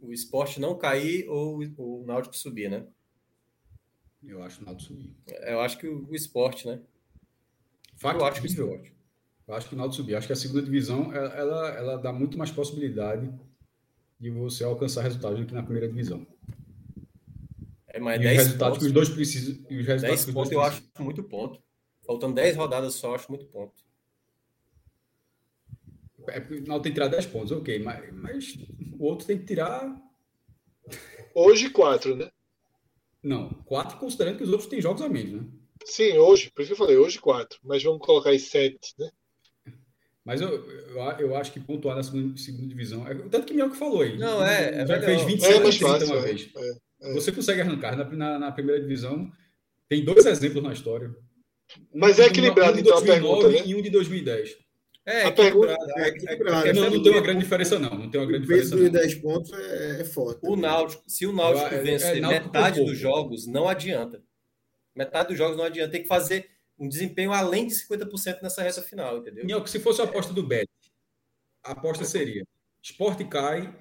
O 0.02 0.12
esporte 0.12 0.58
não 0.58 0.76
cair 0.76 1.28
ou 1.28 1.60
o 1.78 2.04
Náutico 2.04 2.36
subir, 2.36 2.68
né? 2.68 2.84
Eu 4.20 4.42
acho 4.42 4.60
o 4.60 4.64
Náutico 4.64 4.88
subir. 4.88 5.14
Eu 5.46 5.60
acho 5.60 5.78
que 5.78 5.86
o 5.86 6.12
esporte, 6.12 6.66
né? 6.66 6.82
Factível. 7.96 8.20
Eu 8.20 8.26
acho 8.26 8.40
que 8.40 8.46
o 8.46 8.50
esporte. 8.50 8.94
Eu 9.46 9.54
acho 9.54 9.68
que 9.68 9.74
o 9.74 9.78
Náutico 9.78 9.96
subir. 9.96 10.12
Eu 10.12 10.18
acho 10.18 10.26
que 10.26 10.32
a 10.32 10.36
segunda 10.36 10.62
divisão 10.62 11.14
ela, 11.14 11.68
ela 11.70 11.96
dá 11.96 12.12
muito 12.12 12.36
mais 12.36 12.50
possibilidade 12.50 13.32
de 14.18 14.30
você 14.30 14.64
alcançar 14.64 15.02
resultados 15.02 15.38
do 15.38 15.46
que 15.46 15.54
na 15.54 15.62
primeira 15.62 15.86
divisão. 15.86 16.26
É, 17.86 18.00
mas 18.00 18.20
e 18.20 18.24
10 18.24 18.36
resultados 18.38 18.78
pontos, 18.78 18.78
que 18.78 18.86
os 18.86 18.92
dois 18.92 19.08
precisam. 19.08 19.54
E 19.70 19.78
os 19.78 19.86
resultados 19.86 20.24
10 20.24 20.34
pontos 20.34 20.52
eu 20.52 20.62
acho 20.62 20.82
muito 20.98 21.22
ponto. 21.22 21.62
Faltando 22.04 22.34
10 22.34 22.56
rodadas 22.56 22.94
só, 22.94 23.10
eu 23.10 23.14
acho 23.14 23.30
muito 23.30 23.46
ponto. 23.46 23.89
É, 26.28 26.40
não 26.66 26.80
tem 26.80 26.92
que 26.92 26.96
tirar 26.98 27.08
10 27.08 27.26
pontos, 27.26 27.52
ok, 27.52 27.78
mas, 27.78 28.12
mas 28.12 28.58
o 28.98 29.04
outro 29.04 29.26
tem 29.26 29.38
que 29.38 29.46
tirar. 29.46 29.94
Hoje 31.34 31.70
4, 31.70 32.16
né? 32.16 32.30
Não, 33.22 33.50
4 33.64 33.98
considerando 33.98 34.38
que 34.38 34.44
os 34.44 34.50
outros 34.50 34.68
têm 34.68 34.80
jogos 34.80 35.02
a 35.02 35.08
menos, 35.08 35.42
né? 35.42 35.48
Sim, 35.84 36.18
hoje, 36.18 36.50
por 36.50 36.62
isso 36.62 36.68
que 36.68 36.72
eu 36.74 36.86
falei, 36.86 36.96
hoje 36.96 37.18
4, 37.18 37.58
mas 37.62 37.82
vamos 37.82 38.04
colocar 38.04 38.30
aí 38.30 38.38
7, 38.38 38.78
né? 38.98 39.10
Mas 40.24 40.40
eu, 40.40 40.48
eu, 40.48 41.00
eu, 41.18 41.36
acho 41.36 41.52
que 41.52 41.58
pontuar 41.58 41.96
na 41.96 42.02
segunda, 42.02 42.36
segunda 42.36 42.68
divisão. 42.68 43.08
É, 43.08 43.14
tanto 43.14 43.46
que 43.46 43.60
o 43.60 43.70
que 43.70 43.76
falou 43.76 44.02
aí. 44.02 44.18
Não, 44.18 44.44
é. 44.44 44.86
Já 44.86 44.96
é 44.96 45.02
fez 45.02 45.22
27 45.22 45.56
é 45.56 45.60
mais 45.60 45.76
fácil, 45.76 46.06
uma 46.08 46.16
é, 46.16 46.20
vez. 46.20 46.50
É. 46.54 46.70
É. 47.02 47.14
Você 47.14 47.32
consegue 47.32 47.62
arrancar 47.62 47.96
na, 47.96 48.04
na, 48.04 48.38
na, 48.38 48.52
primeira 48.52 48.80
divisão. 48.80 49.30
Tem 49.88 50.04
dois 50.04 50.26
exemplos 50.26 50.62
na 50.62 50.72
história. 50.72 51.10
Mas 51.94 52.18
é 52.18 52.26
equilibrado, 52.26 52.78
um 52.78 52.82
de 52.82 52.82
2009 52.82 53.18
então, 53.18 53.40
pergunta, 53.40 53.48
né? 53.48 53.70
e 53.70 53.74
um 53.74 53.82
de 53.82 53.90
2010. 53.90 54.56
É, 55.06 55.24
a 55.24 55.32
pergunta 55.32 55.72
é, 55.96 56.68
é, 56.68 56.72
não, 56.72 56.90
não 56.90 57.02
tem 57.02 57.12
uma 57.12 57.20
grande 57.20 57.40
diferença, 57.40 57.78
não. 57.78 57.90
Não 57.90 58.10
tem 58.10 58.20
uma 58.20 58.26
grande 58.26 58.42
diferença. 58.42 58.74
O 58.74 58.78
peso 58.78 58.90
de 58.90 58.98
10 58.98 59.14
pontos 59.16 59.52
é, 59.52 60.00
é 60.00 60.04
forte. 60.04 60.40
O 60.42 60.56
Náutico, 60.56 61.02
se 61.06 61.26
o 61.26 61.32
Náutico 61.32 61.74
é, 61.74 61.78
vencer 61.78 62.18
é, 62.18 62.20
metade 62.20 62.84
dos 62.84 62.98
jogos, 62.98 63.46
não 63.46 63.68
adianta. 63.68 64.22
Metade 64.94 65.28
dos 65.28 65.38
jogos 65.38 65.56
não 65.56 65.64
adianta. 65.64 65.92
Tem 65.92 66.02
que 66.02 66.08
fazer 66.08 66.50
um 66.78 66.88
desempenho 66.88 67.32
além 67.32 67.66
de 67.66 67.74
50% 67.74 68.42
nessa 68.42 68.62
reta 68.62 68.82
final, 68.82 69.18
entendeu? 69.18 69.46
Não, 69.46 69.66
se 69.66 69.80
fosse 69.80 70.00
a 70.00 70.04
aposta 70.04 70.32
do 70.32 70.42
Bet, 70.42 70.68
a 71.64 71.72
aposta 71.72 72.04
seria: 72.04 72.46
esporte 72.82 73.24
cai, 73.24 73.74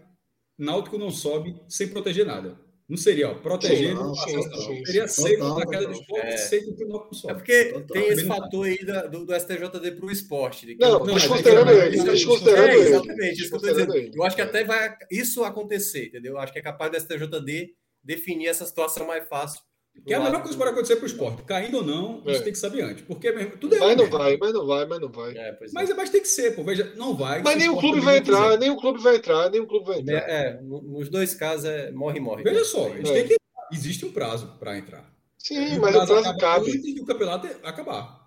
Náutico 0.58 0.98
não 0.98 1.12
sobe 1.12 1.62
sem 1.68 1.90
proteger 1.90 2.26
nada. 2.26 2.60
Não 2.90 2.98
seria, 2.98 3.30
ó, 3.30 3.36
protegendo 3.36 4.16
sim, 4.16 4.42
sim, 4.42 4.52
sim, 4.52 4.86
seria 4.86 5.08
seco 5.08 5.54
da 5.54 5.66
queda 5.68 5.86
do 5.86 5.92
esporte, 5.92 6.26
é. 6.26 6.38
seco 6.38 6.72
do 6.72 6.88
nosso 6.88 7.10
esporte. 7.14 7.30
É 7.30 7.34
porque 7.36 7.66
total. 7.66 7.88
tem 7.88 8.08
esse 8.08 8.26
fator 8.26 8.66
aí 8.66 8.84
da, 8.84 9.06
do, 9.06 9.26
do 9.26 9.36
STJD 9.40 9.92
para 9.92 10.06
o 10.08 10.12
esporte. 10.12 10.78
Não, 10.80 11.06
não, 11.06 11.14
desconsiderando 11.14 11.72
ele. 11.72 12.02
Desconsiderando 12.02 12.68
é, 12.68 12.76
exatamente, 12.76 13.42
isso 13.42 13.50
que 13.50 13.56
eu 13.56 13.72
estou 13.72 13.86
dizendo. 13.86 14.16
Eu 14.16 14.24
acho 14.24 14.36
que 14.36 14.42
até 14.42 14.64
vai 14.64 14.98
isso 15.12 15.44
acontecer, 15.44 16.08
entendeu? 16.08 16.34
Eu 16.34 16.40
acho 16.40 16.52
que 16.52 16.58
é 16.58 16.64
capaz 16.64 16.92
do 16.92 17.00
STJD 17.00 17.76
definir 18.04 18.48
essa 18.48 18.66
situação 18.66 19.06
mais 19.06 19.28
fácil 19.28 19.62
Que 20.06 20.14
é 20.14 20.18
a 20.18 20.20
melhor 20.20 20.42
coisa 20.42 20.52
que 20.52 20.58
pode 20.58 20.72
acontecer 20.72 20.96
para 20.96 21.04
o 21.04 21.08
esporte. 21.08 21.44
Caindo 21.44 21.78
ou 21.78 21.84
não, 21.84 22.22
é. 22.26 22.34
você 22.34 22.44
tem 22.44 22.54
que 22.54 22.60
saber 22.60 22.82
antes. 22.82 23.04
Porque 23.04 23.32
tudo 23.58 23.76
é. 23.76 23.80
Mas 23.80 23.98
não 23.98 24.10
vai, 24.10 24.38
mas 24.38 24.54
não 24.54 24.66
vai, 24.66 24.86
mas 24.86 25.00
não 25.00 25.10
vai. 25.10 25.38
É, 25.38 25.58
mas, 25.74 25.90
é. 25.90 25.94
mas 25.94 26.10
tem 26.10 26.22
que 26.22 26.28
ser, 26.28 26.56
pô. 26.56 26.64
Veja, 26.64 26.94
não 26.96 27.16
vai. 27.16 27.42
Mas 27.42 27.58
nenhum 27.58 27.78
clube 27.78 28.00
vai 28.00 28.18
entrar, 28.18 28.58
nenhum 28.58 28.76
clube 28.76 29.02
vai 29.02 29.16
entrar, 29.18 29.50
nenhum 29.50 29.66
clube 29.66 29.86
vai 29.88 30.00
entrar. 30.00 30.30
É, 30.30 30.60
nos 30.62 31.10
dois 31.10 31.34
casos 31.34 31.66
é 31.66 31.92
morre, 31.92 32.20
morre. 32.20 32.44
Veja 32.44 32.64
só, 32.66 32.90
têm 32.90 33.28
que. 33.28 33.40
Existe 33.72 34.06
um 34.06 34.12
prazo 34.12 34.56
para 34.60 34.78
entrar. 34.78 35.08
Sim, 35.38 35.78
mas 35.80 35.96
o 35.96 35.98
prazo, 35.98 36.14
o 36.14 36.22
prazo 36.22 36.38
cabe. 36.38 36.72
Antes 36.72 36.96
do 36.96 37.06
campeonato 37.06 37.48
acabar. 37.64 38.20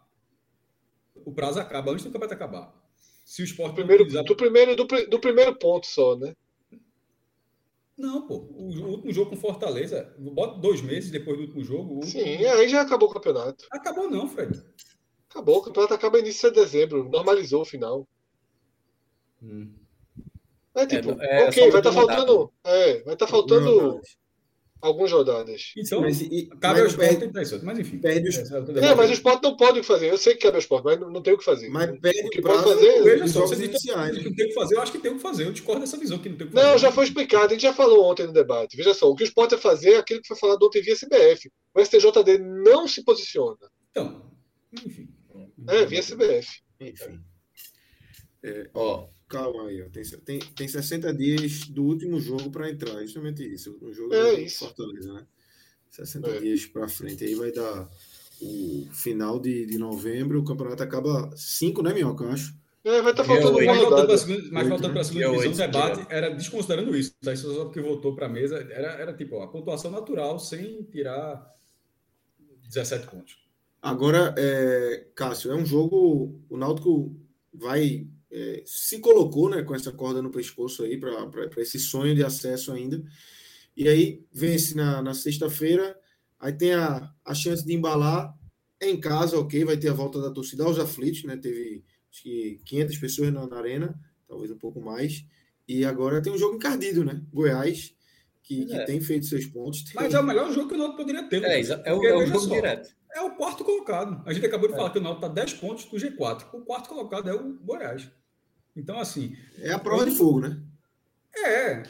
O 1.25 1.33
prazo 1.33 1.61
acaba 1.61 1.91
antes 1.91 2.05
do 2.05 2.11
campeonato 2.11 2.35
acabar. 2.35 2.75
Se 3.25 3.43
o 3.43 3.45
esporte. 3.45 3.75
Primeiro, 3.75 4.03
utilizar... 4.03 4.25
do, 4.25 4.37
primeiro, 4.37 4.77
do, 4.77 4.85
do 4.85 5.19
primeiro 5.21 5.55
ponto 5.55 5.87
só, 5.87 6.17
né? 6.17 6.35
Não, 8.03 8.27
pô. 8.27 8.49
O, 8.51 8.65
último 8.65 9.13
jogo 9.13 9.31
com 9.31 9.37
Fortaleza, 9.37 10.13
bota 10.19 10.59
dois 10.59 10.83
meses 10.83 11.09
depois 11.13 11.37
do 11.37 11.45
último 11.45 11.63
jogo. 11.63 11.95
Último... 11.95 12.11
Sim, 12.11 12.45
aí 12.47 12.69
já 12.69 12.81
acabou 12.81 13.09
o 13.09 13.13
campeonato. 13.13 13.65
Acabou 13.71 14.11
não, 14.11 14.29
Fred. 14.29 14.61
Acabou, 15.31 15.59
o 15.59 15.63
campeonato 15.63 15.95
acaba 15.95 16.19
início 16.19 16.51
de 16.51 16.61
dezembro, 16.61 17.09
normalizou 17.09 17.63
o 17.63 17.65
final. 17.65 18.09
Hum. 19.41 19.73
É 20.75 20.85
tipo, 20.85 21.13
é, 21.23 21.43
é, 21.45 21.49
ok, 21.49 21.71
vai 21.71 21.81
estar 21.81 21.83
tá 21.83 21.93
faltando. 21.93 22.53
É, 22.65 22.93
vai 23.05 23.15
estar 23.15 23.27
tá 23.27 23.27
faltando 23.29 24.01
algumas 24.83 25.13
rodadas. 25.13 25.73
Então, 25.77 26.01
mas, 26.01 26.21
e, 26.21 26.51
cabe 26.61 26.81
ao 26.81 26.87
esporte 26.87 27.29
perde, 27.29 27.65
mas 27.65 27.79
enfim. 27.79 27.99
Perde 27.99 28.27
o 28.27 28.31
esporte. 28.31 28.79
É, 28.79 28.95
mas 28.95 29.11
o 29.11 29.13
esporte 29.13 29.43
não 29.45 29.57
pode 29.57 29.83
fazer. 29.85 30.11
Eu 30.11 30.19
sei 30.19 30.35
que 30.35 30.41
cabe 30.41 30.57
ao 30.57 30.61
esporte, 30.61 30.85
mas 30.85 30.99
não, 30.99 31.09
não 31.09 31.23
tem 31.23 31.33
o 31.33 31.39
que 31.39 31.45
fazer. 31.45 31.69
Mas 31.69 31.99
perde 32.01 32.27
o 32.27 32.31
que 32.31 32.43
pode 32.43 32.65
fazer. 32.65 33.03
Veja 33.03 33.29
só, 33.29 33.47
você 33.47 33.65
iniciais, 33.65 34.19
que 34.19 34.35
tem 34.35 34.49
que 34.49 34.55
fazer, 34.55 34.75
eu 34.75 34.83
acho 34.83 34.93
que 34.93 34.99
tem 34.99 35.13
o 35.13 35.15
que 35.15 35.23
fazer. 35.23 35.47
Eu 35.47 35.53
discordo 35.53 35.81
dessa 35.81 35.97
visão 35.97 36.19
que 36.19 36.29
não 36.29 36.37
tem 36.37 36.47
o 36.47 36.51
que 36.51 36.57
fazer. 36.57 36.69
Não, 36.69 36.79
já 36.79 36.91
foi 36.91 37.05
explicado, 37.05 37.47
a 37.47 37.51
gente 37.51 37.63
já 37.63 37.73
falou 37.73 38.11
ontem 38.11 38.27
no 38.27 38.33
debate. 38.33 38.77
Veja 38.77 38.93
só, 38.93 39.09
o 39.09 39.15
que 39.15 39.23
o 39.23 39.25
esporte 39.25 39.53
vai 39.53 39.61
fazer 39.61 39.93
é 39.93 39.99
aquilo 39.99 40.21
que 40.21 40.29
foi 40.29 40.37
falado 40.37 40.63
ontem 40.65 40.83
via 40.83 40.97
CBF. 40.97 41.51
O 41.75 41.81
STJD 41.81 42.39
não 42.39 42.89
se 42.89 43.05
posiciona. 43.05 43.57
Então, 43.91 44.23
enfim. 44.85 45.09
É, 45.69 45.87
via 45.87 46.03
CBF. 46.03 46.61
Enfim. 46.81 47.21
É, 48.45 48.69
ó, 48.75 49.07
calma 49.33 49.69
aí, 49.69 49.83
ó. 49.83 49.89
Tem, 49.89 50.05
tem, 50.05 50.39
tem 50.39 50.69
60 50.69 51.15
dias 51.15 51.67
do 51.69 51.83
último 51.83 52.21
jogo 52.21 52.51
para 52.51 52.71
entrar, 52.71 53.01
justamente 53.01 53.43
isso. 53.43 53.79
O 53.81 53.91
jogo 53.93 54.13
é 54.13 54.35
isso. 54.43 54.67
Fortaleza, 54.67 55.15
né? 55.15 55.27
60 55.89 56.29
é. 56.29 56.41
dias 56.41 56.67
para 56.67 56.87
frente. 56.89 57.25
Aí 57.25 57.35
vai 57.35 57.51
dar 57.51 57.89
o 58.41 58.87
final 58.93 59.41
de, 59.41 59.65
de 59.65 59.79
novembro. 59.79 60.41
O 60.41 60.45
campeonato 60.45 60.83
acaba 60.83 61.31
5, 61.35 61.83
né, 61.83 61.95
Minhoca? 61.95 62.25
Eu 62.25 62.31
acho. 62.31 62.55
É, 62.85 63.01
vai 63.01 63.13
estar 63.13 63.23
tá 63.23 63.25
faltando 63.25 63.59
uma 63.59 63.75
rodada. 63.75 64.13
Mas 64.51 64.69
voltando 64.69 64.93
para 64.93 65.01
a 65.01 65.05
segunda 65.05 65.31
divisão, 65.31 65.53
o 65.53 65.57
debate 65.57 66.07
era 66.11 66.31
desconsiderando 66.31 66.97
isso. 66.97 67.15
Tá? 67.23 67.33
Isso 67.33 67.53
só 67.55 67.65
porque 67.65 67.81
voltou 67.81 68.15
para 68.15 68.27
a 68.27 68.29
mesa. 68.29 68.57
Era, 68.71 68.93
era 68.95 69.15
tipo 69.15 69.37
ó, 69.37 69.45
a 69.45 69.49
pontuação 69.49 69.91
natural 69.91 70.39
sem 70.39 70.83
tirar 70.85 71.49
17 72.69 73.07
pontos. 73.07 73.39
Agora, 73.81 74.35
é, 74.37 75.07
Cássio, 75.15 75.53
é 75.53 75.55
um 75.55 75.65
jogo. 75.65 76.41
O 76.51 76.57
Náutico 76.57 77.17
vai. 77.53 78.07
É, 78.35 78.63
se 78.65 78.99
colocou 78.99 79.51
né, 79.51 79.63
com 79.63 79.75
essa 79.75 79.93
corda 79.93 80.23
no 80.23 80.31
pescoço 80.31 80.85
aí 80.85 80.99
para 80.99 81.51
esse 81.59 81.79
sonho 81.79 82.15
de 82.15 82.25
acesso 82.25 82.73
ainda. 82.73 83.05
E 83.77 83.87
aí 83.87 84.25
vence 84.33 84.75
na, 84.75 85.03
na 85.03 85.13
sexta-feira, 85.13 85.95
aí 86.41 86.53
tem 86.53 86.73
a, 86.73 87.13
a 87.25 87.35
chance 87.35 87.65
de 87.65 87.75
embalar 87.75 88.35
em 88.81 88.99
casa, 88.99 89.39
ok, 89.39 89.65
vai 89.65 89.77
ter 89.77 89.89
a 89.89 89.95
volta 89.95 90.21
da 90.21 90.31
torcida 90.31 90.65
aos 90.65 90.79
aflitos, 90.79 91.25
né? 91.25 91.37
Teve 91.37 91.85
acho 92.11 92.23
que 92.23 92.61
500 92.65 92.99
pessoas 92.99 93.33
na, 93.33 93.47
na 93.47 93.59
arena, 93.59 93.95
talvez 94.27 94.51
um 94.51 94.59
pouco 94.59 94.81
mais. 94.81 95.25
E 95.69 95.85
agora 95.85 96.21
tem 96.21 96.33
um 96.33 96.39
jogo 96.39 96.57
encardido, 96.57 97.05
né? 97.05 97.23
Goiás, 97.33 97.95
que, 98.43 98.63
é. 98.63 98.67
que 98.67 98.87
tem 98.87 99.01
feito 99.01 99.27
seus 99.27 99.47
pontos. 99.47 99.85
Tem... 99.85 99.95
Mas 99.95 100.13
é 100.13 100.19
o 100.19 100.25
melhor 100.25 100.53
jogo 100.53 100.69
que 100.69 100.75
o 100.75 100.79
Náutico 100.79 100.99
poderia 100.99 101.29
ter. 101.29 101.45
É, 101.45 101.61
é, 101.61 101.95
o, 101.95 102.05
é 102.05 102.17
o 102.17 102.27
jogo 102.27 102.41
só, 102.41 102.55
direto. 102.55 102.95
É 103.15 103.21
o 103.21 103.37
quarto 103.37 103.65
colocado. 103.65 104.23
A 104.27 104.33
gente 104.33 104.47
acabou 104.47 104.69
de 104.69 104.75
é. 104.75 104.77
falar 104.77 104.91
que 104.91 104.99
o 104.99 105.03
Náutico 105.03 105.27
está 105.27 105.35
10 105.35 105.55
pontos 105.55 105.85
do 105.85 105.97
G4. 105.97 106.47
O 106.53 106.61
quarto 106.63 106.89
colocado 106.89 107.31
é 107.31 107.35
o 107.35 107.55
Goiás. 107.61 108.11
Então, 108.77 108.99
assim... 108.99 109.37
É 109.59 109.73
a 109.73 109.79
prova 109.79 110.05
de 110.05 110.17
fogo, 110.17 110.41
né? 110.41 110.61
É, 111.35 111.83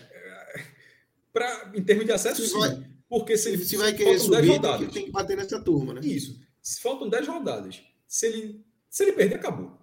pra, 1.32 1.72
em 1.74 1.82
termos 1.82 2.04
de 2.04 2.12
acesso, 2.12 2.46
se 2.46 2.52
vai, 2.52 2.84
Porque 3.08 3.36
se, 3.36 3.56
se, 3.58 3.64
se 3.64 3.76
vai 3.76 3.92
querer 3.92 4.18
subir, 4.18 4.48
rodadas, 4.48 4.78
tem, 4.78 4.88
que, 4.88 4.94
tem 4.94 5.04
que 5.06 5.10
bater 5.10 5.36
nessa 5.36 5.60
turma, 5.60 5.94
né? 5.94 6.00
Isso. 6.04 6.40
Se 6.60 6.80
faltam 6.80 7.08
10 7.08 7.26
rodadas. 7.26 7.82
Se 8.06 8.26
ele, 8.26 8.64
se 8.88 9.02
ele 9.02 9.12
perder, 9.12 9.36
acabou. 9.36 9.78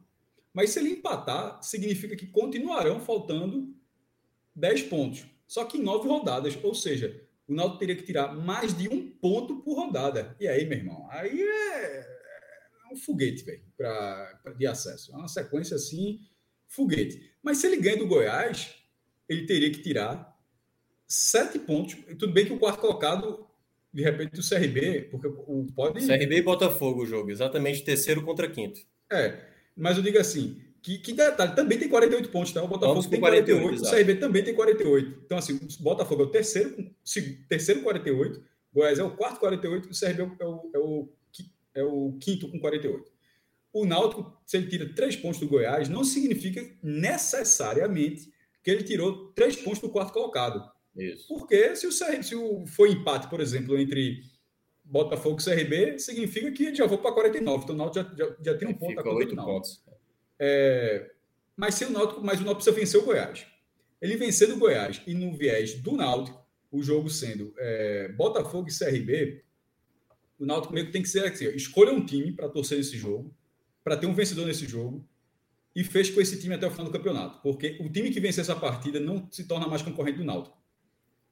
Mas 0.54 0.72
se 0.72 0.80
ele 0.80 0.92
empatar, 0.92 1.62
significa 1.62 2.16
que 2.16 2.28
continuarão 2.28 3.00
faltando 3.00 3.74
10 4.56 4.84
pontos. 4.84 5.26
Só 5.48 5.66
que 5.66 5.78
em 5.78 5.84
9 5.84 6.08
rodadas. 6.08 6.58
Ou 6.64 6.74
seja, 6.74 7.22
o 7.48 7.54
Náutico 7.54 7.80
teria 7.80 7.96
que 7.96 8.04
tirar 8.04 8.34
mais 8.34 8.78
de 8.78 8.88
um 8.88 9.10
ponto 9.10 9.58
por 9.58 9.76
rodada. 9.76 10.36
E 10.40 10.48
aí, 10.48 10.66
meu 10.66 10.78
irmão, 10.78 11.08
aí 11.10 11.42
é, 11.42 12.00
é 12.00 12.94
um 12.94 12.96
foguete, 12.96 13.44
velho, 13.44 13.64
de 14.58 14.68
acesso. 14.68 15.12
É 15.14 15.18
uma 15.18 15.28
sequência 15.28 15.76
assim, 15.76 16.22
foguete. 16.70 17.34
Mas 17.44 17.58
se 17.58 17.68
ele 17.68 17.78
ganha 17.78 17.98
do 17.98 18.08
Goiás, 18.08 18.74
ele 19.28 19.46
teria 19.46 19.70
que 19.72 19.82
tirar 19.82 20.38
sete 21.08 21.60
pontos. 21.60 21.98
Tudo 22.18 22.32
bem 22.32 22.46
que 22.46 22.54
o 22.54 22.60
quarto 22.60 22.80
colocado, 22.80 23.46
de 23.92 24.04
repente, 24.04 24.40
o 24.40 24.48
CRB, 24.48 25.10
porque 25.12 25.28
o 25.28 25.68
pode. 25.76 26.06
CRB 26.06 26.38
e 26.38 26.42
Botafogo 26.42 27.04
o 27.04 27.06
jogo, 27.06 27.32
exatamente 27.32 27.84
terceiro 27.84 28.22
contra 28.22 28.50
quinto. 28.50 28.80
É, 29.12 29.44
mas 29.76 29.98
eu 29.98 30.04
digo 30.04 30.20
assim, 30.20 30.62
que, 30.82 31.00
que 31.00 31.14
detalhe, 31.14 31.56
também 31.56 31.78
tem 31.78 31.90
48 31.90 32.30
pontos, 32.30 32.54
tá? 32.54 32.64
O 32.64 32.68
Botafogo 32.68 33.10
tem 33.10 33.20
48, 33.20 33.62
48 33.62 33.84
o 33.84 33.90
CRB 33.90 34.16
também 34.16 34.44
tem 34.44 34.54
48. 34.54 35.22
Então, 35.26 35.38
assim, 35.38 35.56
o 35.56 35.84
Botafogo 35.84 36.24
é 36.24 36.26
o 36.26 36.30
terceiro, 36.30 36.96
terceiro 37.50 37.82
48, 37.82 38.44
Goiás 38.72 39.00
é 39.00 39.04
o 39.04 39.16
quarto 39.16 39.40
48 39.40 39.88
e 39.88 39.92
o 39.92 40.00
CRB 40.00 40.22
é 40.40 40.46
o, 40.46 40.72
é 40.74 40.78
o, 40.78 41.10
é 41.76 41.84
o 41.84 42.18
quinto 42.22 42.50
com 42.50 42.60
48. 42.60 43.12
O 43.72 43.86
Náutico, 43.86 44.36
se 44.46 44.58
ele 44.58 44.68
tira 44.68 44.94
três 44.94 45.16
pontos 45.16 45.40
do 45.40 45.48
Goiás, 45.48 45.88
não 45.90 46.04
significa 46.04 46.68
necessariamente 46.82 48.32
que 48.64 48.72
ele 48.72 48.84
tirou 48.84 49.32
três 49.34 49.56
pontos 49.56 49.80
do 49.80 49.90
quarto 49.90 50.14
colocado. 50.14 50.70
Isso. 50.96 51.28
Porque 51.28 51.76
se 51.76 51.88
o, 51.88 51.92
CR, 51.92 52.24
se 52.24 52.36
o 52.36 52.66
foi 52.66 52.92
empate, 52.92 53.30
por 53.30 53.40
exemplo, 53.40 53.78
entre 53.78 54.22
Botafogo 54.84 55.40
e 55.40 55.44
CRB, 55.44 56.00
significa 56.00 56.52
que 56.52 56.74
já 56.74 56.86
vou 56.88 56.98
para 56.98 57.12
49. 57.12 57.64
Então 57.64 57.76
o 57.76 57.78
Náutico 57.78 58.18
já, 58.18 58.26
já, 58.26 58.36
já 58.44 58.58
tem 58.58 58.68
um 58.68 58.74
ponto 58.74 58.98
Fica 58.98 59.10
a 59.10 59.14
8 59.14 59.36
pontos. 59.36 59.84
É, 60.40 61.12
mas, 61.56 61.76
se 61.76 61.86
o 61.86 61.92
Náutico, 61.92 62.22
mas 62.24 62.40
o 62.40 62.44
Náutico 62.44 62.64
precisa 62.64 62.76
vencer 62.76 63.00
o 63.00 63.06
Goiás. 63.06 63.46
Ele 64.02 64.16
vencendo 64.18 64.56
o 64.56 64.60
Goiás 64.60 65.02
e 65.06 65.14
no 65.14 65.36
viés 65.36 65.76
do 65.76 65.92
Náutico, 65.92 66.40
o 66.72 66.82
jogo 66.82 67.10
sendo 67.10 67.54
é, 67.58 68.10
Botafogo 68.10 68.70
e 68.70 68.78
CRB, 68.78 69.44
o 70.40 70.46
Náutico 70.46 70.74
meio 70.74 70.86
que 70.86 70.94
tem 70.94 71.02
que 71.02 71.10
ser 71.10 71.26
assim, 71.26 71.46
escolha 71.50 71.92
um 71.92 72.06
time 72.06 72.32
para 72.32 72.48
torcer 72.48 72.78
nesse 72.78 72.98
jogo, 72.98 73.36
para 73.84 73.98
ter 73.98 74.08
um 74.08 74.14
vencedor 74.14 74.46
nesse 74.46 74.68
jogo, 74.68 75.08
e 75.76 75.84
feche 75.84 76.12
com 76.12 76.20
esse 76.20 76.40
time 76.40 76.56
até 76.56 76.68
o 76.68 76.72
final 76.72 76.86
do 76.86 76.92
campeonato. 76.92 77.40
Porque 77.42 77.78
o 77.80 77.90
time 77.90 78.12
que 78.12 78.20
vencer 78.20 78.42
essa 78.42 78.56
partida 78.56 79.00
não 79.00 79.28
se 79.32 79.46
torna 79.46 79.68
mais 79.68 79.82
concorrente 79.82 80.18
do 80.18 80.26
Náutico. 80.26 80.58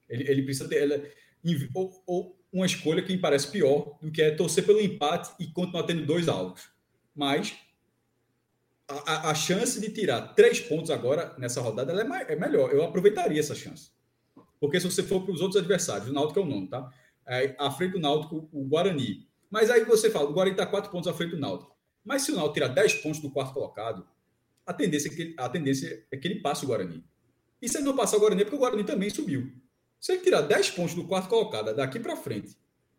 Ele, 0.08 0.30
ele 0.30 0.42
precisa 0.42 0.68
ter 0.68 1.12
ou, 1.74 2.02
ou, 2.06 2.38
uma 2.50 2.64
escolha 2.64 3.02
que 3.02 3.12
me 3.12 3.18
parece 3.18 3.50
pior 3.50 3.98
do 4.00 4.10
que 4.10 4.22
é 4.22 4.30
torcer 4.30 4.64
pelo 4.64 4.80
empate 4.80 5.30
e 5.38 5.46
continuar 5.48 5.82
tendo 5.82 6.06
dois 6.06 6.28
alvos. 6.28 6.70
Mas 7.14 7.54
a, 8.88 9.30
a, 9.30 9.34
chance 9.34 9.78
de 9.78 9.90
tirar 9.90 10.34
três 10.34 10.58
pontos 10.60 10.90
agora 10.90 11.34
nessa 11.36 11.60
rodada 11.60 11.92
é, 11.92 12.32
é, 12.32 12.36
melhor. 12.36 12.72
Eu 12.72 12.82
aproveitaria 12.82 13.38
essa 13.38 13.54
chance. 13.54 13.90
Porque 14.58 14.80
se 14.80 14.90
você 14.90 15.02
for 15.02 15.22
para 15.22 15.34
os 15.34 15.42
outros 15.42 15.60
adversários, 15.60 16.08
o 16.08 16.12
Náutico 16.12 16.40
é 16.40 16.42
o 16.42 16.46
nono, 16.46 16.68
tá? 16.68 16.90
É, 17.26 17.54
à 17.58 17.70
frente 17.70 17.92
do 17.92 18.00
Náutico, 18.00 18.48
o 18.50 18.64
Guarani. 18.64 19.28
Mas 19.50 19.70
aí 19.70 19.84
você 19.84 20.10
fala, 20.10 20.30
o 20.30 20.32
Guarani 20.32 20.54
está 20.54 20.64
quatro 20.64 20.90
pontos 20.90 21.06
à 21.06 21.12
frente 21.12 21.32
do 21.32 21.38
Náutico. 21.38 21.77
Mas 22.04 22.22
se 22.22 22.32
o 22.32 22.36
Náutico 22.36 22.54
tirar 22.54 22.68
dez 22.68 22.94
pontos 22.94 23.20
do 23.20 23.30
quarto 23.30 23.52
colocado, 23.52 24.06
a 24.66 24.72
tendência, 24.72 25.08
é 25.08 25.14
que, 25.14 25.34
a 25.38 25.48
tendência 25.48 26.06
é 26.10 26.16
que 26.16 26.28
ele 26.28 26.40
passe 26.40 26.64
o 26.64 26.68
Guarani. 26.68 27.02
E 27.60 27.68
se 27.68 27.78
ele 27.78 27.84
não 27.84 27.96
passar 27.96 28.18
o 28.18 28.20
Guarani, 28.20 28.42
é 28.42 28.44
porque 28.44 28.56
o 28.56 28.60
Guarani 28.60 28.84
também 28.84 29.10
subiu. 29.10 29.50
Se 29.98 30.12
ele 30.12 30.22
tirar 30.22 30.42
10 30.42 30.70
pontos 30.70 30.94
do 30.94 31.04
quarto 31.04 31.28
colocado 31.28 31.74
daqui 31.74 31.98
para 31.98 32.16
frente, 32.16 32.56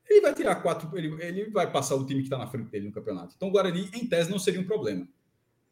ele 0.10 0.22
vai 0.22 0.34
tirar 0.34 0.56
quatro, 0.56 0.90
ele, 0.98 1.16
ele 1.24 1.50
vai 1.52 1.72
passar 1.72 1.96
o 1.96 2.06
time 2.06 2.22
que 2.22 2.26
está 2.26 2.38
na 2.38 2.48
frente 2.48 2.70
dele 2.70 2.88
no 2.88 2.92
campeonato. 2.92 3.36
Então 3.36 3.50
o 3.50 3.52
Guarani, 3.52 3.90
em 3.94 4.08
tese, 4.08 4.30
não 4.30 4.40
seria 4.40 4.60
um 4.60 4.66
problema. 4.66 5.08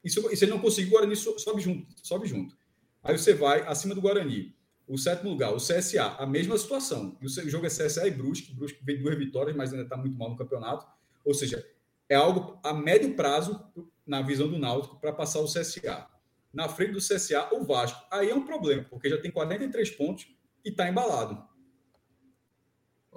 Isso, 0.03 0.21
se 0.35 0.45
ele 0.45 0.51
não 0.51 0.59
conseguir, 0.59 0.87
o 0.87 0.91
Guarani 0.91 1.15
sobe 1.15 1.61
junto, 1.61 1.87
sobe 2.03 2.27
junto. 2.27 2.55
Aí 3.03 3.17
você 3.17 3.33
vai 3.33 3.61
acima 3.61 3.95
do 3.95 4.01
Guarani. 4.01 4.55
O 4.87 4.97
sétimo 4.97 5.31
lugar, 5.31 5.51
o 5.51 5.57
CSA, 5.57 6.15
a 6.17 6.25
mesma 6.25 6.57
situação. 6.57 7.17
o 7.21 7.27
jogo 7.27 7.65
é 7.65 7.69
CSA 7.69 8.07
e 8.07 8.11
Brusque. 8.11 8.53
Brusque 8.53 8.79
vem 8.83 9.01
duas 9.01 9.17
vitórias, 9.17 9.55
mas 9.55 9.71
ainda 9.71 9.83
está 9.83 9.97
muito 9.97 10.17
mal 10.17 10.29
no 10.29 10.37
campeonato. 10.37 10.85
Ou 11.25 11.33
seja, 11.33 11.65
é 12.09 12.15
algo 12.15 12.59
a 12.63 12.73
médio 12.73 13.15
prazo, 13.15 13.61
na 14.05 14.21
visão 14.21 14.47
do 14.47 14.57
Náutico, 14.57 14.99
para 14.99 15.11
passar 15.11 15.39
o 15.39 15.45
CSA. 15.45 16.07
Na 16.53 16.69
frente 16.69 16.93
do 16.93 16.99
CSA, 16.99 17.49
o 17.53 17.63
Vasco. 17.63 18.05
Aí 18.09 18.29
é 18.29 18.35
um 18.35 18.45
problema, 18.45 18.85
porque 18.89 19.09
já 19.09 19.21
tem 19.21 19.29
43 19.29 19.91
pontos 19.91 20.27
e 20.63 20.69
está 20.69 20.87
embalado. 20.87 21.45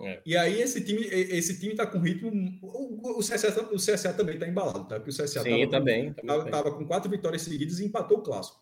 É. 0.03 0.23
E 0.25 0.37
aí 0.37 0.61
esse 0.61 0.83
time 0.83 1.03
esse 1.03 1.59
time 1.61 1.73
está 1.73 1.87
com 1.87 1.99
ritmo. 1.99 2.31
O, 2.63 3.19
o, 3.19 3.21
CSA, 3.21 3.69
o 3.71 3.77
CSA 3.77 4.15
também 4.15 4.35
está 4.35 4.49
embalado, 4.49 4.85
tá? 4.87 4.97
Porque 4.99 5.11
o 5.11 5.25
CSA 5.25 5.43
também. 5.71 6.09
Estava 6.09 6.73
com 6.73 6.87
quatro 6.87 7.11
vitórias 7.11 7.43
seguidas 7.43 7.79
e 7.79 7.85
empatou 7.85 8.19
o 8.19 8.23
clássico. 8.23 8.61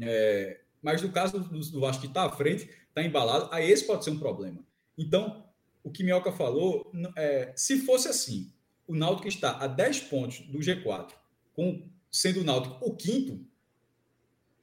É, 0.00 0.60
mas 0.82 1.00
no 1.00 1.10
caso 1.10 1.40
do, 1.40 1.58
do 1.58 1.80
Vasco 1.80 2.02
que 2.02 2.08
está 2.08 2.24
à 2.24 2.30
frente, 2.30 2.68
está 2.88 3.02
embalado, 3.02 3.48
aí 3.50 3.70
esse 3.70 3.86
pode 3.86 4.04
ser 4.04 4.10
um 4.10 4.18
problema. 4.18 4.64
Então, 4.96 5.44
o 5.82 5.90
que 5.90 6.04
Minhoca 6.04 6.32
falou, 6.32 6.92
é, 7.16 7.52
se 7.56 7.80
fosse 7.80 8.08
assim, 8.08 8.52
o 8.86 8.94
Náutico 8.94 9.28
está 9.28 9.58
a 9.58 9.66
10 9.66 10.00
pontos 10.02 10.40
do 10.40 10.58
G4, 10.58 11.12
com, 11.54 11.88
sendo 12.10 12.40
o 12.40 12.44
Náutico 12.44 12.78
o 12.84 12.94
quinto, 12.96 13.44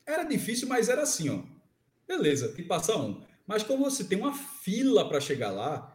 era 0.05 0.23
difícil, 0.23 0.67
mas 0.67 0.89
era 0.89 1.03
assim, 1.03 1.29
ó. 1.29 1.41
Beleza, 2.07 2.47
tem 2.47 2.57
que 2.57 2.63
passar 2.63 2.97
um. 2.97 3.21
Mas 3.47 3.63
como 3.63 3.83
você 3.83 4.03
tem 4.03 4.17
uma 4.17 4.33
fila 4.33 5.07
para 5.07 5.19
chegar 5.19 5.51
lá, 5.51 5.93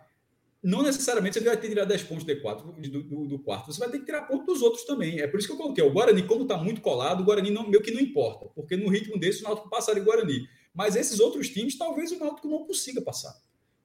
não 0.62 0.82
necessariamente 0.82 1.38
você 1.38 1.44
vai 1.44 1.56
ter 1.56 1.62
que 1.62 1.68
tirar 1.68 1.84
10 1.84 2.02
pontos 2.04 2.24
do, 2.24 2.32
D4, 2.32 2.62
do, 2.62 3.02
do, 3.02 3.26
do, 3.26 3.38
quarto, 3.38 3.72
você 3.72 3.78
vai 3.78 3.90
ter 3.90 4.00
que 4.00 4.06
tirar 4.06 4.22
pontos 4.22 4.46
dos 4.46 4.62
outros 4.62 4.84
também. 4.84 5.20
É 5.20 5.26
por 5.26 5.38
isso 5.38 5.46
que 5.46 5.52
eu 5.52 5.58
coloquei. 5.58 5.84
O 5.84 5.92
Guarani, 5.92 6.26
como 6.26 6.42
está 6.42 6.56
muito 6.56 6.80
colado, 6.80 7.20
o 7.20 7.24
Guarani 7.24 7.50
não, 7.50 7.68
meio 7.68 7.82
que 7.82 7.90
não 7.90 8.00
importa, 8.00 8.46
porque 8.54 8.76
no 8.76 8.88
ritmo 8.88 9.18
desse 9.18 9.40
o 9.40 9.44
Náutico 9.44 9.70
passaria 9.70 10.02
o 10.02 10.04
Guarani. 10.04 10.48
Mas 10.74 10.96
esses 10.96 11.20
outros 11.20 11.48
times, 11.48 11.76
talvez 11.76 12.10
o 12.12 12.18
Náutico 12.18 12.48
não 12.48 12.66
consiga 12.66 13.00
passar. 13.00 13.34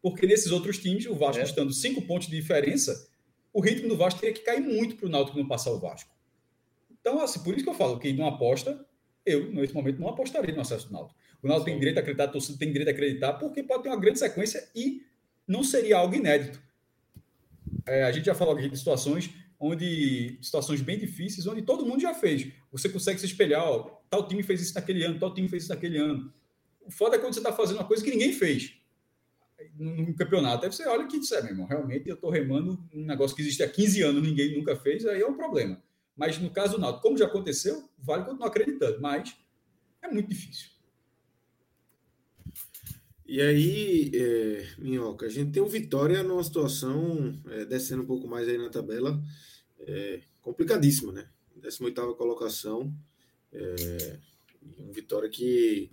Porque 0.02 0.28
nesses 0.28 0.52
outros 0.52 0.78
times, 0.78 1.06
o 1.06 1.16
Vasco 1.16 1.42
é. 1.42 1.46
estando 1.46 1.72
5 1.72 2.02
pontos 2.02 2.28
de 2.28 2.36
diferença, 2.36 3.10
o 3.54 3.62
ritmo 3.62 3.88
do 3.88 3.96
Vasco 3.96 4.20
teria 4.20 4.34
que 4.34 4.42
cair 4.42 4.62
muito 4.62 4.96
para 4.96 5.06
o 5.06 5.10
Náutico 5.10 5.38
não 5.38 5.48
passar 5.48 5.72
o 5.72 5.80
Vasco. 5.80 6.10
Então, 7.00 7.22
assim, 7.22 7.44
por 7.44 7.54
isso 7.54 7.64
que 7.64 7.70
eu 7.70 7.76
falo 7.76 8.00
que 8.00 8.12
não 8.12 8.26
aposta, 8.26 8.84
eu, 9.26 9.52
nesse 9.54 9.74
momento, 9.74 10.00
não 10.00 10.10
apostaria 10.10 10.54
no 10.54 10.62
acesso 10.62 10.88
do 10.88 10.94
Náutico. 10.94 11.20
O 11.42 11.48
Náutico 11.48 11.66
tem 11.66 11.78
direito 11.78 11.98
a 11.98 12.02
acreditar, 12.02 12.24
a 12.24 12.28
torcida 12.30 12.58
tem 12.58 12.72
direito 12.72 12.88
a 12.88 12.92
acreditar, 12.92 13.34
porque 13.34 13.62
pode 13.62 13.84
ter 13.84 13.90
uma 13.90 14.00
grande 14.00 14.20
sequência 14.20 14.68
e 14.76 15.04
não 15.48 15.64
seria 15.64 15.98
algo 15.98 16.16
inédito. 16.16 16.62
É, 17.86 18.04
a 18.04 18.12
gente 18.12 18.26
já 18.26 18.34
falou 18.34 18.56
aqui 18.56 18.68
de 18.68 18.78
situações 18.78 19.30
onde 19.60 20.38
situações 20.42 20.82
bem 20.82 20.98
difíceis, 20.98 21.48
onde 21.48 21.62
todo 21.62 21.86
mundo 21.86 22.02
já 22.02 22.14
fez. 22.14 22.52
Você 22.72 22.90
consegue 22.90 23.20
se 23.20 23.26
espelhar, 23.26 23.64
ó, 23.64 24.02
tal 24.10 24.28
time 24.28 24.44
fez 24.44 24.62
isso 24.62 24.74
naquele 24.76 25.06
ano, 25.06 25.20
tal 25.20 25.34
time 25.34 25.48
fez 25.48 25.64
isso 25.64 25.74
naquele 25.74 25.98
ano. 25.98 26.34
O 26.82 26.92
foda 26.92 27.16
é 27.16 27.20
quando 27.20 27.34
você 27.34 27.40
está 27.40 27.54
fazendo 27.54 27.78
uma 27.78 27.86
coisa 27.88 28.04
que 28.04 28.10
ninguém 28.10 28.34
fez 28.34 28.74
no 29.78 30.16
campeonato. 30.16 30.66
Aí 30.66 30.72
você 30.72 30.88
olha 30.88 31.08
que 31.08 31.20
disser, 31.20 31.44
meu 31.44 31.52
irmão, 31.52 31.68
realmente 31.68 32.10
eu 32.10 32.16
estou 32.16 32.30
remando 32.30 32.80
um 32.94 33.06
negócio 33.06 33.36
que 33.36 33.42
existe 33.42 33.64
há 33.64 33.70
15 33.70 34.02
anos, 34.02 34.24
ninguém 34.24 34.58
nunca 34.58 34.76
fez, 34.76 35.06
aí 35.06 35.22
é 35.22 35.28
um 35.28 35.36
problema. 35.36 35.82
Mas 36.16 36.38
no 36.38 36.50
caso 36.50 36.74
do 36.74 36.80
Náutico, 36.80 37.04
como 37.04 37.18
já 37.18 37.26
aconteceu, 37.26 37.90
vale 37.98 38.26
continuar 38.26 38.48
acreditando, 38.48 39.02
mas 39.02 39.36
é 40.02 40.08
muito 40.08 40.30
difícil. 40.30 40.70
E 43.26 43.42
aí, 43.42 44.12
é, 44.14 44.68
Minhoca, 44.78 45.26
a 45.26 45.30
gente 45.30 45.52
tem 45.52 45.64
o 45.64 45.68
Vitória 45.68 46.22
numa 46.22 46.44
situação, 46.44 47.42
é, 47.50 47.66
descendo 47.66 48.04
um 48.04 48.06
pouco 48.06 48.28
mais 48.28 48.48
aí 48.48 48.58
na 48.58 48.70
tabela, 48.70 49.20
é, 49.80 50.22
complicadíssima, 50.42 51.12
né? 51.12 51.28
18 51.56 52.16
colocação. 52.16 52.94
É, 53.52 54.20
um 54.78 54.92
Vitória 54.92 55.30
que 55.30 55.90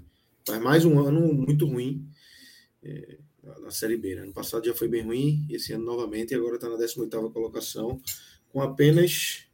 faz 0.47 0.61
mais 0.61 0.85
um 0.85 0.99
ano 0.99 1.33
muito 1.33 1.67
ruim 1.67 2.07
é, 2.83 3.19
na 3.43 3.71
Série 3.71 3.97
B. 3.97 4.15
Né? 4.15 4.25
No 4.25 4.33
passado 4.33 4.67
já 4.67 4.75
foi 4.75 4.89
bem 4.89 5.03
ruim, 5.03 5.47
esse 5.51 5.73
ano 5.73 5.85
novamente, 5.85 6.33
e 6.33 6.35
agora 6.35 6.57
está 6.57 6.69
na 6.69 6.77
18 6.77 7.31
colocação, 7.31 8.01
com 8.49 8.61
apenas 8.61 9.45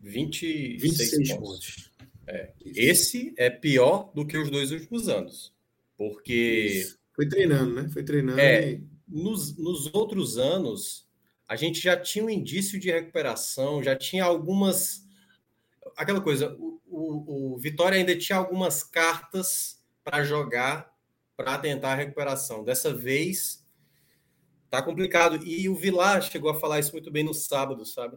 20, 0.00 0.76
26 0.78 1.28
pontos. 1.34 1.36
pontos. 1.38 1.92
É. 2.26 2.52
Esse 2.64 3.34
é 3.36 3.50
pior 3.50 4.12
do 4.14 4.26
que 4.26 4.36
os 4.38 4.50
dois 4.50 4.70
últimos 4.70 5.08
anos. 5.08 5.52
Porque. 5.96 6.66
Isso. 6.72 6.98
Foi 7.14 7.28
treinando, 7.28 7.74
né? 7.74 7.88
Foi 7.90 8.02
treinando. 8.02 8.40
É, 8.40 8.72
e... 8.72 8.84
nos, 9.06 9.56
nos 9.56 9.92
outros 9.94 10.38
anos, 10.38 11.06
a 11.48 11.56
gente 11.56 11.80
já 11.80 11.96
tinha 11.96 12.24
um 12.24 12.30
indício 12.30 12.80
de 12.80 12.90
recuperação, 12.90 13.82
já 13.82 13.94
tinha 13.94 14.24
algumas. 14.24 15.02
Aquela 15.96 16.20
coisa, 16.20 16.56
o, 16.58 16.80
o, 16.86 17.54
o 17.54 17.58
Vitória 17.58 17.98
ainda 17.98 18.16
tinha 18.16 18.38
algumas 18.38 18.82
cartas 18.82 19.82
para 20.02 20.24
jogar 20.24 20.91
para 21.36 21.58
tentar 21.58 21.92
a 21.92 21.96
recuperação. 21.96 22.64
Dessa 22.64 22.92
vez, 22.92 23.64
tá 24.70 24.82
complicado. 24.82 25.44
E 25.44 25.68
o 25.68 25.74
Vilar 25.74 26.22
chegou 26.22 26.50
a 26.50 26.58
falar 26.58 26.80
isso 26.80 26.92
muito 26.92 27.10
bem 27.10 27.24
no 27.24 27.34
sábado, 27.34 27.84
sabe? 27.84 28.16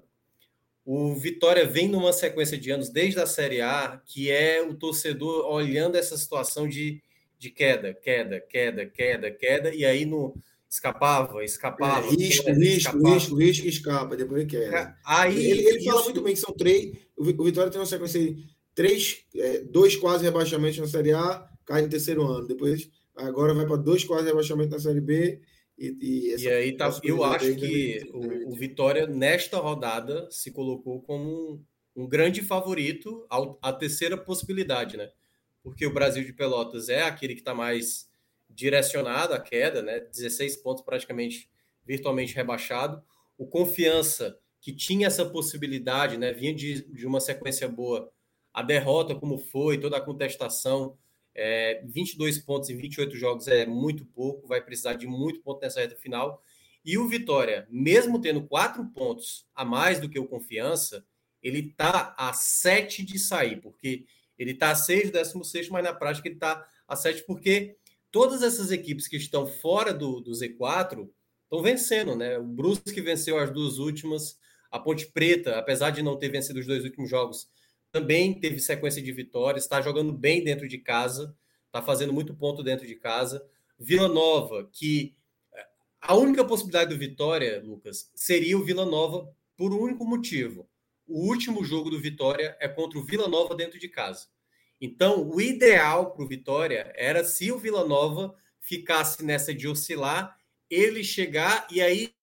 O 0.86 1.16
Vitória 1.16 1.66
vem 1.66 1.88
numa 1.88 2.14
sequência 2.14 2.58
de 2.58 2.70
anos 2.70 2.90
desde 2.90 3.20
a 3.20 3.26
Série 3.26 3.60
A, 3.60 4.00
que 4.06 4.30
é 4.30 4.62
o 4.62 4.76
torcedor 4.76 5.46
olhando 5.48 5.96
essa 5.98 6.16
situação 6.16 6.68
de, 6.68 7.02
de 7.40 7.50
queda, 7.50 7.94
queda, 7.94 8.40
queda, 8.40 8.86
queda, 8.86 9.32
queda, 9.32 9.74
e 9.74 9.84
aí 9.84 10.06
no 10.06 10.36
escapava, 10.70 11.44
escapava. 11.44 12.08
É, 12.08 12.10
risco, 12.12 12.46
queda, 12.46 12.60
risco, 12.60 12.78
escapava. 12.78 13.16
risco, 13.16 13.36
risco, 13.36 13.68
escapa, 13.68 14.16
depois 14.16 14.46
queda. 14.46 14.96
Aí, 15.04 15.50
ele, 15.50 15.68
ele 15.68 15.78
isso... 15.80 15.90
fala 15.90 16.04
muito 16.04 16.22
bem 16.22 16.34
que 16.34 16.40
são 16.40 16.54
três. 16.54 16.96
O 17.18 17.24
Vitória 17.24 17.72
tem 17.72 17.80
uma 17.80 17.88
sequência 17.88 18.20
de 18.20 18.46
três, 18.76 19.26
é, 19.36 19.62
dois 19.62 19.96
quase 19.96 20.24
rebaixamentos 20.24 20.78
na 20.78 20.88
Série 20.88 21.14
A, 21.14 21.50
cai 21.66 21.82
no 21.82 21.90
terceiro 21.90 22.22
ano. 22.24 22.48
Depois, 22.48 22.90
agora 23.16 23.54
vai 23.54 23.66
para 23.66 23.78
dois 23.78 24.04
quase 24.04 24.28
rebaixamentos 24.28 24.72
na 24.72 24.80
Série 24.80 25.02
B 25.02 25.42
e, 25.78 25.98
e, 26.02 26.42
e 26.42 26.50
aí 26.50 26.72
tá, 26.72 26.90
eu 27.04 27.24
acho 27.24 27.54
que 27.56 28.10
o, 28.14 28.54
o, 28.54 28.56
Vitória, 28.56 29.06
nesta 29.06 29.58
rodada, 29.58 30.28
se 30.32 30.52
colocou 30.52 31.02
como 31.02 31.30
um, 31.96 32.04
um 32.04 32.08
grande 32.08 32.42
favorito 32.42 33.28
à 33.62 33.74
terceira 33.74 34.18
possibilidade, 34.18 34.96
né? 34.96 35.12
Porque 35.62 35.86
o 35.86 35.94
Brasil 35.94 36.24
de 36.24 36.32
Pelotas 36.32 36.88
é 36.88 37.02
aquele 37.04 37.34
que 37.34 37.42
está 37.42 37.54
mais 37.54 38.10
direcionado 38.50 39.34
à 39.34 39.40
queda, 39.40 39.82
né? 39.82 40.00
16 40.00 40.58
pontos 40.58 40.84
praticamente 40.84 41.50
virtualmente 41.84 42.34
rebaixado. 42.34 43.04
O 43.38 43.46
Confiança, 43.46 44.38
que 44.62 44.72
tinha 44.72 45.08
essa 45.08 45.26
possibilidade, 45.26 46.18
né? 46.18 46.32
Vinha 46.32 46.54
de, 46.54 46.90
de 46.90 47.06
uma 47.06 47.20
sequência 47.20 47.68
boa. 47.68 48.10
A 48.54 48.62
derrota, 48.62 49.14
como 49.14 49.38
foi, 49.38 49.78
toda 49.78 49.98
a 49.98 50.02
contestação, 50.02 50.98
é, 51.36 51.84
22 51.86 52.40
pontos 52.40 52.70
em 52.70 52.78
28 52.78 53.16
jogos 53.18 53.48
é 53.48 53.66
muito 53.66 54.06
pouco, 54.06 54.48
vai 54.48 54.62
precisar 54.62 54.94
de 54.94 55.06
muito 55.06 55.42
ponto 55.42 55.62
nessa 55.62 55.82
reta 55.82 55.96
final. 55.96 56.42
E 56.84 56.98
o 56.98 57.08
Vitória, 57.08 57.68
mesmo 57.70 58.22
tendo 58.22 58.48
quatro 58.48 58.86
pontos 58.86 59.46
a 59.54 59.66
mais 59.66 60.00
do 60.00 60.08
que 60.08 60.20
o 60.20 60.28
Confiança, 60.28 61.06
ele 61.42 61.60
está 61.60 62.16
a 62.18 62.32
sete 62.32 63.04
de 63.04 63.20
sair, 63.20 63.60
porque 63.62 64.06
ele 64.38 64.52
está 64.52 64.72
a 64.72 64.76
seis, 64.76 65.12
décimo 65.12 65.44
sexto, 65.44 65.74
mas 65.74 65.84
na 65.84 65.94
prática 65.94 66.28
ele 66.28 66.36
está 66.36 66.66
a 66.88 66.96
sete, 66.96 67.24
porque 67.26 67.76
todas 68.12 68.42
essas 68.42 68.72
equipes 68.72 69.08
que 69.08 69.18
estão 69.18 69.46
fora 69.46 69.94
do, 69.94 70.22
do 70.22 70.32
Z4 70.32 71.10
estão 71.44 71.62
vencendo, 71.62 72.16
né? 72.16 72.38
O 72.38 72.44
Brusque 72.44 73.02
venceu 73.02 73.38
as 73.38 73.52
duas 73.52 73.78
últimas, 73.78 74.38
a 74.72 74.80
Ponte 74.80 75.08
Preta, 75.08 75.58
apesar 75.58 75.90
de 75.90 76.02
não 76.02 76.18
ter 76.18 76.30
vencido 76.30 76.60
os 76.60 76.66
dois 76.66 76.84
últimos 76.84 77.10
jogos, 77.10 77.48
também 77.96 78.34
teve 78.34 78.60
sequência 78.60 79.02
de 79.02 79.10
vitórias, 79.14 79.64
está 79.64 79.82
jogando 79.82 80.12
bem 80.12 80.44
dentro 80.44 80.68
de 80.68 80.78
casa, 80.78 81.34
está 81.68 81.82
fazendo 81.82 82.12
muito 82.12 82.36
ponto 82.36 82.62
dentro 82.62 82.86
de 82.86 82.94
casa. 82.94 83.42
Vila 83.80 84.10
Nova, 84.10 84.70
que 84.70 85.16
eh, 85.54 85.66
a 86.02 86.14
única 86.14 86.44
possibilidade 86.44 86.90
do 86.94 87.00
Vitória, 87.00 87.62
Lucas, 87.64 88.12
seria 88.14 88.58
o 88.58 88.66
Vila 88.66 88.86
Nova 88.86 89.34
por 89.56 89.72
um 89.74 89.80
único 89.80 90.04
motivo. 90.04 90.70
O 91.08 91.26
último 91.26 91.64
jogo 91.64 91.90
do 91.90 91.98
Vitória 91.98 92.58
é 92.60 92.68
contra 92.68 93.00
o 93.00 93.04
Vila 93.06 93.30
Nova 93.30 93.56
dentro 93.56 93.80
de 93.80 93.88
casa. 93.88 94.28
Então, 94.82 95.30
o 95.30 95.40
ideal 95.40 96.12
para 96.12 96.26
o 96.26 96.28
Vitória 96.28 96.92
era 96.98 97.24
se 97.24 97.50
o 97.50 97.58
Vila 97.58 97.88
Nova 97.88 98.36
ficasse 98.60 99.24
nessa 99.24 99.54
de 99.54 99.70
oscilar, 99.70 100.38
ele 100.70 101.02
chegar 101.02 101.66
e 101.72 101.82
aí, 101.82 102.14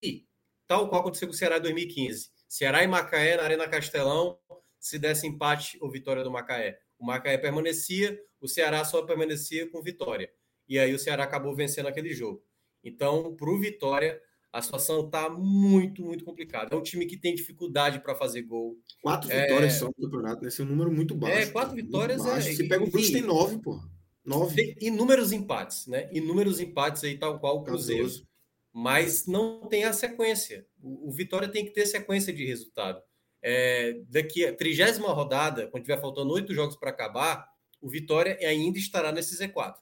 tal 0.66 0.90
qual 0.90 1.00
aconteceu 1.00 1.28
com 1.28 1.32
o 1.32 1.36
Ceará 1.36 1.56
em 1.56 1.62
2015. 1.62 2.28
Ceará 2.46 2.84
e 2.84 2.86
Macaé 2.86 3.38
na 3.38 3.44
Arena 3.44 3.66
Castelão, 3.66 4.38
se 4.82 4.98
desse 4.98 5.28
empate 5.28 5.78
ou 5.80 5.88
vitória 5.88 6.24
do 6.24 6.30
Macaé. 6.30 6.76
O 6.98 7.06
Macaé 7.06 7.38
permanecia, 7.38 8.20
o 8.40 8.48
Ceará 8.48 8.84
só 8.84 9.00
permanecia 9.02 9.70
com 9.70 9.80
vitória. 9.80 10.28
E 10.68 10.76
aí 10.76 10.92
o 10.92 10.98
Ceará 10.98 11.22
acabou 11.22 11.54
vencendo 11.54 11.86
aquele 11.86 12.12
jogo. 12.12 12.42
Então, 12.82 13.36
para 13.36 13.48
o 13.48 13.58
Vitória, 13.60 14.20
a 14.52 14.60
situação 14.60 15.06
está 15.06 15.30
muito, 15.30 16.02
muito 16.02 16.24
complicada. 16.24 16.74
É 16.74 16.76
um 16.76 16.82
time 16.82 17.06
que 17.06 17.16
tem 17.16 17.32
dificuldade 17.32 18.00
para 18.00 18.16
fazer 18.16 18.42
gol. 18.42 18.76
Quatro 19.00 19.30
é... 19.30 19.42
vitórias 19.42 19.74
só 19.74 19.86
no 19.86 19.94
campeonato, 19.94 20.42
né? 20.42 20.48
Esse 20.48 20.62
é 20.62 20.64
um 20.64 20.68
número 20.68 20.90
muito 20.90 21.14
baixo. 21.14 21.38
É, 21.38 21.46
quatro 21.46 21.76
vitórias 21.76 22.26
é. 22.26 22.40
Se 22.40 22.68
pega 22.68 22.82
o 22.82 22.90
Brusque, 22.90 23.12
tem 23.12 23.22
nove, 23.22 23.58
pô. 23.58 23.80
Nove. 24.24 24.74
Tem 24.74 24.88
inúmeros 24.88 25.30
empates, 25.30 25.86
né? 25.86 26.08
Inúmeros 26.12 26.58
empates 26.58 27.04
aí, 27.04 27.16
tal 27.16 27.38
qual 27.38 27.58
o 27.58 27.62
Cruzeiro. 27.62 28.10
Mas 28.72 29.26
não 29.26 29.68
tem 29.68 29.84
a 29.84 29.92
sequência. 29.92 30.66
O, 30.82 31.08
o 31.08 31.12
Vitória 31.12 31.48
tem 31.48 31.64
que 31.64 31.72
ter 31.72 31.86
sequência 31.86 32.32
de 32.32 32.44
resultado 32.44 33.00
é, 33.42 34.00
daqui 34.08 34.46
a 34.46 34.54
trigésima 34.54 35.08
rodada, 35.12 35.66
quando 35.66 35.82
tiver 35.82 36.00
faltando 36.00 36.32
oito 36.32 36.54
jogos 36.54 36.76
para 36.76 36.90
acabar, 36.90 37.48
o 37.80 37.88
Vitória 37.90 38.38
ainda 38.40 38.78
estará 38.78 39.10
nesse 39.10 39.36
Z4. 39.36 39.74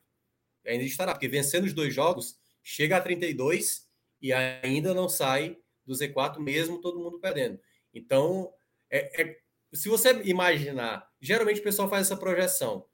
Ainda 0.67 0.85
estará, 0.85 1.13
porque 1.13 1.29
vencendo 1.29 1.65
os 1.65 1.75
dois 1.75 1.95
jogos, 1.95 2.39
chega 2.63 2.97
a 2.97 3.01
32 3.01 3.87
e 4.23 4.33
ainda 4.33 4.95
não 4.95 5.09
sai 5.09 5.59
do 5.85 5.95
Z4, 5.95 6.39
mesmo 6.39 6.81
todo 6.81 6.99
mundo 6.99 7.21
perdendo. 7.21 7.61
Então, 7.93 8.53
é, 8.89 9.23
é, 9.23 9.37
se 9.73 9.89
você 9.89 10.11
imaginar, 10.25 11.07
geralmente 11.21 11.61
o 11.61 11.65
pessoal 11.65 11.89
faz 11.89 12.07
essa 12.07 12.17
projeção. 12.17 12.87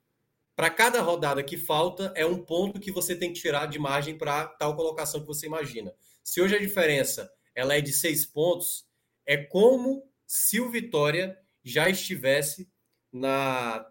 Para 0.55 0.69
cada 0.69 1.01
rodada 1.01 1.43
que 1.43 1.55
falta, 1.55 2.11
é 2.15 2.25
um 2.25 2.43
ponto 2.43 2.79
que 2.79 2.91
você 2.91 3.15
tem 3.15 3.31
que 3.31 3.39
tirar 3.39 3.67
de 3.67 3.77
margem 3.77 4.17
para 4.17 4.47
tal 4.47 4.75
colocação 4.75 5.21
que 5.21 5.27
você 5.27 5.45
imagina. 5.45 5.93
Se 6.23 6.41
hoje 6.41 6.55
a 6.55 6.59
diferença 6.59 7.31
ela 7.55 7.75
é 7.75 7.81
de 7.81 7.93
seis 7.93 8.25
pontos, 8.25 8.85
é 9.25 9.37
como 9.37 10.03
se 10.27 10.59
o 10.59 10.69
Vitória 10.69 11.39
já 11.63 11.89
estivesse 11.89 12.69
na 13.11 13.89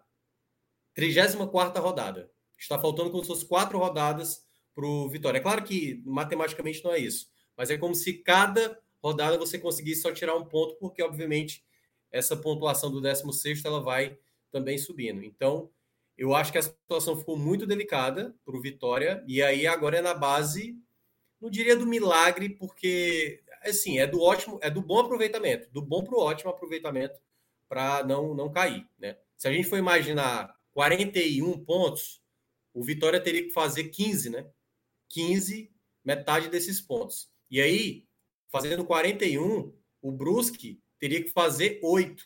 34 0.93 1.81
rodada. 1.81 2.31
Está 2.57 2.79
faltando 2.79 3.19
se 3.19 3.27
fosse 3.27 3.45
quatro 3.45 3.77
rodadas 3.77 4.45
para 4.73 4.85
o 4.85 5.09
Vitória. 5.09 5.39
É 5.39 5.41
claro 5.41 5.63
que 5.63 6.01
matematicamente 6.05 6.83
não 6.83 6.93
é 6.93 6.99
isso, 6.99 7.27
mas 7.55 7.69
é 7.69 7.77
como 7.77 7.93
se 7.93 8.13
cada 8.13 8.79
rodada 9.03 9.37
você 9.37 9.59
conseguisse 9.59 10.01
só 10.01 10.11
tirar 10.11 10.35
um 10.35 10.45
ponto, 10.45 10.75
porque, 10.75 11.03
obviamente, 11.03 11.63
essa 12.11 12.35
pontuação 12.35 12.91
do 12.91 13.01
16 13.01 13.63
ela 13.65 13.81
vai 13.81 14.17
também 14.51 14.77
subindo. 14.77 15.23
Então, 15.23 15.69
eu 16.17 16.33
acho 16.33 16.51
que 16.51 16.57
a 16.57 16.63
situação 16.63 17.17
ficou 17.17 17.37
muito 17.37 17.67
delicada 17.67 18.35
para 18.43 18.55
o 18.55 18.61
Vitória, 18.61 19.23
e 19.27 19.41
aí 19.41 19.67
agora 19.67 19.97
é 19.97 20.01
na 20.01 20.13
base, 20.13 20.75
não 21.39 21.49
diria 21.49 21.75
do 21.75 21.85
milagre, 21.85 22.49
porque 22.49 23.43
assim, 23.69 23.99
é 23.99 24.07
do 24.07 24.21
ótimo, 24.21 24.59
é 24.61 24.69
do 24.69 24.81
bom 24.81 24.99
aproveitamento, 24.99 25.69
do 25.71 25.81
bom 25.81 26.03
para 26.03 26.15
o 26.15 26.21
ótimo 26.21 26.51
aproveitamento 26.51 27.19
para 27.67 28.03
não, 28.03 28.33
não 28.33 28.51
cair. 28.51 28.87
Né? 28.97 29.17
Se 29.35 29.47
a 29.47 29.51
gente 29.51 29.67
for 29.67 29.77
imaginar 29.77 30.55
41 30.71 31.63
pontos, 31.65 32.21
o 32.73 32.83
Vitória 32.83 33.19
teria 33.19 33.43
que 33.43 33.51
fazer 33.51 33.85
15, 33.85 34.29
né? 34.29 34.49
15, 35.09 35.73
metade 36.03 36.49
desses 36.49 36.79
pontos. 36.79 37.29
E 37.49 37.59
aí, 37.59 38.07
fazendo 38.49 38.85
41, 38.85 39.73
o 40.01 40.11
Brusque 40.11 40.81
teria 40.99 41.23
que 41.23 41.29
fazer 41.29 41.79
8. 41.81 42.23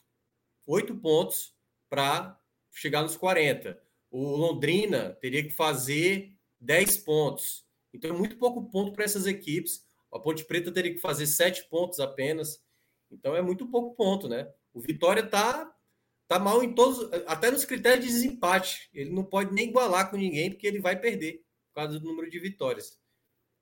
8 0.67 0.95
pontos 0.97 1.55
para 1.89 2.39
chegar 2.71 3.01
nos 3.01 3.15
40. 3.15 3.81
O 4.09 4.35
Londrina 4.35 5.17
teria 5.21 5.43
que 5.43 5.51
fazer 5.51 6.35
10 6.59 6.97
pontos. 6.97 7.65
Então, 7.93 8.13
é 8.13 8.17
muito 8.17 8.37
pouco 8.37 8.69
ponto 8.69 8.91
para 8.93 9.05
essas 9.05 9.25
equipes. 9.25 9.85
A 10.11 10.19
Ponte 10.19 10.43
Preta 10.45 10.71
teria 10.71 10.93
que 10.93 10.99
fazer 10.99 11.25
7 11.25 11.69
pontos 11.69 11.99
apenas. 11.99 12.61
Então, 13.09 13.35
é 13.35 13.41
muito 13.41 13.67
pouco 13.67 13.95
ponto, 13.95 14.27
né? 14.27 14.51
O 14.73 14.79
Vitória 14.79 15.21
está 15.21 15.73
tá 16.27 16.39
mal 16.39 16.63
em 16.63 16.73
todos, 16.73 17.11
até 17.27 17.51
nos 17.51 17.65
critérios 17.65 18.05
de 18.05 18.11
desempate. 18.11 18.89
Ele 18.93 19.09
não 19.09 19.23
pode 19.23 19.53
nem 19.53 19.69
igualar 19.69 20.09
com 20.09 20.17
ninguém, 20.17 20.49
porque 20.49 20.65
ele 20.65 20.79
vai 20.79 20.99
perder 20.99 21.43
por 21.67 21.75
causa 21.75 21.99
do 21.99 22.05
número 22.05 22.29
de 22.29 22.39
vitórias. 22.39 22.99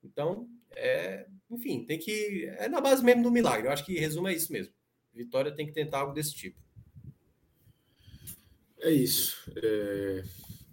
Então, 0.02 0.48
é, 0.76 1.26
enfim, 1.50 1.84
tem 1.84 1.98
que. 1.98 2.46
É 2.58 2.68
na 2.68 2.80
base 2.80 3.04
mesmo 3.04 3.22
do 3.22 3.30
milagre. 3.30 3.66
Eu 3.66 3.72
acho 3.72 3.84
que 3.84 3.98
resumo 3.98 4.28
é 4.28 4.34
isso 4.34 4.52
mesmo. 4.52 4.72
Vitória 5.12 5.54
tem 5.54 5.66
que 5.66 5.72
tentar 5.72 5.98
algo 5.98 6.14
desse 6.14 6.34
tipo. 6.34 6.58
É 8.78 8.90
isso. 8.90 9.50
É... 9.56 10.22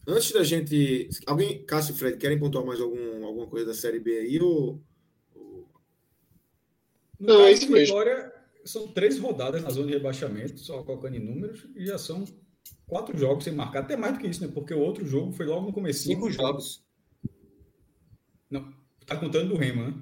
Antes 0.08 0.32
da 0.32 0.44
gente. 0.44 1.10
Alguém, 1.26 1.66
Cássio 1.66 1.94
e 1.94 1.98
Fred, 1.98 2.18
querem 2.18 2.40
pontuar 2.40 2.66
mais 2.66 2.80
algum, 2.80 3.26
alguma 3.26 3.48
coisa 3.48 3.68
da 3.68 3.74
Série 3.74 4.00
B 4.00 4.20
aí? 4.20 4.40
Ou... 4.40 4.82
Não, 7.20 7.42
é 7.42 7.52
isso 7.52 7.72
mesmo. 7.72 7.96
Vitória, 7.96 8.34
são 8.66 8.88
três 8.88 9.18
rodadas 9.20 9.64
na 9.64 9.70
zona 9.70 9.88
de 9.88 9.94
rebaixamento, 9.94 10.60
só 10.60 10.84
colocando 10.84 11.16
em 11.16 11.24
números, 11.24 11.68
e 11.76 11.86
já 11.86 11.98
são 11.98 12.26
quatro 12.86 13.18
jogos 13.18 13.44
sem 13.44 13.54
marcar. 13.54 13.80
Até 13.80 13.96
mais 13.96 14.14
do 14.14 14.20
que 14.20 14.28
isso, 14.28 14.46
né? 14.46 14.52
Porque 14.54 14.74
o 14.74 14.80
outro 14.80 15.06
jogo 15.06 15.32
foi 15.32 15.46
logo 15.46 15.68
no 15.68 15.74
começo. 15.74 16.04
Cinco 16.04 16.30
jogos. 16.30 16.84
Não, 18.50 18.74
tá 19.06 19.16
contando 19.16 19.50
do 19.50 19.58
Remo, 19.58 19.84
né? 19.84 19.94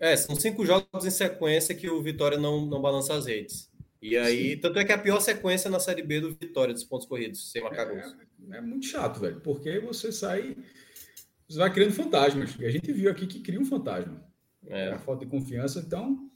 É, 0.00 0.16
são 0.16 0.34
cinco 0.34 0.66
jogos 0.66 1.06
em 1.06 1.10
sequência 1.10 1.74
que 1.74 1.88
o 1.88 2.02
Vitória 2.02 2.36
não, 2.36 2.66
não 2.66 2.80
balança 2.80 3.14
as 3.14 3.26
redes. 3.26 3.70
E 4.00 4.16
aí, 4.16 4.54
Sim. 4.54 4.58
tanto 4.58 4.80
é 4.80 4.84
que 4.84 4.90
é 4.90 4.96
a 4.96 4.98
pior 4.98 5.20
sequência 5.20 5.70
na 5.70 5.78
Série 5.78 6.02
B 6.02 6.20
do 6.20 6.34
Vitória 6.34 6.74
dos 6.74 6.82
pontos 6.82 7.06
corridos, 7.06 7.52
sem 7.52 7.62
marcar 7.62 7.84
gols. 7.84 8.16
É, 8.50 8.56
é, 8.56 8.60
muito 8.60 8.86
chato, 8.86 9.20
velho, 9.20 9.40
porque 9.40 9.78
você 9.78 10.10
sai. 10.10 10.56
Você 11.48 11.58
vai 11.58 11.72
criando 11.72 11.92
fantasmas. 11.92 12.56
E 12.58 12.66
a 12.66 12.70
gente 12.70 12.92
viu 12.92 13.08
aqui 13.08 13.28
que 13.28 13.38
cria 13.38 13.60
um 13.60 13.64
fantasma. 13.64 14.26
É. 14.66 14.88
A 14.88 14.98
falta 14.98 15.24
de 15.24 15.30
confiança. 15.30 15.78
Então, 15.78 16.31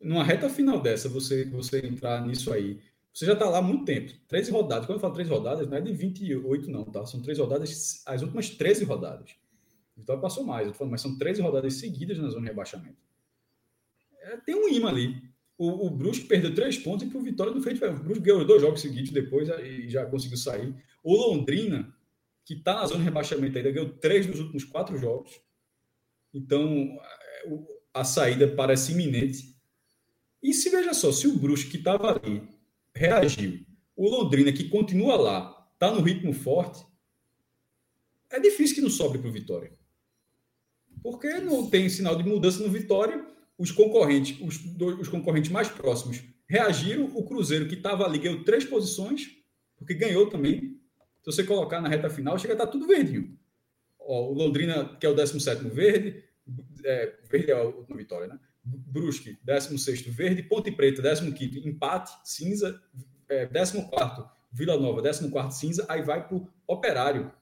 numa 0.00 0.24
reta 0.24 0.48
final 0.48 0.80
dessa, 0.80 1.08
você, 1.08 1.44
você 1.44 1.86
entrar 1.86 2.26
nisso 2.26 2.52
aí. 2.52 2.80
Você 3.12 3.26
já 3.26 3.32
está 3.34 3.48
lá 3.48 3.58
há 3.58 3.62
muito 3.62 3.84
tempo. 3.84 4.12
13 4.28 4.50
rodadas. 4.50 4.86
Quando 4.86 4.96
eu 4.96 5.00
falo 5.00 5.14
três 5.14 5.28
rodadas, 5.28 5.68
não 5.68 5.76
é 5.76 5.80
de 5.80 5.92
28, 5.92 6.70
não, 6.70 6.84
tá? 6.84 7.04
São 7.04 7.20
três 7.20 7.38
rodadas, 7.38 8.02
as 8.06 8.22
últimas 8.22 8.50
13 8.50 8.84
rodadas. 8.84 9.34
Vitória 9.96 10.22
passou 10.22 10.44
mais, 10.44 10.66
eu 10.66 10.72
tô 10.72 10.78
falando, 10.78 10.92
mas 10.92 11.02
são 11.02 11.18
13 11.18 11.42
rodadas 11.42 11.74
seguidas 11.74 12.18
na 12.18 12.28
zona 12.28 12.42
de 12.42 12.48
rebaixamento. 12.48 12.96
É, 14.22 14.36
tem 14.38 14.54
um 14.54 14.68
imã 14.68 14.88
ali. 14.88 15.22
O, 15.58 15.86
o 15.86 15.90
Brusque 15.90 16.26
perdeu 16.26 16.54
três 16.54 16.78
pontos 16.78 17.06
e 17.06 17.10
que 17.10 17.16
o 17.16 17.22
Vitória 17.22 17.52
não 17.52 17.60
fez. 17.60 17.80
O 17.82 17.94
Brusque 17.94 18.24
ganhou 18.24 18.44
dois 18.46 18.62
jogos 18.62 18.80
seguidos 18.80 19.10
depois 19.10 19.48
e 19.48 19.88
já 19.88 20.06
conseguiu 20.06 20.38
sair. 20.38 20.74
O 21.02 21.14
Londrina, 21.14 21.94
que 22.44 22.54
está 22.54 22.76
na 22.76 22.86
zona 22.86 23.00
de 23.00 23.04
rebaixamento 23.04 23.58
ainda, 23.58 23.70
ganhou 23.70 23.90
três 23.90 24.26
dos 24.26 24.40
últimos 24.40 24.64
quatro 24.64 24.96
jogos. 24.96 25.40
Então, 26.32 26.98
é, 27.44 27.58
a 27.92 28.04
saída 28.04 28.48
parece 28.48 28.92
iminente. 28.92 29.59
E 30.42 30.54
se 30.54 30.70
veja 30.70 30.94
só, 30.94 31.12
se 31.12 31.26
o 31.26 31.36
Brusque 31.36 31.70
que 31.70 31.76
estava 31.76 32.12
ali 32.12 32.42
reagiu, 32.94 33.64
o 33.94 34.08
Londrina 34.08 34.52
que 34.52 34.68
continua 34.68 35.16
lá, 35.16 35.68
está 35.74 35.90
no 35.90 36.00
ritmo 36.00 36.32
forte, 36.32 36.84
é 38.30 38.38
difícil 38.38 38.76
que 38.76 38.82
não 38.82 38.90
sobre 38.90 39.18
para 39.18 39.28
o 39.28 39.32
Vitória. 39.32 39.72
Porque 41.02 41.28
não 41.40 41.68
tem 41.68 41.88
sinal 41.88 42.16
de 42.16 42.22
mudança 42.22 42.62
no 42.62 42.70
Vitória. 42.70 43.26
Os 43.58 43.70
concorrentes, 43.70 44.38
os, 44.40 44.58
os 44.98 45.08
concorrentes 45.08 45.50
mais 45.50 45.68
próximos 45.68 46.22
reagiram. 46.46 47.06
O 47.14 47.24
Cruzeiro, 47.24 47.68
que 47.68 47.74
estava 47.74 48.04
ali, 48.04 48.18
ganhou 48.18 48.44
três 48.44 48.64
posições, 48.64 49.30
porque 49.76 49.94
ganhou 49.94 50.28
também. 50.28 50.80
Se 51.22 51.26
você 51.26 51.44
colocar 51.44 51.80
na 51.80 51.88
reta 51.88 52.08
final, 52.08 52.38
chega 52.38 52.54
a 52.54 52.56
estar 52.56 52.66
tá 52.66 52.72
tudo 52.72 52.86
verdinho. 52.86 53.38
Ó, 53.98 54.30
o 54.30 54.34
Londrina, 54.34 54.96
que 54.96 55.04
é 55.04 55.08
o 55.08 55.14
17 55.14 55.64
verde, 55.64 56.24
é, 56.84 57.18
verde 57.28 57.50
é 57.50 57.54
a 57.54 57.62
última 57.62 57.96
vitória, 57.96 58.28
né? 58.28 58.38
Brusque, 58.64 59.38
16 59.44 60.02
verde, 60.06 60.42
Ponte 60.42 60.70
Preta, 60.70 61.02
15 61.02 61.68
empate, 61.68 62.12
cinza, 62.24 62.80
é, 63.28 63.46
14 63.46 63.78
Vila 64.52 64.76
Nova, 64.76 65.02
14 65.02 65.58
cinza, 65.58 65.86
aí 65.88 66.02
vai 66.02 66.26
para 66.26 66.36
o 66.36 66.48
Operário. 66.66 67.32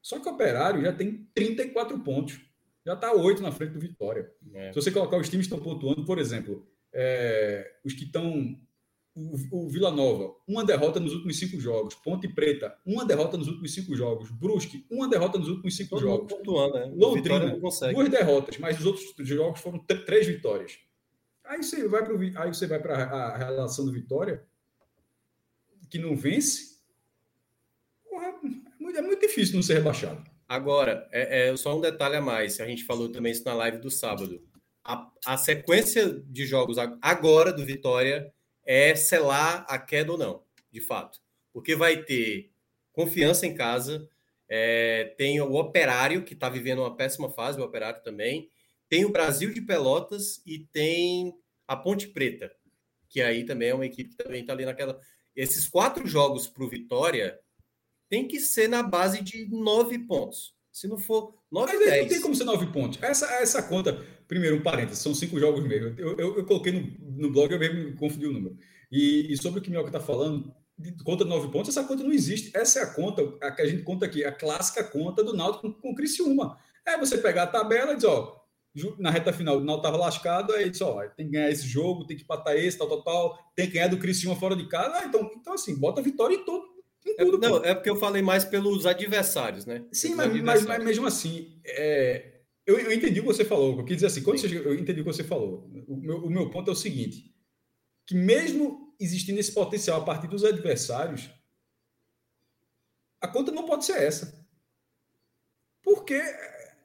Só 0.00 0.20
que 0.20 0.28
o 0.28 0.32
Operário 0.32 0.82
já 0.82 0.92
tem 0.92 1.28
34 1.34 1.98
pontos, 2.00 2.40
já 2.86 2.94
está 2.94 3.12
8 3.12 3.42
na 3.42 3.52
frente 3.52 3.72
do 3.72 3.80
Vitória. 3.80 4.30
É. 4.54 4.72
Se 4.72 4.80
você 4.80 4.90
colocar 4.90 5.16
os 5.16 5.28
times 5.28 5.46
que 5.46 5.54
estão 5.54 5.64
pontuando, 5.64 6.04
por 6.04 6.18
exemplo, 6.18 6.66
é, 6.92 7.70
os 7.84 7.92
que 7.92 8.04
estão. 8.04 8.58
O, 9.50 9.68
Vila 9.68 9.90
Nova, 9.90 10.32
uma 10.46 10.64
derrota 10.64 11.00
nos 11.00 11.12
últimos 11.12 11.38
cinco 11.38 11.58
jogos. 11.58 11.94
Ponte 11.96 12.28
Preta, 12.28 12.78
uma 12.86 13.04
derrota 13.04 13.36
nos 13.36 13.48
últimos 13.48 13.74
cinco 13.74 13.96
jogos. 13.96 14.30
Brusque, 14.30 14.86
uma 14.88 15.08
derrota 15.08 15.38
nos 15.38 15.48
últimos 15.48 15.76
cinco 15.76 15.90
Todo 15.90 16.00
jogos. 16.00 16.32
Pontuando, 16.32 16.74
né? 16.74 16.92
Londrina, 16.94 17.56
duas 17.58 18.08
derrotas, 18.08 18.58
mas 18.58 18.78
os 18.78 18.86
outros 18.86 19.12
jogos 19.26 19.60
foram 19.60 19.78
três 19.78 20.26
vitórias. 20.26 20.78
Aí 21.44 21.62
você 21.62 21.88
vai 21.88 22.04
para 22.04 22.42
aí 22.42 22.54
você 22.54 22.66
vai 22.66 22.78
para 22.78 22.94
a 22.94 23.36
relação 23.36 23.84
do 23.86 23.92
Vitória, 23.92 24.46
que 25.90 25.98
não 25.98 26.14
vence. 26.14 26.78
Porra, 28.08 28.26
é, 28.26 28.32
muito, 28.78 28.98
é 28.98 29.02
muito 29.02 29.20
difícil 29.20 29.56
não 29.56 29.62
ser 29.62 29.74
rebaixado. 29.74 30.22
Agora, 30.46 31.08
é, 31.10 31.48
é, 31.48 31.56
só 31.56 31.76
um 31.76 31.80
detalhe 31.80 32.16
a 32.16 32.20
mais. 32.20 32.60
A 32.60 32.66
gente 32.66 32.84
falou 32.84 33.10
também 33.10 33.32
isso 33.32 33.44
na 33.44 33.54
live 33.54 33.78
do 33.78 33.90
sábado. 33.90 34.40
A, 34.84 35.10
a 35.26 35.36
sequência 35.36 36.22
de 36.26 36.46
jogos 36.46 36.76
agora 37.02 37.52
do 37.52 37.64
Vitória 37.64 38.32
é 38.68 38.94
selar 38.94 39.64
a 39.66 39.78
queda 39.78 40.12
ou 40.12 40.18
não, 40.18 40.42
de 40.70 40.78
fato. 40.82 41.18
Porque 41.54 41.74
vai 41.74 42.02
ter 42.04 42.52
confiança 42.92 43.46
em 43.46 43.54
casa, 43.54 44.06
é, 44.46 45.14
tem 45.16 45.40
o 45.40 45.54
Operário, 45.54 46.22
que 46.22 46.34
está 46.34 46.50
vivendo 46.50 46.80
uma 46.80 46.94
péssima 46.94 47.30
fase, 47.30 47.58
o 47.58 47.64
Operário 47.64 48.02
também, 48.02 48.50
tem 48.86 49.06
o 49.06 49.10
Brasil 49.10 49.54
de 49.54 49.62
Pelotas 49.62 50.42
e 50.44 50.58
tem 50.58 51.34
a 51.66 51.74
Ponte 51.74 52.08
Preta, 52.08 52.54
que 53.08 53.22
aí 53.22 53.44
também 53.44 53.70
é 53.70 53.74
uma 53.74 53.86
equipe 53.86 54.10
que 54.10 54.22
também 54.22 54.42
está 54.42 54.52
ali 54.52 54.66
naquela. 54.66 55.00
Esses 55.34 55.66
quatro 55.66 56.06
jogos 56.06 56.46
para 56.46 56.64
o 56.64 56.68
Vitória 56.68 57.40
tem 58.06 58.28
que 58.28 58.38
ser 58.38 58.68
na 58.68 58.82
base 58.82 59.22
de 59.22 59.48
nove 59.48 59.98
pontos. 60.00 60.54
Se 60.70 60.86
não 60.86 60.98
for 60.98 61.34
nove, 61.50 61.72
Mas 61.72 61.86
dez. 61.86 62.02
não 62.02 62.08
tem 62.08 62.20
como 62.20 62.34
ser 62.34 62.44
nove 62.44 62.66
pontos. 62.66 63.02
Essa, 63.02 63.26
essa 63.36 63.62
conta, 63.62 64.04
primeiro, 64.28 64.56
um 64.56 64.62
parênteses, 64.62 65.02
são 65.02 65.14
cinco 65.14 65.40
jogos 65.40 65.64
mesmo. 65.66 65.94
Eu, 65.98 66.16
eu, 66.18 66.36
eu 66.36 66.44
coloquei 66.44 66.70
no, 66.70 67.22
no 67.22 67.32
blog, 67.32 67.50
eu 67.50 67.58
mesmo 67.58 67.96
confundi 67.96 68.26
o 68.26 68.32
número. 68.32 68.56
E, 68.92 69.32
e 69.32 69.36
sobre 69.36 69.58
o 69.58 69.62
que 69.62 69.68
o 69.68 69.72
Mioca 69.72 69.88
está 69.88 69.98
falando, 69.98 70.54
de 70.78 70.92
conta 71.02 71.24
de 71.24 71.30
nove 71.30 71.50
pontos, 71.50 71.70
essa 71.70 71.86
conta 71.86 72.04
não 72.04 72.12
existe. 72.12 72.56
Essa 72.56 72.80
é 72.80 72.82
a 72.82 72.94
conta, 72.94 73.22
a 73.40 73.50
que 73.50 73.62
a 73.62 73.66
gente 73.66 73.82
conta 73.82 74.06
aqui, 74.06 74.24
a 74.24 74.30
clássica 74.30 74.84
conta 74.84 75.24
do 75.24 75.34
Náutico 75.34 75.72
com, 75.72 75.80
com 75.80 75.90
o 75.90 75.94
Criciúma. 75.94 76.56
É 76.86 76.96
você 76.96 77.18
pegar 77.18 77.44
a 77.44 77.46
tabela 77.48 77.92
e 77.92 77.96
dizer, 77.96 78.06
ó, 78.06 78.38
na 78.98 79.10
reta 79.10 79.32
final, 79.32 79.56
o 79.56 79.64
Náutico 79.64 79.86
estava 79.86 80.04
lascado, 80.04 80.52
aí 80.52 80.70
disse, 80.70 80.84
ó, 80.84 81.00
tem 81.08 81.26
que 81.26 81.32
ganhar 81.32 81.50
esse 81.50 81.66
jogo, 81.66 82.06
tem 82.06 82.16
que 82.16 82.22
empatar 82.22 82.54
esse, 82.54 82.78
tal, 82.78 82.88
tal, 82.88 83.02
tal, 83.02 83.38
tem 83.56 83.66
que 83.66 83.72
ganhar 83.72 83.88
do 83.88 83.98
Criciúma 83.98 84.36
fora 84.36 84.54
de 84.54 84.68
casa. 84.68 84.98
Ah, 84.98 85.06
então, 85.06 85.28
então, 85.34 85.54
assim, 85.54 85.74
bota 85.74 86.00
a 86.00 86.04
vitória 86.04 86.36
em 86.36 86.44
todo, 86.44 86.64
é, 87.18 87.24
tudo, 87.24 87.44
é, 87.44 87.48
não, 87.48 87.64
é 87.64 87.74
porque 87.74 87.90
eu 87.90 87.96
falei 87.96 88.22
mais 88.22 88.44
pelos 88.44 88.86
adversários, 88.86 89.66
né? 89.66 89.84
Sim, 89.90 90.14
mas, 90.14 90.26
adversários. 90.26 90.66
Mas, 90.66 90.78
mas, 90.78 90.86
mesmo 90.86 91.06
assim, 91.06 91.60
é, 91.64 92.37
eu, 92.68 92.78
eu, 92.78 92.92
entendi 92.92 93.18
o 93.18 93.22
que 93.22 93.32
você 93.32 93.46
falou. 93.46 93.78
Eu 93.78 93.84
quis 93.84 93.96
dizer 93.96 94.08
assim, 94.08 94.22
quando 94.22 94.38
você, 94.38 94.54
eu 94.54 94.74
entendi 94.74 95.00
o 95.00 95.04
que 95.04 95.10
você 95.10 95.24
falou. 95.24 95.66
O 95.88 95.96
meu, 95.96 96.18
o 96.18 96.30
meu 96.30 96.50
ponto 96.50 96.68
é 96.70 96.72
o 96.72 96.76
seguinte: 96.76 97.34
que 98.06 98.14
mesmo 98.14 98.94
existindo 99.00 99.40
esse 99.40 99.52
potencial 99.52 100.02
a 100.02 100.04
partir 100.04 100.28
dos 100.28 100.44
adversários, 100.44 101.30
a 103.22 103.26
conta 103.26 103.50
não 103.50 103.64
pode 103.64 103.86
ser 103.86 104.02
essa. 104.02 104.46
Porque 105.82 106.20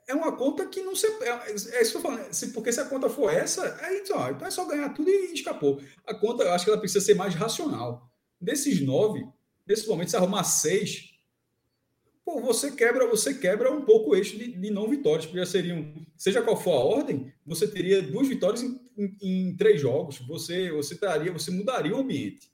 é 0.07 0.13
uma 0.13 0.37
conta 0.37 0.65
que 0.67 0.81
não 0.81 0.95
se. 0.95 1.05
É, 1.05 1.51
é 1.51 1.81
isso 1.81 1.91
que 1.91 1.97
eu 1.97 2.01
falando. 2.01 2.31
Se, 2.31 2.53
porque 2.53 2.71
se 2.71 2.79
a 2.79 2.85
conta 2.85 3.09
for 3.09 3.29
essa, 3.29 3.77
aí, 3.81 4.01
ó, 4.11 4.29
então 4.29 4.47
é 4.47 4.51
só 4.51 4.63
ganhar 4.65 4.87
tudo 4.93 5.09
e 5.09 5.33
escapou. 5.33 5.81
A 6.07 6.15
conta, 6.15 6.45
eu 6.45 6.53
acho 6.53 6.63
que 6.63 6.71
ela 6.71 6.79
precisa 6.79 7.03
ser 7.03 7.15
mais 7.15 7.35
racional. 7.35 8.09
Desses 8.39 8.81
nove, 8.81 9.21
nesse 9.67 9.85
momento, 9.85 10.11
se 10.11 10.15
arrumar 10.15 10.45
seis, 10.45 11.12
pô, 12.25 12.41
você 12.41 12.71
quebra, 12.71 13.07
você 13.07 13.33
quebra 13.33 13.71
um 13.71 13.81
pouco 13.81 14.11
o 14.11 14.15
eixo 14.15 14.37
de, 14.37 14.47
de 14.47 14.71
não 14.71 14.89
vitórias, 14.89 15.25
porque 15.25 15.39
já 15.39 15.45
seriam, 15.45 15.93
seja 16.17 16.41
qual 16.41 16.55
for 16.55 16.73
a 16.73 16.83
ordem, 16.83 17.33
você 17.45 17.67
teria 17.67 18.01
duas 18.01 18.27
vitórias 18.27 18.61
em, 18.61 18.79
em, 18.97 19.17
em 19.21 19.55
três 19.55 19.79
jogos, 19.79 20.19
você 20.19 20.71
você 20.71 20.95
daria, 20.95 21.31
você 21.31 21.51
mudaria 21.51 21.95
o 21.95 21.99
ambiente. 21.99 22.51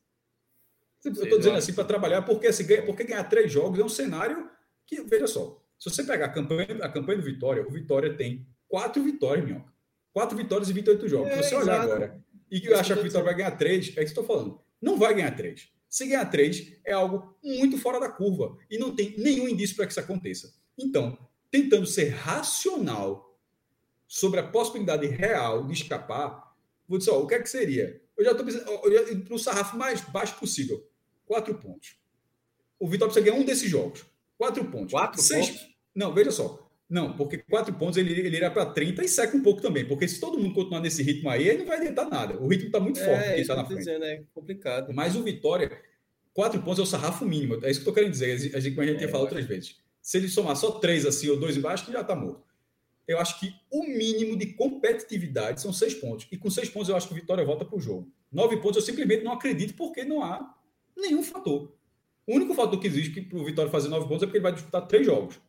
Eu 1.04 1.12
estou 1.14 1.38
dizendo 1.38 1.58
assim 1.58 1.74
para 1.74 1.86
trabalhar, 1.86 2.24
porque, 2.24 2.48
assim, 2.48 2.66
porque 2.86 3.06
ganhar 3.06 3.24
três 3.24 3.52
jogos 3.52 3.80
é 3.80 3.84
um 3.84 3.90
cenário 3.90 4.50
que, 4.86 5.02
veja 5.04 5.28
só, 5.28 5.64
se 5.78 5.90
você 5.90 6.04
pegar 6.04 6.26
a 6.26 6.30
campanha, 6.30 6.68
a 6.82 6.90
campanha 6.90 7.20
do 7.20 7.24
Vitória, 7.24 7.66
o 7.66 7.72
Vitória 7.72 8.14
tem 8.14 8.46
quatro 8.68 9.02
vitórias, 9.02 9.46
minhoca. 9.46 9.72
Quatro 10.12 10.36
vitórias 10.36 10.70
e 10.70 10.74
28 10.74 11.08
jogos. 11.08 11.30
É, 11.30 11.42
se 11.42 11.50
você 11.50 11.56
olhar 11.56 11.76
exato. 11.76 11.94
agora 11.94 12.30
e 12.52 12.60
que 12.60 12.74
achar 12.74 12.96
que 12.96 13.02
o 13.02 13.04
Vitória 13.04 13.26
vai 13.26 13.36
ganhar 13.36 13.52
três, 13.52 13.86
é 13.86 14.04
isso 14.04 14.14
que 14.14 14.20
estou 14.20 14.24
falando. 14.24 14.60
Não 14.82 14.98
vai 14.98 15.14
ganhar 15.14 15.36
três. 15.36 15.70
Se 15.90 16.06
ganhar 16.06 16.26
três, 16.26 16.72
é 16.86 16.94
algo 16.94 17.36
muito 17.44 17.78
fora 17.78 18.00
da 18.00 18.08
curva. 18.08 18.58
E 18.70 18.78
não 18.78 18.96
tem 18.96 19.16
nenhum 19.18 19.50
indício 19.50 19.76
para 19.76 19.86
que 19.88 19.92
isso 19.92 20.00
aconteça. 20.00 20.54
Então, 20.78 21.18
tentando 21.50 21.88
ser 21.88 22.10
racional 22.10 23.38
sobre 24.08 24.40
a 24.40 24.48
possibilidade 24.48 25.08
real 25.08 25.66
de 25.66 25.74
escapar, 25.74 26.56
vou 26.88 27.00
dizer, 27.00 27.12
ó, 27.12 27.20
o 27.20 27.28
que 27.28 27.36
é 27.36 27.42
que 27.42 27.50
seria? 27.50 28.02
Eu 28.16 28.24
já 28.24 28.32
estou 28.32 28.46
pensando 28.46 29.24
para 29.24 29.36
o 29.36 29.40
sarrafo 29.40 29.78
mais 29.78 30.02
baixo 30.02 30.38
possível. 30.38 30.88
Quatro 31.26 31.56
pontos. 31.56 31.98
O 32.80 32.88
Vitória 32.88 33.12
precisa 33.12 33.32
ganhar 33.32 33.42
um 33.42 33.46
desses 33.46 33.70
jogos. 33.70 34.06
Quatro 34.38 34.64
pontos. 34.66 34.92
Quatro 34.92 35.22
Seis... 35.22 35.50
pontos? 35.50 35.76
Não, 35.96 36.14
veja 36.14 36.32
só. 36.32 36.69
Não, 36.90 37.16
porque 37.16 37.38
quatro 37.38 37.72
pontos 37.76 37.98
ele, 37.98 38.12
ele 38.12 38.36
irá 38.36 38.50
para 38.50 38.66
30 38.66 39.04
e 39.04 39.08
seca 39.08 39.38
um 39.38 39.44
pouco 39.44 39.62
também. 39.62 39.86
Porque 39.86 40.08
se 40.08 40.20
todo 40.20 40.40
mundo 40.40 40.56
continuar 40.56 40.82
nesse 40.82 41.04
ritmo 41.04 41.30
aí, 41.30 41.48
ele 41.48 41.60
não 41.60 41.68
vai 41.68 41.78
adiantar 41.78 42.10
nada. 42.10 42.40
O 42.40 42.48
ritmo 42.48 42.68
está 42.68 42.80
muito 42.80 43.00
forte. 43.00 43.26
É, 43.26 43.40
isso 43.40 43.48
tá 43.48 43.56
na 43.56 43.66
frente. 43.66 43.80
Dizendo, 43.80 44.06
é 44.06 44.24
complicado. 44.34 44.92
Mas 44.92 45.16
o 45.16 45.22
Vitória, 45.22 45.72
quatro 46.34 46.60
pontos 46.64 46.80
é 46.80 46.82
o 46.82 46.86
sarrafo 46.88 47.26
mínimo. 47.26 47.60
É 47.64 47.70
isso 47.70 47.82
que 47.82 47.88
eu 47.88 47.92
estou 47.92 47.94
querendo 47.94 48.12
dizer. 48.12 48.56
A 48.56 48.60
gente, 48.60 48.74
como 48.74 48.82
a 48.82 48.86
gente 48.88 48.96
é, 48.96 48.98
tinha 49.00 49.10
falado 49.10 49.26
outras 49.28 49.46
vezes. 49.46 49.76
Se 50.02 50.18
ele 50.18 50.28
somar 50.28 50.56
só 50.56 50.72
três 50.72 51.06
assim 51.06 51.30
ou 51.30 51.38
dois 51.38 51.56
embaixo, 51.56 51.92
já 51.92 52.02
está 52.02 52.16
morto. 52.16 52.50
Eu 53.08 53.20
acho 53.20 53.40
que 53.40 53.54
o 53.72 53.84
mínimo 53.84 54.36
de 54.36 54.54
competitividade 54.54 55.62
são 55.62 55.72
seis 55.72 55.94
pontos. 55.94 56.28
E 56.32 56.38
com 56.38 56.50
seis 56.50 56.70
pontos 56.70 56.90
eu 56.90 56.96
acho 56.96 57.08
que 57.08 57.14
o 57.14 57.16
Vitória 57.16 57.46
volta 57.46 57.66
para 57.66 57.78
o 57.78 57.82
jogo. 57.82 58.12
Nove 58.32 58.58
pontos 58.58 58.78
eu 58.78 58.82
simplesmente 58.82 59.24
não 59.24 59.34
acredito 59.34 59.76
porque 59.76 60.04
não 60.04 60.24
há 60.24 60.56
nenhum 60.98 61.22
fator. 61.22 61.72
O 62.26 62.36
único 62.36 62.54
fator 62.56 62.80
que 62.80 62.88
existe 62.88 63.22
para 63.22 63.38
o 63.38 63.46
Vitória 63.46 63.72
fazer 63.72 63.90
nove 63.90 64.08
pontos 64.08 64.24
é 64.24 64.26
porque 64.26 64.38
ele 64.38 64.44
vai 64.44 64.54
disputar 64.54 64.88
três 64.88 65.06
jogos. 65.06 65.40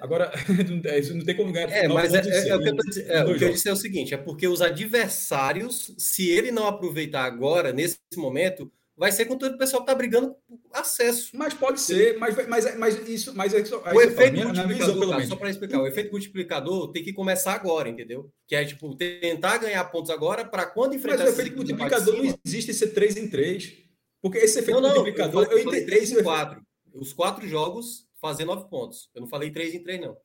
Agora, 0.00 0.30
não 1.14 1.24
tem 1.24 1.36
como 1.36 1.52
ganhar. 1.52 1.70
É, 1.70 1.88
mas 1.88 2.12
é, 2.12 2.18
é, 2.18 2.48
é, 2.48 2.56
o 2.56 2.60
que 2.60 2.68
eu, 2.68 2.74
é, 3.08 3.24
o 3.24 3.38
que 3.38 3.44
eu 3.44 3.52
disse 3.52 3.68
é 3.68 3.72
o 3.72 3.76
seguinte: 3.76 4.14
é 4.14 4.16
porque 4.16 4.46
os 4.46 4.60
adversários, 4.60 5.94
se 5.96 6.28
ele 6.28 6.50
não 6.50 6.66
aproveitar 6.66 7.24
agora, 7.24 7.72
nesse 7.72 7.98
momento, 8.16 8.70
vai 8.98 9.12
ser 9.12 9.24
com 9.24 9.38
todo 9.38 9.54
o 9.54 9.58
pessoal 9.58 9.82
que 9.82 9.90
está 9.90 9.96
brigando 9.96 10.36
por 10.46 10.58
acesso. 10.72 11.30
Mas 11.34 11.54
pode 11.54 11.80
ser, 11.80 12.18
mas, 12.18 12.34
mas, 12.46 12.76
mas 12.76 13.08
isso. 13.08 13.34
Mas 13.34 13.54
é, 13.54 13.60
o 13.60 14.00
efeito 14.00 14.32
minha, 14.32 14.44
multiplicador, 14.44 15.16
visão, 15.16 15.28
só 15.28 15.36
para 15.36 15.50
explicar, 15.50 15.80
o 15.80 15.86
efeito 15.86 16.10
multiplicador 16.10 16.92
tem 16.92 17.02
que 17.02 17.12
começar 17.12 17.54
agora, 17.54 17.88
entendeu? 17.88 18.30
Que 18.46 18.56
é 18.56 18.64
tipo, 18.64 18.94
tentar 18.94 19.58
ganhar 19.58 19.84
pontos 19.84 20.10
agora 20.10 20.44
para 20.44 20.66
quando 20.66 20.94
enfrentar 20.94 21.24
Mas 21.24 21.30
o 21.30 21.32
efeito 21.40 21.56
multiplicador 21.56 22.16
não 22.16 22.38
existe 22.44 22.74
ser 22.74 22.88
3 22.88 23.16
em 23.16 23.28
3. 23.28 23.72
Porque 24.20 24.38
esse 24.38 24.58
efeito 24.58 24.80
não, 24.80 24.88
não, 24.88 24.96
multiplicador, 24.96 25.44
eu, 25.44 25.48
falei, 25.48 25.64
eu 25.64 25.68
entendi. 25.68 25.86
3 25.86 26.12
em 26.12 26.22
4. 26.22 26.60
Os 26.92 27.12
quatro 27.12 27.46
jogos 27.46 28.07
fazer 28.20 28.44
9 28.44 28.68
pontos. 28.68 29.10
Eu 29.14 29.20
não 29.20 29.28
falei 29.28 29.50
3 29.50 29.74
em 29.74 29.82
3, 29.82 30.00
não. 30.00 30.16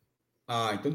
Ah, 0.46 0.78
então 0.78 0.94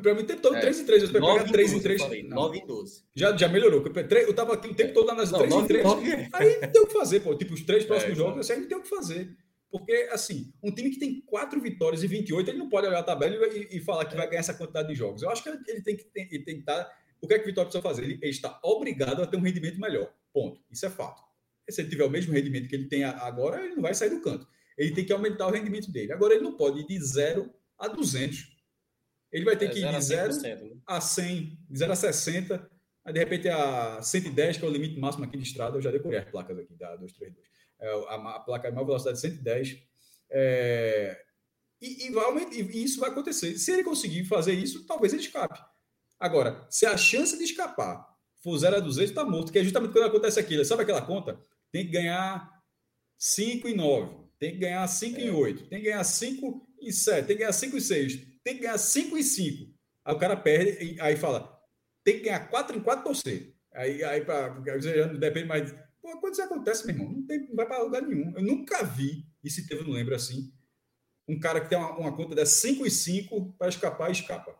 para 0.00 0.14
mim 0.14 0.22
o 0.22 0.26
tempo 0.26 0.40
todo 0.40 0.56
é, 0.56 0.60
3 0.60 0.80
em 0.80 0.84
3. 0.86 1.02
Eu 1.02 1.12
pegar 1.12 1.44
3 1.44 1.72
em 1.72 1.80
3. 1.80 2.28
9 2.28 2.58
em 2.58 2.66
12. 2.66 3.04
Já, 3.14 3.36
já 3.36 3.48
melhorou. 3.48 3.84
Eu 3.84 4.34
tava 4.34 4.54
aqui 4.54 4.68
o 4.68 4.74
tempo 4.74 4.94
todo 4.94 5.14
nas 5.14 5.30
3 5.30 5.54
em 5.54 5.66
3. 5.66 5.86
Aí 6.32 6.60
não 6.60 6.72
tem 6.72 6.82
o 6.82 6.86
que 6.86 6.92
fazer, 6.92 7.20
pô. 7.20 7.34
Tipo, 7.36 7.54
os 7.54 7.62
três 7.62 7.84
próximos 7.84 8.12
é, 8.12 8.16
jogos, 8.16 8.50
aí 8.50 8.60
não 8.60 8.68
tem 8.68 8.78
o 8.78 8.82
que 8.82 8.88
fazer. 8.88 9.36
Porque, 9.70 10.08
assim, 10.10 10.52
um 10.62 10.72
time 10.72 10.90
que 10.90 10.98
tem 10.98 11.20
4 11.20 11.60
vitórias 11.60 12.02
e 12.02 12.06
28, 12.06 12.50
ele 12.50 12.58
não 12.58 12.68
pode 12.68 12.88
olhar 12.88 12.98
a 12.98 13.04
tabela 13.04 13.46
e, 13.54 13.76
e 13.76 13.80
falar 13.80 14.04
que 14.04 14.14
é. 14.14 14.16
vai 14.16 14.28
ganhar 14.28 14.40
essa 14.40 14.54
quantidade 14.54 14.88
de 14.88 14.94
jogos. 14.94 15.22
Eu 15.22 15.30
acho 15.30 15.42
que 15.42 15.48
ele 15.48 15.82
tem 15.82 15.96
que, 15.96 16.10
ele 16.14 16.58
estar. 16.58 16.84
Tá, 16.84 16.92
o 17.20 17.28
que 17.28 17.34
é 17.34 17.38
que 17.38 17.44
o 17.44 17.46
Vitória 17.46 17.68
precisa 17.68 17.82
fazer? 17.82 18.02
Ele, 18.02 18.18
ele 18.20 18.30
está 18.30 18.58
obrigado 18.64 19.22
a 19.22 19.26
ter 19.26 19.36
um 19.36 19.42
rendimento 19.42 19.78
melhor. 19.78 20.10
Ponto. 20.32 20.60
Isso 20.70 20.86
é 20.86 20.90
fato 20.90 21.22
se 21.72 21.80
ele 21.80 21.90
tiver 21.90 22.04
o 22.04 22.10
mesmo 22.10 22.32
rendimento 22.32 22.68
que 22.68 22.74
ele 22.74 22.86
tem 22.86 23.04
agora, 23.04 23.64
ele 23.64 23.74
não 23.74 23.82
vai 23.82 23.94
sair 23.94 24.10
do 24.10 24.20
canto. 24.20 24.46
Ele 24.80 24.94
tem 24.94 25.04
que 25.04 25.12
aumentar 25.12 25.46
o 25.46 25.50
rendimento 25.50 25.90
dele. 25.90 26.12
Agora, 26.12 26.34
ele 26.34 26.42
não 26.42 26.56
pode 26.56 26.80
ir 26.80 26.86
de 26.86 26.98
0 26.98 27.52
a 27.78 27.86
200. 27.86 28.56
Ele 29.30 29.44
vai 29.44 29.56
ter 29.56 29.66
é, 29.66 29.68
que 29.68 29.80
ir 29.80 29.90
de 29.90 30.00
0 30.00 30.40
né? 30.40 30.76
a 30.86 31.00
100, 31.00 31.58
de 31.68 31.78
0 31.78 31.92
a 31.92 31.96
60, 31.96 32.70
aí 33.04 33.12
de 33.12 33.18
repente 33.18 33.48
a 33.48 34.02
110, 34.02 34.56
que 34.56 34.64
é 34.64 34.68
o 34.68 34.70
limite 34.70 34.98
máximo 34.98 35.24
aqui 35.24 35.36
de 35.36 35.44
estrada. 35.44 35.76
Eu 35.76 35.82
já 35.82 35.90
decorei 35.90 36.18
as 36.18 36.30
placas 36.30 36.58
aqui 36.58 36.74
da 36.74 36.96
232. 36.96 37.46
É, 37.78 37.88
a, 37.88 38.36
a 38.36 38.40
placa 38.40 38.68
de 38.68 38.74
maior 38.74 38.86
velocidade 38.86 39.20
110. 39.20 39.78
É, 40.30 41.22
e, 41.80 42.06
e, 42.06 42.10
vai, 42.10 42.50
e 42.50 42.84
isso 42.84 43.00
vai 43.00 43.10
acontecer. 43.10 43.56
Se 43.58 43.72
ele 43.72 43.84
conseguir 43.84 44.24
fazer 44.24 44.54
isso, 44.54 44.86
talvez 44.86 45.12
ele 45.12 45.22
escape. 45.22 45.60
Agora, 46.18 46.66
se 46.68 46.84
a 46.84 46.96
chance 46.96 47.38
de 47.38 47.44
escapar 47.44 48.06
for 48.42 48.56
0 48.58 48.76
a 48.76 48.80
200, 48.80 49.10
está 49.10 49.24
morto, 49.24 49.52
que 49.52 49.58
é 49.58 49.64
justamente 49.64 49.92
quando 49.92 50.06
acontece 50.06 50.40
aquilo. 50.40 50.64
Sabe 50.64 50.82
aquela 50.82 51.02
conta? 51.02 51.38
tem 51.72 51.86
que 51.86 51.92
ganhar 51.92 52.62
5 53.16 53.68
e 53.68 53.74
9, 53.74 54.19
tem 54.40 54.52
que 54.52 54.58
ganhar 54.58 54.88
5 54.88 55.20
e 55.20 55.30
8, 55.30 55.66
tem 55.68 55.80
que 55.80 55.84
ganhar 55.84 56.02
5 56.02 56.66
e 56.80 56.92
7, 56.92 57.26
tem 57.26 57.36
que 57.36 57.42
ganhar 57.42 57.52
5 57.52 57.76
e 57.76 57.80
6, 57.80 58.16
tem 58.42 58.54
que 58.54 58.62
ganhar 58.62 58.78
5 58.78 59.18
e 59.18 59.22
5. 59.22 59.74
Aí 60.02 60.14
o 60.14 60.18
cara 60.18 60.34
perde, 60.34 60.98
aí 61.00 61.14
fala, 61.14 61.60
tem 62.02 62.16
que 62.16 62.24
ganhar 62.24 62.48
4 62.48 62.76
em 62.76 62.80
4 62.80 63.04
você. 63.04 63.52
Aí, 63.72 64.02
aí 64.02 64.24
pra, 64.24 64.60
já 64.80 65.06
não 65.06 65.20
depende 65.20 65.46
mais. 65.46 65.70
Pô, 66.00 66.18
quando 66.18 66.32
isso 66.32 66.42
acontece, 66.42 66.86
meu 66.86 66.96
irmão, 66.96 67.12
não, 67.12 67.26
tem, 67.26 67.46
não 67.46 67.54
vai 67.54 67.66
para 67.66 67.82
lugar 67.82 68.00
nenhum. 68.00 68.32
Eu 68.34 68.42
nunca 68.42 68.82
vi, 68.82 69.26
e 69.44 69.50
se 69.50 69.68
teve, 69.68 69.82
eu 69.82 69.86
não 69.86 69.92
lembro 69.92 70.14
assim, 70.14 70.50
um 71.28 71.38
cara 71.38 71.60
que 71.60 71.68
tem 71.68 71.76
uma, 71.76 71.96
uma 71.98 72.16
conta 72.16 72.34
de 72.34 72.46
5 72.46 72.86
e 72.86 72.90
5 72.90 73.52
para 73.58 73.68
escapar 73.68 74.08
e 74.08 74.12
escapa. 74.12 74.58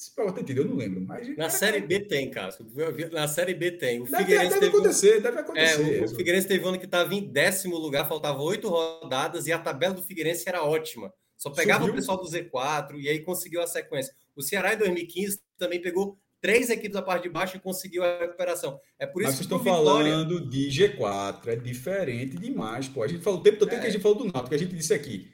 Se 0.00 0.14
para 0.14 0.32
ter 0.32 0.56
eu 0.56 0.64
não 0.64 0.76
lembro. 0.76 1.02
Mas, 1.02 1.36
na 1.36 1.50
Série 1.50 1.82
B 1.82 2.00
tem, 2.00 2.30
Cássio. 2.30 2.66
Na 3.12 3.28
Série 3.28 3.52
B 3.52 3.72
tem. 3.72 4.00
O 4.00 4.04
deve, 4.04 4.16
Figueirense 4.16 4.54
deve 4.54 4.66
acontecer, 4.68 5.18
um... 5.18 5.20
deve 5.20 5.38
acontecer. 5.40 5.98
É, 5.98 6.00
o, 6.00 6.04
o 6.06 6.08
Figueirense 6.08 6.48
teve 6.48 6.64
um 6.64 6.68
ano 6.68 6.78
que 6.78 6.86
estava 6.86 7.14
em 7.14 7.22
décimo 7.22 7.76
lugar, 7.76 8.08
faltava 8.08 8.40
oito 8.40 8.66
rodadas 8.66 9.46
e 9.46 9.52
a 9.52 9.58
tabela 9.58 9.92
do 9.92 10.00
Figueirense 10.00 10.48
era 10.48 10.64
ótima. 10.64 11.12
Só 11.36 11.50
pegava 11.50 11.80
Subiu. 11.80 11.92
o 11.92 11.96
pessoal 11.96 12.16
do 12.16 12.24
Z4 12.24 12.98
e 12.98 13.10
aí 13.10 13.18
conseguiu 13.20 13.60
a 13.60 13.66
sequência. 13.66 14.14
O 14.34 14.40
Ceará 14.40 14.72
em 14.72 14.78
2015 14.78 15.42
também 15.58 15.82
pegou 15.82 16.18
três 16.40 16.70
equipes 16.70 16.94
da 16.94 17.02
parte 17.02 17.24
de 17.24 17.28
baixo 17.28 17.58
e 17.58 17.60
conseguiu 17.60 18.02
a 18.02 18.20
recuperação. 18.20 18.80
É 18.98 19.04
por 19.04 19.20
isso 19.20 19.32
Mas 19.32 19.36
que 19.36 19.42
estou 19.42 19.58
Vitória... 19.58 20.12
falando 20.12 20.48
de 20.48 20.68
G4, 20.68 21.46
é 21.48 21.56
diferente 21.56 22.38
demais, 22.38 22.88
pô. 22.88 23.02
A 23.02 23.06
gente 23.08 23.22
falou 23.22 23.40
o 23.40 23.42
tempo 23.42 23.58
todo 23.58 23.70
é. 23.70 23.78
que 23.78 23.86
a 23.86 23.90
gente 23.90 24.00
falou 24.00 24.16
do 24.16 24.24
Náutico, 24.24 24.48
que 24.48 24.54
a 24.54 24.58
gente 24.58 24.74
disse 24.74 24.94
aqui. 24.94 25.30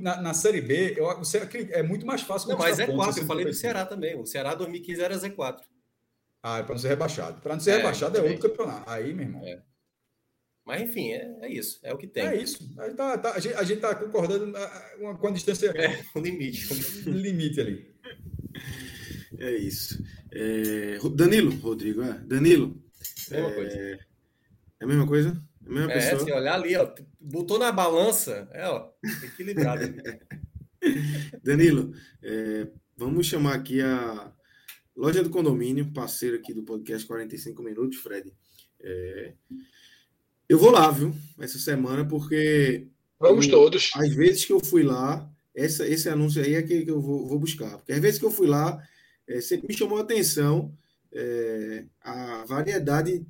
Na, 0.00 0.22
na, 0.22 0.32
Série 0.32 0.60
B, 0.60 0.94
eu, 0.96 1.06
é 1.70 1.82
muito 1.82 2.06
mais 2.06 2.22
fácil. 2.22 2.48
Não, 2.48 2.56
mas 2.56 2.78
é 2.78 2.86
4, 2.86 3.20
eu 3.20 3.26
falei 3.26 3.44
do 3.44 3.52
Ceará 3.52 3.84
também. 3.84 4.16
O 4.16 4.24
Ceará 4.24 4.54
2015 4.54 5.02
era 5.02 5.18
Z4. 5.18 5.58
Ah, 6.40 6.58
é 6.58 6.62
para 6.62 6.74
não 6.74 6.80
ser 6.80 6.88
rebaixado. 6.88 7.40
Para 7.40 7.54
não 7.54 7.60
ser 7.60 7.72
é, 7.72 7.76
rebaixado 7.78 8.16
é 8.16 8.22
outro 8.22 8.48
campeonato. 8.48 8.88
Aí, 8.88 9.12
meu 9.12 9.26
irmão. 9.26 9.44
É. 9.44 9.60
Mas, 10.64 10.82
enfim, 10.82 11.10
é, 11.10 11.36
é, 11.40 11.52
isso. 11.52 11.80
É 11.82 11.92
o 11.92 11.98
que 11.98 12.06
tem. 12.06 12.24
É 12.24 12.36
isso. 12.36 12.58
A 12.78 12.82
gente 12.84 12.92
está 12.92 13.18
tá, 13.18 13.32
a 13.34 13.64
gente 13.64 13.80
tá 13.80 13.94
concordando 13.94 14.52
com 15.18 15.26
a 15.26 15.30
distância. 15.32 15.72
É, 15.76 16.04
o 16.14 16.20
limite. 16.20 16.72
o 17.06 17.10
limite 17.10 17.60
ali. 17.60 17.92
É 19.38 19.50
isso. 19.50 20.02
É, 20.30 20.98
Danilo, 21.14 21.54
Rodrigo, 21.56 22.02
é. 22.02 22.18
Danilo. 22.20 22.80
Mesma 23.30 23.52
coisa. 23.52 23.76
É 23.78 23.98
a 24.80 24.86
mesma 24.86 25.06
coisa? 25.06 25.28
A 25.30 25.36
mesma 25.36 25.51
é, 25.66 25.94
pessoa. 25.94 26.24
se 26.24 26.32
olhar 26.32 26.54
ali, 26.54 26.76
ó, 26.76 26.92
botou 27.20 27.58
na 27.58 27.70
balança, 27.70 28.48
é, 28.52 28.66
ó, 28.68 28.90
equilibrado. 29.22 29.94
Danilo, 31.42 31.94
é, 32.22 32.66
vamos 32.96 33.26
chamar 33.26 33.54
aqui 33.54 33.80
a 33.80 34.32
Loja 34.96 35.22
do 35.22 35.30
Condomínio, 35.30 35.92
parceiro 35.92 36.36
aqui 36.36 36.52
do 36.52 36.62
podcast 36.62 37.06
45 37.06 37.62
Minutos, 37.62 37.98
Fred. 37.98 38.32
É, 38.80 39.32
eu 40.48 40.58
vou 40.58 40.70
lá, 40.70 40.90
viu, 40.90 41.14
essa 41.38 41.58
semana, 41.58 42.06
porque. 42.06 42.88
Vamos 43.18 43.46
eu, 43.46 43.52
todos. 43.52 43.90
Às 43.94 44.12
vezes 44.14 44.44
que 44.44 44.52
eu 44.52 44.60
fui 44.60 44.82
lá, 44.82 45.30
essa, 45.54 45.86
esse 45.86 46.08
anúncio 46.08 46.42
aí 46.42 46.54
é 46.54 46.62
que, 46.62 46.84
que 46.84 46.90
eu 46.90 47.00
vou, 47.00 47.26
vou, 47.26 47.38
buscar. 47.38 47.78
Porque 47.78 47.92
às 47.92 48.00
vezes 48.00 48.18
que 48.18 48.26
eu 48.26 48.30
fui 48.30 48.46
lá, 48.46 48.82
é, 49.26 49.40
sempre 49.40 49.68
me 49.68 49.74
chamou 49.74 49.98
a 49.98 50.02
atenção 50.02 50.76
é, 51.12 51.84
a 52.00 52.44
variedade 52.46 53.24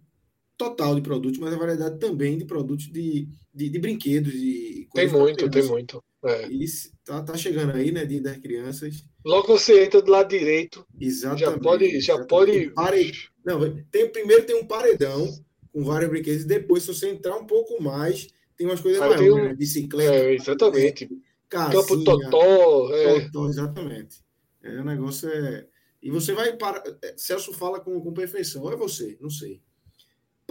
total 0.62 0.94
de 0.94 1.00
produtos, 1.00 1.38
mas 1.38 1.52
a 1.52 1.58
variedade 1.58 1.98
também 1.98 2.38
de 2.38 2.44
produtos 2.44 2.86
de, 2.86 3.28
de, 3.52 3.68
de 3.68 3.78
brinquedos. 3.78 4.32
De 4.32 4.88
tem 4.94 5.08
muito, 5.08 5.50
tem 5.50 5.64
muito. 5.64 6.02
É. 6.24 6.48
E 6.48 6.64
tá, 7.04 7.22
tá 7.22 7.36
chegando 7.36 7.72
aí, 7.72 7.90
né, 7.90 8.06
Dia 8.06 8.22
das 8.22 8.36
Crianças. 8.38 9.04
Logo 9.24 9.48
você 9.48 9.84
entra 9.84 10.00
do 10.00 10.10
lado 10.10 10.28
direito. 10.28 10.86
Exatamente. 11.00 11.40
Já 11.40 11.58
pode. 11.58 12.00
Já 12.00 12.24
pode... 12.24 12.70
Pare... 12.70 13.12
Não, 13.44 13.58
tem, 13.90 14.08
primeiro 14.08 14.44
tem 14.44 14.56
um 14.56 14.66
paredão 14.66 15.28
com 15.72 15.82
vários 15.82 16.10
brinquedos, 16.10 16.44
e 16.44 16.46
depois, 16.46 16.82
se 16.82 16.94
você 16.94 17.08
entrar 17.08 17.36
um 17.36 17.46
pouco 17.46 17.82
mais, 17.82 18.28
tem 18.56 18.66
umas 18.66 18.80
coisas 18.80 19.00
mais 19.00 19.20
um... 19.20 19.36
né? 19.36 19.54
Bicicleta. 19.54 20.14
É, 20.14 20.34
exatamente. 20.34 21.08
Casinha, 21.48 21.82
Campo 21.82 22.04
Totó. 22.04 22.94
É. 22.94 23.20
Totó, 23.20 23.48
exatamente. 23.48 24.16
É, 24.62 24.80
o 24.80 24.84
negócio 24.84 25.28
é. 25.28 25.66
E 26.00 26.10
você 26.10 26.32
vai 26.32 26.56
para. 26.56 26.82
Celso 27.16 27.52
fala 27.52 27.80
com, 27.80 28.00
com 28.00 28.12
perfeição. 28.12 28.62
Ou 28.62 28.72
é 28.72 28.76
você? 28.76 29.16
Não 29.20 29.30
sei. 29.30 29.60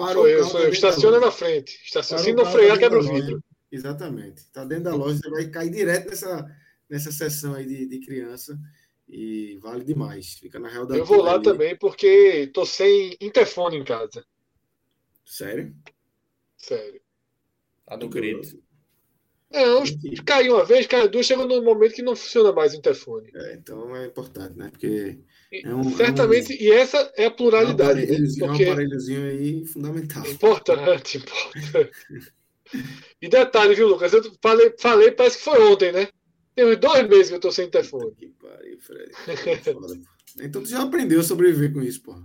Parou 0.06 0.24
sou 0.24 0.28
eu, 0.28 0.44
sou 0.46 0.60
eu. 0.62 0.70
Estaciona 0.72 1.20
na 1.20 1.32
frente. 1.32 1.80
Estaciona. 1.84 2.24
Se 2.24 2.34
não 2.34 2.46
frear, 2.46 2.78
quebra 2.78 3.00
o 3.00 3.04
vidro. 3.04 3.44
Exatamente. 3.72 4.40
Está 4.40 4.66
dentro 4.66 4.86
da 4.86 4.96
loja, 4.96 5.18
você 5.18 5.30
vai 5.30 5.46
cair 5.50 5.70
direto 5.72 6.10
nessa, 6.10 6.58
nessa 6.90 7.12
sessão 7.12 7.54
aí 7.54 7.66
de, 7.66 7.88
de 7.88 8.00
criança 8.00 8.60
e 9.08 9.58
vale 9.62 9.84
demais. 9.84 10.34
Fica 10.36 10.60
na 10.60 10.68
real 10.70 10.86
da 10.86 10.96
Eu 10.98 11.06
vou 11.06 11.22
lá 11.22 11.36
ali. 11.36 11.44
também 11.44 11.78
porque 11.78 12.50
tô 12.54 12.66
sem 12.66 13.16
interfone 13.22 13.78
em 13.78 13.84
casa. 13.84 14.26
Sério? 15.26 15.74
Sério. 16.58 17.02
Tá 17.86 17.98
no 17.98 18.10
grito. 18.10 18.62
Não, 19.50 19.84
caiu 20.26 20.56
uma 20.56 20.64
vez, 20.64 20.88
caiu 20.88 21.10
duas, 21.10 21.26
chegou 21.26 21.46
num 21.46 21.62
momento 21.62 21.94
que 21.94 22.02
não 22.02 22.16
funciona 22.16 22.54
mais 22.54 22.74
o 22.74 22.78
interfone. 22.78 23.30
É, 23.36 23.54
então 23.54 23.94
é 23.96 24.06
importante, 24.06 24.58
né? 24.58 24.70
Porque. 24.70 25.20
É 25.52 25.76
um, 25.76 25.96
Certamente, 25.98 26.54
é 26.54 26.56
um, 26.56 26.60
e 26.60 26.72
essa 26.72 27.12
é 27.18 27.26
a 27.26 27.32
pluralidade. 27.32 28.06
É 28.06 28.46
um 28.46 28.54
aparelhozinho, 28.54 29.20
é 29.20 29.24
um 29.24 29.30
aí 29.30 29.66
fundamental. 29.66 30.26
Importante, 30.26 31.18
importante. 31.18 31.92
e 33.22 33.28
detalhe, 33.28 33.76
viu, 33.76 33.90
Lucas? 33.90 34.14
Eu 34.14 34.24
falei, 34.42 34.74
falei, 34.80 35.12
parece 35.12 35.38
que 35.40 35.44
foi 35.44 35.62
ontem, 35.62 35.92
né? 35.92 36.08
Tem 36.56 36.66
uns 36.66 36.78
dois 36.78 37.08
meses 37.08 37.30
que 37.30 37.36
eu 37.36 37.40
tô 37.40 37.52
sem 37.52 37.68
interfone. 37.68 38.14
Que 38.16 38.28
pariu, 38.28 38.78
Fred. 38.80 39.12
então 40.42 40.64
tu 40.64 40.70
já 40.70 40.82
aprendeu 40.82 41.20
a 41.20 41.24
sobreviver 41.24 41.74
com 41.74 41.82
isso, 41.82 42.02
pô. 42.02 42.16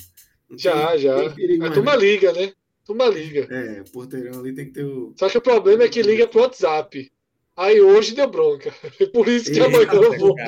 já, 0.56 0.90
tem, 0.90 0.98
já. 0.98 1.30
Tem 1.30 1.62
a 1.62 1.70
turma 1.72 1.96
liga, 1.96 2.32
né? 2.32 2.52
Turma 2.84 3.06
liga. 3.08 3.48
É, 3.50 3.80
o 3.80 3.90
porteirão 3.90 4.38
ali 4.38 4.54
tem 4.54 4.66
que 4.66 4.72
ter 4.72 4.84
o. 4.84 5.12
Só 5.16 5.28
que 5.28 5.38
o 5.38 5.42
problema 5.42 5.82
é 5.82 5.88
que 5.88 6.02
liga 6.02 6.28
pro 6.28 6.42
WhatsApp. 6.42 7.10
Aí 7.56 7.80
hoje 7.80 8.14
deu 8.14 8.30
bronca. 8.30 8.72
Por 9.12 9.26
isso 9.28 9.50
que 9.50 9.58
amanhã 9.58 9.88
eu 9.92 10.18
vou. 10.18 10.36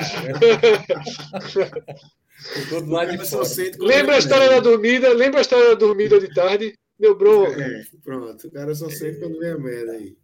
lembra 3.79 4.15
a 4.15 4.19
história 4.19 4.49
da 4.49 4.59
dormida? 4.59 5.13
Lembra 5.13 5.39
a 5.39 5.41
história 5.41 5.69
da 5.69 5.75
dormida 5.75 6.19
de 6.19 6.33
tarde? 6.33 6.77
Deu 6.97 7.15
bronca. 7.15 7.61
É, 7.61 7.83
pronto. 8.03 8.47
O 8.47 8.51
cara 8.51 8.75
só 8.75 8.89
sente 8.89 9.19
quando 9.19 9.39
vem 9.39 9.51
a 9.51 9.57
merda 9.57 9.93
aí. 9.93 10.17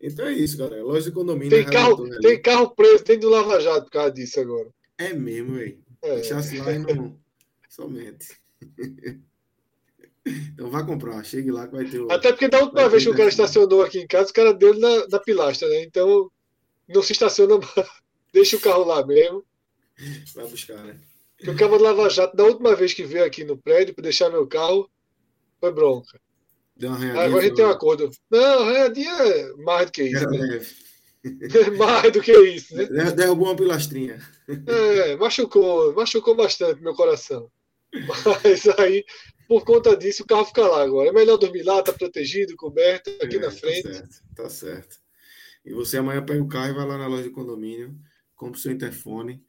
Então 0.00 0.26
é 0.26 0.32
isso, 0.32 0.58
galera. 0.58 0.82
Loja 0.82 1.08
de 1.08 1.12
condomínio. 1.12 1.50
Tem, 1.50 1.64
carro, 1.64 2.08
tem 2.20 2.42
carro 2.42 2.70
preso 2.74 3.04
dentro 3.04 3.22
do 3.22 3.28
Lava 3.30 3.60
Jato 3.60 3.84
por 3.84 3.92
causa 3.92 4.12
disso 4.12 4.40
agora. 4.40 4.68
É 4.98 5.12
mesmo, 5.12 5.54
velho. 5.54 5.78
É. 6.02 6.14
Deixasse 6.16 6.58
lá 6.58 6.72
e 6.72 6.78
não. 6.78 7.18
Somente. 7.68 8.28
Então 10.26 10.68
vá 10.68 10.82
comprar, 10.82 11.24
chegue 11.24 11.52
lá 11.52 11.68
que 11.68 11.76
vai 11.76 11.84
ter 11.84 12.00
o... 12.00 12.10
Até 12.10 12.32
porque 12.32 12.48
da 12.48 12.58
última 12.58 12.88
vez 12.88 13.04
que 13.04 13.10
o 13.10 13.16
cara 13.16 13.28
estacionou 13.28 13.82
aqui 13.82 14.00
em 14.00 14.08
casa, 14.08 14.30
o 14.30 14.34
cara 14.34 14.52
deu 14.52 14.76
na, 14.76 15.06
na 15.06 15.20
pilastra, 15.20 15.68
né? 15.68 15.84
Então 15.84 16.28
não 16.88 17.00
se 17.00 17.12
estaciona 17.12 17.58
mais. 17.58 17.88
Deixa 18.34 18.56
o 18.56 18.60
carro 18.60 18.84
lá 18.84 19.06
mesmo. 19.06 19.44
Vai 20.34 20.48
buscar, 20.48 20.82
né? 20.82 20.98
Porque 21.38 21.50
o 21.50 21.56
cara 21.56 21.78
do 21.78 21.84
Lava 21.84 22.08
Jato, 22.08 22.36
da 22.36 22.44
última 22.44 22.74
vez 22.74 22.94
que 22.94 23.04
veio 23.04 23.24
aqui 23.24 23.44
no 23.44 23.56
prédio 23.56 23.94
para 23.94 24.04
deixar 24.04 24.30
meu 24.30 24.46
carro, 24.46 24.90
foi 25.60 25.72
bronca. 25.72 26.20
Deu 26.76 26.90
uma 26.90 26.96
arranhadinha. 26.96 27.24
Agora 27.24 27.40
a 27.40 27.44
gente 27.44 27.56
tem 27.56 27.64
um 27.64 27.70
acordo. 27.70 28.10
Não, 28.30 28.60
arranhadinha 28.60 29.12
é 29.12 29.52
mais 29.54 29.86
do 29.86 29.92
que 29.92 30.02
isso. 30.02 30.30
Né? 30.30 30.60
É 31.26 31.70
mais 31.70 32.12
do 32.12 32.20
que 32.20 32.32
isso, 32.32 32.72
né? 32.76 32.84
Derrubou 33.10 33.48
uma 33.48 33.56
pilastrinha. 33.56 34.20
É, 34.64 35.16
machucou, 35.16 35.92
machucou 35.92 36.36
bastante 36.36 36.80
meu 36.80 36.94
coração. 36.94 37.50
Mas 38.44 38.68
aí 38.78 39.04
por 39.48 39.64
conta 39.64 39.96
disso, 39.96 40.22
o 40.22 40.26
carro 40.26 40.44
fica 40.44 40.66
lá 40.66 40.82
agora. 40.82 41.08
É 41.08 41.12
melhor 41.12 41.36
dormir 41.36 41.62
lá, 41.62 41.82
tá 41.82 41.92
protegido, 41.92 42.56
coberto, 42.56 43.10
aqui 43.22 43.36
é, 43.36 43.38
na 43.38 43.46
tá 43.46 43.52
frente. 43.52 43.82
Tá 43.82 43.92
certo, 43.92 44.22
tá 44.34 44.50
certo. 44.50 44.96
E 45.64 45.72
você 45.72 45.98
amanhã 45.98 46.24
pega 46.24 46.42
o 46.42 46.48
carro 46.48 46.70
e 46.70 46.74
vai 46.74 46.86
lá 46.86 46.98
na 46.98 47.06
loja 47.06 47.24
de 47.24 47.30
condomínio, 47.30 47.96
compra 48.34 48.58
o 48.58 48.60
seu 48.60 48.72
interfone 48.72 49.42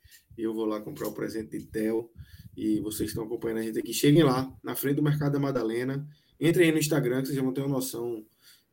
eu 0.43 0.53
vou 0.53 0.65
lá 0.65 0.79
comprar 0.81 1.07
o 1.07 1.13
presente 1.13 1.57
de 1.57 1.65
Tel. 1.65 2.09
E 2.55 2.79
vocês 2.79 3.09
estão 3.09 3.23
acompanhando 3.23 3.59
a 3.59 3.63
gente 3.63 3.79
aqui. 3.79 3.93
Cheguem 3.93 4.23
lá, 4.23 4.51
na 4.63 4.75
frente 4.75 4.95
do 4.95 5.03
Mercado 5.03 5.33
da 5.33 5.39
Madalena. 5.39 6.07
Entrem 6.39 6.67
aí 6.67 6.71
no 6.71 6.79
Instagram, 6.79 7.21
que 7.21 7.27
vocês 7.27 7.35
já 7.35 7.43
vão 7.43 7.53
ter 7.53 7.61
uma 7.61 7.69
noção 7.69 8.25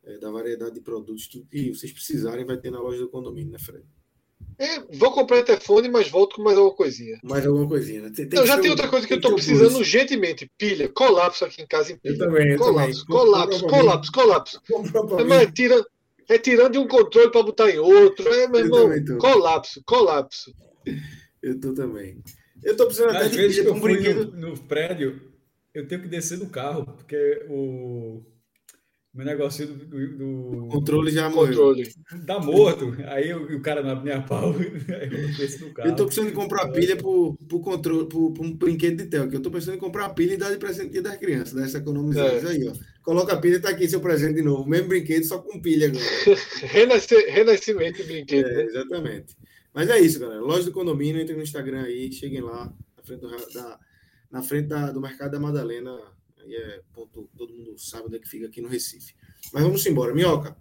é, 0.04 0.18
da 0.18 0.30
variedade 0.30 0.74
de 0.74 0.80
produtos. 0.80 1.28
Tudo 1.28 1.46
que 1.46 1.74
vocês 1.74 1.92
precisarem 1.92 2.44
vai 2.44 2.56
ter 2.56 2.70
na 2.70 2.80
loja 2.80 2.98
do 2.98 3.10
condomínio, 3.10 3.52
né, 3.52 3.58
Fred? 3.58 3.84
É, 4.58 4.80
vou 4.96 5.10
comprar 5.12 5.42
telefone, 5.42 5.88
mas 5.88 6.08
volto 6.08 6.36
com 6.36 6.42
mais 6.42 6.56
alguma 6.56 6.76
coisinha. 6.76 7.18
Mais 7.24 7.44
alguma 7.44 7.66
coisinha, 7.66 8.02
né? 8.02 8.12
Tem, 8.14 8.28
tem 8.28 8.38
Não, 8.38 8.46
já 8.46 8.58
tem 8.58 8.70
outra 8.70 8.88
coisa 8.88 9.06
que 9.06 9.12
eu 9.12 9.16
estou 9.16 9.34
precisando 9.34 9.76
urgentemente. 9.76 10.50
Pilha, 10.56 10.88
colapso 10.88 11.44
aqui 11.44 11.62
em 11.62 11.66
casa 11.66 11.92
em 11.92 11.98
pilha. 11.98 12.14
Eu 12.14 12.18
também. 12.18 12.52
Eu 12.52 12.58
colapso, 12.58 13.06
também. 13.06 13.20
colapso, 13.20 13.66
colapso, 13.66 14.12
colapso, 14.12 14.62
colapso. 14.62 15.20
É, 15.20 15.24
mas 15.24 15.52
tira, 15.52 15.84
é 16.28 16.38
tirando 16.38 16.72
de 16.72 16.78
um 16.78 16.86
controle 16.86 17.30
para 17.30 17.42
botar 17.42 17.70
em 17.70 17.78
outro. 17.78 18.28
É, 18.32 18.46
meu 18.46 18.60
irmão, 18.60 18.90
colapso, 19.18 19.82
colapso. 19.84 20.54
Eu 21.44 21.60
tô 21.60 21.74
também. 21.74 22.22
Eu 22.62 22.74
tô 22.74 22.86
precisando 22.86 23.14
até 23.14 23.28
de 23.28 23.36
vezes 23.36 23.58
eu 23.58 23.74
um 23.74 23.80
fui 23.80 23.92
brinquedo. 23.92 24.32
No, 24.32 24.50
no 24.50 24.58
prédio, 24.60 25.20
eu 25.74 25.86
tenho 25.86 26.00
que 26.00 26.08
descer 26.08 26.38
do 26.38 26.46
carro, 26.46 26.86
porque 26.86 27.44
o 27.50 28.22
meu 29.12 29.26
negócio 29.26 29.66
do, 29.66 29.74
do, 29.74 30.16
do, 30.16 30.68
controle 30.68 31.10
já 31.10 31.30
controle. 31.30 31.82
morreu. 32.10 32.26
Tá 32.26 32.40
morto. 32.40 32.96
Aí 33.06 33.34
o, 33.34 33.58
o 33.58 33.60
cara 33.60 33.80
abre 33.92 34.04
minha 34.04 34.22
pau. 34.22 34.54
eu, 34.56 35.72
carro. 35.74 35.88
eu 35.90 35.94
tô 35.96 36.06
precisando 36.06 36.30
de 36.30 36.34
comprar 36.34 36.68
pilha 36.68 36.96
pro, 36.96 37.36
pro 37.46 37.60
controle, 37.60 38.08
pro, 38.08 38.32
pro 38.32 38.42
um 38.42 38.56
brinquedo 38.56 38.96
de 38.96 39.06
tel, 39.06 39.28
que 39.28 39.36
eu 39.36 39.42
tô 39.42 39.50
pensando 39.50 39.74
em 39.74 39.78
comprar 39.78 40.08
pilha 40.14 40.32
e 40.32 40.38
dar 40.38 40.50
de 40.50 40.56
presente 40.56 40.98
das 41.02 41.18
crianças, 41.18 41.52
dessa 41.52 41.76
economizada. 41.76 42.38
É. 42.38 42.46
Aí, 42.46 42.66
ó. 42.66 42.72
Coloca 43.02 43.34
a 43.34 43.36
pilha, 43.38 43.60
tá 43.60 43.68
aqui 43.68 43.86
seu 43.86 44.00
presente 44.00 44.36
de 44.36 44.42
novo. 44.42 44.66
Mesmo 44.66 44.88
brinquedo, 44.88 45.24
só 45.24 45.38
com 45.38 45.60
pilha 45.60 45.88
agora. 45.88 46.04
Renascimento 47.28 47.98
de 47.98 48.04
brinquedo. 48.04 48.48
É, 48.48 48.54
né? 48.54 48.62
Exatamente. 48.64 49.36
Mas 49.74 49.90
é 49.90 49.98
isso, 50.00 50.20
galera. 50.20 50.40
Loja 50.40 50.64
do 50.64 50.72
condomínio, 50.72 51.20
entrem 51.20 51.36
no 51.36 51.42
Instagram 51.42 51.82
aí, 51.82 52.10
cheguem 52.12 52.40
lá, 52.40 52.72
na 52.96 53.02
frente 53.02 53.20
do, 53.20 53.52
da, 53.52 53.80
na 54.30 54.42
frente 54.42 54.68
da, 54.68 54.92
do 54.92 55.00
Mercado 55.00 55.32
da 55.32 55.40
Madalena 55.40 55.98
Aí 56.44 56.54
é 56.54 56.82
ponto, 56.92 57.30
todo 57.36 57.52
mundo 57.52 57.78
sabe 57.78 58.06
onde 58.06 58.16
é 58.16 58.18
que 58.18 58.28
fica 58.28 58.46
aqui 58.46 58.60
no 58.60 58.68
Recife. 58.68 59.14
Mas 59.52 59.62
vamos 59.62 59.84
embora. 59.86 60.14
Minhoca, 60.14 60.56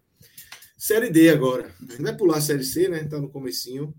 Série 0.78 1.10
D 1.10 1.30
agora. 1.30 1.74
A 1.82 1.92
gente 1.92 2.04
vai 2.04 2.16
pular 2.16 2.38
a 2.38 2.42
Série 2.42 2.64
C, 2.64 2.88
né? 2.88 3.04
Tá 3.04 3.20
no 3.20 3.30
comecinho. 3.30 3.94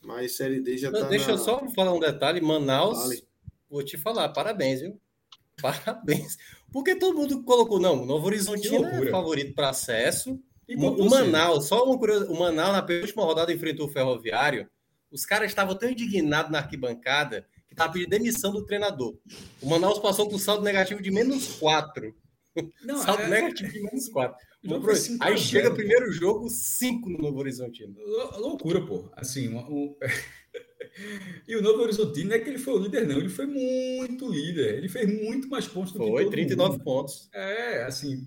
Mas 0.00 0.36
Série 0.36 0.60
D 0.60 0.78
já 0.78 0.90
Não, 0.90 1.00
tá 1.00 1.08
Deixa 1.08 1.26
na... 1.26 1.32
eu 1.32 1.38
só 1.38 1.68
falar 1.70 1.92
um 1.92 2.00
detalhe. 2.00 2.40
Manaus, 2.40 2.98
vale. 2.98 3.26
vou 3.68 3.82
te 3.82 3.98
falar, 3.98 4.28
parabéns, 4.28 4.80
viu? 4.80 5.00
Parabéns. 5.60 6.36
Porque 6.72 6.96
todo 6.96 7.16
mundo 7.16 7.42
colocou, 7.44 7.78
não, 7.78 8.04
Novo 8.04 8.26
Horizonte 8.26 8.68
é 8.74 9.10
favorito 9.10 9.54
para 9.54 9.70
acesso. 9.70 10.40
O 10.68 11.08
Manaus, 11.08 11.66
só 11.66 11.84
uma 11.84 11.98
curiosidade, 11.98 12.32
o 12.32 12.38
Manaus 12.38 12.72
na 12.72 12.82
penúltima 12.82 13.24
rodada 13.24 13.52
enfrentou 13.52 13.86
o 13.86 13.90
Ferroviário. 13.90 14.68
Os 15.10 15.24
caras 15.24 15.48
estavam 15.48 15.76
tão 15.76 15.90
indignados 15.90 16.50
na 16.50 16.58
arquibancada 16.58 17.46
que 17.68 17.74
estava 17.74 17.92
pedindo 17.92 18.10
demissão 18.10 18.52
do 18.52 18.64
treinador. 18.64 19.16
O 19.60 19.68
Manaus 19.68 19.98
passou 19.98 20.28
com 20.28 20.38
saldo 20.38 20.64
negativo 20.64 21.02
de 21.02 21.10
menos 21.10 21.56
4. 21.56 22.14
Não, 22.84 22.98
saldo 22.98 23.22
é... 23.22 23.28
negativo 23.28 23.70
de 23.70 23.82
menos 23.82 24.08
4. 24.08 24.36
Aí 25.20 25.36
chega 25.36 25.70
o 25.70 25.74
primeiro 25.74 26.10
jogo, 26.10 26.48
5 26.48 27.10
no 27.10 27.18
Novo 27.18 27.38
Horizontino. 27.38 27.94
Loucura, 28.38 28.84
pô. 28.84 29.10
Assim, 29.14 29.54
o... 29.54 29.96
e 31.46 31.56
o 31.56 31.62
Novo 31.62 31.82
Horizontino 31.82 32.30
não 32.30 32.36
é 32.36 32.38
que 32.38 32.48
ele 32.48 32.58
foi 32.58 32.74
o 32.74 32.78
líder, 32.78 33.06
não. 33.06 33.18
Ele 33.18 33.28
foi 33.28 33.46
muito 33.46 34.26
líder. 34.30 34.78
Ele 34.78 34.88
fez 34.88 35.06
muito 35.22 35.48
mais 35.48 35.66
pontos 35.66 35.92
do 35.92 35.98
foi, 35.98 36.08
que 36.10 36.24
todo 36.24 36.30
39 36.30 36.72
mundo. 36.72 36.84
pontos. 36.84 37.28
É, 37.34 37.84
assim. 37.84 38.24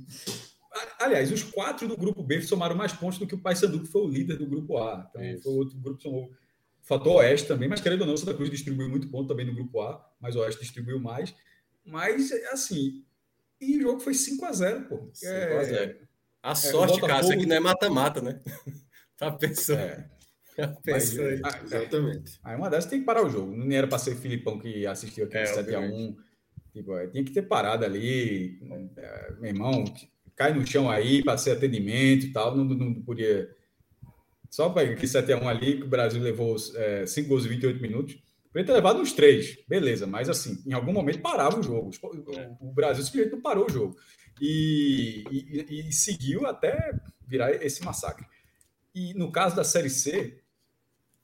Aliás, 0.99 1.31
os 1.31 1.43
quatro 1.43 1.87
do 1.87 1.97
grupo 1.97 2.23
B 2.23 2.41
somaram 2.41 2.75
mais 2.75 2.93
pontos 2.93 3.17
do 3.17 3.27
que 3.27 3.35
o 3.35 3.39
Paysandu, 3.39 3.81
que 3.81 3.87
foi 3.87 4.01
o 4.01 4.07
líder 4.07 4.37
do 4.37 4.47
grupo 4.47 4.77
A. 4.77 5.07
Então, 5.09 5.23
Isso. 5.23 5.43
foi 5.43 5.53
outro 5.53 5.77
grupo 5.77 5.97
que 5.97 6.03
somou 6.03 6.31
fator 6.81 7.17
Oeste 7.17 7.47
também, 7.47 7.67
mas 7.67 7.81
querendo 7.81 8.01
ou 8.01 8.07
não, 8.07 8.17
Santa 8.17 8.33
Cruz 8.33 8.49
distribuiu 8.49 8.89
muito 8.89 9.09
ponto 9.09 9.27
também 9.27 9.45
no 9.45 9.53
grupo 9.53 9.81
A, 9.81 10.09
mas 10.19 10.35
o 10.35 10.39
Oeste 10.39 10.61
distribuiu 10.61 10.99
mais. 10.99 11.35
Mas, 11.85 12.31
assim, 12.51 13.03
e 13.59 13.77
o 13.77 13.81
jogo 13.81 13.99
foi 13.99 14.13
5 14.13 14.45
a 14.45 14.51
0 14.51 14.85
pô. 14.85 15.09
5 15.13 15.31
é, 15.31 15.57
a 15.57 15.63
0 15.63 15.97
A 16.43 16.51
é, 16.51 16.55
sorte, 16.55 17.01
cara, 17.01 17.21
isso 17.21 17.33
aqui 17.33 17.45
não 17.45 17.55
é 17.55 17.59
mata-mata, 17.59 18.21
né? 18.21 18.41
tá 19.17 19.31
pensando. 19.31 19.79
É. 19.79 20.09
Mas, 20.85 21.17
aí. 21.19 21.41
Ah, 21.43 21.59
exatamente. 21.63 22.39
Aí 22.43 22.55
uma 22.55 22.69
dessas 22.69 22.89
tem 22.89 22.99
que 22.99 23.05
parar 23.05 23.23
o 23.23 23.29
jogo. 23.29 23.55
Não 23.55 23.71
era 23.71 23.87
para 23.87 23.99
ser 23.99 24.13
o 24.13 24.17
Filipão 24.17 24.57
que 24.57 24.87
assistiu 24.87 25.25
aqui 25.25 25.37
é, 25.37 25.43
7x1. 25.43 26.15
Tipo, 26.73 26.95
é, 26.97 27.07
tinha 27.07 27.23
que 27.23 27.31
ter 27.31 27.43
parado 27.43 27.85
ali. 27.85 28.59
É, 28.97 29.33
meu 29.33 29.45
irmão, 29.45 29.83
cai 30.37 30.53
no 30.53 30.65
chão 30.65 30.89
aí 30.89 31.21
para 31.21 31.37
ser 31.37 31.51
atendimento 31.51 32.27
e 32.27 32.31
tal. 32.31 32.55
Não, 32.55 32.63
não 32.63 32.93
podia 33.01 33.53
só 34.49 34.69
para 34.69 34.95
que 34.95 35.05
7x1 35.05 35.45
ali, 35.45 35.77
que 35.77 35.83
o 35.83 35.89
Brasil 35.89 36.21
levou 36.21 36.55
é, 36.75 37.05
5 37.05 37.27
gols 37.27 37.45
em 37.45 37.49
28 37.49 37.81
minutos. 37.81 38.17
Podia 38.51 38.65
ter 38.65 38.73
levado 38.73 38.99
uns 39.01 39.11
três, 39.11 39.57
beleza, 39.67 40.07
mas 40.07 40.29
assim, 40.29 40.63
em 40.65 40.73
algum 40.73 40.93
momento 40.93 41.19
parava 41.19 41.59
o 41.59 41.63
jogo. 41.63 41.91
O 42.61 42.71
Brasil 42.71 43.03
simplesmente 43.03 43.33
não 43.33 43.41
parou 43.41 43.65
o 43.65 43.69
jogo. 43.69 43.97
E, 44.39 45.23
e, 45.29 45.89
e, 45.89 45.91
seguiu 45.91 46.45
até 46.45 46.93
virar 47.27 47.51
esse 47.51 47.83
massacre. 47.83 48.25
E 48.93 49.13
no 49.15 49.31
caso 49.31 49.55
da 49.55 49.63
Série 49.63 49.89
C, 49.89 50.41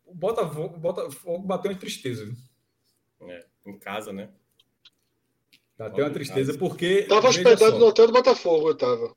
o 0.05 0.13
Botafogo, 0.13 0.75
o 0.75 0.79
Botafogo 0.79 1.47
bateu 1.47 1.71
uma 1.71 1.77
tristeza. 1.77 2.31
É, 3.21 3.45
em 3.65 3.77
casa, 3.79 4.11
né? 4.11 4.29
Bateu 5.77 6.05
uma 6.05 6.13
tristeza 6.13 6.57
porque. 6.57 7.03
Tava 7.03 7.29
hospedado 7.29 7.79
no 7.79 7.87
hotel 7.87 8.07
do 8.07 8.13
Botafogo, 8.13 8.69
eu 8.69 8.75
tava. 8.75 9.15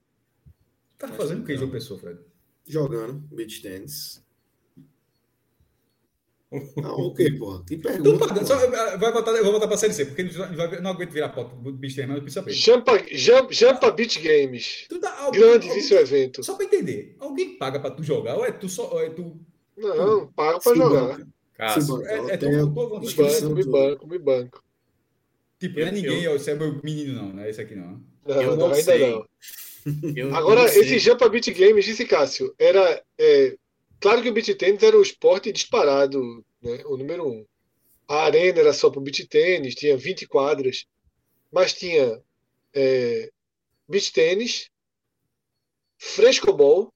Tá 0.98 1.08
fazendo 1.08 1.42
o 1.42 1.44
que, 1.44 1.56
João 1.56 1.70
Pessoa, 1.70 2.00
Fred? 2.00 2.18
jogando 2.66 3.14
beach 3.30 3.62
tennis. 3.62 4.24
Não, 6.76 6.94
o 7.08 7.14
quê, 7.14 7.30
porra? 7.32 7.64
Que 7.64 7.76
pergunta. 7.76 8.44
Só, 8.44 8.56
vai 8.98 9.12
botar, 9.12 9.32
eu 9.32 9.42
vou 9.42 9.52
voltar 9.52 9.66
para 9.66 9.74
a 9.74 9.78
Série 9.78 9.92
C, 9.92 10.06
porque 10.06 10.24
não, 10.24 10.82
não 10.82 10.90
aguento 10.90 11.10
virar 11.10 11.30
pauta 11.30 11.54
do 11.56 11.72
Beach 11.72 11.96
Games, 11.96 12.10
mas 12.10 12.22
precisa 12.22 12.40
saber. 12.40 12.52
Jampa, 12.52 13.04
Jampa, 13.10 13.52
Jampa 13.52 13.90
Beach 13.90 14.20
Games. 14.20 14.86
Dá, 15.00 15.30
Grande 15.30 15.68
vice-evento. 15.70 16.42
Só 16.42 16.54
para 16.54 16.66
entender, 16.66 17.16
alguém 17.18 17.58
paga 17.58 17.80
para 17.80 17.90
tu 17.90 18.02
jogar 18.02 18.36
ou 18.36 18.44
é 18.44 18.52
tu 18.52 18.68
só. 18.68 18.92
Ou 18.92 19.00
é 19.00 19.10
tu, 19.10 19.38
não, 19.76 20.28
paga 20.28 20.60
para 20.60 20.76
jogar. 20.76 21.26
Cássio, 21.54 22.06
é, 22.06 22.14
é, 22.14 22.34
é 22.34 22.36
tu, 22.36 22.48
me 22.48 22.64
banco, 22.66 23.54
me 23.54 23.64
banco, 23.64 24.06
me 24.06 24.18
banco. 24.18 24.64
Tipo, 25.58 25.80
não 25.80 25.86
é 25.86 25.90
ninguém, 25.90 26.22
eu, 26.22 26.38
você 26.38 26.50
é 26.50 26.54
meu 26.54 26.80
menino, 26.82 27.14
não, 27.14 27.28
não 27.32 27.42
é 27.42 27.50
esse 27.50 27.60
aqui, 27.60 27.74
não. 27.74 28.02
Não, 28.26 28.42
eu 28.42 28.56
não, 28.56 28.66
ainda 28.66 28.82
sei. 28.82 29.10
não. 29.10 29.26
Eu 30.16 30.34
Agora, 30.34 30.62
não 30.62 30.68
esse 30.68 30.98
Jampa 30.98 31.28
Beat 31.28 31.48
Games, 31.52 31.84
disse 31.84 32.04
Cássio, 32.04 32.52
era. 32.58 33.00
É, 33.16 33.56
claro 34.00 34.20
que 34.20 34.28
o 34.28 34.32
beat 34.32 34.52
tênis 34.56 34.82
era 34.82 34.98
o 34.98 35.02
esporte 35.02 35.52
disparado, 35.52 36.44
né, 36.60 36.82
o 36.86 36.96
número 36.96 37.24
um. 37.24 37.46
A 38.08 38.24
arena 38.24 38.58
era 38.58 38.72
só 38.72 38.90
para 38.90 38.98
o 38.98 39.02
beat 39.02 39.28
tênis, 39.28 39.76
tinha 39.76 39.96
20 39.96 40.26
quadras, 40.26 40.86
mas 41.52 41.72
tinha 41.72 42.20
é, 42.74 43.30
beat 43.88 44.10
tênis, 44.12 44.68
frescobol. 45.98 46.92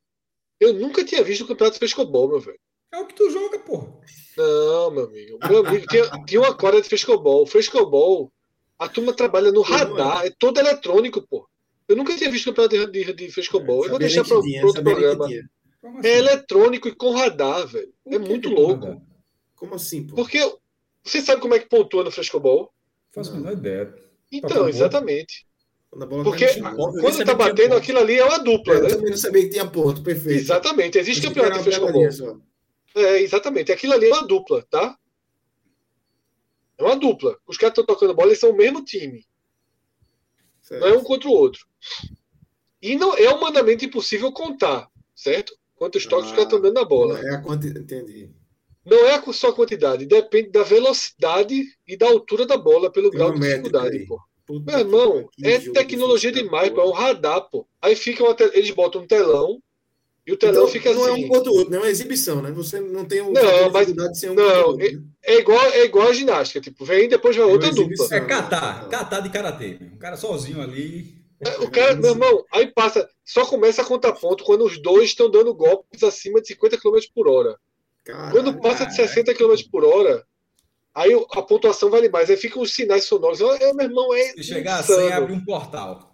Eu 0.59 0.75
nunca 0.75 1.05
tinha 1.05 1.23
visto 1.23 1.45
o 1.45 1.47
campeonato 1.47 1.75
de 1.75 1.79
frescobol, 1.79 2.29
meu 2.29 2.41
velho. 2.41 2.61
É 2.93 2.99
o 2.99 3.07
que 3.07 3.15
tu 3.15 3.31
joga, 3.31 3.59
porra. 3.61 4.01
Não, 4.37 4.91
meu 4.91 5.05
amigo. 5.05 5.39
Meu 5.49 5.67
amigo 5.67 5.87
tinha, 5.87 6.05
tinha 6.27 6.41
uma 6.41 6.57
quadra 6.57 6.83
de 6.83 6.89
frescobol. 6.89 7.47
Frescobol, 7.47 8.33
a 8.81 8.89
turma 8.89 9.13
trabalha 9.13 9.53
no 9.53 9.61
radar, 9.61 10.25
é 10.25 10.31
todo 10.31 10.59
eletrônico, 10.59 11.21
pô. 11.21 11.47
Eu 11.87 11.95
nunca 11.95 12.17
tinha 12.17 12.31
visto 12.31 12.47
campeonato 12.47 12.91
de, 12.91 13.05
de, 13.05 13.13
de 13.13 13.31
frescobol. 13.31 13.85
Eu 13.85 13.91
vou 13.91 13.99
deixar 13.99 14.25
para 14.25 14.39
outro 14.39 14.83
programa. 14.83 15.31
É 15.31 15.39
assim? 15.39 15.49
É 16.03 16.19
eletrônico 16.19 16.89
e 16.89 16.95
com 16.95 17.13
radar, 17.13 17.67
velho. 17.67 17.93
É 18.07 18.19
muito 18.19 18.49
louco. 18.49 19.03
Como 19.55 19.75
assim, 19.75 20.07
pô? 20.07 20.15
Porque 20.15 20.39
você 21.05 21.21
sabe 21.21 21.43
como 21.43 21.55
é 21.55 21.59
que 21.59 21.69
pontua 21.69 22.03
no 22.03 22.11
frescobol? 22.11 22.73
Faço 23.11 23.33
a 23.33 23.35
menor 23.35 23.53
ideia. 23.53 23.95
Então, 24.33 24.67
exatamente. 24.67 25.47
Porque 26.25 26.47
quando 27.01 27.25
tá 27.25 27.35
batendo, 27.35 27.75
aquilo 27.75 27.99
ali 27.99 28.15
é 28.17 28.25
uma 28.25 28.39
dupla, 28.39 28.75
eu 28.75 28.83
né? 28.83 28.89
Eu 28.91 28.97
também 28.97 29.11
não 29.11 29.19
sabia 29.19 29.43
que 29.43 29.51
tinha 29.51 29.67
ponto, 29.67 30.03
perfeito. 30.03 30.39
Exatamente, 30.39 30.97
existe 30.97 31.27
campeonato 31.27 31.59
de 31.59 31.65
frescobol. 31.65 32.41
É, 32.95 33.21
exatamente. 33.21 33.73
Aquilo 33.73 33.93
ali 33.93 34.09
é 34.09 34.15
uma 34.15 34.27
dupla, 34.27 34.65
tá? 34.71 34.97
É 36.81 36.83
uma 36.83 36.97
dupla. 36.97 37.37
Os 37.47 37.57
caras 37.57 37.73
estão 37.73 37.85
tocando 37.85 38.15
bola, 38.15 38.29
eles 38.29 38.41
são 38.41 38.51
o 38.51 38.57
mesmo 38.57 38.83
time. 38.83 39.25
Certo. 40.63 40.81
Não 40.81 40.89
é 40.89 40.97
um 40.97 41.05
contra 41.05 41.29
o 41.29 41.33
outro. 41.33 41.67
E 42.81 42.97
não 42.97 43.15
é 43.15 43.29
humanamente 43.29 43.85
impossível 43.85 44.33
contar, 44.33 44.89
certo? 45.15 45.55
Quantos 45.77 46.07
toques 46.07 46.27
ah, 46.27 46.29
os 46.29 46.33
caras 46.33 46.45
estão 46.45 46.61
dando 46.61 46.75
na 46.75 46.85
bola. 46.85 47.21
É 47.21 47.35
a 47.35 47.43
quantidade, 47.43 47.85
entendi. 47.85 48.31
Não 48.85 49.07
é 49.07 49.21
só 49.33 49.51
a 49.51 49.53
quantidade, 49.53 50.07
depende 50.07 50.51
da 50.51 50.63
velocidade 50.63 51.65
e 51.87 51.97
da 51.97 52.07
altura 52.07 52.47
da 52.47 52.57
bola 52.57 52.91
pelo 52.91 53.11
Tem 53.11 53.19
grau 53.19 53.33
de 53.35 53.41
dificuldade, 53.41 54.07
pô. 54.07 54.21
Meu 54.49 54.79
irmão, 54.79 55.31
é 55.45 55.59
tecnologia 55.59 56.33
demais, 56.33 56.71
pô. 56.71 56.81
É 56.81 56.85
um 56.87 56.93
radar, 56.93 57.43
pô. 57.51 57.67
Aí 57.81 57.95
fica 57.95 58.25
uma, 58.25 58.35
eles 58.55 58.71
botam 58.71 59.03
um 59.03 59.07
telão 59.07 59.63
e 60.31 60.33
o 60.33 60.37
telão 60.37 60.63
então, 60.63 60.69
fica 60.69 60.95
não 60.95 61.03
assim. 61.03 61.11
Não 61.11 61.17
é 61.17 61.27
um 61.27 61.29
contra 61.29 61.51
o 61.51 61.55
outro, 61.57 61.71
não 61.73 61.79
é 61.79 61.83
uma 61.83 61.91
exibição, 61.91 62.41
né? 62.41 62.53
Você 62.53 62.79
não 62.79 63.05
tem 63.05 63.21
o 63.21 63.33
não, 63.33 63.71
mas, 63.73 63.93
de 63.93 64.17
ser 64.17 64.31
um 64.31 64.35
não, 64.35 64.67
outro, 64.69 64.87
é, 64.87 64.93
né? 64.93 65.03
é, 65.25 65.39
igual, 65.41 65.61
é 65.73 65.85
igual 65.85 66.07
a 66.07 66.13
ginástica, 66.13 66.61
tipo, 66.61 66.85
vem 66.85 67.07
e 67.07 67.09
depois 67.09 67.35
vai 67.35 67.45
é 67.45 67.51
outra 67.51 67.73
dupla. 67.73 68.07
É 68.13 68.21
catar, 68.21 68.89
catar 68.89 69.21
de 69.21 69.31
karatê. 69.31 69.77
Um 69.81 69.99
cara 69.99 70.17
sozinho 70.17 70.63
ali. 70.63 71.19
É, 71.41 71.59
o 71.65 71.69
cara, 71.69 71.97
meu 71.97 72.13
irmão, 72.13 72.45
aí 72.53 72.69
passa, 72.73 73.09
só 73.25 73.45
começa 73.45 73.83
a 73.83 73.85
contar 73.85 74.13
ponto 74.13 74.45
quando 74.45 74.65
os 74.65 74.81
dois 74.81 75.07
estão 75.07 75.29
dando 75.29 75.53
golpes 75.53 76.05
acima 76.05 76.41
de 76.41 76.47
50 76.47 76.79
km 76.79 76.99
por 77.13 77.27
hora. 77.27 77.59
Caralho, 78.05 78.31
quando 78.31 78.61
passa 78.61 78.87
de 78.87 78.95
60 78.95 79.35
km 79.35 79.57
por 79.69 79.85
hora, 79.85 80.25
aí 80.95 81.11
a 81.33 81.43
pontuação 81.43 81.91
vale 81.91 82.09
mais. 82.09 82.31
Aí 82.31 82.37
ficam 82.37 82.63
os 82.63 82.73
sinais 82.73 83.03
sonoros. 83.03 83.41
É, 83.41 83.73
meu 83.73 83.87
irmão, 83.87 84.15
é. 84.15 84.29
Se 84.35 84.45
chegar 84.45 84.81
insano. 84.81 85.01
assim, 85.01 85.13
abre 85.13 85.33
um 85.33 85.45
portal. 85.45 86.09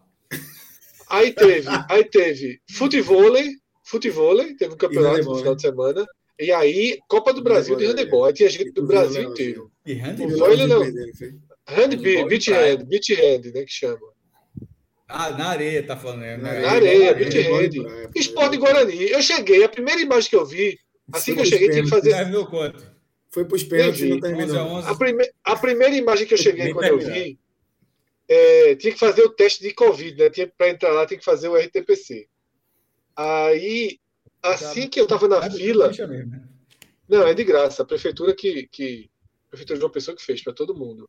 Aí 1.08 1.32
teve, 1.32 1.68
aí 1.88 2.04
teve 2.04 2.60
futevôlei, 2.70 3.52
futevôlei, 3.86 4.54
teve 4.54 4.74
um 4.74 4.76
campeonato 4.76 5.24
no 5.24 5.36
final 5.36 5.54
de 5.54 5.62
semana. 5.62 6.06
E 6.38 6.52
aí, 6.52 6.98
Copa 7.08 7.32
do 7.32 7.42
Brasil 7.42 7.76
de 7.76 7.86
handebol. 7.86 8.24
Aí 8.24 8.32
tinha 8.32 8.50
gente 8.50 8.72
do 8.72 8.86
Brasil 8.86 9.22
inteiro. 9.22 9.70
E 9.86 9.94
handebol? 9.94 10.56
Não. 10.68 10.82
Handball, 11.68 12.28
beach 12.28 12.52
hand, 12.52 12.84
beach 12.84 13.14
hand, 13.14 13.52
né, 13.52 13.64
que 13.64 13.72
chama. 13.72 13.98
Ah, 15.08 15.30
na 15.30 15.48
areia, 15.48 15.82
tá 15.84 15.96
falando. 15.96 16.20
Né? 16.20 16.36
Na, 16.36 16.52
na 16.52 16.70
areia, 16.70 17.14
beach 17.14 17.38
hand. 17.38 18.10
Esporte 18.14 18.56
Guarani. 18.56 19.10
Eu 19.10 19.22
cheguei, 19.22 19.64
a 19.64 19.68
primeira 19.68 20.00
imagem 20.00 20.30
que 20.30 20.36
eu 20.36 20.44
vi, 20.44 20.78
assim 21.12 21.34
que 21.34 21.40
eu 21.40 21.46
cheguei, 21.46 21.70
tinha 21.70 21.84
que 21.84 21.88
fazer... 21.88 22.10
Terminou 22.10 22.46
quanto? 22.46 22.84
Foi 23.30 23.44
para 23.44 23.56
os 23.56 23.62
pênaltis 23.62 24.00
e 24.00 24.08
não 24.08 24.20
terminou. 24.20 24.78
A, 24.78 24.94
prime... 24.94 25.30
a 25.44 25.56
primeira 25.56 25.94
imagem 25.94 26.26
que 26.26 26.34
eu 26.34 26.38
cheguei 26.38 26.72
quando 26.72 26.86
eu 26.86 26.98
vi, 26.98 27.38
é, 28.28 28.74
tinha 28.76 28.92
que 28.92 28.98
fazer 28.98 29.22
o 29.22 29.30
teste 29.30 29.62
de 29.62 29.72
Covid, 29.72 30.16
né? 30.16 30.30
Para 30.56 30.70
entrar 30.70 30.90
lá, 30.92 31.06
tinha 31.06 31.18
que 31.18 31.24
fazer 31.24 31.48
o 31.48 31.56
RTPC. 31.56 32.28
Aí, 33.16 33.98
assim 34.42 34.88
que 34.88 35.00
eu 35.00 35.04
estava 35.04 35.26
na 35.26 35.50
fila. 35.50 35.90
Né? 35.90 36.42
Não, 37.08 37.26
é 37.26 37.32
de 37.32 37.44
graça. 37.44 37.82
A 37.82 37.86
prefeitura 37.86 38.34
que. 38.34 38.68
que 38.68 39.10
a 39.46 39.50
prefeitura 39.50 39.78
de 39.78 39.84
uma 39.84 39.92
pessoa 39.92 40.16
que 40.16 40.22
fez 40.22 40.42
para 40.42 40.52
todo 40.52 40.74
mundo. 40.74 41.08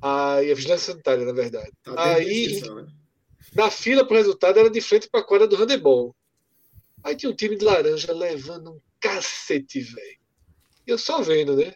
Aí, 0.00 0.50
a 0.50 0.54
vigilância 0.54 0.92
sanitária, 0.92 1.24
na 1.24 1.32
verdade. 1.32 1.72
Tá 1.82 2.14
aí, 2.14 2.60
né? 2.60 2.86
na 3.54 3.70
fila 3.70 4.06
para 4.06 4.14
o 4.14 4.18
resultado, 4.18 4.58
era 4.58 4.70
de 4.70 4.80
frente 4.80 5.08
para 5.10 5.20
a 5.20 5.24
quadra 5.24 5.48
do 5.48 5.56
handebol. 5.56 6.14
Aí 7.02 7.16
tinha 7.16 7.30
um 7.30 7.34
time 7.34 7.56
de 7.56 7.64
laranja 7.64 8.12
levando 8.12 8.72
um 8.72 8.80
cacete, 9.00 9.80
velho. 9.80 10.18
Eu 10.86 10.98
só 10.98 11.20
vendo, 11.20 11.56
né? 11.56 11.74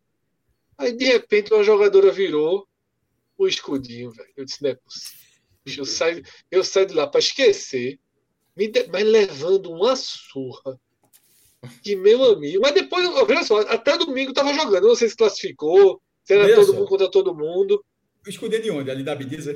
Aí, 0.78 0.92
de 0.96 1.04
repente, 1.04 1.52
uma 1.52 1.62
jogadora 1.62 2.10
virou 2.10 2.66
o 3.36 3.46
escudinho, 3.46 4.10
velho. 4.10 4.32
Eu 4.36 4.44
disse, 4.44 4.62
não 4.62 4.70
é 4.70 4.74
possível. 4.74 5.22
Eu 5.64 5.84
saio, 5.84 6.24
eu 6.50 6.64
saio 6.64 6.86
de 6.86 6.94
lá 6.94 7.06
para 7.06 7.20
esquecer 7.20 8.00
me 8.56 8.68
de... 8.68 8.86
mas 8.88 9.04
levando 9.04 9.70
uma 9.70 9.96
surra. 9.96 10.78
Que 11.82 11.94
meu 11.94 12.24
amigo. 12.24 12.60
Mas 12.60 12.74
depois, 12.74 13.06
olha 13.06 13.44
só, 13.44 13.60
até 13.60 13.96
domingo 13.96 14.32
tava 14.32 14.52
jogando. 14.52 14.88
Não 14.88 14.96
sei 14.96 15.08
se 15.08 15.16
classificou, 15.16 16.00
se 16.24 16.34
era 16.34 16.54
todo 16.54 16.66
só. 16.66 16.72
mundo 16.72 16.88
contra 16.88 17.10
todo 17.10 17.34
mundo. 17.34 17.84
Escudei 18.26 18.60
de 18.60 18.70
onde? 18.70 18.90
Ali 18.90 19.02
da 19.02 19.12
Abdias? 19.12 19.46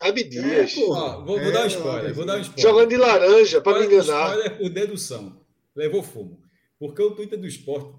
Abdias. 0.00 0.76
É, 0.76 0.84
vou, 0.84 1.24
vou 1.24 1.38
é, 1.38 1.50
dar 1.50 1.64
um 1.64 1.66
spoiler, 1.66 2.14
vou 2.14 2.24
dar 2.24 2.38
um 2.38 2.40
spoiler. 2.40 2.62
Jogando 2.62 2.88
de 2.88 2.96
laranja, 2.96 3.60
para 3.60 3.78
me 3.78 3.86
enganar. 3.86 4.30
Spoiler 4.30 4.58
por 4.58 4.68
dedução. 4.70 5.40
Levou 5.74 6.02
fumo. 6.02 6.42
Porque 6.78 7.02
o 7.02 7.12
Twitter 7.12 7.38
do 7.38 7.46
esporte, 7.46 7.94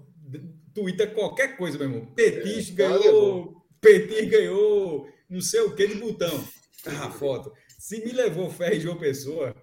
Twitter 0.74 1.14
qualquer 1.14 1.56
coisa, 1.56 1.78
meu 1.78 1.88
irmão. 1.88 2.06
Petis 2.14 2.70
é, 2.70 2.72
ganhou, 2.72 3.54
Petis 3.80 4.28
ganhou, 4.28 5.08
não 5.28 5.40
sei 5.40 5.60
o 5.60 5.74
que 5.74 5.86
de 5.86 5.94
botão. 5.94 6.44
Ah, 6.84 7.10
foto. 7.10 7.52
Se 7.78 8.04
me 8.04 8.12
levou 8.12 8.50
fé 8.50 8.74
e 8.74 8.80
João 8.80 8.98
Pessoa, 8.98 9.54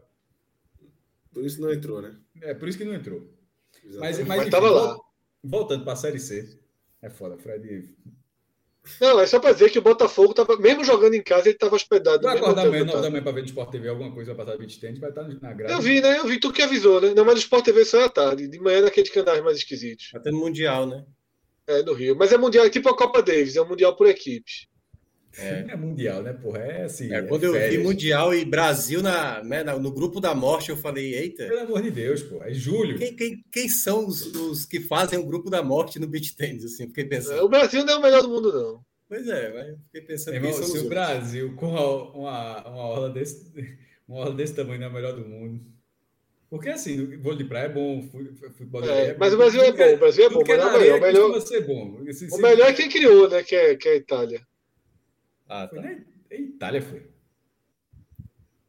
por 1.33 1.45
isso 1.45 1.61
não 1.61 1.71
entrou, 1.71 2.01
né? 2.01 2.15
É, 2.41 2.53
por 2.53 2.67
isso 2.67 2.77
que 2.77 2.85
não 2.85 2.93
entrou. 2.93 3.27
Mas, 3.83 4.17
mas, 4.17 4.27
mas 4.27 4.41
enfim, 4.41 4.49
tava 4.49 4.69
lá. 4.69 4.97
Voltando 5.43 5.83
para 5.83 5.93
a 5.93 5.97
Série 5.97 6.19
C. 6.19 6.59
É 7.01 7.09
foda, 7.09 7.37
Fred. 7.37 7.95
Não, 8.99 9.19
é 9.19 9.27
só 9.27 9.39
para 9.39 9.53
dizer 9.53 9.69
que 9.69 9.77
o 9.77 9.81
Botafogo 9.81 10.33
tava, 10.33 10.57
mesmo 10.57 10.83
jogando 10.83 11.13
em 11.13 11.21
casa, 11.21 11.47
ele 11.47 11.55
estava 11.55 11.75
hospedado. 11.75 12.23
Vai 12.23 12.37
acordar 12.37 12.65
amanhã, 12.65 12.83
9 12.83 13.01
da 13.01 13.09
manhã 13.11 13.23
para 13.23 13.31
ver 13.31 13.41
no 13.41 13.47
Sport 13.47 13.69
TV 13.69 13.89
alguma 13.89 14.11
coisa 14.11 14.33
para 14.33 14.45
passar 14.45 14.65
de 14.65 14.79
tênis, 14.79 14.99
vai 14.99 15.09
estar 15.09 15.23
na 15.23 15.53
grade. 15.53 15.73
Eu 15.73 15.81
vi, 15.81 16.01
né? 16.01 16.17
Eu 16.17 16.25
vi 16.25 16.39
tu 16.39 16.51
que 16.51 16.63
avisou, 16.63 16.99
né? 16.99 17.13
Não, 17.13 17.23
mas 17.23 17.35
no 17.35 17.41
Sport 17.41 17.65
TV 17.65 17.85
só 17.85 18.01
é 18.01 18.05
à 18.05 18.09
tarde. 18.09 18.47
De 18.47 18.59
manhã 18.59 18.81
naqueles 18.81 19.11
canais 19.11 19.43
mais 19.43 19.57
esquisitos. 19.57 20.09
Até 20.15 20.31
no 20.31 20.39
Mundial, 20.39 20.87
né? 20.87 21.05
É, 21.67 21.83
no 21.83 21.93
Rio. 21.93 22.15
Mas 22.15 22.31
é 22.31 22.37
Mundial, 22.37 22.65
é 22.65 22.69
tipo 22.69 22.89
a 22.89 22.97
Copa 22.97 23.21
Davis, 23.21 23.55
é 23.55 23.61
um 23.61 23.67
Mundial 23.67 23.95
por 23.95 24.07
equipes. 24.07 24.67
É. 25.37 25.65
é. 25.69 25.75
mundial, 25.75 26.21
né, 26.21 26.33
porra? 26.33 26.59
É 26.59 26.83
assim. 26.83 27.13
É, 27.13 27.21
quando 27.21 27.43
é 27.43 27.47
eu 27.47 27.69
vi 27.69 27.77
Mundial 27.77 28.33
e 28.33 28.43
Brasil 28.43 29.01
na, 29.01 29.43
né, 29.43 29.63
no 29.63 29.91
grupo 29.91 30.19
da 30.19 30.35
morte, 30.35 30.69
eu 30.69 30.77
falei, 30.77 31.13
eita. 31.15 31.47
Pelo 31.47 31.61
amor 31.61 31.81
de 31.81 31.91
Deus, 31.91 32.21
pô. 32.23 32.41
É 32.43 32.53
julho. 32.53 32.97
Quem, 32.97 33.15
quem, 33.15 33.43
quem 33.51 33.69
são 33.69 34.05
os, 34.05 34.25
os, 34.35 34.65
que 34.65 34.79
fazem 34.79 35.17
o 35.17 35.25
grupo 35.25 35.49
da 35.49 35.63
morte 35.63 35.99
no 35.99 36.07
beat 36.07 36.35
tennis? 36.35 36.65
Assim, 36.65 36.87
fiquei 36.87 37.05
pensando. 37.05 37.43
O 37.43 37.49
Brasil 37.49 37.85
não 37.85 37.93
é 37.93 37.97
o 37.97 38.01
melhor 38.01 38.21
do 38.21 38.29
mundo, 38.29 38.51
não. 38.51 38.91
Pois 39.07 39.27
é, 39.27 39.53
mas 39.53 39.77
fiquei 39.85 40.01
pensando 40.01 40.35
Irmão, 40.35 40.53
se 40.53 40.79
o 40.79 40.87
Brasil, 40.87 41.53
com 41.55 41.67
uma, 41.67 42.63
uma, 42.63 42.81
aula 42.81 43.09
desse, 43.09 43.51
uma 44.07 44.19
aula 44.19 44.33
desse 44.33 44.53
tamanho, 44.53 44.79
não 44.79 44.87
é 44.87 44.89
o 44.89 44.93
melhor 44.93 45.13
do 45.13 45.27
mundo. 45.27 45.61
Porque 46.49 46.69
assim, 46.69 47.17
vôlei 47.17 47.39
de 47.39 47.45
praia 47.45 47.65
é 47.65 47.69
bom, 47.69 48.03
futebol 48.57 48.83
é, 48.83 49.07
é 49.07 49.17
Mas 49.17 49.33
o 49.33 49.37
Brasil 49.37 49.61
é 49.61 49.71
bom, 49.71 49.93
o 49.93 49.97
Brasil 49.97 50.25
é 50.25 50.29
bom, 50.29 50.43
mas 50.45 50.57
não 50.57 50.81
é 50.81 50.93
o 50.93 51.01
melhor. 51.01 51.39
Bom. 51.65 52.03
O 52.31 52.37
melhor 52.41 52.69
é 52.69 52.73
quem 52.73 52.89
criou, 52.89 53.29
né? 53.29 53.41
Que 53.41 53.55
é, 53.55 53.75
que 53.75 53.87
é 53.87 53.91
a 53.93 53.95
Itália. 53.95 54.41
Ah, 55.51 55.67
tá. 55.67 55.75
Foi 55.75 55.81
na 55.81 55.97
Itália, 56.31 56.81
foi. 56.81 57.05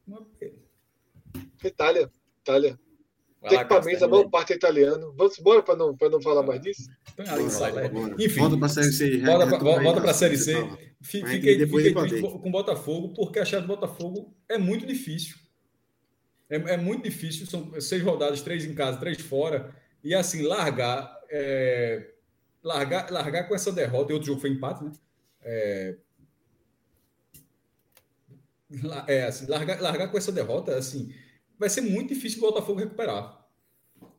Uma... 0.04 0.26
Itália, 1.62 2.10
Itália. 2.40 2.78
Tem 3.48 3.58
equipamentos, 3.58 4.02
a 4.02 4.08
maior 4.08 4.28
parte 4.28 4.52
é 4.52 4.56
italiano. 4.56 5.14
Vamos 5.16 5.38
embora 5.38 5.62
para 5.62 5.76
não, 5.76 5.96
não 6.00 6.20
falar 6.20 6.42
mais 6.42 6.60
disso? 6.60 6.90
Então, 7.12 7.34
ali, 7.34 7.50
sai, 7.50 7.72
Enfim, 8.18 8.40
volta 8.40 8.56
para 8.56 8.66
a 8.66 8.68
Série 8.68 8.92
C. 8.92 9.18
Volta 9.18 10.00
para 10.00 10.10
a 10.10 10.14
Série 10.14 10.36
C. 10.36 10.54
Fiquei, 11.00 11.66
fiquei 11.66 11.92
com 11.92 12.48
o 12.48 12.50
Botafogo, 12.50 13.14
porque 13.14 13.38
a 13.38 13.44
chave 13.44 13.66
do 13.66 13.68
Botafogo 13.68 14.34
é 14.48 14.58
muito 14.58 14.86
difícil. 14.86 15.36
É, 16.50 16.56
é, 16.56 16.76
muito 16.76 17.04
difícil. 17.04 17.46
São 17.46 17.80
seis 17.80 18.02
rodadas, 18.02 18.42
três 18.42 18.64
em 18.64 18.74
casa, 18.74 18.98
três 18.98 19.20
fora. 19.20 19.74
E 20.02 20.14
assim, 20.14 20.42
largar. 20.42 21.20
É 21.30 22.12
largar, 22.62 23.10
largar 23.10 23.48
com 23.48 23.54
essa 23.54 23.72
derrota, 23.72 24.12
e 24.12 24.14
outro 24.14 24.28
jogo 24.28 24.40
foi 24.40 24.50
empate, 24.50 24.84
né? 24.84 24.92
É, 25.42 25.96
é, 29.06 29.24
assim, 29.24 29.46
largar, 29.46 29.80
largar 29.80 30.08
com 30.08 30.18
essa 30.18 30.32
derrota, 30.32 30.76
assim, 30.76 31.12
vai 31.58 31.68
ser 31.68 31.80
muito 31.80 32.14
difícil 32.14 32.38
o 32.38 32.46
Botafogo 32.48 32.80
recuperar. 32.80 33.40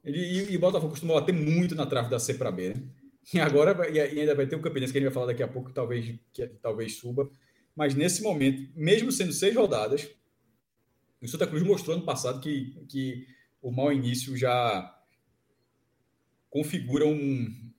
Ele, 0.04 0.52
e, 0.52 0.58
o 0.58 0.60
Botafogo 0.60 0.92
costumou 0.92 1.20
bater 1.20 1.34
muito 1.34 1.76
na 1.76 1.86
trave 1.86 2.10
da 2.10 2.20
C 2.20 2.34
para 2.34 2.52
B, 2.52 2.70
né? 2.70 2.84
E 3.34 3.40
agora 3.40 3.90
e 3.90 4.00
ainda 4.00 4.36
vai 4.36 4.46
ter 4.46 4.56
o 4.56 4.62
Campinense 4.62 4.92
que 4.92 4.98
a 4.98 5.02
gente 5.02 5.10
vai 5.10 5.14
falar 5.14 5.28
daqui 5.28 5.42
a 5.42 5.48
pouco, 5.48 5.72
talvez 5.72 6.14
que 6.34 6.46
talvez 6.62 6.98
suba. 6.98 7.30
Mas 7.74 7.96
nesse 7.96 8.22
momento, 8.22 8.70
mesmo 8.76 9.12
sendo 9.12 9.32
seis 9.32 9.56
rodadas, 9.56 10.10
o 11.22 11.28
Santa 11.28 11.48
Cruz 11.48 11.64
mostrou 11.64 11.96
ano 11.96 12.06
passado 12.06 12.42
que, 12.42 12.86
que 12.90 13.26
o 13.62 13.72
mau 13.72 13.94
início 13.94 14.36
já 14.36 14.94
configura 16.50 17.06
um. 17.08 17.72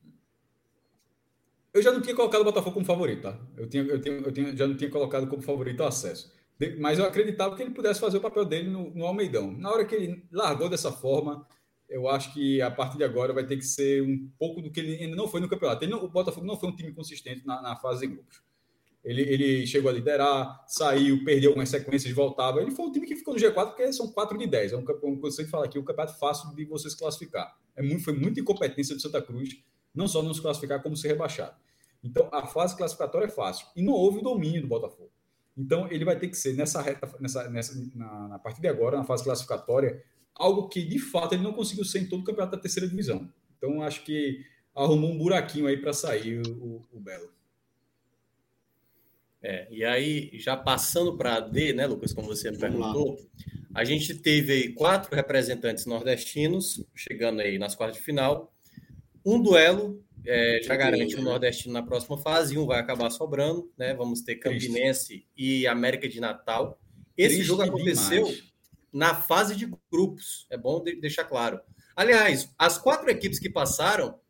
Eu 1.75 1.83
já 1.83 1.93
não 1.93 2.01
tinha 2.01 2.15
colocado 2.15 2.41
o 2.41 2.44
Botafogo 2.44 2.73
como 2.73 2.86
favorito, 2.86 3.23
tá? 3.23 3.39
Eu, 3.57 3.69
tinha, 3.69 3.83
eu, 3.83 4.01
tinha, 4.01 4.15
eu 4.15 4.33
tinha, 4.33 4.57
já 4.57 4.67
não 4.67 4.77
tinha 4.77 4.91
colocado 4.91 5.28
como 5.28 5.43
favorito 5.43 5.81
o 5.81 5.86
acesso. 5.86 6.33
Mas 6.78 6.99
eu 6.99 7.05
acreditava 7.05 7.57
que 7.57 7.62
ele 7.62 7.73
pudesse 7.73 8.00
fazer 8.00 8.18
o 8.18 8.20
papel 8.20 8.44
dele 8.44 8.70
no, 8.70 8.91
no 8.94 9.07
Almeidão. 9.07 9.50
Na 9.52 9.70
hora 9.70 9.84
que 9.84 9.94
ele 9.94 10.24
largou 10.31 10.68
dessa 10.68 10.92
forma, 10.92 11.47
eu 11.89 12.08
acho 12.08 12.33
que 12.33 12.62
a 12.62 12.70
partir 12.70 12.97
de 12.97 13.05
agora 13.05 13.33
vai 13.33 13.47
ter 13.47 13.57
que 13.57 13.65
ser 13.65 14.02
um 14.02 14.28
pouco 14.39 14.62
do 14.62 14.70
que 14.70 14.81
ele 14.81 15.02
ainda 15.02 15.16
não 15.16 15.28
foi 15.28 15.41
no 15.41 15.49
campeonato. 15.49 15.86
Não, 15.86 16.05
o 16.05 16.08
Botafogo 16.08 16.47
não 16.47 16.58
foi 16.58 16.68
um 16.68 16.76
time 16.76 16.92
consistente 16.92 17.47
na, 17.47 17.60
na 17.60 17.76
fase 17.76 18.07
de 18.07 18.15
grupos. 18.15 18.42
Ele, 19.05 19.20
ele, 19.20 19.66
chegou 19.66 19.91
a 19.91 19.92
liderar, 19.92 20.65
saiu, 20.66 21.23
perdeu 21.24 21.50
algumas 21.50 21.68
sequências, 21.68 22.12
voltava. 22.15 22.62
Ele 22.62 22.70
foi 22.70 22.86
um 22.86 22.92
time 22.92 23.07
que 23.07 23.15
ficou 23.15 23.34
no 23.34 23.41
G4 23.41 23.66
porque 23.66 23.92
são 23.92 24.10
4 24.10 24.39
de 24.39 24.47
10. 24.47 24.73
É 24.73 24.76
um, 24.76 24.84
como 24.84 25.20
você 25.20 25.44
fala 25.44 25.66
aqui, 25.66 25.78
um 25.78 25.84
campeonato 25.84 26.18
fácil 26.18 26.55
de 26.55 26.65
você 26.65 26.89
se 26.89 26.97
classificar. 26.97 27.55
É 27.76 27.83
muito, 27.83 28.02
foi 28.02 28.15
muita 28.15 28.41
incompetência 28.41 28.94
do 28.94 29.02
Santa 29.02 29.20
Cruz, 29.20 29.50
não 29.94 30.08
só 30.08 30.23
não 30.23 30.33
se 30.33 30.41
classificar, 30.41 30.83
como 30.83 30.97
ser 30.97 31.08
rebaixado. 31.08 31.55
Então, 32.02 32.31
a 32.33 32.47
fase 32.47 32.76
classificatória 32.76 33.26
é 33.26 33.31
fácil. 33.31 33.66
E 33.76 33.83
não 33.83 33.92
houve 33.92 34.20
o 34.20 34.23
domínio 34.23 34.62
do 34.62 34.68
Botafogo. 34.68 35.10
Então, 35.57 35.91
ele 35.91 36.05
vai 36.05 36.18
ter 36.18 36.28
que 36.28 36.36
ser, 36.36 36.55
nessa 36.55 36.83
reta, 36.83 37.08
nessa, 37.20 37.49
nessa, 37.49 37.91
na, 37.94 38.28
na 38.28 38.39
partir 38.39 38.60
de 38.60 38.68
agora, 38.68 38.99
na 38.99 39.05
fase 39.05 39.23
classificatória, 39.23 40.02
algo 40.34 40.68
que, 40.68 40.83
de 40.83 40.99
fato, 40.99 41.34
ele 41.34 41.42
não 41.42 41.52
conseguiu 41.52 41.84
ser 41.84 42.00
em 42.00 42.08
todo 42.08 42.23
o 42.23 42.24
campeonato 42.24 42.57
da 42.57 42.62
terceira 42.62 42.89
divisão. 42.89 43.33
Então, 43.57 43.83
acho 43.83 44.05
que 44.05 44.44
arrumou 44.74 45.12
um 45.12 45.18
buraquinho 45.18 45.66
aí 45.66 45.76
para 45.76 45.92
sair 45.92 46.42
o, 46.47 46.84
o 46.92 47.00
Belo. 47.00 47.33
É, 49.41 49.68
e 49.70 49.84
aí, 49.84 50.31
já 50.34 50.57
passando 50.57 51.18
para 51.18 51.34
a 51.34 51.41
D, 51.41 51.74
né, 51.74 51.86
Lucas, 51.86 52.15
como 52.15 52.26
você 52.26 52.50
me 52.50 52.58
perguntou, 52.58 53.18
a 53.74 53.84
gente 53.84 54.15
teve 54.15 54.52
aí 54.52 54.73
quatro 54.73 55.15
representantes 55.15 55.84
nordestinos 55.84 56.83
chegando 56.94 57.41
aí 57.41 57.58
nas 57.58 57.74
quartas 57.74 57.99
de 57.99 58.02
final. 58.02 58.53
Um 59.25 59.41
duelo 59.41 60.05
é, 60.27 60.61
já 60.62 60.77
garante 60.77 61.17
o 61.17 61.23
nordestino 61.23 61.73
na 61.73 61.83
próxima 61.83 62.19
fase, 62.19 62.59
um 62.59 62.67
vai 62.67 62.81
acabar 62.81 63.11
sobrando, 63.11 63.73
né? 63.77 63.94
Vamos 63.94 64.23
ter 64.23 64.36
Campinense 64.36 65.07
Triste. 65.07 65.28
e 65.36 65.67
América 65.67 66.09
de 66.09 66.20
Natal. 66.20 66.78
Esse 67.17 67.36
Triste 67.36 67.49
jogo 67.49 67.62
aconteceu 67.62 68.25
demais 68.25 68.55
na 68.94 69.12
fase 69.12 69.57
de 69.57 69.69
grupos. 69.91 70.47
É 70.49 70.57
bom 70.57 70.81
deixar 70.81 71.25
claro. 71.25 71.61
Aliás, 71.97 72.49
as 72.57 72.78
quatro 72.78 73.11
equipes 73.11 73.41
que 73.41 73.51
passaram 73.51 74.20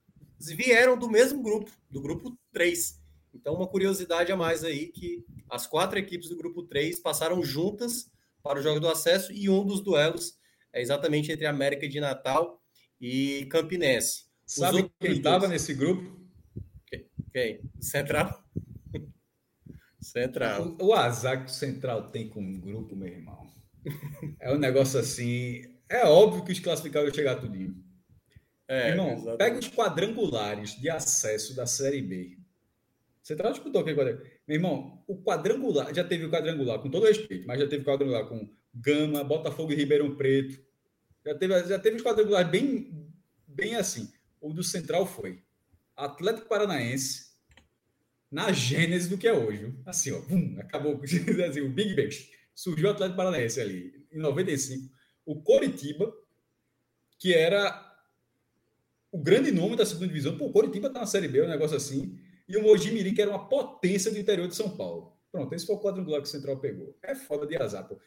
vieram 0.41 0.99
do 0.99 1.09
mesmo 1.09 1.43
grupo, 1.43 1.71
do 1.91 2.01
grupo 2.01 2.37
3. 2.51 2.99
Então, 3.35 3.55
uma 3.55 3.69
curiosidade 3.69 4.33
a 4.33 4.37
mais 4.37 4.65
aí 4.65 4.87
que 4.87 5.23
as 5.51 5.67
quatro 5.67 5.99
equipes 5.99 6.31
do 6.31 6.37
grupo 6.37 6.63
3 6.63 6.99
passaram 7.01 7.43
juntas 7.43 8.11
para 8.43 8.59
o 8.59 8.63
jogo 8.63 8.81
do 8.81 8.89
acesso 8.89 9.33
e 9.33 9.51
um 9.51 9.65
dos 9.65 9.83
duelos 9.83 10.39
é 10.73 10.81
exatamente 10.81 11.31
entre 11.31 11.47
América 11.47 11.87
de 11.87 12.01
Natal 12.01 12.63
e 12.99 13.47
Campinense. 13.51 14.24
Sabe 14.47 14.91
quem 15.01 15.13
estava 15.13 15.49
nesse 15.49 15.75
grupo? 15.75 16.21
Quem? 17.33 17.61
Central? 17.81 18.45
Central. 20.01 20.77
O, 20.81 20.89
o 20.89 20.95
azar 20.95 21.45
que 21.45 21.51
o 21.51 21.55
Central 21.55 22.11
tem 22.11 22.29
com 22.29 22.41
o 22.41 22.61
grupo, 22.61 22.95
meu 22.95 23.09
irmão. 23.09 23.53
É 24.39 24.53
um 24.53 24.59
negócio 24.59 25.01
assim. 25.01 25.63
É 25.89 26.05
óbvio 26.05 26.45
que 26.45 26.53
os 26.53 26.61
classificados 26.61 27.09
vão 27.09 27.15
chegar 27.15 27.37
tudinho. 27.37 27.83
É, 28.67 28.91
Irmão, 28.91 29.13
exatamente. 29.13 29.39
pega 29.39 29.59
os 29.59 29.69
quadrangulares 29.69 30.81
de 30.81 30.89
acesso 30.89 31.55
da 31.55 31.67
Série 31.67 32.01
B. 32.01 32.39
Tá 33.37 33.51
disputou 33.51 33.81
aquele 33.81 33.97
quadrangular. 33.97 34.31
Meu 34.47 34.57
irmão, 34.57 35.03
o 35.07 35.23
quadrangular, 35.23 35.95
já 35.95 36.05
teve 36.05 36.27
o 36.27 36.31
quadrangular, 36.31 36.79
com 36.79 36.91
todo 36.91 37.07
respeito, 37.07 37.47
mas 37.47 37.59
já 37.59 37.67
teve 37.67 37.83
o 37.83 37.87
quadrangular 37.87 38.27
com 38.27 38.49
Gama, 38.75 39.25
Botafogo 39.25 39.73
e 39.73 39.77
Ribeirão 39.77 40.15
Preto. 40.15 40.63
Já 41.25 41.35
teve, 41.35 41.65
já 41.65 41.79
teve 41.79 41.97
os 41.97 42.03
quadrangulares 42.03 42.51
bem, 42.51 43.11
bem 43.47 43.77
assim. 43.77 44.13
O 44.45 44.53
do 44.53 44.63
Central 44.63 45.07
foi 45.07 45.43
Atlético 45.97 46.51
Paranaense, 46.51 47.33
na 48.31 48.53
gênese 48.53 49.09
do 49.09 49.17
que 49.17 49.27
é 49.27 49.33
hoje. 49.33 49.75
Assim, 49.87 50.13
ó, 50.13 50.21
bum, 50.21 50.57
acabou 50.61 51.01
assim, 51.49 51.63
o 51.63 51.71
Big 51.71 51.97
Bang 51.97 52.15
surgiu 52.55 52.89
o 52.89 52.91
Atlético 52.91 53.17
Paranaense 53.17 53.59
ali, 53.59 54.07
em 54.13 54.19
95. 54.19 54.93
O 55.25 55.41
Coritiba, 55.41 56.13
que 57.19 57.33
era 57.33 57.91
o 59.11 59.19
grande 59.19 59.51
nome 59.51 59.77
da 59.77 59.87
segunda 59.87 60.09
divisão. 60.09 60.37
Pô, 60.37 60.49
o 60.49 60.53
Coritiba 60.53 60.91
tá 60.91 61.01
na 61.01 61.07
Série 61.07 61.27
B, 61.27 61.43
um 61.43 61.49
negócio 61.49 61.79
assim. 61.79 62.21
E 62.47 62.55
o 62.59 62.63
Mojimirim, 62.63 63.15
que 63.15 63.23
era 63.23 63.31
uma 63.31 63.49
potência 63.49 64.11
do 64.11 64.19
interior 64.19 64.47
de 64.47 64.55
São 64.55 64.77
Paulo. 64.77 65.17
Pronto, 65.33 65.55
esse 65.55 65.65
foi 65.65 65.77
o 65.77 65.81
quadrangular 65.81 66.21
que 66.21 66.29
o 66.29 66.31
Central 66.31 66.61
pegou. 66.61 66.95
É 67.03 67.15
foda 67.15 67.47
de 67.47 67.57
azar, 67.57 67.89
pô. 67.89 67.99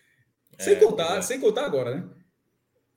Sem, 0.59 0.75
é, 0.75 0.79
contar, 0.79 1.17
é. 1.17 1.21
sem 1.23 1.39
contar 1.39 1.65
agora, 1.65 1.95
né? 1.95 2.09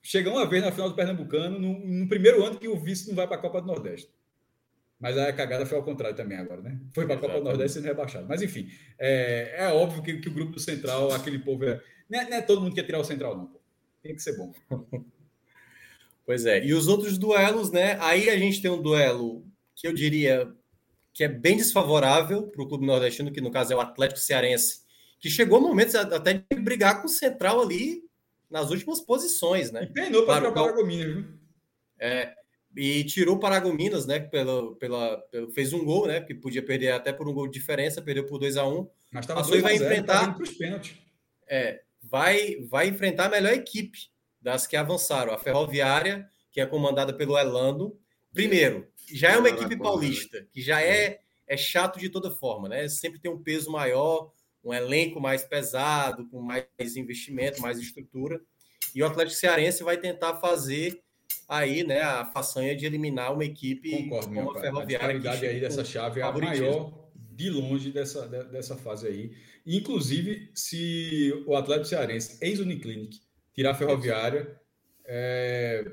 Chega 0.03 0.31
uma 0.31 0.47
vez 0.47 0.63
na 0.63 0.73
final 0.73 0.89
do 0.89 0.97
Pernambucano, 0.97 1.59
no, 1.59 1.79
no 1.79 2.09
primeiro 2.09 2.45
ano 2.45 2.59
que 2.59 2.69
o 2.69 2.79
vice 2.79 3.09
não 3.09 3.15
vai 3.15 3.27
para 3.27 3.37
a 3.37 3.41
Copa 3.41 3.61
do 3.61 3.67
Nordeste. 3.67 4.11
Mas 4.99 5.17
a 5.17 5.33
cagada 5.33 5.65
foi 5.65 5.79
ao 5.79 5.85
contrário 5.85 6.17
também 6.17 6.37
agora, 6.37 6.61
né? 6.61 6.79
Foi 6.93 7.07
para 7.07 7.15
a 7.15 7.19
Copa 7.19 7.39
do 7.39 7.45
Nordeste 7.45 7.79
sendo 7.79 7.87
rebaixado. 7.87 8.27
Mas 8.29 8.43
enfim, 8.43 8.69
é, 8.99 9.55
é 9.57 9.69
óbvio 9.69 10.03
que, 10.03 10.19
que, 10.19 10.29
o 10.29 10.33
grupo 10.33 10.53
do 10.53 10.61
Central, 10.61 11.13
aquele 11.13 11.39
povo. 11.39 11.65
É, 11.65 11.81
não, 12.09 12.21
é, 12.21 12.31
não 12.31 12.37
é 12.37 12.43
todo 12.43 12.61
mundo 12.61 12.75
que 12.75 12.81
quer 12.81 12.87
tirar 12.87 12.99
o 12.99 13.05
Central, 13.05 13.37
não. 13.37 13.47
Pô. 13.47 13.61
Tem 14.03 14.15
que 14.15 14.23
ser 14.23 14.37
bom. 14.37 14.53
Pois 16.27 16.47
é. 16.47 16.65
E 16.65 16.73
os 16.73 16.87
outros 16.87 17.19
duelos, 17.19 17.73
né? 17.73 17.99
Aí 18.01 18.31
a 18.31 18.39
gente 18.39 18.63
tem 18.63 18.71
um 18.71 18.81
duelo 18.81 19.45
que 19.75 19.85
eu 19.85 19.93
diria 19.93 20.49
que 21.13 21.25
é 21.25 21.29
bem 21.29 21.57
desfavorável 21.57 22.47
para 22.47 22.63
o 22.63 22.69
clube 22.69 22.87
nordestino, 22.87 23.33
que 23.33 23.41
no 23.41 23.51
caso 23.51 23.73
é 23.73 23.77
o 23.77 23.81
Atlético 23.81 24.21
Cearense, 24.21 24.83
que 25.19 25.29
chegou 25.29 25.59
a 25.59 25.61
momentos 25.61 25.97
até 25.97 26.35
de 26.35 26.61
brigar 26.61 27.01
com 27.01 27.07
o 27.07 27.11
Central 27.11 27.61
ali 27.61 28.05
nas 28.51 28.71
últimas 28.71 29.01
posições, 29.01 29.71
né? 29.71 29.85
E 29.85 29.87
treinou 29.87 30.27
para 30.27 30.49
o 30.49 30.53
Paragominas, 30.53 31.15
viu? 31.15 31.27
É, 31.99 32.35
e 32.77 33.05
tirou 33.05 33.37
o 33.37 33.41
Paragominas, 33.41 34.07
né? 34.07 34.21
Pelo, 34.21 34.75
pela, 34.77 35.19
pelo, 35.31 35.51
fez 35.53 35.73
um 35.73 35.85
gol, 35.85 36.07
né? 36.07 36.21
Que 36.21 36.35
podia 36.35 36.63
perder 36.63 36.93
até 36.93 37.13
por 37.13 37.29
um 37.29 37.33
gol 37.33 37.47
de 37.47 37.59
diferença, 37.59 38.03
perdeu 38.03 38.27
por 38.27 38.39
2 38.39 38.57
a 38.57 38.67
1 38.67 38.79
um. 38.79 38.89
Mas 39.13 39.25
estava 39.25 39.41
Passou 39.41 39.57
e 39.57 39.61
vai 39.61 39.75
enfrentar. 39.75 40.37
É, 41.49 41.83
vai, 42.03 42.57
vai 42.69 42.89
enfrentar 42.89 43.27
a 43.27 43.31
melhor 43.31 43.53
equipe 43.53 43.99
das 44.41 44.67
que 44.67 44.77
avançaram, 44.77 45.33
a 45.33 45.39
Ferroviária, 45.39 46.29
que 46.51 46.61
é 46.61 46.67
comandada 46.67 47.13
pelo 47.13 47.37
Elando. 47.37 47.99
Primeiro, 48.33 48.89
já 49.13 49.33
é 49.33 49.37
uma 49.37 49.49
equipe 49.49 49.77
paulista, 49.77 50.47
que 50.53 50.63
já 50.63 50.81
é, 50.81 51.19
é 51.47 51.57
chato 51.57 51.99
de 51.99 52.09
toda 52.09 52.31
forma, 52.31 52.69
né? 52.69 52.89
Sempre 52.89 53.21
tem 53.21 53.31
um 53.31 53.43
peso 53.43 53.71
maior, 53.71 54.33
um 54.65 54.73
elenco 54.73 55.21
mais 55.21 55.45
pesado, 55.45 56.29
com 56.29 56.41
mais 56.41 56.97
investimento, 56.97 57.61
mais 57.61 57.79
estrutura. 57.79 58.41
E 58.95 59.03
o 59.03 59.07
Atlético 59.07 59.39
Cearense 59.39 59.83
vai 59.83 59.97
tentar 59.97 60.37
fazer 60.37 61.03
aí, 61.49 61.85
né, 61.85 62.01
a 62.01 62.25
façanha 62.27 62.77
de 62.77 62.87
eliminar 62.87 63.33
uma 63.33 63.45
equipe 63.45 63.91
Concordo, 63.91 64.35
como 64.35 64.51
a 64.51 64.61
Ferroviária. 64.61 65.07
A 65.07 65.11
qualidade 65.11 65.47
aí 65.47 65.61
dessa 65.61 65.85
chave 65.85 66.21
é 66.21 66.23
a 66.23 66.33
maior 66.33 67.11
de 67.15 67.51
longe 67.51 67.91
dessa, 67.91 68.27
dessa 68.27 68.77
fase 68.77 69.07
aí. 69.07 69.33
Inclusive, 69.67 70.51
se 70.55 71.33
o 71.47 71.55
Atlético 71.57 71.89
Cearense, 71.89 72.39
ex-Uniclinic, 72.43 73.19
tirar 73.55 73.71
a 73.71 73.75
Ferroviária, 73.75 74.61
é, 75.07 75.91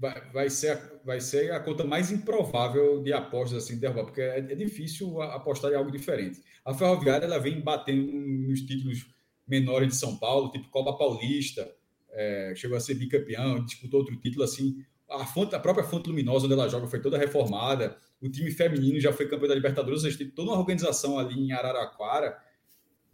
vai, 0.00 0.30
vai, 0.32 0.50
ser 0.50 0.70
a, 0.70 0.90
vai 1.04 1.20
ser 1.20 1.52
a 1.52 1.60
conta 1.60 1.84
mais 1.84 2.10
improvável 2.10 3.02
de 3.02 3.12
apostas 3.12 3.64
assim, 3.64 3.74
de 3.74 3.80
derrubar, 3.80 4.04
porque 4.04 4.22
é, 4.22 4.38
é 4.38 4.54
difícil 4.54 5.20
apostar 5.20 5.70
em 5.70 5.74
algo 5.74 5.92
diferente. 5.92 6.42
A 6.64 6.72
Ferroviária 6.72 7.26
ela 7.26 7.38
vem 7.38 7.60
batendo 7.60 8.10
nos 8.10 8.62
títulos 8.62 9.06
menores 9.46 9.88
de 9.88 9.96
São 9.96 10.16
Paulo, 10.16 10.50
tipo 10.50 10.70
Copa 10.70 10.96
Paulista, 10.96 11.70
é, 12.12 12.54
chegou 12.56 12.76
a 12.76 12.80
ser 12.80 12.94
bicampeão, 12.94 13.64
disputou 13.64 14.00
outro 14.00 14.16
título 14.16 14.42
assim. 14.42 14.82
A, 15.08 15.26
fonte, 15.26 15.54
a 15.54 15.60
própria 15.60 15.84
fonte 15.84 16.08
luminosa 16.08 16.46
onde 16.46 16.54
ela 16.54 16.68
joga 16.68 16.86
foi 16.86 17.00
toda 17.00 17.18
reformada. 17.18 17.96
O 18.20 18.28
time 18.28 18.50
feminino 18.50 18.98
já 19.00 19.12
foi 19.12 19.28
campeão 19.28 19.48
da 19.48 19.54
Libertadores. 19.54 20.04
A 20.04 20.08
gente 20.08 20.18
tem 20.18 20.30
toda 20.30 20.50
uma 20.50 20.58
organização 20.58 21.18
ali 21.18 21.38
em 21.38 21.52
Araraquara 21.52 22.36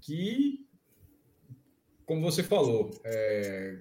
que, 0.01 0.67
como 2.05 2.23
você 2.23 2.43
falou, 2.43 2.91
é, 3.05 3.79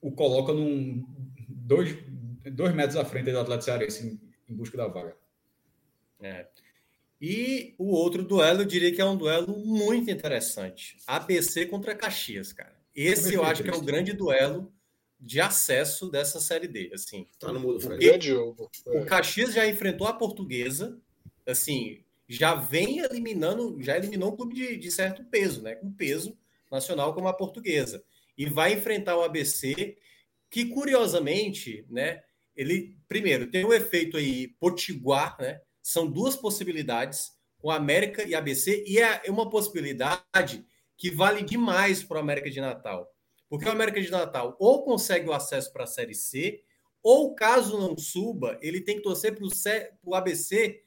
o 0.00 0.12
coloca 0.12 0.52
num 0.52 1.19
dois, 1.70 1.96
dois 2.52 2.74
metros 2.74 2.96
à 2.96 3.04
frente 3.04 3.30
do 3.30 3.38
Atlético 3.38 3.64
Cearense 3.64 4.06
em, 4.06 4.52
em 4.52 4.56
busca 4.56 4.76
da 4.76 4.88
vaga. 4.88 5.16
É. 6.20 6.48
E 7.20 7.74
o 7.78 7.92
outro 7.92 8.24
duelo, 8.24 8.62
eu 8.62 8.66
diria 8.66 8.92
que 8.92 9.00
é 9.00 9.04
um 9.04 9.16
duelo 9.16 9.56
muito 9.56 10.10
interessante. 10.10 10.96
ABC 11.06 11.66
contra 11.66 11.94
Caxias, 11.94 12.52
cara. 12.52 12.74
Esse 12.94 13.34
eu 13.34 13.44
acho 13.44 13.62
que 13.62 13.70
é 13.70 13.74
o 13.74 13.82
grande 13.82 14.12
duelo 14.12 14.72
de 15.18 15.40
acesso 15.40 16.10
dessa 16.10 16.40
Série 16.40 16.66
D. 16.66 16.90
Assim, 16.92 17.28
tá 17.38 17.52
no 17.52 17.60
mudo, 17.60 17.78
Fred. 17.78 18.04
Grande 18.04 18.28
jogo. 18.28 18.70
É. 18.86 18.98
O 18.98 19.06
Caxias 19.06 19.54
já 19.54 19.66
enfrentou 19.68 20.06
a 20.06 20.12
Portuguesa, 20.12 20.98
assim, 21.46 22.02
já 22.28 22.54
vem 22.54 22.98
eliminando, 22.98 23.76
já 23.80 23.96
eliminou 23.96 24.32
um 24.32 24.36
clube 24.36 24.54
de, 24.54 24.76
de 24.76 24.90
certo 24.90 25.22
peso, 25.24 25.62
né? 25.62 25.74
Com 25.74 25.92
peso 25.92 26.36
nacional 26.70 27.14
como 27.14 27.28
a 27.28 27.34
Portuguesa. 27.34 28.02
E 28.36 28.46
vai 28.46 28.72
enfrentar 28.72 29.16
o 29.16 29.22
ABC, 29.22 29.96
que 30.50 30.66
curiosamente, 30.66 31.86
né? 31.88 32.22
Ele, 32.56 32.98
primeiro, 33.08 33.50
tem 33.50 33.64
um 33.64 33.72
efeito 33.72 34.16
aí 34.16 34.48
potiguar, 34.58 35.36
né? 35.40 35.60
São 35.82 36.10
duas 36.10 36.36
possibilidades, 36.36 37.30
com 37.58 37.70
América 37.70 38.22
e 38.26 38.34
ABC, 38.34 38.84
e 38.86 38.98
é 38.98 39.22
uma 39.28 39.48
possibilidade 39.48 40.64
que 40.96 41.10
vale 41.10 41.42
demais 41.42 42.02
para 42.02 42.16
o 42.16 42.20
América 42.20 42.50
de 42.50 42.60
Natal. 42.60 43.08
Porque 43.48 43.66
o 43.66 43.72
América 43.72 44.00
de 44.00 44.10
Natal 44.10 44.56
ou 44.58 44.84
consegue 44.84 45.28
o 45.28 45.32
acesso 45.32 45.72
para 45.72 45.84
a 45.84 45.86
Série 45.86 46.14
C, 46.14 46.62
ou 47.02 47.34
caso 47.34 47.78
não 47.78 47.96
suba, 47.96 48.58
ele 48.60 48.80
tem 48.80 48.96
que 48.96 49.02
torcer 49.02 49.34
para 49.34 49.46
o 50.04 50.14
ABC 50.14 50.82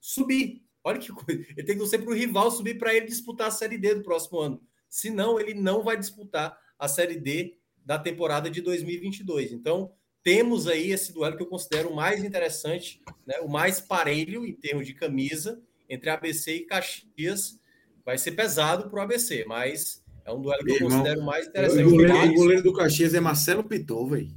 subir. 0.00 0.62
Olha 0.82 0.98
que 0.98 1.12
coisa. 1.12 1.40
Ele 1.50 1.64
tem 1.64 1.74
que 1.74 1.80
torcer 1.80 2.00
para 2.00 2.10
o 2.10 2.14
rival 2.14 2.50
subir 2.50 2.78
para 2.78 2.94
ele 2.94 3.06
disputar 3.06 3.48
a 3.48 3.50
Série 3.50 3.76
D 3.76 3.96
do 3.96 4.02
próximo 4.02 4.38
ano. 4.38 4.62
Senão, 4.88 5.38
ele 5.38 5.52
não 5.52 5.82
vai 5.82 5.96
disputar 5.96 6.58
a 6.78 6.88
Série 6.88 7.16
D 7.16 7.57
da 7.88 7.98
temporada 7.98 8.50
de 8.50 8.60
2022. 8.60 9.50
Então, 9.50 9.90
temos 10.22 10.68
aí 10.68 10.92
esse 10.92 11.10
duelo 11.10 11.38
que 11.38 11.42
eu 11.42 11.46
considero 11.46 11.88
o 11.88 11.96
mais 11.96 12.22
interessante, 12.22 13.00
né, 13.26 13.36
o 13.40 13.48
mais 13.48 13.80
parelho 13.80 14.44
em 14.44 14.52
termos 14.52 14.86
de 14.86 14.92
camisa 14.92 15.58
entre 15.88 16.10
ABC 16.10 16.54
e 16.54 16.66
Caxias. 16.66 17.58
Vai 18.04 18.18
ser 18.18 18.32
pesado 18.32 18.90
para 18.90 18.98
o 18.98 19.02
ABC, 19.02 19.46
mas 19.48 20.04
é 20.22 20.30
um 20.30 20.42
duelo 20.42 20.62
que 20.66 20.72
eu 20.72 20.78
considero 20.80 21.22
mais 21.22 21.46
interessante. 21.46 21.82
O 21.82 21.90
goleiro, 21.92 22.30
o 22.30 22.34
goleiro 22.34 22.62
do 22.62 22.74
Caxias 22.74 23.14
é 23.14 23.20
Marcelo 23.20 23.64
Pitou, 23.64 24.06
velho. 24.06 24.36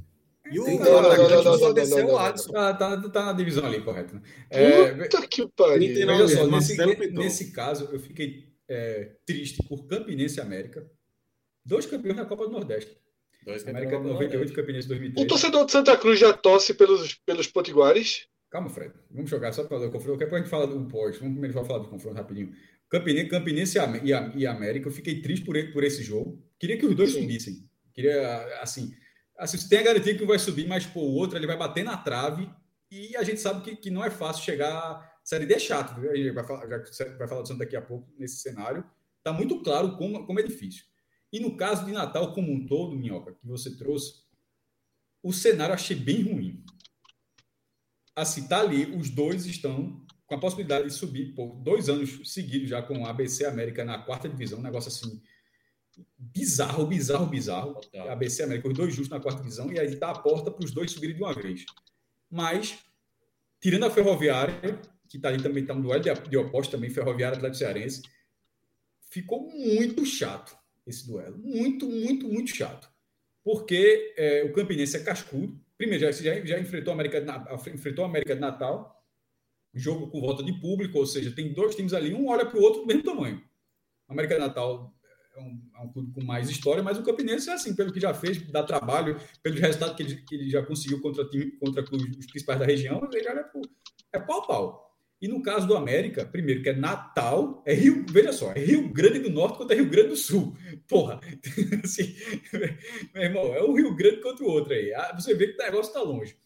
E 0.50 0.58
o 0.58 0.64
atacante 0.64 1.58
do 1.58 1.66
ABC 1.66 2.00
é 2.00 2.04
o 2.06 2.16
Alisson. 2.16 2.52
Tá, 2.52 2.72
tá, 2.72 3.10
tá, 3.10 3.24
na 3.26 3.32
divisão 3.34 3.66
ali, 3.66 3.82
correto. 3.82 4.14
Né? 4.14 4.22
É, 4.48 4.94
Puta 4.94 5.26
que 5.26 5.46
pariu. 5.48 5.94
Veja 5.94 6.28
só, 6.28 6.46
nesse, 6.46 6.76
nesse 7.12 7.52
caso, 7.52 7.90
eu 7.92 8.00
fiquei 8.00 8.48
é, 8.66 9.12
triste 9.26 9.62
por 9.68 9.86
Campinense 9.86 10.38
e 10.38 10.40
América. 10.40 10.90
Dois 11.62 11.84
campeões 11.84 12.16
da 12.16 12.24
Copa 12.24 12.46
do 12.46 12.52
Nordeste. 12.52 13.01
Dois 13.44 13.66
América 13.66 13.98
de 13.98 14.06
98 14.06 14.52
Campinense 14.52 14.88
2003. 14.88 15.24
O 15.24 15.28
torcedor 15.28 15.66
de 15.66 15.72
Santa 15.72 15.96
Cruz 15.96 16.18
já 16.18 16.32
torce 16.32 16.74
pelos, 16.74 17.14
pelos 17.14 17.46
potiguares? 17.46 18.28
Calma, 18.50 18.68
Fred. 18.68 18.92
Vamos 19.10 19.30
jogar 19.30 19.52
só 19.52 19.64
para 19.64 19.78
o 19.78 19.90
confronto. 19.90 20.18
Daqui 20.18 20.24
a 20.24 20.26
pouco 20.26 20.36
a 20.36 20.38
gente 20.38 20.50
fala 20.50 20.66
do 20.66 20.88
pós. 20.88 21.18
Vamos 21.18 21.32
primeiro 21.38 21.64
falar 21.64 21.80
do 21.80 21.88
confronto 21.88 22.16
rapidinho. 22.16 22.52
Campinense, 22.88 23.28
Campinense 23.28 23.78
e, 24.04 24.12
a, 24.12 24.32
e 24.34 24.46
América, 24.46 24.88
eu 24.88 24.92
fiquei 24.92 25.22
triste 25.22 25.44
por, 25.44 25.56
por 25.72 25.82
esse 25.82 26.02
jogo. 26.02 26.42
Queria 26.58 26.76
que 26.76 26.84
os 26.84 26.94
dois 26.94 27.12
Sim. 27.12 27.22
subissem. 27.22 27.70
Queria, 27.94 28.60
assim, 28.60 28.92
assim, 29.38 29.56
você 29.56 29.68
tem 29.68 29.78
a 29.78 29.82
garantia 29.82 30.14
que 30.14 30.22
um 30.22 30.26
vai 30.26 30.38
subir, 30.38 30.68
mas 30.68 30.84
pô, 30.84 31.00
o 31.00 31.14
outro 31.14 31.38
ele 31.38 31.46
vai 31.46 31.56
bater 31.56 31.82
na 31.82 31.96
trave 31.96 32.48
e 32.90 33.16
a 33.16 33.22
gente 33.22 33.40
sabe 33.40 33.62
que, 33.62 33.76
que 33.76 33.90
não 33.90 34.04
é 34.04 34.10
fácil 34.10 34.44
chegar. 34.44 35.10
Série 35.24 35.46
D 35.46 35.54
é 35.54 35.58
chato, 35.58 35.98
viu? 35.98 36.10
A 36.10 36.16
gente 36.16 36.32
vai 36.32 36.44
falar, 36.44 36.66
vai 36.66 37.28
falar 37.28 37.40
do 37.40 37.48
Santos 37.48 37.58
daqui 37.58 37.76
a 37.76 37.80
pouco 37.80 38.12
nesse 38.18 38.36
cenário. 38.36 38.84
Está 39.16 39.32
muito 39.32 39.62
claro 39.62 39.96
como, 39.96 40.26
como 40.26 40.40
é 40.40 40.42
difícil. 40.42 40.84
E 41.32 41.40
no 41.40 41.56
caso 41.56 41.86
de 41.86 41.92
Natal 41.92 42.34
como 42.34 42.52
um 42.52 42.66
todo, 42.66 42.94
Minhoca, 42.94 43.32
que 43.32 43.46
você 43.46 43.74
trouxe, 43.74 44.22
o 45.22 45.32
cenário 45.32 45.74
achei 45.74 45.96
bem 45.96 46.22
ruim. 46.22 46.62
Assim, 48.14 48.46
tá 48.46 48.60
ali, 48.60 48.84
os 48.94 49.08
dois 49.08 49.46
estão 49.46 50.04
com 50.26 50.34
a 50.34 50.38
possibilidade 50.40 50.88
de 50.88 50.94
subir 50.94 51.34
por 51.34 51.56
dois 51.56 51.88
anos 51.88 52.20
seguidos 52.30 52.68
já 52.68 52.82
com 52.82 53.06
a 53.06 53.10
ABC 53.10 53.46
América 53.46 53.84
na 53.84 53.98
quarta 53.98 54.28
divisão, 54.28 54.58
um 54.58 54.62
negócio 54.62 54.88
assim 54.88 55.22
bizarro, 56.18 56.86
bizarro, 56.86 57.26
bizarro. 57.26 57.80
A 57.94 58.12
ABC 58.12 58.42
América, 58.42 58.68
os 58.68 58.74
dois 58.74 58.94
justos 58.94 59.10
na 59.10 59.20
quarta 59.20 59.42
divisão, 59.42 59.72
e 59.72 59.78
aí 59.78 59.86
está 59.86 60.10
a 60.10 60.18
porta 60.18 60.50
para 60.50 60.64
os 60.64 60.72
dois 60.72 60.90
subirem 60.90 61.16
de 61.16 61.22
uma 61.22 61.34
vez. 61.34 61.64
Mas, 62.30 62.78
tirando 63.60 63.84
a 63.84 63.90
Ferroviária, 63.90 64.80
que 65.08 65.16
está 65.16 65.28
ali 65.28 65.42
também, 65.42 65.62
está 65.62 65.74
um 65.74 65.80
duelo 65.80 66.02
de, 66.02 66.12
de 66.28 66.36
oposto 66.36 66.72
também, 66.72 66.90
Ferroviária 66.90 67.36
Atlético 67.36 67.58
Cearense, 67.58 68.02
ficou 69.10 69.50
muito 69.50 70.04
chato 70.06 70.56
esse 70.86 71.06
duelo. 71.06 71.38
Muito, 71.38 71.88
muito, 71.88 72.28
muito 72.28 72.54
chato. 72.54 72.90
Porque 73.44 74.14
é, 74.16 74.44
o 74.44 74.52
Campinense 74.52 74.96
é 74.96 75.02
cascudo. 75.02 75.60
Primeiro, 75.76 76.00
já, 76.00 76.12
já, 76.12 76.60
enfrentou, 76.60 76.92
a 76.92 76.94
América 76.94 77.20
de, 77.20 77.70
enfrentou 77.70 78.04
a 78.04 78.08
América 78.08 78.34
de 78.34 78.40
Natal, 78.40 79.04
jogo 79.74 80.08
com 80.10 80.20
volta 80.20 80.42
de 80.42 80.52
público, 80.60 80.98
ou 80.98 81.06
seja, 81.06 81.34
tem 81.34 81.52
dois 81.52 81.74
times 81.74 81.92
ali, 81.92 82.14
um 82.14 82.28
olha 82.28 82.46
para 82.46 82.58
o 82.58 82.62
outro 82.62 82.82
do 82.82 82.86
mesmo 82.86 83.02
tamanho. 83.02 83.42
A 84.08 84.12
América 84.12 84.38
Natal 84.38 84.94
é 85.34 85.40
um, 85.40 85.70
é 85.74 85.80
um, 85.80 85.92
clube 85.92 86.12
com 86.12 86.22
mais 86.22 86.48
história, 86.48 86.82
mas 86.82 86.98
o 86.98 87.02
Campinense 87.02 87.48
é 87.48 87.54
assim, 87.54 87.74
pelo 87.74 87.92
que 87.92 87.98
já 87.98 88.14
fez, 88.14 88.40
dá 88.50 88.62
trabalho, 88.62 89.18
pelos 89.42 89.58
resultados 89.58 89.96
que 89.96 90.02
ele, 90.02 90.16
que 90.22 90.34
ele 90.34 90.50
já 90.50 90.64
conseguiu 90.64 91.00
contra, 91.00 91.24
time, 91.28 91.50
contra 91.52 91.82
os 91.82 92.26
principais 92.26 92.60
da 92.60 92.66
região, 92.66 93.00
ele 93.12 93.26
é, 93.26 93.44
é 94.12 94.20
pau 94.20 94.42
a 94.42 94.46
pau. 94.46 94.91
E 95.22 95.28
no 95.28 95.40
caso 95.40 95.68
do 95.68 95.76
América, 95.76 96.26
primeiro, 96.26 96.64
que 96.64 96.68
é 96.68 96.74
Natal, 96.74 97.62
é 97.64 97.72
Rio, 97.72 98.04
veja 98.10 98.32
só, 98.32 98.50
é 98.50 98.58
Rio 98.58 98.88
Grande 98.88 99.20
do 99.20 99.30
Norte 99.30 99.56
contra 99.56 99.76
Rio 99.76 99.88
Grande 99.88 100.08
do 100.08 100.16
Sul. 100.16 100.56
Porra, 100.88 101.20
assim, 101.84 102.12
meu 103.14 103.22
irmão, 103.22 103.54
é 103.54 103.62
um 103.62 103.72
Rio 103.72 103.94
Grande 103.94 104.20
contra 104.20 104.44
o 104.44 104.48
outro 104.48 104.72
aí. 104.72 104.92
Ah, 104.92 105.14
você 105.16 105.32
vê 105.32 105.46
que 105.46 105.54
o 105.54 105.64
negócio 105.64 105.90
está 105.90 106.02
longe. 106.02 106.36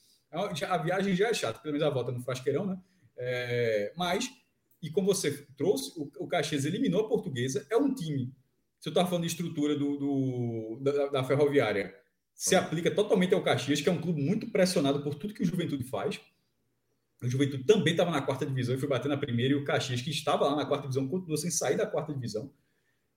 A 0.68 0.76
viagem 0.76 1.16
já 1.16 1.28
é 1.28 1.32
chata, 1.32 1.58
pelo 1.60 1.72
menos 1.72 1.88
a 1.88 1.90
volta 1.90 2.12
no 2.12 2.20
Frasqueirão, 2.20 2.66
né? 2.66 2.78
É, 3.16 3.94
mas, 3.96 4.30
e 4.82 4.90
como 4.90 5.06
você 5.06 5.46
trouxe, 5.56 5.98
o, 5.98 6.10
o 6.18 6.28
Caxias 6.28 6.66
eliminou 6.66 7.06
a 7.06 7.08
portuguesa, 7.08 7.66
é 7.70 7.78
um 7.78 7.94
time. 7.94 8.30
Se 8.78 8.88
eu 8.88 8.90
estava 8.90 9.08
falando 9.08 9.24
de 9.24 9.30
estrutura 9.30 9.74
do, 9.74 9.96
do 9.96 10.80
da, 10.82 11.06
da, 11.06 11.24
ferroviária, 11.24 11.94
se 12.34 12.55
aplica 12.55 12.90
totalmente 12.90 13.32
ao 13.32 13.42
Caxias, 13.42 13.80
que 13.80 13.88
é 13.88 13.92
um 13.92 14.02
clube 14.02 14.20
muito 14.20 14.50
pressionado 14.50 15.02
por 15.02 15.14
tudo 15.14 15.32
que 15.32 15.42
o 15.42 15.46
Juventude 15.46 15.84
faz. 15.84 16.20
O 17.26 17.30
Juventude 17.30 17.64
também 17.64 17.92
estava 17.92 18.10
na 18.10 18.22
quarta 18.22 18.46
divisão 18.46 18.74
e 18.74 18.78
foi 18.78 18.88
bater 18.88 19.08
na 19.08 19.16
primeira, 19.16 19.52
e 19.52 19.56
o 19.56 19.64
Caxias, 19.64 20.00
que 20.00 20.10
estava 20.10 20.46
lá 20.46 20.56
na 20.56 20.66
quarta 20.66 20.82
divisão, 20.82 21.08
continuou 21.08 21.36
sem 21.36 21.50
sair 21.50 21.76
da 21.76 21.86
quarta 21.86 22.12
divisão. 22.12 22.50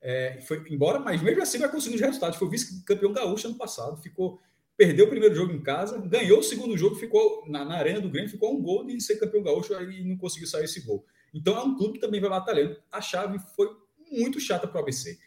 É, 0.02 0.40
foi 0.42 0.64
embora, 0.70 1.00
mas 1.00 1.22
mesmo 1.22 1.42
assim 1.42 1.60
vai 1.60 1.70
conseguir 1.70 1.96
os 1.96 2.02
resultados. 2.02 2.38
Foi 2.38 2.50
vice-campeão 2.50 3.14
gaúcho 3.14 3.48
ano 3.48 3.58
passado, 3.58 4.02
ficou 4.02 4.40
perdeu 4.80 5.08
o 5.08 5.10
primeiro 5.10 5.36
jogo 5.36 5.52
em 5.52 5.62
casa, 5.62 6.00
ganhou 6.00 6.40
o 6.40 6.44
segundo 6.44 6.78
jogo, 6.78 6.96
ficou 6.96 7.44
na, 7.50 7.66
na 7.66 7.76
arena 7.76 8.00
do 8.00 8.10
Grêmio, 8.10 8.32
ficou 8.32 8.58
um 8.58 8.62
gol 8.62 8.86
de 8.86 9.02
ser 9.02 9.18
campeão 9.18 9.44
gaúcho 9.44 9.74
e 9.74 10.06
não 10.06 10.16
conseguiu 10.16 10.48
sair 10.48 10.64
esse 10.64 10.80
gol. 10.80 11.06
Então 11.34 11.58
é 11.58 11.62
um 11.62 11.76
clube 11.76 11.96
que 11.96 12.00
também 12.00 12.22
vai 12.22 12.30
batalhando. 12.30 12.78
A 12.90 13.02
chave 13.02 13.38
foi 13.58 13.68
muito 14.10 14.40
chata 14.40 14.66
para 14.66 14.78
o 14.78 14.82
ABC. 14.82 15.20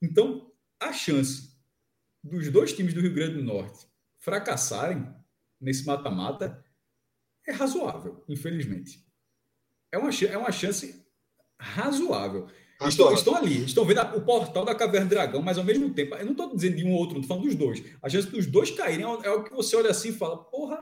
Então, 0.00 0.52
a 0.78 0.92
chance 0.92 1.50
dos 2.22 2.48
dois 2.48 2.72
times 2.72 2.94
do 2.94 3.00
Rio 3.00 3.12
Grande 3.12 3.34
do 3.34 3.42
Norte 3.42 3.88
fracassarem 4.18 5.04
nesse 5.60 5.84
mata-mata 5.84 6.64
é 7.46 7.52
razoável, 7.52 8.24
infelizmente. 8.28 9.04
É 9.90 9.98
uma, 9.98 10.10
é 10.10 10.36
uma 10.38 10.52
chance 10.52 11.04
razoável. 11.58 12.48
Estão, 12.88 13.12
estão, 13.12 13.36
ali, 13.36 13.64
estão 13.64 13.84
vendo 13.84 14.00
o 14.16 14.20
portal 14.22 14.64
da 14.64 14.74
Caverna 14.74 15.06
do 15.06 15.10
Dragão, 15.10 15.40
mas 15.40 15.56
ao 15.56 15.64
mesmo 15.64 15.92
tempo, 15.94 16.16
eu 16.16 16.24
não 16.24 16.32
estou 16.32 16.54
dizendo 16.54 16.76
de 16.76 16.84
um 16.84 16.92
ou 16.92 16.98
outro, 16.98 17.20
estou 17.20 17.28
falando 17.36 17.44
dos 17.44 17.54
dois. 17.54 17.82
A 18.02 18.08
chance 18.08 18.28
dos 18.28 18.46
dois 18.46 18.70
caírem 18.70 19.04
é, 19.04 19.26
é 19.26 19.30
o 19.30 19.44
que 19.44 19.54
você 19.54 19.76
olha 19.76 19.90
assim 19.90 20.08
e 20.08 20.12
fala, 20.12 20.36
porra. 20.36 20.80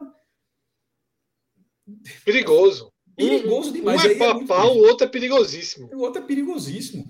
Perigoso. 2.25 2.91
Perigoso 3.17 3.73
demais. 3.73 4.03
Um 4.03 4.09
é, 4.09 4.13
é 4.13 4.17
papal, 4.17 4.75
o 4.75 4.79
outro 4.79 5.07
é 5.07 5.11
perigosíssimo. 5.11 5.91
O 5.93 5.99
outro 5.99 6.23
é 6.23 6.27
perigosíssimo. 6.27 7.07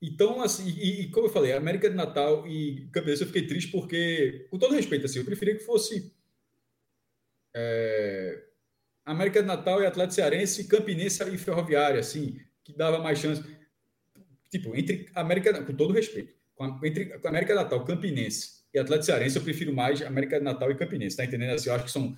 Então, 0.00 0.40
assim, 0.42 0.68
e, 0.68 1.02
e, 1.02 1.10
como 1.10 1.26
eu 1.26 1.30
falei, 1.30 1.52
América 1.52 1.90
de 1.90 1.96
Natal 1.96 2.46
e 2.46 2.88
Campinense 2.92 3.22
eu 3.22 3.26
fiquei 3.26 3.46
triste 3.46 3.70
porque, 3.70 4.46
com 4.50 4.58
todo 4.58 4.74
respeito, 4.74 5.06
assim, 5.06 5.18
eu 5.18 5.24
preferia 5.24 5.56
que 5.56 5.64
fosse 5.64 6.14
é, 7.54 8.44
América 9.04 9.40
de 9.40 9.46
Natal 9.46 9.82
e 9.82 9.86
Atlético 9.86 10.14
Cearense, 10.14 10.64
Campinense 10.64 11.22
e 11.22 11.38
Ferroviária, 11.38 12.00
assim, 12.00 12.36
que 12.64 12.76
dava 12.76 12.98
mais 12.98 13.18
chance 13.18 13.42
tipo, 14.50 14.74
entre 14.76 15.06
América, 15.14 15.62
com 15.62 15.74
todo 15.74 15.92
respeito, 15.92 16.32
entre 16.84 17.18
América 17.24 17.54
Natal, 17.54 17.84
Campinense 17.84 18.64
e 18.72 18.78
Atlético 18.78 19.06
Cearense, 19.06 19.36
eu 19.36 19.42
prefiro 19.42 19.74
mais 19.74 20.00
América 20.02 20.38
Natal 20.40 20.70
e 20.70 20.76
Campinense, 20.76 21.16
tá 21.16 21.24
entendendo? 21.24 21.54
Assim, 21.54 21.68
eu 21.68 21.74
acho 21.74 21.84
que 21.84 21.90
são 21.90 22.14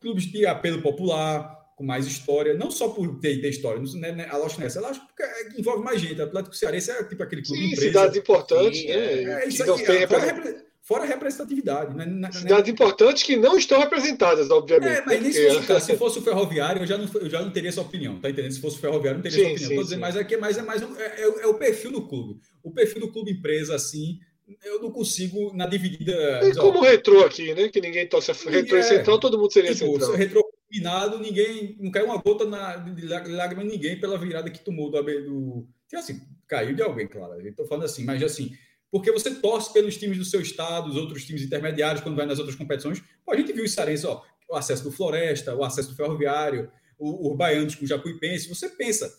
clubes 0.00 0.24
de 0.24 0.46
apelo 0.46 0.80
popular, 0.80 1.56
com 1.76 1.84
mais 1.84 2.06
história, 2.06 2.54
não 2.54 2.70
só 2.70 2.88
por 2.88 3.20
ter, 3.20 3.38
ter 3.38 3.50
história, 3.50 3.80
não, 3.80 4.00
né, 4.00 4.10
né, 4.10 4.26
a 4.30 4.38
lógica 4.38 4.62
nessa, 4.62 4.78
ela 4.78 4.88
acho 4.88 5.06
que 5.14 5.22
é, 5.22 5.60
envolve 5.60 5.84
mais 5.84 6.00
gente. 6.00 6.22
Atlético 6.22 6.56
Cearense 6.56 6.90
é 6.90 7.04
tipo 7.04 7.22
aquele 7.22 7.42
clube 7.42 7.60
Sim, 7.60 7.66
empresa. 7.66 7.86
cidades 7.86 8.16
importantes, 8.16 8.84
né? 8.86 8.90
É, 8.90 9.22
é 9.44 9.48
isso 9.48 9.62
aqui, 9.62 9.82
é, 9.84 10.65
fora, 10.86 11.02
a 11.02 11.06
representatividade. 11.06 11.94
Né? 11.94 12.06
né? 12.06 12.30
Cidades 12.32 12.70
importantes 12.70 13.24
que 13.24 13.36
não 13.36 13.58
estão 13.58 13.78
representadas, 13.80 14.48
obviamente. 14.50 15.00
É, 15.00 15.04
mas 15.04 15.20
nem 15.20 15.32
se, 15.32 15.62
fosse, 15.62 15.86
se 15.86 15.96
fosse 15.96 16.18
o 16.20 16.22
ferroviário, 16.22 16.82
eu 16.82 16.86
já, 16.86 16.96
não, 16.96 17.08
eu 17.20 17.28
já 17.28 17.42
não 17.42 17.50
teria 17.50 17.68
essa 17.68 17.80
opinião, 17.80 18.20
tá 18.20 18.30
entendendo? 18.30 18.52
Se 18.52 18.60
fosse 18.60 18.76
o 18.76 18.80
ferroviário, 18.80 19.18
não 19.18 19.22
teria 19.22 19.36
sim, 19.36 19.54
essa 19.54 19.64
opinião. 19.64 19.78
Sim, 19.78 19.84
dizendo, 19.84 20.00
mas 20.00 20.16
aqui 20.16 20.36
é 20.36 20.38
mais, 20.38 20.56
é, 20.56 20.62
mais 20.62 20.82
é, 20.82 20.86
é, 20.86 21.22
é, 21.42 21.46
o 21.48 21.54
perfil 21.54 21.90
do 21.90 22.06
clube. 22.06 22.40
O 22.62 22.70
perfil 22.70 23.00
do 23.00 23.12
clube 23.12 23.32
empresa, 23.32 23.74
assim, 23.74 24.20
eu 24.64 24.80
não 24.80 24.92
consigo, 24.92 25.52
na 25.54 25.66
dividida. 25.66 26.12
É 26.12 26.54
como 26.54 26.78
o 26.78 26.82
retrô 26.82 27.24
aqui, 27.24 27.52
né? 27.52 27.68
Que 27.68 27.80
ninguém 27.80 28.06
torce 28.06 28.30
a 28.30 28.34
retrô 28.34 28.78
é, 28.78 28.82
central, 28.82 29.18
todo 29.18 29.38
mundo 29.38 29.52
seria 29.52 29.74
tipo, 29.74 29.90
central. 29.90 30.12
Retrô 30.12 30.44
combinado, 30.68 31.18
ninguém. 31.18 31.76
Não 31.80 31.90
caiu 31.90 32.06
uma 32.06 32.18
gota 32.18 32.44
na, 32.44 32.76
de 32.76 33.06
lágrima 33.06 33.64
de 33.64 33.70
ninguém 33.70 33.98
pela 33.98 34.16
virada 34.16 34.48
que 34.50 34.60
tomou 34.60 34.88
do. 34.88 35.02
do 35.02 35.68
assim, 35.94 36.20
caiu 36.46 36.76
de 36.76 36.82
alguém, 36.82 37.08
claro. 37.08 37.44
Estou 37.44 37.66
falando 37.66 37.84
assim, 37.86 38.04
mas 38.04 38.22
assim 38.22 38.52
Porque 38.96 39.12
você 39.12 39.34
torce 39.34 39.72
pelos 39.72 39.98
times 39.98 40.16
do 40.16 40.24
seu 40.24 40.40
estado, 40.40 40.88
os 40.88 40.96
outros 40.96 41.24
times 41.24 41.42
intermediários, 41.42 42.02
quando 42.02 42.16
vai 42.16 42.24
nas 42.24 42.38
outras 42.38 42.56
competições. 42.56 43.02
Pô, 43.24 43.32
a 43.32 43.36
gente 43.36 43.52
viu 43.52 43.64
o 43.64 43.68
Cearense, 43.68 44.06
ó, 44.06 44.22
o 44.48 44.56
acesso 44.56 44.82
do 44.84 44.90
Floresta, 44.90 45.54
o 45.54 45.62
acesso 45.62 45.90
do 45.90 45.94
Ferroviário, 45.94 46.70
o, 46.98 47.30
o 47.30 47.36
Baianos 47.36 47.74
com 47.74 47.84
o 47.84 47.88
Jacuipense. 47.88 48.48
Você 48.48 48.70
pensa, 48.70 49.12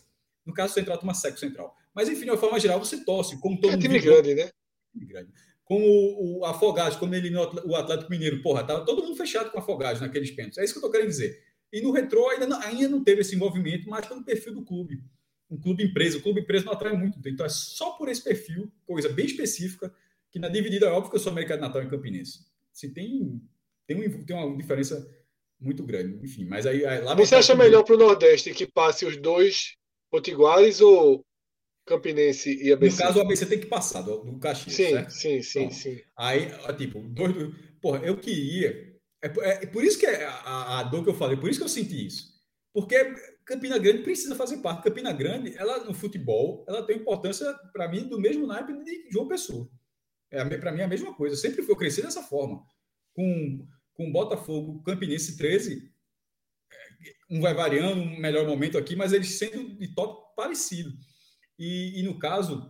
no 0.43 0.51
caso 0.51 0.73
central, 0.73 0.97
toma 0.97 1.13
seco 1.13 1.37
central. 1.37 1.75
Mas, 1.93 2.09
enfim, 2.09 2.25
de 2.25 2.31
uma 2.31 2.37
forma 2.37 2.59
geral, 2.59 2.79
você 2.83 3.03
torce. 3.03 3.39
Como 3.39 3.59
todo 3.61 3.75
é 3.75 3.77
time 3.77 3.99
grande, 3.99 4.33
né? 4.33 4.49
Time 4.91 5.05
grande. 5.05 5.31
Como 5.63 5.85
o, 5.85 6.39
o 6.39 6.45
Afogados, 6.45 6.97
como 6.97 7.13
ele 7.13 7.31
o 7.35 7.75
Atlético 7.75 8.09
Mineiro, 8.09 8.41
porra, 8.41 8.63
tava 8.63 8.83
todo 8.83 9.03
mundo 9.03 9.15
fechado 9.15 9.51
com 9.51 9.57
o 9.57 9.61
Afogados 9.61 10.01
naqueles 10.01 10.31
pênaltis. 10.31 10.57
É 10.57 10.63
isso 10.63 10.73
que 10.73 10.79
eu 10.79 10.83
tô 10.83 10.89
querendo 10.89 11.09
dizer. 11.09 11.37
E 11.71 11.81
no 11.81 11.91
retrô 11.91 12.29
ainda 12.29 12.47
não, 12.47 12.59
ainda 12.61 12.87
não 12.87 13.03
teve 13.03 13.21
esse 13.21 13.35
envolvimento, 13.35 13.87
mas 13.87 14.07
pelo 14.07 14.23
perfil 14.23 14.55
do 14.55 14.65
clube. 14.65 15.03
Um 15.49 15.59
clube 15.59 15.83
empresa. 15.83 16.17
O 16.17 16.21
clube 16.21 16.41
empresa 16.41 16.65
não 16.65 16.73
atrai 16.73 16.93
muito. 16.93 17.17
Então 17.27 17.45
é 17.45 17.49
só 17.49 17.91
por 17.91 18.09
esse 18.09 18.23
perfil, 18.23 18.71
coisa 18.85 19.09
bem 19.09 19.25
específica, 19.25 19.93
que 20.31 20.39
na 20.39 20.49
dividida 20.49 20.87
é 20.87 20.89
óbvio 20.89 21.11
que 21.11 21.15
eu 21.15 21.19
sou 21.19 21.31
América 21.31 21.55
de 21.55 21.61
Natal 21.61 21.83
e 21.83 21.89
Campinense. 21.89 22.45
Assim, 22.73 22.93
tem, 22.93 23.41
tem, 23.85 23.97
um, 23.97 24.25
tem 24.25 24.35
uma 24.35 24.57
diferença 24.57 25.07
muito 25.59 25.83
grande. 25.83 26.23
Enfim, 26.23 26.45
mas 26.45 26.65
aí. 26.65 26.81
lá 27.01 27.15
Você 27.15 27.35
acha 27.35 27.55
melhor 27.55 27.83
para 27.83 27.95
o 27.95 27.97
Nordeste 27.97 28.53
que 28.53 28.67
passe 28.67 29.05
os 29.05 29.17
dois 29.17 29.75
potiguares 30.11 30.81
ou 30.81 31.25
Campinense 31.85 32.61
e 32.61 32.71
ABC? 32.71 32.97
No 32.97 33.07
caso, 33.07 33.19
o 33.19 33.21
ABC 33.21 33.45
tem 33.45 33.59
que 33.59 33.67
passar 33.67 34.01
do, 34.01 34.23
do 34.23 34.39
Caxias. 34.39 34.75
Sim, 34.75 34.89
certo? 34.89 35.11
sim, 35.11 35.41
sim, 35.41 35.59
então, 35.59 35.71
sim. 35.71 36.01
Aí, 36.17 36.49
tipo, 36.77 36.99
dois. 37.01 37.33
Porra, 37.81 37.99
eu 38.05 38.17
queria. 38.17 38.95
É, 39.21 39.27
é, 39.27 39.65
por 39.65 39.83
isso 39.83 39.97
que 39.97 40.05
é 40.05 40.25
a, 40.25 40.79
a 40.79 40.83
dor 40.83 41.03
que 41.03 41.09
eu 41.09 41.15
falei, 41.15 41.37
por 41.37 41.49
isso 41.49 41.59
que 41.59 41.65
eu 41.65 41.69
senti 41.69 42.05
isso. 42.05 42.37
Porque 42.73 42.95
Campina 43.47 43.77
Grande 43.77 44.03
precisa 44.03 44.35
fazer 44.35 44.57
parte. 44.57 44.83
Campina 44.83 45.13
Grande, 45.13 45.55
ela 45.57 45.85
no 45.85 45.93
futebol, 45.93 46.65
ela 46.67 46.85
tem 46.85 46.97
importância, 46.97 47.51
para 47.71 47.87
mim, 47.87 48.07
do 48.07 48.19
mesmo 48.19 48.45
naipe 48.45 48.73
de 48.83 49.09
João 49.09 49.27
Pessoa. 49.27 49.69
É, 50.29 50.43
para 50.57 50.73
mim 50.73 50.81
é 50.81 50.83
a 50.83 50.89
mesma 50.89 51.15
coisa. 51.15 51.35
Sempre 51.37 51.63
foi 51.63 51.75
crescer 51.77 52.01
dessa 52.01 52.21
forma. 52.21 52.61
Com, 53.13 53.65
com 53.93 54.11
Botafogo, 54.11 54.83
Campinense 54.83 55.37
13, 55.37 55.89
é, 56.69 57.13
um 57.29 57.39
vai 57.39 57.53
variando, 57.53 58.01
um 58.01 58.19
melhor 58.19 58.45
momento 58.45 58.77
aqui, 58.77 58.97
mas 58.97 59.13
eles 59.13 59.37
sendo 59.37 59.77
de 59.77 59.95
top 59.95 60.35
parecido. 60.35 60.91
E, 61.57 62.01
e 62.01 62.03
no 62.03 62.19
caso, 62.19 62.69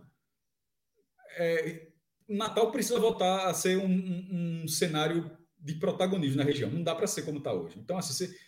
é, 1.36 1.88
Natal 2.28 2.70
precisa 2.70 3.00
voltar 3.00 3.48
a 3.48 3.52
ser 3.54 3.78
um, 3.78 3.90
um, 3.90 4.62
um, 4.62 4.68
cenário 4.68 5.36
de 5.58 5.74
protagonismo 5.74 6.36
na 6.36 6.44
região. 6.44 6.70
Não 6.70 6.84
dá 6.84 6.94
para 6.94 7.08
ser 7.08 7.22
como 7.22 7.38
está 7.38 7.52
hoje. 7.52 7.80
Então, 7.80 7.98
assim, 7.98 8.12
se, 8.12 8.38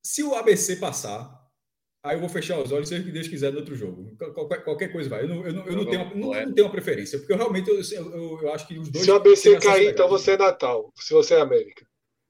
se 0.00 0.22
o 0.22 0.32
ABC 0.36 0.76
passar, 0.76 1.44
aí 2.06 2.16
eu 2.16 2.20
vou 2.20 2.28
fechar 2.28 2.58
os 2.60 2.70
olhos, 2.72 2.88
seja 2.88 3.02
o 3.02 3.04
que 3.04 3.12
Deus 3.12 3.28
quiser 3.28 3.50
do 3.50 3.58
outro 3.58 3.74
jogo. 3.74 4.16
Qualquer, 4.16 4.64
qualquer 4.64 4.92
coisa 4.92 5.10
vai. 5.10 5.24
Eu 5.24 5.28
não, 5.28 5.46
eu 5.46 5.52
não, 5.52 5.66
eu 5.66 5.76
não, 5.76 5.84
tenho, 5.84 6.14
não, 6.14 6.32
não, 6.32 6.54
tenho 6.54 6.66
uma 6.66 6.72
preferência, 6.72 7.18
porque 7.18 7.32
eu 7.32 7.36
realmente 7.36 7.68
eu, 7.68 7.80
eu, 7.92 8.38
eu 8.42 8.54
acho 8.54 8.66
que 8.66 8.78
os 8.78 8.88
dois. 8.88 9.04
Se 9.04 9.10
o 9.10 9.16
ABC 9.16 9.58
cair, 9.58 9.90
então 9.90 10.08
você 10.08 10.32
é 10.32 10.38
Natal. 10.38 10.92
Se 10.96 11.12
você 11.12 11.34
é 11.34 11.40
América. 11.40 11.84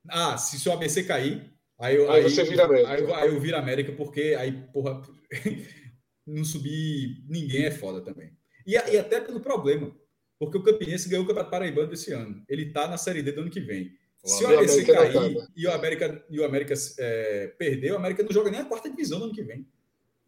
Ah, 0.09 0.39
se, 0.39 0.59
se 0.59 0.69
o 0.69 0.73
ABC 0.73 1.05
cair, 1.05 1.53
aí, 1.79 1.97
eu, 1.97 2.11
aí, 2.11 2.25
aí 2.25 2.31
você 2.31 2.45
vira 2.45 2.65
América. 2.65 2.91
Aí, 2.91 3.13
aí, 3.13 3.29
eu 3.29 3.41
viro 3.41 3.57
América, 3.57 3.93
porque 3.93 4.35
aí, 4.39 4.53
porra, 4.73 5.03
não 6.27 6.45
subir 6.45 7.25
ninguém 7.29 7.67
é 7.67 7.71
foda 7.71 8.01
também. 8.01 8.33
E, 8.67 8.73
e 8.73 8.99
até 8.99 9.21
pelo 9.21 9.41
problema, 9.41 9.95
porque 10.39 10.59
o 10.59 10.63
Campinense 10.63 11.09
ganhou 11.09 11.25
o 11.25 11.27
Campeonato 11.27 11.51
Paraibano 11.51 11.89
desse 11.89 12.13
ano. 12.13 12.43
Ele 12.49 12.73
tá 12.73 12.89
na 12.89 12.97
Série 12.97 13.23
D 13.23 13.33
do 13.33 13.43
ano 13.43 13.51
que 13.51 13.61
vem. 13.61 13.91
Se 14.27 14.45
o 14.45 14.49
ABC 14.49 14.85
cair 14.85 15.49
e 15.55 15.67
o 15.67 15.73
América, 15.73 16.25
e 16.29 16.41
o 16.41 16.45
América 16.45 16.75
é, 16.99 17.47
perder, 17.59 17.93
o 17.93 17.97
América 17.97 18.23
não 18.23 18.33
joga 18.33 18.51
nem 18.51 18.61
a 18.61 18.65
quarta 18.65 18.91
divisão 18.91 19.19
no 19.19 19.27
ano 19.27 19.35
que 19.35 19.43
vem. 19.43 19.67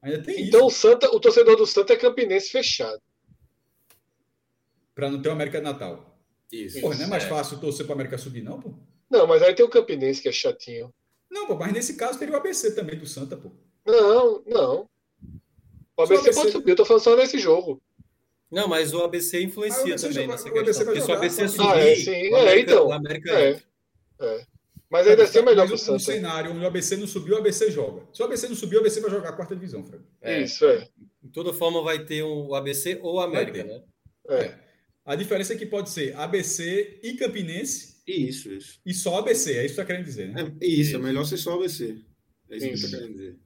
Ainda 0.00 0.22
tem 0.22 0.46
então, 0.46 0.68
isso. 0.68 0.88
Então 0.88 1.12
o, 1.12 1.16
o 1.16 1.20
torcedor 1.20 1.56
do 1.56 1.66
Santa 1.66 1.92
é 1.92 1.96
campinense 1.96 2.50
fechado. 2.50 3.00
Para 4.94 5.10
não 5.10 5.20
ter 5.20 5.28
o 5.28 5.32
América 5.32 5.60
Natal. 5.60 6.18
Isso. 6.50 6.80
Porra, 6.80 6.96
não 6.96 7.04
é 7.04 7.08
mais 7.08 7.24
é. 7.24 7.28
fácil 7.28 7.58
torcer 7.58 7.84
para 7.84 7.92
o 7.92 7.94
América 7.94 8.16
subir, 8.18 8.42
não, 8.42 8.60
pô? 8.60 8.72
Não, 9.10 9.26
mas 9.26 9.42
aí 9.42 9.54
tem 9.54 9.64
o 9.64 9.70
Campinense 9.70 10.20
que 10.20 10.28
é 10.28 10.32
chatinho. 10.32 10.92
Não, 11.30 11.46
pô, 11.46 11.54
mas 11.56 11.72
nesse 11.72 11.94
caso 11.94 12.18
teria 12.18 12.34
o 12.34 12.36
ABC 12.36 12.74
também 12.74 12.98
do 12.98 13.06
Santa, 13.06 13.36
pô. 13.36 13.50
Não, 13.86 14.42
não. 14.46 14.88
O 15.96 16.02
ABC, 16.02 16.14
o 16.14 16.18
ABC 16.18 16.34
pode 16.34 16.52
subir, 16.52 16.70
eu 16.70 16.76
tô 16.76 16.84
falando 16.84 17.02
só 17.02 17.16
nesse 17.16 17.38
jogo. 17.38 17.82
Não, 18.50 18.66
mas 18.66 18.94
o 18.94 19.02
ABC 19.02 19.42
influencia 19.42 19.80
ah, 19.80 19.84
o 19.84 19.88
ABC 19.88 20.08
também 20.08 20.24
joga, 20.24 20.32
nessa 20.32 20.50
questão. 20.50 20.62
ABC 20.62 20.84
porque 20.84 21.00
se 21.00 21.10
o 21.10 21.14
ABC 21.14 21.48
subir, 21.48 21.68
ah, 21.68 21.78
é, 21.78 21.94
sim. 21.96 22.10
É, 22.10 22.40
América, 22.40 22.50
é, 22.50 22.60
então, 22.60 22.86
o 22.86 22.92
América 22.92 23.32
é. 23.32 23.62
É. 24.20 24.44
Mas 24.90 25.06
ainda 25.06 25.24
assim 25.24 25.38
é 25.38 25.42
melhor 25.42 25.66
para 25.66 25.74
o 25.74 25.78
Santos. 25.78 26.02
Um 26.02 26.12
cenário 26.12 26.50
onde 26.50 26.64
o 26.64 26.66
ABC 26.66 26.96
não 26.96 27.06
subiu, 27.06 27.34
o 27.34 27.38
ABC 27.38 27.70
joga. 27.70 28.06
Se 28.12 28.22
o 28.22 28.24
ABC 28.24 28.48
não 28.48 28.56
subiu, 28.56 28.78
o 28.78 28.80
ABC 28.80 29.00
vai 29.00 29.10
jogar 29.10 29.30
a 29.30 29.32
quarta 29.32 29.54
divisão, 29.54 29.84
Fred. 29.84 30.02
É. 30.22 30.42
Isso, 30.42 30.64
é. 30.64 30.88
De 31.22 31.30
toda 31.30 31.52
forma, 31.52 31.82
vai 31.82 32.04
ter 32.04 32.22
um, 32.22 32.48
o 32.48 32.54
ABC 32.54 32.98
ou 33.02 33.20
a 33.20 33.24
América, 33.24 33.64
né? 33.64 33.82
É. 34.28 34.34
é. 34.36 34.58
A 35.04 35.14
diferença 35.14 35.52
é 35.52 35.56
que 35.56 35.66
pode 35.66 35.90
ser 35.90 36.16
ABC 36.16 37.00
e 37.02 37.14
Campinense. 37.14 37.98
Isso, 38.06 38.50
isso. 38.50 38.80
E 38.84 38.94
só 38.94 39.18
ABC, 39.18 39.52
é 39.52 39.56
isso 39.56 39.60
que 39.60 39.68
você 39.68 39.70
está 39.72 39.84
querendo 39.84 40.04
dizer, 40.04 40.28
né? 40.28 40.54
É, 40.60 40.66
isso, 40.66 40.96
é 40.96 40.98
melhor 40.98 41.24
ser 41.24 41.36
só 41.36 41.54
ABC. 41.54 41.98
É 42.50 42.56
isso, 42.56 42.66
isso. 42.66 42.74
que 42.74 42.78
você 42.78 42.86
está 42.86 42.98
querendo 42.98 43.16
dizer. 43.16 43.36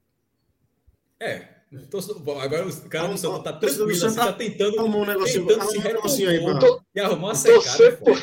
É. 1.19 1.53
Então, 1.71 1.99
agora 2.39 2.67
o 2.67 2.89
cara 2.89 3.07
do 3.07 3.17
Santa 3.17 3.37
está 3.37 3.53
tranquilo, 3.53 3.91
assim, 3.91 4.15
tá, 4.15 4.25
tá 4.27 4.33
tentando, 4.33 4.85
um 4.85 5.05
negocinho, 5.05 5.47
tentando 5.47 5.71
se 5.71 5.79
recompor 5.79 6.29
aí, 6.29 6.79
e 6.95 6.99
arrumar 6.99 7.31
a 7.31 7.35
secada. 7.35 7.63
Torcer 7.63 7.97
por 7.97 8.15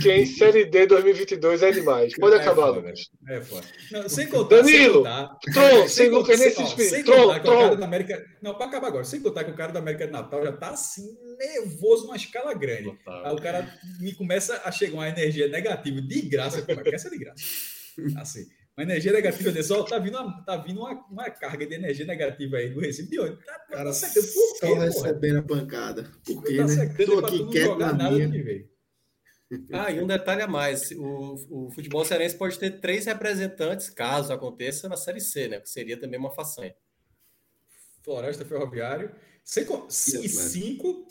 quem? 0.00 0.26
Série 0.26 0.64
D 0.64 0.86
2022 0.86 1.62
é 1.62 1.70
demais. 1.70 2.16
Pode 2.16 2.36
é 2.36 2.38
acabar, 2.40 2.70
Lucas. 2.70 3.10
É 3.28 3.40
foda. 3.42 3.66
Não, 3.90 4.08
sem 4.08 4.26
contar. 4.26 4.56
Danilo! 4.56 5.02
Tron, 5.52 5.88
sem 5.88 6.08
Lucas 6.08 6.38
nesse 6.38 6.62
espírito. 6.62 6.90
Sem 6.90 7.04
contar 7.04 7.40
que 7.40 7.48
o 7.48 7.58
cara 7.58 7.76
da 7.76 7.84
América. 7.84 8.24
Não, 8.40 8.54
para 8.54 8.66
acabar 8.66 8.88
agora. 8.88 9.04
Sem 9.04 9.20
contar 9.20 9.44
que 9.44 9.50
o 9.50 9.56
cara 9.56 9.72
da 9.72 9.80
América 9.80 10.06
de 10.06 10.12
Natal 10.12 10.42
já 10.42 10.52
tá 10.52 10.70
assim, 10.70 11.14
nervoso 11.38 12.06
numa 12.06 12.16
escala 12.16 12.54
grande. 12.54 12.84
Total. 12.84 13.26
Aí 13.26 13.32
o 13.34 13.42
cara 13.42 13.78
me 14.00 14.14
começa 14.14 14.62
a 14.64 14.72
chegar 14.72 14.94
uma 14.94 15.08
energia 15.08 15.46
negativa 15.48 16.00
de 16.00 16.22
graça. 16.22 16.62
Como 16.62 16.80
é 16.80 16.82
que 16.82 16.94
essa 16.94 17.08
é 17.08 17.10
de 17.10 17.18
graça? 17.18 17.42
Assim. 18.16 18.46
Uma 18.74 18.84
energia 18.84 19.12
negativa 19.12 19.52
de 19.52 19.62
sol, 19.62 19.84
tá 19.84 19.98
vindo, 19.98 20.16
uma, 20.16 20.42
tá 20.44 20.56
vindo 20.56 20.80
uma, 20.80 20.92
uma 21.10 21.30
carga 21.30 21.66
de 21.66 21.74
energia 21.74 22.06
negativa 22.06 22.56
aí 22.56 22.70
do 22.70 22.80
Recife 22.80 23.10
de 23.10 23.20
hoje. 23.20 23.36
Tá, 23.44 23.58
cara, 23.70 23.84
tá 23.84 23.92
secando. 23.92 24.26
Por 24.32 24.60
quê, 24.60 24.66
só 24.66 24.74
recebendo 24.74 25.38
a 25.38 25.42
pancada. 25.42 26.10
Por 26.24 26.42
quê, 26.42 26.56
tá 26.56 26.64
né? 26.64 26.94
Tô 27.04 27.18
aqui 27.18 27.46
quieto 27.50 27.76
na 27.76 27.92
minha. 27.92 28.71
Ah, 29.72 29.90
e 29.90 30.00
um 30.00 30.06
detalhe 30.06 30.42
a 30.42 30.48
mais: 30.48 30.90
o, 30.92 31.66
o 31.66 31.70
futebol 31.70 32.04
cearense 32.04 32.36
pode 32.36 32.58
ter 32.58 32.80
três 32.80 33.06
representantes, 33.06 33.90
caso 33.90 34.32
aconteça, 34.32 34.88
na 34.88 34.96
Série 34.96 35.20
C, 35.20 35.48
né? 35.48 35.60
Que 35.60 35.68
seria 35.68 35.98
também 35.98 36.18
uma 36.18 36.30
façanha. 36.30 36.74
Floresta 38.02 38.44
Ferroviário. 38.44 39.14
Cinco, 39.44 39.88
e 39.88 40.28
cinco 40.28 41.06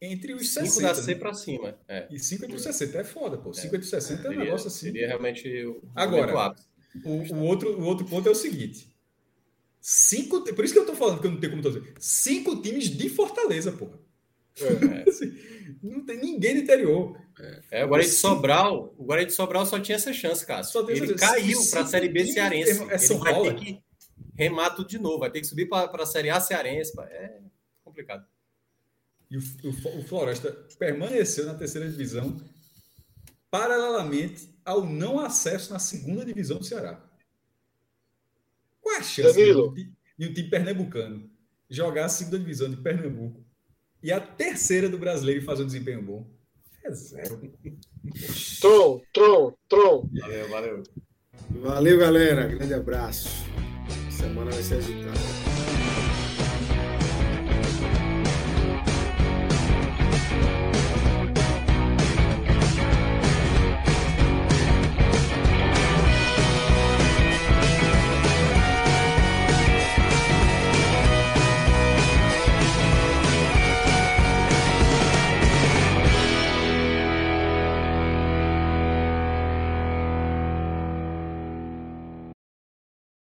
entre 0.00 0.34
os 0.34 0.52
cinco 0.52 0.66
60. 0.66 0.88
da 0.88 0.94
C 0.94 1.14
né? 1.14 1.20
para 1.20 1.34
cima. 1.34 1.78
É. 1.88 2.06
E 2.10 2.18
cinco 2.18 2.44
entre 2.44 2.56
os 2.56 2.62
60 2.62 2.98
é 2.98 3.04
foda, 3.04 3.38
pô. 3.38 3.52
Cinco 3.52 3.74
é. 3.74 3.78
entre 3.78 3.84
os 3.84 3.90
60 3.90 4.22
é, 4.22 4.26
é 4.26 4.30
um 4.30 4.38
negócio 4.38 4.68
assim. 4.68 4.86
Seria 4.86 5.08
realmente. 5.08 5.64
O 5.64 5.82
Agora, 5.94 6.54
o, 7.04 7.34
o, 7.34 7.40
outro, 7.40 7.80
o 7.80 7.84
outro 7.84 8.06
ponto 8.06 8.28
é 8.28 8.32
o 8.32 8.34
seguinte. 8.34 8.94
Cinco, 9.80 10.42
por 10.42 10.64
isso 10.64 10.72
que 10.72 10.80
eu 10.80 10.86
tô 10.86 10.94
falando 10.94 11.20
que 11.20 11.26
eu 11.26 11.30
não 11.30 11.40
tenho 11.40 11.52
como 11.52 11.62
dizer. 11.62 11.94
Cinco 11.98 12.62
times 12.62 12.88
de 12.88 13.08
Fortaleza, 13.08 13.72
porra. 13.72 13.98
É. 14.60 15.04
Assim, 15.08 15.36
não 15.82 16.04
tem 16.04 16.18
ninguém 16.18 16.54
do 16.54 16.60
interior. 16.60 17.20
É, 17.70 17.84
o 17.84 17.88
Guarani 17.88 18.08
de 18.08 18.14
Sobral, 18.14 18.94
o 18.96 19.04
Guarani 19.04 19.26
de 19.26 19.32
Sobral 19.32 19.66
só 19.66 19.78
tinha 19.80 19.96
essa 19.96 20.12
chance, 20.12 20.46
cara. 20.46 20.62
Só 20.62 20.88
Ele 20.88 21.04
essa... 21.04 21.14
caiu 21.14 21.58
para 21.70 21.80
a 21.80 21.86
Série 21.86 22.08
B 22.08 22.26
cearense. 22.26 22.82
É 22.90 22.98
São 22.98 23.16
Ele 23.16 23.24
Paulo. 23.24 23.44
vai 23.44 23.54
ter 23.54 23.64
que 23.64 23.82
remar 24.36 24.70
tudo 24.70 24.88
de 24.88 24.98
novo, 24.98 25.18
vai 25.18 25.30
ter 25.30 25.40
que 25.40 25.46
subir 25.46 25.68
para 25.68 26.02
a 26.02 26.06
Série 26.06 26.30
A 26.30 26.40
cearense. 26.40 26.94
Pá. 26.94 27.04
É 27.04 27.40
complicado. 27.82 28.24
E 29.30 29.36
o, 29.36 29.40
o, 29.40 29.98
o 29.98 30.04
Floresta 30.04 30.52
permaneceu 30.78 31.46
na 31.46 31.54
terceira 31.54 31.88
divisão 31.88 32.40
paralelamente 33.50 34.52
ao 34.64 34.84
não 34.84 35.18
acesso 35.18 35.72
na 35.72 35.78
segunda 35.78 36.24
divisão 36.24 36.58
do 36.58 36.64
Ceará. 36.64 37.04
Qual 38.80 38.94
é 38.94 38.98
a 38.98 39.02
chance 39.02 39.32
de 39.32 39.52
um, 39.52 39.72
de 39.72 40.28
um 40.28 40.34
time 40.34 40.50
pernambucano 40.50 41.30
jogar 41.68 42.04
a 42.04 42.08
segunda 42.08 42.38
divisão 42.38 42.70
de 42.70 42.76
Pernambuco 42.76 43.43
e 44.04 44.12
a 44.12 44.20
terceira 44.20 44.86
do 44.86 44.98
brasileiro 44.98 45.40
e 45.40 45.44
fazer 45.44 45.62
um 45.62 45.66
desempenho 45.66 46.02
bom? 46.02 46.26
É 46.84 46.92
zero. 46.92 47.40
Tron, 48.60 49.00
Tron, 49.14 49.54
Tron. 49.66 50.10
Valeu, 50.20 50.48
valeu. 50.50 50.82
Valeu, 51.48 51.98
galera. 51.98 52.46
Grande 52.46 52.74
abraço. 52.74 53.30
Semana 54.10 54.50
vai 54.50 54.62
ser 54.62 54.74
agitada. 54.74 55.43